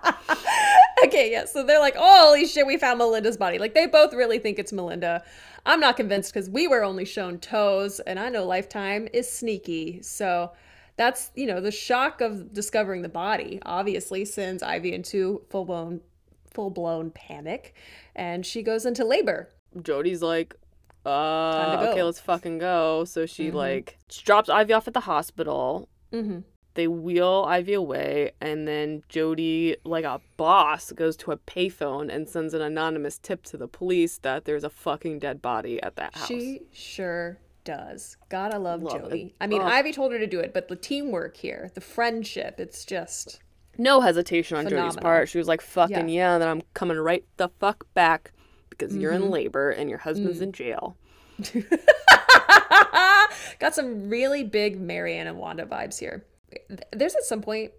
okay, 1.04 1.30
yeah. 1.30 1.44
So 1.44 1.64
they're 1.64 1.80
like, 1.80 1.94
oh, 1.96 2.26
holy 2.28 2.46
shit, 2.46 2.66
we 2.66 2.76
found 2.76 2.98
Melinda's 2.98 3.36
body. 3.36 3.58
Like, 3.58 3.74
they 3.74 3.86
both 3.86 4.12
really 4.12 4.38
think 4.38 4.58
it's 4.58 4.72
Melinda. 4.72 5.22
I'm 5.66 5.80
not 5.80 5.96
convinced 5.96 6.32
because 6.32 6.48
we 6.48 6.66
were 6.68 6.82
only 6.84 7.04
shown 7.04 7.38
toes, 7.38 8.00
and 8.00 8.18
I 8.18 8.28
know 8.28 8.44
Lifetime 8.44 9.08
is 9.12 9.30
sneaky. 9.30 10.02
So 10.02 10.52
that's, 10.96 11.30
you 11.34 11.46
know, 11.46 11.60
the 11.60 11.70
shock 11.70 12.20
of 12.20 12.52
discovering 12.52 13.02
the 13.02 13.08
body 13.08 13.60
obviously 13.64 14.24
sends 14.24 14.62
Ivy 14.62 14.92
into 14.94 15.42
full 15.50 15.64
blown, 15.64 16.00
full 16.52 16.70
blown 16.70 17.10
panic, 17.10 17.74
and 18.14 18.44
she 18.44 18.62
goes 18.62 18.86
into 18.86 19.04
labor. 19.04 19.48
Jody's 19.82 20.22
like, 20.22 20.54
uh, 21.06 21.86
okay, 21.90 22.02
let's 22.02 22.20
fucking 22.20 22.58
go. 22.58 23.04
So 23.04 23.26
she 23.26 23.50
Mhm. 23.50 23.54
like 23.54 23.98
drops 24.08 24.48
Ivy 24.48 24.72
off 24.72 24.86
at 24.88 24.94
the 24.94 25.00
hospital. 25.00 25.88
Mm-hmm. 26.12 26.40
They 26.74 26.86
wheel 26.86 27.44
Ivy 27.48 27.72
away, 27.74 28.30
and 28.40 28.66
then 28.68 29.02
Jody, 29.08 29.76
like 29.84 30.04
a 30.04 30.20
boss, 30.36 30.92
goes 30.92 31.16
to 31.18 31.32
a 31.32 31.36
payphone 31.36 32.14
and 32.14 32.28
sends 32.28 32.54
an 32.54 32.62
anonymous 32.62 33.18
tip 33.18 33.42
to 33.46 33.56
the 33.56 33.66
police 33.66 34.18
that 34.18 34.44
there's 34.44 34.62
a 34.62 34.70
fucking 34.70 35.18
dead 35.18 35.42
body 35.42 35.82
at 35.82 35.96
that 35.96 36.14
house. 36.16 36.28
She 36.28 36.60
sure 36.72 37.38
does. 37.64 38.16
Gotta 38.28 38.58
love, 38.58 38.82
Love 38.84 39.02
Jody. 39.02 39.22
it. 39.22 39.32
I 39.40 39.46
mean, 39.48 39.62
Ugh. 39.62 39.66
Ivy 39.72 39.92
told 39.92 40.12
her 40.12 40.18
to 40.18 40.26
do 40.28 40.38
it, 40.38 40.54
but 40.54 40.68
the 40.68 40.76
teamwork 40.76 41.36
here, 41.36 41.70
the 41.74 41.80
friendship, 41.80 42.60
it's 42.60 42.84
just. 42.84 43.40
no 43.76 44.00
hesitation 44.00 44.56
on 44.56 44.64
Jody's 44.64 44.76
Phenomenal. 44.78 45.02
part. 45.02 45.28
She 45.28 45.38
was 45.38 45.48
like, 45.48 45.60
"Fucking 45.62 46.08
yeah, 46.08 46.38
then 46.38 46.48
I'm 46.48 46.62
coming 46.74 46.98
right 46.98 47.24
the 47.36 47.48
fuck 47.48 47.84
back 47.94 48.32
because 48.80 48.96
you're 48.96 49.12
Mm-hmm. 49.12 49.24
in 49.24 49.30
labor 49.30 49.70
and 49.70 49.88
your 49.90 49.98
husband's 50.00 50.40
Mm. 50.40 50.42
in 50.42 50.52
jail." 50.52 50.96
Got 53.58 53.74
some 53.74 54.08
really 54.08 54.42
big 54.44 54.80
Marianne 54.80 55.26
and 55.26 55.38
Wanda 55.38 55.66
vibes 55.66 55.98
here. 55.98 56.24
There's 56.92 57.14
at 57.14 57.24
some 57.24 57.42
point 57.42 57.72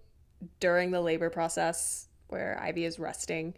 during 0.60 0.90
the 0.90 1.00
labor 1.00 1.30
process 1.30 2.08
where 2.28 2.58
Ivy 2.60 2.84
is 2.84 2.98
resting, 2.98 3.54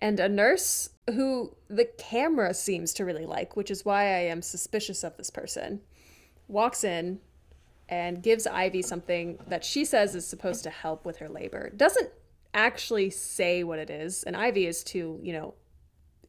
and 0.00 0.18
a 0.18 0.28
nurse 0.28 0.90
who 1.10 1.54
the 1.68 1.84
camera 1.98 2.54
seems 2.54 2.94
to 2.94 3.04
really 3.04 3.26
like, 3.26 3.56
which 3.56 3.70
is 3.70 3.84
why 3.84 4.02
I 4.04 4.20
am 4.20 4.40
suspicious 4.42 5.04
of 5.04 5.16
this 5.16 5.30
person, 5.30 5.80
walks 6.48 6.84
in 6.84 7.20
and 7.88 8.22
gives 8.22 8.46
Ivy 8.46 8.82
something 8.82 9.38
that 9.48 9.64
she 9.64 9.84
says 9.84 10.14
is 10.14 10.26
supposed 10.26 10.62
to 10.64 10.70
help 10.70 11.04
with 11.04 11.18
her 11.18 11.28
labor. 11.28 11.70
Doesn't 11.76 12.08
actually 12.54 13.10
say 13.10 13.62
what 13.64 13.78
it 13.78 13.90
is, 13.90 14.22
and 14.22 14.36
Ivy 14.36 14.66
is 14.66 14.82
too, 14.82 15.20
you 15.22 15.32
know, 15.32 15.54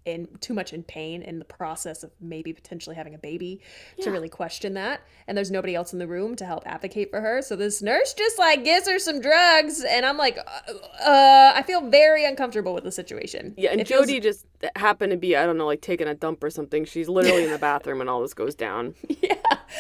in 0.06 0.28
too 0.42 0.54
much 0.54 0.74
in 0.74 0.84
pain 0.84 1.22
in 1.22 1.40
the 1.40 1.46
process 1.46 2.04
of 2.04 2.12
maybe 2.20 2.52
potentially 2.54 2.96
having 2.96 3.16
a 3.16 3.18
baby 3.18 3.62
to 4.02 4.12
really 4.12 4.30
question 4.30 4.74
that. 4.74 5.02
And 5.28 5.38
there's 5.38 5.52
nobody 5.52 5.76
else 5.76 5.94
in 5.94 6.00
the 6.00 6.08
room 6.08 6.36
to 6.38 6.46
help 6.46 6.64
advocate 6.66 7.10
for 7.10 7.22
her. 7.22 7.42
So 7.42 7.56
this 7.56 7.82
nurse 7.82 8.14
just 8.14 8.38
like 8.38 8.64
gives 8.64 8.88
her 8.90 9.00
some 9.00 9.22
drugs, 9.22 9.84
and 9.84 10.06
I'm 10.06 10.18
like, 10.18 10.38
uh, 10.38 10.74
uh 11.04 11.54
I 11.56 11.64
feel 11.64 11.82
very 11.90 12.26
uncomfortable 12.26 12.74
with 12.74 12.84
the 12.84 12.92
situation. 12.92 13.54
Yeah, 13.58 13.72
and 13.72 13.82
It 13.82 13.88
feels- 13.88 14.08
Jody 14.08 14.20
just 14.20 14.46
happened 14.76 15.12
to 15.12 15.18
be, 15.18 15.36
I 15.36 15.46
don't 15.46 15.58
know, 15.58 15.66
like 15.66 15.82
taking 15.82 16.08
a 16.08 16.14
dump 16.16 16.44
or 16.44 16.50
something. 16.50 16.86
She's 16.86 17.08
literally 17.10 17.46
in 17.46 17.52
the 17.52 17.58
bathroom 17.70 18.02
and 18.02 18.10
all 18.10 18.22
this 18.22 18.34
goes 18.34 18.56
down. 18.56 18.96
yeah. 19.22 19.36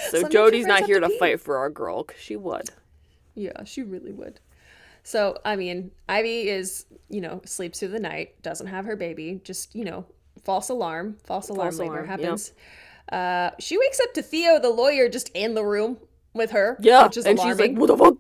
So 0.10 0.28
Jody's 0.28 0.66
not 0.66 0.84
here 0.86 1.00
to 1.00 1.08
to 1.08 1.20
fight 1.20 1.42
for 1.42 1.58
our 1.58 1.70
girl, 1.70 2.04
'cause 2.04 2.18
she 2.20 2.36
would. 2.38 2.70
Yeah, 3.36 3.64
she 3.66 3.84
really 3.84 4.12
would. 4.12 4.40
So, 5.04 5.38
I 5.44 5.56
mean, 5.56 5.92
Ivy 6.08 6.50
is, 6.50 6.86
you 7.10 7.22
know, 7.22 7.42
sleeps 7.46 7.80
through 7.80 7.90
the 7.90 8.00
night, 8.00 8.42
doesn't 8.42 8.68
have 8.68 8.86
her 8.86 8.96
baby, 8.96 9.42
just, 9.44 9.76
you 9.76 9.84
know, 9.84 10.06
false 10.44 10.70
alarm, 10.70 11.18
false 11.26 11.50
alarm 11.50 11.72
False 11.72 11.80
labor 11.80 11.94
alarm, 11.94 12.10
yep. 12.10 12.20
happens. 12.20 12.54
Uh, 13.12 13.52
she 13.60 13.78
wakes 13.78 14.00
up 14.00 14.14
to 14.14 14.22
Theo, 14.22 14.60
the 14.60 14.70
lawyer, 14.70 15.10
just 15.10 15.30
in 15.34 15.56
the 15.56 15.64
room 15.64 15.98
with 16.34 16.52
her. 16.52 16.78
Yeah, 16.80 17.04
which 17.04 17.18
is 17.18 17.26
and 17.26 17.38
alarming. 17.38 17.58
she's 17.58 17.68
like, 17.70 17.78
"What 17.78 17.88
the 17.88 17.98
fuck?" 17.98 18.16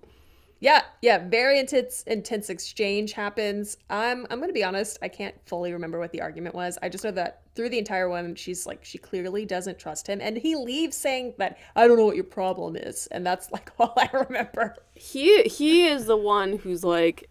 Yeah, 0.64 0.84
yeah, 1.02 1.28
very 1.28 1.60
intense 1.60 2.04
intense 2.04 2.50
exchange 2.50 3.12
happens. 3.12 3.76
I'm 3.90 4.26
I'm 4.30 4.40
gonna 4.40 4.54
be 4.54 4.64
honest, 4.64 4.98
I 5.02 5.10
can't 5.10 5.36
fully 5.46 5.74
remember 5.74 6.00
what 6.00 6.14
the 6.14 6.22
argument 6.22 6.56
was. 6.56 6.80
I 6.82 6.88
just 6.88 7.04
know 7.04 7.12
that 7.12 7.42
through 7.54 7.68
the 7.68 7.80
entire 7.80 8.08
one, 8.08 8.34
she's 8.36 8.66
like 8.66 8.86
she 8.86 8.98
clearly 8.98 9.46
doesn't 9.46 9.78
trust 9.78 10.08
him, 10.08 10.22
and 10.22 10.38
he 10.38 10.56
leaves 10.56 10.96
saying 10.96 11.34
that 11.38 11.58
I 11.76 11.86
don't 11.86 11.98
know 11.98 12.06
what 12.06 12.16
your 12.16 12.24
problem 12.24 12.78
is, 12.78 13.08
and 13.08 13.26
that's 13.26 13.52
like 13.52 13.72
all 13.78 13.94
I 13.98 14.10
remember. 14.14 14.78
He 14.96 15.44
he 15.44 15.86
is 15.86 16.06
the 16.06 16.16
one 16.16 16.60
who's 16.60 16.86
like, 16.86 17.30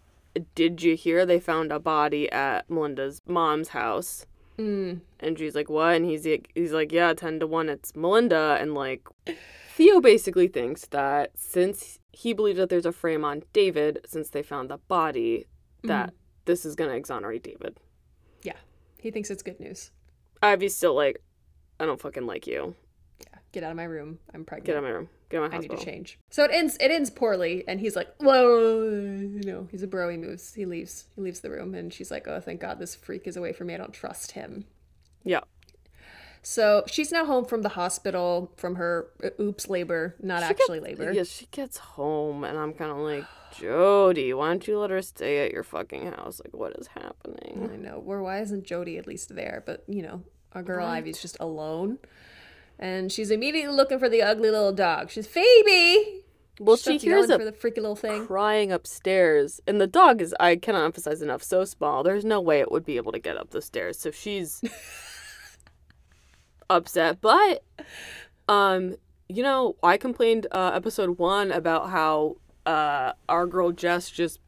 "Did 0.53 0.83
you 0.83 0.95
hear 0.95 1.25
they 1.25 1.39
found 1.39 1.71
a 1.71 1.79
body 1.79 2.31
at 2.31 2.69
Melinda's 2.69 3.19
mom's 3.25 3.69
house?" 3.69 4.27
Mm. 4.59 4.99
And 5.21 5.39
she's 5.39 5.55
like, 5.55 5.71
"What?" 5.71 5.95
And 5.95 6.05
he's 6.05 6.23
like, 6.23 6.51
he's 6.53 6.71
like, 6.71 6.91
"Yeah, 6.91 7.15
ten 7.15 7.39
to 7.39 7.47
one, 7.47 7.67
it's 7.67 7.95
Melinda." 7.95 8.59
And 8.61 8.75
like, 8.75 9.07
Theo 9.75 9.99
basically 10.01 10.47
thinks 10.47 10.85
that 10.91 11.31
since 11.33 11.97
he 12.13 12.31
believes 12.31 12.59
that 12.59 12.69
there's 12.69 12.85
a 12.85 12.91
frame 12.91 13.25
on 13.25 13.43
David, 13.51 14.05
since 14.05 14.29
they 14.29 14.43
found 14.43 14.69
the 14.69 14.77
body, 14.77 15.47
mm-hmm. 15.79 15.87
that 15.89 16.13
this 16.45 16.63
is 16.63 16.75
gonna 16.75 16.93
exonerate 16.93 17.43
David. 17.43 17.79
Yeah, 18.43 18.57
he 18.99 19.11
thinks 19.11 19.29
it's 19.29 19.43
good 19.43 19.59
news. 19.59 19.91
Ivy's 20.41 20.75
still 20.75 20.93
like, 20.93 21.21
"I 21.79 21.85
don't 21.85 21.99
fucking 21.99 22.25
like 22.25 22.47
you. 22.47 22.75
Yeah, 23.19 23.39
get 23.51 23.63
out 23.63 23.71
of 23.71 23.77
my 23.77 23.83
room. 23.83 24.19
I'm 24.33 24.45
pregnant. 24.45 24.67
Get 24.67 24.75
out 24.75 24.79
of 24.79 24.83
my 24.83 24.91
room. 24.91 25.09
Get 25.29 25.37
out 25.39 25.45
of 25.45 25.51
my 25.51 25.57
I 25.57 25.61
need 25.61 25.71
to 25.71 25.77
change. 25.77 26.19
So 26.29 26.43
it 26.43 26.51
ends. 26.53 26.77
It 26.77 26.91
ends 26.91 27.09
poorly, 27.09 27.63
and 27.67 27.79
he's 27.79 27.95
like, 27.95 28.13
"Whoa!" 28.19 28.91
You 28.91 29.41
know, 29.43 29.67
he's 29.71 29.81
a 29.81 29.87
bro. 29.87 30.09
He 30.09 30.17
moves. 30.17 30.53
He 30.53 30.65
leaves. 30.65 31.05
He 31.15 31.21
leaves 31.21 31.39
the 31.39 31.49
room, 31.49 31.73
and 31.73 31.91
she's 31.91 32.11
like, 32.11 32.27
"Oh, 32.27 32.39
thank 32.39 32.61
God, 32.61 32.77
this 32.77 32.95
freak 32.95 33.27
is 33.27 33.37
away 33.37 33.53
from 33.53 33.67
me. 33.67 33.73
I 33.73 33.77
don't 33.77 33.93
trust 33.93 34.33
him." 34.33 34.65
Yeah. 35.23 35.41
So 36.45 36.83
she's 36.87 37.09
now 37.11 37.25
home 37.25 37.45
from 37.45 37.61
the 37.61 37.69
hospital 37.69 38.51
from 38.57 38.75
her 38.75 39.07
uh, 39.23 39.29
oops 39.41 39.69
labor, 39.69 40.15
not 40.21 40.43
actually 40.43 40.81
labor. 40.81 41.11
Yeah, 41.11 41.23
she 41.23 41.47
gets 41.51 41.77
home, 41.77 42.43
and 42.43 42.57
I'm 42.57 42.73
kind 42.73 42.91
of 42.91 42.97
like, 42.97 43.23
Jody, 43.57 44.33
why 44.33 44.49
don't 44.49 44.67
you 44.67 44.77
let 44.77 44.89
her 44.89 45.01
stay 45.01 45.45
at 45.45 45.53
your 45.53 45.63
fucking 45.63 46.11
house? 46.11 46.41
Like, 46.43 46.53
what 46.53 46.73
is 46.77 46.87
happening? 46.87 47.69
I 47.71 47.77
know. 47.77 47.97
Where 47.99 48.21
why 48.21 48.41
isn't 48.41 48.65
Jody 48.65 48.97
at 48.97 49.07
least 49.07 49.33
there? 49.35 49.63
But 49.65 49.83
you 49.87 50.01
know, 50.01 50.21
our 50.51 50.61
girl 50.63 50.85
Right. 50.85 50.97
Ivy's 50.97 51.21
just 51.21 51.37
alone, 51.39 51.97
and 52.77 53.09
she's 53.09 53.31
immediately 53.31 53.73
looking 53.73 53.97
for 53.99 54.09
the 54.09 54.21
ugly 54.21 54.51
little 54.51 54.73
dog. 54.73 55.11
She's 55.11 55.27
Phoebe. 55.27 56.19
Well, 56.59 56.75
she 56.75 56.99
starts 56.99 57.03
hears 57.03 57.29
a 57.29 57.39
for 57.39 57.45
the 57.45 57.51
freaky 57.53 57.79
little 57.81 57.95
thing. 57.95 58.27
crying 58.27 58.71
upstairs, 58.71 59.61
and 59.65 59.79
the 59.79 59.87
dog 59.87 60.21
is, 60.21 60.35
I 60.39 60.57
cannot 60.57 60.83
emphasize 60.85 61.21
enough, 61.21 61.41
so 61.41 61.63
small. 61.65 62.03
There's 62.03 62.25
no 62.25 62.39
way 62.41 62.59
it 62.59 62.69
would 62.71 62.85
be 62.85 62.97
able 62.97 63.11
to 63.13 63.19
get 63.19 63.37
up 63.37 63.51
the 63.51 63.61
stairs. 63.61 63.97
So 63.97 64.11
she's 64.11 64.61
upset. 66.73 67.21
But, 67.21 67.63
um, 68.47 68.95
you 69.29 69.43
know, 69.43 69.75
I 69.81 69.97
complained 69.97 70.47
uh, 70.51 70.71
episode 70.73 71.17
one 71.17 71.51
about 71.51 71.89
how 71.89 72.37
uh, 72.65 73.13
our 73.29 73.45
girl 73.47 73.71
Jess 73.71 74.09
just 74.09 74.39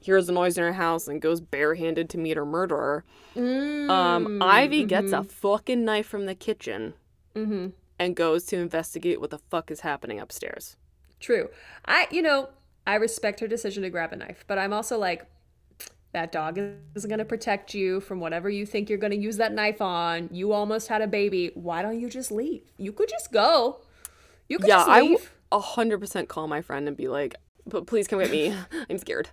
hears 0.00 0.28
a 0.28 0.32
noise 0.32 0.58
in 0.58 0.64
her 0.64 0.72
house 0.74 1.08
and 1.08 1.20
goes 1.22 1.40
barehanded 1.40 2.10
to 2.10 2.18
meet 2.18 2.36
her 2.36 2.44
murderer. 2.44 3.04
Um, 3.36 4.42
Ivy 4.42 4.84
gets 4.84 5.12
a 5.12 5.22
fucking 5.24 5.84
knife 5.84 6.06
from 6.06 6.26
the 6.26 6.34
kitchen 6.34 6.94
Mm-hmm. 7.34 7.68
and 7.98 8.14
goes 8.14 8.44
to 8.44 8.56
investigate 8.56 9.20
what 9.20 9.30
the 9.30 9.38
fuck 9.38 9.70
is 9.70 9.80
happening 9.80 10.20
upstairs. 10.20 10.76
True. 11.18 11.48
I, 11.84 12.06
you 12.12 12.22
know, 12.22 12.50
I 12.86 12.94
respect 12.94 13.40
her 13.40 13.48
decision 13.48 13.82
to 13.82 13.90
grab 13.90 14.12
a 14.12 14.16
knife, 14.16 14.44
but 14.46 14.56
I'm 14.56 14.72
also 14.72 14.98
like, 14.98 15.26
that 16.14 16.32
dog 16.32 16.58
isn't 16.94 17.08
going 17.08 17.18
to 17.18 17.24
protect 17.24 17.74
you 17.74 18.00
from 18.00 18.18
whatever 18.20 18.48
you 18.48 18.64
think 18.64 18.88
you're 18.88 18.98
going 18.98 19.12
to 19.12 19.18
use 19.18 19.36
that 19.36 19.52
knife 19.52 19.82
on. 19.82 20.28
You 20.32 20.52
almost 20.52 20.88
had 20.88 21.02
a 21.02 21.06
baby. 21.06 21.50
Why 21.54 21.82
don't 21.82 22.00
you 22.00 22.08
just 22.08 22.32
leave? 22.32 22.62
You 22.78 22.92
could 22.92 23.08
just 23.10 23.30
go. 23.30 23.80
You 24.48 24.58
could 24.58 24.68
yeah, 24.68 24.76
just 24.78 24.88
I 24.88 25.00
leave. 25.02 25.10
w- 25.12 25.28
a 25.52 25.60
hundred 25.60 25.98
percent 26.00 26.28
call 26.28 26.48
my 26.48 26.62
friend 26.62 26.88
and 26.88 26.96
be 26.96 27.08
like, 27.08 27.34
"But 27.66 27.86
please 27.86 28.08
come 28.08 28.18
get 28.20 28.30
me. 28.30 28.54
I'm 28.90 28.98
scared." 28.98 29.28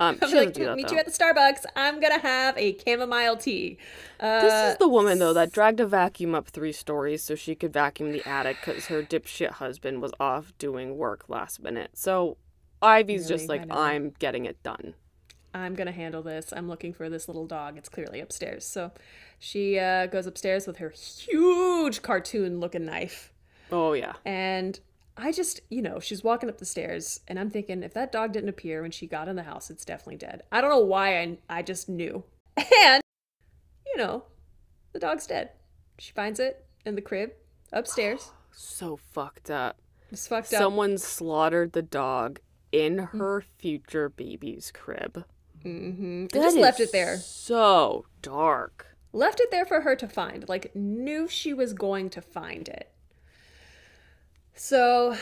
Um, 0.00 0.18
I'm 0.22 0.30
like, 0.32 0.52
do 0.52 0.64
that 0.64 0.76
meet 0.76 0.88
though. 0.88 0.94
you 0.94 0.98
at 0.98 1.06
the 1.06 1.12
Starbucks. 1.12 1.64
I'm 1.76 2.00
gonna 2.00 2.18
have 2.20 2.56
a 2.58 2.76
chamomile 2.78 3.36
tea. 3.36 3.78
Uh, 4.20 4.40
This 4.42 4.72
is 4.72 4.78
the 4.78 4.88
woman 4.88 5.18
though 5.18 5.32
that 5.32 5.52
dragged 5.52 5.80
a 5.80 5.86
vacuum 5.86 6.34
up 6.34 6.48
three 6.48 6.72
stories 6.72 7.22
so 7.22 7.34
she 7.34 7.54
could 7.54 7.72
vacuum 7.72 8.12
the 8.12 8.26
attic 8.28 8.58
because 8.64 8.86
her 8.86 9.02
dipshit 9.02 9.52
husband 9.52 10.00
was 10.02 10.12
off 10.20 10.52
doing 10.58 10.96
work 10.96 11.24
last 11.28 11.62
minute. 11.62 11.90
So 11.94 12.36
Ivy's 12.82 13.26
just 13.26 13.48
Really? 13.48 13.60
I 13.60 13.64
like, 13.64 13.76
"I'm 13.76 14.10
getting 14.18 14.44
it 14.44 14.62
done." 14.62 14.94
I'm 15.54 15.74
gonna 15.74 15.92
handle 15.92 16.22
this. 16.22 16.52
I'm 16.54 16.68
looking 16.68 16.92
for 16.92 17.08
this 17.08 17.28
little 17.28 17.46
dog. 17.46 17.78
It's 17.78 17.88
clearly 17.88 18.20
upstairs. 18.20 18.66
So 18.66 18.90
she 19.38 19.78
uh, 19.78 20.06
goes 20.06 20.26
upstairs 20.26 20.66
with 20.66 20.78
her 20.78 20.90
huge 20.90 22.02
cartoon-looking 22.02 22.84
knife. 22.84 23.32
Oh 23.72 23.92
yeah, 23.92 24.14
And 24.24 24.78
I 25.16 25.32
just, 25.32 25.60
you 25.70 25.80
know, 25.80 26.00
she's 26.00 26.24
walking 26.24 26.48
up 26.48 26.58
the 26.58 26.64
stairs, 26.64 27.20
and 27.28 27.38
I'm 27.38 27.50
thinking, 27.50 27.82
if 27.82 27.94
that 27.94 28.10
dog 28.10 28.32
didn't 28.32 28.48
appear 28.48 28.82
when 28.82 28.90
she 28.90 29.06
got 29.06 29.28
in 29.28 29.36
the 29.36 29.44
house, 29.44 29.70
it's 29.70 29.84
definitely 29.84 30.16
dead. 30.16 30.42
I 30.50 30.60
don't 30.60 30.70
know 30.70 30.80
why 30.80 31.20
I, 31.20 31.38
I 31.48 31.62
just 31.62 31.88
knew. 31.88 32.24
And, 32.82 33.02
you 33.86 33.96
know, 33.96 34.24
the 34.92 34.98
dog's 34.98 35.26
dead. 35.26 35.50
She 35.98 36.12
finds 36.12 36.40
it 36.40 36.66
in 36.84 36.94
the 36.94 37.00
crib 37.00 37.32
upstairs. 37.72 38.30
so 38.52 38.96
fucked 38.96 39.50
up. 39.50 39.76
It's 40.10 40.26
fucked 40.26 40.52
up. 40.52 40.58
Someone 40.58 40.98
slaughtered 40.98 41.72
the 41.72 41.82
dog 41.82 42.40
in 42.72 42.98
her 42.98 43.44
future 43.58 44.08
baby's 44.08 44.72
crib. 44.72 45.24
Hmm 45.64 46.26
That 46.26 46.32
just 46.42 46.56
is 46.56 46.62
left 46.62 46.78
it 46.80 46.92
there. 46.92 47.16
So 47.18 48.06
dark. 48.22 48.86
Left 49.12 49.40
it 49.40 49.50
there 49.50 49.64
for 49.64 49.80
her 49.80 49.96
to 49.96 50.06
find. 50.08 50.48
Like, 50.48 50.74
knew 50.74 51.26
she 51.28 51.52
was 51.54 51.72
going 51.72 52.10
to 52.10 52.20
find 52.20 52.68
it. 52.68 52.90
So, 54.54 55.16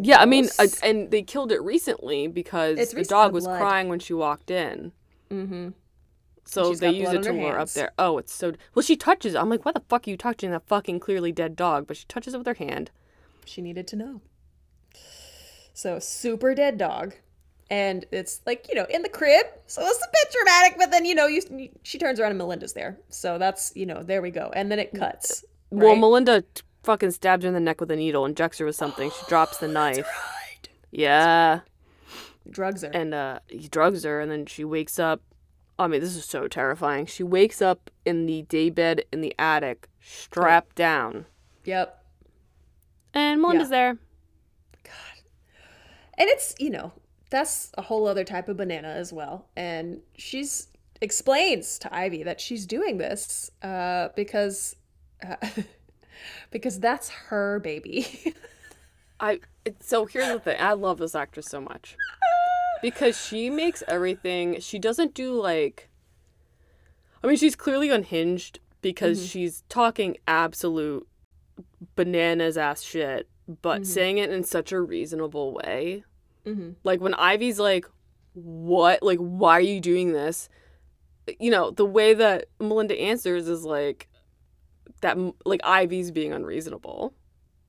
Yeah, 0.00 0.18
I 0.20 0.26
mean, 0.26 0.48
uh, 0.58 0.66
and 0.82 1.10
they 1.10 1.22
killed 1.22 1.52
it 1.52 1.62
recently 1.62 2.26
because 2.28 2.90
the 2.92 3.04
dog 3.04 3.32
was 3.32 3.44
blood. 3.44 3.58
crying 3.60 3.88
when 3.88 3.98
she 4.00 4.12
walked 4.14 4.50
in. 4.50 4.92
Mm-hmm. 5.30 5.70
So 6.44 6.74
they 6.74 6.90
use 6.90 7.10
it 7.12 7.22
to 7.22 7.32
lure 7.32 7.58
up 7.58 7.70
there. 7.70 7.92
Oh, 7.98 8.18
it's 8.18 8.32
so. 8.32 8.52
Well, 8.74 8.82
she 8.82 8.96
touches 8.96 9.34
it. 9.34 9.38
I'm 9.38 9.48
like, 9.48 9.64
why 9.64 9.72
the 9.72 9.80
fuck 9.88 10.06
are 10.06 10.10
you 10.10 10.16
touching 10.16 10.50
that 10.50 10.66
fucking 10.66 11.00
clearly 11.00 11.32
dead 11.32 11.56
dog? 11.56 11.86
But 11.86 11.96
she 11.96 12.04
touches 12.06 12.34
it 12.34 12.38
with 12.38 12.46
her 12.46 12.54
hand. 12.54 12.90
she 13.46 13.62
needed 13.62 13.86
to 13.88 13.96
know. 13.96 14.20
So 15.72 15.98
super 15.98 16.54
dead 16.54 16.78
dog, 16.78 17.14
and 17.70 18.04
it's 18.10 18.40
like 18.46 18.66
you 18.68 18.74
know 18.74 18.86
in 18.90 19.02
the 19.02 19.08
crib, 19.08 19.46
so 19.66 19.82
it's 19.82 20.02
a 20.02 20.08
bit 20.12 20.32
dramatic. 20.32 20.78
But 20.78 20.90
then 20.90 21.04
you 21.04 21.14
know 21.14 21.26
you 21.26 21.70
she 21.82 21.98
turns 21.98 22.20
around 22.20 22.30
and 22.30 22.38
Melinda's 22.38 22.72
there, 22.72 22.98
so 23.08 23.38
that's 23.38 23.72
you 23.74 23.86
know 23.86 24.02
there 24.02 24.22
we 24.22 24.30
go, 24.30 24.50
and 24.54 24.70
then 24.70 24.78
it 24.78 24.92
cuts. 24.92 25.44
Well. 25.70 25.96
Melinda 25.96 26.42
t- 26.42 26.62
fucking 26.84 27.10
stabs 27.10 27.42
her 27.42 27.48
in 27.48 27.54
the 27.54 27.60
neck 27.60 27.80
with 27.80 27.90
a 27.90 27.96
needle, 27.96 28.26
injects 28.26 28.58
her 28.58 28.66
with 28.66 28.76
something. 28.76 29.10
She 29.10 29.26
drops 29.28 29.58
the 29.58 29.68
knife. 29.68 30.06
Right. 30.06 30.68
Yeah, 30.90 31.60
drugs 32.48 32.82
her. 32.82 32.90
and 32.90 33.14
uh, 33.14 33.38
he 33.48 33.68
drugs 33.68 34.04
her, 34.04 34.20
and 34.20 34.30
then 34.30 34.46
she 34.46 34.64
wakes 34.64 34.98
up. 34.98 35.22
I 35.78 35.88
mean, 35.88 36.00
this 36.00 36.14
is 36.14 36.24
so 36.24 36.46
terrifying. 36.46 37.06
She 37.06 37.24
wakes 37.24 37.60
up 37.60 37.90
in 38.04 38.26
the 38.26 38.42
daybed 38.42 39.04
in 39.10 39.22
the 39.22 39.34
attic, 39.38 39.88
strapped 40.00 40.76
down, 40.76 41.26
yep. 41.64 42.04
and 43.12 43.40
Melinda's 43.42 43.70
there. 43.70 43.98
God. 44.84 44.92
And 46.16 46.28
it's, 46.28 46.54
you 46.60 46.70
know, 46.70 46.92
that's 47.34 47.72
a 47.76 47.82
whole 47.82 48.06
other 48.06 48.22
type 48.24 48.48
of 48.48 48.56
banana 48.56 48.88
as 48.88 49.12
well. 49.12 49.46
And 49.56 50.00
she's 50.16 50.68
explains 51.00 51.78
to 51.80 51.94
Ivy 51.94 52.22
that 52.22 52.40
she's 52.40 52.64
doing 52.64 52.98
this 52.98 53.50
uh, 53.62 54.08
because 54.14 54.76
uh, 55.26 55.36
because 56.50 56.78
that's 56.80 57.08
her 57.08 57.58
baby. 57.60 58.34
I 59.20 59.40
it- 59.64 59.82
so 59.82 60.06
here's 60.06 60.28
the 60.28 60.38
thing. 60.40 60.56
I 60.60 60.72
love 60.74 60.98
this 60.98 61.14
actress 61.14 61.46
so 61.46 61.60
much 61.60 61.96
because 62.80 63.20
she 63.20 63.50
makes 63.50 63.82
everything. 63.88 64.60
She 64.60 64.78
doesn't 64.78 65.14
do 65.14 65.32
like. 65.40 65.88
I 67.22 67.26
mean, 67.26 67.36
she's 67.36 67.56
clearly 67.56 67.90
unhinged 67.90 68.60
because 68.82 69.26
she's 69.26 69.62
talking 69.70 70.18
absolute 70.28 71.08
bananas 71.96 72.58
ass 72.58 72.82
shit, 72.82 73.28
but 73.62 73.86
saying 73.86 74.18
it 74.18 74.30
in 74.30 74.44
such 74.44 74.72
a 74.72 74.80
reasonable 74.80 75.54
way. 75.54 76.04
Hmm 76.44 76.70
Like 76.84 77.00
when 77.00 77.14
Ivy's 77.14 77.58
like, 77.58 77.86
"What? 78.34 79.02
Like, 79.02 79.18
why 79.18 79.52
are 79.58 79.60
you 79.60 79.80
doing 79.80 80.12
this?" 80.12 80.48
You 81.40 81.50
know, 81.50 81.70
the 81.70 81.86
way 81.86 82.12
that 82.14 82.46
Melinda 82.60 82.98
answers 83.00 83.48
is 83.48 83.64
like 83.64 84.08
that. 85.00 85.16
Like 85.44 85.60
Ivy's 85.64 86.10
being 86.10 86.32
unreasonable. 86.32 87.14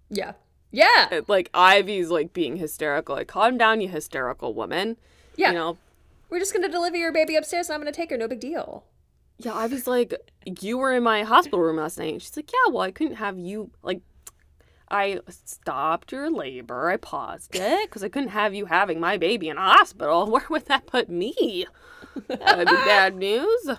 Yeah. 0.09 0.33
Yeah. 0.71 1.07
it- 1.11 1.29
like 1.29 1.49
Ivy's 1.53 2.09
like 2.09 2.33
being 2.33 2.57
hysterical. 2.57 3.15
Like, 3.15 3.27
calm 3.27 3.57
down, 3.57 3.81
you 3.81 3.87
hysterical 3.89 4.53
woman. 4.53 4.97
Yeah. 5.37 5.49
You 5.49 5.53
know, 5.55 5.77
We're 6.29 6.39
just 6.39 6.53
gonna 6.53 6.69
deliver 6.69 6.97
your 6.97 7.11
baby 7.13 7.35
upstairs 7.35 7.69
and 7.69 7.75
I'm 7.75 7.79
gonna 7.81 7.91
take 7.91 8.09
her, 8.09 8.17
no 8.17 8.27
big 8.27 8.39
deal. 8.41 8.83
yeah, 9.37 9.53
Ivy's 9.53 9.87
like, 9.87 10.13
you 10.61 10.77
were 10.77 10.93
in 10.93 11.03
my 11.03 11.23
hospital 11.23 11.59
room 11.59 11.77
last 11.77 11.97
night. 11.97 12.13
And 12.13 12.21
she's 12.21 12.35
like, 12.37 12.51
yeah, 12.51 12.71
well, 12.71 12.81
I 12.83 12.91
couldn't 12.91 13.15
have 13.17 13.37
you. 13.37 13.71
Like, 13.83 14.01
I 14.89 15.19
stopped 15.29 16.11
your 16.11 16.29
labor. 16.29 16.89
I 16.89 16.97
paused 16.97 17.55
it 17.55 17.89
because 17.89 18.03
I 18.03 18.09
couldn't 18.09 18.29
have 18.29 18.53
you 18.53 18.65
having 18.65 18.99
my 18.99 19.17
baby 19.17 19.49
in 19.49 19.57
a 19.57 19.61
hospital. 19.61 20.25
Where 20.31 20.45
would 20.49 20.65
that 20.67 20.85
put 20.85 21.09
me? 21.09 21.65
That 22.27 22.57
would 22.57 22.67
be 22.67 22.75
bad 22.75 23.15
news. 23.17 23.69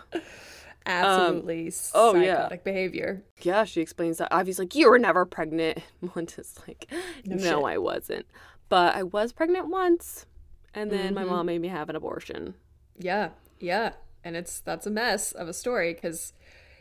Absolutely 0.85 1.67
oh, 1.95 2.13
psychotic 2.13 2.61
yeah. 2.61 2.65
behavior. 2.65 3.23
Yeah, 3.43 3.65
she 3.65 3.81
explains 3.81 4.19
that. 4.19 4.33
Ivy's 4.33 4.59
like, 4.59 4.75
You 4.75 4.89
were 4.89 4.99
never 4.99 5.25
pregnant. 5.25 5.79
Melinda's 6.01 6.59
like, 6.67 6.91
No 7.25 7.37
No. 7.61 7.65
I 7.67 7.79
wasn't. 7.79 8.27
But 8.69 8.95
I 8.95 9.03
was 9.03 9.33
pregnant 9.33 9.69
once. 9.69 10.27
And 10.75 10.91
then 10.91 11.15
my 11.15 11.25
Mhm. 11.25 11.29
mom 11.29 11.47
made 11.47 11.61
me 11.61 11.69
have 11.69 11.89
an 11.89 11.97
abortion. 11.97 12.55
Yeah, 12.99 13.31
yeah, 13.59 13.93
and 14.23 14.37
it's 14.37 14.61
that's 14.61 14.87
a 14.87 14.91
mess 14.91 15.33
of 15.33 15.49
a 15.49 15.53
story 15.55 15.95
because 15.95 16.33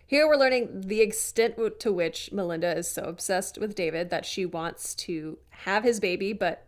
here 0.08 0.28
we're 0.28 0.36
learning 0.38 0.82
the 0.82 1.02
extent 1.02 1.56
to 1.80 1.92
which 1.92 2.32
Melinda 2.32 2.78
is 2.78 2.88
so 2.90 3.04
obsessed 3.04 3.58
with 3.58 3.76
David 3.76 4.10
that 4.10 4.26
she 4.26 4.46
wants 4.46 4.94
to 4.96 5.38
have 5.50 5.84
his 5.84 6.00
baby, 6.00 6.34
but 6.34 6.66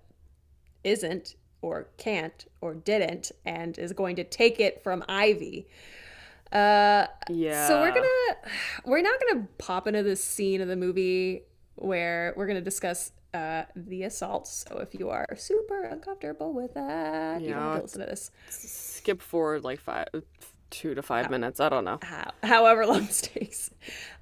isn't 0.84 1.36
or 1.62 1.88
can't 1.98 2.46
or 2.62 2.74
didn't, 2.74 3.32
and 3.46 3.78
is 3.78 3.94
going 3.94 4.16
to 4.18 4.24
take 4.24 4.60
it 4.60 4.84
from 4.84 5.04
Ivy. 5.08 5.68
Uh, 6.52 7.08
Yeah. 7.30 7.68
so 7.68 7.82
we're 7.82 7.92
gonna 7.92 8.36
we're 8.86 9.02
not 9.02 9.20
gonna 9.20 9.48
pop 9.58 9.86
into 9.88 10.02
this 10.04 10.24
scene 10.24 10.62
of 10.62 10.68
the 10.70 10.78
movie 10.78 11.44
where 11.76 12.34
we're 12.38 12.48
gonna 12.48 12.62
discuss 12.62 13.12
uh 13.34 13.64
the 13.76 14.04
assault. 14.04 14.48
So 14.48 14.78
if 14.78 14.98
you 14.98 15.10
are 15.10 15.28
super 15.36 15.84
uncomfortable 15.84 16.54
with 16.54 16.74
that, 16.76 17.42
you 17.42 17.50
don't 17.50 17.60
have 17.62 17.76
to 17.78 17.82
listen 17.82 18.00
to 18.02 18.06
this. 18.08 18.32
skip 18.50 19.22
forward 19.22 19.64
like 19.66 19.82
five, 19.82 20.08
two 20.70 20.96
to 20.96 21.02
five 21.02 21.30
minutes. 21.30 21.60
I 21.60 21.70
don't 21.70 21.86
know. 21.86 22.00
how, 22.02 22.32
however 22.44 22.86
long 22.86 23.06
this 23.06 23.22
takes. 23.22 23.72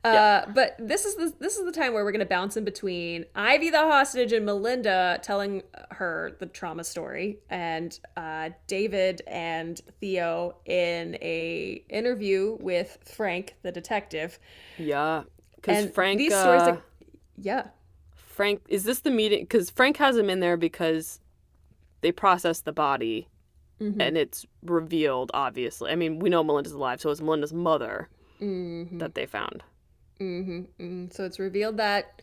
Uh, 0.04 0.12
Yeah. 0.14 0.46
But 0.54 0.76
this 0.80 1.06
is 1.06 1.16
the 1.16 1.34
this 1.40 1.58
is 1.58 1.66
the 1.66 1.72
time 1.72 1.94
where 1.94 2.04
we're 2.04 2.12
gonna 2.12 2.26
bounce 2.26 2.58
in 2.58 2.64
between 2.64 3.26
Ivy 3.36 3.70
the 3.70 3.80
hostage 3.80 4.34
and 4.34 4.46
Melinda 4.46 5.20
telling 5.22 5.64
her 5.92 6.36
the 6.40 6.46
trauma 6.46 6.84
story, 6.84 7.40
and 7.50 7.98
uh, 8.16 8.50
David 8.68 9.22
and 9.28 9.80
Theo 10.00 10.58
in 10.66 11.16
a 11.22 11.84
interview 11.90 12.58
with 12.60 12.98
Frank 13.04 13.56
the 13.64 13.72
detective. 13.72 14.40
Yeah. 14.78 15.24
Because 15.56 15.90
Frank. 15.92 16.20
these 16.20 16.32
stories, 16.32 16.62
uh, 16.62 16.72
are, 16.72 16.82
yeah, 17.38 17.68
Frank, 18.16 18.62
is 18.68 18.84
this 18.84 19.00
the 19.00 19.10
meeting? 19.10 19.42
Because 19.42 19.72
Frank 19.72 19.98
has 19.98 20.16
him 20.16 20.30
in 20.30 20.42
there 20.42 20.58
because 20.58 21.20
they 22.02 22.12
process 22.12 22.60
the 22.60 22.72
body 22.72 23.28
Mhm. 23.82 23.98
and 24.00 24.18
it's 24.18 24.46
revealed, 24.64 25.32
obviously. 25.34 25.92
I 25.92 25.96
mean, 25.96 26.20
we 26.20 26.30
know 26.30 26.44
Melinda's 26.44 26.74
alive, 26.74 27.02
so 27.02 27.10
it's 27.10 27.22
Melinda's 27.22 27.54
mother 27.54 28.10
hmm 28.40 28.98
that 28.98 29.16
they 29.16 29.26
found. 29.26 29.64
hmm 30.20 30.62
hmm 30.80 31.06
So 31.12 31.26
it's 31.26 31.40
revealed 31.40 31.78
that 31.78 32.22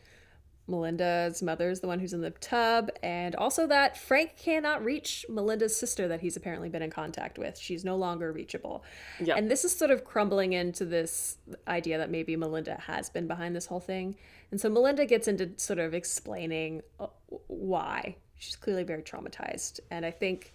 Melinda's 0.69 1.43
mother 1.43 1.71
is 1.71 1.81
the 1.81 1.89
one 1.89 1.99
who's 1.99 2.13
in 2.13 2.21
the 2.21 2.31
tub, 2.31 2.89
and 3.03 3.35
also 3.35 3.67
that 3.67 3.99
Frank 3.99 4.37
cannot 4.37 4.83
reach 4.85 5.27
Melinda's 5.29 5.77
sister 5.77 6.07
that 6.09 6.21
he's 6.21 6.37
apparently 6.37 6.69
been 6.69 6.83
in 6.83 6.91
contact 6.91 7.37
with. 7.37 7.59
She's 7.59 7.85
no 7.85 7.97
longer 7.97 8.33
reachable. 8.33 8.85
Yeah. 9.21 9.35
And 9.37 9.51
this 9.51 9.65
is 9.65 9.77
sort 9.77 9.91
of 9.91 10.05
crumbling 10.05 10.53
into 10.53 10.85
this 10.85 11.37
idea 11.67 11.99
that 11.99 12.11
maybe 12.11 12.37
Melinda 12.37 12.81
has 12.87 13.11
been 13.11 13.27
behind 13.27 13.57
this 13.57 13.67
whole 13.67 13.81
thing. 13.81 14.15
And 14.53 14.61
so 14.61 14.69
Melinda 14.71 15.05
gets 15.05 15.27
into 15.27 15.51
sort 15.57 15.81
of 15.81 15.95
explaining 15.95 16.83
uh, 17.01 17.09
why. 17.49 18.17
She's 18.39 18.57
clearly 18.57 18.85
very 18.85 19.03
traumatized. 19.03 19.81
And 19.91 20.07
I 20.07 20.11
think, 20.13 20.53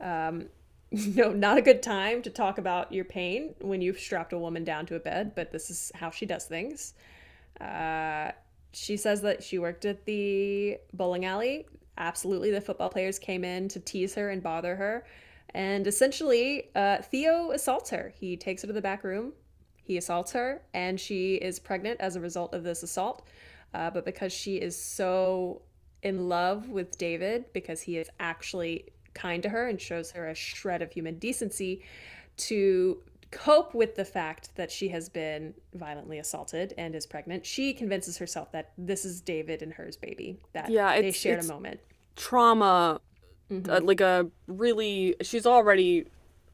um, 0.00 0.46
no, 0.90 1.32
not 1.32 1.58
a 1.58 1.62
good 1.62 1.82
time 1.82 2.22
to 2.22 2.30
talk 2.30 2.58
about 2.58 2.92
your 2.92 3.04
pain 3.04 3.54
when 3.60 3.80
you've 3.82 3.98
strapped 3.98 4.32
a 4.32 4.38
woman 4.38 4.64
down 4.64 4.86
to 4.86 4.94
a 4.94 5.00
bed, 5.00 5.32
but 5.34 5.52
this 5.52 5.70
is 5.70 5.92
how 5.94 6.10
she 6.10 6.26
does 6.26 6.44
things. 6.44 6.94
Uh, 7.60 8.30
she 8.72 8.96
says 8.96 9.22
that 9.22 9.42
she 9.42 9.58
worked 9.58 9.84
at 9.84 10.04
the 10.04 10.78
bowling 10.92 11.24
alley. 11.24 11.66
Absolutely, 11.96 12.50
the 12.50 12.60
football 12.60 12.88
players 12.88 13.18
came 13.18 13.44
in 13.44 13.68
to 13.68 13.80
tease 13.80 14.14
her 14.14 14.30
and 14.30 14.42
bother 14.42 14.76
her. 14.76 15.04
And 15.54 15.86
essentially, 15.86 16.70
uh, 16.74 16.98
Theo 16.98 17.50
assaults 17.50 17.90
her. 17.90 18.12
He 18.18 18.36
takes 18.36 18.62
her 18.62 18.68
to 18.68 18.72
the 18.72 18.82
back 18.82 19.02
room. 19.02 19.32
He 19.82 19.96
assaults 19.96 20.32
her, 20.32 20.62
and 20.74 21.00
she 21.00 21.36
is 21.36 21.58
pregnant 21.58 22.00
as 22.00 22.14
a 22.14 22.20
result 22.20 22.54
of 22.54 22.62
this 22.62 22.82
assault. 22.82 23.26
Uh, 23.74 23.90
but 23.90 24.04
because 24.04 24.32
she 24.32 24.56
is 24.56 24.76
so 24.80 25.62
in 26.02 26.28
love 26.28 26.68
with 26.68 26.96
David, 26.98 27.46
because 27.52 27.80
he 27.82 27.96
is 27.96 28.08
actually 28.20 28.86
kind 29.18 29.42
to 29.42 29.48
her 29.48 29.68
and 29.68 29.80
shows 29.80 30.12
her 30.12 30.28
a 30.28 30.34
shred 30.34 30.82
of 30.82 30.92
human 30.92 31.18
decency, 31.18 31.82
to 32.38 33.02
cope 33.30 33.74
with 33.74 33.94
the 33.96 34.04
fact 34.04 34.56
that 34.56 34.70
she 34.70 34.88
has 34.88 35.08
been 35.08 35.52
violently 35.74 36.18
assaulted 36.18 36.72
and 36.78 36.94
is 36.94 37.06
pregnant, 37.06 37.44
she 37.44 37.74
convinces 37.74 38.16
herself 38.18 38.52
that 38.52 38.72
this 38.78 39.04
is 39.04 39.20
David 39.20 39.60
and 39.62 39.72
hers 39.74 39.96
baby. 39.96 40.38
That 40.54 40.70
Yeah, 40.70 41.00
they 41.00 41.10
shared 41.10 41.44
a 41.44 41.48
moment. 41.48 41.80
Trauma, 42.16 43.00
Mm-hmm. 43.50 43.70
uh, 43.70 43.80
like 43.80 44.02
a 44.02 44.28
really, 44.46 45.16
she's 45.22 45.46
already 45.46 46.04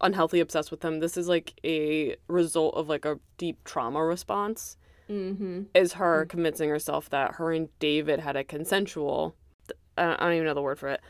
unhealthy 0.00 0.38
obsessed 0.38 0.70
with 0.70 0.84
him. 0.84 1.00
This 1.00 1.16
is 1.16 1.26
like 1.26 1.54
a 1.64 2.14
result 2.28 2.76
of 2.76 2.88
like 2.88 3.04
a 3.04 3.18
deep 3.36 3.64
trauma 3.64 4.04
response. 4.04 4.76
Mm-hmm. 5.10 5.62
Is 5.74 5.94
her 5.94 6.24
convincing 6.24 6.68
herself 6.68 7.10
that 7.10 7.34
her 7.34 7.52
and 7.52 7.68
David 7.78 8.20
had 8.20 8.36
a 8.36 8.44
consensual, 8.44 9.34
I 9.98 10.16
don't 10.16 10.32
even 10.34 10.46
know 10.46 10.54
the 10.54 10.62
word 10.62 10.78
for 10.78 10.88
it. 10.88 11.00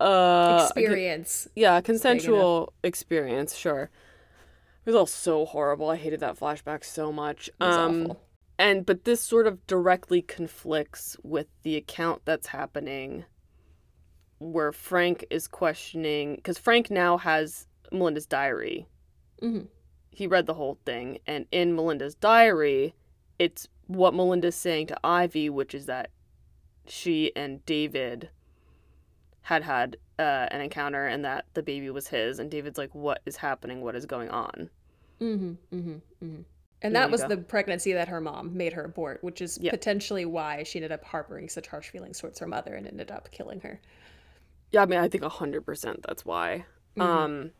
Uh, 0.00 0.60
Experience. 0.64 1.48
yeah, 1.54 1.80
consensual 1.80 2.72
experience, 2.82 3.54
sure. 3.54 3.90
It 4.84 4.90
was 4.90 4.94
all 4.96 5.06
so 5.06 5.44
horrible. 5.46 5.88
I 5.88 5.96
hated 5.96 6.20
that 6.20 6.38
flashback 6.38 6.84
so 6.84 7.10
much. 7.12 7.48
Um, 7.60 8.02
awful. 8.04 8.20
and 8.58 8.84
but 8.84 9.04
this 9.04 9.20
sort 9.20 9.46
of 9.46 9.66
directly 9.66 10.20
conflicts 10.20 11.16
with 11.22 11.46
the 11.62 11.76
account 11.76 12.22
that's 12.24 12.48
happening 12.48 13.24
where 14.38 14.72
Frank 14.72 15.24
is 15.30 15.48
questioning 15.48 16.36
because 16.36 16.58
Frank 16.58 16.90
now 16.90 17.16
has 17.16 17.66
Melinda's 17.92 18.26
diary. 18.26 18.86
Mhm. 19.40 19.68
He 20.10 20.26
read 20.26 20.46
the 20.46 20.54
whole 20.54 20.78
thing, 20.84 21.18
and 21.26 21.46
in 21.50 21.74
Melinda's 21.74 22.14
diary, 22.14 22.94
it's 23.38 23.68
what 23.86 24.12
Melinda's 24.14 24.54
saying 24.56 24.88
to 24.88 24.98
Ivy, 25.02 25.48
which 25.50 25.74
is 25.74 25.86
that 25.86 26.10
she 26.86 27.34
and 27.34 27.64
David 27.64 28.28
had 29.44 29.62
had 29.62 29.96
uh, 30.18 30.46
an 30.50 30.60
encounter 30.60 31.06
and 31.06 31.24
that 31.24 31.44
the 31.54 31.62
baby 31.62 31.90
was 31.90 32.08
his. 32.08 32.38
And 32.38 32.50
David's 32.50 32.76
like, 32.78 32.94
"What 32.94 33.20
is 33.26 33.36
happening? 33.36 33.80
What 33.82 33.94
is 33.94 34.04
going 34.06 34.28
on?" 34.30 34.68
Mm-hmm. 35.20 35.52
Mm-hmm. 35.74 35.90
Mm-hmm. 36.24 36.42
And 36.82 36.94
There 36.94 37.02
that 37.02 37.10
was 37.10 37.22
go. 37.22 37.28
the 37.28 37.36
pregnancy 37.38 37.92
that 37.94 38.08
her 38.08 38.20
mom 38.20 38.56
made 38.56 38.72
her 38.74 38.84
abort, 38.84 39.22
which 39.24 39.40
is 39.40 39.58
Yeah. 39.62 39.70
potentially 39.70 40.24
why 40.26 40.64
she 40.64 40.78
ended 40.78 40.92
up 40.92 41.02
harboring 41.04 41.48
such 41.48 41.66
harsh 41.68 41.88
feelings 41.88 42.18
towards 42.18 42.38
her 42.40 42.46
mother 42.46 42.74
and 42.74 42.86
ended 42.86 43.10
up 43.10 43.30
killing 43.30 43.60
her. 43.60 43.80
Yeah, 44.70 44.82
I 44.82 44.86
mean, 44.86 44.98
I 44.98 45.08
think 45.08 45.24
hundred 45.24 45.64
percent 45.64 46.00
that's 46.06 46.24
why. 46.26 46.64
Mhm. 46.96 47.02
Um, 47.02 47.50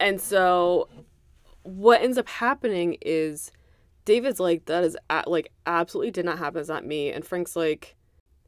and 0.00 0.20
so 0.20 0.88
what 1.62 2.00
ends 2.00 2.16
up 2.16 2.28
happening 2.28 2.96
is 3.02 3.50
David's 4.04 4.40
like, 4.40 4.64
that 4.66 4.84
is 4.84 4.96
a- 5.10 5.24
like 5.26 5.52
absolutely 5.66 6.10
did 6.12 6.24
not 6.24 6.38
happen. 6.38 6.60
It's 6.60 6.68
not 6.68 6.86
me. 6.86 7.12
And 7.12 7.24
Frank's 7.26 7.54
like, 7.56 7.96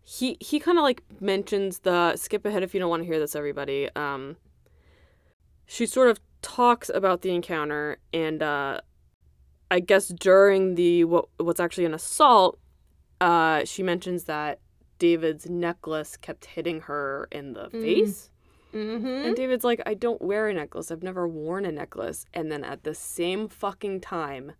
he 0.02 0.36
he 0.40 0.58
kind 0.58 0.78
of 0.78 0.82
like 0.82 1.02
mentions 1.20 1.80
the 1.80 2.16
skip 2.16 2.44
ahead 2.44 2.62
if 2.62 2.74
you 2.74 2.80
don't 2.80 2.90
want 2.90 3.02
to 3.02 3.06
hear 3.06 3.18
this, 3.18 3.36
everybody. 3.36 3.88
Um, 3.94 4.36
she 5.66 5.86
sort 5.86 6.10
of 6.10 6.20
talks 6.42 6.90
about 6.92 7.22
the 7.22 7.34
encounter, 7.34 7.98
and 8.12 8.42
uh, 8.42 8.80
I 9.70 9.80
guess 9.80 10.08
during 10.08 10.74
the 10.74 11.04
what 11.04 11.26
what's 11.36 11.60
actually 11.60 11.84
an 11.84 11.94
assault, 11.94 12.58
uh, 13.20 13.64
she 13.64 13.82
mentions 13.82 14.24
that 14.24 14.60
David's 14.98 15.48
necklace 15.48 16.16
kept 16.16 16.44
hitting 16.44 16.80
her 16.82 17.28
in 17.30 17.54
the 17.54 17.70
face. 17.70 18.30
Mm-hmm. 18.74 19.26
And 19.26 19.36
David's 19.36 19.64
like, 19.64 19.82
I 19.84 19.94
don't 19.94 20.22
wear 20.22 20.48
a 20.48 20.54
necklace. 20.54 20.90
I've 20.90 21.02
never 21.02 21.26
worn 21.26 21.64
a 21.64 21.72
necklace. 21.72 22.26
And 22.32 22.52
then 22.52 22.62
at 22.62 22.84
the 22.84 22.94
same 22.94 23.48
fucking 23.48 24.00
time, 24.00 24.52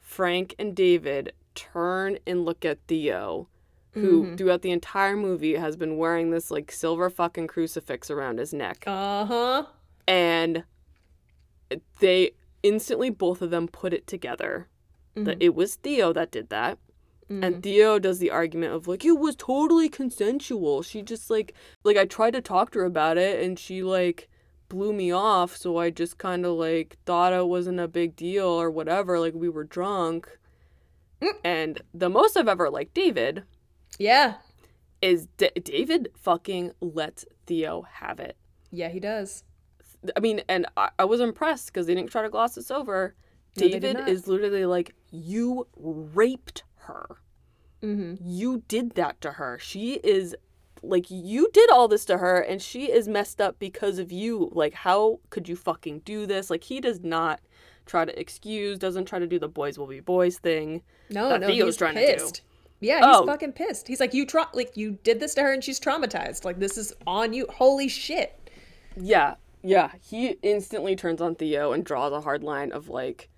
Frank 0.00 0.54
and 0.58 0.76
David 0.76 1.32
turn 1.54 2.18
and 2.26 2.44
look 2.44 2.64
at 2.64 2.78
Theo, 2.86 3.48
who 3.94 4.24
Mhm. 4.24 4.36
throughout 4.38 4.62
the 4.62 4.70
entire 4.72 5.16
movie 5.16 5.54
has 5.54 5.76
been 5.76 5.96
wearing 5.96 6.30
this 6.30 6.50
like 6.50 6.70
silver 6.70 7.08
fucking 7.10 7.46
crucifix 7.46 8.10
around 8.10 8.38
his 8.38 8.52
neck. 8.52 8.84
Uh 8.86 9.24
huh. 9.24 9.66
And 10.06 10.64
they 12.00 12.32
instantly, 12.62 13.10
both 13.10 13.42
of 13.42 13.50
them 13.50 13.68
put 13.68 13.92
it 13.92 14.06
together 14.06 14.68
that 15.16 15.36
it 15.40 15.54
was 15.54 15.76
Theo 15.76 16.12
that 16.12 16.32
did 16.32 16.48
that. 16.48 16.78
And 17.30 17.62
Theo 17.62 17.98
does 17.98 18.18
the 18.18 18.30
argument 18.30 18.74
of 18.74 18.86
like 18.86 19.04
it 19.04 19.12
was 19.18 19.34
totally 19.36 19.88
consensual. 19.88 20.82
She 20.82 21.02
just 21.02 21.30
like 21.30 21.54
like 21.82 21.96
I 21.96 22.04
tried 22.04 22.32
to 22.34 22.40
talk 22.42 22.70
to 22.72 22.80
her 22.80 22.84
about 22.84 23.16
it 23.16 23.42
and 23.42 23.58
she 23.58 23.82
like 23.82 24.28
blew 24.68 24.92
me 24.92 25.10
off, 25.12 25.56
so 25.56 25.78
I 25.78 25.90
just 25.90 26.18
kind 26.18 26.44
of 26.44 26.52
like 26.56 26.96
thought 27.06 27.32
it 27.32 27.46
wasn't 27.46 27.80
a 27.80 27.88
big 27.88 28.14
deal 28.14 28.46
or 28.46 28.70
whatever, 28.70 29.18
like 29.18 29.34
we 29.34 29.48
were 29.48 29.64
drunk. 29.64 30.38
And 31.42 31.80
the 31.94 32.10
most 32.10 32.36
I've 32.36 32.48
ever 32.48 32.68
liked 32.68 32.92
David 32.94 33.44
Yeah. 33.98 34.34
is 35.02 35.28
D- 35.36 35.50
David 35.62 36.10
fucking 36.16 36.72
lets 36.80 37.24
Theo 37.46 37.82
have 37.82 38.20
it. 38.20 38.36
Yeah, 38.70 38.88
he 38.88 39.00
does. 39.00 39.44
I 40.16 40.20
mean, 40.20 40.42
and 40.48 40.66
I, 40.76 40.90
I 40.98 41.04
was 41.04 41.20
impressed 41.20 41.72
because 41.72 41.86
they 41.86 41.94
didn't 41.94 42.10
try 42.10 42.22
to 42.22 42.28
gloss 42.28 42.54
this 42.54 42.70
over. 42.70 43.14
No, 43.56 43.68
David 43.68 44.08
is 44.08 44.26
literally 44.26 44.66
like, 44.66 44.94
You 45.10 45.66
raped 45.76 46.64
her. 46.76 47.18
Mm-hmm. 47.82 48.14
You 48.20 48.62
did 48.66 48.92
that 48.92 49.20
to 49.20 49.32
her. 49.32 49.58
She 49.58 49.94
is 50.02 50.34
like 50.82 51.10
you 51.10 51.48
did 51.52 51.70
all 51.70 51.88
this 51.88 52.04
to 52.04 52.18
her 52.18 52.40
and 52.40 52.60
she 52.60 52.90
is 52.90 53.08
messed 53.08 53.40
up 53.40 53.58
because 53.58 53.98
of 53.98 54.12
you. 54.12 54.50
Like 54.52 54.74
how 54.74 55.20
could 55.30 55.48
you 55.48 55.56
fucking 55.56 56.00
do 56.00 56.26
this? 56.26 56.50
Like 56.50 56.64
he 56.64 56.80
does 56.80 57.00
not 57.00 57.40
try 57.86 58.04
to 58.04 58.18
excuse, 58.18 58.78
doesn't 58.78 59.06
try 59.06 59.18
to 59.18 59.26
do 59.26 59.38
the 59.38 59.48
boys 59.48 59.78
will 59.78 59.86
be 59.86 60.00
boys 60.00 60.38
thing. 60.38 60.82
No, 61.10 61.28
that 61.28 61.40
no, 61.40 61.46
Theo's 61.46 61.66
he's 61.66 61.76
trying 61.76 61.94
to 61.94 62.16
do. 62.16 62.30
Yeah, 62.84 62.98
he's 62.98 63.16
Oh. 63.18 63.26
fucking 63.26 63.52
pissed. 63.52 63.88
He's 63.88 64.00
like, 64.00 64.14
you 64.14 64.26
tra- 64.26 64.50
like 64.52 64.76
you 64.76 64.98
did 65.02 65.20
this 65.20 65.34
to 65.34 65.42
her 65.42 65.52
and 65.52 65.62
she's 65.64 65.80
traumatized. 65.80 66.44
Like 66.44 66.58
this 66.58 66.76
is 66.78 66.92
on 67.06 67.32
you. 67.32 67.46
Holy 67.50 67.88
shit. 67.88 68.50
Yeah, 68.96 69.34
yeah. 69.62 69.90
He 70.00 70.36
instantly 70.42 70.94
turns 70.96 71.20
on 71.20 71.34
Theo 71.34 71.72
and 71.72 71.84
draws 71.84 72.12
a 72.12 72.20
hard 72.20 72.44
line 72.44 72.70
of 72.72 72.88
like, 72.88 73.28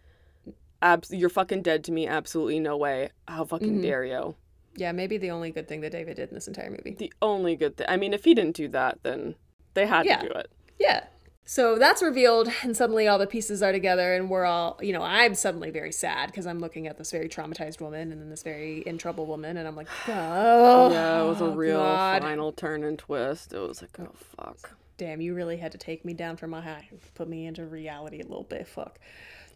abs- 0.82 1.10
you're 1.10 1.30
fucking 1.30 1.62
dead 1.62 1.84
to 1.84 1.92
me. 1.92 2.06
Absolutely 2.06 2.60
no 2.60 2.76
way. 2.76 3.10
How 3.28 3.44
fucking 3.44 3.74
mm-hmm. 3.74 3.82
dare 3.82 4.04
you? 4.04 4.34
Yeah, 4.76 4.92
maybe 4.92 5.16
the 5.16 5.30
only 5.30 5.50
good 5.50 5.68
thing 5.68 5.80
that 5.80 5.92
David 5.92 6.16
did 6.16 6.28
in 6.28 6.34
this 6.34 6.48
entire 6.48 6.70
movie. 6.70 6.94
The 6.98 7.12
only 7.22 7.56
good 7.56 7.76
thing. 7.78 7.86
I 7.88 7.96
mean, 7.96 8.12
if 8.12 8.24
he 8.24 8.34
didn't 8.34 8.56
do 8.56 8.68
that, 8.68 8.98
then 9.02 9.34
they 9.74 9.86
had 9.86 10.04
Yeah. 10.04 10.18
to 10.18 10.28
do 10.28 10.34
it. 10.34 10.50
Yeah. 10.78 11.04
So 11.48 11.78
that's 11.78 12.02
revealed, 12.02 12.48
and 12.64 12.76
suddenly 12.76 13.06
all 13.06 13.18
the 13.18 13.26
pieces 13.28 13.62
are 13.62 13.70
together, 13.70 14.14
and 14.14 14.28
we're 14.28 14.44
all, 14.44 14.78
you 14.82 14.92
know, 14.92 15.02
I'm 15.02 15.36
suddenly 15.36 15.70
very 15.70 15.92
sad 15.92 16.26
because 16.26 16.44
I'm 16.44 16.58
looking 16.58 16.88
at 16.88 16.98
this 16.98 17.12
very 17.12 17.28
traumatized 17.28 17.80
woman 17.80 18.10
and 18.10 18.20
then 18.20 18.28
this 18.30 18.42
very 18.42 18.80
in 18.80 18.98
trouble 18.98 19.26
woman, 19.26 19.56
and 19.56 19.68
I'm 19.68 19.76
like, 19.76 19.86
oh, 20.08 20.90
Yeah, 20.90 21.22
it 21.22 21.28
was 21.28 21.40
a 21.40 21.44
oh 21.44 21.52
real 21.54 21.78
God. 21.78 22.22
final 22.22 22.50
turn 22.52 22.82
and 22.82 22.98
twist. 22.98 23.52
It 23.52 23.58
was 23.60 23.80
like, 23.80 23.96
oh 24.00 24.10
fuck. 24.36 24.72
Damn, 24.98 25.20
you 25.20 25.34
really 25.34 25.58
had 25.58 25.70
to 25.72 25.78
take 25.78 26.04
me 26.04 26.14
down 26.14 26.36
from 26.36 26.50
my 26.50 26.60
high, 26.62 26.88
put 27.14 27.28
me 27.28 27.46
into 27.46 27.64
reality 27.64 28.18
a 28.20 28.24
little 28.26 28.42
bit. 28.44 28.66
Fuck. 28.66 28.98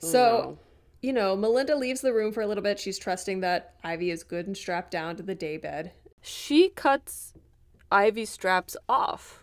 Oh, 0.02 0.06
So, 0.06 0.18
no. 0.20 0.58
you 1.02 1.12
know, 1.12 1.34
Melinda 1.34 1.74
leaves 1.74 2.02
the 2.02 2.12
room 2.12 2.30
for 2.32 2.40
a 2.42 2.46
little 2.46 2.62
bit. 2.62 2.78
She's 2.78 2.98
trusting 3.00 3.40
that 3.40 3.74
Ivy 3.82 4.12
is 4.12 4.22
good 4.22 4.46
and 4.46 4.56
strapped 4.56 4.92
down 4.92 5.16
to 5.16 5.24
the 5.24 5.34
daybed. 5.34 5.90
she 6.22 6.68
cuts 6.68 7.32
Ivy's 7.90 8.30
straps 8.30 8.76
off. 8.88 9.39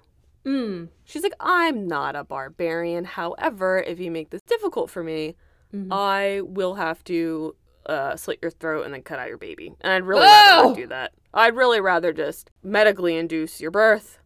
Mm. 0.48 0.88
She's 1.04 1.24
like, 1.24 1.34
I'm 1.40 1.88
not 1.88 2.16
a 2.16 2.24
barbarian. 2.24 3.04
However, 3.06 3.80
if 3.80 4.00
you 4.00 4.10
make 4.10 4.30
this 4.30 4.42
difficult 4.44 4.90
for 4.90 5.04
me, 5.04 5.36
I 5.92 6.42
will 6.44 6.76
have 6.76 7.04
to 7.04 7.56
uh, 7.86 8.16
slit 8.16 8.40
your 8.42 8.52
throat 8.52 8.86
and 8.86 8.94
then 8.94 9.02
cut 9.04 9.20
out 9.20 9.28
your 9.28 9.38
baby. 9.38 9.74
And 9.82 9.92
I'd 9.94 10.04
really 10.04 10.22
rather 10.22 10.62
Oh! 10.62 10.68
not 10.70 10.76
do 10.78 10.88
that. 10.88 11.14
I'd 11.34 11.56
really 11.56 11.82
rather 11.82 12.14
just 12.14 12.50
medically 12.64 13.16
induce 13.18 13.60
your 13.62 13.70
birth, 13.70 14.20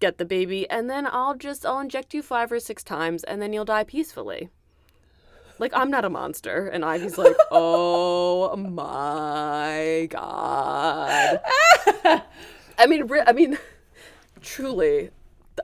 get 0.00 0.16
the 0.18 0.24
baby, 0.24 0.68
and 0.70 0.88
then 0.90 1.06
I'll 1.06 1.34
just 1.36 1.64
I'll 1.66 1.78
inject 1.78 2.14
you 2.14 2.22
five 2.22 2.50
or 2.50 2.58
six 2.58 2.82
times, 2.82 3.22
and 3.24 3.40
then 3.40 3.52
you'll 3.52 3.64
die 3.66 3.84
peacefully. 3.84 4.48
Like 5.58 5.72
I'm 5.74 5.90
not 5.90 6.06
a 6.06 6.10
monster, 6.10 6.66
and 6.66 6.84
Ivy's 6.84 7.18
like, 7.18 7.36
oh 7.50 8.56
my 8.56 10.08
god. 10.10 11.40
I 12.78 12.86
mean, 12.88 13.08
I 13.26 13.32
mean, 13.32 13.58
truly, 14.40 15.10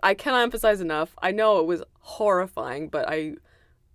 I 0.02 0.14
cannot 0.14 0.42
emphasize 0.42 0.80
enough. 0.80 1.14
I 1.22 1.30
know 1.32 1.58
it 1.58 1.66
was 1.66 1.82
horrifying, 2.00 2.88
but 2.88 3.08
I 3.08 3.34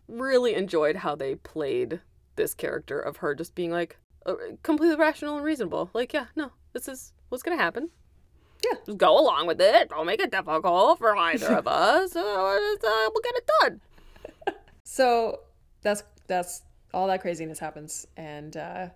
really 0.08 0.56
enjoyed 0.56 0.98
how 0.98 1.16
they 1.16 1.36
played 1.36 2.02
this 2.36 2.54
character 2.54 3.00
of 3.00 3.18
her 3.18 3.36
just 3.36 3.56
being 3.56 3.72
like 3.72 3.98
uh, 4.26 4.36
completely 4.64 4.96
rational 4.96 5.36
and 5.36 5.46
reasonable. 5.46 5.90
Like, 5.94 6.14
yeah, 6.14 6.26
no, 6.36 6.52
this 6.74 6.88
is 6.88 7.14
what's 7.30 7.44
gonna 7.44 7.58
happen. 7.58 7.90
Yeah. 8.64 8.78
just 8.86 8.98
go 9.00 9.20
along 9.20 9.48
with 9.48 9.60
it. 9.60 9.90
Don't 9.90 10.06
make 10.06 10.22
it 10.22 10.30
difficult 10.32 11.00
for 11.00 11.16
either 11.18 11.56
of 11.58 11.68
us. 11.68 12.16
Uh, 12.16 12.20
uh, 12.20 13.10
we'll 13.14 13.22
get 13.24 13.36
it 13.36 13.50
done. 13.62 13.82
So 14.84 15.40
that's 15.82 16.04
that's 16.28 16.64
all 16.94 17.08
that 17.08 17.22
craziness 17.22 17.60
happens, 17.60 18.08
and 18.18 18.58
uh, 18.58 18.90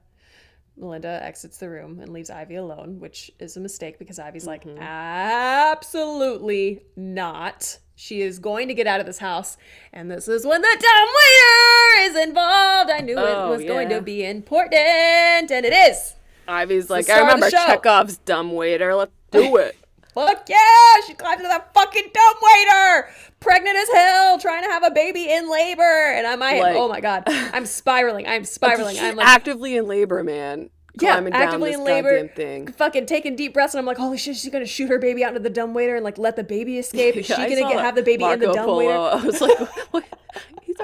Melinda 0.78 1.24
exits 1.24 1.58
the 1.58 1.70
room 1.70 2.00
and 2.00 2.12
leaves 2.12 2.30
Ivy 2.30 2.56
alone, 2.56 3.00
which 3.00 3.32
is 3.40 3.56
a 3.56 3.60
mistake 3.60 3.98
because 3.98 4.20
Ivy's 4.20 4.46
like, 4.46 4.66
mm-hmm. 4.66 4.82
absolutely 4.82 6.82
not. 6.96 7.80
She 7.96 8.22
is 8.22 8.40
going 8.40 8.68
to 8.68 8.74
get 8.74 8.88
out 8.88 9.00
of 9.00 9.06
this 9.06 9.20
house, 9.20 9.56
and 9.94 10.12
this 10.12 10.28
is 10.28 10.46
when 10.46 10.62
the 10.62 10.68
dumbwaiter 10.68 12.10
is 12.10 12.28
involved. 12.28 12.92
I 12.92 13.00
knew 13.00 13.16
Oh, 13.18 13.54
it 13.54 13.58
was 13.58 13.66
going 13.66 13.88
to 13.90 14.02
be 14.02 14.26
important, 14.26 15.50
and 15.50 15.66
it 15.66 15.72
is. 15.72 16.14
Ivy's 16.48 16.90
like, 16.90 17.10
I 17.10 17.20
remember. 17.20 17.50
Chekhov's 17.50 18.18
dumb 18.18 18.52
waiter. 18.52 18.94
Let's 18.96 19.14
do 19.32 19.56
it. 19.56 19.78
Fuck 20.16 20.48
yeah! 20.50 20.58
She 21.06 21.14
climbs 21.14 21.38
into 21.40 21.50
that 21.50 21.74
fucking 21.74 22.10
dumbwaiter, 22.14 23.10
pregnant 23.42 23.76
as 23.78 23.90
hell, 23.90 24.40
trying 24.40 24.64
to 24.64 24.70
have 24.70 24.84
a 24.84 24.90
baby 24.92 25.30
in 25.32 25.50
labor, 25.52 25.82
and 25.84 26.26
I'm, 26.26 26.40
Like- 26.40 26.76
oh 26.76 26.88
my 26.88 27.02
god, 27.02 27.24
I'm 27.28 27.66
spiraling. 27.66 28.26
I'm 28.28 28.46
spiraling. 28.46 28.96
She's 28.96 29.04
I'm 29.04 29.18
like, 29.18 29.28
actively 29.28 29.76
in 29.76 29.88
labor, 29.88 30.24
man. 30.24 30.70
Yeah, 31.02 31.18
actively 31.34 31.74
in 31.74 31.84
labor. 31.84 32.26
thing. 32.30 32.68
fucking 32.68 33.06
taking 33.06 33.36
deep 33.36 33.54
breaths, 33.54 33.74
and 33.74 33.80
I'm 33.80 33.86
like, 33.86 33.98
holy 33.98 34.18
shit, 34.18 34.38
she's 34.38 34.50
gonna 34.52 34.66
shoot 34.66 34.88
her 34.88 34.98
baby 34.98 35.26
out 35.26 35.30
into 35.36 35.42
the 35.42 35.50
dumbwaiter 35.50 35.96
and 35.96 36.06
like 36.06 36.18
let 36.18 36.38
the 36.38 36.44
baby 36.46 36.78
escape. 36.80 37.16
Is 37.18 37.30
Yeah, 37.30 37.36
she 37.36 37.56
gonna 37.56 37.70
get, 37.74 37.82
have 37.84 37.96
the 37.96 38.02
baby 38.02 38.24
in 38.24 38.40
the 38.40 38.48
Marco 38.48 38.62
dumbwaiter? 38.62 38.94
Polo. 38.94 39.10
I 39.10 39.26
was 39.26 39.42
like, 39.42 39.58
what? 39.92 40.06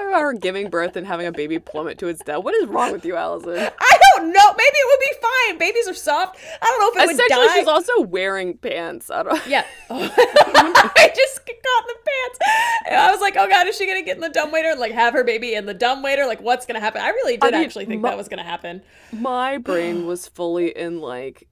Talking 0.02 0.14
about 0.14 0.22
her 0.22 0.32
giving 0.32 0.68
birth 0.70 0.96
and 0.96 1.06
having 1.06 1.26
a 1.26 1.32
baby 1.32 1.58
plummet 1.58 1.98
to 1.98 2.08
its 2.08 2.22
death. 2.24 2.42
What 2.42 2.54
is 2.56 2.66
wrong 2.68 2.90
with 2.92 3.04
you, 3.04 3.16
Alison? 3.16 3.56
I 3.78 3.98
don't 4.16 4.32
know. 4.32 4.52
Maybe 4.52 4.76
it 4.76 4.86
would 4.88 5.00
be 5.00 5.12
fine. 5.22 5.58
Babies 5.58 5.88
are 5.88 5.94
soft. 5.94 6.38
I 6.60 6.66
don't 6.66 6.80
know 6.80 6.88
if 6.88 7.04
it 7.04 7.06
would 7.12 7.24
Essentially, 7.24 7.46
die. 7.46 7.58
she's 7.58 7.68
also 7.68 8.00
wearing 8.02 8.56
pants. 8.58 9.10
I 9.10 9.22
don't. 9.22 9.46
Yeah. 9.46 9.64
I 9.90 11.12
just 11.14 11.46
got 11.46 11.82
in 11.82 11.86
the 11.88 11.94
pants. 12.04 12.38
And 12.86 12.96
I 12.96 13.10
was 13.12 13.20
like, 13.20 13.36
oh 13.38 13.48
god, 13.48 13.66
is 13.68 13.76
she 13.76 13.86
gonna 13.86 14.02
get 14.02 14.16
in 14.16 14.20
the 14.22 14.28
dumbwaiter 14.28 14.70
and 14.70 14.80
like 14.80 14.92
have 14.92 15.12
her 15.14 15.24
baby 15.24 15.54
in 15.54 15.66
the 15.66 15.74
dumbwaiter? 15.74 16.26
Like, 16.26 16.40
what's 16.40 16.66
gonna 16.66 16.80
happen? 16.80 17.00
I 17.00 17.10
really 17.10 17.36
did 17.36 17.52
mean, 17.52 17.62
actually 17.62 17.84
think 17.84 18.02
mo- 18.02 18.08
that 18.08 18.16
was 18.18 18.28
gonna 18.28 18.42
happen. 18.42 18.82
My 19.12 19.58
brain 19.58 20.06
was 20.08 20.26
fully 20.26 20.76
in 20.76 21.00
like, 21.00 21.48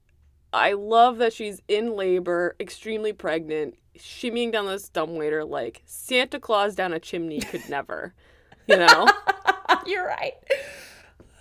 I 0.51 0.73
love 0.73 1.19
that 1.19 1.31
she's 1.33 1.61
in 1.67 1.95
labor, 1.95 2.55
extremely 2.59 3.13
pregnant, 3.13 3.75
shimmying 3.97 4.51
down 4.51 4.65
this 4.65 4.89
dumbwaiter 4.89 5.45
like 5.45 5.81
Santa 5.85 6.39
Claus 6.39 6.75
down 6.75 6.91
a 6.93 6.99
chimney 6.99 7.39
could 7.39 7.69
never. 7.69 8.13
You 8.67 8.77
know, 8.77 9.07
You're 9.85 10.05
right. 10.05 10.33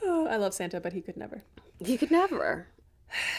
Oh, 0.02 0.26
I 0.26 0.36
love 0.36 0.55
Santa, 0.55 0.81
but 0.81 0.92
he 0.92 1.00
could 1.00 1.16
never. 1.16 1.42
he 1.78 1.97
could 1.97 2.10
never. 2.10 2.66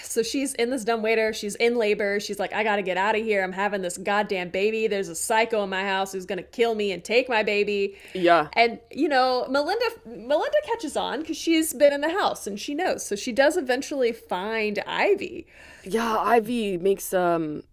So 0.04 0.22
she's 0.22 0.54
in 0.56 0.70
this 0.70 0.84
dumb 0.84 1.02
waiter. 1.02 1.32
She's 1.32 1.56
in 1.56 1.78
labor. 1.78 2.20
She's 2.20 2.40
like, 2.40 2.52
I 2.52 2.62
gotta 2.64 2.82
get 2.82 2.98
out 2.98 3.16
of 3.16 3.24
here. 3.24 3.42
I'm 3.42 3.54
having 3.54 3.82
this 3.82 3.98
goddamn 3.98 4.50
baby. 4.50 4.88
There's 4.88 5.08
a 5.08 5.16
psycho 5.16 5.64
in 5.64 5.70
my 5.70 5.84
house 5.84 6.12
who's 6.12 6.26
gonna 6.26 6.44
kill 6.44 6.76
me 6.76 6.92
and 6.92 7.02
take 7.04 7.30
my 7.30 7.42
baby. 7.42 7.96
Yeah. 8.14 8.50
And 8.54 8.80
you 8.92 9.08
know, 9.08 9.46
Melinda 9.50 9.86
Melinda 10.06 10.58
catches 10.66 10.98
on 10.98 11.22
because 11.22 11.38
she's 11.38 11.74
been 11.74 11.94
in 11.94 12.02
the 12.02 12.10
house 12.10 12.48
and 12.48 12.60
she 12.60 12.76
knows. 12.76 13.06
So 13.06 13.16
she 13.16 13.32
does 13.32 13.56
eventually 13.56 14.12
find 14.12 14.84
Ivy. 14.86 15.48
Yeah, 15.86 16.18
Ivy 16.20 16.78
makes 16.78 17.14
um 17.14 17.64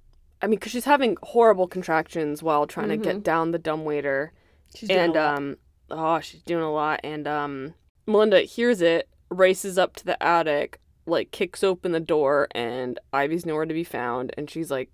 I 0.41 0.47
mean 0.47 0.61
cuz 0.61 0.71
she's 0.71 0.85
having 0.85 1.17
horrible 1.23 1.67
contractions 1.67 2.45
while 2.45 2.69
trying 2.69 2.91
to 2.91 2.97
get 2.97 3.25
down 3.25 3.51
the 3.51 3.59
dumbwaiter 3.59 4.33
She's 4.73 4.89
doing 4.89 5.01
and 5.01 5.17
um 5.17 5.57
oh, 5.91 6.21
she's 6.21 6.43
doing 6.43 6.63
a 6.63 6.73
lot 6.73 7.01
and 7.05 7.27
um 7.27 7.75
Melinda 8.07 8.41
hears 8.41 8.81
it, 8.81 9.09
races 9.31 9.77
up 9.77 9.95
to 9.97 10.05
the 10.05 10.23
attic, 10.23 10.81
like 11.07 11.31
kicks 11.31 11.63
open 11.63 11.93
the 11.93 12.01
door 12.01 12.49
and 12.53 12.99
Ivy's 13.13 13.45
nowhere 13.45 13.67
to 13.67 13.75
be 13.75 13.85
found 13.85 14.33
and 14.37 14.49
she's 14.51 14.71
like 14.71 14.91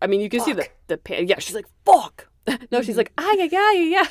I 0.00 0.06
mean, 0.06 0.20
you 0.20 0.28
can 0.28 0.40
see 0.40 0.52
the 0.52 0.66
the 0.86 0.96
pan. 0.96 1.28
Yeah, 1.28 1.38
she's 1.38 1.54
like, 1.54 1.66
"Fuck." 1.84 2.28
no, 2.70 2.82
she's 2.82 2.96
like, 2.96 3.12
"Ah, 3.18 3.32
yeah, 3.34 3.48
yeah, 3.50 3.72
yeah." 3.72 4.06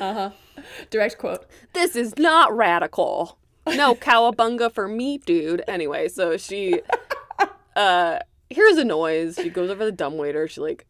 uh-huh. 0.00 0.30
Direct 0.90 1.18
quote. 1.18 1.46
this 1.72 1.96
is 1.96 2.18
not 2.18 2.54
radical. 2.54 3.38
No 3.66 3.94
cowabunga 3.94 4.72
for 4.72 4.88
me, 4.88 5.18
dude. 5.18 5.62
Anyway, 5.68 6.08
so 6.08 6.36
she 6.36 6.80
uh 7.76 8.18
hears 8.48 8.76
a 8.78 8.84
noise. 8.84 9.38
She 9.40 9.50
goes 9.50 9.70
over 9.70 9.84
the 9.84 9.92
dumbwaiter. 9.92 10.48
She 10.48 10.60
like 10.60 10.86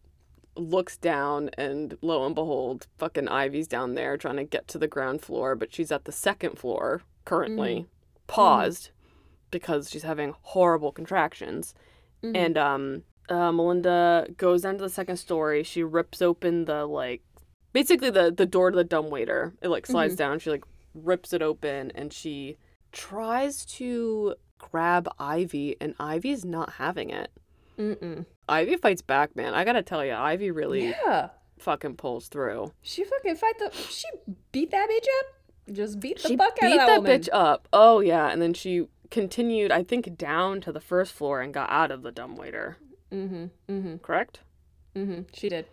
looks 0.57 0.97
down 0.97 1.51
and 1.57 1.97
lo 2.03 2.25
and 2.27 2.35
behold, 2.35 2.87
fucking 2.99 3.29
Ivy's 3.29 3.69
down 3.69 3.95
there 3.95 4.17
trying 4.17 4.37
to 4.37 4.45
get 4.45 4.69
to 4.69 4.79
the 4.79 4.89
ground 4.89 5.23
floor, 5.23 5.55
but 5.55 5.73
she's 5.75 5.93
at 5.93 6.05
the 6.05 6.13
second 6.13 6.59
floor 6.59 7.03
currently, 7.25 7.87
paused 8.27 8.91
because 9.51 9.91
she's 9.91 10.03
having 10.03 10.35
horrible 10.43 10.93
contractions. 10.93 11.75
And 12.37 12.59
um 12.59 13.03
uh, 13.29 13.53
Melinda 13.53 14.27
goes 14.37 14.63
down 14.63 14.77
to 14.79 14.83
the 14.83 14.91
second 14.91 15.17
story. 15.17 15.63
She 15.63 15.83
rips 15.85 16.21
open 16.21 16.65
the 16.65 16.85
like 16.87 17.23
basically 17.73 18.11
the 18.11 18.31
the 18.31 18.47
door 18.47 18.71
to 18.71 18.77
the 18.77 18.85
dumbwaiter. 18.85 19.55
It 19.63 19.69
like 19.69 19.87
slides 19.87 20.17
down. 20.17 20.39
She 20.41 20.51
like 20.51 20.65
rips 20.95 21.33
it 21.33 21.41
open 21.43 21.93
and 21.95 22.13
she 22.13 22.57
tries 22.93 23.65
to 23.65 24.35
grab 24.59 25.09
Ivy 25.19 25.77
and 25.81 25.95
Ivy's 26.01 26.45
not 26.45 26.75
having 26.75 27.11
it. 27.11 27.31
Mm-mm. 27.81 28.27
Ivy 28.49 28.77
fights 28.77 29.03
back, 29.03 29.35
man. 29.37 29.55
I 29.55 29.65
gotta 29.65 29.83
tell 29.83 30.05
you, 30.05 30.13
Ivy 30.13 30.51
really 30.51 30.89
Yeah. 30.91 31.31
fucking 31.59 31.97
pulls 31.97 32.29
through. 32.29 32.73
She 32.83 33.05
fucking 33.05 33.37
fight 33.37 33.59
the 33.59 33.71
she 33.73 34.07
beat 34.53 34.71
that 34.73 34.89
bitch 34.89 35.07
up. 35.21 35.75
Just 35.75 36.01
beat 36.01 36.21
the 36.21 36.29
she 36.29 36.37
fuck 36.37 36.53
out 36.55 36.61
beat 36.61 36.79
of 36.81 36.87
that, 36.87 36.87
bitch? 36.87 36.87
She 36.87 36.87
beat 36.87 36.97
that 36.97 37.03
woman. 37.03 37.21
bitch 37.21 37.29
up. 37.33 37.69
Oh 37.73 38.01
yeah, 38.01 38.29
and 38.31 38.43
then 38.43 38.53
she 38.55 38.87
continued, 39.11 39.73
I 39.73 39.83
think, 39.83 40.17
down 40.17 40.61
to 40.63 40.73
the 40.73 40.81
first 40.81 41.13
floor 41.13 41.41
and 41.41 41.53
got 41.55 41.71
out 41.71 41.91
of 41.91 42.03
the 42.03 42.13
dumbwaiter. 42.13 42.77
Mm-hmm. 43.11 43.47
Mm-hmm. 43.69 43.97
Correct? 43.99 44.41
Mm-hmm. 44.95 45.23
She 45.33 45.49
did. 45.49 45.67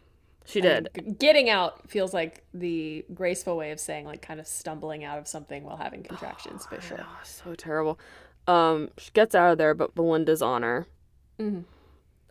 She 0.46 0.62
did. 0.62 1.18
getting 1.20 1.50
out 1.50 1.90
feels 1.90 2.14
like 2.14 2.46
the 2.54 3.04
graceful 3.14 3.58
way 3.58 3.72
of 3.72 3.80
saying 3.82 4.06
like 4.06 4.22
kind 4.22 4.40
of 4.40 4.48
stumbling 4.48 5.04
out 5.04 5.18
of 5.18 5.28
something 5.28 5.64
while 5.64 5.76
having 5.78 6.04
contractions, 6.04 6.66
but 6.70 6.82
sure. 6.88 7.00
Oh, 7.02 7.20
so 7.24 7.54
terrible. 7.54 8.00
Um, 8.48 8.90
she 8.98 9.12
gets 9.12 9.36
out 9.36 9.52
of 9.52 9.58
there, 9.58 9.74
but 9.74 9.94
Melinda's 9.98 10.42
on 10.42 10.64
her. 10.64 10.88
Mhm. 11.38 11.66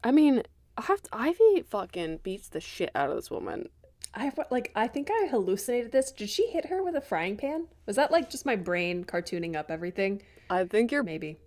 I 0.07 0.13
mean, 0.13 0.45
I 0.79 0.83
have 0.83 1.03
to, 1.03 1.09
Ivy 1.13 1.65
fucking 1.69 2.21
beats 2.23 2.49
the 2.49 2.61
shit 2.61 2.93
out 2.95 3.11
of 3.11 3.17
this 3.17 3.29
woman. 3.29 3.71
I 4.15 4.31
like 4.53 4.71
I 4.77 4.87
think 4.87 5.11
I 5.11 5.27
hallucinated 5.27 5.91
this. 5.91 6.13
Did 6.13 6.31
she 6.31 6.47
hit 6.47 6.67
her 6.67 6.81
with 6.81 6.95
a 6.95 7.01
frying 7.01 7.37
pan? 7.37 7.67
Was 7.87 7.97
that 7.97 8.13
like 8.13 8.31
just 8.31 8.47
my 8.47 8.55
brain 8.55 9.05
cartooning 9.05 9.57
up 9.57 9.69
everything? 9.69 10.23
I 10.49 10.65
think 10.65 10.93
you're. 10.93 11.03
Maybe. 11.03 11.39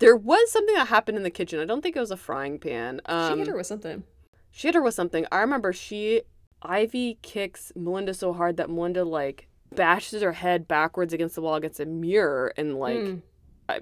There 0.00 0.16
was 0.16 0.50
something 0.50 0.74
that 0.74 0.88
happened 0.88 1.16
in 1.16 1.22
the 1.22 1.30
kitchen. 1.30 1.60
I 1.60 1.64
don't 1.66 1.82
think 1.82 1.94
it 1.94 2.00
was 2.00 2.10
a 2.10 2.16
frying 2.16 2.58
pan. 2.58 3.00
Um, 3.06 3.34
she 3.34 3.38
hit 3.38 3.46
her 3.46 3.56
with 3.56 3.68
something. 3.68 4.02
She 4.50 4.66
hit 4.68 4.74
her 4.74 4.82
with 4.82 4.94
something. 4.94 5.24
I 5.30 5.38
remember 5.38 5.72
she 5.72 6.22
Ivy 6.62 7.18
kicks 7.22 7.70
Melinda 7.76 8.12
so 8.12 8.32
hard 8.32 8.56
that 8.56 8.68
Melinda 8.68 9.04
like 9.04 9.46
bashes 9.72 10.20
her 10.20 10.32
head 10.32 10.66
backwards 10.66 11.12
against 11.12 11.36
the 11.36 11.42
wall 11.42 11.54
against 11.54 11.78
a 11.78 11.86
mirror 11.86 12.52
and 12.56 12.76
like 12.76 12.96
Mm. 12.96 13.22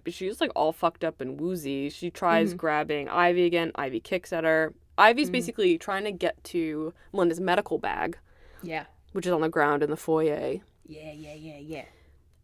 She's 0.07 0.41
like 0.41 0.52
all 0.55 0.73
fucked 0.73 1.05
up 1.05 1.20
and 1.20 1.41
woozy. 1.41 1.91
She 1.91 2.11
tries 2.11 2.51
mm-hmm. 2.51 2.59
grabbing 2.59 3.09
Ivy 3.09 3.44
again. 3.44 3.73
Ivy 3.75 4.01
kicks 4.01 4.33
at 4.33 4.44
her. 4.44 4.75
Ivy's 4.99 5.27
mm-hmm. 5.27 5.33
basically 5.33 5.78
trying 5.78 6.05
to 6.05 6.12
get 6.12 6.43
to 6.44 6.93
Melinda's 7.12 7.41
medical 7.41 7.78
bag, 7.78 8.19
Yeah. 8.62 8.85
which 9.12 9.27
is 9.27 9.33
on 9.33 9.41
the 9.41 9.49
ground 9.49 9.83
in 9.83 9.91
the 9.91 9.97
foyer. 9.97 10.59
Yeah, 10.86 11.12
yeah, 11.12 11.35
yeah, 11.35 11.59
yeah. 11.59 11.85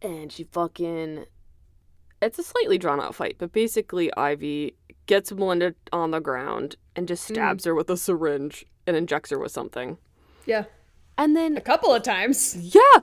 And 0.01 0.31
she 0.31 0.45
fucking 0.45 1.25
it's 2.21 2.39
a 2.39 2.43
slightly 2.43 2.77
drawn 2.77 2.99
out 2.99 3.15
fight, 3.15 3.35
but 3.37 3.51
basically 3.51 4.11
Ivy 4.15 4.75
gets 5.05 5.31
Melinda 5.31 5.73
on 5.91 6.11
the 6.11 6.19
ground 6.19 6.75
and 6.95 7.07
just 7.07 7.23
mm. 7.25 7.33
stabs 7.33 7.65
her 7.65 7.73
with 7.73 7.89
a 7.89 7.97
syringe 7.97 8.65
and 8.85 8.95
injects 8.95 9.31
her 9.31 9.39
with 9.39 9.51
something. 9.51 9.97
Yeah. 10.45 10.65
And 11.17 11.35
then 11.35 11.57
A 11.57 11.61
couple 11.61 11.93
of 11.93 12.03
times. 12.03 12.55
Yeah. 12.57 13.01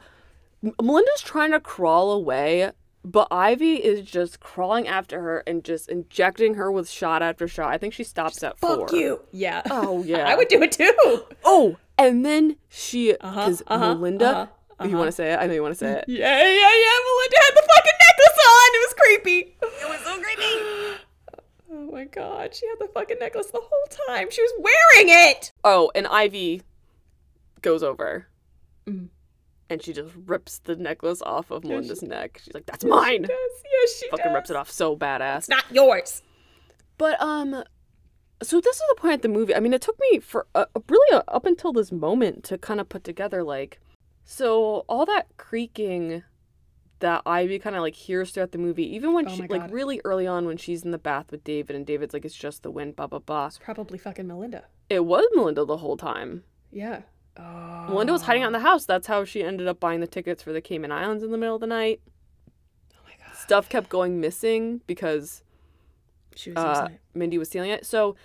Melinda's 0.81 1.23
trying 1.23 1.53
to 1.53 1.61
crawl 1.61 2.13
away, 2.13 2.71
but 3.07 3.28
Ivy 3.31 3.76
is 3.76 4.02
just 4.05 4.41
crawling 4.41 4.89
after 4.89 5.20
her 5.20 5.44
and 5.47 5.62
just 5.62 5.89
injecting 5.89 6.55
her 6.55 6.70
with 6.73 6.91
shot 6.91 7.23
after 7.23 7.47
shot. 7.47 7.68
I 7.73 7.78
think 7.78 7.94
she 7.94 8.02
stops 8.05 8.43
at 8.43 8.59
Fuck 8.59 8.91
four. 8.91 8.99
you. 8.99 9.20
Yeah. 9.33 9.62
Oh, 9.70 10.02
yeah. 10.07 10.26
I 10.28 10.35
would 10.35 10.49
do 10.49 10.60
it 10.60 10.73
too. 10.73 10.93
Oh, 11.44 11.76
and 11.97 12.26
then 12.26 12.57
she, 12.68 13.17
Uh-huh, 13.17 13.41
because 13.47 13.62
uh-huh, 13.68 13.94
Melinda, 13.94 14.51
uh-huh, 14.81 14.89
you 14.89 14.97
want 14.97 15.09
to 15.09 15.12
say 15.12 15.33
it? 15.33 15.36
I 15.36 15.47
know 15.47 15.55
you 15.55 15.62
want 15.62 15.75
to 15.75 15.78
say 15.78 15.93
it. 15.93 16.05
Yeah, 16.09 16.36
yeah, 16.36 16.44
yeah. 16.44 16.97
Melinda 17.07 17.36
had 17.39 17.55
the 17.55 17.68
fucking 17.75 17.99
necklace 18.09 18.39
on. 18.49 18.68
It 18.75 18.83
was 18.85 18.94
creepy. 18.99 19.57
It 19.62 19.89
was 19.89 20.01
so 20.01 20.20
creepy. 20.20 21.02
Oh 21.68 21.91
my 21.93 22.05
god, 22.05 22.55
she 22.55 22.67
had 22.68 22.78
the 22.78 22.89
fucking 22.94 23.18
necklace 23.20 23.49
the 23.51 23.60
whole 23.60 24.07
time. 24.07 24.31
She 24.31 24.41
was 24.41 24.52
wearing 24.59 25.09
it. 25.31 25.52
Oh, 25.65 25.91
and 25.94 26.07
Ivy 26.07 26.62
goes 27.60 27.83
over. 27.83 28.28
Mhm. 28.86 29.09
And 29.69 29.83
she 29.83 29.93
just 29.93 30.12
rips 30.27 30.59
the 30.61 30.77
necklace 30.77 31.20
off 31.23 31.51
of 31.51 31.65
Melinda's 31.65 32.03
neck. 32.03 32.41
She's 32.43 32.55
like, 32.55 32.67
"That's 32.67 32.85
mine." 32.85 33.27
Yes, 33.28 33.51
yes, 33.73 33.99
she 33.99 34.09
Fucking 34.11 34.27
does. 34.27 34.35
rips 34.35 34.51
it 34.51 34.57
off 34.57 34.70
so 34.70 34.97
badass. 34.97 35.39
It's 35.39 35.49
not 35.49 35.65
yours. 35.73 36.23
But 36.99 37.20
um, 37.20 37.65
so 38.43 38.61
this 38.61 38.77
is 38.77 38.83
the 38.91 38.95
point 39.01 39.15
of 39.17 39.23
the 39.23 39.28
movie. 39.28 39.55
I 39.57 39.61
mean, 39.61 39.75
it 39.75 39.83
took 39.83 39.99
me 39.99 40.20
for 40.20 40.47
uh, 40.55 40.67
really 40.89 41.12
uh, 41.17 41.23
up 41.28 41.47
until 41.47 41.73
this 41.73 41.91
moment 41.91 42.45
to 42.45 42.59
kind 42.59 42.81
of 42.81 42.89
put 42.89 43.03
together 43.03 43.43
like, 43.43 43.81
so 44.25 44.85
all 44.89 45.05
that 45.07 45.27
creaking 45.36 46.23
that 47.01 47.23
Ivy 47.27 47.59
kind 47.59 47.77
of 47.77 47.83
like 47.83 47.95
hears 47.95 48.31
throughout 48.31 48.53
the 48.53 48.59
movie, 48.59 48.95
even 48.95 49.12
when 49.12 49.28
Oh 49.28 49.35
she 49.35 49.43
like 49.49 49.70
really 49.73 50.01
early 50.05 50.27
on 50.27 50.47
when 50.47 50.57
she's 50.57 50.83
in 50.85 50.93
the 50.93 50.99
bath 50.99 51.31
with 51.31 51.45
David 51.45 51.75
and 51.77 51.85
David's 51.85 52.15
like 52.15 52.25
it's 52.25 52.35
just 52.35 52.62
the 52.62 52.70
wind, 52.70 52.95
blah 52.97 53.07
blah 53.09 53.19
blah. 53.19 53.47
It's 53.47 53.59
probably 53.59 53.99
fucking 53.99 54.27
Melinda. 54.27 54.65
It 54.89 55.05
was 55.05 55.27
Melinda 55.35 55.65
the 55.65 55.78
whole 55.78 55.97
time. 55.97 56.45
Yeah. 56.70 57.03
Oh. 57.39 57.87
Melinda 57.89 58.13
was 58.13 58.23
hiding 58.23 58.43
out 58.43 58.49
in 58.49 58.53
the 58.53 58.61
house. 58.61 58.85
That's 58.87 59.07
how 59.07 59.25
she 59.25 59.43
ended 59.43 59.67
up 59.69 59.79
buying 59.81 60.01
the 60.01 60.07
tickets 60.07 60.43
for 60.43 60.53
the 60.53 60.61
Cayman 60.61 60.91
Islands 60.93 61.23
in 61.23 61.31
the 61.31 61.39
middle 61.39 61.55
of 61.57 61.61
the 61.61 61.67
night. 61.67 62.01
Oh 62.95 62.99
my 63.05 63.13
god. 63.25 63.37
Stuff 63.37 63.69
kept 63.69 63.89
going 63.89 64.21
missing 64.21 64.81
because 64.87 65.43
She 66.35 66.51
was 66.53 66.59
uh. 66.65 66.89
Mindy 67.15 67.39
was 67.39 67.49
stealing 67.49 67.71
it. 67.71 67.85
So 67.87 68.17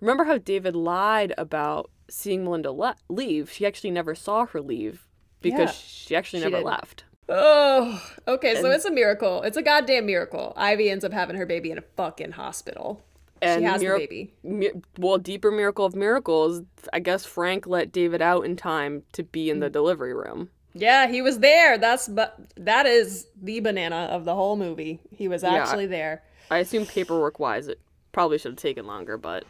remember 0.00 0.24
how 0.24 0.38
David 0.38 0.76
lied 0.76 1.32
about 1.38 1.90
seeing 2.08 2.44
Melinda 2.44 2.70
le- 2.72 2.96
leave? 3.08 3.50
She 3.50 3.66
actually 3.66 3.90
never 3.90 4.14
saw 4.14 4.46
her 4.46 4.60
leave 4.60 5.06
because 5.40 5.70
Yeah. 5.70 5.72
she 5.86 6.16
actually 6.16 6.40
She 6.40 6.44
never 6.44 6.56
didn't. 6.58 6.66
left. 6.66 7.04
Oh, 7.30 8.02
okay. 8.26 8.54
So 8.60 8.70
it's 8.70 8.86
a 8.86 8.90
miracle. 8.90 9.42
It's 9.42 9.56
a 9.58 9.62
goddamn 9.62 10.06
miracle. 10.06 10.54
Ivy 10.56 10.88
ends 10.90 11.04
up 11.04 11.12
having 11.12 11.36
her 11.36 11.44
baby 11.44 11.70
in 11.70 11.76
a 11.78 11.82
fucking 11.96 12.32
hospital. 12.32 13.04
And 13.42 13.60
she 13.60 13.64
has 13.64 13.82
mir- 13.82 13.98
the 13.98 14.06
baby. 14.06 14.32
mi- 14.42 14.72
well, 14.98 15.18
deeper 15.18 15.50
miracle 15.50 15.84
of 15.84 15.94
miracles. 15.94 16.62
I 16.92 17.00
guess 17.00 17.24
Frank 17.24 17.66
let 17.66 17.92
David 17.92 18.22
out 18.22 18.44
in 18.44 18.56
time 18.56 19.02
to 19.12 19.22
be 19.22 19.50
in 19.50 19.58
Mm. 19.58 19.60
the 19.60 19.70
delivery 19.70 20.14
room. 20.14 20.50
Yeah, 20.74 21.08
he 21.08 21.22
was 21.22 21.38
there. 21.40 21.78
That's 21.78 22.08
but 22.08 22.38
that 22.56 22.86
is 22.86 23.26
the 23.40 23.60
banana 23.60 24.08
of 24.10 24.24
the 24.24 24.34
whole 24.34 24.56
movie. 24.56 25.00
He 25.16 25.28
was 25.28 25.42
Yeah. 25.42 25.54
actually 25.54 25.86
there. 25.86 26.22
I 26.50 26.58
assume 26.58 26.86
paperwork 26.86 27.38
wise, 27.38 27.68
it 27.68 27.80
probably 28.12 28.38
should 28.38 28.52
have 28.52 28.58
taken 28.58 28.86
longer, 28.86 29.16
but 29.18 29.44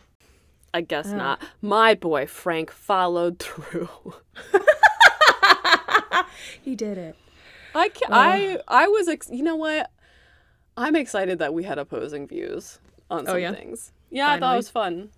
I 0.75 0.81
guess 0.83 1.09
Oh. 1.13 1.17
not. 1.17 1.43
My 1.63 1.95
boy 1.95 2.27
Frank 2.27 2.71
followed 2.71 3.39
through. 3.39 3.89
he 6.63 6.75
did 6.77 6.99
it. 6.99 7.17
I 7.75 7.89
ca- 7.91 8.07
I 8.11 8.59
I 8.67 8.89
was 8.89 9.09
ex- 9.09 9.31
you 9.31 9.43
know 9.43 9.57
what? 9.57 9.91
I'm 10.77 10.97
excited 10.97 11.39
that 11.41 11.53
we 11.55 11.65
had 11.65 11.79
opposing 11.79 12.27
views 12.29 12.79
on 13.11 13.27
some 13.27 13.35
Oh, 13.35 13.39
yeah? 13.39 13.53
things. 13.53 13.93
Yeah, 14.11 14.29
I 14.31 14.39
thought 14.39 14.41
Finally. 14.41 14.55
it 14.55 14.57
was 14.57 14.69
fun. 14.71 15.09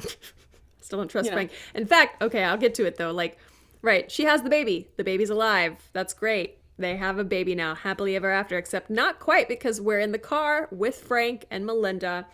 Still 0.80 0.98
don't 0.98 1.08
trust 1.08 1.26
You 1.26 1.30
know. 1.32 1.36
Frank. 1.36 1.52
In 1.74 1.86
fact, 1.86 2.22
okay, 2.22 2.42
I'll 2.44 2.56
get 2.56 2.74
to 2.76 2.86
it 2.86 2.96
though. 2.96 3.10
Like, 3.12 3.38
right, 3.82 4.10
she 4.10 4.24
has 4.24 4.42
the 4.42 4.50
baby. 4.50 4.88
The 4.96 5.04
baby's 5.04 5.30
alive. 5.30 5.76
That's 5.92 6.14
great. 6.14 6.58
They 6.78 6.96
have 6.96 7.18
a 7.18 7.24
baby 7.24 7.54
now, 7.54 7.74
happily 7.74 8.16
ever 8.16 8.30
after, 8.30 8.56
except 8.56 8.88
not 8.88 9.20
quite 9.20 9.48
because 9.48 9.80
we're 9.80 9.98
in 10.00 10.12
the 10.12 10.18
car 10.18 10.66
with 10.70 10.96
Frank 10.96 11.44
and 11.50 11.66
Melinda. 11.66 12.26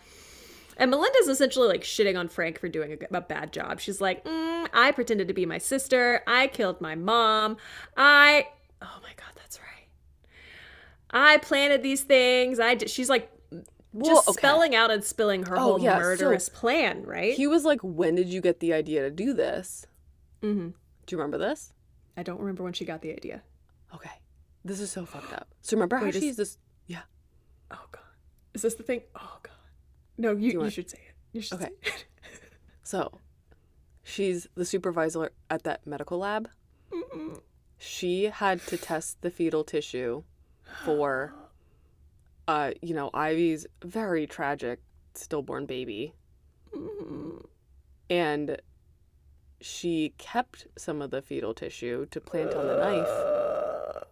And 0.77 0.89
Melinda's 0.89 1.27
essentially 1.27 1.67
like 1.67 1.81
shitting 1.81 2.17
on 2.17 2.29
Frank 2.29 2.59
for 2.59 2.69
doing 2.69 2.97
a, 3.11 3.17
a 3.17 3.21
bad 3.21 3.51
job. 3.51 3.79
She's 3.81 3.99
like, 3.99 4.23
mm, 4.23 4.67
I 4.73 4.91
pretended 4.91 5.27
to 5.27 5.33
be 5.33 5.45
my 5.45 5.57
sister. 5.57 6.21
I 6.25 6.47
killed 6.47 6.79
my 6.79 6.95
mom. 6.95 7.57
I. 7.97 8.47
Oh 8.81 8.99
my 9.03 9.09
God, 9.17 9.31
that's 9.35 9.59
right. 9.59 9.87
I 11.11 11.37
planted 11.37 11.83
these 11.83 12.03
things. 12.03 12.59
I 12.59 12.75
did. 12.75 12.89
She's 12.89 13.09
like 13.09 13.29
just 13.95 14.05
Well, 14.09 14.23
okay. 14.27 14.31
spelling 14.33 14.75
out 14.75 14.91
and 14.91 15.03
spilling 15.03 15.43
her 15.45 15.57
Oh, 15.57 15.61
whole 15.61 15.79
yeah, 15.81 15.95
so- 15.95 16.01
murderous 16.01 16.49
plan, 16.49 17.03
right? 17.03 17.33
He 17.33 17.47
was 17.47 17.63
like, 17.65 17.79
"When 17.81 18.15
did 18.15 18.27
you 18.27 18.41
get 18.41 18.59
the 18.59 18.73
idea 18.73 19.01
to 19.03 19.11
do 19.11 19.33
this?" 19.33 19.85
mm-hmm. 20.41 20.69
Do 20.69 21.15
you 21.15 21.17
remember 21.17 21.37
this? 21.37 21.73
I 22.17 22.23
don't 22.23 22.39
remember 22.39 22.63
when 22.63 22.73
she 22.73 22.83
got 22.85 23.01
the 23.01 23.11
idea. 23.13 23.43
Okay, 23.95 24.11
this 24.65 24.79
is 24.79 24.91
so 24.91 25.05
fucked 25.05 25.31
up. 25.33 25.47
So 25.61 25.75
remember 25.77 25.95
how 25.97 26.03
Wait, 26.05 26.15
is- 26.15 26.21
she's 26.21 26.35
this? 26.37 26.57
Yeah. 26.87 27.01
Oh 27.71 27.85
god. 27.91 28.01
Is 28.53 28.61
this 28.63 28.75
the 28.75 28.83
thing? 28.83 29.01
Oh 29.15 29.37
god. 29.43 29.53
No, 30.17 30.31
you, 30.31 30.51
you, 30.51 30.59
want- 30.59 30.73
should 30.73 30.89
say 30.89 30.97
it. 31.07 31.15
You 31.31 31.41
should 31.41 31.55
Okay. 31.61 31.71
say 31.83 31.91
it. 31.91 32.05
So, 32.83 33.19
she's 34.03 34.47
the 34.55 34.63
supervisor 34.63 35.31
at 35.49 35.63
that 35.63 35.85
medical 35.85 36.19
lab. 36.19 36.49
She 37.77 38.25
had 38.25 38.61
to 38.67 38.77
test 38.77 39.21
the 39.21 39.29
fetal 39.29 39.63
tissue 39.63 40.23
for, 40.85 41.33
uh, 42.47 42.71
you 42.81 42.93
know, 42.93 43.09
Ivy's 43.13 43.65
very 43.83 44.27
tragic 44.27 44.79
stillborn 45.13 45.65
baby. 45.65 46.13
and 48.09 48.57
she 49.59 50.13
kept 50.17 50.67
some 50.77 51.01
of 51.01 51.11
the 51.11 51.21
fetal 51.21 51.53
tissue 51.53 52.05
to 52.11 52.21
plant 52.21 52.53
on 52.53 52.67
the 52.67 52.77
knife. 52.77 54.03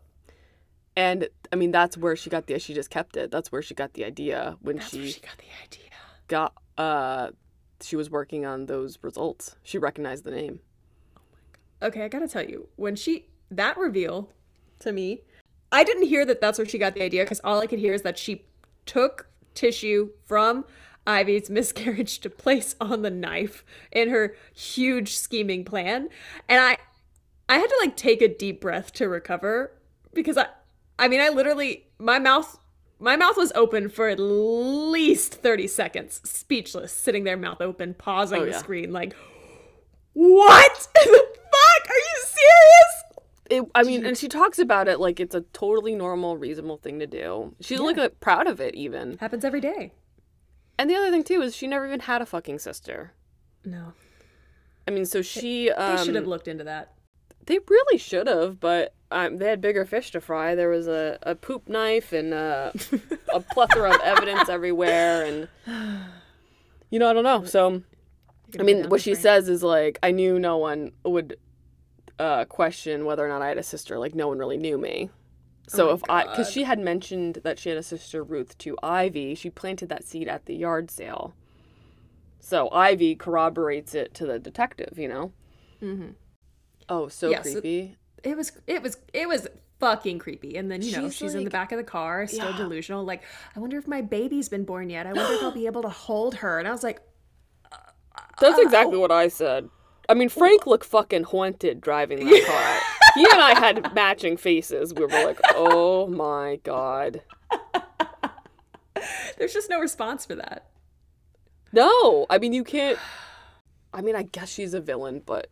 And 0.98 1.28
I 1.52 1.56
mean, 1.56 1.72
that's 1.72 1.98
where 1.98 2.16
she 2.16 2.30
got 2.30 2.48
the. 2.48 2.58
She 2.60 2.74
just 2.74 2.90
kept 2.90 3.18
it. 3.18 3.30
That's 3.30 3.52
where 3.52 3.62
she 3.62 3.74
got 3.74 3.94
the 3.94 4.06
idea 4.06 4.58
when 4.62 4.78
That's 4.78 4.90
she, 4.90 5.12
she 5.12 5.20
got 5.20 5.38
the 5.38 5.44
idea. 5.64 5.90
got. 6.28 6.54
Uh, 6.78 7.32
she 7.82 7.96
was 7.98 8.10
working 8.10 8.46
on 8.46 8.66
those 8.68 8.98
results. 9.02 9.58
She 9.62 9.78
recognized 9.78 10.24
the 10.24 10.32
name. 10.32 10.60
Okay, 11.82 12.04
I 12.04 12.08
gotta 12.08 12.28
tell 12.30 12.44
you, 12.46 12.70
when 12.78 12.96
she 12.96 13.28
that 13.52 13.78
reveal 13.78 14.30
to 14.80 14.92
me, 14.94 15.22
I 15.72 15.84
didn't 15.84 16.08
hear 16.08 16.26
that 16.26 16.42
that's 16.42 16.58
where 16.58 16.68
she 16.68 16.78
got 16.78 16.94
the 16.94 17.02
idea 17.04 17.24
because 17.24 17.42
all 17.44 17.60
I 17.60 17.68
could 17.68 17.80
hear 17.80 17.94
is 17.94 18.04
that 18.04 18.18
she 18.18 18.46
took 18.86 19.28
tissue 19.54 20.10
from 20.26 20.66
Ivy's 21.08 21.50
miscarriage 21.50 22.20
to 22.20 22.30
place 22.30 22.76
on 22.80 23.02
the 23.02 23.10
knife 23.12 23.64
in 23.92 24.10
her 24.10 24.36
huge 24.54 25.16
scheming 25.16 25.66
plan, 25.66 26.10
and 26.48 26.62
I, 26.62 26.78
I 27.50 27.58
had 27.58 27.68
to 27.68 27.78
like 27.82 27.96
take 27.96 28.22
a 28.22 28.28
deep 28.28 28.62
breath 28.62 28.92
to 28.94 29.08
recover 29.08 29.72
because 30.14 30.38
I, 30.38 30.48
I 30.98 31.08
mean, 31.08 31.22
I 31.22 31.30
literally 31.30 31.88
my 32.00 32.20
mouth. 32.20 32.60
My 32.98 33.18
mouth 33.18 33.36
was 33.36 33.52
open 33.56 33.90
for 33.90 34.08
at 34.08 34.20
least 34.22 35.34
30 35.34 35.68
seconds, 35.68 36.22
speechless, 36.24 36.94
sitting 36.94 37.26
there, 37.26 37.36
mouth 37.36 37.60
open, 37.60 37.94
pausing 37.94 38.44
Oh, 38.44 38.46
the 38.46 38.54
screen, 38.54 38.94
like, 38.94 39.14
what 40.14 40.88
the 40.94 41.02
fuck? 41.04 41.90
Are 41.90 41.98
you 41.98 42.24
serious? 42.24 43.04
It, 43.50 43.64
I 43.76 43.84
mean, 43.84 44.06
and 44.06 44.18
she 44.18 44.28
talks 44.28 44.58
about 44.58 44.88
it 44.88 45.00
like 45.00 45.20
it's 45.20 45.36
a 45.36 45.42
totally 45.54 45.94
normal, 45.94 46.38
reasonable 46.38 46.78
thing 46.78 47.00
to 47.00 47.08
do. 47.08 47.56
She's 47.62 47.80
like 47.80 47.98
uh, 47.98 48.10
proud 48.20 48.48
of 48.48 48.60
it, 48.60 48.74
even. 48.76 49.18
Happens 49.20 49.46
every 49.46 49.62
day. 49.62 49.94
And 50.78 50.90
the 50.90 50.96
other 50.96 51.12
thing 51.12 51.24
too 51.24 51.42
is 51.42 51.56
she 51.56 51.68
never 51.68 51.86
even 51.86 52.02
had 52.02 52.22
a 52.22 52.26
fucking 52.26 52.60
sister. 52.60 53.14
No. 53.64 53.94
I 54.88 54.92
mean, 54.92 55.06
so 55.06 55.22
she. 55.22 55.72
Um, 55.72 55.96
They 55.96 56.06
should 56.06 56.16
have 56.16 56.28
looked 56.28 56.48
into 56.48 56.64
that. 56.64 56.94
They 57.46 57.60
really 57.70 58.00
should 58.00 58.28
have, 58.28 58.60
but 58.60 58.96
um, 59.12 59.38
they 59.38 59.48
had 59.48 59.62
bigger 59.62 59.86
fish 59.86 60.12
to 60.12 60.22
fry. 60.22 60.56
There 60.56 60.70
was 60.70 60.88
a, 60.88 61.20
a 61.22 61.36
poop 61.36 61.70
knife 61.70 62.12
and 62.12 62.34
uh, 62.34 62.72
a 63.32 63.40
plethora 63.54 63.94
of 63.94 64.02
evidence 64.02 64.50
everywhere, 64.50 65.26
and 65.26 65.48
you 66.90 66.98
know, 66.98 67.10
I 67.10 67.14
don't 67.14 67.24
know. 67.24 67.46
So, 67.46 67.84
I 68.60 68.64
mean, 68.64 68.90
what 68.90 69.02
she 69.02 69.14
says 69.14 69.48
is 69.48 69.62
like, 69.62 70.00
I 70.02 70.10
knew 70.10 70.40
no 70.40 70.58
one 70.58 70.92
would 71.04 71.38
uh, 72.20 72.46
question 72.46 73.06
whether 73.06 73.26
or 73.26 73.30
not 73.30 73.42
I 73.42 73.50
had 73.50 73.58
a 73.58 73.64
sister. 73.64 73.98
Like, 74.00 74.16
no 74.16 74.28
one 74.28 74.38
really 74.38 74.58
knew 74.58 74.78
me. 74.78 75.10
So 75.68 75.88
my 75.88 75.94
if 75.94 76.02
I, 76.10 76.24
because 76.24 76.52
she 76.52 76.64
had 76.64 76.80
mentioned 76.80 77.40
that 77.44 77.58
she 77.58 77.70
had 77.70 77.78
a 77.78 77.84
sister 77.84 78.24
Ruth 78.24 78.58
to 78.60 78.78
Ivy, 78.84 79.34
she 79.36 79.50
planted 79.50 79.90
that 79.90 80.04
seed 80.04 80.28
at 80.28 80.46
the 80.46 80.56
yard 80.56 80.92
sale. 80.92 81.34
So 82.40 82.70
Ivy 82.72 83.16
corroborates 83.16 83.96
it 83.96 84.14
to 84.16 84.26
the 84.28 84.38
detective. 84.38 85.00
You 85.00 85.08
know. 85.08 85.32
Mm-hmm. 85.82 86.10
Oh, 86.88 87.08
so 87.08 87.32
it- 87.32 87.42
creepy. 87.42 87.98
It 88.24 88.38
was 88.38 88.52
it 88.68 88.82
was 88.82 88.98
it 89.14 89.28
was 89.28 89.48
fucking 89.80 90.20
creepy. 90.20 90.56
And 90.58 90.72
then 90.72 90.82
you 90.82 90.92
know 90.92 91.04
She's 91.06 91.16
she's 91.16 91.36
in 91.36 91.44
the 91.44 91.50
back 91.50 91.72
of 91.72 91.78
the 91.78 91.84
car, 91.84 92.26
still 92.28 92.50
Yeah. 92.52 92.58
delusional. 92.58 93.04
Like 93.04 93.24
I 93.56 93.60
wonder 93.60 93.78
if 93.78 93.88
my 93.88 94.02
baby's 94.02 94.50
been 94.50 94.66
born 94.66 94.90
yet. 94.90 95.06
I 95.08 95.14
wonder 95.14 95.34
if 95.34 95.44
I'll 95.44 95.52
be 95.52 95.66
able 95.66 95.82
to 95.84 95.90
hold 95.90 96.36
her. 96.36 96.60
And 96.60 96.68
I 96.68 96.72
was 96.72 96.84
like, 96.84 97.02
That's 98.40 98.60
exactly 98.60 98.98
what 98.98 99.12
I 99.12 99.28
said. 99.28 99.70
I 100.08 100.14
mean, 100.14 100.30
Frank 100.30 100.66
looked 100.68 100.86
fucking 100.86 101.24
haunted 101.24 101.82
driving 101.82 102.26
that 102.26 102.46
car. 102.46 103.12
he 103.16 103.28
and 103.32 103.42
I 103.42 103.60
had 103.60 103.94
matching 103.96 104.38
faces. 104.38 104.94
We 104.94 105.02
were 105.04 105.08
like, 105.10 105.40
"Oh 105.54 106.08
my 106.08 106.60
god." 106.64 107.22
there's 109.38 109.54
just 109.54 109.70
no 109.70 109.80
response 109.80 110.26
for 110.26 110.36
that. 110.36 110.68
No, 111.72 112.26
I 112.30 112.38
mean 112.38 112.54
you 112.54 112.64
can't. 112.64 112.98
I 113.94 114.02
mean, 114.02 114.16
I 114.16 114.24
guess 114.24 114.50
she's 114.50 114.74
a 114.74 114.82
villain, 114.82 115.22
but 115.26 115.48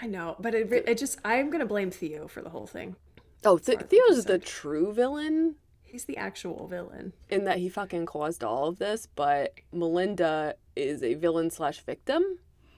I 0.00 0.06
know, 0.06 0.34
but 0.40 0.54
it, 0.54 0.72
it 0.72 0.98
just 0.98 1.18
I'm 1.24 1.50
gonna 1.50 1.66
blame 1.66 1.90
Theo 1.90 2.26
for 2.28 2.42
the 2.42 2.50
whole 2.50 2.66
thing. 2.66 2.96
oh, 3.44 3.58
Th- 3.58 3.78
Theo's 3.80 4.24
the 4.24 4.38
true 4.38 4.92
villain 4.92 5.56
He's 5.84 6.04
the 6.04 6.18
actual 6.18 6.66
villain. 6.66 7.14
in 7.30 7.44
that 7.44 7.58
he 7.58 7.68
fucking 7.70 8.04
caused 8.06 8.44
all 8.44 8.68
of 8.68 8.78
this, 8.78 9.06
but 9.14 9.54
Melinda 9.72 10.54
is 10.76 11.02
a 11.02 11.14
villain 11.14 11.50
slash 11.50 11.80
victim. 11.80 12.22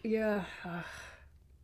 Yeah. 0.03 0.45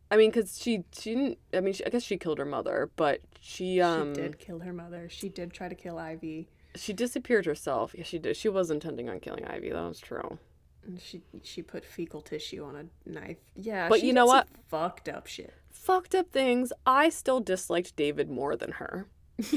I 0.09 0.15
mean, 0.17 0.29
because 0.31 0.59
she 0.61 0.83
she 0.97 1.13
didn't. 1.15 1.37
I 1.53 1.59
mean, 1.59 1.73
she, 1.73 1.85
I 1.85 1.89
guess 1.89 2.03
she 2.03 2.17
killed 2.17 2.37
her 2.37 2.45
mother, 2.45 2.89
but 2.95 3.21
she 3.39 3.81
um 3.81 4.15
she 4.15 4.21
did 4.21 4.39
kill 4.39 4.59
her 4.59 4.71
mother. 4.73 5.07
She 5.09 5.27
did 5.29 5.51
try 5.51 5.67
to 5.67 5.75
kill 5.75 5.97
Ivy. 5.97 6.47
she 6.75 6.93
disappeared 6.93 7.45
herself. 7.45 7.93
Yeah, 7.97 8.03
she 8.03 8.17
did. 8.19 8.37
She 8.37 8.47
was 8.49 8.69
intending 8.71 9.09
on 9.09 9.19
killing 9.19 9.45
Ivy. 9.45 9.71
That 9.71 9.81
was 9.87 9.99
true. 9.99 10.37
And 10.85 11.01
she 11.01 11.21
she 11.43 11.61
put 11.61 11.83
fecal 11.83 12.21
tissue 12.21 12.63
on 12.63 12.75
a 12.77 13.09
knife. 13.09 13.37
Yeah, 13.55 13.89
But 13.89 13.99
she 13.99 14.07
you 14.07 14.13
know 14.13 14.25
what? 14.25 14.47
Fucked 14.69 15.09
up 15.09 15.27
shit. 15.27 15.53
fucked 15.69 16.15
up 16.15 16.31
things, 16.31 16.71
I 16.85 17.09
still 17.09 17.39
disliked 17.41 17.95
David 17.97 18.29
more 18.29 18.55
than 18.55 18.73
her. 18.73 19.07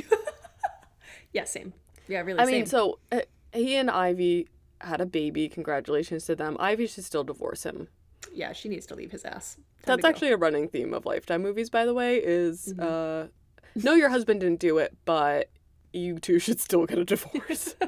Yeah, 1.32 1.44
same. 1.44 1.74
Yeah, 2.08 2.22
really. 2.22 2.40
I 2.40 2.44
same. 2.44 2.52
mean, 2.54 2.66
so 2.66 2.98
uh, 3.12 3.20
he 3.52 3.76
and 3.76 3.88
Ivy 3.88 4.48
had 4.80 5.00
a 5.00 5.06
baby. 5.06 5.48
Congratulations 5.48 6.24
to 6.24 6.34
them. 6.34 6.56
Ivy 6.58 6.88
should 6.88 7.04
still 7.04 7.22
divorce 7.22 7.62
him. 7.62 7.86
Yeah, 8.32 8.52
she 8.52 8.68
needs 8.68 8.86
to 8.86 8.94
leave 8.94 9.10
his 9.10 9.24
ass. 9.24 9.56
Time 9.56 9.64
That's 9.96 10.04
actually 10.04 10.32
a 10.32 10.36
running 10.36 10.68
theme 10.68 10.92
of 10.94 11.06
Lifetime 11.06 11.42
movies, 11.42 11.70
by 11.70 11.84
the 11.86 11.94
way. 11.94 12.16
Is 12.16 12.74
Mm-hmm. 12.76 13.26
uh, 13.26 13.28
no, 13.74 13.94
your 13.94 14.08
husband 14.08 14.40
didn't 14.40 14.60
do 14.60 14.78
it, 14.78 14.96
but 15.04 15.48
you 15.92 16.18
two 16.18 16.38
should 16.38 16.60
still 16.60 16.86
get 16.86 16.98
a 16.98 17.04
divorce. 17.04 17.74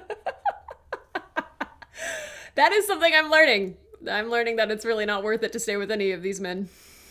that 2.55 2.73
is 2.73 2.87
something 2.87 3.13
I'm 3.15 3.31
learning. 3.31 3.77
I'm 4.11 4.31
learning 4.31 4.57
that 4.57 4.71
it's 4.71 4.85
really 4.85 5.07
not 5.07 5.23
worth 5.23 5.43
it 5.43 5.53
to 5.53 5.61
stay 5.61 5.77
with 5.77 5.91
any 5.91 6.11
of 6.13 6.23
these 6.23 6.41
men. 6.41 6.69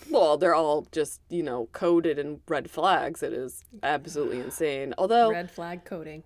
well, 0.09 0.37
they're 0.37 0.55
all 0.55 0.87
just 0.91 1.21
you 1.29 1.43
know 1.43 1.67
coded 1.73 2.19
in 2.19 2.41
red 2.47 2.69
flags. 2.69 3.23
It 3.23 3.33
is 3.33 3.63
absolutely 3.83 4.39
insane. 4.47 4.93
Although 4.97 5.31
Red 5.31 5.51
flag 5.51 5.85
coding. 5.85 6.23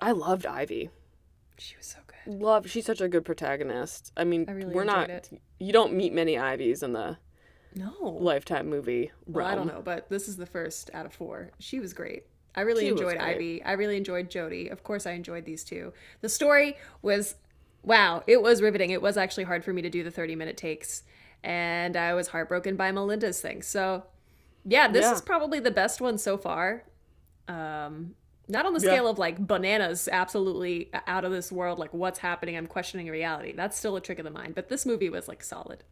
I 0.00 0.12
loved 0.12 0.46
Ivy. 0.46 0.90
She 1.58 1.76
was 1.76 1.86
so 1.86 1.98
good. 2.06 2.11
Love. 2.26 2.68
She's 2.70 2.86
such 2.86 3.00
a 3.00 3.08
good 3.08 3.24
protagonist. 3.24 4.12
I 4.16 4.24
mean, 4.24 4.44
I 4.48 4.52
really 4.52 4.74
we're 4.74 4.84
not. 4.84 5.10
It. 5.10 5.30
You 5.58 5.72
don't 5.72 5.94
meet 5.94 6.12
many 6.12 6.38
Ivies 6.38 6.82
in 6.82 6.92
the 6.92 7.18
No. 7.74 7.92
Lifetime 8.00 8.68
movie 8.68 9.10
Well. 9.26 9.46
I 9.46 9.54
don't 9.54 9.66
know, 9.66 9.82
but 9.84 10.08
this 10.08 10.28
is 10.28 10.36
the 10.36 10.46
first 10.46 10.90
out 10.94 11.06
of 11.06 11.12
four. 11.12 11.50
She 11.58 11.80
was 11.80 11.92
great. 11.92 12.24
I 12.54 12.60
really 12.62 12.82
She 12.82 12.88
enjoyed. 12.88 13.16
Ivy. 13.16 13.62
I 13.62 13.72
really 13.72 13.96
enjoyed 13.96 14.28
Jody. 14.30 14.68
Of 14.68 14.84
course, 14.84 15.06
I 15.06 15.12
enjoyed 15.12 15.44
these 15.46 15.64
two. 15.64 15.92
The 16.20 16.28
story 16.28 16.76
was, 17.00 17.36
wow, 17.82 18.22
it 18.26 18.42
was 18.42 18.60
riveting. 18.60 18.90
It 18.90 19.00
was 19.00 19.16
actually 19.16 19.44
hard 19.44 19.64
for 19.64 19.72
me 19.72 19.80
to 19.82 19.88
do 19.90 20.02
the 20.04 20.10
30 20.10 20.36
minute 20.36 20.56
takes. 20.58 21.02
And 21.42 21.96
I 21.96 22.12
was 22.14 22.28
heartbroken 22.28 22.76
by 22.76 22.92
Melinda's 22.92 23.40
thing. 23.40 23.62
So, 23.62 24.04
yeah, 24.64 24.86
this 24.86 25.02
Yeah. 25.04 25.14
is 25.14 25.22
probably 25.22 25.60
the 25.60 25.70
best 25.70 26.00
one 26.00 26.18
so 26.18 26.36
far. 26.36 26.84
Um, 27.48 28.14
not 28.52 28.66
on 28.66 28.74
the 28.74 28.80
Yeah. 28.80 28.92
scale 28.92 29.08
of 29.08 29.18
like 29.18 29.44
bananas, 29.46 30.08
absolutely 30.12 30.90
out 31.06 31.24
of 31.24 31.32
this 31.32 31.50
world, 31.50 31.78
like 31.78 31.92
what's 31.92 32.20
happening, 32.20 32.56
I'm 32.56 32.66
questioning 32.66 33.08
reality. 33.08 33.52
That's 33.56 33.76
still 33.76 33.96
a 33.96 34.00
trick 34.00 34.18
of 34.18 34.24
the 34.24 34.30
mind. 34.30 34.54
But 34.54 34.68
this 34.68 34.86
movie 34.86 35.08
was 35.08 35.26
like 35.26 35.42
solid. 35.42 35.82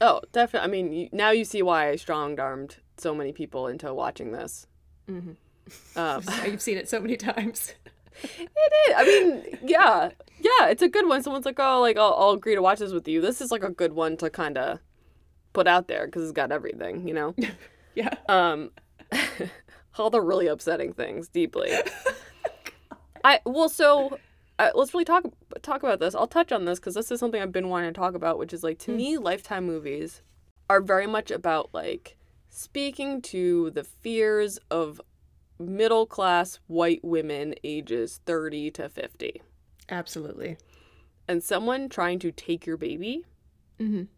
Oh, 0.00 0.20
definitely. 0.32 0.68
I 0.68 0.70
mean, 0.70 0.92
you, 0.92 1.08
now 1.12 1.30
you 1.30 1.44
see 1.44 1.62
why 1.62 1.88
I 1.88 1.96
strong 1.96 2.38
armed 2.38 2.76
so 2.98 3.14
many 3.14 3.32
people 3.32 3.66
into 3.66 3.92
watching 3.94 4.32
this. 4.32 4.66
Um, 5.08 5.36
You've 6.44 6.62
seen 6.62 6.76
it 6.78 6.88
so 6.88 7.00
many 7.00 7.16
times. 7.16 7.74
it 8.22 8.50
is. 8.88 8.94
I 8.96 9.04
mean, 9.04 9.58
yeah, 9.64 10.10
yeah, 10.40 10.68
it's 10.68 10.82
a 10.82 10.88
good 10.88 11.08
one. 11.08 11.22
Someone's 11.22 11.46
like, 11.46 11.58
oh, 11.58 11.80
like 11.80 11.96
I'll, 11.96 12.14
I'll 12.18 12.30
agree 12.30 12.54
to 12.54 12.62
watch 12.62 12.78
this 12.80 12.92
with 12.92 13.08
you. 13.08 13.20
This 13.20 13.40
is 13.40 13.50
like 13.50 13.64
a 13.64 13.70
good 13.70 13.92
one 13.92 14.16
to 14.18 14.30
kind 14.30 14.58
of 14.58 14.78
put 15.52 15.66
out 15.66 15.88
there 15.88 16.06
because 16.06 16.22
it's 16.24 16.32
got 16.32 16.52
everything, 16.52 17.08
you 17.08 17.14
know. 17.14 17.34
yeah. 17.94 18.14
um, 18.28 18.70
all 19.98 20.10
the 20.10 20.20
really 20.20 20.46
upsetting 20.46 20.92
things 20.92 21.28
deeply. 21.28 21.72
I 23.24 23.40
well, 23.46 23.68
so 23.68 24.18
uh, 24.58 24.70
let's 24.74 24.92
really 24.92 25.04
talk 25.04 25.24
talk 25.62 25.82
about 25.82 26.00
this. 26.00 26.14
I'll 26.14 26.26
touch 26.26 26.52
on 26.52 26.64
this 26.64 26.78
because 26.78 26.94
this 26.94 27.10
is 27.10 27.20
something 27.20 27.40
I've 27.40 27.52
been 27.52 27.68
wanting 27.68 27.92
to 27.92 27.98
talk 27.98 28.14
about, 28.14 28.38
which 28.38 28.52
is 28.52 28.62
like 28.62 28.78
to 28.80 28.92
me, 28.92 29.16
Lifetime 29.18 29.66
movies 29.66 30.22
are 30.68 30.80
very 30.80 31.06
much 31.06 31.30
about 31.30 31.70
like 31.72 32.16
speaking 32.50 33.20
to 33.22 33.70
the 33.70 33.84
fears 33.84 34.58
of 34.70 35.00
middle 35.58 36.06
class 36.06 36.58
white 36.66 37.00
women 37.04 37.54
ages 37.64 38.20
30 38.26 38.70
to 38.72 38.88
50 38.88 39.40
Absolutely. 39.88 40.56
and 41.28 41.42
someone 41.44 41.88
trying 41.88 42.18
to 42.18 42.32
take 42.32 42.66
your 42.66 42.76
baby 42.76 43.24
Mhm. 43.80 44.08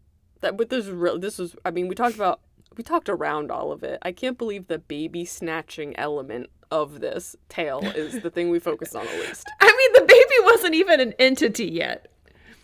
that 0.41 0.57
with 0.57 0.69
this 0.69 0.85
is 0.85 0.91
real 0.91 1.19
this 1.19 1.37
was 1.37 1.55
i 1.63 1.69
mean 1.71 1.87
we 1.87 1.93
talked 1.95 2.15
about 2.15 2.39
we 2.77 2.83
talked 2.83 3.09
around 3.09 3.51
all 3.51 3.71
of 3.71 3.83
it 3.83 3.97
i 4.03 4.11
can't 4.11 4.37
believe 4.37 4.67
the 4.67 4.77
baby 4.77 5.25
snatching 5.25 5.97
element 5.97 6.47
of 6.69 6.99
this 6.99 7.35
tale 7.49 7.81
is 7.95 8.21
the 8.21 8.29
thing 8.29 8.49
we 8.49 8.59
focused 8.59 8.95
on 8.95 9.05
the 9.05 9.11
least 9.27 9.49
I 9.61 9.65
mean, 9.65 10.01
the 10.01 10.07
baby 10.07 10.35
wasn't 10.43 10.75
even 10.75 10.99
an 10.99 11.13
entity 11.17 11.65
yet. 11.65 12.07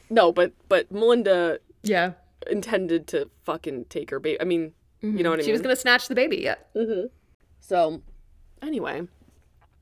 no 0.09 0.31
but 0.31 0.53
but 0.69 0.91
melinda 0.91 1.59
Yeah. 1.83 2.13
intended 2.49 3.07
to 3.07 3.29
fucking 3.43 3.85
take 3.85 4.09
her 4.11 4.19
baby 4.19 4.41
i 4.41 4.43
mean 4.43 4.73
you 5.01 5.09
know 5.11 5.17
mm-hmm. 5.17 5.29
what 5.29 5.33
i 5.33 5.37
mean. 5.37 5.45
She 5.45 5.51
was 5.51 5.61
gonna 5.61 5.75
snatch 5.75 6.07
the 6.07 6.15
baby. 6.15 6.37
Yeah. 6.37 6.55
Mm-hmm. 6.75 7.07
so 7.59 8.01
anyway 8.61 9.07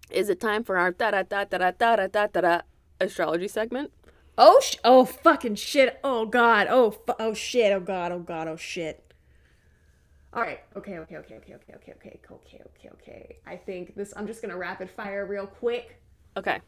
is 0.10 0.30
it 0.30 0.40
time 0.40 0.64
for 0.64 0.78
our 0.78 0.92
da 0.92 1.12
da 1.12 1.24
da 1.24 1.46
da 1.46 1.58
da 1.58 1.72
da 1.72 1.96
da 2.08 2.28
da 2.28 2.42
da 2.42 2.62
astrology 3.00 3.48
segment 3.48 3.92
Oh 4.38 4.60
sh- 4.64 4.78
oh 4.84 5.06
fucking 5.06 5.56
shit. 5.56 6.00
Oh 6.04 6.26
god. 6.26 6.68
Oh 6.70 6.92
fu- 6.92 7.14
oh 7.20 7.34
shit. 7.34 7.72
Oh 7.74 7.80
god. 7.80 8.12
Oh 8.12 8.20
god. 8.20 8.48
Oh 8.48 8.56
shit. 8.56 9.11
All 10.34 10.42
right. 10.42 10.60
Okay. 10.78 10.98
Okay. 11.00 11.18
Okay. 11.18 11.36
Okay. 11.36 11.54
Okay. 11.54 11.74
Okay. 11.76 11.94
Okay. 11.94 12.20
Okay. 12.26 12.62
Okay. 12.66 12.90
Okay. 12.94 13.38
I 13.46 13.58
think 13.58 13.96
this. 13.96 14.14
I'm 14.16 14.28
just 14.28 14.42
gonna 14.42 14.58
rapid 14.58 14.90
fire 14.90 15.26
real 15.26 15.46
quick. 15.48 16.02
okay 16.38 16.60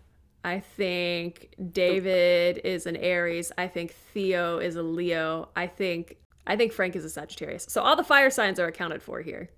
I 0.43 0.59
think 0.59 1.56
David 1.72 2.59
is 2.66 2.85
an 2.85 2.98
Aries. 2.98 3.53
I 3.58 3.67
think 3.67 3.95
Theo 4.14 4.58
is 4.58 4.75
a 4.75 4.83
Leo. 4.83 5.50
I 5.56 5.67
think 5.67 6.17
I 6.45 6.58
think 6.58 6.74
Frank 6.74 6.98
is 6.98 7.06
a 7.06 7.09
Sagittarius. 7.09 7.66
So 7.69 7.82
all 7.82 7.95
the 7.95 8.03
fire 8.03 8.30
signs 8.30 8.59
are 8.59 8.67
accounted 8.67 9.01
for 9.01 9.22
here. 9.22 9.50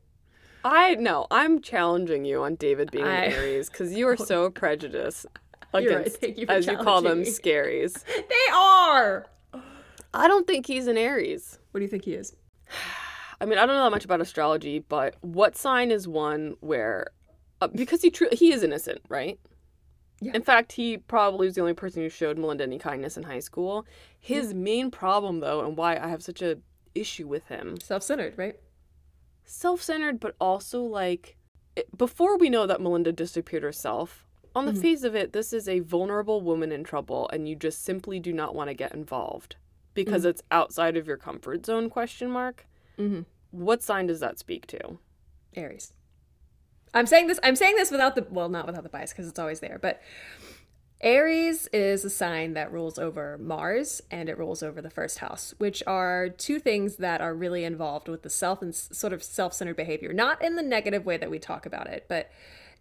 I 0.64 0.96
no, 0.96 1.26
I'm 1.32 1.62
challenging 1.62 2.26
you 2.26 2.44
on 2.44 2.56
David 2.56 2.92
being 2.92 3.06
I- 3.06 3.26
an 3.26 3.34
Aries 3.34 3.70
because 3.70 3.94
you 3.94 4.08
are 4.08 4.18
so 4.18 4.50
prejudiced 4.62 5.26
right. 5.74 5.84
against, 5.84 6.18
Thank 6.18 6.38
you 6.38 6.46
as 6.48 6.68
you 6.68 6.78
call 6.78 7.02
them, 7.02 7.22
me. 7.22 7.26
scaries. 7.26 8.04
They 8.16 8.54
are. 8.54 9.26
I 10.14 10.28
don't 10.28 10.46
think 10.46 10.68
he's 10.68 10.86
an 10.86 10.98
Aries. 10.98 11.58
What 11.72 11.80
do 11.80 11.84
you 11.84 11.90
think 11.90 12.06
he 12.06 12.14
is? 12.14 12.36
I 13.42 13.46
mean, 13.46 13.58
I 13.58 13.66
don't 13.66 13.76
know 13.76 13.84
that 13.84 13.92
much 13.92 14.06
about 14.06 14.22
astrology, 14.22 14.80
but 14.80 15.16
what 15.22 15.56
sign 15.58 15.92
is 15.92 16.08
one 16.08 16.56
where, 16.62 17.08
uh, 17.62 17.68
because 17.68 18.02
he 18.02 18.10
tru- 18.10 18.30
he 18.32 18.54
is 18.54 18.64
innocent, 18.64 19.02
right? 19.10 19.40
Yeah. 20.22 20.32
In 20.34 20.42
fact, 20.42 20.72
he 20.72 20.98
probably 20.98 21.48
was 21.48 21.56
the 21.56 21.62
only 21.62 21.74
person 21.74 22.02
who 22.02 22.10
showed 22.10 22.38
Melinda 22.38 22.64
any 22.64 22.80
kindness 22.80 23.18
in 23.18 23.24
high 23.24 23.40
school. 23.40 23.86
His 24.20 24.54
main 24.54 24.90
problem, 24.90 25.42
though, 25.42 25.66
and 25.66 25.76
why 25.76 25.98
I 25.98 26.08
have 26.08 26.24
such 26.24 26.42
a 26.42 26.58
issue 26.94 27.28
with 27.28 27.46
him, 27.48 27.78
Self-centered, 27.82 28.38
right? 28.38 28.56
self-centered, 29.44 30.20
but 30.20 30.36
also 30.40 30.82
like 30.82 31.36
it, 31.76 31.96
before 31.98 32.38
we 32.38 32.50
know 32.50 32.66
that 32.66 32.82
Melinda 32.82 33.12
disappeared 33.12 33.64
herself. 33.64 34.26
On 34.56 34.66
the 34.66 34.74
face 34.74 35.04
of 35.04 35.16
it, 35.16 35.34
this 35.34 35.52
is 35.52 35.68
a 35.68 35.82
vulnerable 35.82 36.40
woman 36.40 36.72
in 36.72 36.86
trouble, 36.86 37.30
and 37.34 37.48
you 37.50 37.58
just 37.58 37.84
simply 37.84 38.22
do 38.22 38.32
not 38.32 38.56
want 38.56 38.70
to 38.70 38.74
get 38.74 38.94
involved 38.94 39.58
because 39.94 40.24
it's 40.24 40.42
outside 40.50 40.96
of 40.96 41.06
your 41.06 41.18
comfort 41.18 41.66
zone? 41.66 41.90
Question 41.90 42.32
mark. 42.32 42.66
Mm-hmm. 42.98 43.22
What 43.52 43.84
sign 43.84 44.08
does 44.08 44.20
that 44.20 44.40
speak 44.40 44.68
to? 44.68 45.00
Aries. 45.56 45.94
I'm 46.94 47.06
saying 47.06 47.28
this. 47.28 47.40
I'm 47.44 47.56
saying 47.56 47.76
this 47.76 47.92
without 47.92 48.16
the 48.16 48.26
well, 48.30 48.50
not 48.50 48.66
without 48.66 48.84
the 48.84 48.90
bias 48.90 49.12
because 49.12 49.28
it's 49.28 49.40
always 49.40 49.60
there. 49.60 49.78
But 49.82 50.02
Aries 51.02 51.68
is 51.68 52.06
a 52.06 52.10
sign 52.10 52.54
that 52.54 52.72
rules 52.72 52.98
over 52.98 53.38
Mars 53.38 54.02
and 54.10 54.30
it 54.30 54.38
rules 54.38 54.64
over 54.64 54.82
the 54.82 54.90
first 54.90 55.20
house, 55.20 55.54
which 55.58 55.84
are 55.86 56.30
two 56.30 56.58
things 56.58 56.96
that 56.98 57.22
are 57.22 57.34
really 57.34 57.66
involved 57.66 58.08
with 58.08 58.24
the 58.24 58.30
self 58.30 58.62
and 58.62 58.74
sort 58.74 59.12
of 59.12 59.22
self-centered 59.22 59.76
behavior. 59.76 60.14
Not 60.14 60.42
in 60.42 60.56
the 60.56 60.64
negative 60.64 61.06
way 61.06 61.18
that 61.18 61.30
we 61.30 61.38
talk 61.38 61.66
about 61.66 61.88
it, 61.88 62.06
but 62.08 62.32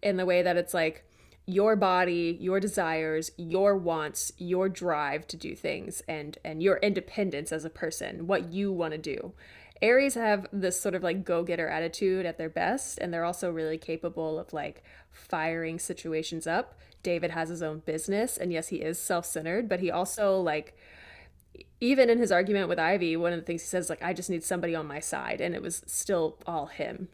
in 0.01 0.17
the 0.17 0.27
way 0.27 0.43
that 0.43 0.57
it's 0.57 0.73
like 0.73 1.05
your 1.47 1.77
body, 1.77 2.39
your 2.41 2.61
desires, 2.61 3.31
your 3.37 3.77
wants, 3.77 4.33
your 4.39 4.69
drive 4.69 5.27
to 5.27 5.37
do 5.37 5.55
things 5.55 6.01
and 6.09 6.39
and 6.45 6.63
your 6.63 6.77
independence 6.77 7.53
as 7.53 7.65
a 7.65 7.71
person, 7.71 8.27
what 8.29 8.53
you 8.53 8.73
want 8.73 8.93
to 8.93 8.99
do. 8.99 9.35
Aries 9.85 10.15
have 10.15 10.47
this 10.51 10.81
sort 10.81 10.95
of 10.95 11.03
like 11.03 11.25
go 11.25 11.43
getter 11.43 11.69
attitude 11.69 12.25
at 12.25 12.39
their 12.39 12.49
best, 12.49 12.99
and 12.99 13.13
they're 13.13 13.25
also 13.25 13.51
really 13.51 13.77
capable 13.77 14.39
of 14.39 14.55
like 14.55 14.83
firing 15.11 15.79
situations 15.79 16.47
up. 16.47 16.79
David 17.03 17.33
has 17.33 17.51
his 17.51 17.63
own 17.63 17.81
business, 17.81 18.39
and 18.39 18.51
yes, 18.51 18.69
he 18.69 18.77
is 18.77 18.99
self 18.99 19.27
centered, 19.27 19.69
but 19.69 19.81
he 19.81 19.91
also 19.91 20.41
like, 20.41 20.75
even 21.83 22.09
in 22.09 22.17
his 22.17 22.33
argument 22.33 22.71
with 22.71 22.79
Ivy, 22.79 23.15
one 23.19 23.35
of 23.35 23.39
the 23.39 23.45
things 23.45 23.61
he 23.61 23.69
says, 23.69 23.91
like, 23.91 24.03
I 24.03 24.15
just 24.15 24.31
need 24.31 24.43
somebody 24.43 24.75
on 24.75 24.87
my 24.87 25.01
side, 25.01 25.43
and 25.43 25.55
it 25.55 25.61
was 25.61 25.83
still 25.87 26.39
all 26.47 26.67
him. 26.67 27.09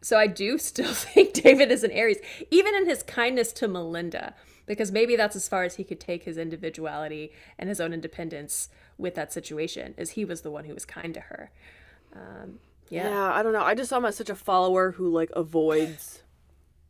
So 0.00 0.16
I 0.16 0.28
do 0.28 0.56
still 0.70 0.94
think 0.94 1.34
David 1.34 1.70
is 1.70 1.84
an 1.84 1.90
Aries, 1.90 2.20
even 2.50 2.74
in 2.74 2.86
his 2.86 3.02
kindness 3.02 3.52
to 3.52 3.68
Melinda, 3.68 4.34
because 4.64 4.90
maybe 4.90 5.14
that's 5.14 5.36
as 5.36 5.46
far 5.46 5.64
as 5.64 5.76
he 5.76 5.84
could 5.84 6.00
take 6.00 6.24
his 6.24 6.38
individuality 6.38 7.32
and 7.58 7.68
his 7.68 7.82
own 7.82 7.92
independence 7.92 8.70
with 8.98 9.14
that 9.14 9.32
situation, 9.32 9.94
as 9.98 10.10
he 10.10 10.24
was 10.24 10.42
the 10.42 10.50
one 10.50 10.64
who 10.64 10.74
was 10.74 10.84
kind 10.84 11.14
to 11.14 11.20
her. 11.20 11.50
Um, 12.14 12.58
yeah. 12.88 13.08
Yeah, 13.08 13.32
I 13.32 13.42
don't 13.42 13.52
know. 13.52 13.64
I 13.64 13.74
just 13.74 13.90
saw 13.90 13.98
him 13.98 14.04
as 14.04 14.16
such 14.16 14.30
a 14.30 14.34
follower 14.34 14.92
who 14.92 15.08
like 15.08 15.30
avoids 15.34 16.22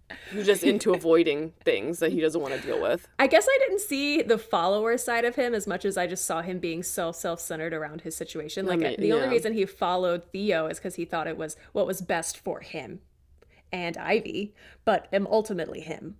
who's 0.31 0.47
just 0.47 0.63
into 0.63 0.93
avoiding 0.93 1.53
things 1.65 1.99
that 1.99 2.13
he 2.13 2.21
doesn't 2.21 2.41
want 2.41 2.55
to 2.55 2.61
deal 2.61 2.81
with. 2.81 3.09
I 3.19 3.27
guess 3.27 3.47
I 3.49 3.59
didn't 3.67 3.81
see 3.81 4.23
the 4.23 4.39
follower 4.39 4.97
side 4.99 5.25
of 5.25 5.35
him 5.35 5.55
as 5.55 5.67
much 5.67 5.85
as 5.85 5.97
I 5.97 6.07
just 6.07 6.25
saw 6.25 6.43
him 6.43 6.59
being 6.59 6.83
so 6.83 7.13
self-centered 7.13 7.73
around 7.73 8.03
his 8.03 8.15
situation. 8.15 8.67
Like 8.67 8.81
mean, 8.81 9.01
the 9.01 9.13
only 9.13 9.29
reason 9.29 9.55
he 9.55 9.67
followed 9.67 10.25
Theo 10.33 10.67
is 10.67 10.79
because 10.79 10.95
he 10.95 11.05
thought 11.05 11.27
it 11.27 11.37
was 11.37 11.57
what 11.73 11.87
was 11.87 12.01
best 12.01 12.39
for 12.39 12.61
him 12.61 13.01
and 13.73 13.97
Ivy, 13.97 14.55
but 14.85 15.09
um, 15.13 15.27
ultimately 15.31 15.81
him. 15.81 16.17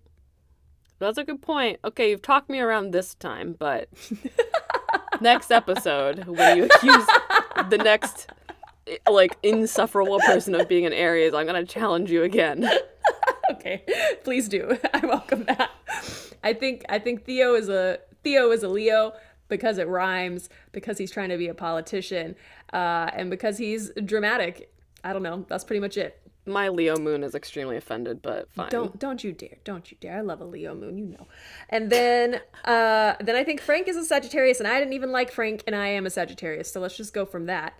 That's 0.99 1.19
a 1.19 1.25
good 1.25 1.43
point. 1.43 1.79
Okay, 1.85 2.11
you've 2.11 2.23
talked 2.23 2.49
me 2.49 2.59
around 2.59 2.91
this 2.91 3.15
time, 3.15 3.55
but 3.59 3.89
next 5.21 5.51
episode 5.51 6.25
when 6.27 6.57
you 6.57 6.65
accuse 6.65 7.07
the 7.71 7.79
next 7.83 8.29
like 9.11 9.37
insufferable 9.43 10.21
person 10.21 10.55
of 10.55 10.69
being 10.69 10.87
an 10.87 10.93
Aries, 10.93 11.35
I'm 11.35 11.47
gonna 11.47 11.65
challenge 11.65 12.11
you 12.11 12.23
again. 12.23 12.69
okay, 13.53 13.85
please 14.25 14.49
do. 14.49 14.79
I 14.95 15.05
welcome 15.07 15.45
that. 15.45 15.71
I 16.43 16.53
think 16.53 16.85
I 16.89 16.99
think 16.99 17.25
Theo 17.25 17.55
is 17.55 17.69
a 17.69 17.99
Theo 18.23 18.51
is 18.51 18.63
a 18.63 18.69
Leo 18.69 19.13
because 19.49 19.79
it 19.79 19.87
rhymes, 19.87 20.49
because 20.73 20.99
he's 20.99 21.11
trying 21.11 21.29
to 21.29 21.37
be 21.37 21.49
a 21.49 21.55
politician, 21.55 22.35
uh, 22.73 23.11
and 23.13 23.31
because 23.31 23.59
he's 23.59 23.91
dramatic. 24.05 24.73
I 25.05 25.13
don't 25.13 25.23
know. 25.23 25.45
That's 25.49 25.65
pretty 25.65 25.81
much 25.81 25.97
it. 25.97 26.21
My 26.47 26.69
Leo 26.69 26.97
moon 26.97 27.25
is 27.25 27.35
extremely 27.35 27.77
offended, 27.77 28.23
but 28.23 28.51
fine. 28.53 28.71
Don't 28.71 28.99
don't 28.99 29.25
you 29.25 29.33
dare. 29.33 29.57
Don't 29.65 29.91
you 29.91 29.97
dare. 30.01 30.19
I 30.19 30.21
love 30.21 30.41
a 30.41 30.45
Leo 30.45 30.75
moon, 30.75 30.97
you 30.97 31.07
know. 31.07 31.27
And 31.69 31.91
then 31.91 32.41
uh 32.65 33.15
then 33.21 33.35
I 33.35 33.45
think 33.45 33.61
Frank 33.61 33.89
is 33.89 33.97
a 33.97 34.05
Sagittarius 34.05 34.61
and 34.61 34.69
I 34.69 34.79
didn't 34.79 34.95
even 34.95 35.13
like 35.13 35.31
Frank 35.33 35.65
and 35.67 35.75
I 35.75 35.89
am 35.89 36.07
a 36.07 36.11
Sagittarius. 36.11 36.73
So 36.73 36.81
let's 36.81 36.97
just 36.97 37.13
go 37.13 37.27
from 37.27 37.47
that. 37.47 37.75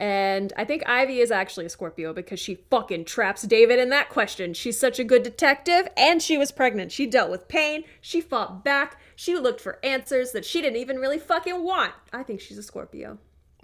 And 0.00 0.54
I 0.56 0.64
think 0.64 0.82
Ivy 0.88 1.20
is 1.20 1.30
actually 1.30 1.66
a 1.66 1.68
Scorpio 1.68 2.14
because 2.14 2.40
she 2.40 2.64
fucking 2.70 3.04
traps 3.04 3.42
David 3.42 3.78
in 3.78 3.90
that 3.90 4.08
question. 4.08 4.54
She's 4.54 4.80
such 4.80 4.98
a 4.98 5.04
good 5.04 5.22
detective 5.22 5.88
and 5.94 6.22
she 6.22 6.38
was 6.38 6.50
pregnant. 6.50 6.90
She 6.90 7.06
dealt 7.06 7.30
with 7.30 7.48
pain. 7.48 7.84
She 8.00 8.22
fought 8.22 8.64
back. 8.64 8.98
She 9.14 9.36
looked 9.36 9.60
for 9.60 9.78
answers 9.84 10.32
that 10.32 10.46
she 10.46 10.62
didn't 10.62 10.78
even 10.78 10.96
really 10.96 11.18
fucking 11.18 11.62
want. 11.62 11.92
I 12.14 12.22
think 12.22 12.40
she's 12.40 12.56
a 12.56 12.62
Scorpio. 12.62 13.18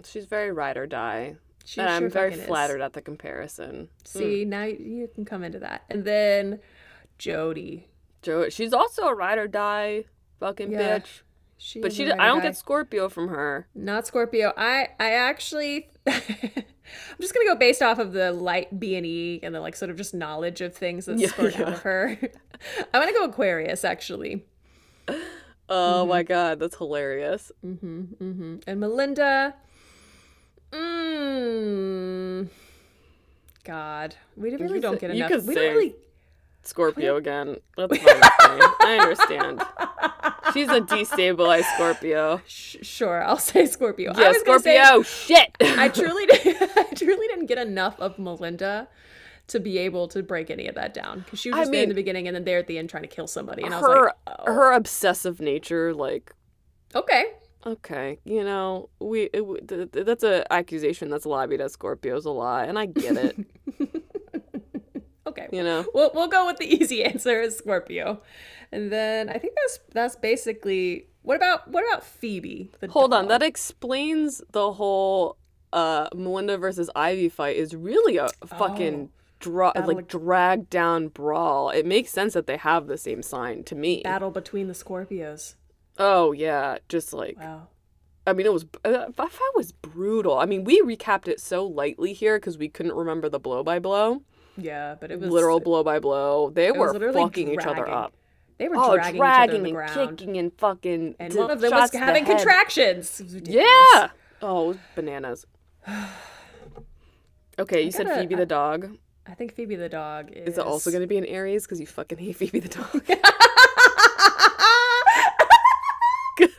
She's 0.05 0.27
very 0.27 0.51
ride 0.51 0.77
or 0.77 0.85
die. 0.85 1.37
She 1.67 1.81
and 1.81 1.89
I'm 1.89 2.09
very 2.09 2.29
fucking 2.31 2.43
is. 2.43 2.47
flattered 2.47 2.79
at 2.79 2.93
the 2.93 3.01
comparison. 3.01 3.89
Hmm. 4.13 4.19
See, 4.19 4.45
now 4.45 4.63
you, 4.63 4.77
you 4.79 5.09
can 5.13 5.25
come 5.25 5.43
into 5.43 5.59
that. 5.59 5.83
And 5.89 6.05
then 6.05 6.59
Jody. 7.17 7.89
Joe, 8.21 8.47
she's 8.47 8.71
also 8.71 9.03
a 9.03 9.13
ride 9.13 9.37
or 9.37 9.47
die 9.49 10.05
fucking 10.39 10.71
Yeah, 10.71 10.99
bitch. 10.99 11.21
She 11.57 11.81
But 11.81 11.91
she, 11.91 12.09
I 12.09 12.27
don't 12.27 12.41
get 12.41 12.55
Scorpio 12.55 13.09
from 13.09 13.27
her. 13.27 13.67
Not 13.75 14.07
Scorpio. 14.07 14.53
I 14.55 14.89
I 14.97 15.11
actually 15.11 15.89
I'm 16.07 16.21
just 17.19 17.33
gonna 17.33 17.45
go 17.47 17.55
based 17.55 17.81
off 17.81 17.99
of 17.99 18.13
the 18.13 18.31
light 18.31 18.79
B 18.79 18.95
and 18.95 19.05
E 19.05 19.41
and 19.43 19.53
the 19.53 19.59
like 19.59 19.75
sort 19.75 19.91
of 19.91 19.97
just 19.97 20.13
knowledge 20.13 20.61
of 20.61 20.73
things 20.73 21.05
that 21.05 21.17
Yeah, 21.19 21.27
spurt 21.27 21.55
out 21.59 21.67
yeah. 21.67 21.73
of 21.73 21.79
her. 21.81 22.17
I'm 22.93 23.01
gonna 23.01 23.11
go 23.11 23.25
Aquarius 23.25 23.83
actually. 23.83 24.45
Oh 25.09 25.15
Mm-hmm. 25.69 26.09
my 26.09 26.23
god, 26.23 26.59
that's 26.59 26.77
hilarious. 26.77 27.51
Mm-hmm, 27.65 28.01
mm-hmm. 28.23 28.55
And 28.65 28.79
Melinda. 28.79 29.55
Mm, 30.71 32.49
God, 33.63 34.15
we 34.35 34.55
really 34.55 34.79
don't 34.79 34.95
say- 34.95 34.99
get 35.07 35.09
you 35.11 35.15
enough. 35.17 35.31
could 35.31 35.47
We 35.47 35.53
say- 35.53 35.65
don't 35.67 35.75
really. 35.75 35.95
Scorpio 36.63 37.15
again. 37.15 37.55
That's 37.77 37.97
fine. 37.97 38.19
I 38.81 38.97
understand. 39.01 39.61
She's 40.53 40.67
a 40.67 40.81
destabilized 40.81 41.63
Scorpio. 41.75 42.41
Sh- 42.45 42.77
sure, 42.81 43.23
I'll 43.23 43.37
say 43.37 43.65
Scorpio. 43.67 44.11
Yeah, 44.17 44.33
gonna 44.43 44.59
say- 44.59 44.75
Scorpio. 44.77 45.01
Shit. 45.03 45.55
I 45.61 45.87
truly, 45.93 46.25
did, 46.25 46.57
I 46.77 46.83
truly 46.93 47.27
didn't 47.27 47.45
get 47.45 47.57
enough 47.57 47.97
of 48.01 48.19
Melinda 48.19 48.89
to 49.47 49.61
be 49.61 49.77
able 49.77 50.09
to 50.09 50.21
break 50.21 50.49
any 50.49 50.67
of 50.67 50.75
that 50.75 50.93
down 50.93 51.21
because 51.21 51.39
she 51.39 51.49
was 51.51 51.57
I 51.57 51.61
just 51.61 51.71
there 51.71 51.83
in 51.83 51.87
the 51.89 51.95
beginning 51.95 52.27
and 52.27 52.35
then 52.35 52.43
there 52.43 52.59
at 52.59 52.67
the 52.67 52.77
end 52.77 52.89
trying 52.89 53.03
to 53.03 53.07
kill 53.07 53.27
somebody, 53.27 53.63
and 53.63 53.73
I 53.73 53.79
was 53.79 53.87
like, 53.87 54.13
oh, 54.27 54.51
her 54.53 54.73
obsessive 54.73 55.39
nature, 55.39 55.93
like 55.93 56.33
okay, 56.93 57.27
okay, 57.65 58.19
you 58.23 58.43
know, 58.43 58.89
we 58.99 59.23
it, 59.33 59.67
th- 59.67 59.91
th- 59.91 60.05
that's 60.05 60.23
an 60.23 60.43
accusation 60.49 61.09
that's 61.09 61.25
lobbied 61.25 61.61
at 61.61 61.71
Scorpios 61.71 62.25
a 62.25 62.29
lot, 62.29 62.67
and 62.69 62.77
I 62.79 62.85
get 62.87 63.17
it. 63.17 63.37
okay. 65.27 65.47
you 65.51 65.63
know, 65.63 65.85
We'll 65.93 66.11
we'll 66.13 66.27
go 66.27 66.45
with 66.45 66.57
the 66.57 66.65
easy 66.81 67.03
answer 67.03 67.41
is 67.41 67.57
Scorpio, 67.57 68.21
and 68.71 68.91
then 68.91 69.29
I 69.29 69.37
think 69.37 69.55
that's 69.55 69.79
that's 69.93 70.15
basically. 70.15 71.07
What 71.21 71.35
about 71.35 71.67
what 71.69 71.83
about 71.85 72.05
Phoebe? 72.05 72.71
hold 72.89 73.13
on, 73.13 73.27
that 73.27 73.43
explains 73.43 74.41
the 74.51 74.71
whole 74.71 75.35
uh 75.73 76.07
Melinda 76.15 76.57
versus 76.57 76.89
Ivy 76.95 77.27
fight 77.29 77.57
is 77.57 77.75
really 77.75 78.17
a 78.17 78.29
fucking. 78.45 79.09
Dra- 79.39 79.71
like 79.75 79.99
of- 79.99 80.07
drag 80.07 80.67
down 80.67 81.09
brawl. 81.09 81.69
It 81.69 81.85
makes 81.85 82.09
sense 82.09 82.33
that 82.33 82.47
they 82.47 82.57
have 82.57 82.87
the 82.87 82.97
same 82.97 83.21
sign 83.21 83.63
to 83.65 83.75
me. 83.75 84.01
battle 84.03 84.31
between 84.31 84.67
the 84.67 84.73
Scorpios. 84.73 85.53
Oh 85.99 86.31
yeah, 86.31 86.77
just 86.89 87.13
like 87.13 87.37
Wow. 87.39 87.67
I 88.25 88.33
mean, 88.33 88.45
it 88.45 88.51
was 88.53 88.65
uh, 88.83 88.91
that 88.91 89.15
fight 89.15 89.31
was 89.55 89.71
brutal. 89.71 90.37
I 90.37 90.45
mean, 90.45 90.63
we 90.65 90.81
recapped 90.81 91.27
it 91.29 91.39
so 91.39 91.65
lightly 91.65 92.11
here 92.13 92.37
because 92.37 92.57
we 92.57 92.67
couldn't 92.67 92.93
remember 92.93 93.29
the 93.29 93.39
blow 93.39 93.63
by 93.63 93.79
blow, 93.79 94.21
Yeah, 94.57 94.95
but 94.99 95.11
it 95.11 95.19
was 95.19 95.29
literal 95.31 95.59
blow 95.61 95.81
by 95.83 95.99
blow. 95.99 96.49
They 96.49 96.71
were 96.71 96.93
fucking 97.13 97.47
each 97.49 97.65
other 97.65 97.87
up. 97.89 98.13
They 98.57 98.67
were 98.67 98.75
Oh, 98.77 98.95
dragging, 98.95 99.19
dragging, 99.19 99.55
each 99.55 99.55
other 99.55 99.57
to 99.57 99.61
the 99.61 99.67
and 99.67 99.75
ground, 99.95 100.17
kicking 100.17 100.37
and 100.37 100.51
fucking. 100.57 101.15
and 101.19 101.33
one 101.35 101.51
of 101.51 101.61
them 101.61 101.71
was 101.71 101.91
to 101.91 101.99
the 101.99 102.03
having 102.03 102.25
contractions. 102.25 103.21
It. 103.21 103.47
Yeah. 103.47 104.09
Oh, 104.41 104.75
bananas. 104.95 105.45
Okay, 107.59 107.83
you 107.83 107.91
said 107.91 108.07
gotta- 108.07 108.21
Phoebe 108.21 108.35
the 108.35 108.45
dog. 108.45 108.97
I 109.25 109.33
think 109.35 109.53
Phoebe 109.53 109.75
the 109.75 109.89
dog 109.89 110.31
is. 110.31 110.53
Is 110.53 110.57
it 110.57 110.65
also 110.65 110.89
going 110.91 111.01
to 111.01 111.07
be 111.07 111.17
an 111.17 111.25
Aries 111.25 111.63
because 111.65 111.79
you 111.79 111.87
fucking 111.87 112.17
hate 112.17 112.35
Phoebe 112.35 112.59
the 112.59 112.69
dog? 112.69 112.91
fucking 116.37 116.49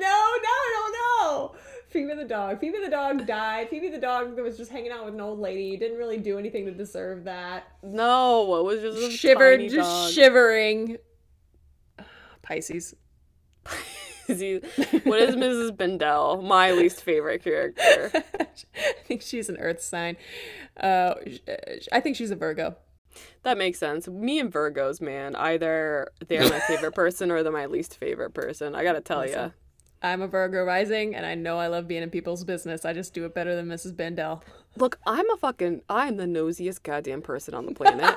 no, 0.00 0.24
no, 0.42 0.56
no, 0.74 0.82
no. 0.92 1.54
Phoebe 1.96 2.12
the 2.14 2.24
dog. 2.24 2.60
Phoebe 2.60 2.78
the 2.84 2.90
dog 2.90 3.26
died. 3.26 3.70
Phoebe 3.70 3.88
the 3.88 3.96
dog 3.96 4.36
that 4.36 4.42
was 4.42 4.58
just 4.58 4.70
hanging 4.70 4.92
out 4.92 5.06
with 5.06 5.14
an 5.14 5.20
old 5.22 5.38
lady. 5.38 5.78
Didn't 5.78 5.96
really 5.96 6.18
do 6.18 6.38
anything 6.38 6.66
to 6.66 6.70
deserve 6.70 7.24
that. 7.24 7.64
no, 7.82 8.56
it 8.56 8.64
was 8.64 8.82
just 8.82 8.98
a 8.98 9.10
Shivered, 9.10 9.60
just 9.62 9.76
dog. 9.76 10.12
shivering. 10.12 10.98
Pisces. 12.42 12.94
Pisces. 13.64 14.62
what 15.04 15.20
is 15.22 15.36
Mrs. 15.36 15.74
Bendel? 15.74 16.42
My 16.42 16.72
least 16.72 17.02
favorite 17.02 17.42
character. 17.42 18.10
I 18.40 18.46
think 19.06 19.22
she's 19.22 19.48
an 19.48 19.56
Earth 19.56 19.80
sign. 19.80 20.18
Uh, 20.78 21.14
I 21.92 22.00
think 22.00 22.16
she's 22.16 22.30
a 22.30 22.36
Virgo. 22.36 22.76
That 23.42 23.56
makes 23.56 23.78
sense. 23.78 24.06
Me 24.06 24.38
and 24.38 24.52
Virgos, 24.52 25.00
man, 25.00 25.34
either 25.34 26.08
they're 26.28 26.42
my 26.50 26.60
favorite 26.60 26.94
person 26.94 27.30
or 27.30 27.42
they're 27.42 27.50
my 27.52 27.64
least 27.64 27.96
favorite 27.96 28.34
person. 28.34 28.74
I 28.74 28.82
gotta 28.82 29.00
tell 29.00 29.26
you. 29.26 29.52
I'm 30.02 30.22
a 30.22 30.28
Virgo 30.28 30.62
rising, 30.64 31.14
and 31.14 31.24
I 31.24 31.34
know 31.34 31.58
I 31.58 31.66
love 31.68 31.88
being 31.88 32.02
in 32.02 32.10
people's 32.10 32.44
business. 32.44 32.84
I 32.84 32.92
just 32.92 33.14
do 33.14 33.24
it 33.24 33.34
better 33.34 33.56
than 33.56 33.66
Mrs. 33.66 33.96
Bendel. 33.96 34.42
Look, 34.76 34.98
I'm 35.06 35.28
a 35.30 35.36
fucking, 35.38 35.82
I'm 35.88 36.16
the 36.16 36.26
nosiest 36.26 36.82
goddamn 36.82 37.22
person 37.22 37.54
on 37.54 37.64
the 37.66 37.72
planet. 37.72 38.14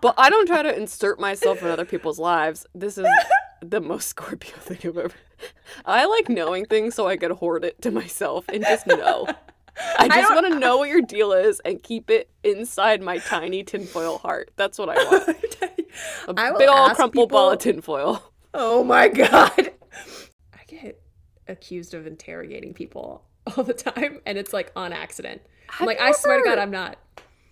but 0.00 0.14
I 0.18 0.28
don't 0.28 0.46
try 0.46 0.62
to 0.62 0.76
insert 0.76 1.20
myself 1.20 1.62
in 1.62 1.68
other 1.68 1.84
people's 1.84 2.18
lives. 2.18 2.66
This 2.74 2.98
is, 2.98 3.06
the 3.62 3.80
most 3.80 4.08
Scorpio 4.08 4.56
thing 4.56 4.78
I've 4.84 4.98
ever. 4.98 5.14
I 5.84 6.04
like 6.06 6.28
knowing 6.28 6.64
things 6.64 6.94
so 6.94 7.06
I 7.06 7.16
could 7.16 7.30
hoard 7.30 7.64
it 7.64 7.80
to 7.82 7.90
myself 7.90 8.44
and 8.48 8.62
just 8.64 8.86
know. 8.86 9.26
I 9.98 10.08
just 10.08 10.34
want 10.34 10.50
to 10.52 10.58
know 10.58 10.78
what 10.78 10.88
your 10.88 11.02
deal 11.02 11.32
is 11.32 11.60
and 11.60 11.82
keep 11.82 12.10
it 12.10 12.30
inside 12.42 13.02
my 13.02 13.18
tiny 13.18 13.62
tinfoil 13.62 14.18
heart. 14.18 14.50
That's 14.56 14.78
what 14.78 14.88
I 14.88 14.94
want. 15.04 15.28
A 16.28 16.34
I 16.36 16.56
big 16.56 16.68
old 16.68 16.92
crumpled 16.94 17.28
ball 17.28 17.50
of 17.50 17.58
people- 17.60 17.72
tinfoil. 17.72 18.22
Oh 18.54 18.82
my 18.82 19.08
god. 19.08 19.72
Accused 21.48 21.94
of 21.94 22.06
interrogating 22.06 22.74
people 22.74 23.24
all 23.56 23.64
the 23.64 23.74
time 23.74 24.20
and 24.26 24.36
it's 24.38 24.52
like 24.52 24.72
on 24.76 24.92
accident. 24.92 25.42
I'm 25.80 25.86
like 25.86 26.00
I 26.00 26.12
swear 26.12 26.38
to 26.38 26.44
god 26.44 26.58
I'm 26.58 26.70
not. 26.70 26.98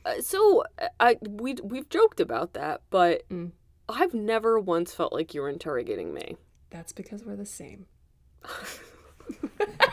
Uh, 0.05 0.21
so 0.21 0.65
uh, 0.79 0.89
I 1.01 1.17
we 1.23 1.55
we've 1.63 1.89
joked 1.89 2.21
about 2.21 2.55
that, 2.55 2.83
but 2.91 3.29
Mm. 3.29 3.53
I've 3.89 4.15
never 4.15 4.59
once 4.59 4.95
felt 4.95 5.13
like 5.13 5.35
you 5.35 5.43
were 5.43 5.51
interrogating 5.51 6.15
me. 6.15 6.37
That's 6.71 6.93
because 6.93 7.23
we're 7.23 7.37
the 7.37 7.45
same. 7.45 7.87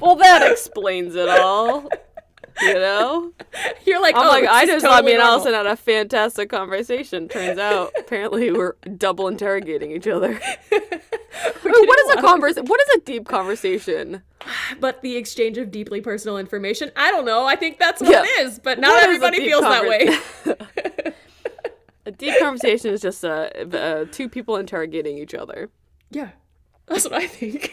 Well, 0.00 0.16
that 0.16 0.50
explains 0.50 1.16
it 1.16 1.28
all. 1.28 1.88
You 2.62 2.74
know, 2.74 3.32
You're 3.86 4.00
like, 4.00 4.14
I'm 4.16 4.26
oh, 4.26 4.30
like, 4.30 4.44
I 4.44 4.66
just 4.66 4.84
totally 4.84 4.96
thought 4.96 5.04
me 5.04 5.12
and 5.12 5.18
normal." 5.18 5.34
Alison 5.34 5.54
had 5.54 5.66
a 5.66 5.76
fantastic 5.76 6.50
conversation. 6.50 7.28
Turns 7.28 7.58
out, 7.58 7.92
apparently, 7.98 8.50
we're 8.50 8.74
double 8.96 9.28
interrogating 9.28 9.92
each 9.92 10.08
other. 10.08 10.40
Wait, 10.72 10.82
what 11.64 12.00
is 12.00 12.16
a 12.16 12.18
a 12.18 12.22
conversation? 12.22 12.66
What 12.66 12.80
is 12.80 12.88
a 12.96 13.00
deep 13.00 13.28
conversation? 13.28 14.22
But 14.80 15.02
the 15.02 15.16
exchange 15.16 15.58
of 15.58 15.70
deeply 15.70 16.00
personal 16.00 16.38
information, 16.38 16.90
I 16.96 17.10
don't 17.10 17.24
know. 17.24 17.46
I 17.46 17.54
think 17.56 17.78
that's 17.78 18.00
what 18.00 18.10
Yeah. 18.10 18.22
it 18.22 18.46
is, 18.46 18.58
but 18.58 18.78
not 18.78 18.90
What 18.90 18.98
is 18.98 19.02
a 19.02 19.06
everybody 19.06 19.36
deep 19.38 19.48
feels 19.48 19.62
that 19.62 19.84
way. 19.86 21.14
A 22.06 22.10
deep 22.10 22.38
conversation 22.40 22.90
is 22.92 23.02
just 23.02 23.22
uh, 23.24 23.50
uh, 23.72 24.06
two 24.10 24.28
people 24.30 24.56
interrogating 24.56 25.18
each 25.18 25.34
other. 25.34 25.68
yeah, 26.10 26.30
that's 26.86 27.04
what 27.04 27.12
I 27.12 27.26
think. 27.26 27.72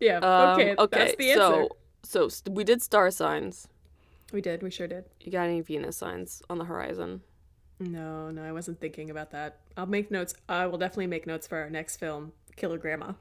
yeah. 0.00 0.18
Um, 0.18 0.60
okay. 0.60 0.74
That's 0.90 1.16
the 1.16 1.30
answer. 1.30 1.40
so 1.40 1.76
so 2.06 2.28
st- 2.28 2.54
we 2.54 2.64
did 2.64 2.82
star 2.82 3.10
signs. 3.10 3.68
we 4.32 4.40
did. 4.40 4.62
We 4.62 4.70
sure 4.70 4.86
did. 4.86 5.04
You 5.20 5.32
got 5.32 5.44
any 5.44 5.60
Venus 5.60 5.96
signs 5.96 6.42
on 6.48 6.58
the 6.58 6.64
horizon? 6.64 7.22
No, 7.78 8.30
no, 8.30 8.42
I 8.42 8.52
wasn't 8.52 8.80
thinking 8.80 9.10
about 9.10 9.32
that. 9.32 9.58
I'll 9.76 9.86
make 9.86 10.10
notes. 10.10 10.34
I 10.48 10.66
will 10.66 10.78
definitely 10.78 11.08
make 11.08 11.26
notes 11.26 11.46
for 11.46 11.58
our 11.58 11.68
next 11.68 11.98
film, 11.98 12.32
Killer 12.56 12.78
Grandma. 12.78 13.12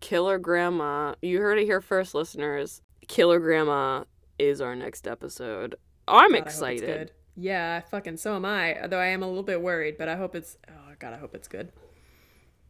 Killer 0.00 0.38
Grandma. 0.38 1.14
You 1.20 1.40
heard 1.40 1.58
it 1.58 1.64
here 1.66 1.80
first, 1.80 2.14
listeners. 2.14 2.80
Killer 3.06 3.38
Grandma 3.38 4.04
is 4.38 4.60
our 4.60 4.74
next 4.74 5.06
episode. 5.06 5.74
I'm 6.08 6.30
God, 6.32 6.36
I 6.36 6.38
hope 6.38 6.46
it's 6.46 6.54
excited. 6.54 7.12
Yeah, 7.36 7.80
fucking 7.80 8.16
so 8.16 8.36
am 8.36 8.44
I. 8.44 8.86
Though 8.88 8.98
I 8.98 9.06
am 9.06 9.22
a 9.22 9.26
little 9.26 9.42
bit 9.42 9.60
worried, 9.60 9.96
but 9.98 10.08
I 10.08 10.16
hope 10.16 10.34
it's. 10.34 10.56
Oh 10.68 10.94
God, 10.98 11.12
I 11.12 11.16
hope 11.18 11.34
it's 11.34 11.48
good. 11.48 11.72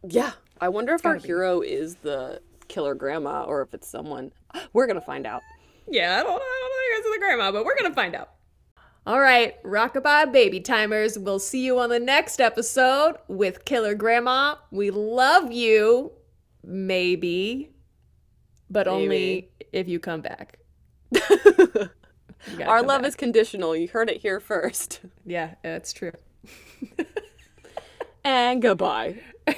Yeah. 0.08 0.32
I 0.60 0.68
wonder 0.68 0.94
if 0.94 1.06
our 1.06 1.18
be. 1.18 1.26
hero 1.26 1.60
is 1.60 1.96
the 1.96 2.40
killer 2.70 2.94
grandma 2.94 3.42
or 3.42 3.60
if 3.60 3.74
it's 3.74 3.86
someone. 3.86 4.32
We're 4.72 4.86
gonna 4.86 5.00
find 5.02 5.26
out. 5.26 5.42
Yeah, 5.86 6.18
I 6.18 6.22
don't, 6.22 6.30
I 6.30 6.68
don't 6.68 7.02
think 7.02 7.06
it's 7.06 7.14
the 7.14 7.18
grandma, 7.18 7.50
but 7.52 7.64
we're 7.64 7.76
gonna 7.76 7.92
find 7.92 8.14
out. 8.14 8.30
All 9.06 9.18
right, 9.18 9.60
rockabye 9.64 10.32
baby 10.32 10.60
timers. 10.60 11.18
We'll 11.18 11.40
see 11.40 11.64
you 11.64 11.80
on 11.80 11.88
the 11.88 11.98
next 11.98 12.40
episode 12.40 13.16
with 13.26 13.64
Killer 13.64 13.94
Grandma. 13.94 14.54
We 14.70 14.90
love 14.92 15.50
you, 15.50 16.12
maybe, 16.62 17.70
but 18.70 18.86
only 18.86 19.50
if 19.72 19.88
you 19.88 19.98
come 19.98 20.20
back. 20.20 20.58
Our 21.16 21.18
come 22.78 22.86
love 22.86 23.02
back. 23.02 23.08
is 23.08 23.16
conditional. 23.16 23.74
You 23.74 23.88
heard 23.88 24.10
it 24.10 24.20
here 24.20 24.38
first. 24.38 25.00
yeah, 25.26 25.54
it's 25.64 25.92
true. 25.92 26.12
And 28.24 28.60
goodbye. 28.60 29.20